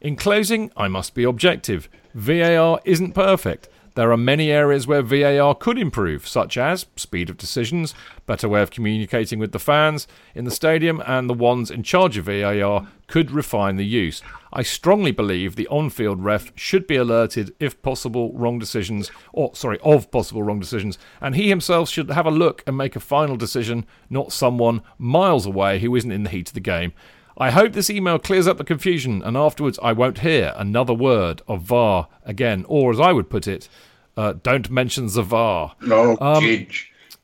In 0.00 0.16
closing, 0.16 0.70
I 0.76 0.88
must 0.88 1.14
be 1.14 1.24
objective. 1.24 1.88
VAR 2.14 2.80
isn't 2.84 3.12
perfect. 3.12 3.68
There 3.94 4.10
are 4.10 4.16
many 4.16 4.50
areas 4.50 4.86
where 4.86 5.02
VAR 5.02 5.54
could 5.54 5.76
improve, 5.76 6.26
such 6.26 6.56
as 6.56 6.86
speed 6.96 7.28
of 7.28 7.36
decisions, 7.36 7.94
better 8.24 8.48
way 8.48 8.62
of 8.62 8.70
communicating 8.70 9.38
with 9.38 9.52
the 9.52 9.58
fans 9.58 10.08
in 10.34 10.46
the 10.46 10.50
stadium, 10.50 11.02
and 11.06 11.28
the 11.28 11.34
ones 11.34 11.70
in 11.70 11.82
charge 11.82 12.16
of 12.16 12.24
VAR 12.24 12.86
could 13.06 13.30
refine 13.30 13.76
the 13.76 13.84
use. 13.84 14.22
I 14.50 14.62
strongly 14.62 15.12
believe 15.12 15.56
the 15.56 15.68
on-field 15.68 16.24
ref 16.24 16.52
should 16.56 16.86
be 16.86 16.96
alerted 16.96 17.54
if 17.60 17.82
possible 17.82 18.32
wrong 18.32 18.58
decisions, 18.58 19.10
or 19.34 19.54
sorry, 19.54 19.78
of 19.82 20.10
possible 20.10 20.42
wrong 20.42 20.58
decisions, 20.58 20.98
and 21.20 21.36
he 21.36 21.50
himself 21.50 21.90
should 21.90 22.10
have 22.10 22.26
a 22.26 22.30
look 22.30 22.62
and 22.66 22.78
make 22.78 22.96
a 22.96 23.00
final 23.00 23.36
decision, 23.36 23.84
not 24.08 24.32
someone 24.32 24.80
miles 24.96 25.44
away 25.44 25.80
who 25.80 25.94
isn't 25.94 26.12
in 26.12 26.22
the 26.22 26.30
heat 26.30 26.48
of 26.48 26.54
the 26.54 26.60
game. 26.60 26.94
I 27.38 27.50
hope 27.50 27.72
this 27.72 27.90
email 27.90 28.18
clears 28.18 28.46
up 28.46 28.58
the 28.58 28.64
confusion 28.64 29.22
and 29.22 29.36
afterwards 29.36 29.78
I 29.82 29.92
won't 29.92 30.18
hear 30.18 30.52
another 30.56 30.94
word 30.94 31.42
of 31.48 31.62
VAR 31.62 32.08
again, 32.24 32.64
or 32.68 32.90
as 32.92 33.00
I 33.00 33.12
would 33.12 33.30
put 33.30 33.46
it, 33.48 33.68
uh, 34.16 34.34
don't 34.42 34.70
mention 34.70 35.06
the 35.06 35.22
VAR. 35.22 35.74
No, 35.80 36.16
um, 36.20 36.66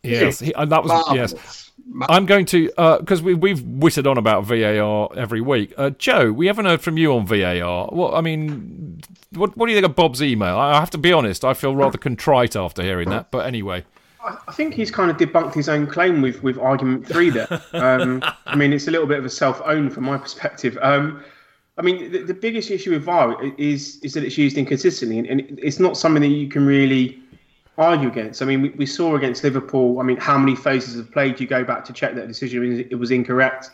Yes, 0.02 0.40
he, 0.40 0.52
that 0.52 0.82
was 0.82 0.88
Marvelous. 0.88 1.32
yes. 1.32 1.64
I'm 2.08 2.26
going 2.26 2.44
to 2.46 2.68
because 3.00 3.20
uh, 3.20 3.24
we 3.24 3.34
we've 3.34 3.62
whittled 3.62 4.06
on 4.06 4.18
about 4.18 4.44
VAR 4.44 5.08
every 5.16 5.40
week. 5.40 5.72
Uh, 5.76 5.90
Joe, 5.90 6.32
we 6.32 6.46
haven't 6.46 6.66
heard 6.66 6.80
from 6.80 6.98
you 6.98 7.14
on 7.14 7.26
VAR. 7.26 7.88
Well, 7.92 8.14
I 8.14 8.20
mean, 8.20 9.00
what 9.32 9.56
what 9.56 9.66
do 9.66 9.72
you 9.72 9.76
think 9.76 9.90
of 9.90 9.96
Bob's 9.96 10.22
email? 10.22 10.56
I 10.56 10.78
have 10.78 10.90
to 10.90 10.98
be 10.98 11.12
honest, 11.12 11.44
I 11.44 11.54
feel 11.54 11.74
rather 11.74 11.98
contrite 11.98 12.56
after 12.56 12.82
hearing 12.82 13.08
that. 13.10 13.30
But 13.30 13.46
anyway. 13.46 13.84
I 14.24 14.52
think 14.52 14.74
he's 14.74 14.90
kind 14.90 15.10
of 15.10 15.16
debunked 15.16 15.54
his 15.54 15.68
own 15.68 15.86
claim 15.86 16.20
with, 16.20 16.42
with 16.42 16.58
argument 16.58 17.06
three 17.06 17.30
there. 17.30 17.48
Um, 17.72 18.22
I 18.46 18.56
mean, 18.56 18.72
it's 18.72 18.88
a 18.88 18.90
little 18.90 19.06
bit 19.06 19.18
of 19.18 19.24
a 19.24 19.30
self 19.30 19.60
own 19.64 19.90
from 19.90 20.04
my 20.04 20.18
perspective. 20.18 20.76
Um, 20.82 21.22
I 21.76 21.82
mean, 21.82 22.10
the, 22.10 22.24
the, 22.24 22.34
biggest 22.34 22.70
issue 22.70 22.90
with 22.90 23.04
VAR 23.04 23.40
is 23.56 24.00
is 24.02 24.14
that 24.14 24.24
it's 24.24 24.36
used 24.36 24.58
inconsistently, 24.58 25.18
and, 25.18 25.28
and, 25.28 25.58
it's 25.62 25.78
not 25.78 25.96
something 25.96 26.22
that 26.22 26.28
you 26.36 26.48
can 26.48 26.66
really 26.66 27.22
argue 27.76 28.08
against. 28.08 28.42
I 28.42 28.46
mean, 28.46 28.62
we, 28.62 28.70
we, 28.70 28.86
saw 28.86 29.14
against 29.14 29.44
Liverpool. 29.44 30.00
I 30.00 30.02
mean, 30.02 30.16
how 30.16 30.36
many 30.36 30.56
phases 30.56 30.96
of 30.96 31.10
play 31.12 31.30
do 31.30 31.44
you 31.44 31.48
go 31.48 31.62
back 31.62 31.84
to 31.84 31.92
check 31.92 32.16
that 32.16 32.26
decision 32.26 32.86
it 32.90 32.96
was 32.96 33.12
incorrect? 33.12 33.70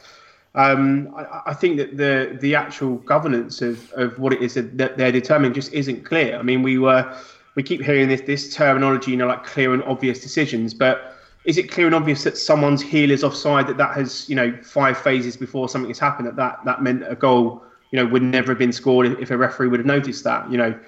Um, 0.54 1.14
I, 1.16 1.42
I, 1.46 1.54
think 1.54 1.78
that 1.78 1.96
the 1.96 2.36
the 2.40 2.54
actual 2.54 2.96
governance 2.98 3.62
of, 3.62 3.90
of 3.92 4.18
what 4.18 4.34
it 4.34 4.42
is 4.42 4.54
that 4.54 4.76
they're 4.76 5.10
determining 5.10 5.54
just 5.54 5.72
isn't 5.72 6.04
clear. 6.04 6.36
I 6.38 6.42
mean, 6.42 6.62
we 6.62 6.76
were 6.76 7.16
we 7.54 7.62
keep 7.62 7.82
hearing 7.82 8.08
this 8.08 8.22
this 8.22 8.54
terminology, 8.54 9.12
you 9.12 9.16
know, 9.16 9.26
like 9.26 9.44
clear 9.44 9.74
and 9.74 9.82
obvious 9.84 10.20
decisions, 10.20 10.74
but 10.74 11.14
is 11.44 11.58
it 11.58 11.70
clear 11.70 11.86
and 11.86 11.94
obvious 11.94 12.24
that 12.24 12.36
someone's 12.38 12.82
heel 12.82 13.10
is 13.10 13.22
offside 13.22 13.66
that 13.66 13.76
that 13.76 13.94
has 13.94 14.28
you 14.28 14.34
know 14.34 14.56
five 14.62 14.98
phases 14.98 15.36
before 15.36 15.68
something 15.68 15.90
has 15.90 15.98
happened 15.98 16.26
that 16.26 16.36
that, 16.36 16.60
that 16.64 16.82
meant 16.82 17.04
a 17.06 17.14
goal 17.14 17.62
you 17.90 17.98
know 17.98 18.06
would 18.06 18.22
never 18.22 18.52
have 18.52 18.58
been 18.58 18.72
scored 18.72 19.06
if 19.20 19.30
a 19.30 19.36
referee 19.36 19.68
would 19.68 19.80
have 19.80 19.86
noticed 19.86 20.24
that 20.24 20.50
you 20.50 20.58
know? 20.58 20.78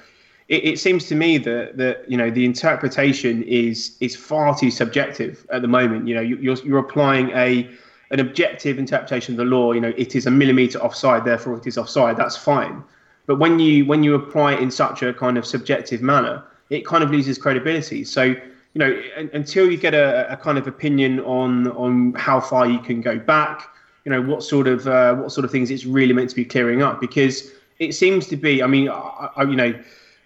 It, 0.48 0.64
it 0.64 0.78
seems 0.78 1.06
to 1.06 1.14
me 1.14 1.38
that 1.38 1.76
that 1.76 2.10
you 2.10 2.16
know 2.16 2.30
the 2.30 2.44
interpretation 2.44 3.42
is 3.44 3.96
is 4.00 4.16
far 4.16 4.56
too 4.58 4.70
subjective 4.70 5.46
at 5.52 5.62
the 5.62 5.68
moment 5.68 6.08
you 6.08 6.14
know? 6.14 6.20
You, 6.20 6.36
you're 6.38 6.56
you're 6.64 6.78
applying 6.78 7.30
a 7.30 7.70
an 8.10 8.20
objective 8.20 8.78
interpretation 8.78 9.34
of 9.34 9.38
the 9.38 9.44
law 9.44 9.72
you 9.72 9.80
know 9.80 9.92
it 9.96 10.14
is 10.14 10.26
a 10.26 10.30
millimeter 10.30 10.78
offside 10.78 11.24
therefore 11.24 11.56
it 11.58 11.66
is 11.66 11.76
offside 11.78 12.16
that's 12.16 12.36
fine. 12.36 12.82
But 13.26 13.40
when 13.40 13.58
you 13.58 13.84
when 13.84 14.02
you 14.04 14.14
apply 14.14 14.54
it 14.54 14.60
in 14.60 14.70
such 14.70 15.02
a 15.02 15.12
kind 15.12 15.36
of 15.36 15.44
subjective 15.44 16.00
manner 16.00 16.44
it 16.70 16.86
kind 16.86 17.02
of 17.04 17.10
loses 17.10 17.38
credibility. 17.38 18.04
So 18.04 18.34
you 18.76 18.80
know, 18.80 19.02
until 19.32 19.70
you 19.70 19.78
get 19.78 19.94
a, 19.94 20.30
a, 20.30 20.36
kind 20.36 20.58
of 20.58 20.66
opinion 20.66 21.20
on 21.20 21.68
on 21.68 22.12
how 22.12 22.38
far 22.38 22.66
you 22.66 22.78
can 22.78 23.00
go 23.00 23.18
back, 23.18 23.70
you 24.04 24.12
know, 24.12 24.20
what 24.20 24.42
sort 24.42 24.66
of 24.66 24.86
uh, 24.86 25.14
what 25.14 25.32
sort 25.32 25.46
of 25.46 25.50
things 25.50 25.70
it's 25.70 25.86
really 25.86 26.12
meant 26.12 26.28
to 26.28 26.36
be 26.36 26.44
clearing 26.44 26.82
up, 26.82 27.00
because 27.00 27.52
it 27.78 27.92
seems 27.92 28.26
to 28.26 28.36
be. 28.36 28.62
I 28.62 28.66
mean, 28.66 28.90
I, 28.90 29.30
I, 29.34 29.42
you 29.44 29.56
know, 29.56 29.72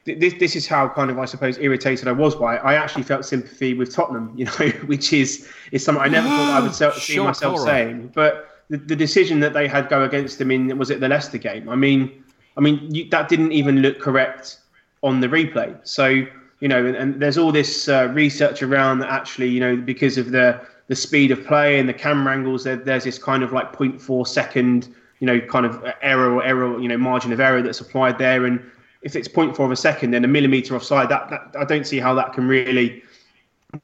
this, 0.04 0.34
this 0.34 0.56
is 0.56 0.66
how 0.66 0.88
kind 0.88 1.12
of 1.12 1.18
I 1.20 1.26
suppose 1.26 1.58
irritated 1.58 2.08
I 2.08 2.12
was 2.12 2.34
by 2.34 2.56
it. 2.56 2.62
I 2.64 2.74
actually 2.74 3.04
felt 3.04 3.24
sympathy 3.24 3.74
with 3.74 3.94
Tottenham, 3.94 4.32
you 4.36 4.46
know, 4.46 4.68
which 4.86 5.12
is 5.12 5.48
is 5.70 5.84
something 5.84 6.02
I 6.02 6.08
never 6.08 6.28
thought 6.28 6.50
I 6.50 6.60
would 6.60 6.74
see 6.74 6.90
Shock 7.14 7.26
myself 7.26 7.54
horror. 7.58 7.66
saying. 7.66 8.10
But 8.14 8.64
the, 8.68 8.78
the 8.78 8.96
decision 8.96 9.38
that 9.40 9.52
they 9.52 9.68
had 9.68 9.88
go 9.88 10.02
against 10.02 10.38
them 10.38 10.50
in 10.50 10.76
was 10.76 10.90
it 10.90 10.98
the 10.98 11.08
Leicester 11.08 11.38
game? 11.38 11.68
I 11.68 11.76
mean, 11.76 12.24
I 12.56 12.60
mean 12.60 12.92
you, 12.92 13.08
that 13.10 13.28
didn't 13.28 13.52
even 13.52 13.80
look 13.80 14.00
correct 14.00 14.58
on 15.02 15.20
the 15.20 15.28
replay. 15.28 15.76
So 15.86 16.26
you 16.60 16.68
know, 16.68 16.84
and, 16.84 16.94
and 16.94 17.20
there's 17.20 17.38
all 17.38 17.52
this 17.52 17.88
uh, 17.88 18.08
research 18.12 18.62
around 18.62 18.98
that 18.98 19.10
actually, 19.10 19.48
you 19.48 19.60
know, 19.60 19.76
because 19.76 20.18
of 20.18 20.30
the 20.30 20.60
the 20.88 20.96
speed 20.96 21.30
of 21.30 21.44
play 21.46 21.78
and 21.78 21.88
the 21.88 21.94
camera 21.94 22.32
angles, 22.32 22.64
there, 22.64 22.76
there's 22.76 23.04
this 23.04 23.16
kind 23.16 23.44
of 23.44 23.52
like 23.52 23.72
0.4 23.72 24.26
second, 24.26 24.92
you 25.20 25.26
know, 25.26 25.40
kind 25.40 25.64
of 25.64 25.84
error 26.02 26.34
or 26.34 26.42
error, 26.42 26.80
you 26.80 26.88
know, 26.88 26.98
margin 26.98 27.32
of 27.32 27.38
error 27.38 27.62
that's 27.62 27.80
applied 27.80 28.18
there. 28.18 28.44
And 28.44 28.60
if 29.02 29.14
it's 29.14 29.28
0.4 29.28 29.56
of 29.60 29.70
a 29.70 29.76
second, 29.76 30.10
then 30.10 30.24
a 30.24 30.28
millimeter 30.28 30.74
offside, 30.74 31.08
that, 31.08 31.30
that 31.30 31.54
I 31.56 31.64
don't 31.64 31.86
see 31.86 32.00
how 32.00 32.12
that 32.14 32.32
can 32.32 32.48
really, 32.48 33.04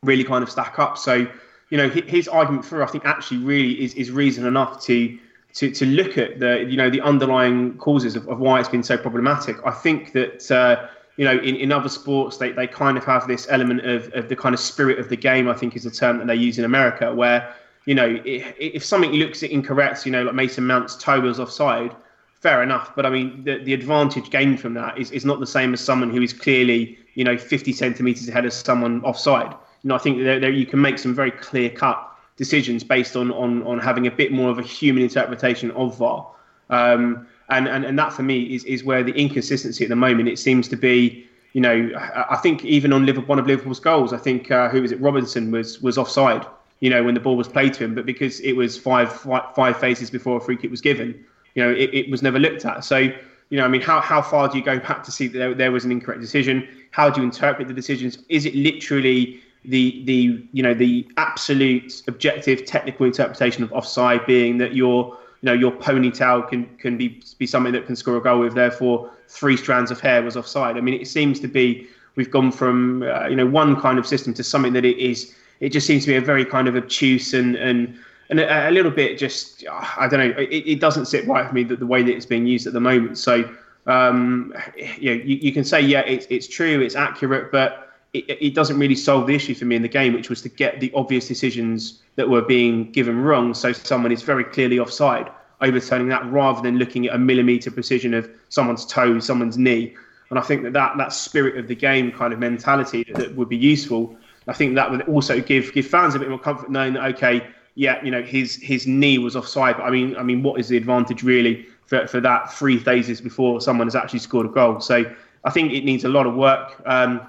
really 0.03 0.25
kind 0.25 0.43
of 0.43 0.51
stack 0.51 0.81
up. 0.81 0.99
So, 0.99 1.29
you 1.71 1.79
know, 1.79 1.89
hi- 1.89 2.03
his 2.09 2.27
argument 2.27 2.65
for, 2.65 2.83
I 2.83 2.89
think, 2.89 3.07
actually 3.07 3.39
really 3.39 3.85
is, 3.85 3.95
is 3.95 4.11
reason 4.11 4.45
enough 4.45 4.83
to 4.87 5.17
to 5.55 5.71
to 5.71 5.87
look 5.87 6.19
at 6.19 6.39
the 6.39 6.67
you 6.69 6.77
know 6.77 6.91
the 6.91 7.01
underlying 7.01 7.79
causes 7.79 8.15
of, 8.15 8.29
of 8.29 8.41
why 8.41 8.61
it's 8.61 8.69
been 8.69 8.83
so 8.83 8.99
problematic. 8.99 9.57
I 9.65 9.71
think 9.71 10.13
that. 10.13 10.51
Uh, 10.51 10.89
you 11.17 11.25
know, 11.25 11.39
in, 11.39 11.57
in 11.57 11.73
other 11.73 11.89
sports, 11.89 12.37
they, 12.37 12.53
they 12.53 12.67
kind 12.67 12.99
of 12.99 13.05
have 13.05 13.27
this 13.27 13.47
element 13.51 13.87
of, 13.87 14.13
of 14.15 14.29
the 14.29 14.37
kind 14.37 14.55
of 14.55 14.61
spirit 14.61 14.99
of 14.99 15.09
the 15.09 15.17
game, 15.17 15.49
I 15.49 15.55
think 15.55 15.75
is 15.75 15.85
the 15.85 15.91
term 15.91 16.19
that 16.19 16.27
they 16.27 16.35
use 16.35 16.59
in 16.59 16.65
America, 16.65 17.15
where, 17.15 17.55
you 17.87 17.95
know, 17.95 18.21
if, 18.25 18.55
if 18.59 18.85
something 18.85 19.13
looks 19.13 19.43
incorrect, 19.43 20.05
you 20.05 20.13
know, 20.13 20.25
like 20.25 20.35
Mason 20.35 20.67
Mount's 20.67 20.97
toe 20.97 21.21
was 21.21 21.41
offside, 21.41 21.95
fair 22.41 22.63
enough. 22.63 22.95
But 22.95 23.07
I 23.07 23.11
mean, 23.11 23.45
the, 23.45 23.59
the 23.59 23.73
advantage 23.73 24.31
gained 24.31 24.61
from 24.61 24.75
that 24.75 24.99
is, 24.99 25.11
is 25.11 25.25
not 25.25 25.41
the 25.41 25.47
same 25.47 25.73
as 25.73 25.81
someone 25.81 26.11
who 26.11 26.21
is 26.21 26.33
clearly, 26.33 26.99
you 27.15 27.25
know, 27.25 27.39
50 27.39 27.73
centimetres 27.73 28.29
ahead 28.29 28.45
of 28.45 28.53
someone 28.53 29.03
offside. 29.03 29.53
You 29.83 29.89
know, 29.89 29.95
I 29.95 29.99
think 29.99 30.19
that 30.19 30.43
there, 30.43 30.51
you 30.51 30.67
can 30.67 30.81
make 30.81 30.99
some 30.99 31.15
very 31.15 31.31
clear 31.31 31.71
cut 31.71 32.13
decisions 32.37 32.85
based 32.85 33.17
on, 33.17 33.33
on, 33.33 33.63
on 33.63 33.79
having 33.79 34.07
a 34.07 34.11
bit 34.11 34.33
more 34.33 34.51
of 34.51 34.59
a 34.59 34.63
human 34.63 35.03
interpretation 35.03 35.71
of 35.71 35.97
VAR. 35.97 36.31
Um, 36.69 37.27
and, 37.49 37.69
and, 37.69 37.85
and 37.85 37.99
that 37.99 38.13
for 38.13 38.23
me 38.23 38.55
is, 38.55 38.65
is 38.65 38.85
where 38.85 39.03
the 39.03 39.13
inconsistency 39.13 39.85
at 39.85 39.89
the 39.89 39.97
moment, 39.97 40.29
it 40.29 40.39
seems 40.39 40.69
to 40.69 40.77
be, 40.77 41.27
you 41.53 41.61
know, 41.61 41.91
I 42.29 42.37
think 42.37 42.65
even 42.65 42.93
on 42.93 43.07
Liverpool, 43.07 43.29
one 43.29 43.39
of 43.39 43.47
Liverpool's 43.47 43.81
goals, 43.81 44.13
I 44.13 44.19
think, 44.19 44.51
uh, 44.51 44.69
who 44.69 44.83
was 44.83 44.93
it, 44.93 45.01
Robinson 45.01 45.51
was, 45.51 45.81
was 45.81 45.97
offside, 45.97 46.45
you 46.81 46.91
know, 46.91 47.03
when 47.03 47.15
the 47.15 47.21
ball 47.21 47.37
was 47.37 47.49
played 47.49 47.73
to 47.75 47.85
him, 47.85 47.95
but 47.95 48.05
because 48.05 48.41
it 48.41 48.53
was 48.53 48.77
five, 48.77 49.13
five, 49.55 49.79
phases 49.79 50.11
before 50.11 50.39
a 50.39 50.41
free 50.41 50.57
kick 50.57 50.71
was 50.71 50.81
given, 50.81 51.25
you 51.55 51.63
know, 51.63 51.71
it, 51.71 51.95
it 51.95 52.11
was 52.11 52.23
never 52.23 52.39
looked 52.39 52.65
at. 52.65 52.85
So, 52.85 52.99
you 52.99 53.59
know, 53.59 53.65
I 53.65 53.69
mean, 53.69 53.81
how, 53.81 54.01
how 54.01 54.21
far 54.21 54.49
do 54.49 54.59
you 54.59 54.65
go 54.65 54.79
back 54.79 55.05
to 55.05 55.13
see 55.13 55.29
that 55.29 55.39
there, 55.39 55.55
there 55.55 55.73
was 55.73 55.85
an 55.85 55.93
incorrect 55.93 56.21
decision? 56.21 56.69
How 56.91 57.09
do 57.09 57.21
you 57.21 57.27
interpret 57.27 57.69
the 57.69 57.75
decisions? 57.75 58.19
Is 58.29 58.45
it 58.45 58.55
literally 58.55 59.41
the 59.67 60.05
the 60.05 60.47
you 60.53 60.63
know 60.63 60.75
the 60.75 61.07
absolute 61.17 62.03
objective 62.07 62.65
technical 62.65 63.05
interpretation 63.05 63.65
of 63.65 63.73
offside 63.73 64.25
being 64.27 64.59
that 64.59 64.75
your 64.75 65.19
you 65.43 65.47
know 65.47 65.53
your 65.53 65.73
ponytail 65.73 66.49
can 66.49 66.67
can 66.79 66.97
be 66.97 67.23
be 67.39 67.47
something 67.47 67.73
that 67.73 67.87
can 67.87 67.97
score 67.97 68.17
a 68.17 68.21
goal 68.21 68.41
with. 68.41 68.55
Therefore 68.55 69.11
three 69.29 69.57
strands 69.57 69.91
of 69.91 70.01
hair 70.01 70.23
was 70.23 70.37
offside. 70.37 70.77
I 70.77 70.81
mean 70.81 71.01
it 71.01 71.07
seems 71.07 71.41
to 71.41 71.49
be 71.49 71.87
we've 72.17 72.31
gone 72.31 72.51
from 72.51 73.03
uh, 73.03 73.27
you 73.29 73.37
know 73.37 73.47
one 73.47 73.81
kind 73.81 73.99
of 73.99 74.07
system 74.07 74.35
to 74.35 74.45
something 74.45 74.73
that 74.73 74.85
it 74.85 74.99
is 74.99 75.35
it 75.61 75.71
just 75.71 75.87
seems 75.87 76.05
to 76.05 76.09
be 76.11 76.17
a 76.17 76.21
very 76.21 76.45
kind 76.45 76.69
of 76.69 76.77
obtuse 76.77 77.35
and 77.35 77.57
and 77.57 77.99
and 78.31 78.41
a, 78.41 78.69
a 78.69 78.73
little 78.73 78.91
bit 78.91 79.19
just 79.19 79.65
uh, 79.67 79.87
I 79.99 80.09
don't 80.09 80.21
know 80.21 80.35
it, 80.39 80.49
it 80.51 80.81
doesn't 80.81 81.07
sit 81.07 81.27
right 81.27 81.45
with 81.45 81.53
me 81.53 81.65
that 81.65 81.79
the 81.79 81.87
way 81.87 82.03
that 82.03 82.15
it's 82.15 82.27
being 82.27 82.47
used 82.47 82.67
at 82.67 82.73
the 82.73 82.81
moment. 82.81 83.19
So 83.19 83.49
um 83.87 84.53
you 84.77 85.17
know 85.17 85.23
you, 85.23 85.37
you 85.37 85.53
can 85.53 85.65
say 85.65 85.81
yeah 85.81 86.01
it's 86.01 86.27
it's 86.29 86.49
true 86.49 86.81
it's 86.81 86.97
accurate 86.97 87.53
but 87.53 87.86
it, 88.19 88.39
it 88.41 88.55
doesn't 88.55 88.79
really 88.79 88.95
solve 88.95 89.27
the 89.27 89.35
issue 89.35 89.55
for 89.55 89.65
me 89.65 89.77
in 89.77 89.83
the 89.83 89.89
game, 89.89 90.13
which 90.13 90.31
was 90.31 90.43
to 90.43 90.49
get 90.49 90.81
the 90.81 90.93
obvious 90.95 91.29
decisions 91.29 92.03
that 92.17 92.29
were 92.29 92.43
being 92.43 92.91
given 92.93 93.21
wrong. 93.21 93.55
So 93.55 93.73
someone 93.73 94.13
is 94.13 94.23
very 94.23 94.45
clearly 94.45 94.79
offside, 94.79 95.31
overturning 95.61 96.09
that 96.09 96.25
rather 96.31 96.61
than 96.63 96.79
looking 96.79 97.07
at 97.07 97.15
a 97.15 97.19
millimeter 97.19 97.71
precision 97.71 98.15
of 98.15 98.29
someone's 98.49 98.87
toe, 98.87 99.19
someone's 99.21 99.59
knee. 99.59 99.95
And 100.31 100.39
I 100.39 100.43
think 100.43 100.63
that 100.65 100.73
that, 100.73 100.97
that 100.99 101.13
spirit 101.13 101.57
of 101.57 101.69
the 101.69 101.75
game 101.75 102.11
kind 102.11 102.33
of 102.33 102.39
mentality 102.39 103.05
that, 103.05 103.17
that 103.17 103.37
would 103.37 103.49
be 103.49 103.57
useful. 103.57 104.17
I 104.49 104.53
think 104.53 104.75
that 104.77 104.91
would 104.91 105.03
also 105.03 105.41
give 105.41 105.73
give 105.73 105.87
fans 105.87 106.15
a 106.15 106.19
bit 106.19 106.29
more 106.29 106.39
comfort 106.39 106.71
knowing 106.71 106.95
that 106.95 107.05
okay, 107.15 107.47
yeah, 107.75 108.03
you 108.05 108.11
know 108.11 108.23
his 108.23 108.57
his 108.57 108.87
knee 108.87 109.19
was 109.19 109.35
offside. 109.35 109.77
But 109.77 109.85
I 109.85 109.91
mean, 109.91 110.17
I 110.17 110.23
mean, 110.23 110.43
what 110.43 110.61
is 110.61 110.69
the 110.69 110.77
advantage 110.77 111.23
really 111.23 111.67
for, 111.87 112.07
for 112.07 112.21
that 112.21 112.53
three 112.53 112.79
phases 112.79 113.21
before 113.21 113.61
someone 113.61 113.87
has 113.89 113.97
actually 113.97 114.21
scored 114.21 114.47
a 114.47 114.49
goal? 114.49 114.81
So 114.81 115.05
I 115.45 115.51
think 115.51 115.73
it 115.73 115.85
needs 115.85 116.05
a 116.05 116.09
lot 116.09 116.27
of 116.27 116.35
work. 116.35 116.81
Um, 116.87 117.21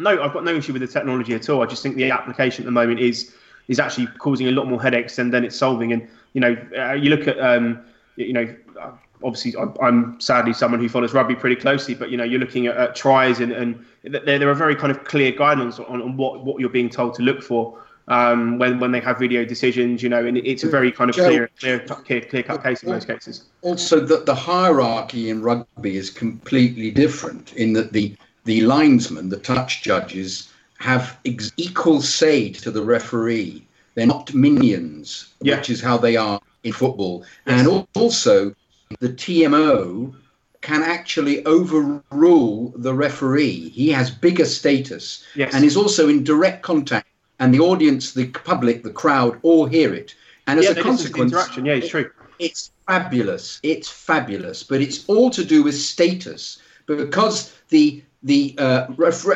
no, 0.00 0.22
I've 0.22 0.32
got 0.32 0.44
no 0.44 0.54
issue 0.54 0.72
with 0.72 0.82
the 0.82 0.88
technology 0.88 1.34
at 1.34 1.48
all. 1.48 1.62
I 1.62 1.66
just 1.66 1.82
think 1.82 1.96
the 1.96 2.10
application 2.10 2.64
at 2.64 2.66
the 2.66 2.72
moment 2.72 3.00
is 3.00 3.34
is 3.68 3.78
actually 3.78 4.06
causing 4.18 4.48
a 4.48 4.50
lot 4.50 4.66
more 4.66 4.82
headaches 4.82 5.16
than, 5.16 5.30
than 5.30 5.44
it's 5.44 5.56
solving. 5.56 5.92
And 5.92 6.08
you 6.32 6.40
know, 6.40 6.56
uh, 6.76 6.92
you 6.92 7.10
look 7.10 7.28
at 7.28 7.38
um, 7.38 7.80
you 8.16 8.32
know, 8.32 8.54
uh, 8.80 8.90
obviously 9.22 9.54
I'm, 9.56 9.74
I'm 9.80 10.20
sadly 10.20 10.52
someone 10.52 10.80
who 10.80 10.88
follows 10.88 11.14
rugby 11.14 11.36
pretty 11.36 11.56
closely, 11.56 11.94
but 11.94 12.10
you 12.10 12.16
know, 12.16 12.24
you're 12.24 12.40
looking 12.40 12.66
at, 12.66 12.76
at 12.76 12.96
tries 12.96 13.40
and 13.40 13.52
and 13.52 13.84
there 14.02 14.38
there 14.38 14.48
are 14.48 14.54
very 14.54 14.74
kind 14.74 14.90
of 14.90 15.04
clear 15.04 15.32
guidelines 15.32 15.78
on, 15.90 16.02
on 16.02 16.16
what 16.16 16.44
what 16.44 16.60
you're 16.60 16.70
being 16.70 16.90
told 16.90 17.14
to 17.14 17.22
look 17.22 17.42
for. 17.42 17.78
Um, 18.08 18.58
when 18.58 18.80
when 18.80 18.90
they 18.90 18.98
have 19.00 19.20
video 19.20 19.44
decisions, 19.44 20.02
you 20.02 20.08
know, 20.08 20.24
and 20.26 20.36
it's 20.38 20.64
a 20.64 20.68
very 20.68 20.90
kind 20.90 21.10
of 21.10 21.16
Joe- 21.16 21.26
clear 21.26 21.50
clear 21.60 21.78
clear, 21.78 22.20
clear 22.22 22.42
cut 22.42 22.62
case 22.62 22.82
in 22.82 22.88
most 22.88 23.06
cases. 23.06 23.44
Also, 23.62 24.00
that 24.00 24.26
the 24.26 24.34
hierarchy 24.34 25.30
in 25.30 25.42
rugby 25.42 25.96
is 25.96 26.10
completely 26.10 26.90
different 26.90 27.52
in 27.52 27.74
that 27.74 27.92
the 27.92 28.16
the 28.44 28.60
linesmen, 28.62 29.28
the 29.28 29.36
touch 29.38 29.82
judges, 29.82 30.48
have 30.78 31.18
ex- 31.24 31.52
equal 31.56 32.00
say 32.00 32.50
to 32.50 32.70
the 32.70 32.82
referee. 32.82 33.66
They're 33.94 34.06
not 34.06 34.32
minions, 34.32 35.28
which 35.40 35.68
is 35.68 35.80
how 35.80 35.98
they 35.98 36.16
are 36.16 36.40
in 36.64 36.72
football. 36.72 37.24
And 37.46 37.86
also, 37.94 38.54
the 39.00 39.08
TMO 39.10 40.14
can 40.62 40.82
actually 40.82 41.44
overrule 41.46 42.72
the 42.76 42.94
referee. 42.94 43.70
He 43.70 43.88
has 43.90 44.10
bigger 44.10 44.44
status 44.44 45.24
Yes. 45.34 45.54
and 45.54 45.64
is 45.64 45.76
also 45.76 46.08
in 46.08 46.22
direct 46.24 46.62
contact, 46.62 47.08
and 47.38 47.52
the 47.54 47.60
audience, 47.60 48.12
the 48.12 48.26
public, 48.26 48.82
the 48.82 48.90
crowd 48.90 49.38
all 49.42 49.66
hear 49.66 49.94
it. 49.94 50.14
And 50.46 50.58
as 50.58 50.66
yeah, 50.66 50.72
a 50.72 50.74
there 50.74 50.86
is 50.86 50.98
this 51.02 51.08
consequence, 51.08 51.32
interaction. 51.32 51.64
Yeah, 51.66 51.74
it's 51.74 51.88
true. 51.88 52.10
it's 52.38 52.70
fabulous. 52.86 53.60
It's 53.62 53.88
fabulous, 53.88 54.62
but 54.62 54.80
it's 54.80 55.04
all 55.08 55.30
to 55.30 55.44
do 55.44 55.62
with 55.62 55.74
status 55.76 56.58
because 56.86 57.52
the 57.68 58.02
the 58.22 58.54
uh, 58.58 58.86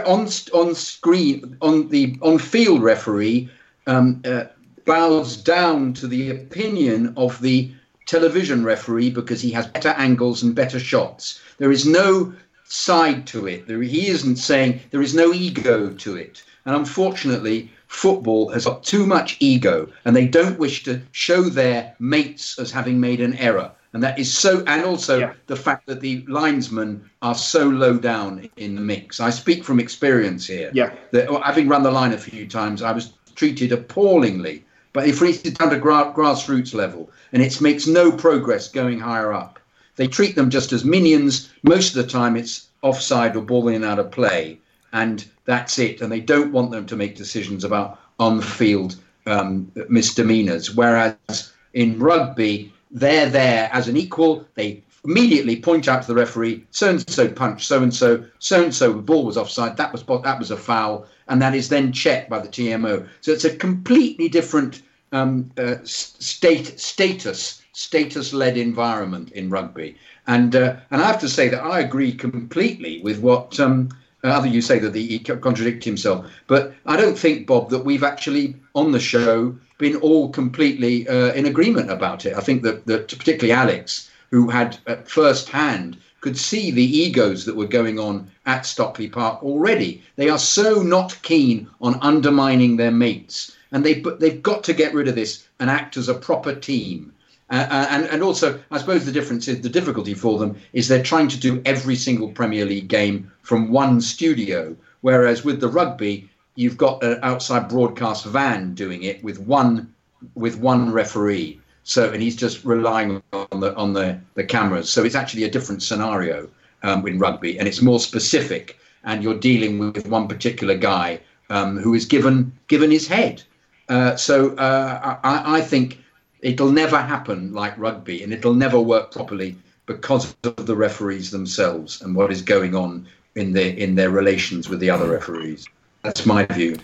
on 0.06 0.28
on 0.52 0.74
screen 0.74 1.56
on 1.62 1.88
the 1.88 2.18
on 2.20 2.38
field 2.38 2.82
referee 2.82 3.48
um, 3.86 4.20
uh, 4.24 4.44
bows 4.84 5.36
down 5.36 5.94
to 5.94 6.06
the 6.06 6.30
opinion 6.30 7.14
of 7.16 7.40
the 7.40 7.72
television 8.06 8.64
referee 8.64 9.10
because 9.10 9.40
he 9.40 9.50
has 9.50 9.66
better 9.68 9.90
angles 9.90 10.42
and 10.42 10.54
better 10.54 10.78
shots. 10.78 11.40
There 11.58 11.72
is 11.72 11.86
no 11.86 12.34
side 12.64 13.26
to 13.28 13.46
it. 13.46 13.66
There, 13.66 13.80
he 13.82 14.08
isn't 14.08 14.36
saying 14.36 14.80
there 14.90 15.02
is 15.02 15.14
no 15.14 15.32
ego 15.32 15.90
to 15.90 16.16
it. 16.16 16.42
And 16.66 16.76
unfortunately, 16.76 17.70
football 17.88 18.48
has 18.50 18.64
got 18.64 18.82
too 18.82 19.06
much 19.06 19.36
ego, 19.40 19.88
and 20.04 20.16
they 20.16 20.26
don't 20.26 20.58
wish 20.58 20.82
to 20.84 21.00
show 21.12 21.42
their 21.42 21.94
mates 21.98 22.58
as 22.58 22.70
having 22.70 23.00
made 23.00 23.20
an 23.20 23.34
error. 23.34 23.70
And 23.94 24.02
that 24.02 24.18
is 24.18 24.36
so, 24.36 24.64
and 24.66 24.84
also 24.84 25.32
the 25.46 25.56
fact 25.56 25.86
that 25.86 26.00
the 26.00 26.24
linesmen 26.26 27.08
are 27.22 27.34
so 27.34 27.68
low 27.68 27.96
down 27.96 28.50
in 28.56 28.74
the 28.74 28.80
mix. 28.80 29.20
I 29.20 29.30
speak 29.30 29.62
from 29.62 29.78
experience 29.78 30.46
here. 30.46 30.70
Yeah. 30.74 30.92
That, 31.12 31.30
well, 31.30 31.40
having 31.40 31.68
run 31.68 31.84
the 31.84 31.92
line 31.92 32.12
a 32.12 32.18
few 32.18 32.46
times, 32.48 32.82
I 32.82 32.90
was 32.90 33.12
treated 33.36 33.70
appallingly. 33.70 34.64
But 34.92 35.06
if 35.06 35.22
it's 35.22 35.42
down 35.42 35.70
to 35.70 35.78
gra- 35.78 36.12
grassroots 36.14 36.74
level, 36.74 37.08
and 37.32 37.40
it 37.40 37.60
makes 37.60 37.86
no 37.86 38.10
progress 38.10 38.68
going 38.68 38.98
higher 38.98 39.32
up, 39.32 39.60
they 39.94 40.08
treat 40.08 40.34
them 40.34 40.50
just 40.50 40.72
as 40.72 40.84
minions. 40.84 41.52
Most 41.62 41.94
of 41.94 42.04
the 42.04 42.10
time, 42.10 42.36
it's 42.36 42.68
offside 42.82 43.36
or 43.36 43.42
ball 43.42 43.68
in 43.68 43.76
and 43.76 43.84
out 43.84 44.00
of 44.00 44.10
play, 44.10 44.58
and 44.92 45.24
that's 45.44 45.78
it. 45.78 46.00
And 46.00 46.10
they 46.10 46.20
don't 46.20 46.50
want 46.50 46.72
them 46.72 46.84
to 46.86 46.96
make 46.96 47.14
decisions 47.14 47.62
about 47.62 48.00
on-field 48.18 48.96
um, 49.26 49.70
misdemeanors. 49.88 50.74
Whereas 50.74 51.52
in 51.74 52.00
rugby, 52.00 52.73
they're 52.94 53.28
there 53.28 53.68
as 53.72 53.88
an 53.88 53.96
equal. 53.96 54.46
They 54.54 54.82
immediately 55.04 55.56
point 55.56 55.88
out 55.88 56.02
to 56.02 56.08
the 56.08 56.14
referee, 56.14 56.64
so 56.70 56.88
and 56.88 57.10
so 57.10 57.28
punched 57.28 57.66
so 57.66 57.82
and 57.82 57.92
so, 57.92 58.24
so 58.38 58.62
and 58.62 58.74
so. 58.74 58.92
The 58.92 59.02
ball 59.02 59.24
was 59.24 59.36
offside. 59.36 59.76
That 59.76 59.92
was 59.92 60.04
that 60.04 60.38
was 60.38 60.50
a 60.50 60.56
foul, 60.56 61.06
and 61.28 61.42
that 61.42 61.54
is 61.54 61.68
then 61.68 61.92
checked 61.92 62.30
by 62.30 62.38
the 62.38 62.48
TMO. 62.48 63.06
So 63.20 63.32
it's 63.32 63.44
a 63.44 63.54
completely 63.54 64.28
different 64.28 64.82
um, 65.12 65.50
uh, 65.58 65.76
state 65.84 66.78
status 66.80 67.60
status 67.72 68.32
led 68.32 68.56
environment 68.56 69.32
in 69.32 69.50
rugby. 69.50 69.96
And 70.26 70.54
uh, 70.56 70.76
and 70.90 71.02
I 71.02 71.06
have 71.06 71.20
to 71.20 71.28
say 71.28 71.48
that 71.48 71.62
I 71.62 71.80
agree 71.80 72.12
completely 72.12 73.02
with 73.02 73.18
what. 73.18 73.60
Um, 73.60 73.90
other 74.22 74.48
you 74.48 74.62
say 74.62 74.78
that 74.78 74.94
he 74.94 75.18
contradicts 75.18 75.84
himself, 75.84 76.24
but 76.46 76.72
I 76.86 76.96
don't 76.96 77.18
think 77.18 77.46
Bob 77.46 77.68
that 77.68 77.84
we've 77.84 78.02
actually 78.02 78.56
on 78.74 78.90
the 78.90 78.98
show 78.98 79.54
been 79.84 79.96
all 79.96 80.30
completely 80.30 81.06
uh, 81.08 81.32
in 81.34 81.44
agreement 81.46 81.90
about 81.90 82.24
it. 82.26 82.34
I 82.34 82.40
think 82.40 82.62
that, 82.62 82.86
that 82.86 83.08
particularly 83.08 83.52
Alex, 83.52 84.10
who 84.30 84.48
had 84.48 84.78
at 84.86 85.08
first 85.08 85.50
hand 85.50 85.98
could 86.22 86.38
see 86.38 86.70
the 86.70 86.98
egos 87.04 87.44
that 87.44 87.54
were 87.54 87.76
going 87.78 87.98
on 87.98 88.26
at 88.46 88.64
Stockley 88.64 89.08
Park 89.08 89.42
already. 89.42 90.02
They 90.16 90.30
are 90.30 90.38
so 90.38 90.82
not 90.82 91.18
keen 91.20 91.68
on 91.82 91.98
undermining 92.00 92.76
their 92.76 92.90
mates, 92.90 93.54
and 93.72 93.84
they 93.84 94.02
they've 94.20 94.42
got 94.42 94.64
to 94.64 94.72
get 94.72 94.94
rid 94.94 95.08
of 95.08 95.16
this 95.16 95.46
and 95.60 95.68
act 95.68 95.98
as 95.98 96.08
a 96.08 96.14
proper 96.28 96.54
team. 96.54 97.12
Uh, 97.50 97.66
uh, 97.78 97.86
and 97.90 98.04
and 98.06 98.22
also, 98.22 98.58
I 98.70 98.78
suppose 98.78 99.04
the 99.04 99.18
difference 99.18 99.48
is 99.48 99.60
the 99.60 99.68
difficulty 99.80 100.14
for 100.14 100.38
them 100.38 100.56
is 100.72 100.88
they're 100.88 101.10
trying 101.12 101.28
to 101.28 101.38
do 101.38 101.60
every 101.66 101.96
single 101.96 102.32
Premier 102.32 102.64
League 102.64 102.88
game 102.88 103.30
from 103.42 103.70
one 103.70 104.00
studio, 104.00 104.74
whereas 105.02 105.44
with 105.44 105.60
the 105.60 105.68
rugby, 105.68 106.30
you've 106.54 106.76
got 106.76 107.02
an 107.02 107.18
outside 107.22 107.68
broadcast 107.68 108.24
van 108.26 108.74
doing 108.74 109.02
it 109.02 109.22
with 109.22 109.38
one 109.38 109.92
with 110.34 110.58
one 110.58 110.92
referee. 110.92 111.60
So 111.82 112.12
and 112.12 112.22
he's 112.22 112.36
just 112.36 112.64
relying 112.64 113.22
on 113.32 113.60
the 113.60 113.74
on 113.74 113.92
the, 113.92 114.18
the 114.34 114.44
cameras. 114.44 114.88
So 114.90 115.04
it's 115.04 115.14
actually 115.14 115.44
a 115.44 115.50
different 115.50 115.82
scenario 115.82 116.48
um, 116.82 117.06
in 117.06 117.18
rugby, 117.18 117.58
and 117.58 117.68
it's 117.68 117.82
more 117.82 118.00
specific. 118.00 118.78
And 119.06 119.22
you're 119.22 119.38
dealing 119.38 119.78
with 119.78 120.06
one 120.06 120.28
particular 120.28 120.74
guy 120.74 121.20
um, 121.50 121.76
who 121.76 121.92
is 121.94 122.06
given 122.06 122.52
given 122.68 122.90
his 122.90 123.06
head. 123.06 123.42
Uh, 123.88 124.16
so 124.16 124.56
uh, 124.56 125.18
I, 125.22 125.58
I 125.58 125.60
think 125.60 125.98
it'll 126.40 126.72
never 126.72 126.98
happen 126.98 127.52
like 127.52 127.76
rugby, 127.76 128.22
and 128.22 128.32
it'll 128.32 128.54
never 128.54 128.80
work 128.80 129.12
properly 129.12 129.56
because 129.86 130.34
of 130.44 130.64
the 130.64 130.74
referees 130.74 131.30
themselves 131.30 132.00
and 132.00 132.14
what 132.14 132.32
is 132.32 132.40
going 132.40 132.74
on 132.74 133.06
in 133.34 133.52
their 133.52 133.74
in 133.74 133.94
their 133.94 134.10
relations 134.10 134.70
with 134.70 134.80
the 134.80 134.88
other 134.88 135.10
referees. 135.10 135.66
That's 136.04 136.26
my 136.26 136.44
view. 136.46 136.76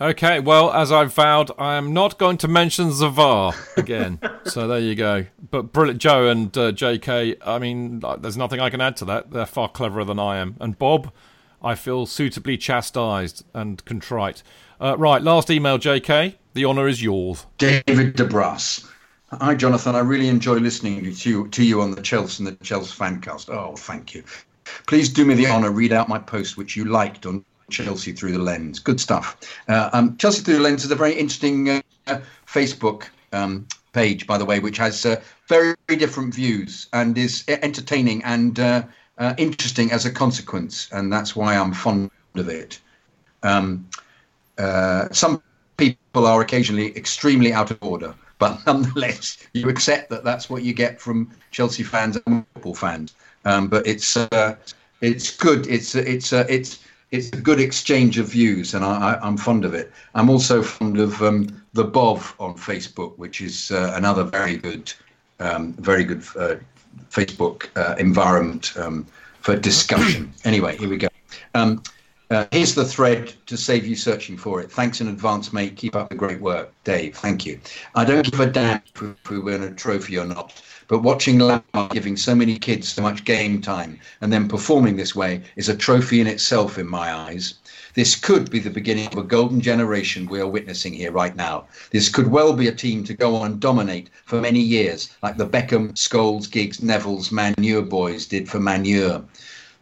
Okay, 0.00 0.40
well, 0.40 0.72
as 0.72 0.92
I've 0.92 1.12
vowed, 1.12 1.50
I 1.58 1.74
am 1.74 1.92
not 1.92 2.18
going 2.18 2.36
to 2.38 2.48
mention 2.48 2.90
Zavar 2.90 3.54
again. 3.76 4.20
so 4.44 4.68
there 4.68 4.78
you 4.78 4.94
go. 4.94 5.26
But 5.50 5.72
brilliant, 5.72 6.00
Joe 6.00 6.28
and 6.28 6.56
uh, 6.56 6.72
JK. 6.72 7.36
I 7.44 7.58
mean, 7.58 8.02
there's 8.20 8.36
nothing 8.36 8.60
I 8.60 8.70
can 8.70 8.80
add 8.80 8.96
to 8.98 9.04
that. 9.06 9.30
They're 9.30 9.46
far 9.46 9.68
cleverer 9.68 10.04
than 10.04 10.18
I 10.18 10.36
am. 10.36 10.56
And 10.60 10.78
Bob, 10.78 11.12
I 11.62 11.74
feel 11.74 12.06
suitably 12.06 12.58
chastised 12.58 13.44
and 13.54 13.82
contrite. 13.86 14.42
Uh, 14.80 14.96
right, 14.98 15.22
last 15.22 15.50
email, 15.50 15.78
JK. 15.78 16.34
The 16.52 16.64
honour 16.64 16.88
is 16.88 17.02
yours. 17.02 17.46
David 17.58 18.16
DeBras. 18.16 18.88
Hi, 19.32 19.54
Jonathan. 19.54 19.96
I 19.96 20.00
really 20.00 20.28
enjoy 20.28 20.58
listening 20.58 21.12
to 21.12 21.30
you, 21.30 21.48
to 21.48 21.64
you 21.64 21.80
on 21.80 21.90
the 21.90 22.02
Chelsea 22.02 22.44
and 22.44 22.54
the 22.54 22.64
Chelsea 22.64 22.92
Fancast. 22.92 23.48
Oh, 23.48 23.74
thank 23.76 24.14
you. 24.14 24.22
Please 24.86 25.08
do 25.08 25.24
me 25.24 25.34
the 25.34 25.46
honour, 25.46 25.70
read 25.70 25.92
out 25.92 26.08
my 26.08 26.18
post, 26.18 26.56
which 26.56 26.76
you 26.76 26.84
liked 26.84 27.24
on 27.24 27.44
Chelsea 27.70 28.12
Through 28.12 28.32
the 28.32 28.38
Lens. 28.38 28.78
Good 28.78 29.00
stuff. 29.00 29.36
Uh, 29.68 29.90
um, 29.92 30.16
Chelsea 30.16 30.42
Through 30.42 30.56
the 30.56 30.60
Lens 30.60 30.84
is 30.84 30.90
a 30.90 30.96
very 30.96 31.14
interesting 31.14 31.68
uh, 31.68 32.20
Facebook 32.46 33.04
um, 33.32 33.66
page, 33.92 34.26
by 34.26 34.38
the 34.38 34.44
way, 34.44 34.60
which 34.60 34.76
has 34.76 35.04
uh, 35.04 35.20
very, 35.48 35.74
very, 35.88 35.98
different 35.98 36.34
views 36.34 36.88
and 36.92 37.16
is 37.16 37.44
entertaining 37.48 38.22
and 38.24 38.60
uh, 38.60 38.82
uh, 39.18 39.34
interesting 39.38 39.90
as 39.90 40.06
a 40.06 40.10
consequence. 40.10 40.88
And 40.92 41.12
that's 41.12 41.34
why 41.34 41.56
I'm 41.56 41.72
fond 41.72 42.10
of 42.34 42.48
it. 42.48 42.78
Um, 43.42 43.88
uh, 44.58 45.08
some 45.12 45.42
people 45.76 46.26
are 46.26 46.40
occasionally 46.40 46.96
extremely 46.96 47.52
out 47.52 47.70
of 47.70 47.78
order, 47.82 48.14
but 48.38 48.60
nonetheless, 48.66 49.38
you 49.54 49.68
accept 49.68 50.10
that 50.10 50.24
that's 50.24 50.48
what 50.48 50.62
you 50.62 50.72
get 50.72 51.00
from 51.00 51.30
Chelsea 51.50 51.82
fans 51.82 52.18
and 52.26 52.44
football 52.54 52.74
fans. 52.74 53.14
Um, 53.44 53.68
but 53.68 53.86
it's 53.86 54.16
it's 55.00 55.36
good. 55.36 55.66
It's 55.68 55.94
it's 55.94 56.32
it's 56.32 56.85
it's 57.10 57.30
a 57.30 57.40
good 57.40 57.60
exchange 57.60 58.18
of 58.18 58.28
views, 58.28 58.74
and 58.74 58.84
I, 58.84 59.18
am 59.22 59.36
fond 59.36 59.64
of 59.64 59.74
it. 59.74 59.92
I'm 60.14 60.28
also 60.28 60.62
fond 60.62 60.98
of 60.98 61.22
um, 61.22 61.62
the 61.72 61.84
Bov 61.84 62.34
on 62.40 62.54
Facebook, 62.54 63.16
which 63.16 63.40
is 63.40 63.70
uh, 63.70 63.92
another 63.94 64.24
very 64.24 64.56
good, 64.56 64.92
um, 65.38 65.72
very 65.74 66.04
good 66.04 66.22
uh, 66.36 66.56
Facebook 67.10 67.68
uh, 67.76 67.94
environment 67.98 68.76
um, 68.76 69.06
for 69.40 69.56
discussion. 69.56 70.32
anyway, 70.44 70.76
here 70.76 70.88
we 70.88 70.96
go. 70.96 71.08
Um, 71.54 71.82
uh, 72.30 72.44
here's 72.50 72.74
the 72.74 72.84
thread 72.84 73.32
to 73.46 73.56
save 73.56 73.86
you 73.86 73.94
searching 73.94 74.36
for 74.36 74.60
it. 74.60 74.70
Thanks 74.70 75.00
in 75.00 75.06
advance, 75.06 75.52
mate. 75.52 75.76
Keep 75.76 75.94
up 75.94 76.08
the 76.08 76.16
great 76.16 76.40
work, 76.40 76.72
Dave. 76.82 77.16
Thank 77.16 77.46
you. 77.46 77.60
I 77.94 78.04
don't 78.04 78.28
give 78.28 78.40
a 78.40 78.46
damn 78.46 78.82
if 78.96 79.30
we 79.30 79.38
win 79.38 79.62
a 79.62 79.72
trophy 79.72 80.18
or 80.18 80.26
not. 80.26 80.60
But 80.88 81.02
watching 81.02 81.40
Lampard 81.40 81.90
giving 81.90 82.16
so 82.16 82.34
many 82.34 82.58
kids 82.58 82.88
so 82.88 83.02
much 83.02 83.24
game 83.24 83.60
time 83.60 83.98
and 84.20 84.32
then 84.32 84.46
performing 84.46 84.96
this 84.96 85.16
way 85.16 85.42
is 85.56 85.68
a 85.68 85.76
trophy 85.76 86.20
in 86.20 86.28
itself 86.28 86.78
in 86.78 86.86
my 86.86 87.12
eyes. 87.12 87.54
This 87.94 88.14
could 88.14 88.50
be 88.50 88.60
the 88.60 88.70
beginning 88.70 89.08
of 89.08 89.18
a 89.18 89.24
golden 89.24 89.60
generation 89.60 90.26
we 90.26 90.38
are 90.38 90.46
witnessing 90.46 90.92
here 90.92 91.10
right 91.10 91.34
now. 91.34 91.64
This 91.90 92.08
could 92.08 92.28
well 92.28 92.52
be 92.52 92.68
a 92.68 92.72
team 92.72 93.02
to 93.04 93.14
go 93.14 93.34
on 93.34 93.52
and 93.52 93.60
dominate 93.60 94.10
for 94.26 94.40
many 94.40 94.60
years, 94.60 95.10
like 95.22 95.38
the 95.38 95.46
Beckham, 95.46 95.92
Scholes, 95.94 96.48
Giggs, 96.48 96.78
Nevilles, 96.78 97.32
Manure 97.32 97.82
boys 97.82 98.26
did 98.26 98.48
for 98.48 98.60
Manure. 98.60 99.24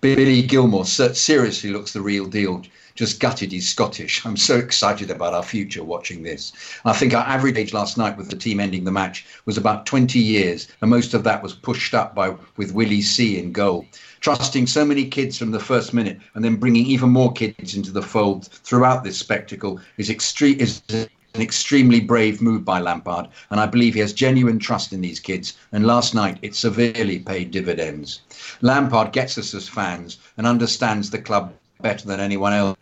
Billy 0.01 0.43
Gilmour 0.43 0.85
seriously 0.87 1.71
looks 1.71 1.93
the 1.93 2.01
real 2.01 2.27
deal 2.27 2.63
just 2.95 3.19
gutted 3.19 3.51
he's 3.51 3.69
Scottish. 3.69 4.25
I'm 4.25 4.37
so 4.37 4.57
excited 4.57 5.11
about 5.11 5.35
our 5.35 5.43
future 5.43 5.83
watching 5.83 6.23
this. 6.23 6.53
I 6.85 6.93
think 6.93 7.13
our 7.13 7.25
average 7.25 7.57
age 7.57 7.75
last 7.75 7.99
night 7.99 8.17
with 8.17 8.31
the 8.31 8.37
team 8.37 8.61
ending 8.61 8.85
the 8.85 8.93
match 8.93 9.27
was 9.47 9.59
about 9.59 9.85
20 9.85 10.19
years, 10.19 10.69
and 10.81 10.91
most 10.91 11.13
of 11.13 11.25
that 11.25 11.43
was 11.43 11.55
pushed 11.55 11.93
up 11.93 12.15
by 12.15 12.37
with 12.57 12.73
Willie 12.73 13.03
C 13.03 13.39
in 13.39 13.51
goal. 13.51 13.85
Trusting 14.21 14.69
so 14.69 14.85
many 14.85 15.07
kids 15.07 15.37
from 15.37 15.51
the 15.51 15.59
first 15.59 15.93
minute 15.93 16.21
and 16.35 16.45
then 16.45 16.57
bringing 16.57 16.87
even 16.87 17.11
more 17.11 17.33
kids 17.33 17.75
into 17.75 17.91
the 17.91 18.01
fold 18.01 18.47
throughout 18.47 19.03
this 19.03 19.19
spectacle 19.19 19.81
is 19.99 20.09
extreme 20.09 20.61
is 20.61 20.81
an 20.91 21.43
extremely 21.43 22.01
brave 22.01 22.41
move 22.41 22.65
by 22.65 22.79
Lampard, 22.79 23.27
and 23.51 23.59
I 23.59 23.67
believe 23.67 23.95
he 23.95 24.01
has 24.01 24.13
genuine 24.13 24.61
trust 24.61 24.93
in 24.93 25.01
these 25.01 25.19
kids. 25.19 25.55
And 25.73 25.85
last 25.85 26.15
night, 26.15 26.39
it 26.43 26.55
severely 26.55 27.19
paid 27.19 27.51
dividends. 27.51 28.21
Lampard 28.61 29.13
gets 29.13 29.37
us 29.37 29.53
as 29.53 29.69
fans 29.69 30.19
and 30.39 30.47
understands 30.47 31.11
the 31.11 31.19
club 31.19 31.53
better 31.83 32.07
than 32.07 32.21
anyone 32.21 32.53
else. 32.53 32.79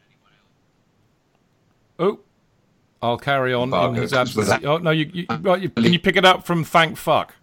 Oh, 2.03 2.19
I'll 3.01 3.16
carry 3.16 3.55
on 3.55 3.73
in 3.73 3.95
his 3.95 4.12
absence. 4.12 4.51
Oh 4.65 4.79
no, 4.79 4.91
you, 4.91 5.09
you, 5.12 5.27
right, 5.41 5.62
you, 5.62 5.69
can 5.69 5.93
you 5.93 6.01
pick 6.01 6.16
it 6.16 6.24
up 6.24 6.45
from 6.45 6.65
thank 6.65 6.97
fuck? 6.97 7.35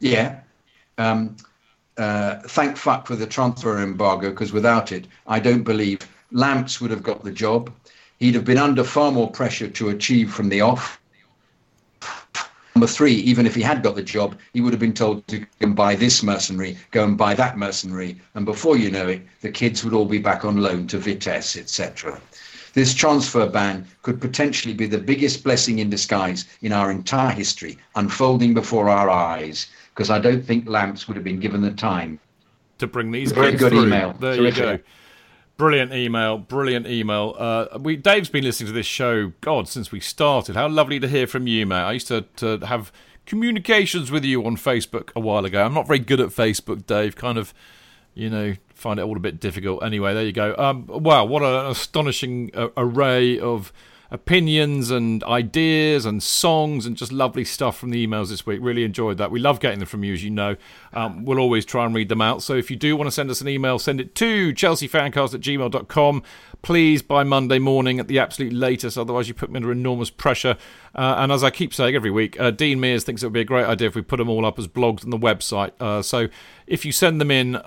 Yeah. 0.00 0.40
Um, 0.98 1.36
uh, 1.98 2.36
thank 2.46 2.76
fuck 2.76 3.06
for 3.06 3.16
the 3.16 3.26
transfer 3.26 3.82
embargo 3.82 4.30
because 4.30 4.52
without 4.52 4.92
it, 4.92 5.06
I 5.26 5.40
don't 5.40 5.62
believe 5.62 6.00
Lamps 6.32 6.80
would 6.80 6.90
have 6.90 7.02
got 7.02 7.22
the 7.22 7.30
job. 7.30 7.70
He'd 8.18 8.34
have 8.34 8.46
been 8.46 8.58
under 8.58 8.82
far 8.82 9.12
more 9.12 9.30
pressure 9.30 9.68
to 9.68 9.90
achieve 9.90 10.32
from 10.32 10.48
the 10.48 10.62
off. 10.62 10.98
Number 12.74 12.86
three, 12.86 13.14
even 13.14 13.46
if 13.46 13.54
he 13.54 13.62
had 13.62 13.82
got 13.82 13.94
the 13.94 14.02
job, 14.02 14.38
he 14.52 14.60
would 14.60 14.72
have 14.72 14.80
been 14.80 14.92
told 14.92 15.26
to 15.28 15.38
go 15.38 15.46
and 15.60 15.74
buy 15.74 15.94
this 15.94 16.22
mercenary, 16.22 16.76
go 16.90 17.04
and 17.04 17.16
buy 17.16 17.34
that 17.34 17.56
mercenary, 17.56 18.20
and 18.34 18.44
before 18.44 18.76
you 18.76 18.90
know 18.90 19.08
it, 19.08 19.22
the 19.40 19.50
kids 19.50 19.82
would 19.82 19.94
all 19.94 20.04
be 20.04 20.18
back 20.18 20.44
on 20.44 20.58
loan 20.58 20.86
to 20.88 20.98
Vitesse, 20.98 21.56
etc. 21.56 22.20
This 22.76 22.92
transfer 22.92 23.46
ban 23.48 23.86
could 24.02 24.20
potentially 24.20 24.74
be 24.74 24.84
the 24.84 24.98
biggest 24.98 25.42
blessing 25.42 25.78
in 25.78 25.88
disguise 25.88 26.44
in 26.60 26.72
our 26.72 26.90
entire 26.90 27.30
history, 27.34 27.78
unfolding 27.94 28.52
before 28.52 28.90
our 28.90 29.08
eyes, 29.08 29.68
because 29.94 30.10
I 30.10 30.18
don't 30.18 30.44
think 30.44 30.68
Lamps 30.68 31.08
would 31.08 31.16
have 31.16 31.24
been 31.24 31.40
given 31.40 31.62
the 31.62 31.70
time. 31.70 32.20
To 32.80 32.86
bring 32.86 33.12
these 33.12 33.32
Very 33.32 33.52
good 33.52 33.72
through. 33.72 33.86
email. 33.86 34.12
There 34.20 34.42
you 34.42 34.52
go. 34.52 34.78
Brilliant 35.56 35.94
email, 35.94 36.36
brilliant 36.36 36.86
email. 36.86 37.34
Uh, 37.38 37.78
we 37.80 37.96
Dave's 37.96 38.28
been 38.28 38.44
listening 38.44 38.66
to 38.66 38.74
this 38.74 38.84
show, 38.84 39.32
God, 39.40 39.68
since 39.68 39.90
we 39.90 39.98
started. 39.98 40.54
How 40.54 40.68
lovely 40.68 41.00
to 41.00 41.08
hear 41.08 41.26
from 41.26 41.46
you, 41.46 41.64
mate. 41.64 41.76
I 41.76 41.92
used 41.92 42.08
to, 42.08 42.26
to 42.36 42.58
have 42.66 42.92
communications 43.24 44.10
with 44.10 44.22
you 44.22 44.44
on 44.44 44.58
Facebook 44.58 45.12
a 45.16 45.20
while 45.20 45.46
ago. 45.46 45.64
I'm 45.64 45.72
not 45.72 45.86
very 45.86 45.98
good 45.98 46.20
at 46.20 46.28
Facebook, 46.28 46.84
Dave. 46.84 47.16
Kind 47.16 47.38
of, 47.38 47.54
you 48.16 48.30
know, 48.30 48.54
find 48.74 48.98
it 48.98 49.02
all 49.02 49.16
a 49.16 49.20
bit 49.20 49.38
difficult. 49.38 49.84
Anyway, 49.84 50.14
there 50.14 50.24
you 50.24 50.32
go. 50.32 50.56
Um, 50.56 50.86
wow, 50.86 51.24
what 51.24 51.42
an 51.42 51.66
astonishing 51.66 52.50
uh, 52.54 52.68
array 52.76 53.38
of 53.38 53.72
opinions 54.10 54.90
and 54.90 55.22
ideas 55.24 56.06
and 56.06 56.22
songs 56.22 56.86
and 56.86 56.96
just 56.96 57.12
lovely 57.12 57.44
stuff 57.44 57.76
from 57.76 57.90
the 57.90 58.06
emails 58.06 58.28
this 58.28 58.46
week. 58.46 58.60
Really 58.62 58.84
enjoyed 58.84 59.18
that. 59.18 59.30
We 59.30 59.40
love 59.40 59.60
getting 59.60 59.80
them 59.80 59.88
from 59.88 60.04
you, 60.04 60.14
as 60.14 60.24
you 60.24 60.30
know. 60.30 60.56
Um, 60.92 61.24
we'll 61.24 61.38
always 61.38 61.64
try 61.64 61.84
and 61.84 61.94
read 61.94 62.08
them 62.08 62.22
out. 62.22 62.42
So 62.42 62.54
if 62.54 62.70
you 62.70 62.76
do 62.76 62.96
want 62.96 63.08
to 63.08 63.10
send 63.10 63.30
us 63.30 63.40
an 63.40 63.48
email, 63.48 63.78
send 63.78 64.00
it 64.00 64.14
to 64.16 64.52
chelseafancast 64.54 65.34
at 65.34 65.40
gmail.com. 65.40 66.22
Please 66.62 67.02
by 67.02 67.22
Monday 67.22 67.58
morning 67.58 68.00
at 68.00 68.08
the 68.08 68.18
absolute 68.18 68.52
latest, 68.52 68.96
otherwise 68.96 69.28
you 69.28 69.34
put 69.34 69.50
me 69.50 69.56
under 69.58 69.72
enormous 69.72 70.10
pressure. 70.10 70.56
Uh, 70.96 71.16
and 71.18 71.30
as 71.30 71.44
I 71.44 71.50
keep 71.50 71.74
saying 71.74 71.94
every 71.94 72.10
week, 72.10 72.40
uh, 72.40 72.50
Dean 72.50 72.80
Mears 72.80 73.04
thinks 73.04 73.22
it 73.22 73.26
would 73.26 73.34
be 73.34 73.42
a 73.42 73.44
great 73.44 73.66
idea 73.66 73.88
if 73.88 73.94
we 73.94 74.00
put 74.00 74.16
them 74.16 74.30
all 74.30 74.46
up 74.46 74.58
as 74.58 74.66
blogs 74.66 75.04
on 75.04 75.10
the 75.10 75.18
website. 75.18 75.72
Uh, 75.78 76.00
so 76.00 76.28
if 76.66 76.86
you 76.86 76.92
send 76.92 77.20
them 77.20 77.30
in, 77.30 77.56
uh, 77.56 77.60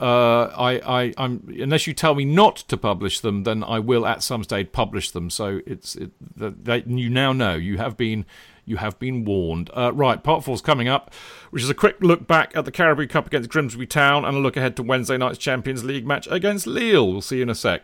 I, 0.57 1.13
am 1.15 1.47
unless 1.59 1.85
you 1.85 1.93
tell 1.93 2.15
me 2.15 2.25
not 2.25 2.55
to 2.57 2.75
publish 2.75 3.19
them, 3.19 3.43
then 3.43 3.63
I 3.63 3.77
will 3.77 4.07
at 4.07 4.23
some 4.23 4.43
stage 4.43 4.71
publish 4.71 5.11
them. 5.11 5.29
So 5.29 5.61
it's 5.67 5.95
it, 5.95 6.11
you 6.87 7.09
now 7.09 7.31
know 7.31 7.53
you 7.53 7.77
have 7.77 7.95
been 7.95 8.25
you 8.65 8.77
have 8.77 8.97
been 8.97 9.25
warned. 9.25 9.69
Uh, 9.75 9.93
right, 9.93 10.23
part 10.23 10.43
four 10.43 10.55
is 10.55 10.61
coming 10.61 10.87
up, 10.87 11.13
which 11.51 11.61
is 11.61 11.69
a 11.69 11.75
quick 11.75 11.97
look 12.01 12.25
back 12.25 12.55
at 12.57 12.65
the 12.65 12.71
Carabao 12.71 13.05
Cup 13.05 13.27
against 13.27 13.49
Grimsby 13.49 13.85
Town 13.85 14.25
and 14.25 14.37
a 14.37 14.39
look 14.39 14.57
ahead 14.57 14.75
to 14.77 14.83
Wednesday 14.83 15.17
night's 15.17 15.37
Champions 15.37 15.83
League 15.83 16.05
match 16.05 16.27
against 16.31 16.65
Lille. 16.65 17.11
We'll 17.11 17.21
see 17.21 17.37
you 17.37 17.43
in 17.43 17.49
a 17.49 17.55
sec. 17.55 17.83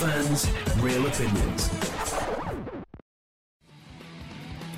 Fans, 0.00 0.50
real 0.78 1.06
opinions. 1.06 1.70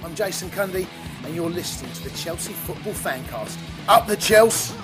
I'm 0.03 0.17
Jason 0.17 0.51
Cundy, 0.51 0.89
and 1.25 1.33
you're 1.33 1.49
listening 1.49 1.93
to 1.93 2.03
the 2.03 2.11
Chelsea 2.11 2.53
Football 2.53 2.95
Fancast. 2.95 3.57
Up 3.89 4.09
the 4.09 4.17
Chelsea! 4.17 4.75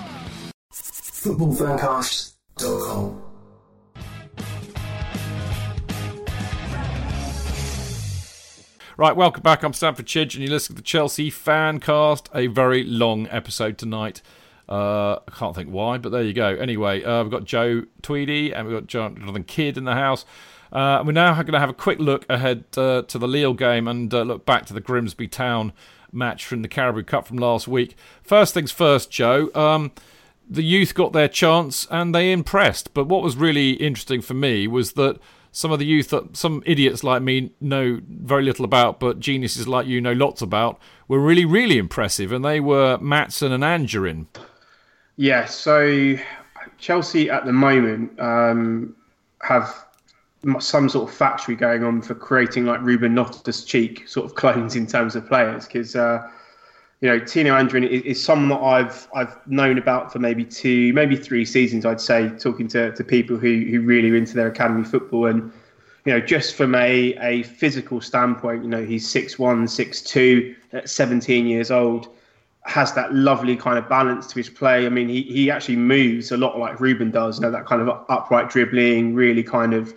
Footballfancast.com. 0.71 3.23
Right, 8.95 9.15
welcome 9.15 9.43
back. 9.43 9.63
I'm 9.63 9.73
Stamford 9.73 10.05
Chidge, 10.05 10.35
and 10.35 10.43
you 10.43 10.49
listen 10.49 10.75
to 10.75 10.81
the 10.81 10.85
Chelsea 10.85 11.29
Fancast. 11.29 12.27
A 12.33 12.47
very 12.47 12.85
long 12.85 13.27
episode 13.29 13.77
tonight. 13.77 14.21
Uh, 14.69 15.19
I 15.27 15.31
can't 15.31 15.55
think 15.55 15.69
why, 15.69 15.97
but 15.97 16.11
there 16.11 16.21
you 16.21 16.33
go. 16.33 16.47
Anyway, 16.47 17.03
uh, 17.03 17.23
we've 17.23 17.31
got 17.31 17.43
Joe 17.43 17.85
Tweedy 18.03 18.53
and 18.53 18.67
we've 18.67 18.77
got 18.77 18.87
Jonathan 18.87 19.43
Kydd 19.43 19.77
in 19.77 19.85
the 19.85 19.95
house. 19.95 20.25
Uh, 20.71 21.01
we're 21.03 21.11
now 21.11 21.33
going 21.33 21.53
to 21.53 21.59
have 21.59 21.71
a 21.71 21.73
quick 21.73 21.97
look 21.97 22.25
ahead 22.29 22.65
uh, 22.77 23.01
to 23.01 23.17
the 23.17 23.27
Lille 23.27 23.55
game 23.55 23.87
and 23.87 24.13
uh, 24.13 24.21
look 24.21 24.45
back 24.45 24.67
to 24.67 24.73
the 24.73 24.79
Grimsby 24.79 25.27
Town 25.27 25.73
match 26.11 26.45
from 26.45 26.61
the 26.61 26.67
Carabao 26.67 27.01
Cup 27.01 27.27
from 27.27 27.37
last 27.37 27.67
week. 27.67 27.95
First 28.21 28.53
things 28.53 28.71
first, 28.71 29.09
Joe. 29.09 29.49
Um, 29.55 29.91
the 30.47 30.63
youth 30.63 30.93
got 30.93 31.13
their 31.13 31.27
chance 31.27 31.87
and 31.89 32.13
they 32.13 32.31
impressed. 32.31 32.93
But 32.93 33.07
what 33.07 33.23
was 33.23 33.35
really 33.35 33.71
interesting 33.71 34.21
for 34.21 34.35
me 34.35 34.67
was 34.67 34.93
that 34.93 35.19
some 35.51 35.71
of 35.71 35.79
the 35.79 35.85
youth 35.85 36.09
that 36.09 36.37
some 36.37 36.61
idiots 36.65 37.03
like 37.03 37.23
me 37.23 37.51
know 37.59 38.01
very 38.07 38.43
little 38.43 38.65
about, 38.65 38.99
but 38.99 39.19
geniuses 39.19 39.67
like 39.67 39.87
you 39.87 39.99
know 39.99 40.13
lots 40.13 40.41
about, 40.41 40.79
were 41.07 41.19
really, 41.19 41.45
really 41.45 41.77
impressive. 41.77 42.31
And 42.31 42.45
they 42.45 42.59
were 42.59 42.99
Maatsen 42.99 43.51
and 43.51 43.63
Anjorin. 43.63 44.27
Yeah, 45.19 45.47
so 45.47 46.15
Chelsea 46.77 47.29
at 47.29 47.45
the 47.45 47.51
moment 47.51 48.17
um, 48.21 48.95
have 49.41 49.85
some 50.59 50.87
sort 50.87 51.09
of 51.09 51.13
factory 51.13 51.57
going 51.57 51.83
on 51.83 52.01
for 52.01 52.15
creating 52.15 52.65
like 52.65 52.79
Ruben 52.79 53.15
Loftus 53.15 53.65
Cheek 53.65 54.07
sort 54.07 54.25
of 54.25 54.35
clones 54.35 54.77
in 54.77 54.87
terms 54.87 55.17
of 55.17 55.27
players 55.27 55.65
because 55.65 55.93
uh, 55.93 56.25
you 57.01 57.09
know 57.09 57.19
Tino 57.19 57.53
Anjorin 57.53 57.85
is, 57.85 58.01
is, 58.03 58.23
someone 58.23 58.47
that 58.47 58.65
I've 58.65 59.09
I've 59.13 59.35
known 59.45 59.77
about 59.77 60.13
for 60.13 60.19
maybe 60.19 60.45
two 60.45 60.93
maybe 60.93 61.17
three 61.17 61.43
seasons 61.43 61.85
I'd 61.85 61.99
say 61.99 62.29
talking 62.39 62.69
to, 62.69 62.93
to 62.93 63.03
people 63.03 63.35
who 63.35 63.65
who 63.69 63.81
really 63.81 64.11
are 64.11 64.15
into 64.15 64.35
their 64.35 64.47
academy 64.47 64.85
football. 64.85 65.25
And 65.25 65.51
you 66.05 66.13
know 66.13 66.21
just 66.21 66.55
from 66.55 66.75
a, 66.75 67.13
a 67.19 67.43
physical 67.43 67.99
standpoint 67.99 68.63
you 68.63 68.69
know 68.69 68.85
he's 68.85 69.05
six 69.05 69.37
one 69.37 69.67
six 69.67 70.01
two 70.01 70.55
at 70.71 70.87
17 70.87 71.45
years 71.45 71.71
old 71.71 72.07
has 72.63 72.93
that 72.93 73.13
lovely 73.13 73.55
kind 73.55 73.77
of 73.77 73.87
balance 73.89 74.27
to 74.27 74.35
his 74.35 74.49
play. 74.49 74.85
I 74.85 74.89
mean, 74.89 75.07
he, 75.07 75.23
he 75.23 75.49
actually 75.49 75.77
moves 75.77 76.31
a 76.31 76.37
lot 76.37 76.59
like 76.59 76.79
Ruben 76.79 77.09
does, 77.11 77.39
you 77.39 77.41
know, 77.41 77.51
that 77.51 77.65
kind 77.65 77.81
of 77.81 78.05
upright 78.09 78.49
dribbling, 78.49 79.15
really 79.15 79.43
kind 79.43 79.73
of 79.73 79.93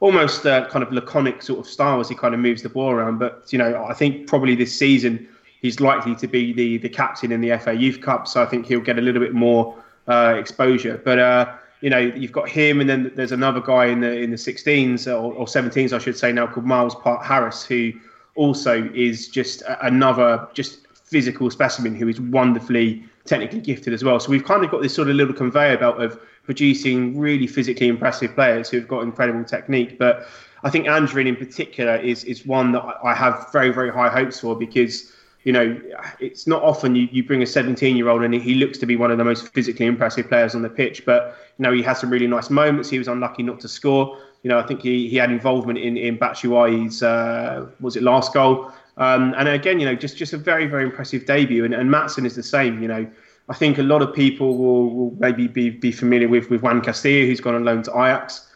almost 0.00 0.44
a 0.44 0.66
kind 0.70 0.82
of 0.82 0.92
laconic 0.92 1.42
sort 1.42 1.60
of 1.60 1.66
style 1.66 2.00
as 2.00 2.08
he 2.08 2.14
kind 2.14 2.34
of 2.34 2.40
moves 2.40 2.62
the 2.62 2.68
ball 2.68 2.90
around. 2.90 3.18
But, 3.18 3.52
you 3.52 3.58
know, 3.58 3.84
I 3.84 3.94
think 3.94 4.26
probably 4.26 4.54
this 4.54 4.76
season 4.76 5.28
he's 5.60 5.80
likely 5.80 6.14
to 6.16 6.26
be 6.26 6.52
the, 6.52 6.78
the 6.78 6.88
captain 6.88 7.32
in 7.32 7.40
the 7.40 7.56
FA 7.58 7.74
Youth 7.74 8.00
Cup. 8.00 8.28
So 8.28 8.42
I 8.42 8.46
think 8.46 8.66
he'll 8.66 8.80
get 8.80 8.98
a 8.98 9.02
little 9.02 9.20
bit 9.20 9.34
more 9.34 9.76
uh, 10.08 10.36
exposure. 10.38 11.00
But, 11.04 11.18
uh, 11.18 11.54
you 11.80 11.90
know, 11.90 11.98
you've 11.98 12.32
got 12.32 12.48
him, 12.48 12.80
and 12.80 12.88
then 12.88 13.12
there's 13.14 13.32
another 13.32 13.60
guy 13.60 13.86
in 13.86 14.00
the 14.00 14.18
in 14.18 14.30
the 14.30 14.36
16s 14.36 15.06
or, 15.06 15.32
or 15.34 15.46
17s, 15.46 15.92
I 15.92 15.98
should 15.98 16.16
say 16.16 16.32
now, 16.32 16.46
called 16.46 16.66
Myles 16.66 16.94
Peart-Harris, 16.94 17.64
who 17.64 17.92
also 18.34 18.90
is 18.94 19.28
just 19.28 19.62
another 19.82 20.48
just 20.54 20.85
physical 21.06 21.50
specimen 21.50 21.94
who 21.94 22.08
is 22.08 22.20
wonderfully 22.20 23.04
technically 23.24 23.60
gifted 23.60 23.92
as 23.92 24.04
well. 24.04 24.20
So 24.20 24.30
we've 24.30 24.44
kind 24.44 24.64
of 24.64 24.70
got 24.70 24.82
this 24.82 24.94
sort 24.94 25.08
of 25.08 25.16
little 25.16 25.34
conveyor 25.34 25.78
belt 25.78 26.00
of 26.02 26.20
producing 26.44 27.18
really 27.18 27.46
physically 27.46 27.88
impressive 27.88 28.34
players 28.34 28.68
who've 28.68 28.86
got 28.86 29.02
incredible 29.02 29.44
technique. 29.44 29.98
But 29.98 30.26
I 30.62 30.70
think 30.70 30.86
Anjorin 30.86 31.26
in 31.26 31.36
particular 31.36 31.96
is 31.96 32.24
is 32.24 32.46
one 32.46 32.72
that 32.72 32.84
I 33.04 33.14
have 33.14 33.48
very 33.52 33.70
very 33.70 33.92
high 33.92 34.08
hopes 34.08 34.40
for 34.40 34.56
because 34.56 35.12
you 35.44 35.52
know 35.52 35.80
it's 36.18 36.46
not 36.46 36.62
often 36.62 36.96
you, 36.96 37.08
you 37.12 37.22
bring 37.22 37.42
a 37.42 37.46
17 37.46 37.96
year 37.96 38.08
old 38.08 38.22
and 38.22 38.34
he 38.34 38.54
looks 38.54 38.78
to 38.78 38.86
be 38.86 38.96
one 38.96 39.10
of 39.10 39.18
the 39.18 39.24
most 39.24 39.52
physically 39.52 39.86
impressive 39.86 40.28
players 40.28 40.54
on 40.54 40.62
the 40.62 40.70
pitch. 40.70 41.04
But 41.04 41.36
you 41.58 41.62
know 41.62 41.72
he 41.72 41.82
has 41.82 42.00
some 42.00 42.10
really 42.10 42.26
nice 42.26 42.50
moments. 42.50 42.90
He 42.90 42.98
was 42.98 43.08
unlucky 43.08 43.42
not 43.42 43.60
to 43.60 43.68
score. 43.68 44.18
You 44.42 44.50
know 44.50 44.58
I 44.58 44.66
think 44.66 44.80
he, 44.80 45.08
he 45.08 45.16
had 45.16 45.30
involvement 45.30 45.78
in 45.78 45.96
in 45.96 46.18
Batshuayi's 46.18 47.02
uh, 47.02 47.66
was 47.80 47.96
it 47.96 48.02
last 48.02 48.32
goal. 48.32 48.72
Um, 48.98 49.34
and 49.36 49.48
again, 49.48 49.78
you 49.78 49.86
know, 49.86 49.94
just 49.94 50.16
just 50.16 50.32
a 50.32 50.38
very 50.38 50.66
very 50.66 50.84
impressive 50.84 51.26
debut. 51.26 51.64
And, 51.64 51.74
and 51.74 51.90
Maatsen 51.90 52.24
is 52.24 52.34
the 52.34 52.42
same. 52.42 52.82
You 52.82 52.88
know, 52.88 53.06
I 53.48 53.54
think 53.54 53.78
a 53.78 53.82
lot 53.82 54.02
of 54.02 54.14
people 54.14 54.56
will, 54.56 54.94
will 54.94 55.16
maybe 55.18 55.46
be, 55.46 55.70
be 55.70 55.92
familiar 55.92 56.28
with 56.28 56.50
with 56.50 56.62
Juan 56.62 56.80
Castillo, 56.80 57.26
who's 57.26 57.40
gone 57.40 57.54
on 57.54 57.64
loan 57.64 57.82
to 57.84 57.90
Ajax. 57.92 58.48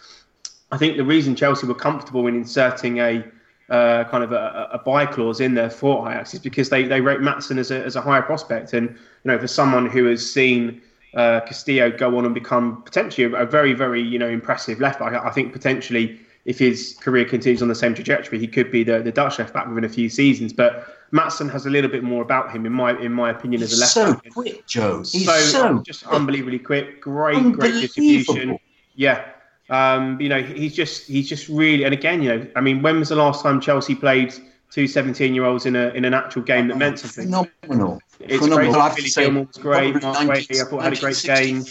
I 0.73 0.79
think 0.79 0.97
the 0.97 1.05
reason 1.05 1.35
Chelsea 1.35 1.67
were 1.67 1.75
comfortable 1.75 2.27
in 2.27 2.37
inserting 2.37 2.99
a 2.99 3.25
uh, 3.71 4.05
kind 4.05 4.25
of 4.25 4.33
a, 4.33 4.69
a, 4.73 4.79
buy 4.79 5.07
clause 5.07 5.41
in 5.41 5.55
there 5.55 5.71
for 5.71 6.11
Ajax 6.11 6.35
is 6.35 6.41
because 6.41 6.71
they, 6.71 6.83
they 6.83 7.01
rate 7.01 7.21
Maatsen 7.21 7.57
as 7.57 7.71
a, 7.71 7.85
as 7.85 7.95
a 7.95 8.01
higher 8.01 8.23
prospect. 8.23 8.73
And, 8.73 8.89
you 8.89 8.97
know, 9.25 9.39
for 9.39 9.47
someone 9.47 9.87
who 9.89 10.07
has 10.07 10.29
seen 10.29 10.83
uh, 11.15 11.41
Castillo 11.41 11.89
go 11.91 12.19
on 12.19 12.25
and 12.25 12.35
become 12.35 12.83
potentially 12.83 13.33
a, 13.33 13.43
a 13.43 13.47
very, 13.47 13.73
very, 13.73 14.03
you 14.03 14.19
know, 14.19 14.29
impressive 14.29 14.81
left 14.81 14.99
back, 14.99 15.13
I 15.13 15.31
think 15.31 15.53
potentially 15.53 16.21
if 16.45 16.59
his 16.59 16.97
career 17.01 17.25
continues 17.25 17.63
on 17.63 17.69
the 17.69 17.75
same 17.75 17.95
trajectory, 17.95 18.39
he 18.39 18.47
could 18.47 18.71
be 18.71 18.83
the, 18.83 19.01
the 19.01 19.13
Dutch 19.13 19.39
left 19.39 19.53
back 19.53 19.69
within 19.69 19.85
a 19.85 19.89
few 19.89 20.09
seasons. 20.09 20.53
But 20.53 20.97
Maatsen 21.13 21.51
has 21.51 21.67
a 21.67 21.71
little 21.71 21.91
bit 21.91 22.03
more 22.03 22.23
about 22.23 22.51
him, 22.51 22.67
in 22.67 22.73
my 22.73 22.99
in 22.99 23.13
my 23.13 23.31
opinion, 23.31 23.63
as 23.63 23.77
a 23.77 23.81
left 23.81 23.93
so 23.93 24.15
back. 24.15 24.25
So 24.25 24.31
quick, 24.31 24.67
Joe. 24.67 24.99
He's 24.99 25.27
so, 25.27 25.41
so 25.41 25.79
just 25.83 26.07
unbelievably 26.07 26.61
quick. 26.61 27.01
Great, 27.01 27.53
great 27.53 27.73
distribution. 27.73 28.59
Yeah. 28.95 29.25
Um, 29.69 30.21
you 30.21 30.29
know, 30.29 30.43
he's 30.43 30.75
just 30.75 31.07
he's 31.07 31.29
just 31.29 31.49
really 31.49 31.85
and 31.85 31.95
again, 31.95 32.23
you 32.23 32.29
know, 32.29 32.47
I 32.57 32.61
mean, 32.61 32.83
when 32.83 32.99
was 32.99 33.11
the 33.11 33.17
last 33.17 33.43
time 33.43 33.61
Chelsea 33.61 33.95
played 33.95 34.35
two 34.71 34.87
17 34.87 35.35
year 35.35 35.45
olds 35.45 35.67
in 35.67 35.77
a 35.77 35.89
in 35.91 36.05
an 36.05 36.15
actual 36.15 36.43
game 36.43 36.69
that 36.69 36.77
meant 36.77 36.99
something? 36.99 37.27
Phenomenal. 37.27 38.01
It's 38.19 38.45
Phenomenal. 38.45 38.73
great. 38.73 38.97
Billy 38.97 39.09
Gilmour 39.11 39.47
was 39.47 39.57
great. 39.57 40.03
Mark 40.03 40.29
Whaley, 40.29 40.61
I 40.61 40.65
thought 40.65 40.83
had 40.83 40.93
a 40.93 41.01
great 41.01 41.23
game. 41.23 41.63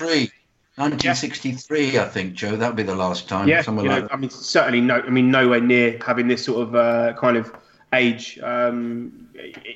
1963, 0.79 1.91
yeah. 1.91 2.03
I 2.03 2.07
think, 2.07 2.33
Joe. 2.33 2.55
That 2.55 2.67
would 2.67 2.77
be 2.77 2.83
the 2.83 2.95
last 2.95 3.27
time. 3.27 3.49
Yeah, 3.49 3.61
you 3.65 3.73
know, 3.73 3.83
like 3.83 4.13
I 4.13 4.15
mean, 4.15 4.29
certainly 4.29 4.79
no. 4.79 5.01
I 5.01 5.09
mean, 5.09 5.29
nowhere 5.29 5.59
near 5.59 5.99
having 6.05 6.29
this 6.29 6.45
sort 6.45 6.67
of 6.67 6.75
uh, 6.75 7.13
kind 7.17 7.35
of 7.35 7.53
age 7.93 8.39
um, 8.39 9.27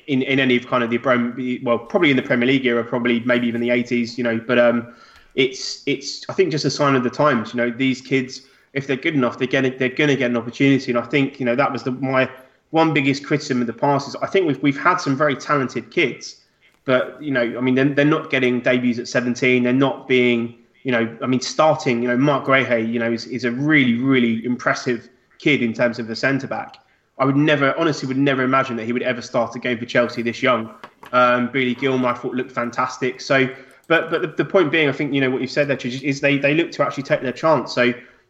in 0.06 0.22
in 0.22 0.40
any 0.40 0.56
of 0.56 0.66
kind 0.66 0.82
of 0.82 0.88
the 0.88 1.60
well, 1.62 1.78
probably 1.78 2.10
in 2.10 2.16
the 2.16 2.22
Premier 2.22 2.46
League 2.46 2.64
era, 2.64 2.82
probably 2.82 3.20
maybe 3.20 3.46
even 3.46 3.60
the 3.60 3.68
80s. 3.68 4.16
You 4.16 4.24
know, 4.24 4.38
but 4.38 4.58
um, 4.58 4.94
it's 5.34 5.82
it's 5.86 6.24
I 6.30 6.32
think 6.32 6.50
just 6.50 6.64
a 6.64 6.70
sign 6.70 6.94
of 6.94 7.04
the 7.04 7.10
times. 7.10 7.52
You 7.52 7.58
know, 7.58 7.70
these 7.70 8.00
kids, 8.00 8.42
if 8.72 8.86
they're 8.86 8.96
good 8.96 9.14
enough, 9.14 9.36
they're 9.38 9.46
getting 9.46 9.76
they're 9.76 9.90
going 9.90 10.08
to 10.08 10.16
get 10.16 10.30
an 10.30 10.38
opportunity. 10.38 10.90
And 10.90 10.98
I 10.98 11.04
think 11.04 11.38
you 11.38 11.44
know 11.44 11.54
that 11.54 11.70
was 11.70 11.82
the 11.82 11.90
my 11.90 12.30
one 12.70 12.94
biggest 12.94 13.26
criticism 13.26 13.60
of 13.60 13.66
the 13.66 13.74
past 13.74 14.08
is 14.08 14.16
I 14.16 14.26
think 14.26 14.46
we've 14.46 14.62
we've 14.62 14.80
had 14.80 14.96
some 14.96 15.16
very 15.16 15.36
talented 15.36 15.90
kids, 15.90 16.40
but 16.84 17.22
you 17.22 17.30
know, 17.30 17.58
I 17.58 17.60
mean, 17.60 17.74
they're, 17.74 17.88
they're 17.88 18.04
not 18.04 18.30
getting 18.30 18.60
debuts 18.60 18.98
at 18.98 19.08
17. 19.08 19.62
They're 19.62 19.72
not 19.72 20.08
being 20.08 20.63
you 20.84 20.92
know, 20.92 21.16
I 21.22 21.26
mean, 21.26 21.40
starting, 21.40 22.02
you 22.02 22.08
know, 22.08 22.16
Marc 22.16 22.44
Guéhi, 22.44 22.90
you 22.90 22.98
know, 22.98 23.10
is, 23.10 23.26
is 23.26 23.44
a 23.44 23.50
really, 23.50 23.94
really 23.94 24.44
impressive 24.44 25.08
kid 25.38 25.62
in 25.62 25.72
terms 25.72 25.98
of 25.98 26.06
the 26.06 26.14
centre 26.14 26.46
back. 26.46 26.76
I 27.18 27.24
would 27.24 27.36
never, 27.36 27.76
honestly, 27.78 28.06
would 28.06 28.18
never 28.18 28.42
imagine 28.42 28.76
that 28.76 28.84
he 28.84 28.92
would 28.92 29.02
ever 29.02 29.22
start 29.22 29.56
a 29.56 29.58
game 29.58 29.78
for 29.78 29.86
Chelsea 29.86 30.20
this 30.22 30.42
young. 30.42 30.72
Um, 31.12 31.50
Billy 31.50 31.74
Gilmour, 31.74 32.08
I 32.08 32.14
thought 32.14 32.34
looked 32.34 32.52
fantastic. 32.52 33.20
So, 33.20 33.48
but 33.88 34.10
but 34.10 34.22
the, 34.22 34.28
the, 34.28 34.44
point 34.44 34.70
being, 34.70 34.88
I 34.88 34.92
think 34.92 35.12
you 35.12 35.20
know 35.20 35.30
what 35.30 35.40
you 35.40 35.46
said 35.46 35.68
there 35.68 35.78
is 35.78 36.20
they 36.20 36.38
they 36.38 36.54
look 36.54 36.72
to 36.72 36.82
actually 36.82 37.04
take 37.04 37.20
their 37.22 37.32
chance. 37.32 37.72
So, 37.72 37.82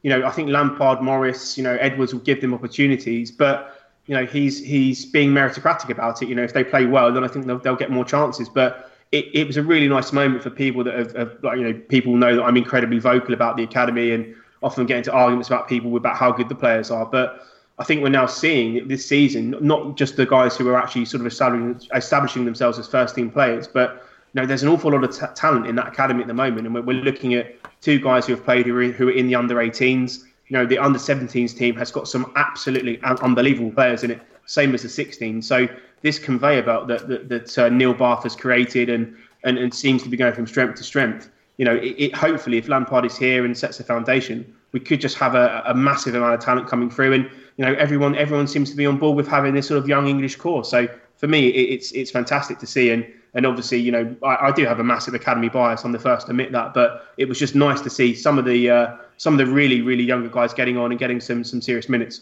you 0.03 0.11
know, 0.11 0.27
I 0.27 0.31
think 0.31 0.51
Lampard, 0.51 1.01
Morris, 1.01 1.57
you 1.57 1.65
know, 1.65 1.77
Edwards 1.81 2.13
will 2.13 2.21
give 2.21 2.41
them 2.41 2.53
opportunities, 2.53 3.31
but 3.31 3.91
you 4.07 4.15
know, 4.15 4.27
he's 4.27 4.63
he's 4.63 5.07
being 5.07 5.31
meritocratic 5.31 5.89
about 5.89 6.23
it. 6.23 6.29
You 6.29 6.35
know, 6.35 6.43
if 6.43 6.53
they 6.53 6.63
play 6.65 6.85
well, 6.85 7.13
then 7.13 7.25
I 7.25 7.29
think 7.29 7.47
they'll, 7.47 7.59
they'll 7.59 7.77
get 7.77 7.91
more 7.91 8.05
chances. 8.05 8.49
But 8.49 8.91
it, 9.15 9.31
it 9.33 9.47
was 9.47 9.57
a 9.57 9.63
really 9.63 9.87
nice 9.87 10.13
moment 10.13 10.43
for 10.43 10.51
people 10.51 10.83
that 10.83 10.95
have, 10.95 11.15
have 11.15 11.37
like, 11.43 11.57
you 11.57 11.65
know, 11.65 11.73
people 11.89 12.17
know 12.17 12.35
that 12.35 12.43
I'm 12.43 12.57
incredibly 12.57 12.99
vocal 12.99 13.33
about 13.33 13.57
the 13.57 13.63
academy 13.63 14.11
and 14.11 14.35
often 14.61 14.87
get 14.87 14.99
into 14.99 15.13
arguments 15.13 15.49
about 15.49 15.69
people 15.69 15.97
about 15.97 16.17
how 16.17 16.33
good 16.33 16.49
the 16.49 16.55
players 16.57 16.91
are. 16.91 17.07
But 17.07 17.47
I 17.79 17.85
think 17.85 18.03
we're 18.03 18.09
now 18.09 18.27
seeing 18.27 18.89
this 18.89 19.07
season 19.07 19.55
not 19.61 19.97
just 19.97 20.17
the 20.17 20.27
guys 20.27 20.57
who 20.57 20.69
are 20.69 20.77
actually 20.77 21.05
sort 21.05 21.21
of 21.21 21.29
establishing, 21.29 21.89
establishing 21.95 22.45
themselves 22.45 22.77
as 22.77 22.89
first 22.89 23.15
team 23.15 23.31
players, 23.31 23.69
but 23.69 24.05
you 24.33 24.41
know, 24.41 24.47
there's 24.47 24.65
an 24.65 24.69
awful 24.69 24.91
lot 24.91 25.05
of 25.05 25.17
t- 25.17 25.27
talent 25.37 25.69
in 25.69 25.77
that 25.77 25.87
academy 25.87 26.21
at 26.23 26.27
the 26.27 26.35
moment, 26.35 26.67
and 26.67 26.75
we're, 26.75 26.83
we're 26.83 27.05
looking 27.05 27.35
at 27.35 27.55
two 27.81 28.01
guys 28.01 28.27
who 28.27 28.35
have 28.35 28.45
played 28.45 28.67
who 28.67 28.77
are, 28.77 28.91
who 28.91 29.09
are 29.09 29.13
in 29.13 29.29
the 29.29 29.37
under 29.37 29.55
18s. 29.57 30.25
You 30.49 30.59
know, 30.59 30.67
the 30.67 30.79
under 30.79 30.99
17s 30.99 31.57
team 31.57 31.77
has 31.77 31.93
got 31.93 32.09
some 32.09 32.33
absolutely 32.35 33.01
unbelievable 33.03 33.71
players 33.71 34.03
in 34.03 34.11
it, 34.11 34.21
same 34.47 34.75
as 34.75 34.83
the 34.83 34.89
16. 34.89 35.41
So 35.41 35.69
this 36.05 36.19
conveyor 36.19 36.63
belt 36.63 36.87
that 36.87 37.09
that, 37.09 37.29
that 37.31 37.59
uh, 37.59 37.69
Neil 37.71 37.95
Bath 37.95 38.23
has 38.23 38.37
created 38.37 38.89
and, 38.89 39.17
and 39.43 39.59
and 39.59 39.75
seems 39.75 40.05
to 40.05 40.09
be 40.09 40.17
going 40.17 40.35
from 40.35 40.47
strength 40.47 40.77
to 40.77 40.85
strength. 40.85 41.31
You 41.57 41.65
know, 41.65 41.75
it, 41.75 41.97
it 41.99 42.15
hopefully 42.15 42.59
if 42.59 42.69
Lampard 42.69 43.05
is 43.05 43.17
here 43.17 43.45
and 43.45 43.57
sets 43.57 43.79
the 43.79 43.85
foundation, 43.85 44.55
we 44.73 44.81
could 44.81 45.01
just 45.01 45.17
have 45.17 45.35
a, 45.35 45.63
a 45.67 45.75
massive 45.75 46.15
amount 46.15 46.35
of 46.35 46.41
talent 46.41 46.69
coming 46.69 46.91
through, 46.91 47.15
and 47.15 47.25
you 47.57 47.65
know 47.65 47.75
everyone 47.75 48.15
everyone 48.17 48.47
seems 48.47 48.71
to 48.71 48.77
be 48.77 48.87
on 48.87 48.99
board 48.99 49.17
with 49.17 49.27
having 49.27 49.55
this 49.55 49.67
sort 49.67 49.79
of 49.79 49.89
young 49.89 50.07
English 50.07 50.37
core. 50.37 50.65
So 50.65 50.87
for 51.17 51.27
me, 51.27 51.49
it, 51.49 51.75
it's 51.75 51.91
it's 51.93 52.11
fantastic 52.11 52.59
to 52.59 52.67
see, 52.67 52.91
and 52.91 53.07
and 53.33 53.47
obviously 53.47 53.79
you 53.79 53.91
know 53.91 54.15
I, 54.23 54.49
I, 54.49 54.53
do 54.53 54.67
have 54.67 54.81
a 54.81 54.85
massive 54.85 55.15
academy 55.15 55.49
bias. 55.49 55.85
I'm 55.85 55.93
the 55.93 55.99
first 55.99 56.27
to 56.27 56.33
admit 56.33 56.53
that, 56.53 56.75
but 56.75 57.15
it 57.17 57.29
was 57.29 57.39
just 57.39 57.55
nice 57.55 57.81
to 57.81 57.89
see 57.89 58.15
some 58.15 58.39
of 58.39 58.45
the 58.45 58.69
uh, 58.69 58.97
some 59.17 59.33
of 59.33 59.39
the 59.39 59.47
really 59.47 59.81
really 59.81 60.05
younger 60.05 60.29
guys 60.29 60.53
getting 60.53 60.77
on 60.77 60.91
and 60.91 61.01
getting 61.01 61.19
some 61.19 61.45
some 61.45 61.63
serious 61.63 61.89
minutes. 61.89 62.21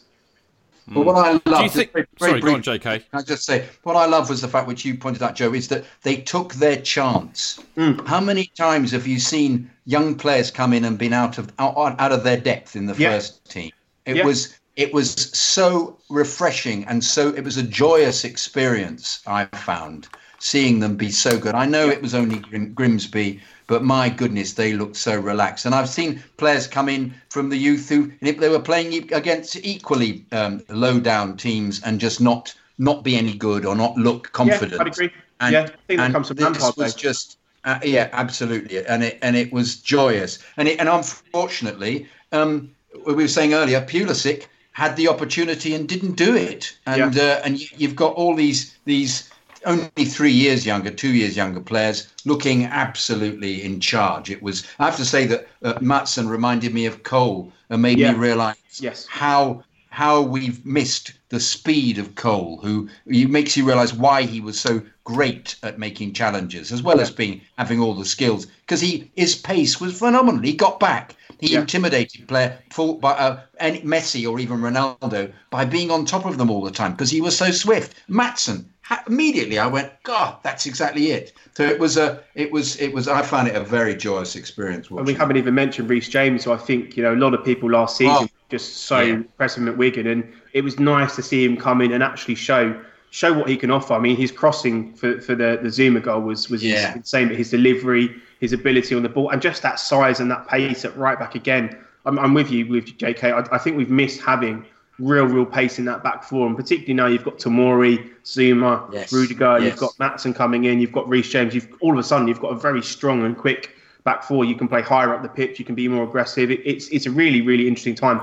But 0.89 1.05
what 1.05 1.17
I 1.17 1.39
mm. 1.39 1.51
love, 1.51 1.73
think? 1.73 1.93
very, 1.93 2.07
very 2.19 2.31
sorry, 2.31 2.41
go 2.41 2.55
on, 2.55 2.63
J.K. 2.63 2.99
Can 2.99 3.21
I 3.21 3.23
just 3.23 3.45
say 3.45 3.67
what 3.83 3.97
I 3.97 4.07
love 4.07 4.29
was 4.29 4.41
the 4.41 4.49
fact 4.49 4.67
which 4.67 4.85
you 4.85 4.97
pointed 4.97 5.23
out, 5.23 5.35
Joe, 5.35 5.55
is 5.55 5.69
that 5.69 5.85
they 6.03 6.17
took 6.17 6.55
their 6.55 6.77
chance. 6.77 7.61
Mm. 7.77 8.07
How 8.07 8.21
many 8.21 8.47
times 8.57 8.91
have 8.93 9.07
you 9.07 9.19
seen 9.19 9.71
young 9.87 10.15
players 10.15 10.51
come 10.51 10.73
in 10.73 10.85
and 10.85 10.99
been 10.99 11.13
out 11.13 11.39
of 11.39 11.53
out, 11.59 11.77
out 11.99 12.13
of 12.13 12.25
their 12.25 12.37
depth 12.37 12.77
in 12.77 12.87
the 12.87 12.95
Yeah. 12.95 13.11
first 13.11 13.49
team? 13.51 13.71
It 14.07 14.17
Yeah. 14.17 14.25
was 14.25 14.55
it 14.77 14.93
was 14.95 15.13
so 15.37 15.99
refreshing 16.09 16.85
and 16.87 17.05
so 17.05 17.29
it 17.29 17.45
was 17.45 17.57
a 17.59 17.63
joyous 17.63 18.25
experience. 18.25 19.21
I 19.27 19.45
found 19.45 20.09
seeing 20.39 20.81
them 20.81 20.97
be 20.97 21.11
so 21.11 21.39
good. 21.39 21.55
I 21.55 21.67
know 21.67 21.89
it 21.89 22.03
was 22.03 22.15
only 22.15 22.39
Grim- 22.39 22.73
Grimsby, 22.75 23.41
but 23.73 23.83
my 23.83 24.11
goodness, 24.11 24.53
they 24.53 24.75
looked 24.75 24.97
so 24.97 25.19
relaxed. 25.19 25.65
And 25.65 25.75
I've 25.75 25.89
seen 25.89 26.23
players 26.37 26.67
come 26.67 26.91
in 26.91 27.15
from 27.31 27.49
the 27.49 27.57
youth 27.57 27.89
who 27.89 28.13
if 28.21 28.37
they 28.39 28.51
were 28.51 28.61
playing 28.61 29.11
against 29.15 29.57
equally 29.65 30.27
um, 30.31 30.63
low 30.69 31.01
down 31.01 31.39
teams 31.39 31.83
and 31.83 31.99
just 31.99 32.21
not 32.21 32.55
not 32.77 33.03
be 33.03 33.17
any 33.17 33.33
good 33.33 33.65
or 33.65 33.75
not 33.75 33.97
look 33.97 34.31
confident. 34.33 34.73
Yeah, 34.73 34.81
I'd 34.83 34.87
agree. 34.89 35.11
And, 35.41 35.53
yeah, 35.55 35.63
I 35.63 35.67
think 35.67 35.79
that 35.89 36.01
and 36.01 36.13
comes 36.13 36.29
from 36.29 36.37
this 36.37 36.45
Lampard. 36.45 36.77
was 36.77 36.95
though. 36.95 37.01
just 37.01 37.39
uh, 37.65 37.79
yeah, 37.83 38.11
absolutely, 38.13 38.85
and 38.85 39.03
it 39.05 39.19
and 39.23 39.37
it 39.37 39.51
was 39.55 39.77
joyous. 39.77 40.39
And 40.59 40.69
it, 40.69 40.79
and 40.79 40.91
unfortunately, 40.91 42.07
um, 42.33 42.71
we 43.07 43.15
were 43.15 43.27
saying 43.27 43.55
earlier, 43.55 43.81
Pulisic 43.81 44.49
had 44.73 44.97
the 44.97 45.09
opportunity 45.09 45.75
and 45.75 45.89
didn't 45.89 46.17
do 46.17 46.37
it. 46.37 46.77
And 46.85 47.19
uh, 47.19 47.41
and 47.43 47.59
you've 47.81 47.97
got 47.97 48.13
all 48.17 48.35
these 48.35 48.77
these 48.85 49.31
only 49.65 50.05
three 50.05 50.33
years 50.33 50.65
younger, 50.67 50.91
two 50.91 51.13
years 51.15 51.37
younger 51.37 51.61
players 51.61 52.09
looking 52.25 52.65
absolutely 52.67 53.63
in 53.63 53.81
charge. 53.81 54.31
It 54.31 54.43
was 54.43 54.67
I 54.79 54.85
have 54.87 54.97
to 54.97 55.05
say 55.05 55.27
that 55.27 55.49
uh, 55.63 55.75
Maatsen 55.75 56.29
reminded 56.29 56.75
me 56.75 56.87
of 56.87 57.03
Cole 57.03 57.53
and 57.71 57.83
made 57.83 57.99
Yeah. 57.99 58.13
me 58.13 58.19
realise 58.19 58.57
Yes. 58.81 59.07
how 59.09 59.63
how 59.91 60.23
we've 60.23 60.65
missed 60.65 61.13
the 61.29 61.39
speed 61.39 61.99
of 61.99 62.15
Cole, 62.15 62.59
who 62.63 62.89
he 63.11 63.27
makes 63.27 63.57
you 63.57 63.65
realise 63.67 63.93
why 63.93 64.23
he 64.23 64.41
was 64.41 64.59
so 64.59 64.81
great 65.05 65.57
at 65.63 65.79
making 65.79 66.15
challenges, 66.15 66.73
as 66.73 66.83
well 66.83 66.99
as 67.01 67.11
being 67.11 67.43
having 67.59 67.79
all 67.81 67.95
the 67.95 68.05
skills. 68.05 68.47
Because 68.47 68.81
he 68.81 69.11
his 69.17 69.35
pace 69.35 69.81
was 69.81 69.99
phenomenal. 69.99 70.41
He 70.43 70.55
got 70.55 70.81
back. 70.81 71.15
He 71.41 71.57
intimidated 71.57 72.29
player 72.29 72.57
full 72.71 72.95
by 72.95 73.13
uh, 73.13 73.41
Messi 73.61 74.31
or 74.31 74.39
even 74.39 74.59
Ronaldo 74.61 75.33
by 75.51 75.65
being 75.65 75.91
on 75.91 76.05
top 76.07 76.25
of 76.25 76.39
them 76.39 76.51
all 76.51 76.63
the 76.63 76.71
time 76.71 76.93
because 76.93 77.11
he 77.11 77.21
was 77.21 77.37
so 77.37 77.51
swift. 77.51 77.97
Maatsen 78.09 78.65
immediately 79.07 79.59
I 79.59 79.67
went, 79.67 79.91
God, 80.03 80.37
that's 80.43 80.67
exactly 80.67 81.11
it. 81.13 81.33
So 81.57 81.63
it 81.65 81.79
was 81.79 81.97
a 81.97 82.23
it 82.35 82.51
was 82.51 82.77
it 82.81 82.93
was 82.93 83.09
I 83.09 83.23
found 83.23 83.49
it 83.49 83.55
a 83.55 83.61
very 83.63 83.95
joyous 83.95 84.37
experience. 84.37 84.89
And 84.91 85.07
we 85.07 85.15
haven't 85.15 85.37
even 85.37 85.55
mentioned 85.55 85.89
Reece 85.91 86.09
James, 86.09 86.45
who 86.45 86.53
I 86.53 86.57
think 86.57 86.97
you 86.97 87.03
know 87.03 87.15
a 87.15 87.21
lot 87.25 87.35
of 87.35 87.45
people 87.45 87.71
last 87.71 87.97
season 87.97 88.29
Oh. 88.29 88.29
just 88.51 88.79
so 88.79 89.01
Yeah. 89.01 89.15
impressive 89.15 89.67
at 89.69 89.77
Wigan, 89.77 90.07
and 90.07 90.25
it 90.53 90.63
was 90.65 90.79
nice 90.79 91.15
to 91.17 91.23
see 91.23 91.45
him 91.45 91.57
come 91.57 91.81
in 91.81 91.93
and 91.93 92.03
actually 92.03 92.35
show 92.37 92.75
show 93.11 93.33
what 93.33 93.49
he 93.49 93.57
can 93.59 93.71
offer. 93.71 93.93
I 93.93 93.99
mean, 93.99 94.17
his 94.17 94.33
crossing 94.33 94.95
for, 94.95 95.21
for 95.21 95.35
the 95.35 95.59
the 95.63 95.69
Zouma 95.69 96.03
goal 96.03 96.21
was 96.23 96.49
was 96.49 96.63
Yeah. 96.65 96.95
insane, 96.95 97.29
but 97.29 97.37
his 97.37 97.51
delivery, 97.51 98.15
his 98.41 98.53
ability 98.53 98.95
on 98.95 99.03
the 99.03 99.09
ball, 99.11 99.31
and 99.31 99.41
just 99.43 99.63
that 99.63 99.79
size 99.79 100.19
and 100.21 100.31
that 100.31 100.49
pace 100.49 100.85
at 100.85 100.97
right 100.97 101.19
back 101.19 101.35
again. 101.35 101.77
I'm, 102.05 102.19
I'm 102.19 102.35
with 102.35 102.51
you 102.51 102.67
with 102.67 102.87
JK. 102.99 103.23
I, 103.33 103.55
I 103.55 103.59
think 103.59 103.77
we've 103.77 103.91
missed 103.91 104.21
having 104.21 104.65
real, 104.99 105.25
real 105.25 105.47
pace 105.47 105.79
in 105.79 105.85
that 105.87 106.03
back 106.03 106.23
four, 106.23 106.47
and 106.47 106.57
particularly 106.57 106.95
now 106.95 107.07
you've 107.07 107.25
got 107.25 107.39
Tomori, 107.39 108.11
Zouma, 108.25 108.93
Yes. 108.93 109.13
Rudiger, 109.13 109.59
Yes. 109.59 109.63
you've 109.63 109.79
got 109.79 109.93
Maatsen 109.99 110.35
coming 110.35 110.65
in, 110.65 110.81
you've 110.81 110.93
got 110.93 111.09
Reece 111.09 111.31
James. 111.31 111.55
You've 111.55 111.69
all 111.81 111.93
of 111.93 111.99
a 111.99 112.03
sudden 112.03 112.29
you've 112.29 112.41
got 112.41 112.53
a 112.53 112.57
very 112.57 112.83
strong 112.83 113.25
and 113.25 113.37
quick 113.37 113.75
back 114.05 114.23
four. 114.23 114.45
You 114.45 114.55
can 114.55 114.69
play 114.69 114.83
higher 114.83 115.15
up 115.15 115.23
the 115.23 115.29
pitch. 115.29 115.59
You 115.59 115.65
can 115.65 115.75
be 115.75 115.89
more 115.89 116.05
aggressive. 116.05 116.51
It, 116.51 116.61
it's 116.65 116.89
it's 116.89 117.07
a 117.07 117.11
really, 117.11 117.41
really 117.41 117.67
interesting 117.69 117.95
time. 117.95 118.21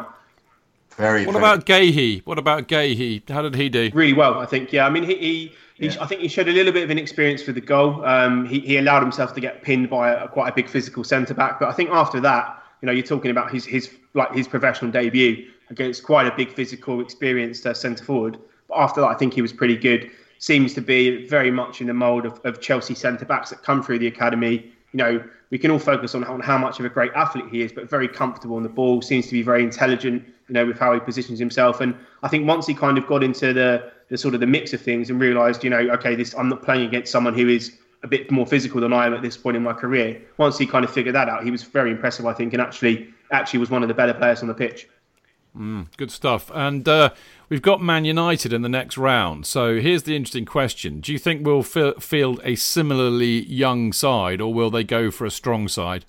Very. 0.98 1.26
What 1.26 1.34
very- 1.34 1.44
about 1.46 1.66
Guéhi? 1.66 2.22
What 2.26 2.38
about 2.38 2.68
Guéhi? 2.68 3.28
How 3.30 3.42
did 3.42 3.56
he 3.56 3.70
do? 3.70 3.90
Really 3.94 4.14
well, 4.14 4.38
I 4.40 4.46
think. 4.46 4.74
Yeah, 4.74 4.86
I 4.86 4.90
mean, 4.90 5.04
he, 5.04 5.16
he, 5.16 5.54
he 5.76 6.00
I 6.00 6.06
think 6.06 6.22
he 6.22 6.28
showed 6.28 6.48
a 6.50 6.52
little 6.52 6.74
bit 6.74 6.84
of 6.84 6.90
an 6.90 6.98
experience 6.98 7.42
for 7.42 7.54
the 7.54 7.62
goal. 7.62 8.04
Um, 8.06 8.46
he, 8.46 8.60
he 8.60 8.78
allowed 8.78 9.02
himself 9.02 9.34
to 9.36 9.42
get 9.42 9.64
pinned 9.64 9.90
by 9.90 10.12
a, 10.12 10.28
quite 10.28 10.50
a 10.50 10.54
big 10.54 10.68
physical 10.68 11.04
centre 11.04 11.34
back, 11.34 11.60
but 11.60 11.70
I 11.70 11.72
think 11.72 11.90
after 11.90 12.20
that, 12.22 12.62
you 12.82 12.86
know, 12.86 12.92
you're 12.92 13.06
talking 13.06 13.32
about 13.32 13.52
his 13.52 13.66
his 13.66 13.90
like 14.14 14.34
his 14.34 14.48
professional 14.48 14.92
debut 14.92 15.48
against 15.70 16.04
quite 16.04 16.28
a 16.28 16.36
big 16.36 16.54
physical, 16.54 17.02
experienced 17.02 17.66
uh, 17.66 17.74
centre 17.74 18.04
forward. 18.04 18.38
But 18.68 18.78
after 18.78 19.02
that, 19.02 19.08
I 19.08 19.14
think 19.16 19.34
he 19.34 19.42
was 19.42 19.54
pretty 19.54 19.76
good. 19.76 20.10
Seems 20.38 20.74
to 20.76 20.82
be 20.82 21.28
very 21.28 21.52
much 21.52 21.82
in 21.82 21.88
the 21.88 21.94
mould 21.94 22.26
of, 22.26 22.40
of 22.46 22.62
Chelsea 22.62 22.96
centre 22.96 23.26
backs 23.26 23.50
that 23.50 23.64
come 23.64 23.84
through 23.84 24.00
the 24.00 24.08
academy. 24.08 24.72
You 24.94 24.98
know, 24.98 25.24
we 25.50 25.58
can 25.58 25.72
all 25.72 25.80
focus 25.80 26.16
on, 26.16 26.24
on 26.24 26.40
how 26.40 26.58
much 26.58 26.80
of 26.80 26.86
a 26.86 26.90
great 26.90 27.12
athlete 27.14 27.46
he 27.52 27.62
is, 27.62 27.72
but 27.72 27.90
very 27.90 28.08
comfortable 28.08 28.56
on 28.56 28.64
the 28.64 28.70
ball. 28.70 29.02
Seems 29.02 29.26
to 29.28 29.34
be 29.34 29.42
very 29.42 29.64
intelligent. 29.64 30.24
You 30.48 30.54
know, 30.54 30.66
with 30.66 30.80
how 30.80 30.94
he 30.94 31.00
positions 31.00 31.38
himself. 31.38 31.80
And 31.80 31.94
I 32.24 32.28
think 32.28 32.48
once 32.48 32.66
he 32.66 32.74
kind 32.74 32.98
of 32.98 33.06
got 33.06 33.24
into 33.24 33.54
the 33.54 33.92
the 34.10 34.18
sort 34.18 34.34
of 34.34 34.40
the 34.40 34.48
mix 34.48 34.74
of 34.74 34.82
things 34.82 35.12
and 35.12 35.22
realised, 35.22 35.64
you 35.64 35.70
know, 35.70 35.78
okay, 35.78 36.16
this 36.16 36.34
I'm 36.36 36.50
not 36.50 36.64
playing 36.64 36.88
against 36.88 37.12
someone 37.12 37.36
who 37.36 37.48
is 37.48 37.78
a 38.02 38.08
bit 38.08 38.32
more 38.32 38.46
physical 38.46 38.82
than 38.82 38.94
I 38.94 39.06
am 39.06 39.14
at 39.14 39.22
this 39.22 39.38
point 39.38 39.58
in 39.58 39.64
my 39.64 39.74
career. 39.74 40.22
Once 40.38 40.58
he 40.58 40.66
kind 40.66 40.84
of 40.84 40.92
figured 40.92 41.16
that 41.16 41.30
out, 41.30 41.44
he 41.44 41.52
was 41.52 41.64
very 41.64 41.92
impressive, 41.92 42.26
I 42.26 42.34
think, 42.34 42.54
and 42.54 42.62
actually 42.62 43.14
actually 43.32 43.60
was 43.60 43.70
one 43.70 43.84
of 43.84 43.88
the 43.88 43.94
better 43.94 44.14
players 44.14 44.42
on 44.42 44.48
the 44.48 44.54
pitch. 44.54 44.88
Mm, 45.60 45.88
good 45.98 46.10
stuff. 46.10 46.50
And 46.54 46.88
uh, 46.88 47.10
we've 47.50 47.62
got 47.62 47.82
Man 47.82 48.06
United 48.06 48.54
in 48.54 48.62
the 48.62 48.70
next 48.70 48.98
round. 48.98 49.46
So 49.46 49.80
here's 49.80 50.04
the 50.04 50.16
interesting 50.16 50.46
question: 50.46 51.02
Do 51.02 51.12
you 51.12 51.20
think 51.20 51.46
we'll 51.46 51.64
field 51.64 52.40
a 52.44 52.56
similarly 52.56 53.44
young 53.46 53.92
side, 53.92 54.40
or 54.40 54.54
will 54.54 54.70
they 54.70 54.86
go 54.86 55.12
for 55.12 55.26
a 55.26 55.32
strong 55.32 55.68
side? 55.68 56.06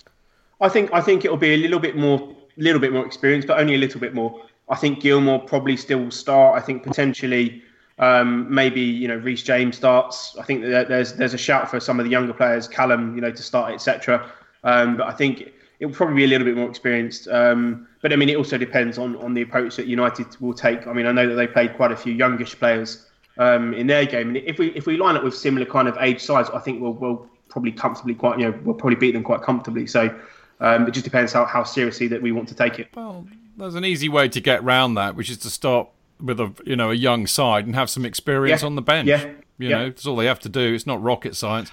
I 0.61 0.69
think 0.69 0.93
I 0.93 1.01
think 1.01 1.25
it'll 1.25 1.37
be 1.37 1.53
a 1.53 1.57
little 1.57 1.79
bit 1.79 1.97
more 1.97 2.35
little 2.55 2.79
bit 2.79 2.93
more 2.93 3.05
experience, 3.05 3.45
but 3.45 3.59
only 3.59 3.75
a 3.75 3.77
little 3.77 3.99
bit 3.99 4.13
more. 4.13 4.41
I 4.69 4.75
think 4.75 5.01
Gilmour 5.01 5.39
probably 5.39 5.75
still 5.75 5.99
will 5.99 6.11
start. 6.11 6.57
I 6.57 6.65
think 6.65 6.83
potentially 6.83 7.61
um, 7.99 8.53
maybe 8.53 8.79
you 8.79 9.07
know 9.07 9.17
Reece 9.17 9.43
James 9.43 9.75
starts. 9.75 10.37
I 10.39 10.43
think 10.43 10.63
that 10.63 10.87
there's 10.87 11.13
there's 11.13 11.33
a 11.33 11.37
shout 11.37 11.69
for 11.69 11.81
some 11.81 11.99
of 11.99 12.05
the 12.05 12.11
younger 12.11 12.33
players, 12.33 12.69
Callum, 12.69 13.15
you 13.15 13.21
know, 13.21 13.31
to 13.31 13.43
start, 13.43 13.73
etc. 13.73 14.31
Um, 14.63 14.95
but 14.95 15.07
I 15.07 15.11
think 15.11 15.51
it 15.81 15.85
will 15.87 15.93
probably 15.93 16.15
be 16.15 16.23
a 16.23 16.27
little 16.27 16.45
bit 16.45 16.55
more 16.55 16.69
experienced. 16.69 17.27
Um, 17.27 17.87
but 18.01 18.13
I 18.13 18.15
mean, 18.15 18.29
it 18.29 18.37
also 18.37 18.57
depends 18.57 18.97
on 18.97 19.17
on 19.17 19.33
the 19.33 19.41
approach 19.41 19.75
that 19.75 19.87
United 19.87 20.27
will 20.39 20.53
take. 20.53 20.87
I 20.87 20.93
mean, 20.93 21.05
I 21.07 21.11
know 21.11 21.27
that 21.27 21.35
they 21.35 21.47
played 21.47 21.75
quite 21.75 21.91
a 21.91 21.97
few 21.97 22.13
youngish 22.13 22.57
players 22.57 23.07
um, 23.37 23.73
in 23.73 23.87
their 23.87 24.05
game, 24.05 24.29
and 24.29 24.37
if 24.37 24.57
we 24.59 24.67
if 24.69 24.85
we 24.85 24.95
line 24.95 25.17
up 25.17 25.23
with 25.23 25.35
similar 25.35 25.65
kind 25.65 25.87
of 25.89 25.97
age 25.99 26.21
size, 26.21 26.49
I 26.51 26.59
think 26.59 26.81
we'll 26.81 26.93
we'll 26.93 27.27
probably 27.49 27.73
comfortably 27.73 28.13
quite 28.15 28.39
you 28.39 28.45
know 28.45 28.57
we'll 28.63 28.75
probably 28.75 28.95
beat 28.95 29.11
them 29.11 29.23
quite 29.23 29.41
comfortably. 29.41 29.87
So. 29.87 30.17
Um, 30.63 30.87
it 30.87 30.91
just 30.91 31.05
depends 31.05 31.33
how, 31.33 31.45
how 31.45 31.63
seriously 31.63 32.07
that 32.09 32.21
we 32.21 32.31
want 32.31 32.47
to 32.49 32.53
take 32.53 32.77
it. 32.77 32.89
Well, 32.95 33.25
there's 33.57 33.73
an 33.73 33.83
easy 33.83 34.09
way 34.09 34.29
to 34.29 34.39
get 34.39 34.63
round 34.63 34.95
that, 34.95 35.15
which 35.15 35.31
is 35.31 35.37
to 35.39 35.49
start 35.49 35.87
with 36.19 36.39
a 36.39 36.53
you 36.67 36.75
know 36.75 36.91
a 36.91 36.93
young 36.93 37.25
side 37.25 37.65
and 37.65 37.73
have 37.73 37.89
some 37.89 38.05
experience 38.05 38.61
Yeah. 38.61 38.67
on 38.67 38.75
the 38.75 38.83
bench. 38.83 39.07
Yeah. 39.07 39.25
You 39.57 39.69
Yeah. 39.69 39.77
know, 39.79 39.85
that's 39.89 40.05
all 40.05 40.15
they 40.15 40.27
have 40.27 40.39
to 40.41 40.49
do. 40.49 40.75
It's 40.75 40.85
not 40.85 41.01
rocket 41.01 41.35
science. 41.35 41.71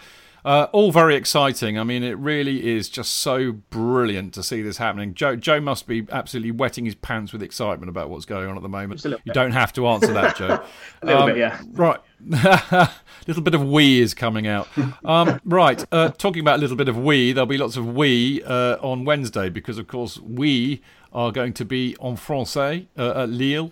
Uh, 0.49 0.67
all 0.73 0.91
very 0.91 1.15
exciting. 1.15 1.79
I 1.79 1.85
mean, 1.85 2.03
it 2.03 2.17
really 2.17 2.67
is 2.75 2.89
just 2.89 3.17
so 3.17 3.53
brilliant 3.53 4.33
to 4.33 4.43
see 4.43 4.63
this 4.63 4.79
happening. 4.79 5.13
Joe, 5.13 5.37
Joe 5.37 5.61
must 5.61 5.87
be 5.87 6.07
absolutely 6.11 6.53
wetting 6.53 6.87
his 6.87 6.95
pants 6.95 7.35
with 7.35 7.43
excitement 7.43 7.91
about 7.91 8.09
what's 8.09 8.25
going 8.25 8.49
on 8.49 8.57
at 8.57 8.63
the 8.63 8.69
moment. 8.71 8.95
Just 8.95 9.05
a 9.05 9.09
little 9.11 9.23
You 9.27 9.33
bit. 9.33 9.35
don't 9.35 9.53
have 9.53 9.75
to 9.75 9.87
answer 9.89 10.11
that, 10.15 10.37
Joe. 10.37 10.65
A 11.03 11.07
little 11.07 11.27
bit, 11.27 11.37
yeah. 11.37 11.61
Right. 11.73 12.01
a 12.33 12.91
little 13.27 13.43
bit 13.43 13.55
of 13.55 13.63
we 13.63 14.01
is 14.01 14.15
coming 14.15 14.47
out. 14.47 14.69
Um, 15.05 15.39
right. 15.45 15.85
Uh, 15.93 16.09
talking 16.13 16.41
about 16.41 16.57
a 16.57 16.63
little 16.63 16.79
bit 16.79 16.89
of 16.89 16.97
we, 16.97 17.33
there'll 17.33 17.45
be 17.47 17.59
lots 17.59 17.77
of 17.77 17.87
we 17.95 18.43
uh, 18.45 18.79
on 18.81 19.05
Wednesday 19.05 19.51
because, 19.51 19.77
of 19.77 19.87
course, 19.87 20.19
we 20.19 20.81
are 21.13 21.31
going 21.31 21.53
to 21.53 21.67
be 21.67 21.95
en 22.03 22.17
français 22.17 22.87
uh, 22.97 23.23
at 23.25 23.29
Lille. 23.29 23.71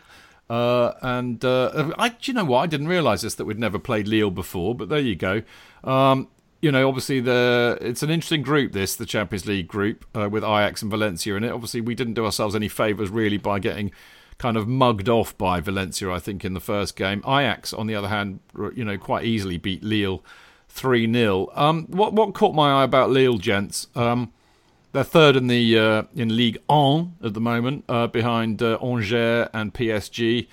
Uh, 0.51 0.93
and 1.01 1.43
uh, 1.43 1.91
I, 1.99 2.11
do 2.11 2.17
you 2.31 2.35
know 2.35 2.45
what? 2.45 2.59
I 2.59 2.67
didn't 2.67 2.89
realise 2.89 3.23
this 3.23 3.35
that 3.37 3.47
we'd 3.47 3.59
never 3.59 3.79
played 3.79 4.07
Lille 4.07 4.31
before, 4.31 4.75
but 4.75 4.91
there 4.91 5.01
you 5.01 5.17
go. 5.17 5.41
Um, 5.83 6.29
you 6.61 6.73
know, 6.73 6.89
obviously 6.89 7.21
the 7.21 7.79
it's 7.81 8.03
an 8.03 8.11
interesting 8.11 8.43
group. 8.43 8.73
This 8.73 8.97
the 8.97 9.07
Champions 9.07 9.47
League 9.47 9.69
group 9.69 10.05
uh, 10.15 10.29
with 10.29 10.43
Ajax 10.43 10.83
and 10.83 10.91
Valencia 10.91 11.35
in 11.37 11.45
it. 11.45 11.53
Obviously, 11.53 11.81
we 11.81 11.95
didn't 11.95 12.15
do 12.15 12.25
ourselves 12.25 12.55
any 12.55 12.69
favours 12.69 13.11
really 13.11 13.39
by 13.39 13.59
getting 13.59 13.91
kind 14.39 14.57
of 14.57 14.69
mugged 14.69 15.09
off 15.09 15.37
by 15.39 15.61
Valencia. 15.61 16.11
I 16.11 16.19
think 16.19 16.45
in 16.45 16.55
the 16.55 16.61
first 16.61 16.97
game, 16.97 17.21
Ajax 17.21 17.73
on 17.73 17.87
the 17.87 17.95
other 17.95 18.09
hand, 18.09 18.41
you 18.75 18.85
know, 18.85 18.99
quite 18.99 19.25
easily 19.25 19.59
beat 19.59 19.83
Lille 19.83 20.23
three 20.69 21.11
0 21.11 21.51
Um, 21.55 21.87
what 21.87 22.13
what 22.13 22.35
caught 22.35 22.55
my 22.55 22.81
eye 22.81 22.85
about 22.85 23.11
Lille, 23.11 23.39
gents? 23.39 23.89
Um, 23.95 24.33
they're 24.93 25.05
third 25.05 25.37
in 25.37 25.47
the 25.47 25.79
uh, 25.79 26.03
in 26.15 26.37
League 26.37 26.59
One 26.69 27.15
at 27.23 27.35
the 27.35 27.41
moment, 27.41 27.85
uh, 27.89 28.07
behind 28.07 28.63
uh, 28.63 28.79
Angers 28.83 29.49
and 29.53 29.75
PSG. 29.75 30.49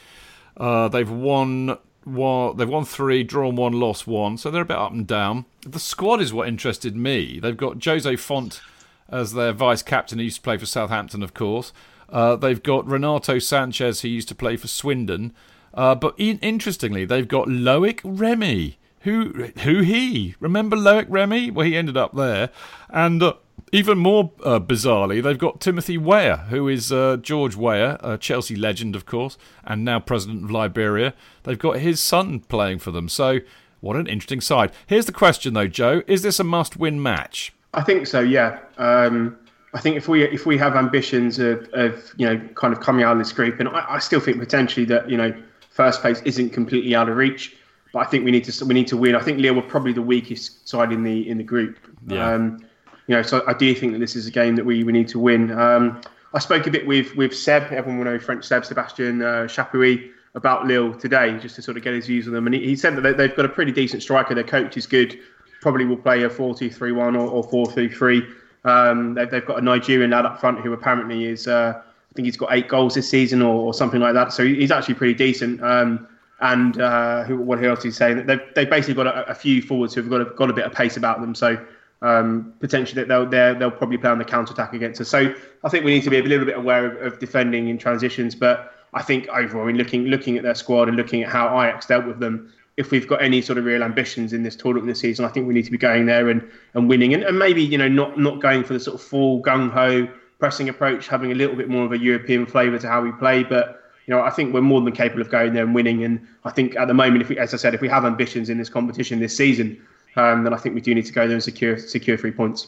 Uh, 0.57 0.88
they've 0.88 1.09
won, 1.09 1.77
one, 2.05 2.57
they've 2.57 2.69
won 2.69 2.85
three, 2.85 3.23
drawn 3.23 3.55
one, 3.55 3.73
lost 3.73 4.07
one, 4.07 4.38
so 4.38 4.49
they're 4.49 4.63
a 4.63 4.65
bit 4.65 4.77
up 4.77 4.91
and 4.91 5.07
down. 5.07 5.45
The 5.61 5.80
squad 5.80 6.21
is 6.21 6.34
what 6.34 6.47
interested 6.47 6.95
me. 6.95 7.39
They've 7.39 7.57
got 7.57 7.84
Jose 7.84 8.15
Fonte 8.17 8.61
as 9.09 9.34
their 9.34 9.51
vice 9.51 9.81
captain. 9.81 10.19
He 10.19 10.25
used 10.25 10.38
to 10.38 10.41
play 10.41 10.57
for 10.57 10.65
Southampton, 10.65 11.23
of 11.23 11.34
course. 11.34 11.73
Uh, 12.09 12.35
they've 12.35 12.61
got 12.61 12.85
Renato 12.85 13.35
Sanches, 13.35 14.01
who 14.01 14.07
used 14.07 14.27
to 14.27 14.35
play 14.35 14.55
for 14.57 14.67
Swindon. 14.67 15.34
Uh, 15.73 15.95
but 15.95 16.13
in- 16.17 16.39
interestingly, 16.39 17.05
they've 17.05 17.27
got 17.27 17.47
Loic 17.47 17.99
Remy. 18.03 18.77
Who 19.01 19.49
who 19.63 19.81
he? 19.81 20.35
Remember 20.39 20.77
Loic 20.77 21.07
Remy? 21.09 21.51
Well, 21.51 21.65
he 21.65 21.75
ended 21.75 21.97
up 21.97 22.15
there. 22.15 22.51
And 22.89 23.21
uh, 23.21 23.34
Even 23.74 23.98
more 23.98 24.32
uh, 24.44 24.60
bizarrely, 24.60 25.22
they've 25.22 25.36
got 25.36 25.60
Timothy 25.60 25.98
Weah, 25.98 26.45
who 26.50 26.68
is 26.68 26.91
uh, 26.91 27.18
George 27.18 27.56
Weah, 27.56 27.98
a 28.02 28.20
Chelsea 28.20 28.56
legend, 28.56 28.95
of 28.95 29.08
course, 29.08 29.36
and 29.64 29.84
now 29.84 30.00
president 30.00 30.44
of 30.44 30.52
Liberia. 30.52 31.16
They've 31.41 31.58
got 31.58 31.80
his 31.80 32.00
son 32.00 32.41
playing 32.41 32.80
for 32.80 32.91
them. 32.91 33.10
So, 33.10 33.40
what 33.82 33.95
an 33.95 34.06
interesting 34.06 34.41
side. 34.41 34.72
Here's 34.86 35.08
the 35.08 35.12
question, 35.12 35.56
though, 35.56 35.66
Joe: 35.66 36.04
Is 36.06 36.22
this 36.22 36.40
a 36.40 36.44
must-win 36.44 37.02
match? 37.02 37.52
I 37.74 37.82
think 37.82 38.06
so. 38.06 38.20
Yeah. 38.20 38.60
Um, 38.78 39.36
I 39.74 39.80
think 39.80 39.98
if 39.98 40.08
we 40.08 40.22
if 40.24 40.45
we 40.45 40.56
have 40.60 40.76
ambitions 40.76 41.40
of, 41.40 41.68
of 41.74 42.14
you 42.16 42.28
know 42.28 42.40
kind 42.54 42.76
of 42.76 42.80
coming 42.80 43.04
out 43.04 43.14
of 43.14 43.18
this 43.18 43.32
group, 43.32 43.60
and 43.60 43.68
I, 43.68 43.95
I 43.95 43.98
still 43.98 44.20
think 44.20 44.38
potentially 44.38 44.86
that 44.86 45.10
you 45.10 45.18
know 45.18 45.34
first 45.72 46.02
place 46.02 46.22
isn't 46.26 46.52
completely 46.52 46.94
out 46.94 47.10
of 47.10 47.18
reach. 47.18 47.56
But 47.91 48.00
I 48.02 48.06
think 48.06 48.24
we 48.24 48.30
need 48.30 48.44
to 48.44 48.66
we 48.66 48.76
need 48.76 48.88
to 48.90 48.98
win. 48.98 49.16
I 49.16 49.22
think 49.24 49.40
Lille 49.40 49.56
were 49.56 49.64
probably 49.64 49.94
the 49.94 50.04
weakest 50.04 50.70
side 50.70 50.91
in 50.91 51.02
the 51.02 51.28
in 51.28 51.40
the 51.40 51.44
group. 51.44 51.80
Yeah. 52.06 52.34
Um, 52.36 52.64
you 53.07 53.15
know, 53.15 53.21
so 53.21 53.43
I 53.47 53.53
do 53.53 53.73
think 53.75 53.93
that 53.93 53.99
this 53.99 54.15
is 54.15 54.27
a 54.27 54.31
game 54.31 54.55
that 54.55 54.65
we, 54.65 54.84
we 54.84 54.91
need 54.91 55.07
to 55.09 55.19
win. 55.19 55.51
Um, 55.51 56.01
I 56.34 56.39
spoke 56.39 56.65
a 56.67 56.71
bit 56.71 56.88
with 56.88 57.15
with 57.15 57.35
Seb, 57.35 57.71
everyone 57.71 57.97
will 57.97 58.05
know 58.05 58.19
French 58.19 58.45
Seb, 58.45 58.65
Sebastian 58.65 59.21
uh, 59.21 59.47
Chapuis, 59.47 60.09
about 60.35 60.65
Lille 60.65 60.93
today, 60.93 61.38
just 61.39 61.55
to 61.55 61.61
sort 61.61 61.77
of 61.77 61.84
get 61.84 61.93
his 61.93 62.07
views 62.07 62.27
on 62.27 62.34
them. 62.34 62.47
And 62.47 62.55
he, 62.55 62.65
he 62.65 62.75
said 62.75 62.95
that 62.95 63.01
they, 63.01 63.13
they've 63.13 63.35
got 63.35 63.45
a 63.45 63.49
pretty 63.49 63.71
decent 63.71 64.01
striker. 64.01 64.34
Their 64.34 64.43
coach 64.43 64.77
is 64.77 64.88
good. 64.88 65.19
Probably 65.61 65.85
will 65.85 65.97
play 65.97 66.23
a 66.23 66.30
4-2-3-1 66.30 67.15
or, 67.15 67.27
or 67.27 67.67
4-3-3. 67.67 68.34
Um, 68.65 69.13
they, 69.13 69.25
they've 69.25 69.45
got 69.45 69.59
a 69.59 69.61
Nigerian 69.61 70.11
lad 70.11 70.25
up 70.25 70.39
front 70.39 70.59
who 70.61 70.73
apparently 70.73 71.25
is, 71.25 71.47
uh, 71.47 71.73
I 71.77 72.13
think 72.15 72.25
he's 72.25 72.38
got 72.38 72.51
eight 72.51 72.67
goals 72.67 72.95
this 72.95 73.09
season 73.09 73.41
or, 73.41 73.53
or 73.53 73.73
something 73.73 73.99
like 73.99 74.13
that. 74.15 74.34
So 74.34 74.45
he's 74.45 74.71
actually 74.71 74.95
pretty 74.95 75.13
decent. 75.13 75.63
Um, 75.63 76.07
and 76.41 76.81
uh, 76.81 77.23
who, 77.23 77.38
what 77.38 77.63
else 77.63 77.85
is 77.85 77.95
saying? 77.95 78.25
They've, 78.25 78.41
they've 78.55 78.69
basically 78.69 78.95
got 78.95 79.07
a, 79.07 79.30
a 79.30 79.35
few 79.35 79.61
forwards 79.61 79.93
who've 79.93 80.09
got 80.09 80.21
a, 80.21 80.25
got 80.25 80.49
a 80.49 80.53
bit 80.53 80.65
of 80.65 80.73
pace 80.73 80.97
about 80.97 81.21
them. 81.21 81.35
So 81.35 81.63
um, 82.03 82.53
potentially 82.59 83.03
they'll, 83.05 83.25
they'll 83.25 83.57
they'll 83.57 83.71
probably 83.71 83.97
play 83.97 84.09
on 84.09 84.19
the 84.19 84.25
counter 84.25 84.53
attack 84.53 84.73
against 84.73 84.99
us. 85.01 85.07
So 85.07 85.34
I 85.63 85.69
think 85.69 85.85
we 85.85 85.91
need 85.91 86.03
to 86.03 86.09
be 86.09 86.19
a 86.19 86.23
little 86.23 86.45
bit 86.45 86.57
aware 86.57 86.85
of, 86.85 87.13
of, 87.13 87.19
defending 87.19 87.69
in 87.69 87.77
transitions. 87.77 88.35
But 88.35 88.73
I 88.93 89.01
think 89.01 89.27
overall, 89.30 89.63
I 89.63 89.67
mean, 89.67 89.77
looking 89.77 90.03
looking 90.03 90.38
at 90.38 90.43
their 90.43 90.53
squad 90.53 90.89
and 90.89 90.97
looking 90.97 91.23
at 91.23 91.30
how 91.30 91.47
Ajax 91.61 91.85
dealt 91.85 92.05
with 92.05 92.19
them, 92.19 92.51
if 92.75 92.91
we've 92.91 93.07
got 93.07 93.21
any 93.21 93.41
sort 93.41 93.57
of 93.57 93.63
real 93.63 93.84
ambitions 93.84 94.34
in 94.34 94.43
this 94.43 94.55
tournament 94.55 94.88
this 94.88 94.99
season, 94.99 95.23
I 95.23 95.30
think 95.30 95.47
we 95.47 95.53
need 95.53 95.63
to 95.63 95.71
be 95.71 95.77
going 95.77 96.05
there 96.05 96.30
and, 96.30 96.45
and 96.73 96.89
winning, 96.89 97.13
and, 97.13 97.23
and 97.23 97.39
maybe 97.39 97.63
you 97.63 97.77
know 97.77 97.88
not 97.88 98.19
not 98.19 98.41
going 98.41 98.65
for 98.65 98.73
the 98.73 98.81
sort 98.81 98.95
of 98.95 99.01
full 99.01 99.41
gung 99.41 99.71
ho 99.71 100.07
pressing 100.39 100.67
approach, 100.67 101.07
having 101.07 101.31
a 101.31 101.35
little 101.35 101.55
bit 101.55 101.69
more 101.69 101.85
of 101.85 101.93
a 101.93 101.97
European 101.97 102.45
flavour 102.45 102.77
to 102.77 102.88
how 102.88 103.01
we 103.01 103.11
play, 103.13 103.43
but. 103.43 103.80
You 104.05 104.13
know, 104.13 104.21
I 104.21 104.31
think 104.31 104.53
we're 104.53 104.59
more 104.59 104.81
than 104.81 104.91
capable 104.91 105.21
of 105.21 105.30
going 105.30 105.53
there 105.53 105.63
and 105.63 105.73
winning. 105.73 106.03
And 106.03 106.27
I 106.43 106.51
think 106.51 106.75
at 106.75 106.89
the 106.89 106.93
moment, 106.93 107.21
if 107.21 107.30
we, 107.30 107.38
as 107.38 107.53
I 107.53 107.57
said, 107.57 107.73
if 107.73 107.80
we 107.80 107.88
have 107.88 108.03
ambitions 108.03 108.49
in 108.49 108.57
this 108.57 108.67
competition 108.67 109.21
this 109.21 109.34
season, 109.34 109.81
um, 110.15 110.44
then 110.44 110.53
I 110.53 110.57
think 110.57 110.76
we 110.76 110.81
do 110.81 110.94
need 110.95 111.06
to 111.06 111.14
go 111.14 111.26
there 111.27 111.35
and 111.35 111.44
secure 111.44 111.77
secure 111.77 112.18
three 112.18 112.31
points. 112.31 112.68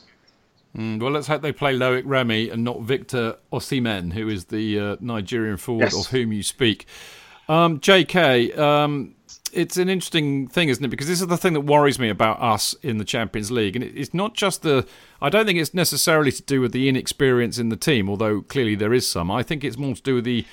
Mm, 0.78 1.00
well, 1.02 1.12
let's 1.12 1.28
hope 1.28 1.42
they 1.42 1.54
play 1.54 1.74
Loic 1.74 2.04
Remy 2.06 2.50
and 2.50 2.64
not 2.64 2.82
Victor 2.82 3.38
Osimhen, 3.54 4.12
who 4.14 4.28
is 4.28 4.46
the 4.46 4.80
uh, 4.80 4.96
Nigerian 5.00 5.56
forward 5.58 5.86
Yes. 5.86 6.00
of 6.06 6.12
whom 6.12 6.34
you 6.34 6.44
speak. 6.44 6.86
Um, 7.48 7.80
JK, 7.80 8.58
um, 8.58 9.16
it's 9.54 9.78
an 9.78 9.88
interesting 9.88 10.48
thing, 10.48 10.68
isn't 10.68 10.84
it? 10.84 10.90
Because 10.90 11.08
this 11.08 11.22
is 11.22 11.28
the 11.28 11.38
thing 11.38 11.54
that 11.54 11.62
worries 11.62 11.98
me 11.98 12.10
about 12.10 12.42
us 12.42 12.74
in 12.82 12.98
the 12.98 13.06
Champions 13.06 13.52
League, 13.52 13.76
and 13.78 13.86
it's 13.86 14.14
not 14.14 14.34
just 14.34 14.64
the. 14.64 14.86
I 15.22 15.30
don't 15.30 15.46
think 15.46 15.60
it's 15.60 15.74
necessarily 15.74 16.32
to 16.34 16.44
do 16.44 16.60
with 16.60 16.74
the 16.74 16.90
inexperience 16.90 17.58
in 17.58 17.70
the 17.70 17.78
team, 17.78 18.10
although 18.10 18.42
clearly 18.42 18.76
there 18.76 18.94
is 18.94 19.08
some. 19.08 19.32
I 19.32 19.44
think 19.44 19.64
it's 19.64 19.78
more 19.78 19.96
to 19.96 20.02
do 20.02 20.16
with 20.16 20.26
the 20.26 20.46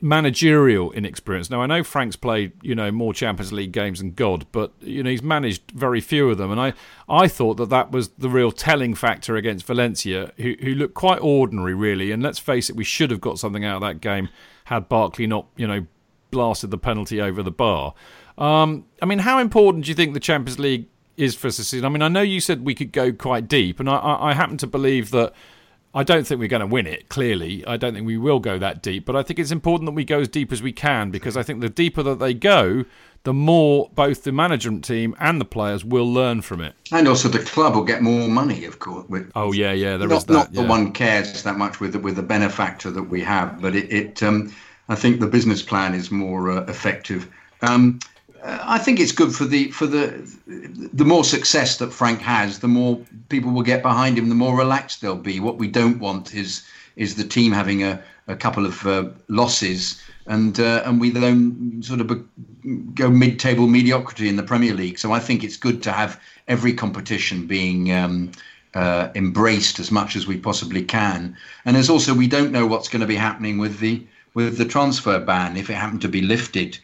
managerial 0.00 0.92
inexperience. 0.92 1.50
Now 1.50 1.60
I 1.60 1.66
know 1.66 1.82
Frank's 1.82 2.16
played 2.16 2.52
you 2.62 2.74
know 2.74 2.90
more 2.92 3.12
Champions 3.12 3.52
League 3.52 3.72
games 3.72 3.98
than 3.98 4.12
God, 4.12 4.46
but 4.52 4.72
you 4.80 5.02
know 5.02 5.10
he's 5.10 5.22
managed 5.22 5.70
very 5.72 6.00
few 6.00 6.30
of 6.30 6.38
them, 6.38 6.50
and 6.50 6.60
I 6.60 6.72
I 7.08 7.28
thought 7.28 7.56
that 7.56 7.70
that 7.70 7.90
was 7.90 8.08
the 8.10 8.28
real 8.28 8.52
telling 8.52 8.94
factor 8.94 9.36
against 9.36 9.66
Valencia, 9.66 10.32
who 10.36 10.54
who 10.60 10.74
looked 10.74 10.94
quite 10.94 11.18
ordinary 11.18 11.74
really. 11.74 12.12
And 12.12 12.22
let's 12.22 12.38
face 12.38 12.70
it, 12.70 12.76
we 12.76 12.84
should 12.84 13.10
have 13.10 13.20
got 13.20 13.38
something 13.38 13.64
out 13.64 13.76
of 13.76 13.82
that 13.82 14.00
game 14.00 14.28
had 14.64 14.88
Barkley 14.88 15.26
not 15.26 15.46
you 15.56 15.66
know 15.66 15.86
blasted 16.30 16.70
the 16.70 16.78
penalty 16.78 17.20
over 17.20 17.42
the 17.42 17.50
bar. 17.50 17.94
Um, 18.38 18.86
I 19.00 19.06
mean, 19.06 19.20
how 19.20 19.38
important 19.38 19.84
do 19.84 19.90
you 19.90 19.94
think 19.94 20.14
the 20.14 20.20
Champions 20.20 20.58
League 20.58 20.88
is 21.16 21.34
for 21.34 21.50
season? 21.50 21.84
I 21.84 21.88
mean, 21.88 22.02
I 22.02 22.08
know 22.08 22.22
you 22.22 22.40
said 22.40 22.64
we 22.64 22.74
could 22.74 22.92
go 22.92 23.12
quite 23.12 23.48
deep, 23.48 23.80
and 23.80 23.90
I, 23.90 23.96
I, 23.96 24.30
I 24.30 24.34
happen 24.34 24.56
to 24.58 24.66
believe 24.66 25.10
that. 25.10 25.32
I 25.94 26.04
don't 26.04 26.26
think 26.26 26.40
we're 26.40 26.48
going 26.48 26.60
to 26.60 26.66
win 26.66 26.86
it, 26.86 27.08
clearly. 27.10 27.66
I 27.66 27.76
don't 27.76 27.92
think 27.92 28.06
we 28.06 28.16
will 28.16 28.40
go 28.40 28.58
that 28.58 28.82
deep, 28.82 29.04
but 29.04 29.14
I 29.14 29.22
think 29.22 29.38
it's 29.38 29.50
important 29.50 29.86
that 29.86 29.92
we 29.92 30.04
go 30.04 30.20
as 30.20 30.28
deep 30.28 30.50
as 30.50 30.62
we 30.62 30.72
can 30.72 31.10
because 31.10 31.36
I 31.36 31.42
think 31.42 31.60
the 31.60 31.68
deeper 31.68 32.02
that 32.02 32.18
they 32.18 32.32
go, 32.32 32.86
the 33.24 33.34
more 33.34 33.90
both 33.94 34.24
the 34.24 34.32
management 34.32 34.84
team 34.84 35.14
and 35.20 35.38
the 35.38 35.44
players 35.44 35.84
will 35.84 36.10
learn 36.10 36.40
from 36.40 36.62
it. 36.62 36.74
And 36.92 37.06
also 37.06 37.28
the 37.28 37.40
club 37.40 37.74
will 37.74 37.84
get 37.84 38.00
more 38.00 38.26
money, 38.26 38.64
of 38.64 38.78
course. 38.78 39.06
With, 39.08 39.30
Oh, 39.34 39.52
yeah, 39.52 39.72
yeah, 39.72 39.98
there 39.98 40.10
is 40.10 40.26
not, 40.26 40.26
that. 40.26 40.32
not 40.32 40.52
the 40.54 40.62
one 40.62 40.92
cares 40.92 41.42
that 41.42 41.58
much 41.58 41.78
with 41.78 41.92
the, 41.92 41.98
with 41.98 42.16
the 42.16 42.22
benefactor 42.22 42.90
that 42.90 43.04
we 43.04 43.20
have, 43.22 43.60
but 43.60 43.76
it, 43.76 43.92
it 43.92 44.22
um, 44.22 44.52
I 44.88 44.94
think 44.94 45.20
the 45.20 45.26
business 45.26 45.62
plan 45.62 45.94
is 45.94 46.10
more 46.10 46.50
uh, 46.50 46.64
effective. 46.64 47.28
Um, 47.60 48.00
I 48.44 48.78
think 48.78 48.98
it's 48.98 49.12
good 49.12 49.34
for 49.34 49.44
the 49.44 49.70
for 49.70 49.86
the 49.86 50.28
the 50.92 51.04
more 51.04 51.24
success 51.24 51.76
that 51.78 51.92
Frank 51.92 52.20
has, 52.20 52.58
the 52.58 52.68
more 52.68 53.00
people 53.28 53.52
will 53.52 53.62
get 53.62 53.82
behind 53.82 54.18
him, 54.18 54.28
the 54.28 54.34
more 54.34 54.56
relaxed 54.56 55.00
they'll 55.00 55.14
be. 55.14 55.38
What 55.38 55.58
we 55.58 55.68
don't 55.68 56.00
want 56.00 56.34
is 56.34 56.62
is 56.96 57.14
the 57.14 57.24
team 57.24 57.52
having 57.52 57.82
a, 57.84 58.02
a 58.26 58.36
couple 58.36 58.66
of 58.66 58.86
uh, 58.86 59.04
losses 59.28 60.02
and 60.26 60.58
uh, 60.58 60.82
and 60.84 61.00
we 61.00 61.10
then 61.10 61.82
sort 61.82 62.00
of 62.00 62.08
go 62.94 63.10
mid-table 63.10 63.66
mediocrity 63.66 64.28
in 64.28 64.36
the 64.36 64.42
Premier 64.42 64.74
League. 64.74 64.98
So 64.98 65.12
I 65.12 65.20
think 65.20 65.44
it's 65.44 65.56
good 65.56 65.82
to 65.84 65.92
have 65.92 66.20
every 66.48 66.72
competition 66.72 67.46
being 67.46 67.92
um, 67.92 68.32
uh, 68.74 69.08
embraced 69.14 69.78
as 69.78 69.90
much 69.90 70.16
as 70.16 70.26
we 70.26 70.36
possibly 70.36 70.82
can. 70.82 71.36
And 71.64 71.76
there's 71.76 71.90
also 71.90 72.14
we 72.14 72.26
don't 72.26 72.52
know 72.52 72.66
what's 72.66 72.88
going 72.88 73.00
to 73.00 73.06
be 73.06 73.16
happening 73.16 73.58
with 73.58 73.78
the 73.78 74.04
with 74.34 74.58
the 74.58 74.64
transfer 74.64 75.20
ban 75.20 75.56
if 75.56 75.70
it 75.70 75.74
happened 75.74 76.02
to 76.02 76.08
be 76.08 76.22
lifted 76.22 76.78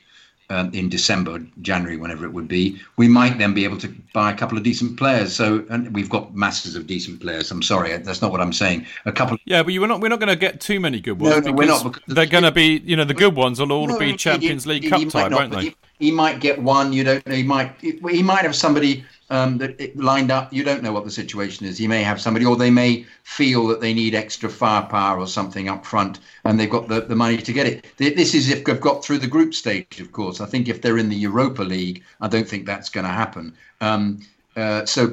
um, 0.51 0.71
in 0.73 0.89
December, 0.89 1.45
January, 1.61 1.97
whenever 1.97 2.25
it 2.25 2.33
would 2.33 2.49
be, 2.49 2.81
we 2.97 3.09
might 3.09 3.39
then 3.39 3.55
be 3.55 3.65
able 3.65 3.79
to 3.79 3.95
buy 4.19 4.33
a 4.33 4.35
couple 4.35 4.59
of 4.59 4.65
decent 4.65 4.97
players. 4.99 5.33
So, 5.33 5.65
and 5.71 5.95
we've 5.95 6.11
got 6.11 6.35
masses 6.35 6.75
of 6.75 6.89
decent 6.89 7.21
players. 7.21 7.53
I'm 7.53 7.63
sorry, 7.63 7.97
that's 7.99 8.21
not 8.21 8.33
what 8.33 8.41
I'm 8.41 8.53
saying. 8.53 8.85
A 9.07 9.13
couple. 9.13 9.39
Yeah, 9.45 9.63
but 9.63 9.73
you 9.73 9.81
were 9.81 9.87
not. 9.87 10.01
We're 10.01 10.09
not 10.09 10.19
going 10.19 10.29
to 10.29 10.37
get 10.37 10.61
too 10.61 10.81
many 10.81 10.99
good 10.99 11.21
ones. 11.21 11.37
No, 11.37 11.41
no, 11.41 11.53
we're 11.53 11.67
not, 11.69 11.85
because 11.85 12.03
they're 12.17 12.27
going 12.27 12.43
to 12.43 12.51
be. 12.51 12.83
You 12.85 12.97
know, 12.97 13.05
the 13.05 13.15
good 13.15 13.37
ones 13.37 13.61
will 13.61 13.71
all 13.71 13.87
No, 13.87 13.97
be 13.99 14.11
he- 14.11 14.17
Champions 14.17 14.65
he- 14.65 14.71
League 14.71 14.83
he 14.83 14.89
Cup 14.91 15.01
might 15.03 15.11
time, 15.11 15.31
not, 15.31 15.41
won't 15.41 15.53
they? 15.53 15.63
He, 15.63 15.77
he 16.07 16.11
might 16.11 16.41
get 16.41 16.61
one. 16.61 16.93
You 16.93 17.05
don't 17.05 17.25
know. 17.27 17.35
He 17.35 17.45
might. 17.45 17.71
He 17.81 18.23
might 18.23 18.43
have 18.43 18.57
somebody 18.57 19.05
um, 19.31 19.59
that 19.59 19.97
lined 19.97 20.33
up. 20.33 20.53
You 20.53 20.65
don't 20.65 20.83
know 20.83 20.93
what 20.93 21.05
the 21.05 21.11
situation 21.13 21.65
is. 21.65 21.79
He 21.79 21.87
may 21.87 22.03
have 22.03 22.21
somebody, 22.21 22.45
or 22.45 22.57
they 22.57 22.71
may 22.71 23.07
feel 23.23 23.69
that 23.69 23.81
they 23.81 23.95
need 23.95 24.17
extra 24.17 24.49
firepower 24.49 25.19
or 25.21 25.29
something 25.29 25.69
up 25.69 25.87
front, 25.87 26.19
and 26.45 26.59
they've 26.59 26.71
got 26.71 26.89
the, 26.89 27.03
the 27.03 27.15
money 27.17 27.39
to 27.39 27.53
get 27.53 27.67
it. 27.69 27.87
This 27.99 28.35
is 28.35 28.51
if 28.51 28.65
they've 28.65 28.81
got 28.81 29.05
through 29.05 29.19
the 29.19 29.29
group 29.29 29.55
stage, 29.55 30.01
of 30.01 30.11
course. 30.11 30.41
I 30.41 30.47
think 30.47 30.69
if 30.69 30.83
they're 30.83 30.99
in 30.99 31.09
the 31.09 31.17
Europa 31.17 31.63
League, 31.63 32.03
I 32.21 32.27
don't 32.27 32.49
think 32.49 32.67
that's 32.67 32.89
going 32.89 33.07
to 33.07 33.13
happen. 33.13 33.55
Um, 33.81 34.21
uh, 34.57 34.85
so 34.85 35.09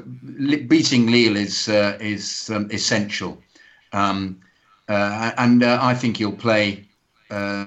beating 0.68 1.08
Lille 1.08 1.38
is 1.38 1.69
uh, 1.69 1.98
is 2.02 2.50
um, 2.50 2.68
essential, 2.72 3.42
um, 3.94 4.40
uh, 4.90 5.32
and 5.38 5.64
uh, 5.64 5.77
I 5.82 5.94
think 5.94 6.18
he'll 6.18 6.32
play 6.32 6.85
uh, 7.30 7.66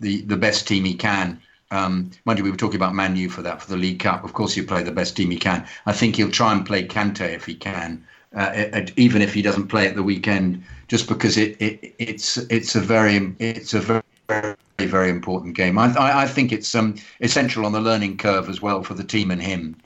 the 0.00 0.22
the 0.22 0.36
best 0.36 0.66
team 0.66 0.84
he 0.84 0.94
can. 0.94 1.40
Um, 1.70 2.10
mind 2.24 2.38
you, 2.38 2.44
we 2.44 2.50
were 2.50 2.56
talking 2.56 2.76
about 2.76 2.94
Manu 2.94 3.28
for 3.28 3.42
that 3.42 3.62
for 3.62 3.70
the 3.70 3.76
League 3.76 4.00
Cup. 4.00 4.24
Of 4.24 4.32
course, 4.32 4.54
he'll 4.54 4.66
play 4.66 4.82
the 4.82 4.92
best 4.92 5.16
team 5.16 5.30
he 5.30 5.38
can. 5.38 5.66
I 5.86 5.92
think 5.92 6.16
he'll 6.16 6.30
try 6.30 6.52
and 6.52 6.66
play 6.66 6.86
Kante 6.86 7.32
if 7.32 7.44
he 7.44 7.54
can, 7.54 8.04
uh, 8.34 8.82
even 8.96 9.22
if 9.22 9.34
he 9.34 9.42
doesn't 9.42 9.68
play 9.68 9.86
at 9.86 9.94
the 9.94 10.02
weekend, 10.02 10.64
just 10.88 11.08
because 11.08 11.36
it, 11.36 11.56
it 11.60 11.94
it's 11.98 12.36
it's 12.36 12.74
a 12.74 12.80
very 12.80 13.34
it's 13.38 13.74
a 13.74 13.80
very 13.80 14.02
very, 14.28 14.56
very 14.78 15.10
important 15.10 15.56
game. 15.56 15.78
I, 15.78 15.94
I, 15.94 16.22
I 16.22 16.26
think 16.26 16.52
it's 16.52 16.74
um, 16.74 16.96
essential 17.20 17.66
on 17.66 17.72
the 17.72 17.80
learning 17.80 18.16
curve 18.16 18.48
as 18.48 18.62
well 18.62 18.82
for 18.82 18.94
the 18.94 19.04
team 19.04 19.30
and 19.30 19.42
him. 19.42 19.76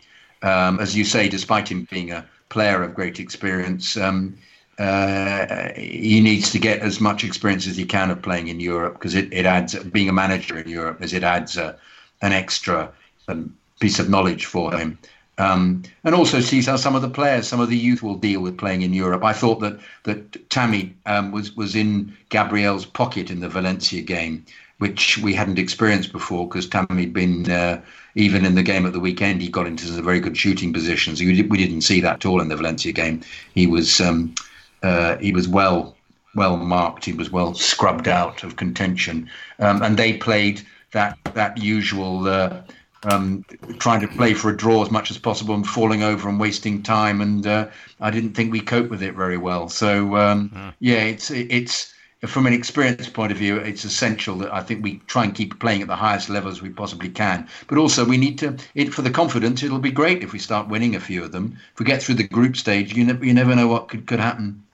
Um, 0.42 0.78
as 0.80 0.96
you 0.96 1.04
say, 1.04 1.28
despite 1.28 1.68
him 1.70 1.86
being 1.90 2.12
a 2.12 2.24
player 2.48 2.82
of 2.82 2.94
great 2.94 3.18
experience, 3.18 3.96
um, 3.96 4.36
uh, 4.78 5.72
he 5.74 6.20
needs 6.20 6.50
to 6.52 6.58
get 6.58 6.80
as 6.80 7.00
much 7.00 7.24
experience 7.24 7.66
as 7.66 7.76
he 7.76 7.84
can 7.84 8.10
of 8.10 8.22
playing 8.22 8.48
in 8.48 8.60
Europe 8.60 8.94
because 8.94 9.14
it, 9.14 9.32
it 9.32 9.44
adds, 9.44 9.74
being 9.84 10.08
a 10.08 10.12
manager 10.12 10.58
in 10.58 10.68
Europe, 10.68 10.98
as 11.00 11.12
it 11.12 11.24
adds 11.24 11.56
a, 11.56 11.76
an 12.22 12.32
extra 12.32 12.90
um, 13.26 13.56
piece 13.80 13.98
of 13.98 14.08
knowledge 14.08 14.46
for 14.46 14.72
him. 14.76 14.98
Um, 15.38 15.82
and 16.02 16.14
also 16.14 16.40
sees 16.40 16.66
how 16.66 16.76
some 16.76 16.96
of 16.96 17.02
the 17.02 17.08
players, 17.08 17.46
some 17.46 17.60
of 17.60 17.68
the 17.68 17.76
youth 17.76 18.02
will 18.02 18.16
deal 18.16 18.40
with 18.40 18.58
playing 18.58 18.82
in 18.82 18.92
Europe. 18.92 19.22
I 19.22 19.32
thought 19.32 19.60
that 19.60 19.78
that 20.02 20.50
Tammy 20.50 20.94
um, 21.06 21.30
was 21.30 21.54
was 21.56 21.76
in 21.76 22.16
Gabriel's 22.28 22.84
pocket 22.84 23.30
in 23.30 23.38
the 23.38 23.48
Valencia 23.48 24.02
game, 24.02 24.44
which 24.78 25.18
we 25.18 25.34
hadn't 25.34 25.60
experienced 25.60 26.10
before 26.10 26.48
because 26.48 26.68
Tammy 26.68 27.02
had 27.02 27.12
been 27.12 27.48
uh, 27.48 27.80
even 28.18 28.44
in 28.44 28.56
the 28.56 28.62
game 28.62 28.84
at 28.84 28.92
the 28.92 29.00
weekend. 29.00 29.40
He 29.40 29.48
got 29.48 29.66
into 29.66 29.86
some 29.86 30.04
very 30.04 30.20
good 30.20 30.36
shooting 30.36 30.72
positions. 30.72 31.20
We, 31.20 31.34
did, 31.34 31.50
we 31.50 31.56
didn't 31.56 31.82
see 31.82 32.00
that 32.00 32.14
at 32.16 32.26
all 32.26 32.40
in 32.40 32.48
the 32.48 32.56
Valencia 32.56 32.92
game. 32.92 33.22
He 33.54 33.66
was 33.66 34.00
um, 34.00 34.34
uh, 34.82 35.16
he 35.18 35.32
was 35.32 35.48
well 35.48 35.96
well 36.34 36.56
marked. 36.56 37.04
He 37.04 37.12
was 37.12 37.30
well 37.30 37.54
scrubbed 37.54 38.08
out 38.08 38.42
of 38.42 38.56
contention, 38.56 39.30
um, 39.60 39.82
and 39.82 39.96
they 39.96 40.14
played 40.18 40.60
that 40.92 41.16
that 41.34 41.56
usual. 41.58 42.28
Uh, 42.28 42.62
um, 43.04 43.44
trying 43.78 44.00
to 44.00 44.08
play 44.08 44.34
for 44.34 44.50
a 44.50 44.56
draw 44.56 44.82
as 44.82 44.90
much 44.90 45.12
as 45.12 45.18
possible 45.18 45.54
and 45.54 45.64
falling 45.64 46.02
over 46.02 46.28
and 46.28 46.40
wasting 46.40 46.82
time. 46.82 47.20
And 47.20 47.46
uh, 47.46 47.68
I 48.00 48.10
didn't 48.10 48.34
think 48.34 48.50
we 48.50 48.60
coped 48.60 48.90
with 48.90 49.04
it 49.04 49.14
very 49.14 49.38
well. 49.38 49.68
So 49.68 50.16
um, 50.16 50.74
yeah, 50.80 51.02
it's 51.04 51.30
it's 51.30 51.94
from 52.26 52.46
an 52.46 52.52
experience 52.52 53.08
point 53.08 53.30
of 53.30 53.38
view, 53.38 53.58
it's 53.58 53.84
essential 53.84 54.36
that 54.38 54.52
I 54.52 54.60
think 54.60 54.82
we 54.82 54.98
try 55.06 55.24
and 55.24 55.34
keep 55.34 55.60
playing 55.60 55.82
at 55.82 55.88
the 55.88 55.96
highest 55.96 56.28
levels 56.28 56.60
we 56.60 56.70
possibly 56.70 57.08
can. 57.08 57.48
But 57.68 57.78
also, 57.78 58.04
we 58.04 58.16
need 58.16 58.38
to, 58.38 58.56
it, 58.74 58.92
for 58.92 59.02
the 59.02 59.10
confidence, 59.10 59.62
it'll 59.62 59.78
be 59.78 59.92
great 59.92 60.22
if 60.24 60.32
we 60.32 60.38
start 60.38 60.68
winning 60.68 60.96
a 60.96 61.00
few 61.00 61.22
of 61.22 61.30
them. 61.30 61.56
If 61.72 61.78
we 61.78 61.86
get 61.86 62.02
through 62.02 62.16
the 62.16 62.26
group 62.26 62.56
stage, 62.56 62.94
you, 62.94 63.04
ne- 63.04 63.26
you 63.26 63.32
never 63.32 63.54
know 63.54 63.68
what 63.68 63.88
could, 63.88 64.06
could 64.06 64.18
happen. 64.18 64.64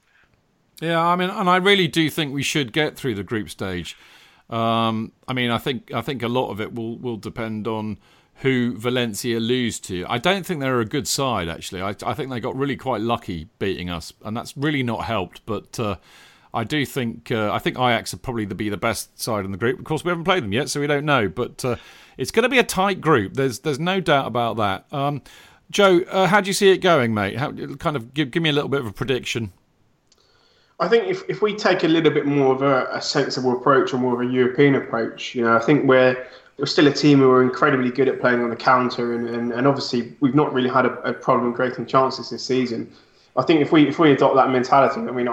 Yeah, 0.80 1.00
I 1.00 1.16
mean, 1.16 1.30
and 1.30 1.48
I 1.48 1.56
really 1.56 1.86
do 1.86 2.08
think 2.08 2.32
we 2.32 2.42
should 2.42 2.72
get 2.72 2.96
through 2.96 3.14
the 3.14 3.22
group 3.22 3.50
stage. 3.50 3.96
Um, 4.50 5.12
I 5.28 5.32
mean, 5.32 5.50
I 5.50 5.58
think 5.58 5.92
I 5.94 6.02
think 6.02 6.22
a 6.22 6.28
lot 6.28 6.50
of 6.50 6.60
it 6.60 6.74
will 6.74 6.98
will 6.98 7.16
depend 7.16 7.66
on 7.66 7.98
who 8.36 8.76
Valencia 8.76 9.38
lose 9.40 9.78
to. 9.80 10.04
I 10.08 10.18
don't 10.18 10.44
think 10.44 10.60
they're 10.60 10.80
a 10.80 10.84
good 10.84 11.08
side 11.08 11.48
actually. 11.48 11.80
I, 11.80 11.94
I 12.04 12.14
think 12.14 12.30
they 12.30 12.40
got 12.40 12.56
really 12.56 12.76
quite 12.76 13.00
lucky 13.00 13.48
beating 13.58 13.88
us, 13.88 14.12
and 14.24 14.36
that's 14.36 14.56
really 14.56 14.82
not 14.82 15.04
helped. 15.04 15.46
But 15.46 15.78
uh, 15.78 15.96
I 16.54 16.64
do 16.64 16.86
think 16.86 17.30
uh, 17.30 17.52
I 17.52 17.58
think 17.58 17.76
Ajax 17.76 18.12
would 18.12 18.22
probably 18.22 18.46
be 18.46 18.68
the 18.68 18.76
best 18.76 19.20
side 19.20 19.44
in 19.44 19.52
the 19.52 19.58
group. 19.58 19.78
Of 19.78 19.84
course, 19.84 20.04
we 20.04 20.10
haven't 20.10 20.24
played 20.24 20.42
them 20.42 20.52
yet, 20.52 20.70
so 20.70 20.80
we 20.80 20.86
don't 20.86 21.04
know. 21.04 21.28
But 21.28 21.64
uh, 21.64 21.76
it's 22.16 22.30
going 22.30 22.44
to 22.44 22.48
be 22.48 22.58
a 22.58 22.64
tight 22.64 23.00
group. 23.00 23.34
There's 23.34 23.60
there's 23.60 23.80
no 23.80 24.00
doubt 24.00 24.26
about 24.26 24.56
that. 24.56 24.86
Um, 24.92 25.22
Joe, 25.70 26.00
uh, 26.10 26.26
how 26.26 26.40
do 26.40 26.48
you 26.48 26.54
see 26.54 26.70
it 26.70 26.78
going, 26.78 27.14
mate? 27.14 27.36
How, 27.36 27.52
kind 27.52 27.96
of 27.96 28.14
give 28.14 28.30
give 28.30 28.42
me 28.42 28.50
a 28.50 28.52
little 28.52 28.68
bit 28.68 28.80
of 28.80 28.86
a 28.86 28.92
prediction. 28.92 29.52
I 30.80 30.88
think 30.88 31.06
if, 31.06 31.22
if 31.28 31.40
we 31.40 31.54
take 31.54 31.84
a 31.84 31.88
little 31.88 32.12
bit 32.12 32.26
more 32.26 32.54
of 32.54 32.62
a, 32.62 32.88
a 32.90 33.00
sensible 33.00 33.56
approach 33.56 33.94
or 33.94 33.98
more 33.98 34.20
of 34.20 34.28
a 34.28 34.32
European 34.32 34.74
approach, 34.74 35.34
you 35.34 35.42
know, 35.42 35.56
I 35.56 35.60
think 35.60 35.84
we're 35.84 36.26
we're 36.58 36.66
still 36.66 36.86
a 36.86 36.92
team 36.92 37.18
who 37.18 37.30
are 37.30 37.42
incredibly 37.42 37.90
good 37.90 38.08
at 38.08 38.20
playing 38.20 38.40
on 38.40 38.50
the 38.50 38.56
counter, 38.56 39.14
and, 39.14 39.28
and, 39.28 39.52
and 39.52 39.66
obviously 39.66 40.12
we've 40.20 40.34
not 40.34 40.52
really 40.52 40.70
had 40.70 40.86
a, 40.86 40.92
a 41.02 41.12
problem 41.12 41.52
creating 41.52 41.86
chances 41.86 42.30
this 42.30 42.44
season. 42.44 42.90
I 43.36 43.42
think 43.42 43.60
if 43.60 43.72
we 43.72 43.88
if 43.88 43.98
we 43.98 44.12
adopt 44.12 44.36
that 44.36 44.50
mentality, 44.50 45.00
I 45.00 45.10
mean, 45.10 45.28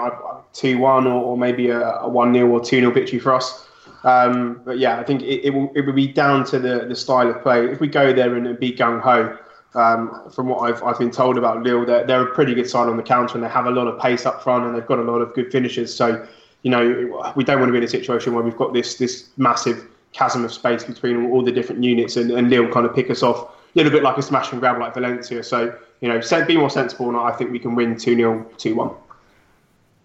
two 0.52 0.78
one 0.78 1.06
or, 1.06 1.22
or 1.22 1.36
maybe 1.38 1.70
a 1.70 2.02
one 2.06 2.34
0 2.34 2.48
or 2.48 2.60
two 2.60 2.80
0 2.80 2.92
victory 2.92 3.18
for 3.18 3.32
us. 3.32 3.66
Um, 4.04 4.60
but 4.64 4.78
yeah, 4.78 4.98
I 4.98 5.04
think 5.04 5.22
it, 5.22 5.46
it 5.46 5.50
will 5.50 5.70
it 5.74 5.82
will 5.86 5.92
be 5.92 6.08
down 6.08 6.44
to 6.46 6.58
the, 6.58 6.86
the 6.86 6.96
style 6.96 7.30
of 7.30 7.40
play. 7.42 7.66
If 7.66 7.80
we 7.80 7.86
go 7.86 8.12
there 8.12 8.34
and, 8.34 8.58
be 8.58 8.72
gung 8.72 9.00
ho, 9.00 9.38
um, 9.74 10.30
from 10.30 10.48
what 10.48 10.58
I've, 10.58 10.82
I've 10.82 10.98
been 10.98 11.10
told 11.10 11.38
about 11.38 11.62
Lille, 11.62 11.86
they're, 11.86 12.04
they're 12.04 12.22
a 12.22 12.34
pretty 12.34 12.54
good 12.54 12.68
side 12.68 12.88
on 12.88 12.96
the 12.96 13.02
counter 13.02 13.34
and 13.34 13.44
they 13.44 13.48
have 13.48 13.66
a 13.66 13.70
lot 13.70 13.86
of 13.86 14.00
pace 14.00 14.26
up 14.26 14.42
front 14.42 14.66
and 14.66 14.74
they've 14.74 14.86
got 14.86 14.98
a 14.98 15.02
lot 15.02 15.20
of 15.20 15.32
good 15.34 15.50
finishes. 15.50 15.94
So, 15.94 16.26
you 16.62 16.70
know, 16.70 17.32
we 17.36 17.44
don't 17.44 17.58
want 17.58 17.68
to 17.68 17.72
be 17.72 17.78
in 17.78 17.84
a 17.84 17.88
situation 17.88 18.34
where 18.34 18.42
we've 18.42 18.56
got 18.56 18.74
this 18.74 18.96
this 18.96 19.28
massive 19.36 19.86
chasm 20.12 20.44
of 20.44 20.52
space 20.52 20.84
between 20.84 21.30
all 21.30 21.42
the 21.42 21.52
different 21.52 21.82
units 21.82 22.16
and, 22.16 22.30
and 22.32 22.50
Lille 22.50 22.68
kind 22.70 22.84
of 22.84 22.94
pick 22.94 23.10
us 23.10 23.22
off 23.22 23.38
a 23.44 23.54
little 23.76 23.92
bit 23.92 24.02
like 24.02 24.18
a 24.18 24.22
smash 24.22 24.52
and 24.52 24.60
grab 24.60 24.78
like 24.78 24.94
Valencia. 24.94 25.42
So, 25.42 25.74
you 26.02 26.08
know, 26.08 26.20
be 26.46 26.56
more 26.56 26.68
sensible 26.68 27.08
and 27.08 27.16
I 27.16 27.30
think 27.30 27.50
we 27.50 27.58
can 27.58 27.74
win 27.74 27.96
2 27.96 28.14
0, 28.16 28.50
2 28.58 28.74
1. 28.74 28.90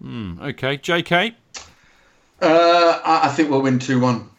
Hmm, 0.00 0.40
okay. 0.40 0.78
JK? 0.78 1.34
Uh, 2.40 3.00
I 3.04 3.28
think 3.28 3.50
we'll 3.50 3.62
win 3.62 3.78
2 3.78 4.00
1. 4.00 4.30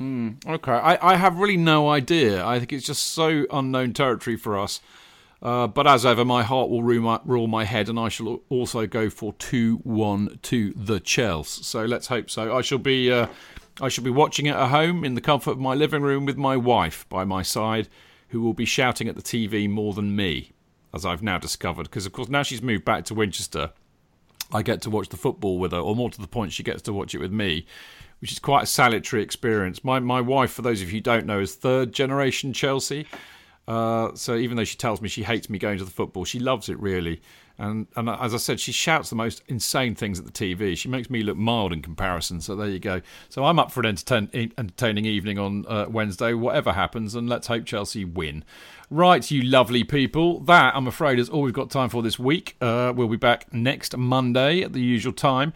Mm, 0.00 0.44
okay, 0.46 0.72
I, 0.72 1.12
I 1.12 1.16
have 1.16 1.38
really 1.38 1.56
no 1.56 1.88
idea. 1.88 2.44
I 2.44 2.58
think 2.58 2.72
it's 2.72 2.84
just 2.86 3.04
so 3.04 3.46
unknown 3.52 3.92
territory 3.92 4.36
for 4.36 4.58
us. 4.58 4.80
Uh, 5.40 5.66
but 5.66 5.86
as 5.86 6.04
ever, 6.04 6.24
my 6.24 6.42
heart 6.42 6.70
will 6.70 6.82
rule 6.82 7.02
my, 7.02 7.20
rule 7.24 7.46
my, 7.46 7.64
head, 7.64 7.88
and 7.88 7.98
I 7.98 8.08
shall 8.08 8.40
also 8.48 8.86
go 8.86 9.08
for 9.10 9.34
two 9.34 9.76
one 9.84 10.40
to 10.42 10.72
the 10.74 10.98
Chelsea. 10.98 11.62
So 11.62 11.84
let's 11.84 12.08
hope 12.08 12.30
so. 12.30 12.56
I 12.56 12.62
shall 12.62 12.78
be 12.78 13.12
uh, 13.12 13.28
I 13.80 13.88
shall 13.88 14.04
be 14.04 14.10
watching 14.10 14.46
it 14.46 14.56
at 14.56 14.70
home 14.70 15.04
in 15.04 15.14
the 15.14 15.20
comfort 15.20 15.52
of 15.52 15.58
my 15.60 15.74
living 15.74 16.02
room 16.02 16.24
with 16.24 16.38
my 16.38 16.56
wife 16.56 17.06
by 17.08 17.24
my 17.24 17.42
side, 17.42 17.88
who 18.28 18.40
will 18.40 18.54
be 18.54 18.64
shouting 18.64 19.06
at 19.06 19.16
the 19.16 19.22
TV 19.22 19.68
more 19.68 19.92
than 19.92 20.16
me, 20.16 20.50
as 20.94 21.04
I've 21.04 21.22
now 21.22 21.38
discovered. 21.38 21.84
Because 21.84 22.06
of 22.06 22.12
course 22.12 22.28
now 22.28 22.42
she's 22.42 22.62
moved 22.62 22.84
back 22.84 23.04
to 23.06 23.14
Winchester, 23.14 23.72
I 24.52 24.62
get 24.62 24.80
to 24.82 24.90
watch 24.90 25.08
the 25.08 25.16
football 25.16 25.58
with 25.58 25.72
her, 25.72 25.78
or 25.78 25.96
more 25.96 26.10
to 26.10 26.20
the 26.20 26.28
point, 26.28 26.52
she 26.52 26.62
gets 26.62 26.82
to 26.82 26.92
watch 26.92 27.14
it 27.14 27.18
with 27.18 27.32
me 27.32 27.66
which 28.24 28.32
is 28.32 28.38
quite 28.38 28.62
a 28.62 28.66
salutary 28.66 29.22
experience. 29.22 29.84
My 29.84 30.00
my 30.00 30.18
wife, 30.18 30.50
for 30.50 30.62
those 30.62 30.80
of 30.80 30.88
you 30.88 30.94
who 30.94 31.00
don't 31.02 31.26
know, 31.26 31.40
is 31.40 31.56
third 31.56 31.92
generation 31.92 32.54
Chelsea. 32.54 33.06
Uh, 33.68 34.14
so 34.14 34.34
even 34.36 34.56
though 34.56 34.64
she 34.64 34.78
tells 34.78 35.02
me 35.02 35.10
she 35.10 35.22
hates 35.22 35.50
me 35.50 35.58
going 35.58 35.76
to 35.76 35.84
the 35.84 35.90
football, 35.90 36.24
she 36.24 36.38
loves 36.38 36.70
it 36.70 36.80
really. 36.80 37.20
And 37.58 37.86
and 37.94 38.08
as 38.08 38.34
I 38.34 38.38
said, 38.38 38.58
she 38.58 38.72
shouts 38.72 39.10
the 39.10 39.16
most 39.16 39.42
insane 39.46 39.94
things 39.94 40.18
at 40.18 40.24
the 40.24 40.32
TV. 40.32 40.76
She 40.76 40.88
makes 40.88 41.08
me 41.08 41.22
look 41.22 41.36
mild 41.36 41.72
in 41.72 41.82
comparison. 41.82 42.40
So 42.40 42.56
there 42.56 42.68
you 42.68 42.78
go. 42.78 43.00
So 43.28 43.44
I'm 43.44 43.58
up 43.58 43.70
for 43.70 43.80
an 43.80 43.86
entertain, 43.86 44.52
entertaining 44.58 45.04
evening 45.04 45.38
on 45.38 45.64
uh, 45.66 45.86
Wednesday, 45.88 46.32
whatever 46.32 46.72
happens, 46.72 47.14
and 47.14 47.28
let's 47.28 47.46
hope 47.46 47.64
Chelsea 47.64 48.04
win. 48.04 48.44
Right, 48.90 49.28
you 49.30 49.42
lovely 49.42 49.82
people. 49.82 50.40
That, 50.40 50.76
I'm 50.76 50.86
afraid, 50.86 51.18
is 51.18 51.28
all 51.28 51.42
we've 51.42 51.54
got 51.54 51.70
time 51.70 51.88
for 51.88 52.02
this 52.02 52.18
week. 52.18 52.56
Uh, 52.60 52.92
we'll 52.94 53.08
be 53.08 53.16
back 53.16 53.52
next 53.52 53.96
Monday 53.96 54.62
at 54.62 54.72
the 54.72 54.80
usual 54.80 55.12
time 55.12 55.52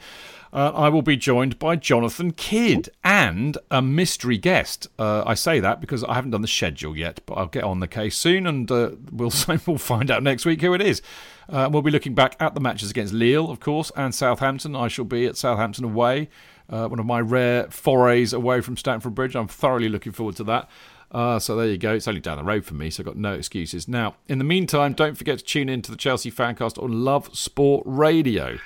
uh, 0.52 0.72
I 0.74 0.88
will 0.88 1.02
be 1.02 1.16
joined 1.16 1.58
by 1.58 1.76
Jonathan 1.76 2.32
Kydd 2.32 2.88
and 3.04 3.58
a 3.70 3.82
mystery 3.82 4.38
guest. 4.38 4.88
Uh, 4.98 5.22
I 5.26 5.34
say 5.34 5.60
that 5.60 5.80
because 5.80 6.04
I 6.04 6.14
haven't 6.14 6.30
done 6.30 6.42
the 6.42 6.48
schedule 6.48 6.96
yet, 6.96 7.20
but 7.26 7.34
I'll 7.34 7.46
get 7.46 7.64
on 7.64 7.80
the 7.80 7.88
case 7.88 8.16
soon, 8.16 8.46
and 8.46 8.70
uh, 8.70 8.90
we'll 9.12 9.32
we'll 9.66 9.78
find 9.78 10.10
out 10.10 10.22
next 10.22 10.44
week 10.44 10.60
who 10.60 10.74
it 10.74 10.80
is. 10.80 11.02
Uh, 11.48 11.68
we'll 11.72 11.82
be 11.82 11.90
looking 11.90 12.14
back 12.14 12.36
at 12.40 12.54
the 12.54 12.60
matches 12.60 12.90
against 12.90 13.14
Lille, 13.14 13.50
of 13.50 13.60
course, 13.60 13.90
and 13.96 14.14
Southampton. 14.14 14.76
I 14.76 14.88
shall 14.88 15.04
be 15.06 15.26
at 15.26 15.36
Southampton 15.36 15.84
away, 15.84 16.28
uh, 16.68 16.86
one 16.88 16.98
of 16.98 17.06
my 17.06 17.20
rare 17.20 17.68
forays 17.70 18.32
away 18.32 18.60
from 18.60 18.76
Stamford 18.76 19.14
Bridge. 19.14 19.34
I'm 19.34 19.48
thoroughly 19.48 19.88
looking 19.88 20.12
forward 20.12 20.36
to 20.36 20.44
that. 20.44 20.68
Uh, 21.10 21.38
so 21.38 21.56
there 21.56 21.66
you 21.66 21.78
go. 21.78 21.94
It's 21.94 22.06
only 22.06 22.20
down 22.20 22.36
the 22.36 22.44
road 22.44 22.66
for 22.66 22.74
me, 22.74 22.90
so 22.90 23.00
I've 23.00 23.06
got 23.06 23.16
no 23.16 23.32
excuses. 23.32 23.88
Now, 23.88 24.16
in 24.28 24.38
the 24.38 24.44
meantime, 24.44 24.92
don't 24.92 25.16
forget 25.16 25.38
to 25.38 25.44
tune 25.44 25.70
in 25.70 25.80
to 25.82 25.90
the 25.90 25.96
Chelsea 25.96 26.30
Fancast 26.30 26.82
on 26.82 27.04
Love 27.04 27.34
Sport 27.34 27.82
Radio 27.86 28.58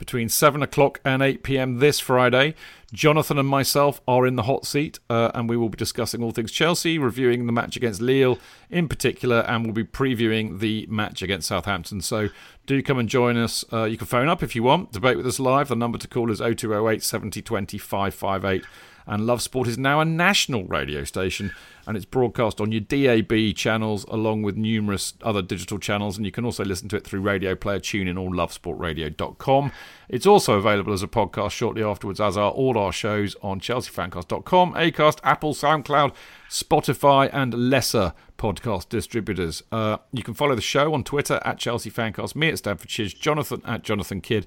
between 0.00 0.30
7 0.30 0.62
o'clock 0.62 0.98
and 1.04 1.22
8 1.22 1.44
pm 1.44 1.78
this 1.78 2.00
Friday. 2.00 2.54
Jonathan 2.92 3.38
and 3.38 3.46
myself 3.46 4.00
are 4.08 4.26
in 4.26 4.34
the 4.34 4.44
hot 4.44 4.66
seat, 4.66 4.98
uh, 5.10 5.30
and 5.34 5.48
we 5.48 5.56
will 5.56 5.68
be 5.68 5.76
discussing 5.76 6.22
all 6.22 6.32
things 6.32 6.50
Chelsea, 6.50 6.98
reviewing 6.98 7.46
the 7.46 7.52
match 7.52 7.76
against 7.76 8.00
Lille 8.00 8.38
in 8.70 8.88
particular, 8.88 9.40
and 9.40 9.64
we'll 9.64 9.74
be 9.74 9.84
previewing 9.84 10.58
the 10.58 10.86
match 10.88 11.22
against 11.22 11.48
Southampton. 11.48 12.00
So 12.00 12.30
do 12.66 12.82
come 12.82 12.98
and 12.98 13.08
join 13.08 13.36
us. 13.36 13.64
Uh, 13.72 13.84
you 13.84 13.98
can 13.98 14.06
phone 14.06 14.28
up 14.28 14.42
if 14.42 14.56
you 14.56 14.62
want, 14.62 14.90
debate 14.90 15.18
with 15.18 15.26
us 15.26 15.38
live. 15.38 15.68
The 15.68 15.76
number 15.76 15.98
to 15.98 16.08
call 16.08 16.32
is 16.32 16.38
0208 16.38 17.02
70 17.02 17.42
20 17.42 17.78
558. 17.78 18.64
And 19.10 19.26
Love 19.26 19.42
Sport 19.42 19.66
is 19.66 19.76
now 19.76 19.98
a 19.98 20.04
national 20.04 20.64
radio 20.64 21.02
station 21.02 21.50
and 21.84 21.96
it's 21.96 22.06
broadcast 22.06 22.60
on 22.60 22.70
your 22.70 22.80
DAB 22.80 23.56
channels 23.56 24.04
along 24.04 24.42
with 24.42 24.56
numerous 24.56 25.14
other 25.22 25.42
digital 25.42 25.80
channels. 25.80 26.16
And 26.16 26.24
you 26.24 26.30
can 26.30 26.44
also 26.44 26.64
listen 26.64 26.88
to 26.90 26.96
it 26.96 27.04
through 27.04 27.20
Radio 27.20 27.56
Player, 27.56 27.80
TuneIn, 27.80 28.16
or 28.16 28.30
lovesportradio.com. 28.30 29.72
It's 30.08 30.26
also 30.26 30.54
available 30.54 30.92
as 30.92 31.02
a 31.02 31.08
podcast 31.08 31.50
shortly 31.50 31.82
afterwards, 31.82 32.20
as 32.20 32.36
are 32.36 32.52
all 32.52 32.78
our 32.78 32.92
shows 32.92 33.34
on 33.42 33.58
chelseafancast.com, 33.58 34.74
Acast, 34.74 35.18
Apple, 35.24 35.54
SoundCloud, 35.54 36.14
Spotify, 36.48 37.28
and 37.32 37.68
lesser 37.68 38.14
podcast 38.38 38.88
distributors. 38.90 39.64
Uh, 39.72 39.96
you 40.12 40.22
can 40.22 40.34
follow 40.34 40.54
the 40.54 40.62
show 40.62 40.94
on 40.94 41.02
Twitter 41.02 41.40
at 41.44 41.58
Chelsea 41.58 41.90
Fancast, 41.90 42.36
me 42.36 42.50
at 42.50 42.58
Stamford 42.58 42.88
Chidge, 42.88 43.18
Jonathan 43.18 43.60
at 43.64 43.82
Jonathan 43.82 44.20
Kydd, 44.20 44.46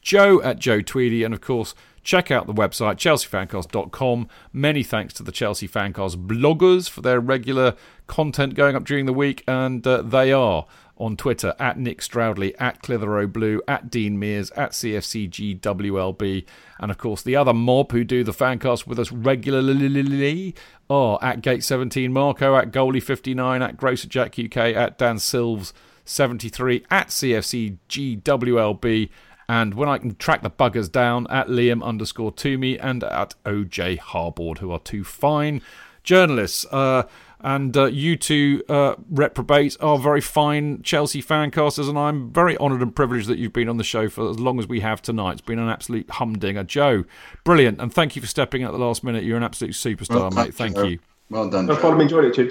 Joe 0.00 0.40
at 0.42 0.58
Joe 0.58 0.80
Tweedy, 0.82 1.24
and 1.24 1.34
of 1.34 1.40
course, 1.40 1.74
check 2.04 2.30
out 2.30 2.46
the 2.46 2.54
website, 2.54 2.96
chelseafancast.com. 2.96 4.28
Many 4.52 4.82
thanks 4.82 5.14
to 5.14 5.22
the 5.22 5.32
Chelsea 5.32 5.66
Fancast 5.66 6.26
bloggers 6.26 6.88
for 6.88 7.00
their 7.00 7.18
regular 7.18 7.74
content 8.06 8.54
going 8.54 8.76
up 8.76 8.84
during 8.84 9.06
the 9.06 9.12
week, 9.12 9.42
and 9.48 9.84
uh, 9.86 10.02
they 10.02 10.32
are 10.32 10.66
on 10.96 11.16
Twitter 11.16 11.54
at 11.58 11.78
Nick 11.78 12.00
Stroudley, 12.00 12.56
at 12.58 12.82
Clitheroe 12.82 13.26
Blue, 13.26 13.60
at 13.66 13.90
Dean 13.90 14.18
Mears, 14.18 14.50
at 14.52 14.72
CFCGWLB, 14.72 16.44
and 16.78 16.90
of 16.90 16.98
course 16.98 17.22
the 17.22 17.34
other 17.34 17.52
mob 17.52 17.90
who 17.92 18.04
do 18.04 18.22
the 18.22 18.32
fancast 18.32 18.86
with 18.86 19.00
us 19.00 19.10
regularly 19.10 20.54
are 20.88 21.18
at 21.20 21.42
Gate17 21.42 22.10
Marco, 22.10 22.56
at 22.56 22.70
Goalie59, 22.70 23.66
at 23.66 23.76
Grocer 23.76 24.08
Jack 24.08 24.38
UK, 24.38 24.56
at 24.56 24.98
Dan 24.98 25.16
Silves 25.16 25.72
73, 26.04 26.84
at 26.90 27.08
CFCGWLB, 27.08 29.08
and 29.48 29.74
when 29.74 29.88
I 29.88 29.98
can 29.98 30.16
track 30.16 30.42
the 30.42 30.50
buggers 30.50 30.90
down 30.90 31.26
at 31.28 31.48
Liam 31.48 31.82
underscore 31.82 32.32
Toomey 32.32 32.78
and 32.78 33.04
at 33.04 33.34
OJ 33.44 33.98
Harbord, 33.98 34.58
who 34.58 34.70
are 34.70 34.78
two 34.78 35.04
fine 35.04 35.60
journalists. 36.02 36.64
Uh, 36.70 37.04
and 37.40 37.76
uh, 37.76 37.84
you 37.84 38.16
two 38.16 38.62
uh, 38.70 38.94
reprobate 39.10 39.76
are 39.78 39.98
very 39.98 40.22
fine 40.22 40.82
Chelsea 40.82 41.22
fancasters, 41.22 41.90
and 41.90 41.98
I'm 41.98 42.32
very 42.32 42.56
honoured 42.56 42.80
and 42.80 42.96
privileged 42.96 43.28
that 43.28 43.36
you've 43.36 43.52
been 43.52 43.68
on 43.68 43.76
the 43.76 43.84
show 43.84 44.08
for 44.08 44.30
as 44.30 44.40
long 44.40 44.58
as 44.58 44.66
we 44.66 44.80
have 44.80 45.02
tonight. 45.02 45.32
It's 45.32 45.40
been 45.42 45.58
an 45.58 45.68
absolute 45.68 46.08
humdinger. 46.08 46.64
Joe, 46.64 47.04
brilliant, 47.44 47.82
and 47.82 47.92
thank 47.92 48.16
you 48.16 48.22
for 48.22 48.28
stepping 48.28 48.62
in 48.62 48.68
at 48.68 48.72
the 48.72 48.78
last 48.78 49.04
minute. 49.04 49.24
You're 49.24 49.36
an 49.36 49.42
absolute 49.42 49.74
superstar, 49.74 50.20
well, 50.20 50.30
mate. 50.30 50.54
Thank 50.54 50.78
you. 50.78 51.00
Well 51.28 51.50
done. 51.50 51.66
No 51.66 51.76
problem. 51.76 52.00
Enjoyed 52.00 52.24
it, 52.24 52.34
Chid. 52.34 52.50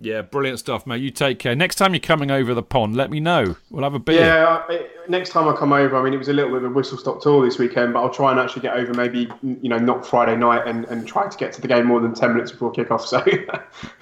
Yeah. 0.00 0.14
Yeah, 0.16 0.22
brilliant 0.22 0.58
stuff, 0.58 0.86
mate. 0.86 1.00
You 1.00 1.10
take 1.10 1.38
care. 1.38 1.54
Next 1.54 1.76
time 1.76 1.94
you're 1.94 2.00
coming 2.00 2.30
over 2.30 2.52
the 2.52 2.62
pond, 2.62 2.94
let 2.96 3.10
me 3.10 3.20
know. 3.20 3.56
We'll 3.70 3.84
have 3.84 3.94
a 3.94 3.98
beer. 3.98 4.20
Yeah, 4.20 4.62
I- 4.68 4.86
next 5.08 5.30
time 5.30 5.48
I 5.48 5.54
come 5.56 5.72
over, 5.72 5.96
I 5.96 6.02
mean, 6.02 6.12
it 6.12 6.18
was 6.18 6.28
a 6.28 6.32
little 6.32 6.50
bit 6.50 6.58
of 6.64 6.70
a 6.70 6.74
whistle 6.74 6.98
stop 6.98 7.22
tour 7.22 7.44
this 7.44 7.58
weekend, 7.58 7.92
but 7.94 8.00
I'll 8.02 8.10
try 8.12 8.30
and 8.30 8.40
actually 8.40 8.62
get 8.62 8.74
over 8.76 8.92
maybe, 8.94 9.28
you 9.42 9.68
know, 9.68 9.78
not 9.78 10.06
Friday 10.06 10.36
night 10.36 10.66
and, 10.66 10.84
and 10.86 11.06
try 11.06 11.28
to 11.28 11.38
get 11.38 11.52
to 11.54 11.60
the 11.60 11.68
game 11.68 11.86
more 11.86 12.00
than 12.00 12.12
10 12.14 12.32
minutes 12.34 12.50
before 12.52 12.72
kickoff. 12.72 13.02
So, 13.08 13.22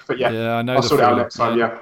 but 0.07 0.17
yeah, 0.17 0.31
Yeah, 0.31 0.55
I 0.55 0.61
know 0.61 0.75
I'll 0.75 0.81
the 0.81 0.87
sort 0.87 1.01
it 1.01 1.03
out 1.05 1.17
next 1.17 1.35
time, 1.35 1.57
Yeah. 1.57 1.77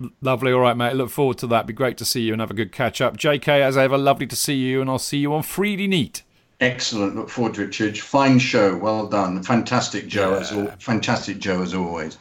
yeah. 0.00 0.08
Lovely. 0.20 0.52
All 0.52 0.60
right, 0.60 0.76
mate. 0.76 0.94
Look 0.94 1.10
forward 1.10 1.38
to 1.38 1.46
that. 1.48 1.66
Be 1.66 1.72
great 1.72 1.96
to 1.98 2.04
see 2.04 2.22
you 2.22 2.32
and 2.32 2.40
have 2.40 2.50
a 2.50 2.54
good 2.54 2.72
catch 2.72 3.00
up. 3.00 3.16
JK, 3.16 3.46
as 3.60 3.76
ever, 3.76 3.96
lovely 3.96 4.26
to 4.26 4.34
see 4.36 4.54
you, 4.56 4.80
and 4.80 4.90
I'll 4.90 4.98
see 4.98 5.18
you 5.18 5.32
on 5.32 5.42
Friday 5.44 5.86
Neat. 5.86 6.24
Excellent. 6.60 7.14
Look 7.14 7.28
forward 7.28 7.54
to 7.54 7.62
it, 7.62 7.70
Chidge. 7.70 8.00
Fine 8.00 8.40
show. 8.40 8.76
Well 8.76 9.06
done. 9.06 9.42
Fantastic, 9.44 10.08
Joe. 10.08 10.34
As 10.34 10.50
al- 10.52 10.72
fantastic, 10.78 11.38
Joe, 11.38 11.62
as 11.62 11.72
always. 11.74 12.18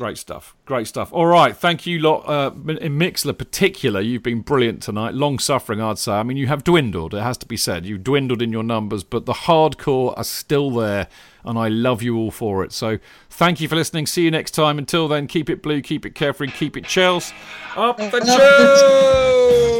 Great 0.00 0.16
stuff. 0.16 0.56
Great 0.64 0.86
stuff. 0.86 1.12
All 1.12 1.26
right. 1.26 1.54
Thank 1.54 1.86
you, 1.86 1.98
lot. 1.98 2.26
Uh, 2.26 2.52
in 2.80 2.98
Mixlr, 2.98 3.36
particular, 3.36 4.00
you've 4.00 4.22
been 4.22 4.40
brilliant 4.40 4.82
tonight. 4.82 5.12
Long 5.12 5.38
suffering, 5.38 5.78
I'd 5.78 5.98
say. 5.98 6.12
I 6.12 6.22
mean, 6.22 6.38
you 6.38 6.46
have 6.46 6.64
dwindled. 6.64 7.12
It 7.12 7.20
has 7.20 7.36
to 7.36 7.46
be 7.46 7.58
said. 7.58 7.84
You've 7.84 8.02
dwindled 8.02 8.40
in 8.40 8.50
your 8.50 8.62
numbers, 8.62 9.04
but 9.04 9.26
the 9.26 9.34
hardcore 9.34 10.16
are 10.16 10.24
still 10.24 10.70
there, 10.70 11.06
and 11.44 11.58
I 11.58 11.68
love 11.68 12.00
you 12.00 12.16
all 12.16 12.30
for 12.30 12.64
it. 12.64 12.72
So, 12.72 12.98
thank 13.28 13.60
you 13.60 13.68
for 13.68 13.76
listening. 13.76 14.06
See 14.06 14.22
you 14.22 14.30
next 14.30 14.52
time. 14.52 14.78
Until 14.78 15.06
then, 15.06 15.26
keep 15.26 15.50
it 15.50 15.62
blue, 15.62 15.82
keep 15.82 16.06
it 16.06 16.14
carefree, 16.14 16.50
keep 16.52 16.78
it 16.78 16.84
Chels. 16.84 17.34
Up 17.76 17.98
the 17.98 18.20
Chels! 19.70 19.79